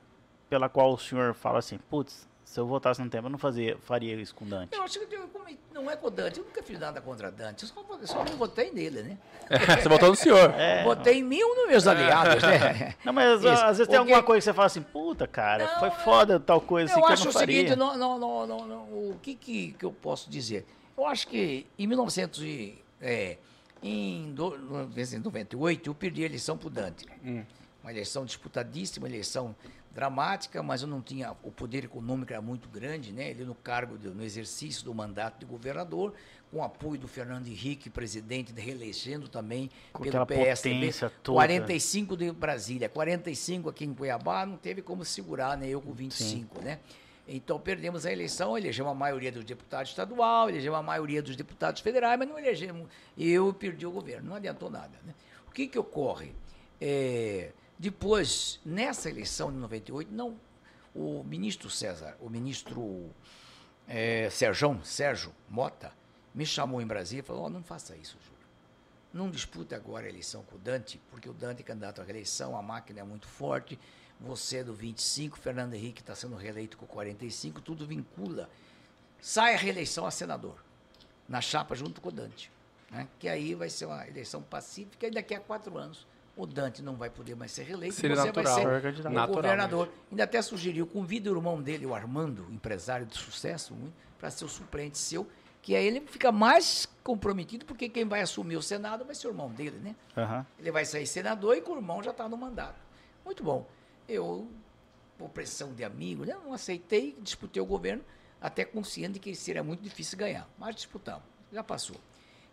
pela 0.50 0.68
qual 0.68 0.92
o 0.92 0.98
senhor 0.98 1.32
fala 1.34 1.58
assim, 1.60 1.78
putz, 1.90 2.26
se 2.44 2.58
eu 2.58 2.66
votasse 2.66 3.00
no 3.02 3.08
tempo 3.08 3.26
eu 3.26 3.30
não 3.30 3.38
fazia, 3.38 3.76
faria 3.78 4.14
isso 4.16 4.34
com 4.34 4.44
o 4.44 4.48
Dante? 4.48 4.74
Eu 4.74 4.82
acho 4.82 4.98
que 5.06 5.14
eu- 5.14 5.28
como- 5.28 5.46
não 5.72 5.88
é 5.90 5.94
com 5.96 6.08
o 6.08 6.10
Dante, 6.10 6.38
eu 6.40 6.44
nunca 6.44 6.62
fiz 6.62 6.78
nada 6.80 7.00
contra 7.00 7.30
Dante, 7.30 7.62
eu 7.64 7.68
só, 7.68 7.84
só 8.04 8.24
não 8.24 8.36
votei 8.36 8.70
nele, 8.72 9.02
né? 9.02 9.18
Você 9.82 9.88
votou 9.88 10.08
no 10.08 10.16
senhor. 10.16 10.50
É, 10.58 10.82
Votei 10.82 11.18
em 11.20 11.22
mim 11.22 11.42
ou 11.42 11.54
nos 11.54 11.68
meus 11.68 11.86
aliados, 11.86 12.42
né? 12.42 12.94
Não, 13.04 13.12
mas 13.12 13.38
Isso. 13.40 13.48
às 13.48 13.78
vezes 13.78 13.86
tem 13.88 13.96
O 13.98 14.00
alguma 14.00 14.18
que- 14.20 14.26
coisa 14.26 14.40
que 14.40 14.44
você 14.44 14.54
fala 14.54 14.66
assim, 14.66 14.82
puta, 14.82 15.26
cara, 15.28 15.64
Não, 15.72 15.78
foi 15.80 15.90
foda 16.02 16.40
tal 16.40 16.60
coisa 16.60 16.90
assim 16.90 17.00
eu 17.00 17.06
que 17.06 17.12
acho 17.12 17.22
eu 17.22 17.24
não 17.26 17.30
o 17.30 17.34
faria. 17.34 17.56
seguinte, 17.56 17.76
não, 17.76 17.96
não, 17.96 18.18
não, 18.18 18.46
não, 18.46 18.66
não, 18.66 18.78
o 19.10 19.18
que, 19.22 19.34
que, 19.34 19.72
que 19.72 19.84
eu 19.84 19.92
posso 19.92 20.28
dizer? 20.30 20.66
Eu 20.96 21.06
acho 21.06 21.28
que 21.28 21.66
em 21.78 21.86
1900 21.86 22.42
e, 22.42 22.82
é, 23.00 23.36
em 23.82 24.32
do- 24.34 24.58
1998 24.58 25.88
eu 25.90 25.94
perdi 25.94 26.22
a 26.22 26.26
eleição 26.26 26.56
para 26.58 26.66
o 26.66 26.70
Dante. 26.70 27.06
Uma 27.82 27.90
eleição 27.92 28.24
disputadíssima, 28.24 29.04
uma 29.06 29.10
eleição 29.10 29.54
dramática, 29.92 30.62
mas 30.62 30.82
eu 30.82 30.88
não 30.88 31.00
tinha 31.00 31.32
o 31.42 31.50
poder 31.50 31.84
econômico 31.84 32.32
era 32.32 32.42
muito 32.42 32.68
grande, 32.68 33.12
né? 33.12 33.30
Ele 33.30 33.44
no 33.44 33.54
cargo 33.54 33.96
de- 33.98 34.08
no 34.08 34.22
exercício 34.22 34.84
do 34.84 34.94
mandato 34.94 35.38
de 35.40 35.46
governador, 35.46 36.12
com 36.50 36.62
apoio 36.62 36.98
do 37.00 37.08
Fernando 37.08 37.46
Henrique, 37.46 37.90
presidente, 37.90 38.52
reelegendo 38.52 39.28
também 39.28 39.70
Com 39.92 40.02
pelo 40.02 40.12
PSDB, 40.44 40.86
toda. 41.22 41.36
45 41.36 42.16
de 42.16 42.30
Brasília, 42.32 42.88
45 42.88 43.68
aqui 43.68 43.84
em 43.84 43.94
Cuiabá, 43.94 44.44
não 44.46 44.56
teve 44.56 44.82
como 44.82 45.04
segurar, 45.04 45.56
né? 45.56 45.68
Eu 45.68 45.80
com 45.80 45.92
25, 45.92 46.60
né? 46.62 46.78
Então 47.26 47.58
perdemos 47.60 48.06
a 48.06 48.12
eleição, 48.12 48.56
elegemos 48.56 48.90
a 48.90 48.94
maioria 48.94 49.30
dos 49.32 49.44
deputados 49.44 49.90
estadual, 49.90 50.48
elegemos 50.48 50.78
a 50.78 50.82
maioria 50.82 51.20
dos 51.22 51.36
deputados 51.36 51.80
federais, 51.82 52.18
mas 52.18 52.28
não 52.28 52.38
elegemos. 52.38 52.88
Eu 53.16 53.52
perdi 53.52 53.84
o 53.86 53.90
governo, 53.90 54.28
não 54.30 54.36
adiantou 54.36 54.70
nada. 54.70 54.92
Né? 55.04 55.12
O 55.46 55.50
que, 55.50 55.66
que 55.66 55.78
ocorre? 55.78 56.32
É, 56.80 57.50
depois, 57.78 58.60
nessa 58.64 59.08
eleição 59.08 59.52
de 59.52 59.58
98, 59.58 60.12
não, 60.12 60.36
o 60.92 61.22
ministro 61.22 61.70
César, 61.70 62.16
o 62.20 62.28
ministro 62.28 63.08
é, 63.86 64.28
Sérgio, 64.30 64.80
Sérgio 64.82 65.32
Mota, 65.48 65.92
me 66.34 66.44
chamou 66.44 66.82
em 66.82 66.86
Brasília 66.86 67.20
e 67.20 67.24
falou: 67.24 67.44
"Ó, 67.44 67.48
não 67.48 67.62
faça 67.62 67.96
isso, 67.96 68.18
Júlio. 68.20 68.38
Não 69.12 69.30
dispute 69.30 69.76
agora 69.76 70.06
a 70.06 70.08
eleição 70.08 70.42
com 70.42 70.56
o 70.56 70.58
Dante, 70.58 71.00
porque 71.08 71.28
o 71.28 71.32
Dante 71.32 71.62
é 71.62 71.64
candidato 71.64 72.00
à 72.00 72.04
reeleição, 72.04 72.56
a 72.56 72.62
máquina 72.62 72.98
é 73.00 73.04
muito 73.04 73.28
forte, 73.28 73.78
você 74.20 74.58
é 74.58 74.64
do 74.64 74.74
25, 74.74 75.38
Fernando 75.38 75.74
Henrique 75.74 76.00
está 76.00 76.16
sendo 76.16 76.34
reeleito 76.34 76.76
com 76.76 76.84
45, 76.84 77.60
tudo 77.60 77.86
vincula. 77.86 78.50
Sai 79.20 79.54
a 79.54 79.56
reeleição 79.56 80.04
a 80.04 80.10
senador, 80.10 80.62
na 81.28 81.40
chapa 81.40 81.76
junto 81.76 82.00
com 82.00 82.08
o 82.08 82.12
Dante. 82.12 82.50
Né? 82.90 83.06
Que 83.20 83.28
aí 83.28 83.54
vai 83.54 83.70
ser 83.70 83.86
uma 83.86 84.06
eleição 84.06 84.42
pacífica 84.42 85.06
e 85.06 85.10
daqui 85.12 85.34
a 85.34 85.40
quatro 85.40 85.78
anos 85.78 86.06
o 86.38 86.46
Dante 86.46 86.80
não 86.82 86.94
vai 86.94 87.10
poder 87.10 87.34
mais 87.34 87.50
ser 87.50 87.64
reeleito 87.64 87.96
Seria 87.96 88.14
e 88.14 88.16
você 88.16 88.26
natural. 88.26 88.54
vai 88.54 88.62
ser 88.62 88.68
o 88.68 88.92
Naturalmente. 88.92 89.34
governador. 89.34 89.92
Ainda 90.08 90.22
até 90.22 90.40
sugeriu, 90.40 90.86
convida 90.86 91.30
o 91.32 91.36
irmão 91.36 91.60
dele, 91.60 91.84
o 91.84 91.92
Armando, 91.94 92.46
empresário 92.50 93.04
de 93.04 93.18
sucesso, 93.18 93.76
para 94.18 94.30
ser 94.30 94.44
o 94.44 94.48
suplente 94.48 94.96
seu, 94.96 95.26
que 95.60 95.74
aí 95.74 95.84
ele 95.84 96.00
fica 96.02 96.30
mais 96.30 96.88
comprometido, 97.02 97.66
porque 97.66 97.88
quem 97.88 98.04
vai 98.06 98.20
assumir 98.20 98.56
o 98.56 98.62
Senado 98.62 99.04
vai 99.04 99.16
ser 99.16 99.26
o 99.26 99.30
irmão 99.30 99.50
dele, 99.50 99.78
né? 99.78 99.96
Aham. 100.16 100.46
Ele 100.60 100.70
vai 100.70 100.84
sair 100.84 101.06
senador 101.08 101.56
e 101.56 101.60
com 101.60 101.72
o 101.72 101.76
irmão 101.76 102.00
já 102.02 102.12
está 102.12 102.28
no 102.28 102.36
mandato. 102.36 102.78
Muito 103.24 103.42
bom. 103.42 103.66
Eu, 104.08 104.48
por 105.18 105.28
pressão 105.30 105.74
de 105.74 105.82
amigo, 105.82 106.24
né, 106.24 106.36
não 106.44 106.52
aceitei, 106.52 107.16
disputei 107.20 107.60
o 107.60 107.66
governo, 107.66 108.04
até 108.40 108.64
consciente 108.64 109.14
de 109.14 109.18
que 109.18 109.34
seria 109.34 109.64
muito 109.64 109.82
difícil 109.82 110.16
ganhar. 110.16 110.48
Mas 110.56 110.76
disputamos, 110.76 111.24
já 111.52 111.64
passou. 111.64 111.96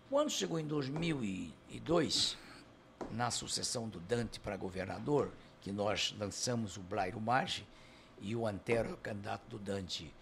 Quando 0.10 0.32
chegou 0.32 0.60
em 0.60 0.66
2002, 0.66 2.36
na 3.12 3.32
sucessão 3.32 3.88
do 3.88 4.00
Dante 4.00 4.40
para 4.40 4.58
governador, 4.58 5.32
que 5.62 5.72
nós 5.72 6.16
lançamos 6.20 6.78
o 6.78 6.82
Blairo 6.82 7.20
Maggi 7.20 7.66
e 8.22 8.36
o 8.36 8.46
Antero, 8.46 8.98
candidato 8.98 9.48
do 9.50 9.58
Dante 9.58 10.14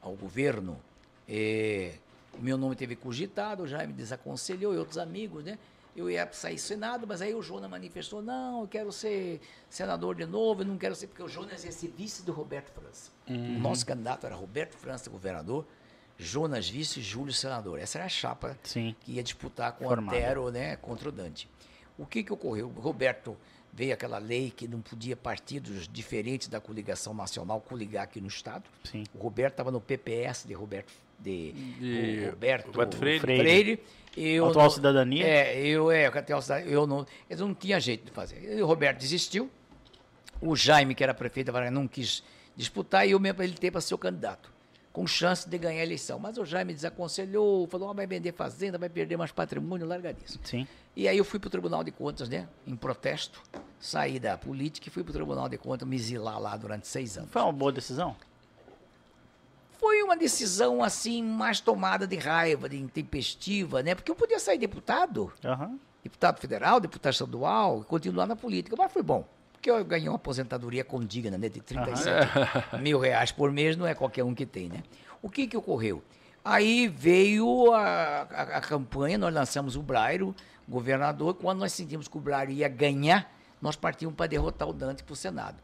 ao 0.00 0.14
governo, 0.14 0.80
eh, 1.28 1.94
o 2.38 2.42
meu 2.42 2.56
nome 2.56 2.74
teve 2.74 2.96
cogitado, 2.96 3.62
o 3.62 3.68
Jaime 3.68 3.92
desaconselhou 3.92 4.74
e 4.74 4.78
outros 4.78 4.98
amigos, 4.98 5.44
né? 5.44 5.58
eu 5.94 6.10
ia 6.10 6.30
sair 6.32 6.58
Senado, 6.58 7.06
mas 7.06 7.20
aí 7.20 7.34
o 7.34 7.42
Jonas 7.42 7.70
manifestou, 7.70 8.22
não, 8.22 8.62
eu 8.62 8.68
quero 8.68 8.90
ser 8.90 9.40
senador 9.68 10.14
de 10.14 10.24
novo, 10.24 10.62
eu 10.62 10.66
não 10.66 10.78
quero 10.78 10.94
ser, 10.94 11.06
porque 11.06 11.22
o 11.22 11.28
Jonas 11.28 11.64
ia 11.64 11.72
ser 11.72 11.88
vice 11.88 12.22
do 12.22 12.32
Roberto 12.32 12.70
França. 12.72 13.10
O 13.28 13.60
nosso 13.60 13.84
candidato 13.84 14.26
era 14.26 14.34
Roberto 14.34 14.76
França, 14.76 15.10
governador, 15.10 15.66
Jonas 16.18 16.68
vice 16.68 17.00
e 17.00 17.02
Júlio 17.02 17.32
senador. 17.32 17.78
Essa 17.78 17.98
era 17.98 18.06
a 18.06 18.08
chapa 18.08 18.56
Sim. 18.62 18.94
que 19.00 19.12
ia 19.12 19.22
disputar 19.22 19.72
com 19.72 19.84
o 19.84 19.88
Formada. 19.88 20.16
Antero 20.16 20.50
né, 20.50 20.76
contra 20.76 21.08
o 21.08 21.12
Dante. 21.12 21.48
O 21.98 22.06
que, 22.06 22.22
que 22.22 22.32
ocorreu? 22.32 22.72
O 22.76 22.80
Roberto 22.80 23.36
veio 23.72 23.92
aquela 23.94 24.18
lei 24.18 24.50
que 24.50 24.66
não 24.68 24.80
podia 24.80 25.16
partidos 25.16 25.88
diferentes 25.88 26.48
da 26.48 26.60
coligação 26.60 27.14
nacional 27.14 27.60
coligar 27.60 28.04
aqui 28.04 28.20
no 28.20 28.28
Estado. 28.28 28.64
Sim. 28.84 29.04
O 29.14 29.18
Roberto 29.18 29.54
estava 29.54 29.70
no 29.70 29.80
PPS 29.80 30.44
de 30.46 30.54
Roberto 30.54 30.92
de 31.18 31.52
De 31.52 32.26
Roberto, 32.30 32.66
Roberto 32.66 32.96
Freire. 32.96 33.20
Freire. 33.20 33.82
Eu 34.16 34.48
Atual 34.48 34.64
não- 34.64 34.70
Cidadania? 34.70 35.26
É, 35.26 35.58
eu 35.66 35.90
é, 35.90 36.04
atual 36.06 36.42
cidadania, 36.42 36.70
eu 36.70 36.86
não, 36.86 37.06
eu 37.30 37.38
não 37.38 37.54
tinha 37.54 37.80
jeito 37.80 38.04
de 38.04 38.10
fazer. 38.10 38.56
E 38.58 38.60
o 38.62 38.66
Roberto 38.66 38.98
desistiu. 38.98 39.50
O 40.40 40.54
Jaime, 40.56 40.94
que 40.94 41.02
era 41.02 41.14
prefeito 41.14 41.46
da 41.46 41.52
Vargas, 41.52 41.72
não 41.72 41.86
quis 41.88 42.22
disputar 42.56 43.06
e 43.08 43.12
eu 43.12 43.20
mesmo 43.20 43.42
ele 43.42 43.54
teve 43.54 43.70
para 43.70 43.80
ser 43.80 43.94
o 43.94 43.98
candidato, 43.98 44.52
com 44.92 45.06
chance 45.06 45.48
de 45.48 45.56
ganhar 45.58 45.80
a 45.80 45.84
eleição. 45.84 46.18
Mas 46.18 46.36
o 46.36 46.44
Jaime 46.44 46.74
desaconselhou, 46.74 47.66
falou: 47.66 47.90
"Ah, 47.90 47.92
vai 47.94 48.06
vender 48.06 48.32
fazenda, 48.32 48.76
vai 48.78 48.88
perder 48.88 49.16
mais 49.16 49.32
patrimônio, 49.32 49.86
larga 49.86 50.12
disso. 50.12 50.38
Sim. 50.44 50.66
E 50.94 51.08
aí 51.08 51.16
eu 51.16 51.24
fui 51.24 51.38
para 51.38 51.48
o 51.48 51.50
Tribunal 51.50 51.82
de 51.82 51.90
Contas, 51.90 52.28
né? 52.28 52.46
Em 52.66 52.76
protesto, 52.76 53.42
saí 53.80 54.20
da 54.20 54.36
política 54.36 54.88
e 54.88 54.90
fui 54.90 55.02
para 55.02 55.10
o 55.10 55.14
Tribunal 55.14 55.48
de 55.48 55.56
Contas 55.56 55.88
me 55.88 55.96
exilar 55.96 56.38
lá 56.38 56.56
durante 56.56 56.86
seis 56.86 57.16
anos. 57.16 57.30
Foi 57.30 57.40
uma 57.40 57.52
boa 57.52 57.72
decisão? 57.72 58.14
Foi 59.78 60.02
uma 60.02 60.16
decisão 60.16 60.82
assim 60.84 61.22
mais 61.22 61.58
tomada 61.58 62.06
de 62.06 62.16
raiva, 62.16 62.68
de 62.68 62.78
intempestiva, 62.78 63.82
né? 63.82 63.94
Porque 63.94 64.10
eu 64.10 64.14
podia 64.14 64.38
sair 64.38 64.58
deputado, 64.58 65.32
Aham. 65.44 65.76
deputado 66.04 66.38
federal, 66.38 66.78
deputado 66.78 67.12
estadual, 67.12 67.80
e 67.80 67.84
continuar 67.84 68.26
na 68.26 68.36
política, 68.36 68.76
mas 68.78 68.92
foi 68.92 69.02
bom. 69.02 69.26
Porque 69.62 69.70
eu 69.70 69.84
ganhei 69.84 70.08
uma 70.08 70.16
aposentadoria 70.16 70.82
condigna, 70.82 71.38
né? 71.38 71.48
De 71.48 71.60
37 71.60 72.10
mil 72.82 72.98
reais 72.98 73.30
por 73.30 73.52
mês, 73.52 73.76
não 73.76 73.86
é 73.86 73.94
qualquer 73.94 74.24
um 74.24 74.34
que 74.34 74.44
tem, 74.44 74.68
né? 74.68 74.82
O 75.22 75.30
que 75.30 75.46
que 75.46 75.56
ocorreu? 75.56 76.02
Aí 76.44 76.88
veio 76.88 77.72
a, 77.72 78.22
a, 78.22 78.42
a 78.56 78.60
campanha, 78.60 79.16
nós 79.16 79.32
lançamos 79.32 79.76
o 79.76 79.82
Brairo, 79.82 80.34
governador, 80.68 81.34
quando 81.34 81.60
nós 81.60 81.72
sentimos 81.72 82.08
que 82.08 82.16
o 82.16 82.20
Brairo 82.20 82.50
ia 82.50 82.66
ganhar, 82.68 83.32
nós 83.60 83.76
partimos 83.76 84.16
para 84.16 84.26
derrotar 84.26 84.68
o 84.68 84.72
Dante 84.72 85.04
para 85.04 85.12
o 85.12 85.16
Senado. 85.16 85.58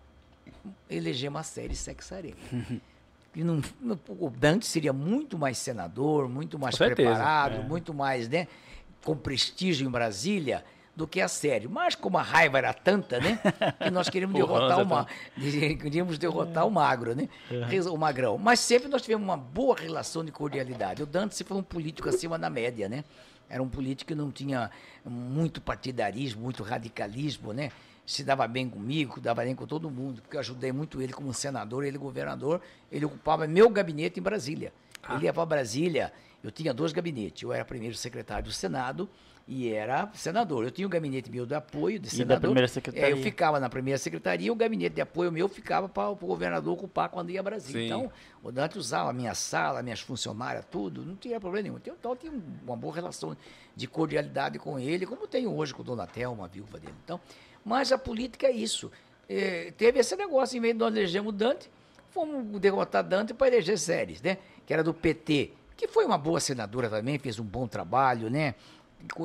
Elegemos 0.89 1.41
a 1.41 1.43
série 1.43 1.75
Sexarena. 1.75 2.37
Não- 3.35 3.61
o 4.09 4.31
Dante 4.31 4.65
seria 4.65 4.93
muito 4.93 5.37
mais 5.37 5.59
senador, 5.59 6.29
muito 6.29 6.57
mais 6.57 6.77
preparado, 6.95 7.65
muito 7.65 7.93
mais, 7.93 8.29
né, 8.29 8.47
com 9.05 9.17
prestígio 9.17 9.87
em 9.87 9.91
Brasília 9.91 10.65
do 10.99 11.07
que 11.07 11.21
a 11.21 11.29
série. 11.29 11.69
Mas 11.69 11.95
como 11.95 12.19
a 12.19 12.23
raiva 12.23 12.59
era 12.59 12.75
tanta, 12.75 13.21
né, 13.21 13.39
que 13.79 13.89
nós 13.89 14.11
queríamos 14.11 14.35
derrotar 14.37 14.83
o, 14.83 14.85
ma 14.85 15.07
queríamos 15.81 16.19
derrotar 16.19 16.67
o 16.67 16.71
magro, 16.71 17.15
né, 17.15 17.29
o 17.89 17.97
magrão. 17.97 18.37
Mas 18.37 18.59
sempre 18.59 18.89
nós 18.89 19.01
tivemos 19.01 19.25
uma 19.25 19.37
boa 19.37 19.77
relação 19.79 20.25
de 20.25 20.33
cordialidade. 20.33 21.01
O 21.01 21.07
Dante 21.07 21.37
se 21.37 21.45
foi 21.45 21.57
um 21.57 21.63
político 21.63 22.09
acima 22.09 22.37
da 22.37 22.51
média, 22.51 22.89
né? 22.89 23.05
Era 23.49 23.63
um 23.63 23.69
político 23.69 24.09
que 24.09 24.15
não 24.15 24.31
tinha 24.31 24.71
muito 25.07 25.61
partidarismo, 25.61 26.43
muito 26.43 26.65
radicalismo, 26.65 27.53
né? 27.53 27.71
Se 28.05 28.25
dava 28.25 28.47
bem 28.49 28.69
comigo, 28.69 29.21
dava 29.21 29.45
bem 29.45 29.55
com 29.55 29.67
todo 29.67 29.89
mundo, 29.89 30.21
porque 30.21 30.37
eu 30.37 30.41
ajudei 30.41 30.73
muito 30.73 31.01
ele 31.01 31.13
como 31.13 31.33
senador, 31.33 31.85
ele 31.85 31.97
governador. 31.97 32.61
Ele 32.91 33.05
ocupava 33.05 33.47
meu 33.47 33.71
gabinete 33.71 34.19
em 34.19 34.23
Brasília. 34.23 34.73
Ele 35.11 35.27
ia 35.27 35.33
para 35.33 35.47
Brasília, 35.47 36.13
eu 36.43 36.51
tinha 36.51 36.75
dois 36.75 36.93
gabinetes. 36.93 37.43
Eu 37.43 37.53
era 37.53 37.65
primeiro 37.65 37.95
secretário 37.95 38.45
do 38.45 38.53
Senado 38.53 39.09
e 39.51 39.73
era 39.73 40.11
senador. 40.13 40.63
Eu 40.63 40.71
tinha 40.71 40.87
o 40.87 40.91
gabinete 40.91 41.31
meu 41.31 41.47
de 41.47 41.55
apoio 41.55 41.99
de 41.99 42.05
da 42.05 42.11
senador. 42.11 42.41
primeira 42.41 42.67
É, 42.67 42.69
secretaria. 42.69 43.09
eu 43.09 43.17
ficava 43.17 43.59
na 43.59 43.71
primeira 43.71 43.97
secretaria, 43.97 44.53
o 44.53 44.55
gabinete 44.55 44.97
de 44.97 45.01
apoio 45.01 45.33
meu 45.33 45.49
ficava 45.49 45.89
para 45.89 46.11
o 46.11 46.15
governador 46.15 46.75
ocupar 46.75 47.09
quando 47.09 47.31
ia 47.31 47.41
a 47.41 47.43
Brasília. 47.43 47.81
Sim. 47.81 47.87
Então, 47.87 48.13
o 48.43 48.53
Dante 48.53 48.77
usava 48.79 49.09
a 49.09 49.13
minha 49.15 49.35
sala, 49.35 49.83
minhas 49.83 50.01
funcionárias, 50.01 50.67
tudo, 50.71 51.03
não 51.03 51.17
tinha 51.17 51.41
problema 51.41 51.63
nenhum. 51.63 51.77
Então, 51.79 51.95
então 51.99 52.11
eu 52.13 52.17
tinha 52.17 52.33
uma 52.67 52.77
boa 52.77 52.95
relação 52.95 53.35
de 53.75 53.87
cordialidade 53.89 54.59
com 54.59 54.79
ele, 54.79 55.07
como 55.07 55.27
tenho 55.27 55.51
hoje 55.57 55.73
com 55.73 55.81
o 55.81 55.85
Dona 55.85 56.07
Thelma, 56.07 56.45
a 56.45 56.49
viúva 56.49 56.79
dele. 56.79 56.95
Então, 57.03 57.19
mas 57.65 57.91
a 57.91 57.97
política 57.97 58.47
é 58.49 58.53
isso. 58.53 58.93
É, 59.27 59.73
teve 59.79 59.99
esse 59.99 60.15
negócio, 60.15 60.59
em 60.59 60.61
vez 60.61 60.75
de 60.75 60.79
nós 60.79 60.95
elegermos 60.95 61.33
Dante, 61.33 61.71
fomos 62.11 62.61
derrotar 62.61 63.03
Dante 63.03 63.33
para 63.33 63.47
eleger 63.47 63.79
Séries, 63.79 64.21
né? 64.21 64.37
Que 64.67 64.75
era 64.75 64.85
do 64.85 64.93
PT, 64.93 65.53
que 65.77 65.87
foi 65.89 66.05
uma 66.05 66.19
boa 66.19 66.41
senadora 66.41 66.91
também, 66.91 67.19
fez 67.19 67.39
um 67.39 67.45
bom 67.45 67.67
trabalho, 67.67 68.29
né? 68.29 68.55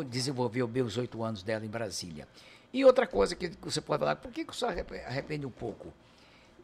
Desenvolveu 0.09 0.67
bem 0.67 0.83
os 0.83 0.97
oito 0.97 1.23
anos 1.23 1.43
dela 1.43 1.65
em 1.65 1.69
Brasília. 1.69 2.27
E 2.71 2.83
outra 2.85 3.05
coisa 3.05 3.35
que 3.35 3.51
você 3.61 3.81
pode 3.81 3.99
falar, 3.99 4.15
por 4.15 4.31
que, 4.31 4.43
que 4.45 4.51
o 4.51 4.55
senhor 4.55 4.71
arrep- 4.71 5.03
arrepende 5.05 5.45
um 5.45 5.49
pouco? 5.51 5.93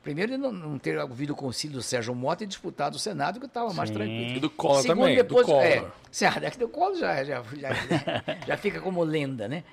Primeiro, 0.02 0.38
não, 0.38 0.52
não 0.52 0.80
ter 0.80 0.98
ouvido 0.98 1.32
o 1.32 1.36
concílio 1.36 1.76
do 1.78 1.84
Sérgio 1.84 2.16
Mota 2.16 2.44
e 2.44 2.48
disputado 2.48 2.96
o 2.96 3.00
Senado, 3.00 3.40
que 3.40 3.46
estava 3.46 3.74
mais 3.74 3.90
tranquilo. 3.92 4.38
E 4.38 4.40
do 4.40 4.50
Collor 4.50 4.82
Segundo, 4.82 5.00
também, 5.02 5.16
depois, 5.18 5.46
do 5.46 5.52
Collor. 5.52 5.64
É, 5.66 5.92
certo, 6.10 6.44
é 6.44 6.50
que 6.52 6.58
do 6.58 6.70
Collor 6.70 6.96
já, 6.98 7.24
já, 7.24 7.44
já, 7.44 7.70
já 8.48 8.58
fica 8.58 8.80
como 8.80 9.04
lenda, 9.04 9.48
né? 9.48 9.64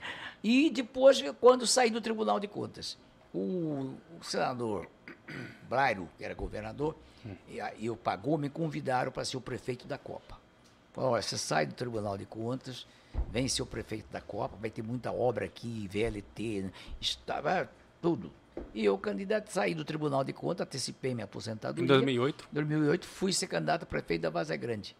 E 0.42 0.68
depois, 0.70 1.22
quando 1.40 1.66
saí 1.66 1.90
do 1.90 2.00
Tribunal 2.00 2.40
de 2.40 2.48
Contas, 2.48 2.98
o, 3.32 3.94
o 4.20 4.22
senador 4.24 4.86
Brairo, 5.68 6.08
que 6.18 6.24
era 6.24 6.34
governador, 6.34 6.96
e, 7.48 7.60
a- 7.60 7.72
e 7.78 7.88
o 7.88 7.96
pagou, 7.96 8.36
me 8.36 8.48
convidaram 8.50 9.10
para 9.12 9.24
ser 9.24 9.36
o 9.36 9.40
prefeito 9.40 9.86
da 9.86 9.96
Copa. 9.96 10.36
Falaram, 10.92 11.14
olha, 11.14 11.22
você 11.22 11.38
sai 11.38 11.66
do 11.66 11.74
Tribunal 11.74 12.18
de 12.18 12.26
Contas, 12.26 12.86
vem 13.30 13.48
ser 13.48 13.62
o 13.62 13.66
prefeito 13.66 14.10
da 14.10 14.20
Copa, 14.20 14.56
vai 14.60 14.70
ter 14.70 14.82
muita 14.82 15.12
obra 15.12 15.44
aqui, 15.44 15.88
VLT, 15.90 16.62
né? 16.62 16.72
estava 17.00 17.70
tudo. 18.00 18.32
E 18.72 18.84
eu, 18.84 18.96
candidato, 18.96 19.48
saí 19.50 19.74
do 19.74 19.84
Tribunal 19.84 20.24
de 20.24 20.32
Contas, 20.32 20.66
antecipei 20.66 21.14
minha 21.14 21.24
aposentadoria. 21.24 21.84
Em 21.84 21.86
2008. 21.86 22.48
2008, 22.50 23.06
fui 23.06 23.32
ser 23.32 23.46
candidato 23.46 23.82
a 23.82 23.86
prefeito 23.86 24.22
da 24.22 24.30
Vaza 24.30 24.56
Grande, 24.56 24.96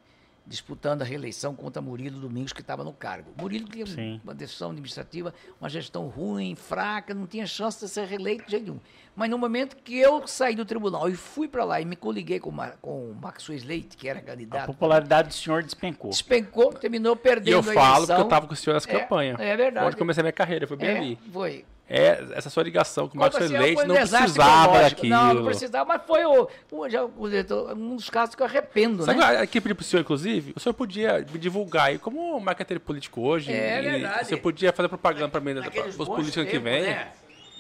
disputando 0.47 1.03
a 1.03 1.05
reeleição 1.05 1.55
contra 1.55 1.83
Murilo 1.83 2.21
Domingos, 2.21 2.53
que 2.53 2.61
estava 2.61 2.85
no 2.85 2.93
cargo. 2.93 3.33
Murilo 3.37 3.69
tinha 3.69 3.85
Sim. 3.87 4.21
uma 4.23 4.33
decisão 4.35 4.71
administrativa, 4.71 5.35
uma 5.61 5.69
gestão 5.69 6.07
ruim, 6.07 6.55
fraca, 6.55 7.13
não 7.13 7.27
tinha 7.27 7.47
chance 7.47 7.85
de 7.85 7.91
ser 7.91 8.07
reeleito 8.07 8.45
de 8.45 8.53
jeito 8.53 8.65
nenhum. 8.67 8.81
Mas 9.17 9.29
no 9.31 9.39
momento 9.39 9.77
que 9.77 9.99
eu 9.99 10.27
saí 10.27 10.55
do 10.55 10.65
tribunal 10.65 11.09
e 11.09 11.15
fui 11.17 11.49
para 11.49 11.65
lá 11.65 11.81
e 11.81 11.85
me 11.85 11.97
coliguei 11.97 12.39
com, 12.39 12.51
o 12.51 12.53
Ma- 12.53 12.75
com 12.81 13.11
o 13.11 13.15
Maxwell 13.15 13.61
Leite, 13.65 13.97
que 13.97 14.09
era 14.09 14.19
A 14.21 14.23
candidato, 14.23 14.67
popularidade 14.67 15.29
do 15.29 15.35
senhor 15.35 15.63
despencou. 15.63 16.11
despencou, 16.11 16.73
terminou 16.73 17.15
E 17.15 17.17
perdendo 17.17 17.53
eu 17.55 17.59
a 17.61 17.63
falo 17.63 17.79
eleição. 18.05 18.07
porque 18.07 18.23
eu 18.23 18.29
tava 18.29 18.47
com 18.47 18.53
o 18.53 18.57
senhor 18.57 18.75
nessa 18.75 18.91
É, 18.91 19.01
campanha. 19.01 19.37
é 19.39 19.57
verdade. 19.57 19.87
Onde 19.87 19.97
comecei 19.97 20.23
minha 20.23 20.33
carreira, 20.33 20.67
foi 20.67 20.77
bem 20.77 20.89
É, 20.91 20.99
ali. 20.99 21.19
foi. 21.33 21.65
É, 21.89 22.25
essa 22.35 22.51
sua 22.51 22.65
ligação 22.65 23.09
com 23.09 23.17
o 23.17 23.21
Maxwell 23.21 23.45
assim, 23.45 23.57
Leite 23.59 23.75
foi 23.77 23.85
um 23.85 23.89
não 23.89 23.95
precisava 23.95 24.81
daquilo. 24.81 25.09
Não, 25.09 25.35
não 25.35 25.45
precisava, 25.45 25.85
mas 25.85 26.03
foi 26.05 26.25
o, 26.25 26.49
o- 26.73 26.89
já- 26.89 27.05
o- 27.05 27.73
um 27.75 27.95
dos 27.95 28.11
casos 28.11 28.35
que 28.35 28.43
eu 28.43 28.47
arrependo, 28.47 29.05
Sabe 29.05 29.21
né? 29.21 29.39
aqui 29.39 29.61
pedir 29.61 29.75
pro 29.75 29.85
senhor, 29.85 30.01
inclusive? 30.03 30.53
O 30.57 30.61
senhor 30.61 30.75
podia 30.75 31.25
me 31.33 31.39
divulgar 31.39 31.87
aí 31.87 31.99
como 31.99 32.41
marqueteiro 32.41 32.81
político 32.81 33.21
hoje. 33.21 33.53
É 33.53 33.79
e 33.79 33.83
verdade. 33.83 34.27
Você 34.27 34.37
podia 34.37 34.73
fazer 34.73 34.89
propaganda 34.89 35.29
pra 35.29 35.41
mim, 35.41 35.55
para 35.55 35.87
os 35.89 35.95
políticos 35.97 36.35
que 36.45 36.51
tempos, 36.51 36.63
vêm. 36.65 36.83
né? 36.83 37.09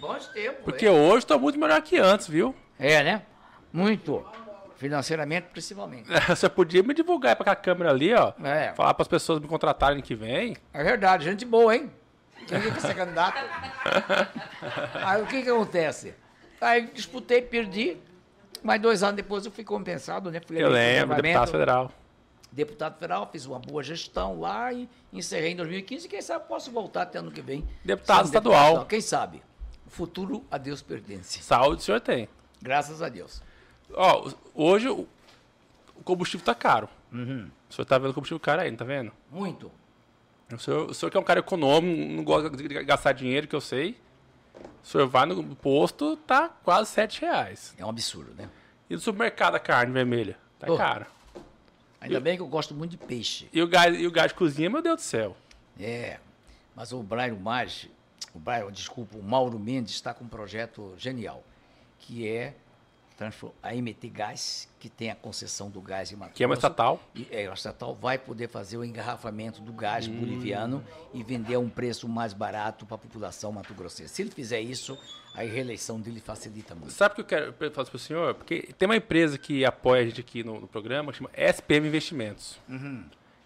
Bons 0.00 0.26
tempos. 0.28 0.64
Porque 0.64 0.86
é. 0.86 0.90
hoje 0.90 1.24
tô 1.24 1.38
muito 1.38 1.58
melhor 1.58 1.80
que 1.80 1.96
antes, 1.96 2.26
viu? 2.26 2.52
É, 2.80 3.04
né? 3.04 3.22
Muito. 3.72 4.24
Financeiramente, 4.76 5.46
principalmente. 5.52 6.08
Você 6.28 6.48
podia 6.48 6.82
me 6.82 6.92
divulgar 6.92 7.34
pra 7.36 7.42
aquela 7.44 7.56
câmera 7.56 7.90
ali, 7.90 8.12
ó. 8.12 8.32
É. 8.44 8.72
Falar 8.74 8.92
pras 8.94 9.08
pessoas 9.08 9.38
me 9.40 9.46
contratarem 9.48 10.02
que 10.02 10.14
vem. 10.14 10.56
É 10.74 10.82
verdade, 10.82 11.24
gente 11.24 11.44
boa, 11.44 11.74
hein? 11.74 11.90
Quem 12.46 12.60
quer 12.60 12.80
ser 12.80 12.94
candidato? 12.94 13.38
Aí 15.04 15.22
o 15.22 15.26
que 15.26 15.42
que 15.42 15.50
acontece? 15.50 16.14
Aí 16.60 16.86
disputei, 16.92 17.42
perdi, 17.42 17.98
mas 18.62 18.80
dois 18.80 19.02
anos 19.02 19.16
depois 19.16 19.44
eu 19.44 19.52
fui 19.52 19.64
compensado, 19.64 20.30
né? 20.30 20.40
Fui 20.40 20.62
Eu 20.62 20.68
lembro, 20.68 21.20
deputado 21.20 21.50
federal. 21.50 21.92
Deputado 22.50 22.94
federal, 22.94 23.28
fiz 23.30 23.44
uma 23.44 23.58
boa 23.58 23.82
gestão 23.82 24.40
lá 24.40 24.72
e 24.72 24.88
encerrei 25.12 25.52
em 25.52 25.56
2015. 25.56 26.08
Quem 26.08 26.22
sabe 26.22 26.46
posso 26.48 26.70
voltar 26.70 27.02
até 27.02 27.18
ano 27.18 27.30
que 27.30 27.42
vem. 27.42 27.66
Deputado 27.84 28.26
estadual. 28.26 28.62
estadual. 28.62 28.86
Quem 28.86 29.00
sabe? 29.00 29.42
O 29.86 29.90
futuro 29.90 30.44
a 30.50 30.56
Deus 30.56 30.80
pertence. 30.80 31.42
Saúde 31.42 31.82
o 31.82 31.84
senhor 31.84 32.00
tem. 32.00 32.28
Graças 32.62 33.02
a 33.02 33.08
Deus. 33.08 33.42
Ó, 33.92 34.30
hoje 34.54 34.88
o 34.88 35.06
combustível 36.02 36.44
tá 36.44 36.54
caro. 36.54 36.88
Uhum. 37.12 37.50
O 37.68 37.74
senhor 37.74 37.84
tá 37.84 37.98
vendo 37.98 38.10
o 38.10 38.14
combustível 38.14 38.40
caro 38.40 38.62
aí, 38.62 38.70
não 38.70 38.78
tá 38.78 38.84
vendo? 38.84 39.12
Muito. 39.30 39.70
O 40.52 40.58
senhor, 40.58 40.90
o 40.90 40.94
senhor 40.94 41.10
que 41.10 41.16
é 41.16 41.20
um 41.20 41.24
cara 41.24 41.40
econômico, 41.40 42.12
não 42.12 42.22
gosta 42.22 42.50
de 42.50 42.68
gastar 42.84 43.12
dinheiro, 43.12 43.48
que 43.48 43.54
eu 43.54 43.60
sei. 43.60 43.98
O 44.82 44.86
senhor 44.86 45.08
vai 45.08 45.26
no 45.26 45.56
posto, 45.56 46.16
tá 46.18 46.48
quase 46.48 46.90
7 46.90 47.22
reais. 47.22 47.74
É 47.76 47.84
um 47.84 47.88
absurdo, 47.88 48.32
né? 48.34 48.48
E 48.88 48.94
no 48.94 49.00
supermercado 49.00 49.56
a 49.56 49.58
carne 49.58 49.92
vermelha? 49.92 50.38
Tá 50.58 50.72
Ô. 50.72 50.76
cara. 50.76 51.08
Ainda 52.00 52.20
bem 52.20 52.36
que 52.36 52.42
eu 52.42 52.46
gosto 52.46 52.72
muito 52.72 52.92
de 52.92 52.98
peixe. 52.98 53.48
E 53.52 53.60
o 53.60 53.66
gás, 53.66 53.98
e 53.98 54.06
o 54.06 54.10
gás 54.10 54.28
de 54.28 54.34
cozinha, 54.34 54.70
meu 54.70 54.80
Deus 54.80 54.96
do 54.96 55.02
céu. 55.02 55.36
É, 55.78 56.18
mas 56.74 56.92
o 56.92 57.02
Brairo 57.02 57.38
Maggi, 57.38 57.90
o 58.32 58.38
Brairo, 58.38 58.70
desculpa, 58.70 59.16
o 59.18 59.22
Mauro 59.22 59.58
Mendes 59.58 59.94
está 59.94 60.14
com 60.14 60.24
um 60.24 60.28
projeto 60.28 60.94
genial, 60.96 61.42
que 61.98 62.28
é 62.28 62.54
a 63.62 63.72
MT 63.72 64.08
Gás, 64.10 64.68
que 64.78 64.88
tem 64.88 65.10
a 65.10 65.14
concessão 65.14 65.70
do 65.70 65.80
gás 65.80 66.12
em 66.12 66.16
Mato 66.16 66.34
Que 66.34 66.44
é 66.44 66.46
uma 66.46 66.54
estatal. 66.54 67.00
e, 67.14 67.26
é, 67.30 67.48
a 67.48 67.52
estatal 67.54 67.94
vai 67.94 68.18
poder 68.18 68.48
fazer 68.48 68.76
o 68.76 68.84
engarrafamento 68.84 69.60
do 69.62 69.72
gás 69.72 70.06
Hum. 70.06 70.20
boliviano 70.20 70.84
e 71.14 71.22
vender 71.22 71.54
a 71.54 71.58
um 71.58 71.68
preço 71.68 72.06
mais 72.08 72.32
barato 72.32 72.84
para 72.84 72.94
a 72.96 72.98
população 72.98 73.50
mato-grossense. 73.52 74.14
Se 74.14 74.22
ele 74.22 74.30
fizer 74.30 74.60
isso, 74.60 74.98
a 75.34 75.40
reeleição 75.42 76.00
dele 76.00 76.20
facilita 76.20 76.74
muito. 76.74 76.92
Sabe 76.92 77.12
o 77.12 77.14
que 77.16 77.20
eu 77.22 77.24
quero 77.52 77.72
falar 77.72 77.86
para 77.88 77.96
o 77.96 77.98
senhor? 77.98 78.34
Porque 78.34 78.68
tem 78.78 78.86
uma 78.86 78.96
empresa 78.96 79.38
que 79.38 79.64
apoia 79.64 80.02
a 80.02 80.04
gente 80.04 80.20
aqui 80.20 80.44
no, 80.44 80.60
no 80.60 80.68
programa, 80.68 81.12
chama 81.12 81.30
SPM 81.34 81.88
Investimentos. 81.88 82.58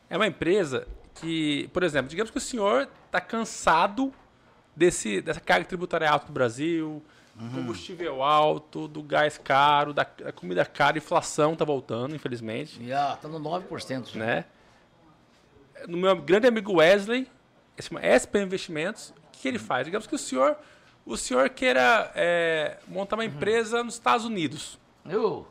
É 0.09 0.17
uma 0.17 0.27
empresa 0.27 0.87
que, 1.15 1.69
por 1.73 1.83
exemplo, 1.83 2.09
digamos 2.09 2.31
que 2.31 2.39
o 2.39 2.41
senhor 2.41 2.89
está 3.07 3.21
cansado 3.21 4.13
desse, 4.75 5.21
dessa 5.21 5.41
carga 5.41 5.67
tributária 5.67 6.09
alta 6.11 6.27
do 6.27 6.33
Brasil, 6.33 7.03
combustível 7.55 8.23
alto, 8.23 8.87
do 8.87 9.03
gás 9.03 9.39
caro, 9.39 9.93
da, 9.95 10.05
da 10.05 10.33
comida 10.33 10.65
cara, 10.65 10.99
inflação 10.99 11.55
está 11.55 11.65
voltando, 11.65 12.15
infelizmente. 12.15 12.83
E 12.83 12.93
ah, 12.93 13.17
tá 13.21 13.29
no 13.29 13.41
9%. 13.41 14.13
já. 14.13 14.19
né? 14.21 14.45
No 15.89 15.97
meu 15.97 16.15
grande 16.17 16.47
amigo 16.47 16.75
Wesley, 16.75 17.27
chama 17.81 18.01
SP 18.05 18.43
Investimentos, 18.43 19.11
o 19.11 19.39
que 19.41 19.49
ele 19.49 19.59
faz? 19.59 19.87
Digamos 19.87 20.07
que 20.07 20.15
o 20.15 20.19
senhor, 20.19 20.57
o 21.07 21.17
senhor 21.17 21.49
queira 21.49 22.13
é, 22.15 22.77
montar 22.87 23.17
uma 23.17 23.25
empresa 23.25 23.83
nos 23.83 23.95
Estados 23.95 24.27
Unidos, 24.27 24.79
Eu, 25.09 25.47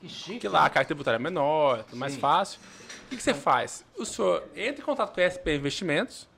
que 0.00 0.08
chique. 0.08 0.40
que 0.40 0.48
lá 0.48 0.66
a 0.66 0.70
carga 0.70 0.88
tributária 0.88 1.16
é 1.16 1.20
menor, 1.20 1.84
é 1.90 1.96
mais 1.96 2.16
fácil. 2.16 2.60
O 3.06 3.10
que, 3.10 3.16
que 3.16 3.22
você 3.22 3.32
faz? 3.34 3.84
O 3.96 4.04
senhor 4.04 4.44
entra 4.54 4.82
em 4.82 4.84
contato 4.84 5.14
com 5.14 5.20
a 5.20 5.24
SP 5.24 5.56
Investimentos 5.56 6.28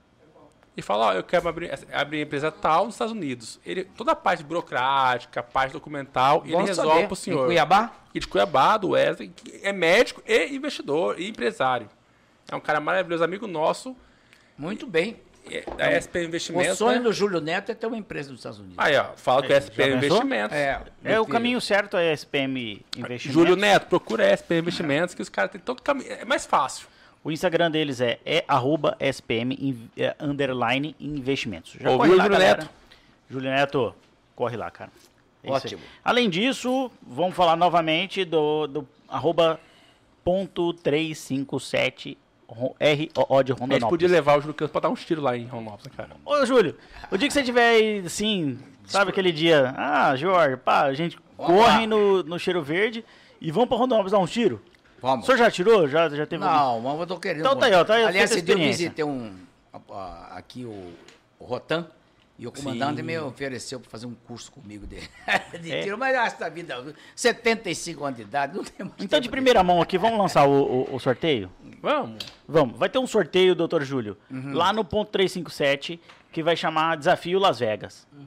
e 0.77 0.81
fala, 0.83 1.07
ó, 1.09 1.13
eu 1.13 1.23
quero 1.23 1.47
abrir, 1.49 1.71
abrir 1.93 2.23
empresa 2.23 2.51
tal 2.51 2.87
nos 2.87 2.95
Estados 2.95 3.13
Unidos. 3.13 3.61
Ele, 3.65 3.85
toda 3.85 4.13
a 4.13 4.17
parte 4.17 4.43
burocrática, 4.43 5.41
a 5.41 5.43
parte 5.43 5.73
documental, 5.73 6.43
ele 6.45 6.53
Bom 6.55 6.63
resolve 6.65 6.91
saber. 6.93 7.07
para 7.07 7.13
o 7.13 7.15
Em 7.15 7.17
senhor. 7.17 7.47
Cuiabá? 7.47 7.93
E 8.15 8.21
de 8.21 8.27
Cuiabá, 8.27 8.77
do 8.79 8.91
Wesley, 8.91 9.29
que 9.35 9.61
é 9.63 9.73
médico 9.73 10.23
e 10.27 10.55
investidor 10.55 11.19
e 11.21 11.29
empresário. 11.29 11.89
É 12.51 12.57
um 12.57 12.61
cara 12.61 12.81
maravilhoso, 12.81 13.23
amigo 13.25 13.47
nosso, 13.47 13.97
Muito 14.57 14.87
bem. 14.87 15.17
é, 15.51 15.63
da 15.77 15.91
SP 16.01 16.21
O 16.21 16.25
Investimentos. 16.25 16.79
sonho 16.79 16.99
né? 16.99 17.05
do 17.05 17.13
Júlio 17.13 17.41
Neto 17.41 17.73
é 17.73 17.75
ter 17.75 17.87
uma 17.87 17.97
empresa 17.97 18.31
nos 18.31 18.41
Estados 18.41 18.59
Unidos. 18.59 18.77
Aí, 18.79 18.97
ó, 18.97 19.07
fala 19.17 19.47
com 19.47 19.53
a 19.53 19.61
SP? 19.61 19.77
Investimentos. 19.93 20.57
É, 20.57 20.81
É, 21.05 21.21
o 21.21 21.27
caminho 21.27 21.61
certo 21.61 21.97
é 21.97 22.13
SPM 22.13 22.85
Investimentos. 22.97 23.23
Júlio 23.33 23.57
Neto, 23.57 23.87
procura 23.89 24.25
a 24.25 24.37
SP 24.37 24.57
Investimentos, 24.59 25.15
que 25.15 25.23
os 25.23 25.29
caras 25.29 25.51
têm 25.51 25.61
todo 25.61 25.83
caminho. 25.83 26.13
É 26.13 26.25
mais 26.25 26.47
fácil. 26.47 26.87
O 27.25 27.31
Instagram 27.31 27.71
deles 27.71 28.01
é, 28.01 28.19
é 28.27 28.45
arroba 28.49 28.97
SPM 28.99 29.89
é, 29.97 30.15
underline 30.21 30.95
investimentos. 30.99 31.77
Já 31.81 31.91
Ouviu, 31.91 32.17
corre 32.17 32.17
lá, 32.17 32.25
Júlio. 32.25 32.39
Neto? 32.39 32.71
Júlio 33.31 33.51
Neto, 33.51 33.95
corre 34.35 34.57
lá, 34.57 34.71
cara. 34.71 34.91
É. 35.45 35.51
Ótimo. 35.51 35.81
Além 36.05 36.29
disso, 36.29 36.91
vamos 37.01 37.35
falar 37.37 37.57
novamente 37.57 38.25
do, 38.25 38.67
do 38.67 38.89
arroba 39.09 39.61
ponto 40.25 40.73
357 40.75 42.19
ro- 42.49 42.75
de 42.79 42.85
A 42.85 42.95
gente 42.95 43.13
Rondonópolis. 43.53 43.85
podia 43.89 44.09
levar 44.09 44.39
o 44.39 44.41
Júlio 44.41 44.55
Campos 44.55 44.73
pra 44.73 44.81
dar 44.83 44.89
uns 44.91 45.05
tiros 45.05 45.23
lá 45.23 45.37
em 45.37 45.47
Rondonópolis, 45.47 45.87
né, 45.87 45.93
cara? 45.97 46.11
Ô, 46.25 46.45
Júlio, 46.47 46.77
o 47.11 47.17
dia 47.17 47.29
que 47.29 47.35
você 47.35 47.43
tiver 47.43 47.69
aí, 47.71 47.99
assim, 48.05 48.59
sabe 48.85 49.11
aquele 49.11 49.33
dia, 49.33 49.75
ah, 49.77 50.15
Jorge, 50.17 50.57
pá, 50.57 50.83
a 50.83 50.95
gente 50.95 51.19
Vamos 51.37 51.57
corre 51.65 51.87
no, 51.87 52.23
no 52.23 52.39
Cheiro 52.39 52.63
Verde 52.63 53.05
e 53.41 53.51
vamos 53.51 53.69
pra 53.69 53.79
Rondonópolis 53.79 54.13
dar 54.13 54.19
uns 54.19 54.31
tiros? 54.31 54.61
O 55.03 55.07
Vamos. 55.07 55.27
senhor 55.27 55.37
já 55.39 55.51
tirou? 55.51 55.89
Já, 55.89 56.09
já 56.09 56.25
teve 56.27 56.45
Não, 56.45 56.81
mas 56.81 57.01
eu 57.01 57.07
tô 57.07 57.19
querendo. 57.19 57.41
Então 57.41 57.57
tá 57.59 57.67
aí, 57.67 57.75
ó, 57.75 57.85
tá 57.85 57.95
aí, 57.95 58.05
Aliás, 58.05 58.31
esse 58.31 58.41
dia 58.41 58.55
eu 58.55 58.59
visitei 58.59 59.05
um, 59.05 59.35
a- 59.73 59.81
a- 59.93 60.37
aqui 60.39 60.65
o, 60.65 60.93
o 61.41 61.45
Rotan 61.45 61.87
e 62.39 62.47
o 62.47 62.53
comandante 62.53 62.99
Sim. 62.99 63.03
me 63.03 63.19
ofereceu 63.19 63.81
para 63.81 63.91
fazer 63.91 64.07
um 64.07 64.15
curso 64.27 64.53
comigo 64.53 64.87
de, 64.87 64.99
de 65.61 65.73
É? 65.73 65.83
tiro, 65.83 65.99
mas 65.99 66.15
acho 66.17 66.39
da 66.39 66.49
vida, 66.49 66.95
75 67.17 68.05
anos 68.05 68.17
de 68.17 68.23
idade, 68.23 68.57
não 68.57 68.63
tem 68.65 68.87
mais 68.87 68.93
Então, 69.01 69.19
de 69.19 69.29
primeira 69.29 69.63
mão 69.65 69.83
aqui, 69.83 69.99
vamos 69.99 70.19
lançar 70.19 70.47
o, 70.47 70.53
o- 70.91 70.95
o 70.95 70.99
sorteio? 71.01 71.51
Vamos. 71.81 72.25
Vamos. 72.47 72.79
Vai 72.79 72.89
ter 72.89 72.99
um 72.99 73.07
sorteio, 73.07 73.55
doutor 73.57 73.83
Júlio, 73.83 74.17
Uhum. 74.31 74.53
lá 74.55 74.73
no 74.73 74.85
ponto 74.85 75.11
357, 75.11 76.01
que 76.31 76.43
vai 76.45 76.57
chamar 76.57 76.97
Desafio 76.97 77.41
Las 77.41 77.59
Vegas. 77.59 78.07
Uhum. 78.13 78.27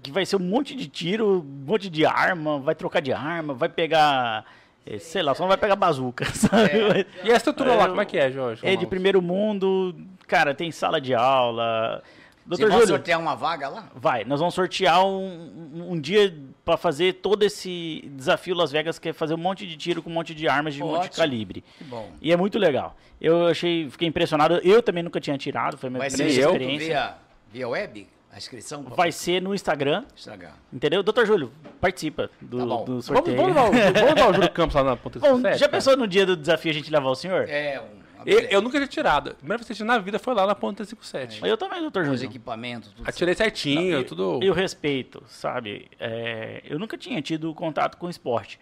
Que 0.00 0.12
vai 0.12 0.24
ser 0.24 0.36
um 0.36 0.40
monte 0.40 0.76
de 0.76 0.86
tiro, 0.86 1.40
um 1.40 1.64
monte 1.66 1.90
de 1.90 2.06
arma, 2.06 2.58
vai 2.60 2.74
trocar 2.76 3.00
de 3.00 3.12
arma, 3.12 3.52
vai 3.52 3.68
pegar, 3.68 4.44
eh, 4.94 4.98
sei 4.98 5.22
lá, 5.22 5.34
só 5.34 5.42
não 5.42 5.48
vai 5.48 5.56
pegar 5.58 5.76
bazuca, 5.76 6.24
sabe? 6.34 7.06
E 7.24 7.30
a 7.32 7.36
estrutura 7.36 7.74
lá, 7.74 7.88
como 7.88 8.00
é 8.00 8.04
que 8.04 8.16
é, 8.18 8.30
Jorge? 8.30 8.66
É 8.66 8.74
de 8.76 8.86
primeiro 8.86 9.20
mundo, 9.22 9.94
cara, 10.26 10.54
tem 10.54 10.70
sala 10.72 11.00
de 11.00 11.14
aula. 11.14 12.02
Vocês 12.46 12.60
Doutor 12.60 12.68
vão 12.70 12.80
Júlio, 12.80 12.94
sortear 12.96 13.20
uma 13.20 13.34
vaga 13.36 13.68
lá? 13.68 13.90
vai, 13.94 14.24
nós 14.24 14.40
vamos 14.40 14.54
sortear 14.54 15.04
um, 15.04 15.90
um- 15.90 16.00
dia 16.00 16.34
para 16.64 16.78
fazer 16.78 17.14
todo 17.14 17.42
esse 17.42 18.10
desafio 18.14 18.54
Las 18.54 18.72
Vegas, 18.72 18.98
que 18.98 19.10
é 19.10 19.12
fazer 19.12 19.34
um 19.34 19.38
monte 19.38 19.66
de 19.66 19.76
tiro 19.76 20.02
com 20.02 20.08
um 20.08 20.14
monte 20.14 20.34
de 20.34 20.48
armas 20.48 20.72
de 20.74 20.82
Ótimo. 20.82 20.96
multicalibre. 20.96 21.62
Que 21.76 21.84
bom. 21.84 22.10
E 22.22 22.32
é 22.32 22.36
muito 22.38 22.58
legal. 22.58 22.96
Eu 23.20 23.48
achei, 23.48 23.90
fiquei 23.90 24.08
impressionado. 24.08 24.60
Eu 24.64 24.82
também 24.82 25.02
nunca 25.02 25.20
tinha 25.20 25.36
tirado, 25.36 25.76
foi 25.76 25.90
minha 25.90 25.98
Vai 26.00 26.08
ser 26.08 26.24
primeira 26.24 26.40
experiência. 26.52 26.86
via, 26.86 27.14
via 27.52 27.68
web? 27.68 28.06
A 28.32 28.36
inscrição? 28.36 28.82
Vai 28.82 29.10
ser 29.10 29.40
no 29.42 29.54
Instagram, 29.54 30.04
Instagram. 30.14 30.50
entendeu? 30.72 31.02
Doutor 31.02 31.26
Júlio, 31.26 31.50
participa 31.80 32.30
do, 32.40 32.58
Tá 32.58 32.64
do 32.64 32.84
Vamos, 32.86 33.04
sorteio. 33.06 33.36
vamos, 33.36 33.54
levar, 33.54 33.68
o- 33.68 33.72
vamos 33.92 34.14
levar 34.14 34.30
o 34.30 34.34
Júlio 34.34 34.50
Campos 34.50 34.74
lá 34.76 34.84
na 34.84 34.96
ponta 34.96 35.18
Bom, 35.18 35.36
17, 35.36 35.58
já 35.58 35.66
cara? 35.66 35.72
pensou 35.72 35.96
no 35.96 36.06
dia 36.06 36.26
do 36.26 36.36
desafio 36.36 36.70
a 36.70 36.74
gente 36.74 36.90
levar 36.90 37.08
o 37.08 37.14
senhor? 37.14 37.48
É, 37.48 37.80
um, 37.80 37.98
Eu, 38.26 38.40
eu 38.40 38.60
nunca 38.60 38.76
tinha 38.78 38.86
tirado. 38.86 39.30
A 39.30 39.34
primeira 39.34 39.58
vez 39.58 39.66
que 39.66 39.72
eu 39.72 39.76
tirei 39.76 39.88
na 39.88 39.98
vida 39.98 40.18
foi 40.18 40.34
lá 40.34 40.46
na 40.46 40.54
ponta 40.54 40.84
357. 40.84 41.40
Mas 41.40 41.50
eu 41.50 41.56
também, 41.56 41.80
doutor 41.80 42.02
os 42.02 42.08
Júlio. 42.20 42.24
equipamentos, 42.26 42.92
tudo 42.92 43.08
Atirei 43.08 43.34
certinho, 43.34 44.00
E- 44.00 44.04
tudo. 44.04 44.40
E 44.42 44.50
o 44.50 44.52
respeito, 44.52 45.22
sabe? 45.26 45.88
É, 45.98 46.62
eu 46.68 46.78
nunca 46.78 46.98
tinha 46.98 47.20
tido 47.22 47.52
contato 47.54 47.96
com 47.96 48.10
esporte. 48.10 48.60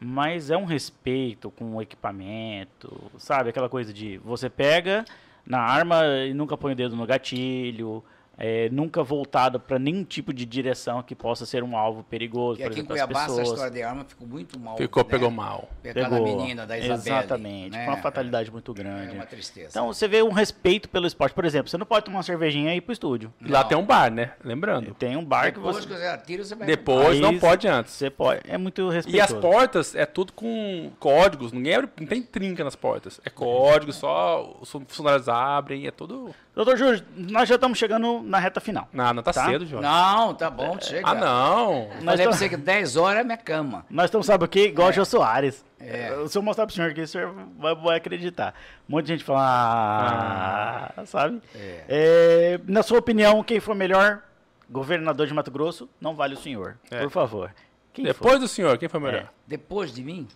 Mas 0.00 0.50
é 0.50 0.56
um 0.56 0.64
respeito 0.64 1.50
com 1.50 1.74
o 1.76 1.82
equipamento, 1.82 3.10
sabe? 3.18 3.50
Aquela 3.50 3.68
coisa 3.68 3.92
de 3.92 4.18
você 4.18 4.48
pega 4.50 5.04
na 5.46 5.58
arma 5.60 6.02
e 6.28 6.34
nunca 6.34 6.56
põe 6.56 6.72
o 6.72 6.76
dedo 6.76 6.94
no 6.94 7.06
gatilho, 7.06 8.04
é, 8.38 8.68
nunca 8.70 9.02
voltado 9.02 9.58
para 9.58 9.78
nenhum 9.78 10.04
tipo 10.04 10.32
de 10.32 10.46
direção 10.46 11.02
que 11.02 11.14
possa 11.14 11.44
ser 11.44 11.64
um 11.64 11.76
alvo 11.76 12.04
perigoso, 12.04 12.60
E 12.60 12.62
por 12.62 12.70
aqui 12.70 12.80
em 12.80 12.84
exemplo, 12.84 12.94
as 12.94 13.00
Cuiabá 13.02 13.20
essa 13.24 13.28
pessoas. 13.34 13.48
história 13.48 13.70
de 13.72 13.82
arma 13.82 14.04
ficou 14.04 14.28
muito 14.28 14.58
mal. 14.60 14.76
Ficou, 14.76 15.02
né? 15.02 15.08
pegou 15.10 15.30
mal. 15.30 15.68
Pegou. 15.82 16.22
menina 16.22 16.64
da 16.64 16.78
Isabelle. 16.78 17.00
Exatamente, 17.18 17.70
né? 17.70 17.84
foi 17.84 17.94
uma 17.94 18.00
fatalidade 18.02 18.50
muito 18.52 18.72
grande. 18.72 19.10
É 19.10 19.14
uma 19.14 19.26
tristeza. 19.26 19.70
Então 19.70 19.88
você 19.88 20.06
vê 20.06 20.22
um 20.22 20.30
respeito 20.30 20.88
pelo 20.88 21.06
esporte. 21.06 21.34
Por 21.34 21.44
exemplo, 21.44 21.68
você 21.68 21.76
não 21.76 21.86
pode 21.86 22.04
tomar 22.04 22.18
uma 22.18 22.22
cervejinha 22.22 22.72
e 22.74 22.76
ir 22.76 22.80
pro 22.80 22.92
estúdio. 22.92 23.32
E 23.40 23.48
lá 23.48 23.62
Não. 23.62 23.68
tem 23.68 23.76
um 23.78 23.84
bar, 23.84 24.10
né? 24.10 24.32
Lembrando. 24.44 24.94
Tem 24.94 25.16
um 25.16 25.24
bar 25.24 25.46
que 25.52 25.58
Depois 25.58 25.76
você. 25.76 25.86
que 25.88 25.94
você 25.94 26.06
atira, 26.06 26.44
você 26.44 26.54
vai... 26.54 26.66
Depois 26.66 27.08
Aí 27.16 27.20
não 27.20 27.38
pode 27.38 27.66
antes. 27.66 27.92
Você 27.92 28.08
pode. 28.08 28.40
É 28.46 28.56
muito 28.56 28.90
E 28.90 28.94
respeitoso. 28.94 29.34
as 29.36 29.40
portas 29.42 29.94
é 29.94 30.06
tudo 30.06 30.32
com 30.32 30.90
códigos, 31.00 31.52
ninguém 31.52 31.74
abre, 31.74 31.90
não 32.00 32.06
tem 32.06 32.22
trinca 32.22 32.62
nas 32.62 32.76
portas. 32.76 33.20
É 33.24 33.30
código, 33.30 33.92
só 33.92 34.56
os 34.60 34.70
funcionários 34.70 35.28
abrem, 35.28 35.86
é 35.86 35.90
tudo. 35.90 36.34
Doutor 36.58 36.76
Júlio, 36.76 37.00
nós 37.16 37.48
já 37.48 37.54
estamos 37.54 37.78
chegando 37.78 38.20
na 38.24 38.40
reta 38.40 38.58
final. 38.60 38.88
Não, 38.92 39.14
não 39.14 39.22
tá, 39.22 39.32
Tá? 39.32 39.46
cedo, 39.46 39.64
Jorge. 39.64 39.86
Não, 39.88 40.34
tá 40.34 40.50
bom, 40.50 40.76
chega. 40.80 41.08
Ah, 41.08 41.14
não. 41.14 41.86
Falei 41.86 42.02
pra 42.02 42.14
estamos- 42.14 42.36
você 42.36 42.48
que 42.48 42.56
10 42.56 42.96
horas 42.96 43.20
é 43.20 43.22
minha 43.24 43.36
cama. 43.38 43.86
Nós 43.88 44.06
estamos, 44.06 44.26
sabe 44.26 44.44
o 44.44 44.48
quê? 44.48 44.66
Igual 44.66 44.88
o 44.88 44.92
Jô 44.92 45.04
Soares. 45.04 45.64
É. 45.78 46.10
Se 46.26 46.36
eu 46.36 46.42
mostrar 46.42 46.66
pro 46.66 46.74
senhor 46.74 46.90
aqui, 46.90 47.02
o 47.02 47.06
senhor 47.06 47.32
vai, 47.56 47.76
vai 47.76 47.96
acreditar. 47.98 48.54
Um 48.88 48.92
monte 48.96 49.04
de 49.06 49.12
gente 49.12 49.22
fala, 49.24 50.92
ah, 50.96 51.06
sabe? 51.06 51.40
É. 51.54 51.84
É, 51.88 52.60
na 52.66 52.82
sua 52.82 52.98
opinião, 52.98 53.40
quem 53.44 53.60
foi 53.60 53.76
melhor 53.76 54.20
governador 54.68 55.28
de 55.28 55.34
Mato 55.34 55.52
Grosso? 55.52 55.88
Não 56.00 56.16
vale 56.16 56.34
o 56.34 56.38
senhor, 56.38 56.76
É. 56.90 57.02
por 57.02 57.10
favor. 57.10 57.54
Quem 57.92 58.04
foi? 58.06 58.12
Depois 58.14 58.40
do 58.40 58.48
senhor, 58.48 58.76
quem 58.78 58.88
foi 58.88 58.98
melhor? 58.98 59.20
É. 59.20 59.28
Depois 59.46 59.94
de 59.94 60.02
mim, 60.02 60.26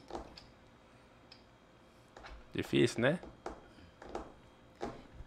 Difícil, 2.54 3.00
né? 3.00 3.18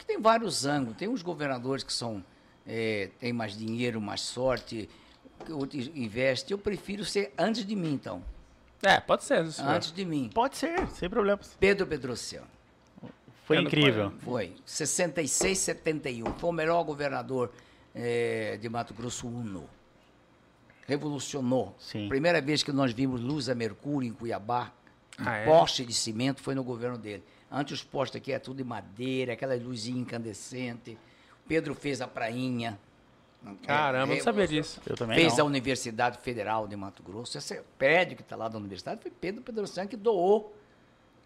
Porque 0.06 0.14
tem 0.14 0.22
vários 0.22 0.66
ângulos. 0.66 0.98
Tem 0.98 1.08
uns 1.08 1.22
governadores 1.22 1.84
que 1.84 1.92
são 1.94 2.24
é, 2.66 3.10
têm 3.20 3.34
mais 3.34 3.58
dinheiro, 3.58 4.00
mais 4.00 4.22
sorte, 4.22 4.90
outros 5.50 5.90
investem. 5.96 6.54
Eu 6.54 6.58
prefiro 6.58 7.04
ser 7.04 7.34
antes 7.38 7.66
de 7.66 7.76
mim, 7.76 7.94
então. 7.94 8.24
É, 8.84 9.00
pode 9.00 9.24
ser, 9.24 9.52
senhor. 9.52 9.70
Antes 9.72 9.92
de 9.92 10.06
mim. 10.06 10.30
Pode 10.34 10.58
ser, 10.58 10.88
sem 10.90 11.10
problemas. 11.10 11.56
Pedro 11.60 11.88
Pedrociano. 11.88 12.48
Foi 13.46 13.58
não 13.58 13.64
incrível. 13.64 14.12
Foi. 14.20 14.56
66, 14.66 15.58
71. 15.58 16.26
Foi 16.34 16.50
o 16.50 16.54
melhor 16.54 16.84
governador 16.84 17.52
eh, 17.94 18.58
de 18.60 18.68
Mato 18.70 18.94
Grosso 18.94 19.28
Uno. 19.28 19.70
Revolucionou. 20.88 21.76
Sim. 21.80 22.08
Primeira 22.10 22.42
vez 22.42 22.62
que 22.64 22.72
nós 22.72 22.92
vimos 22.92 23.22
luz 23.22 23.50
a 23.50 23.56
mercúrio 23.56 24.08
em 24.10 24.14
Cuiabá, 24.14 24.72
um 25.20 25.24
Ah, 25.28 25.38
é? 25.38 25.46
poste 25.46 25.86
de 25.86 25.94
cimento, 25.94 26.42
foi 26.42 26.54
no 26.56 26.64
governo 26.64 26.98
dele. 26.98 27.24
Antes 27.56 27.80
os 27.80 27.84
postes 27.86 28.22
aqui 28.22 28.34
é 28.34 28.38
tudo 28.38 28.58
de 28.58 28.66
madeira, 28.66 29.32
aquela 29.32 29.56
luzinha 29.56 30.02
incandescente. 30.02 30.98
Pedro 31.48 31.74
fez 31.74 32.02
a 32.02 32.08
prainha. 32.08 32.78
Caramba, 33.66 34.12
eu 34.12 34.18
não 34.18 34.24
sabia 34.24 34.46
disso. 34.46 34.82
Eu 34.86 34.98
também 34.98 35.18
Fez 35.18 35.36
a 35.36 35.38
não. 35.38 35.46
Universidade 35.46 36.18
Federal 36.18 36.68
de 36.68 36.76
Mato 36.76 37.02
Grosso. 37.02 37.38
Esse 37.38 37.62
prédio 37.78 38.18
que 38.18 38.24
está 38.24 38.36
lá 38.36 38.50
da 38.50 38.58
universidade 38.58 39.02
foi 39.02 39.10
Pedro 39.10 39.42
Pedrossian 39.42 39.88
que 39.88 39.96
doou 39.96 40.54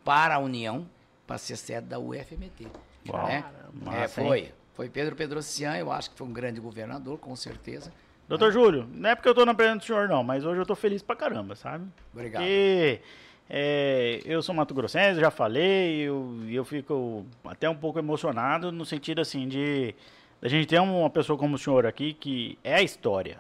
para 0.06 0.36
a 0.36 0.38
União 0.38 0.88
para 1.26 1.40
ser 1.40 1.56
sede 1.56 1.88
da 1.88 1.98
UFMT. 1.98 2.68
Uau, 3.08 3.28
né? 3.28 3.44
massa, 3.74 4.22
é, 4.22 4.24
hein? 4.24 4.30
foi. 4.30 4.54
Foi 4.76 4.88
Pedro 4.88 5.16
Pedrossian, 5.16 5.78
eu 5.78 5.92
acho 5.92 6.12
que 6.12 6.18
foi 6.18 6.28
um 6.28 6.32
grande 6.32 6.62
governador, 6.62 7.18
com 7.18 7.36
certeza. 7.36 7.92
Doutor 8.28 8.52
Júlio, 8.52 8.88
não 8.94 9.10
é 9.10 9.16
porque 9.16 9.28
eu 9.28 9.34
tô 9.34 9.44
na 9.44 9.56
presença 9.56 9.80
do 9.80 9.84
senhor, 9.86 10.08
não, 10.08 10.24
mas 10.24 10.46
hoje 10.46 10.62
eu 10.62 10.66
tô 10.66 10.76
feliz 10.76 11.02
pra 11.02 11.16
caramba, 11.16 11.56
sabe? 11.56 11.88
Obrigado. 12.14 12.44
Porque 12.44 13.02
é, 13.50 14.22
eu 14.26 14.42
sou 14.42 14.54
Mato 14.54 14.74
Grossense, 14.74 15.20
já 15.20 15.32
falei, 15.32 15.98
e 15.98 16.02
eu, 16.04 16.36
eu 16.50 16.64
fico 16.66 17.26
até 17.46 17.70
um 17.70 17.76
pouco 17.76 17.98
emocionado 17.98 18.72
no 18.72 18.86
sentido 18.86 19.22
assim 19.22 19.48
de 19.48 19.96
a 20.42 20.48
gente 20.48 20.68
ter 20.68 20.80
uma 20.80 21.10
pessoa 21.10 21.38
como 21.38 21.56
o 21.56 21.58
senhor 21.58 21.86
aqui 21.86 22.14
que 22.14 22.58
é 22.64 22.76
a 22.76 22.82
história. 22.82 23.38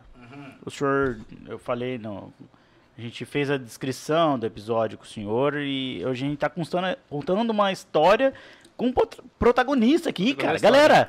O 0.65 0.69
senhor, 0.69 1.17
eu 1.47 1.57
falei, 1.57 1.97
não, 1.97 2.33
a 2.97 3.01
gente 3.01 3.23
fez 3.25 3.49
a 3.49 3.57
descrição 3.57 4.37
do 4.37 4.45
episódio 4.45 4.97
com 4.97 5.03
o 5.05 5.07
senhor 5.07 5.55
e 5.57 6.03
hoje 6.05 6.25
a 6.25 6.29
gente 6.29 6.37
tá 6.37 6.49
contando, 6.49 6.97
contando 7.09 7.49
uma 7.51 7.71
história 7.71 8.33
com 8.75 8.87
um 8.87 8.93
protagonista 9.39 10.09
aqui, 10.09 10.33
cara. 10.33 10.59
Galera, 10.59 11.07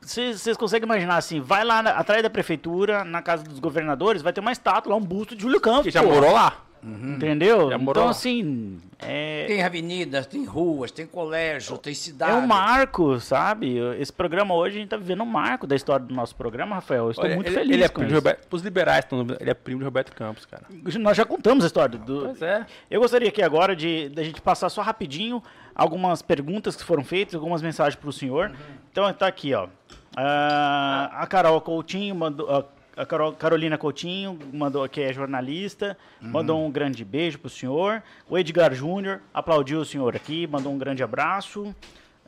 vocês 0.00 0.40
vocês 0.40 0.56
conseguem 0.56 0.84
imaginar 0.86 1.16
assim, 1.16 1.40
vai 1.40 1.64
lá 1.64 1.82
na- 1.82 1.92
atrás 1.92 2.22
da 2.22 2.28
prefeitura, 2.30 3.02
na 3.04 3.22
casa 3.22 3.42
dos 3.44 3.58
governadores, 3.58 4.20
vai 4.20 4.32
ter 4.32 4.40
uma 4.40 4.52
estátua 4.52 4.90
lá, 4.92 4.96
um 4.96 5.04
busto 5.04 5.34
de 5.34 5.42
Júlio 5.42 5.60
Campos. 5.60 5.84
Que 5.84 5.90
já 5.90 6.02
pô. 6.02 6.10
morou 6.10 6.32
lá. 6.32 6.63
Entendeu? 6.86 7.70
Já 7.70 7.78
morou 7.78 8.02
Então, 8.02 8.10
assim, 8.10 8.78
é, 8.98 9.46
Tem 9.46 9.62
avenidas, 9.62 10.26
tem 10.26 10.44
ruas, 10.44 10.90
tem 10.90 11.06
colégio, 11.06 11.78
tem 11.78 11.92
é 11.92 11.94
cidade. 11.94 12.32
um 12.36 12.46
marco, 12.46 13.18
sabe? 13.20 13.76
Esse 13.98 14.12
programa 14.12 14.54
hoje, 14.54 14.76
a 14.76 14.80
gente 14.80 14.90
tá 14.90 14.96
vivendo 14.98 15.22
um 15.22 15.26
marco 15.26 15.66
da 15.66 15.74
história 15.74 16.04
do 16.04 16.14
nosso 16.14 16.36
programa, 16.36 16.74
Rafael. 16.76 17.04
Eu 17.04 17.10
estou 17.12 17.24
Olha, 17.24 17.34
muito 17.36 17.46
ele, 17.48 17.54
feliz 17.56 17.72
ele 17.72 17.84
é 17.84 17.88
com 17.88 17.94
primo 17.94 18.08
de 18.08 18.12
isso. 18.14 18.20
Roberto, 18.20 18.46
pros 18.48 18.62
liberais, 18.62 18.98
estão 19.04 19.24
no- 19.24 19.36
ele 19.40 19.50
é 19.50 19.54
primo 19.54 19.78
de 19.78 19.84
Roberto 19.84 20.12
Campos, 20.14 20.44
cara. 20.44 20.64
Nós 21.00 21.16
já 21.16 21.24
contamos 21.24 21.64
a 21.64 21.66
história 21.68 21.98
do... 21.98 22.20
Pois 22.26 22.42
é. 22.42 22.66
Eu 22.90 23.00
gostaria 23.00 23.28
aqui 23.30 23.42
agora 23.42 23.74
de 23.74 24.10
da 24.10 24.22
gente 24.22 24.42
passar 24.42 24.68
só 24.68 24.82
rapidinho 24.82 25.42
algumas 25.74 26.20
perguntas 26.20 26.76
que 26.76 26.84
foram 26.84 27.02
feitas, 27.02 27.34
algumas 27.34 27.62
mensagens 27.62 27.96
para 27.96 28.08
o 28.10 28.12
senhor. 28.12 28.52
Então 28.92 29.10
tá 29.14 29.26
aqui, 29.26 29.54
ó. 29.54 29.68
Ah, 30.16 31.10
a 31.14 31.26
Carol 31.26 31.60
Coutinho 31.60 32.14
mandou. 32.14 32.50
a- 32.50 32.64
A 32.96 33.04
Carol- 33.04 33.32
Carolina 33.32 33.76
Coutinho 33.76 34.38
mandou 34.52 34.88
que 34.88 35.00
é 35.00 35.12
jornalista, 35.12 35.96
mandou 36.20 36.64
um 36.64 36.70
grande 36.70 37.04
beijo 37.04 37.38
pro 37.38 37.50
senhor. 37.50 38.02
O 38.28 38.38
Edgar 38.38 38.72
Júnior 38.74 39.20
aplaudiu 39.32 39.80
o 39.80 39.84
senhor 39.84 40.14
aqui, 40.14 40.46
mandou 40.46 40.72
um 40.72 40.78
grande 40.78 41.02
abraço. 41.02 41.74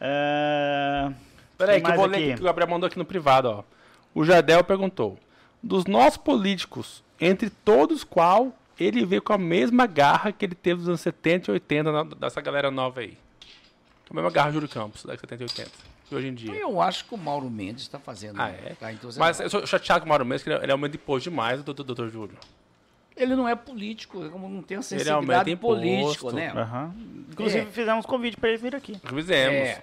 É... 0.00 1.10
Peraí, 1.56 1.80
que 1.80 1.90
eu 1.90 1.94
vou 1.96 2.06
ler 2.06 2.34
que 2.36 2.42
o 2.42 2.44
Gabriel 2.44 2.68
mandou 2.68 2.86
aqui 2.86 2.98
no 2.98 3.04
privado, 3.04 3.48
ó. 3.48 3.64
O 4.14 4.24
Jardel 4.24 4.62
perguntou: 4.64 5.18
dos 5.62 5.84
nossos 5.86 6.16
políticos, 6.18 7.02
entre 7.20 7.48
todos 7.48 8.04
qual 8.04 8.52
ele 8.78 9.06
veio 9.06 9.22
com 9.22 9.32
a 9.32 9.38
mesma 9.38 9.86
garra 9.86 10.32
que 10.32 10.44
ele 10.44 10.54
teve 10.54 10.80
nos 10.80 10.88
anos 10.88 11.00
70 11.00 11.50
e 11.50 11.52
80 11.54 11.92
na- 11.92 12.02
dessa 12.02 12.40
galera 12.40 12.70
nova 12.70 13.00
aí? 13.00 13.16
Com 14.08 14.12
a 14.12 14.16
mesma 14.16 14.30
garra 14.30 14.50
Júlio 14.52 14.68
Campos, 14.68 15.04
da 15.04 15.16
70 15.16 15.42
e 15.42 15.44
80. 15.44 15.70
Hoje 16.10 16.28
em 16.28 16.34
dia. 16.34 16.54
Eu 16.54 16.80
acho 16.80 17.04
que 17.04 17.14
o 17.14 17.18
Mauro 17.18 17.50
Mendes 17.50 17.82
está 17.82 17.98
fazendo. 17.98 18.40
Ah, 18.40 18.48
é? 18.48 18.74
tá 18.78 18.92
entusiasmado. 18.92 19.28
Mas 19.28 19.40
eu 19.40 19.50
sou 19.50 19.66
chateado 19.66 20.00
com 20.02 20.06
o 20.06 20.08
Mauro 20.08 20.24
Mendes, 20.24 20.42
que 20.44 20.50
ele, 20.50 20.62
ele 20.62 20.72
aumenta 20.72 20.96
imposto 20.96 21.28
demais 21.30 21.62
do 21.64 21.74
doutor 21.74 22.08
Júlio. 22.08 22.36
Ele 23.16 23.34
não 23.34 23.48
é 23.48 23.54
político, 23.56 24.28
como 24.30 24.48
não 24.48 24.62
tem 24.62 24.76
a 24.76 24.80
Ele 24.80 24.84
sensibilidade 24.84 25.50
imposto. 25.50 25.80
política, 25.80 26.32
né? 26.32 26.48
Aham. 26.54 26.94
Inclusive 27.32 27.60
É. 27.66 27.66
fizemos 27.72 28.04
convite 28.06 28.36
para 28.36 28.50
ele 28.50 28.58
vir 28.58 28.76
aqui. 28.76 29.00
Fizemos. 29.04 29.54
É, 29.68 29.82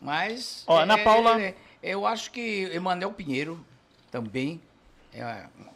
mas. 0.00 0.64
Ó, 0.66 0.78
Ana 0.80 0.94
é, 0.98 1.04
Paula- 1.04 1.40
é, 1.40 1.54
eu 1.82 2.06
acho 2.06 2.30
que 2.30 2.70
Emanuel 2.72 3.12
Pinheiro 3.12 3.58
também 4.10 4.60
é, 5.12 5.20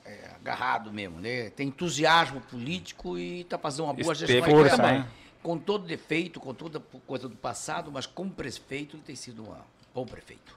é 0.06 0.30
agarrado 0.36 0.92
mesmo, 0.92 1.18
né? 1.20 1.50
Tem 1.50 1.68
entusiasmo 1.68 2.40
político 2.42 3.18
e 3.18 3.40
está 3.40 3.58
fazendo 3.58 3.84
uma 3.86 3.94
boa 3.94 4.12
Esteve 4.12 4.34
gestão. 4.34 4.50
força, 4.50 4.76
também. 4.76 4.98
né? 5.00 5.08
Com 5.42 5.58
todo 5.58 5.84
defeito, 5.84 6.38
com 6.38 6.54
toda 6.54 6.78
coisa 7.04 7.28
do 7.28 7.34
passado, 7.34 7.90
mas 7.92 8.06
como 8.06 8.30
prefeito 8.30 8.94
ele 8.96 9.02
tem 9.02 9.16
sido 9.16 9.42
um 9.42 9.52
bom 9.94 10.04
prefeito. 10.06 10.56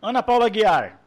Ana 0.00 0.22
Paula 0.22 0.48
Guiar. 0.48 0.98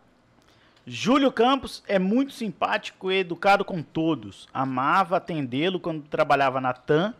Júlio 0.86 1.32
Campos 1.32 1.82
é 1.88 1.98
muito 1.98 2.34
simpático 2.34 3.12
e 3.12 3.20
educado 3.20 3.64
com 3.64 3.82
todos. 3.82 4.48
Amava 4.54 5.18
atendê-lo 5.18 5.80
quando 5.80 6.04
trabalhava 6.04 6.60
na 6.60 6.74
TAM. 6.74 7.14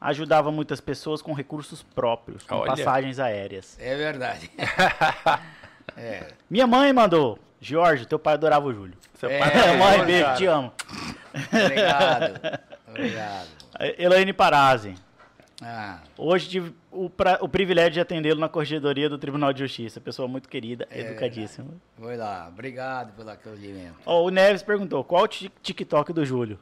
Ajudava 0.00 0.52
muitas 0.52 0.80
pessoas 0.80 1.20
com 1.20 1.32
recursos 1.32 1.82
próprios, 1.82 2.44
com 2.44 2.54
Olha. 2.56 2.66
passagens 2.76 3.18
aéreas. 3.18 3.76
É 3.80 3.96
verdade. 3.96 4.50
Minha 6.48 6.66
mãe 6.66 6.92
mandou. 6.92 7.38
Jorge, 7.60 8.06
teu 8.06 8.18
pai 8.18 8.34
adorava 8.34 8.66
o 8.66 8.72
Júlio. 8.72 8.96
Seu 9.14 9.30
É, 9.30 9.38
pai 9.38 9.50
É, 9.68 9.76
mãe, 9.76 10.04
beijo, 10.04 10.34
te 10.36 10.46
amo. 10.46 10.72
Obrigado. 11.34 12.40
Obrigado. 12.86 13.48
Elaine 13.98 14.32
Parazzi. 14.32 14.94
Ah, 15.62 16.00
Hoje 16.18 16.48
tive 16.50 16.74
o, 16.90 17.08
pra- 17.08 17.38
o 17.40 17.48
privilégio 17.48 17.92
de 17.92 18.00
atendê-lo 18.00 18.38
na 18.38 18.48
corregedoria 18.48 19.08
do 19.08 19.16
Tribunal 19.16 19.52
de 19.54 19.60
Justiça. 19.60 20.00
Pessoa 20.00 20.28
muito 20.28 20.48
querida, 20.48 20.86
É. 20.90 21.00
educadíssima. 21.00 21.68
foi 21.98 22.16
lá. 22.16 22.48
Obrigado 22.48 23.14
pelo 23.16 23.30
acolhimento. 23.30 23.94
Ó, 24.04 24.22
o 24.24 24.28
Neves 24.30 24.62
perguntou, 24.62 25.02
qual 25.02 25.24
o 25.24 25.28
ti- 25.28 25.50
TikTok 25.62 26.12
do 26.12 26.24
Júlio? 26.26 26.58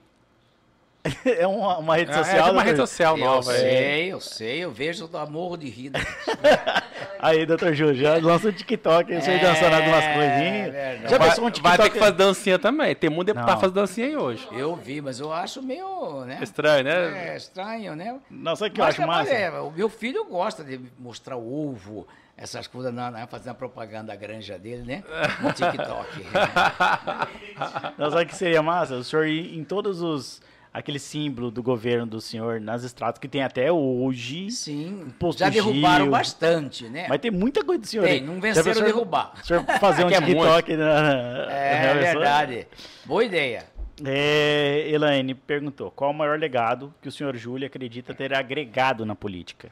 é 1.38 1.46
uma, 1.46 1.78
uma 1.78 1.96
rede 1.96 2.10
É, 2.10 2.14
social? 2.14 2.36
é 2.36 2.42
uma 2.42 2.46
doutor? 2.52 2.64
rede 2.66 2.76
social 2.78 3.18
Eu 3.18 3.24
nova. 3.24 3.52
é. 3.54 3.58
sei, 3.58 4.12
eu 4.12 4.20
sei, 4.20 4.58
eu 4.64 4.70
vejo, 4.72 5.08
eu 5.12 5.26
morro 5.30 5.56
de 5.56 5.68
rir. 5.68 5.92
Aí, 7.20 7.44
doutor 7.46 7.74
Júlio, 7.74 7.94
já 7.94 8.16
lançou 8.18 8.50
o 8.50 8.52
TikTok, 8.52 9.12
aí 9.12 9.20
você 9.22 9.30
É, 9.32 9.38
dançando 9.38 9.74
algumas 9.76 10.04
coisinhas. 10.04 10.72
verdade. 10.72 11.10
Já 11.10 11.18
Vai, 11.18 11.28
pensou 11.28 11.44
um 11.44 11.46
vai 11.46 11.52
TikTok? 11.52 11.82
ter 11.82 11.90
que 11.90 11.98
fazer 11.98 12.12
dancinha 12.12 12.58
também. 12.58 12.94
Tem 12.94 13.08
muito 13.08 13.26
deputado 13.28 13.60
fazendo 13.60 13.74
dancinha 13.76 14.06
aí 14.08 14.16
hoje. 14.16 14.46
Eu 14.52 14.76
vi, 14.76 15.00
mas 15.00 15.20
eu 15.20 15.32
acho 15.32 15.62
meio, 15.62 16.24
né? 16.26 16.38
Estranho, 16.42 16.84
né? 16.84 17.28
É 17.32 17.36
estranho, 17.36 17.96
né? 17.96 18.18
Não, 18.30 18.54
sabe 18.56 18.70
o 18.70 18.74
que 18.74 18.80
eu 18.80 18.84
Mas, 18.84 18.98
acho 18.98 19.06
massa? 19.06 19.30
é, 19.32 19.50
o 19.60 19.70
meu 19.70 19.88
filho 19.88 20.24
gosta 20.26 20.62
de 20.62 20.78
mostrar 20.98 21.36
o 21.36 21.70
ovo, 21.70 22.06
essas 22.36 22.66
coisas, 22.66 22.92
na, 22.92 23.10
na, 23.10 23.26
fazendo 23.26 23.52
a 23.52 23.54
propaganda 23.54 24.08
da 24.08 24.16
granja 24.16 24.58
dele, 24.58 24.82
né? 24.82 25.02
No 25.40 25.50
TikTok. 25.52 26.26
Não, 27.96 28.10
sabe 28.10 28.24
o 28.24 28.26
que 28.26 28.36
seria 28.36 28.62
massa? 28.62 28.96
O 28.96 29.04
senhor 29.04 29.26
ir 29.26 29.56
em 29.56 29.64
todos 29.64 30.02
os... 30.02 30.42
Aquele 30.74 30.98
símbolo 30.98 31.52
do 31.52 31.62
governo 31.62 32.04
do 32.04 32.20
senhor 32.20 32.60
nas 32.60 32.82
estradas, 32.82 33.20
que 33.20 33.28
tem 33.28 33.44
até 33.44 33.70
hoje. 33.70 34.50
Sim, 34.50 35.06
já 35.36 35.48
derrubaram 35.48 36.06
Gil. 36.06 36.10
bastante, 36.10 36.88
né? 36.88 37.06
Mas 37.08 37.20
tem 37.20 37.30
muita 37.30 37.64
coisa 37.64 37.80
do 37.80 37.86
senhor. 37.86 38.02
Tem, 38.04 38.20
não 38.20 38.40
venceram 38.40 38.64
pensou 38.66 38.82
derrubar. 38.82 39.34
O 39.40 39.46
senhor 39.46 39.64
fazer 39.78 40.04
um 40.04 40.08
Que 40.08 40.14
é 40.14 40.20
TikTok 40.20 40.76
na, 40.76 41.52
É 41.52 41.86
na 41.86 42.00
pessoa? 42.00 42.14
verdade. 42.14 42.66
Boa 43.04 43.24
ideia. 43.24 43.66
É, 44.04 44.88
Elaine 44.90 45.32
perguntou: 45.32 45.92
qual 45.92 46.10
o 46.10 46.14
maior 46.14 46.40
legado 46.40 46.92
que 47.00 47.06
o 47.06 47.12
senhor 47.12 47.36
Júlio 47.36 47.68
acredita 47.68 48.12
ter 48.12 48.34
agregado 48.34 49.06
na 49.06 49.14
política? 49.14 49.70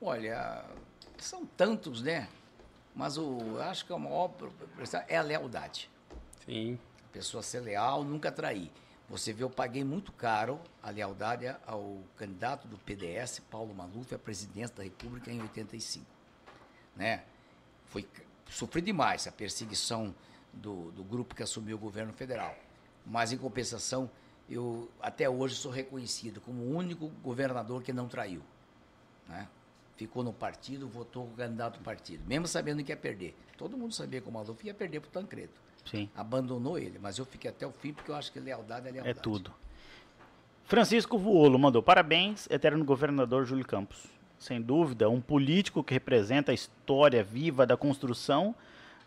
Olha, 0.00 0.62
são 1.18 1.44
tantos, 1.56 2.00
né? 2.00 2.28
Mas 2.94 3.18
o, 3.18 3.38
eu 3.56 3.62
acho 3.62 3.84
que 3.84 3.92
a 3.92 3.98
maior 3.98 4.30
é 5.08 5.16
a 5.16 5.22
lealdade. 5.22 5.90
Sim. 6.46 6.78
A 7.10 7.12
pessoa 7.12 7.42
ser 7.42 7.58
leal, 7.60 8.04
nunca 8.04 8.30
trair. 8.30 8.70
Você 9.10 9.32
vê, 9.32 9.42
eu 9.42 9.50
paguei 9.50 9.82
muito 9.82 10.12
caro 10.12 10.60
a 10.80 10.88
lealdade 10.88 11.44
ao 11.66 11.98
candidato 12.16 12.68
do 12.68 12.78
PDS, 12.78 13.40
Paulo 13.50 13.74
Maluf, 13.74 14.14
à 14.14 14.18
presidência 14.18 14.76
da 14.76 14.84
República 14.84 15.32
em 15.32 15.42
85. 15.42 16.06
Né? 16.94 17.24
Foi, 17.86 18.06
sofri 18.48 18.80
demais 18.80 19.26
a 19.26 19.32
perseguição 19.32 20.14
do, 20.52 20.92
do 20.92 21.02
grupo 21.02 21.34
que 21.34 21.42
assumiu 21.42 21.76
o 21.76 21.80
governo 21.80 22.12
federal. 22.12 22.56
Mas, 23.04 23.32
em 23.32 23.36
compensação, 23.36 24.08
eu 24.48 24.88
até 25.00 25.28
hoje 25.28 25.56
sou 25.56 25.72
reconhecido 25.72 26.40
como 26.40 26.62
o 26.62 26.76
único 26.76 27.08
governador 27.08 27.82
que 27.82 27.92
não 27.92 28.06
traiu. 28.06 28.42
Né? 29.28 29.48
Ficou 29.96 30.22
no 30.22 30.32
partido, 30.32 30.86
votou 30.86 31.26
com 31.26 31.32
o 31.32 31.36
candidato 31.36 31.78
do 31.78 31.84
partido, 31.84 32.24
mesmo 32.28 32.46
sabendo 32.46 32.84
que 32.84 32.92
ia 32.92 32.96
perder. 32.96 33.36
Todo 33.58 33.76
mundo 33.76 33.92
sabia 33.92 34.20
que 34.20 34.28
o 34.28 34.32
Maluf 34.32 34.64
ia 34.64 34.72
perder 34.72 35.00
para 35.00 35.08
o 35.08 35.10
Tancredo 35.10 35.69
Sim, 35.84 36.08
abandonou 36.14 36.78
ele, 36.78 36.98
mas 37.00 37.18
eu 37.18 37.24
fiquei 37.24 37.50
até 37.50 37.66
o 37.66 37.72
fim 37.72 37.92
porque 37.92 38.10
eu 38.10 38.14
acho 38.14 38.30
que 38.32 38.38
lealdade 38.40 38.86
é 38.86 38.90
é 38.90 38.92
lealdade. 38.92 39.20
tudo. 39.20 39.52
Francisco 40.64 41.18
Vuolo 41.18 41.58
mandou: 41.58 41.82
parabéns, 41.82 42.46
eterno 42.50 42.84
governador 42.84 43.44
Júlio 43.44 43.66
Campos. 43.66 44.04
Sem 44.38 44.60
dúvida, 44.60 45.08
um 45.10 45.20
político 45.20 45.82
que 45.84 45.92
representa 45.92 46.50
a 46.52 46.54
história 46.54 47.22
viva 47.22 47.66
da 47.66 47.76
construção 47.76 48.54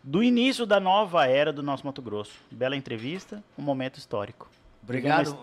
do 0.02 0.22
início 0.22 0.64
da 0.66 0.78
nova 0.78 1.26
era 1.26 1.52
do 1.52 1.62
nosso 1.62 1.84
Mato 1.86 2.00
Grosso. 2.02 2.32
Bela 2.50 2.76
entrevista, 2.76 3.42
um 3.58 3.62
momento 3.62 3.98
histórico. 3.98 4.48
Obrigado, 4.82 5.36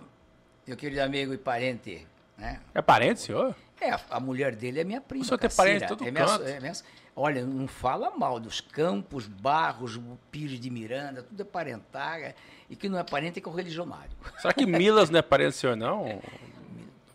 meu 0.65 0.77
querido 0.77 1.01
amigo 1.01 1.33
e 1.33 1.37
parente. 1.37 2.07
Né? 2.37 2.61
É 2.73 2.81
parente, 2.81 3.19
senhor? 3.21 3.55
É, 3.81 3.89
a, 3.91 3.99
a 4.11 4.19
mulher 4.19 4.55
dele 4.55 4.79
é 4.79 4.83
minha 4.83 5.01
prima. 5.01 5.23
O 5.23 5.27
senhor 5.27 5.39
tem 5.39 5.49
parente 5.49 5.87
todo 5.87 6.07
é 6.07 6.11
minha, 6.11 6.25
canto. 6.25 6.43
é 6.45 6.59
minha- 6.59 6.73
olha, 7.21 7.45
não 7.45 7.67
fala 7.67 8.11
mal 8.17 8.39
dos 8.39 8.59
Campos, 8.59 9.27
Barros, 9.27 9.99
Pires 10.31 10.59
de 10.59 10.69
Miranda, 10.69 11.21
tudo 11.21 11.41
é 11.41 11.45
parentada. 11.45 12.35
E 12.69 12.75
que 12.75 12.89
não 12.89 12.97
é 12.97 13.03
parente 13.03 13.37
é 13.37 13.41
com 13.41 13.49
o 13.49 13.53
religionário. 13.53 14.11
Será 14.39 14.53
que 14.53 14.65
Milas 14.65 15.09
não 15.09 15.19
é 15.19 15.21
parente 15.21 15.49
do 15.49 15.55
senhor, 15.55 15.75
não? 15.75 16.21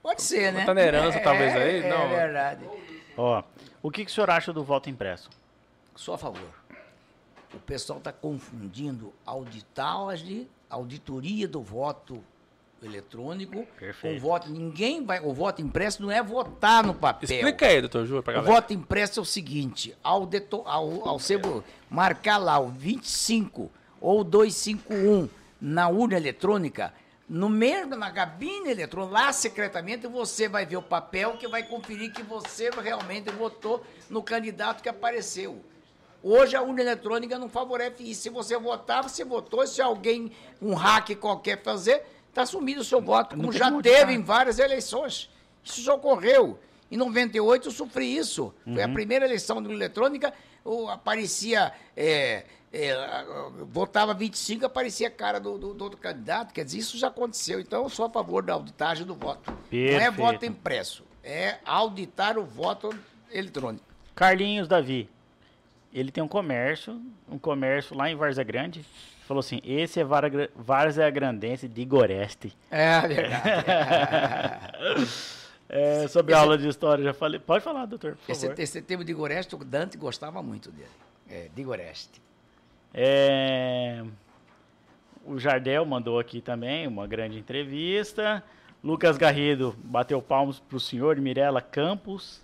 Pode 0.03 0.23
ser, 0.23 0.53
né? 0.53 0.65
Tá 0.65 0.73
na 0.73 0.83
herança, 0.83 1.19
talvez, 1.19 1.57
aí? 1.57 1.79
É, 1.83 1.89
Não. 1.91 2.03
é 2.03 2.09
verdade. 2.09 2.65
Ó, 3.17 3.43
o 3.83 3.91
que, 3.91 4.05
que 4.05 4.11
o 4.11 4.15
senhor 4.15 4.31
acha 4.31 4.53
do 4.53 4.63
voto 4.63 4.89
impresso? 4.89 5.29
Sou 5.97 6.15
a 6.15 6.19
favor. 6.19 6.51
O 7.53 7.59
pessoal 7.59 7.99
está 7.99 8.13
confundindo 8.13 9.13
auditagem, 9.25 10.49
auditoria 10.71 11.49
do 11.49 11.61
voto 11.61 12.23
eletrônico 12.83 13.67
Perfeito. 13.79 14.01
com 14.15 14.19
o 14.19 14.21
voto. 14.21 14.51
Ninguém 14.51 15.05
vai. 15.05 15.21
O 15.21 15.33
voto 15.33 15.63
impresso 15.63 16.03
não 16.03 16.11
é 16.11 16.23
votar 16.23 16.85
no 16.85 16.95
papel. 16.95 17.29
Explica 17.31 17.67
aí, 17.67 17.81
doutor 17.81 18.05
Júlio, 18.07 18.23
pra 18.23 18.33
O 18.33 18.37
galera. 18.43 18.55
voto 18.55 18.73
impresso 18.73 19.21
é 19.21 19.23
o 19.23 19.27
seguinte: 19.27 19.97
ao, 20.03 20.27
deto- 20.27 20.63
ao, 20.67 21.09
ao 21.09 21.19
ser, 21.19 21.41
marcar 21.91 22.39
lá 22.39 22.59
o 22.59 22.69
25, 22.69 23.71
ou 24.01 24.23
251 24.23 25.29
na 25.61 25.89
urna 25.89 26.17
eletrônica, 26.17 26.93
no 27.29 27.49
mesmo, 27.49 27.97
na 27.97 28.11
cabine 28.11 28.69
eletrônica, 28.71 29.13
lá 29.19 29.33
secretamente 29.33 30.07
você 30.07 30.49
vai 30.49 30.65
ver 30.67 30.77
o 30.77 30.83
papel 30.83 31.37
que 31.39 31.49
vai 31.49 31.63
conferir 31.63 32.13
que 32.13 32.23
você 32.23 32.71
realmente 32.71 33.31
votou 33.33 33.83
no 34.09 34.23
candidato 34.23 34.83
que 34.83 34.89
apareceu. 34.89 35.61
Hoje 36.23 36.57
a 36.57 36.63
urna 36.63 36.81
eletrônica 36.81 37.39
não 37.39 37.49
favorece 37.49 38.03
isso. 38.03 38.23
Se 38.23 38.31
você 38.31 38.59
votar, 38.59 39.03
você 39.03 39.25
votou. 39.25 39.65
Se 39.67 39.81
alguém, 39.81 40.33
um 40.61 40.75
hack 40.75 41.15
qualquer 41.17 41.63
fazer, 41.63 42.03
está 42.37 42.43
assumido 42.43 42.83
o 42.83 42.85
seu 42.85 43.01
voto, 43.01 43.35
como 43.35 43.51
já 43.51 43.73
teve 43.81 44.13
em 44.13 44.23
várias 44.23 44.59
eleições. 44.59 45.31
Isso 45.65 45.81
já 45.83 45.95
ocorreu. 45.95 46.59
Em 46.91 46.97
98 46.99 47.69
eu 47.69 47.73
sofri 47.73 48.15
isso. 48.17 48.55
Foi 48.65 48.83
a 48.83 48.89
primeira 48.89 49.25
eleição 49.25 49.63
de 49.63 49.73
eletrônica, 49.73 50.33
aparecia. 50.93 51.73
é, 51.97 52.45
é, 52.73 52.95
votava 53.71 54.13
25, 54.13 54.67
aparecia 54.67 55.09
a 55.09 55.11
cara 55.11 55.41
do, 55.41 55.57
do- 55.57 55.73
do 55.73 55.85
outro 55.85 55.99
candidato. 55.99 56.53
Quer 56.53 56.65
dizer, 56.65 56.79
isso 56.79 56.99
já 56.99 57.09
aconteceu. 57.09 57.59
Então 57.59 57.85
eu 57.85 57.89
sou 57.89 58.05
a 58.05 58.11
favor 58.11 58.43
da 58.43 58.53
auditagem 58.53 59.07
do 59.07 59.15
voto. 59.15 59.51
Não 59.51 59.57
é 59.79 59.89
Perfeito. 59.99 60.13
voto 60.17 60.45
impresso, 60.45 61.05
é 61.25 61.57
auditar 61.65 62.37
o 62.39 62.45
voto 62.45 62.91
eletrônico. 63.33 63.85
Carlinhos 64.15 64.69
Davi. 64.69 65.09
Ele 65.93 66.13
tem 66.13 66.23
um 66.23 66.29
comércio, 66.29 67.01
um 67.29 67.39
comércio 67.39 67.97
lá 67.97 68.11
em 68.11 68.15
Várzea 68.15 68.45
Grande. 68.45 68.85
Falou 69.27 69.41
assim: 69.41 69.61
esse 69.65 69.99
é 70.01 70.05
Vara- 70.05 70.49
Várzea 70.55 71.11
Grandense 71.11 71.67
de 71.69 71.85
Goreste. 71.85 72.57
É 72.71 73.01
verdade. 73.07 73.45
É, 75.69 76.07
sobre 76.07 76.33
a 76.33 76.39
aula 76.39 76.57
de 76.57 76.69
história, 76.69 77.03
já 77.03 77.13
falei. 77.13 77.41
Pode 77.41 77.65
falar, 77.65 77.87
doutor, 77.87 78.17
esse, 78.29 78.47
esse 78.57 78.81
tema 78.81 79.05
de 79.05 79.13
Goreste, 79.13 79.53
o 79.57 79.59
Dante 79.59 79.99
gostava 79.99 80.41
muito 80.41 80.71
dele. 80.71 80.89
É, 81.29 81.49
de 81.53 81.65
Goreste. 81.65 82.23
É, 82.95 84.05
O 85.25 85.37
Jardel 85.41 85.85
mandou 85.85 86.21
aqui 86.21 86.41
também 86.41 86.87
uma 86.87 87.05
grande 87.09 87.37
entrevista. 87.37 88.45
Lucas 88.83 89.19
Garrido 89.19 89.75
bateu 89.83 90.23
palmos 90.23 90.61
para 90.61 90.77
o 90.77 90.81
senhor 90.81 91.17
Mirela 91.17 91.61
Campos 91.61 92.41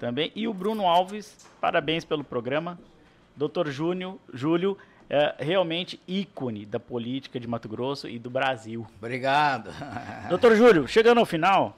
também. 0.00 0.32
E 0.34 0.48
o 0.48 0.52
Bruno 0.52 0.88
Alves, 0.88 1.48
parabéns 1.60 2.04
pelo 2.04 2.24
programa. 2.24 2.76
Doutor 3.36 3.68
Júnior, 3.70 4.18
Júlio, 4.32 4.76
é 5.08 5.34
realmente 5.38 6.00
ícone 6.08 6.64
da 6.64 6.80
política 6.80 7.38
de 7.38 7.46
Mato 7.46 7.68
Grosso 7.68 8.08
e 8.08 8.18
do 8.18 8.30
Brasil. 8.30 8.86
Obrigado. 8.98 9.70
Doutor 10.28 10.56
Júlio, 10.56 10.88
chegando 10.88 11.18
ao 11.18 11.26
final, 11.26 11.76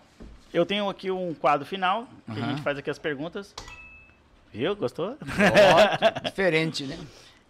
eu 0.53 0.65
tenho 0.65 0.89
aqui 0.89 1.11
um 1.11 1.35
quadro 1.35 1.67
final, 1.67 2.07
que 2.25 2.33
a 2.33 2.35
Aham. 2.35 2.49
gente 2.51 2.63
faz 2.63 2.79
aqui 2.79 2.91
as 2.91 2.99
perguntas. 2.99 3.55
Viu? 4.53 4.75
Gostou? 4.77 5.11
Ótimo, 5.11 6.21
diferente, 6.25 6.85
né? 6.85 6.99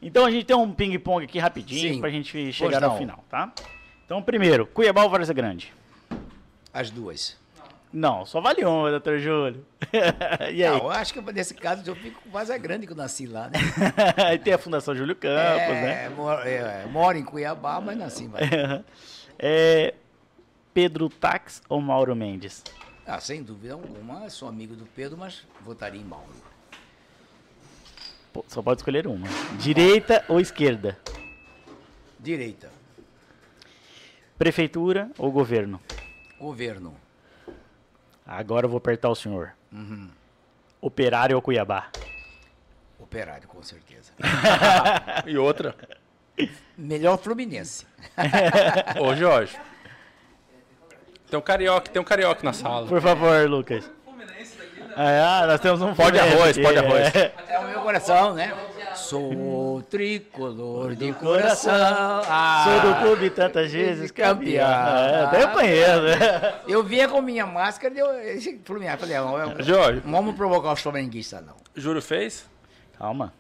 Então 0.01 0.25
a 0.25 0.31
gente 0.31 0.45
tem 0.45 0.57
um 0.57 0.73
ping-pong 0.73 1.25
aqui 1.25 1.39
rapidinho 1.39 1.95
Sim. 1.95 2.01
pra 2.01 2.11
gente 2.11 2.53
chegar 2.53 2.81
não. 2.81 2.91
ao 2.91 2.99
final, 2.99 3.25
tá? 3.31 3.53
Então, 4.05 4.23
primeiro, 4.23 4.67
Cuiabá 4.67 5.03
ou 5.05 5.11
Várzea 5.11 5.35
Grande? 5.35 5.73
As 6.73 6.91
duas. 6.91 7.37
Não, 7.97 8.27
só 8.27 8.43
vale 8.43 8.63
uma, 8.63 8.91
doutor 8.91 9.19
Júlio. 9.19 9.65
e 10.53 10.63
aí? 10.63 10.71
Não, 10.71 10.85
eu 10.85 10.91
acho 10.91 11.15
que 11.15 11.33
nesse 11.33 11.55
caso 11.55 11.83
eu 11.91 11.97
fico 11.97 12.21
com 12.21 12.29
Vaza 12.29 12.59
Grande 12.59 12.87
que 12.87 12.93
eu 12.93 12.97
nasci 12.97 13.27
lá, 13.27 13.49
né? 13.49 13.59
Aí 14.23 14.37
tem 14.39 14.53
a 14.53 14.59
Fundação 14.59 14.95
Júlio 14.95 15.17
Campos, 15.17 15.69
né? 15.69 16.05
é, 16.05 16.09
moro, 16.11 16.43
é, 16.43 16.87
moro 16.93 17.17
em 17.17 17.25
Cuiabá, 17.25 17.81
mas 17.81 17.97
nasci 17.97 18.25
em 18.25 18.29
Vaza 18.29 18.85
É, 19.39 19.95
Pedro 20.75 21.09
Tax 21.09 21.63
ou 21.71 21.81
Mauro 21.81 22.15
Mendes? 22.15 22.63
Ah, 23.07 23.19
sem 23.19 23.43
dúvida 23.43 23.73
alguma, 23.73 24.29
sou 24.29 24.47
amigo 24.47 24.77
do 24.77 24.85
Pedro, 24.85 25.17
mas 25.17 25.47
votaria 25.63 25.99
em 25.99 26.05
Mauro. 26.05 26.35
Pô, 28.31 28.45
só 28.47 28.61
pode 28.61 28.81
escolher 28.81 29.07
uma. 29.07 29.27
Direita 29.59 30.23
ou 30.29 30.39
esquerda? 30.39 30.99
Direita, 32.21 32.71
Prefeitura 34.37 35.11
ou 35.17 35.33
governo? 35.33 35.81
governo, 36.39 36.95
Agora 38.27 38.67
eu 38.67 38.71
vou 38.71 38.79
apertar 38.79 39.09
o 39.09 39.15
senhor. 39.15 39.53
Uhum. 39.73 40.09
Operário 40.81 41.37
ou 41.37 41.43
Cuiabá? 41.43 41.89
operário, 42.99 43.47
com 43.47 43.63
certeza. 43.63 44.13
E 45.27 45.39
outra. 45.39 45.75
Melhor 46.77 47.17
Fluminense. 47.19 47.87
Ô, 49.01 49.15
Jorge. 49.15 49.57
Tem 51.31 51.39
um 51.39 51.43
carioca, 51.43 51.91
tem 51.91 52.03
um 52.03 52.05
carioca 52.05 52.43
na 52.43 52.53
sala. 52.53 52.87
Por 52.87 53.01
favor, 53.01 53.49
Lucas. 53.49 53.89
Ah, 54.97 55.45
nós 55.47 55.61
temos 55.61 55.81
um 55.83 55.95
Pode 55.95 56.19
Fluminense 56.19 56.41
arroz, 56.43 56.59
pode 56.59 56.79
arroz. 56.79 57.15
é. 57.15 57.35
É 57.49 57.59
o 57.61 57.69
meu 57.69 57.81
coração, 57.81 58.35
né? 58.35 58.53
Sou 59.07 59.83
tricolor 59.83 60.97
de 60.97 61.13
coração. 61.13 61.73
Ah, 62.29 62.65
Sou 62.65 62.91
do 62.93 63.01
clube 63.03 63.31
tantas 63.31 63.71
vezes 63.71 64.11
campeão. 64.11 64.67
Campeão. 64.67 64.97
É, 64.99 65.25
até 65.25 65.43
eu 65.45 65.49
conheço. 65.53 66.03
né? 66.03 66.61
Eu 66.67 66.83
vinha 66.83 67.09
com 67.09 67.23
minha 67.23 67.47
máscara 67.47 67.95
e 67.95 67.99
eu, 67.99 68.61
Fluminense. 68.65 68.97
Falei, 68.99 69.17
Jorge, 69.63 70.03
não 70.05 70.11
vamos 70.13 70.35
provocar 70.35 70.73
os 70.73 70.81
flamenguistas, 70.81 71.45
não. 71.47 71.55
Júlio 71.77 72.03
fez? 72.03 72.49
Calma. 72.99 73.33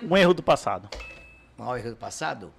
Um 0.00 0.16
erro 0.16 0.32
do 0.34 0.42
passado. 0.42 0.88
Mal 1.58 1.76
erro 1.76 1.90
do 1.90 1.96
passado? 1.96 2.52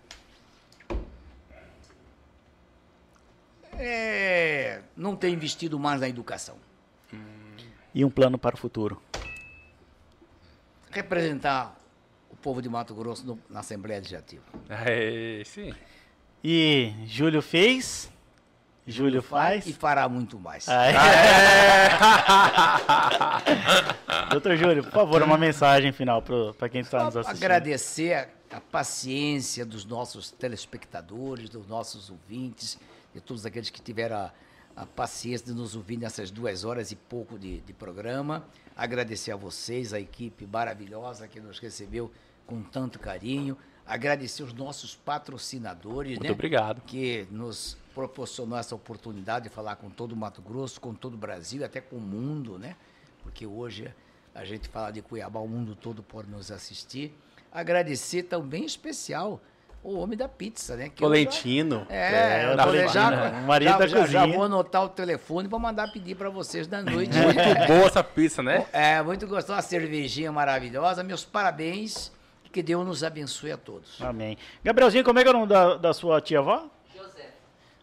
É, 3.78 4.82
não 4.98 5.16
ter 5.16 5.30
investido 5.30 5.80
mais 5.80 6.02
na 6.02 6.10
educação. 6.10 6.56
E 7.96 8.04
um 8.04 8.10
plano 8.10 8.38
para 8.38 8.56
o 8.56 8.58
futuro. 8.58 9.02
Representar 10.92 11.81
o 12.32 12.36
povo 12.38 12.62
de 12.62 12.70
Mato 12.70 12.96
Grosso 12.96 13.26
no- 13.26 13.40
na 13.50 13.60
Assembleia 13.60 14.00
Legislativa. 14.00 14.44
É, 14.70 15.42
sim. 15.46 15.74
E 16.44 16.94
Júlio 17.06 17.42
fez. 17.42 18.10
Júlio 18.88 19.22
faz. 19.22 19.68
E 19.68 19.74
fará 19.74 20.10
muito 20.10 20.40
mais. 20.40 20.68
Aí. 20.68 20.94
Doutor 24.32 24.56
Júlio, 24.58 24.84
por 24.84 24.92
favor, 24.92 25.22
uma 25.22 25.38
mensagem 25.38 25.92
final 25.92 26.22
para 26.58 26.70
quem 26.70 26.82
está 26.82 27.04
nos 27.04 27.16
assistindo. 27.16 27.44
Agradecer 27.44 28.14
a, 28.14 28.28
a 28.58 28.62
paciência 28.62 29.66
dos 29.66 29.86
nossos 29.86 30.32
telespectadores, 30.32 31.50
dos 31.50 31.68
nossos 31.68 32.10
ouvintes, 32.10 32.78
de 33.14 33.22
todos 33.22 33.46
aqueles 33.46 33.70
que 33.70 33.82
tiveram 33.82 34.18
a, 34.18 34.32
a 34.76 34.86
paciência 34.86 35.48
de 35.48 35.54
nos 35.54 35.76
ouvir 35.76 35.98
nessas 35.98 36.32
duas 36.32 36.64
horas 36.64 36.92
e 36.92 36.96
pouco 36.96 37.38
de, 37.38 37.60
de 37.62 37.74
programa. 37.74 38.46
Agradecer 38.82 39.32
a 39.32 39.36
vocês, 39.36 39.94
a 39.94 40.00
equipe 40.00 40.48
maravilhosa 40.48 41.28
que 41.28 41.40
nos 41.40 41.60
recebeu 41.60 42.10
com 42.48 42.64
tanto 42.64 42.98
carinho. 42.98 43.56
Agradecer 43.86 44.42
os 44.42 44.54
nossos 44.54 44.96
patrocinadores, 44.96 46.14
Muito 46.14 46.24
né? 46.24 46.32
obrigado. 46.32 46.82
que 46.82 47.28
nos 47.30 47.78
proporcionou 47.94 48.58
essa 48.58 48.74
oportunidade 48.74 49.50
de 49.50 49.54
falar 49.54 49.76
com 49.76 49.88
todo 49.88 50.14
o 50.14 50.16
Mato 50.16 50.42
Grosso, 50.42 50.82
com 50.82 50.96
todo 50.96 51.14
o 51.14 51.18
Brasil, 51.18 51.64
até 51.64 51.80
com 51.80 51.98
o 51.98 52.02
mundo, 52.02 52.58
né? 52.58 52.76
Porque 53.22 53.46
hoje 53.46 53.94
a 54.34 54.44
gente 54.44 54.68
fala 54.68 54.90
de 54.90 55.04
Cuiabá, 55.04 55.40
o 55.40 55.48
mundo 55.48 55.76
todo 55.76 56.02
pode 56.02 56.32
nos 56.32 56.50
assistir. 56.52 57.14
Agradecer 57.52 58.24
também 58.24 58.64
em 58.64 58.66
especial 58.66 59.40
o 59.84 59.98
homem 60.00 60.18
da 60.18 60.28
pizza, 60.30 60.76
né? 60.76 60.90
Que 60.90 61.04
eu 61.04 61.08
já- 61.08 61.14
Tolentino. 61.16 61.86
É, 61.90 62.44
É, 62.44 62.52
eu 62.52 62.56
da 62.58 62.64
falei, 62.66 62.88
já, 62.88 63.10
Tolentino, 63.12 63.40
o 63.44 63.48
marido 63.48 63.70
já, 63.72 63.78
da 63.78 63.88
já, 63.88 64.06
já 64.08 64.26
vou 64.28 64.44
anotar 64.44 64.84
o 64.84 64.90
telefone 64.90 65.48
para 65.50 65.58
mandar 65.60 65.92
pedir 65.92 66.16
para 66.16 66.30
vocês 66.30 66.68
da 66.68 66.82
noite. 66.84 67.18
Muito 67.18 67.68
boa 67.68 67.86
essa 67.88 68.04
pizza, 68.04 68.44
né? 68.44 68.66
é, 68.72 69.02
muito 69.02 69.26
gostosa, 69.28 69.54
uma 69.54 69.62
cervejinha 69.62 70.32
maravilhosa. 70.32 71.04
Meus 71.04 71.24
parabéns. 71.26 72.12
Que 72.52 72.62
Deus 72.62 72.86
nos 72.86 73.02
abençoe 73.02 73.54
a 73.54 73.58
todos. 73.58 74.02
Amém. 74.02 74.38
Gabrielzinho, 74.62 75.06
como 75.06 75.18
é 75.18 75.22
que 75.24 75.28
é 75.30 75.32
o 75.32 75.34
nome 75.34 75.48
da, 75.48 75.78
da 75.78 75.94
sua 75.94 76.20
tia-avó? 76.20 76.68
José. 76.94 77.30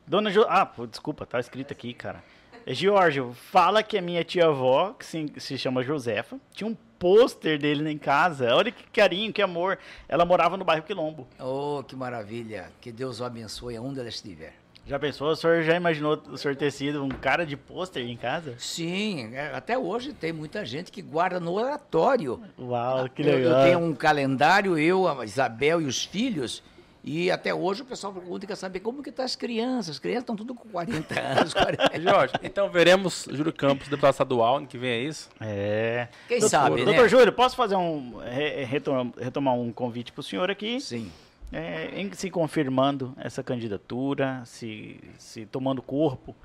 Dona 0.06 0.30
jo... 0.30 0.44
Ah, 0.46 0.66
pô, 0.66 0.86
desculpa, 0.86 1.24
tá 1.24 1.40
escrito 1.40 1.72
aqui, 1.72 1.94
cara. 1.94 2.22
É 2.70 2.74
Giorgio, 2.74 3.32
fala 3.50 3.82
que 3.82 3.96
a 3.96 4.02
minha 4.02 4.22
tia-avó, 4.22 4.92
que 4.92 5.06
se, 5.06 5.32
se 5.38 5.56
chama 5.56 5.82
Josefa, 5.82 6.38
tinha 6.52 6.68
um 6.68 6.76
pôster 6.98 7.58
dele 7.58 7.90
em 7.90 7.96
casa. 7.96 8.54
Olha 8.54 8.70
que 8.70 8.84
carinho, 8.90 9.32
que 9.32 9.40
amor. 9.40 9.78
Ela 10.06 10.26
morava 10.26 10.54
no 10.54 10.66
bairro 10.66 10.82
Quilombo. 10.82 11.26
Oh, 11.40 11.82
que 11.82 11.96
maravilha. 11.96 12.70
Que 12.78 12.92
Deus 12.92 13.20
o 13.20 13.24
abençoe 13.24 13.74
aonde 13.74 14.00
ela 14.00 14.08
estiver. 14.10 14.52
Já 14.86 14.98
pensou? 14.98 15.28
O 15.30 15.34
senhor 15.36 15.62
já 15.62 15.76
imaginou 15.76 16.22
o 16.30 16.36
senhor 16.36 16.54
ter 16.56 16.70
sido 16.70 17.02
um 17.02 17.08
cara 17.08 17.46
de 17.46 17.56
pôster 17.56 18.02
em 18.06 18.18
casa? 18.18 18.54
Sim, 18.58 19.34
é, 19.34 19.50
até 19.54 19.78
hoje 19.78 20.12
tem 20.12 20.30
muita 20.30 20.62
gente 20.66 20.92
que 20.92 21.00
guarda 21.00 21.40
no 21.40 21.54
oratório. 21.54 22.38
Uau, 22.58 23.08
que 23.08 23.22
Eu, 23.22 23.34
legal. 23.34 23.60
eu 23.60 23.64
tenho 23.64 23.78
um 23.78 23.94
calendário, 23.94 24.76
eu, 24.76 25.08
a 25.08 25.24
Isabel 25.24 25.80
e 25.80 25.86
os 25.86 26.04
filhos, 26.04 26.62
e 27.04 27.30
até 27.30 27.54
hoje 27.54 27.82
o 27.82 27.84
pessoal 27.84 28.12
pergunta 28.12 28.46
quer 28.46 28.56
saber 28.56 28.80
como 28.80 29.02
que 29.02 29.10
tá 29.12 29.24
as 29.24 29.34
crianças. 29.36 29.90
As 29.96 29.98
crianças 29.98 30.22
estão 30.24 30.36
tudo 30.36 30.54
com 30.54 30.68
40 30.68 31.20
anos, 31.20 31.54
40. 31.54 32.00
Jorge, 32.02 32.34
então 32.42 32.68
veremos 32.70 33.26
Júlio 33.32 33.52
Campos, 33.52 33.88
deputado 33.88 34.12
estadual, 34.12 34.56
ano 34.56 34.66
que 34.66 34.76
vem 34.76 34.90
é 34.90 35.00
isso? 35.02 35.30
É. 35.40 36.08
Quem 36.26 36.40
Doutor- 36.40 36.50
sabe, 36.50 36.76
né? 36.80 36.84
Doutor 36.84 37.08
Júlio, 37.08 37.32
posso 37.32 37.56
fazer 37.56 37.76
um. 37.76 38.18
re- 38.18 38.64
retom- 38.64 39.12
retomar 39.18 39.54
um 39.54 39.72
convite 39.72 40.12
para 40.12 40.20
o 40.20 40.24
senhor 40.24 40.50
aqui? 40.50 40.80
Sim. 40.80 41.10
É, 41.50 41.90
em 41.98 42.12
se 42.12 42.28
confirmando 42.30 43.14
essa 43.16 43.42
candidatura, 43.42 44.42
se, 44.44 45.00
se 45.16 45.46
tomando 45.46 45.80
corpo, 45.80 46.36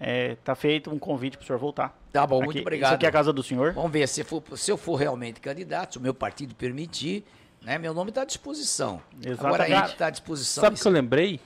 está 0.00 0.54
feito 0.54 0.90
um 0.90 0.98
convite 0.98 1.36
para 1.36 1.44
o 1.44 1.46
senhor 1.46 1.58
voltar. 1.58 1.98
Tá 2.12 2.26
bom, 2.26 2.36
Aqui- 2.38 2.44
muito 2.46 2.60
obrigado. 2.62 2.90
Isso 2.90 2.94
aqui 2.94 3.04
é 3.06 3.08
a 3.08 3.12
casa 3.12 3.32
do 3.34 3.42
senhor. 3.42 3.72
Vamos 3.74 3.90
ver 3.92 4.06
se, 4.08 4.24
for, 4.24 4.42
se 4.56 4.70
eu 4.70 4.78
for 4.78 4.94
realmente 4.96 5.40
candidato, 5.40 5.92
se 5.94 5.98
o 5.98 6.00
meu 6.00 6.14
partido 6.14 6.54
permitir, 6.54 7.22
Né? 7.66 7.78
Meu 7.78 7.92
nome 7.92 8.10
está 8.10 8.22
à 8.22 8.24
disposição. 8.24 9.02
Exatamente. 9.14 9.44
Agora 9.44 9.64
a 9.64 9.68
gente 9.68 9.92
está 9.92 10.06
à 10.06 10.10
disposição. 10.10 10.60
Sabe 10.62 10.76
o 10.76 10.80
que 10.80 10.86
eu 10.86 10.92
lembrei? 10.92 11.40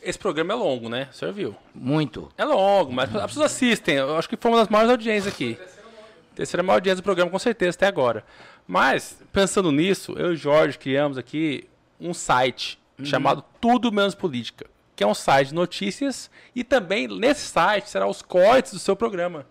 Esse 0.00 0.16
programa 0.16 0.52
é 0.52 0.56
longo, 0.56 0.88
né? 0.88 1.08
O 1.10 1.14
senhor 1.14 1.34
viu? 1.34 1.56
Muito. 1.74 2.30
É 2.38 2.44
longo, 2.44 2.92
mas 2.92 3.12
as 3.16 3.26
pessoas 3.26 3.46
assistem. 3.46 3.96
Eu 3.96 4.16
acho 4.16 4.28
que 4.28 4.36
foi 4.36 4.52
uma 4.52 4.58
das 4.58 4.68
maiores 4.68 4.92
audiências 4.92 5.34
aqui. 5.34 5.58
Terceira 6.36 6.62
maior 6.62 6.76
audiência 6.76 6.96
do 6.96 7.02
programa, 7.02 7.32
com 7.32 7.38
certeza, 7.38 7.76
até 7.76 7.88
agora. 7.88 8.24
Mas, 8.64 9.18
pensando 9.32 9.72
nisso, 9.72 10.12
eu 10.12 10.30
e 10.30 10.34
o 10.34 10.36
Jorge 10.36 10.78
criamos 10.78 11.18
aqui 11.18 11.68
um 11.98 12.14
site 12.14 12.78
chamado 13.02 13.42
Tudo 13.60 13.90
Menos 13.90 14.14
Política, 14.14 14.66
que 14.94 15.02
é 15.02 15.06
um 15.06 15.14
site 15.14 15.48
de 15.48 15.54
notícias 15.54 16.30
e 16.54 16.62
também 16.62 17.08
nesse 17.08 17.48
site 17.48 17.90
será 17.90 18.06
os 18.06 18.22
cortes 18.22 18.72
do 18.72 18.78
seu 18.78 18.94
programa. 18.94 19.46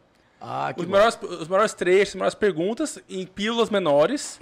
Ah, 0.46 0.74
que 0.74 0.82
Os 0.82 0.88
melhores, 0.88 1.18
os 1.22 1.48
melhores 1.48 1.74
trechos, 1.74 2.10
as 2.10 2.16
melhores 2.16 2.36
perguntas 2.36 3.00
em 3.10 3.26
pílulas 3.26 3.70
menores. 3.70 4.38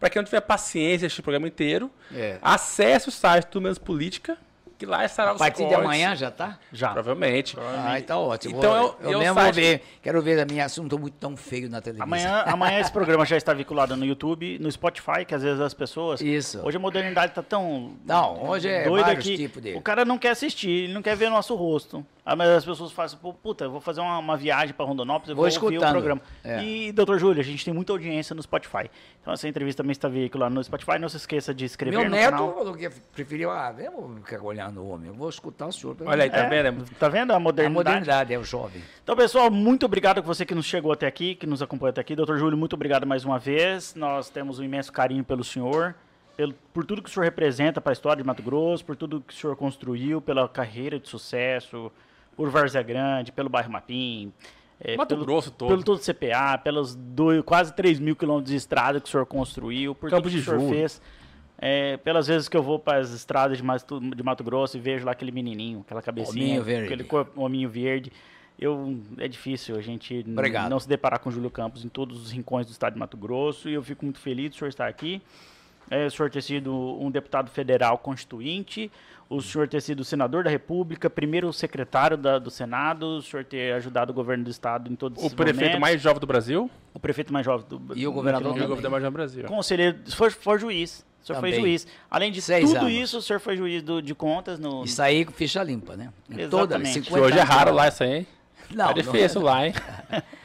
Para 0.00 0.10
quem 0.10 0.20
não 0.20 0.24
tiver 0.24 0.40
paciência 0.40 0.98
de 0.98 1.06
assistir 1.06 1.20
o 1.20 1.24
programa 1.24 1.46
inteiro, 1.46 1.88
É. 2.12 2.38
acesse 2.42 3.08
o 3.08 3.12
site 3.12 3.44
Tudo 3.46 3.62
Menos 3.62 3.78
Política, 3.78 4.36
que 4.76 4.84
lá 4.86 5.04
estará 5.04 5.30
A 5.30 5.32
os 5.34 5.38
partir 5.38 5.58
de 5.62 5.68
cortes. 5.70 5.84
amanhã 5.84 6.14
já 6.16 6.30
tá? 6.30 6.56
Já. 6.72 6.90
Provavelmente. 6.90 7.56
Ah, 7.58 7.98
então 7.98 8.20
ótimo. 8.22 8.56
Então, 8.58 8.70
Vou- 8.70 8.96
eu- 9.00 9.06
eu, 9.06 9.12
eu 9.12 9.18
mesmo 9.20 9.34
site- 9.34 9.44
vou 9.44 9.62
ver. 9.62 9.82
Quero 10.02 10.22
ver 10.22 10.40
a 10.40 10.44
minha 10.44 10.64
assunto 10.64 10.96
muito 10.98 11.14
tão 11.14 11.36
feio 11.36 11.68
na 11.68 11.80
televisão. 11.80 12.04
Amanhã, 12.04 12.42
amanhã 12.46 12.80
esse 12.80 12.90
programa 12.92 13.24
já 13.26 13.36
está 13.36 13.52
vinculado 13.52 13.96
no 13.96 14.04
YouTube, 14.04 14.56
no 14.60 14.70
Spotify, 14.70 15.24
que 15.26 15.34
às 15.34 15.42
vezes 15.42 15.60
as 15.60 15.74
pessoas. 15.74 16.20
Isso. 16.20 16.60
Hoje 16.64 16.76
a 16.76 16.80
modernidade 16.80 17.32
tá 17.32 17.42
tão. 17.42 17.92
Não, 18.04 18.44
hoje 18.48 18.68
é 18.68 18.84
doida 18.84 19.06
vários 19.06 19.24
que 19.24 19.36
tipos 19.36 19.60
de- 19.62 19.74
O 19.74 19.80
cara 19.80 20.04
não 20.04 20.16
quer 20.18 20.30
assistir, 20.30 20.70
ele 20.84 20.92
não 20.92 21.02
quer 21.02 21.16
ver 21.16 21.28
nosso 21.28 21.54
rosto. 21.56 22.04
Ah, 22.30 22.36
mas 22.36 22.48
as 22.50 22.62
pessoas 22.62 22.92
falam 22.92 23.06
assim, 23.06 23.16
"Pô, 23.16 23.32
puta, 23.32 23.64
eu 23.64 23.70
vou 23.70 23.80
fazer 23.80 24.02
uma, 24.02 24.18
uma 24.18 24.36
viagem 24.36 24.74
para 24.74 24.84
Rondonópolis, 24.84 25.30
eu 25.30 25.34
Vou 25.34 25.48
vou, 25.50 25.62
ouvir 25.64 25.78
o 25.78 25.80
programa. 25.80 26.20
É. 26.44 26.62
E, 26.62 26.92
doutor 26.92 27.18
Júlio, 27.18 27.40
a 27.40 27.42
gente 27.42 27.64
tem 27.64 27.72
muita 27.72 27.90
audiência 27.92 28.34
no 28.34 28.42
Spotify. 28.42 28.90
Então 29.22 29.32
essa 29.32 29.48
entrevista 29.48 29.82
também 29.82 29.92
está 29.92 30.08
veiculada 30.08 30.54
no 30.54 30.62
Spotify. 30.62 30.98
Não 30.98 31.08
se 31.08 31.16
esqueça 31.16 31.54
de 31.54 31.64
inscrever 31.64 31.98
Meu 31.98 32.06
no 32.10 32.14
neto 32.14 32.30
canal. 32.32 32.54
falou 32.54 32.74
que 32.74 32.90
preferiu, 33.14 33.50
ah, 33.50 33.74
vou 33.96 34.14
ficar 34.16 34.42
olhando 34.42 34.82
o 34.82 34.90
homem, 34.90 35.08
eu 35.08 35.14
vou 35.14 35.30
escutar 35.30 35.68
o 35.68 35.72
senhor. 35.72 35.94
pelo 35.96 36.10
Olha 36.10 36.24
aí, 36.24 36.28
tá 36.30 36.36
É, 36.40 36.48
vendo? 36.62 36.84
Tá 36.98 37.08
vendo 37.08 37.30
a 37.30 37.34
É 37.34 37.36
a 37.36 37.40
modernidade? 37.40 37.74
modernidade, 37.88 38.34
é 38.34 38.38
o 38.38 38.44
jovem. 38.44 38.82
Então, 39.02 39.16
pessoal, 39.16 39.50
muito 39.50 39.86
obrigado 39.86 40.18
a 40.18 40.20
você 40.20 40.44
que 40.44 40.54
nos 40.54 40.66
chegou 40.66 40.92
até 40.92 41.06
aqui, 41.06 41.34
que 41.34 41.46
nos 41.46 41.62
acompanha 41.62 41.90
até 41.92 42.02
aqui. 42.02 42.14
Doutor 42.14 42.38
Júlio, 42.38 42.58
muito 42.58 42.74
obrigado 42.74 43.06
mais 43.06 43.24
uma 43.24 43.38
vez. 43.38 43.94
Nós 43.94 44.28
temos 44.28 44.58
um 44.58 44.64
imenso 44.64 44.92
carinho 44.92 45.24
pelo 45.24 45.42
senhor, 45.42 45.94
pelo, 46.36 46.52
por 46.74 46.84
tudo 46.84 47.00
que 47.02 47.08
o 47.08 47.12
senhor 47.12 47.24
representa 47.24 47.80
para 47.80 47.90
a 47.92 47.94
história 47.94 48.22
de 48.22 48.26
Mato 48.26 48.42
Grosso, 48.42 48.84
por 48.84 48.96
tudo 48.96 49.22
que 49.26 49.32
o 49.32 49.36
senhor 49.36 49.56
construiu, 49.56 50.20
pela 50.20 50.46
carreira 50.46 51.00
de 51.00 51.08
sucesso, 51.08 51.90
por 52.38 52.48
Várzea 52.50 52.82
Grande, 52.82 53.32
pelo 53.32 53.48
bairro 53.48 53.70
Mapim. 53.72 54.32
é, 54.80 54.96
Mato 54.96 55.08
pelo, 55.08 55.26
Grosso 55.26 55.50
todo. 55.50 55.68
Pelo 55.70 55.82
todo 55.82 55.98
CPA, 56.00 56.56
pelos 56.62 56.94
dois, 56.94 57.42
quase 57.42 57.74
3 57.74 57.98
mil 57.98 58.14
quilômetros 58.14 58.50
de 58.52 58.56
estrada 58.56 59.00
que 59.00 59.08
o 59.08 59.10
senhor 59.10 59.26
construiu, 59.26 59.92
por 59.92 60.08
Campo 60.08 60.22
tudo 60.22 60.32
que 60.32 60.40
de 60.40 60.48
o 60.48 60.58
senhor 60.58 60.70
fez. 60.70 61.02
É, 61.60 61.96
pelas 61.96 62.28
vezes 62.28 62.48
que 62.48 62.56
eu 62.56 62.62
vou 62.62 62.78
para 62.78 62.98
as 63.00 63.10
estradas 63.12 63.58
de 63.58 63.64
Mato, 63.64 63.98
de 63.98 64.22
Mato 64.22 64.44
Grosso 64.44 64.76
e 64.76 64.80
vejo 64.80 65.04
lá 65.04 65.10
aquele 65.10 65.32
menininho, 65.32 65.80
aquela 65.80 66.00
cabecinha, 66.00 66.44
Hominho 66.44 66.62
verde. 66.62 66.84
aquele 66.94 67.08
hominho 67.34 67.68
verde. 67.68 68.12
Eu, 68.56 68.96
é 69.18 69.26
difícil 69.26 69.76
a 69.76 69.80
gente 69.82 70.14
n- 70.14 70.32
Obrigado. 70.32 70.70
não 70.70 70.78
se 70.78 70.88
deparar 70.88 71.18
com 71.18 71.28
o 71.28 71.32
Júlio 71.32 71.50
Campos 71.50 71.84
em 71.84 71.88
todos 71.88 72.22
os 72.22 72.30
rincões 72.30 72.66
do 72.66 72.70
estado 72.70 72.92
de 72.92 72.98
Mato 73.00 73.16
Grosso 73.16 73.68
e 73.68 73.74
eu 73.74 73.82
fico 73.82 74.04
muito 74.04 74.20
feliz 74.20 74.50
do 74.50 74.56
senhor 74.56 74.68
estar 74.68 74.86
aqui. 74.86 75.20
É, 75.90 76.06
o 76.06 76.10
senhor 76.10 76.30
ter 76.30 76.42
sido 76.42 76.72
um 77.00 77.10
deputado 77.10 77.50
federal 77.50 77.98
constituinte, 77.98 78.90
o 79.30 79.42
senhor 79.42 79.68
ter 79.68 79.80
sido 79.82 80.02
senador 80.04 80.42
da 80.44 80.50
República, 80.50 81.10
primeiro 81.10 81.52
secretário 81.52 82.16
da- 82.16 82.38
do 82.38 82.50
Senado, 82.50 83.18
o 83.18 83.22
senhor 83.22 83.44
ter 83.44 83.74
ajudado 83.74 84.10
o 84.10 84.14
governo 84.14 84.44
do 84.44 84.50
estado 84.50 84.90
em 84.90 84.96
todos 84.96 85.18
O 85.22 85.26
esses 85.26 85.34
prefeito 85.34 85.56
momentos, 85.60 85.80
mais 85.80 86.00
jovem 86.00 86.20
do 86.20 86.26
Brasil 86.26 86.70
o 86.94 86.98
prefeito 86.98 87.32
mais 87.32 87.44
jovem 87.44 87.66
do 87.68 87.76
E 87.96 88.06
o 88.06 88.12
governador 88.12 88.48
e 88.56 88.60
o 88.60 88.66
governador 88.68 88.90
mais 88.90 89.02
jovem 89.02 89.10
do 89.10 89.12
Brasil. 89.12 89.44
conselheiro, 89.44 89.98
o 90.06 90.10
senhor 90.10 90.30
foi 90.32 90.58
juiz. 90.58 91.06
O 91.22 91.26
senhor 91.28 91.40
foi 91.40 91.50
Também. 91.50 91.64
juiz. 91.66 91.86
Além 92.10 92.32
de 92.32 92.40
Seis 92.40 92.64
tudo 92.70 92.78
anos. 92.86 92.92
isso, 92.92 93.18
o 93.18 93.22
senhor 93.22 93.38
foi 93.38 93.56
juiz 93.56 93.82
do- 93.82 94.00
de 94.00 94.14
contas 94.14 94.58
no. 94.58 94.82
Isso 94.84 95.02
aí 95.02 95.24
com 95.26 95.32
ficha 95.32 95.62
limpa, 95.62 95.94
né? 95.94 96.10
Em 96.30 96.48
toda, 96.48 96.76
Exatamente. 96.76 96.92
50 96.94 97.10
Que 97.14 97.20
hoje 97.20 97.38
é 97.38 97.42
raro 97.42 97.74
lá 97.74 97.88
isso 97.88 98.02
aí, 98.02 98.14
hein? 98.18 98.26
Não, 98.70 98.86
Tá 98.86 98.92
difícil 98.94 99.42
lá, 99.42 99.66
hein? 99.66 99.74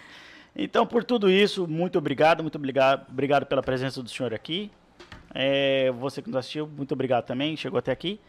Então, 0.56 0.86
por 0.86 1.04
tudo 1.04 1.32
isso, 1.32 1.68
muito 1.68 1.98
obrigado, 1.98 2.44
muito 2.44 2.56
obrigado, 2.58 3.08
obrigado 3.10 3.46
pela 3.46 3.64
presença 3.64 4.04
do 4.04 4.10
senhor 4.10 4.34
aqui. 4.34 4.70
É, 5.34 5.92
você 5.94 6.22
que 6.22 6.30
nos 6.30 6.38
assistiu, 6.38 6.68
muito 6.68 6.92
obrigado 6.92 7.26
também, 7.26 7.58
chegou 7.58 7.80
até 7.80 7.92
aqui. 7.92 8.20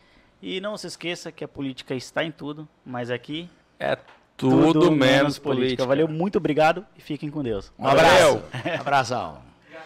E 0.47 0.61
não 0.61 0.77
se 0.77 0.87
esqueça 0.87 1.33
que 1.33 1.43
a 1.43 1.49
política 1.49 1.95
está 1.95 2.23
em 2.23 2.31
tudo, 2.31 2.69
mas 2.85 3.11
aqui 3.11 3.49
É 3.81 3.97
tudo, 4.37 4.93
menos 4.93 5.39
política. 5.39 5.87
Valeu, 5.87 6.07
muito 6.07 6.37
obrigado 6.37 6.85
e 6.95 7.01
fiquem 7.01 7.31
com 7.31 7.43
Deus. 7.43 7.73
Um 7.79 7.87
abraço. 7.87 8.43
Abração. 8.79 9.54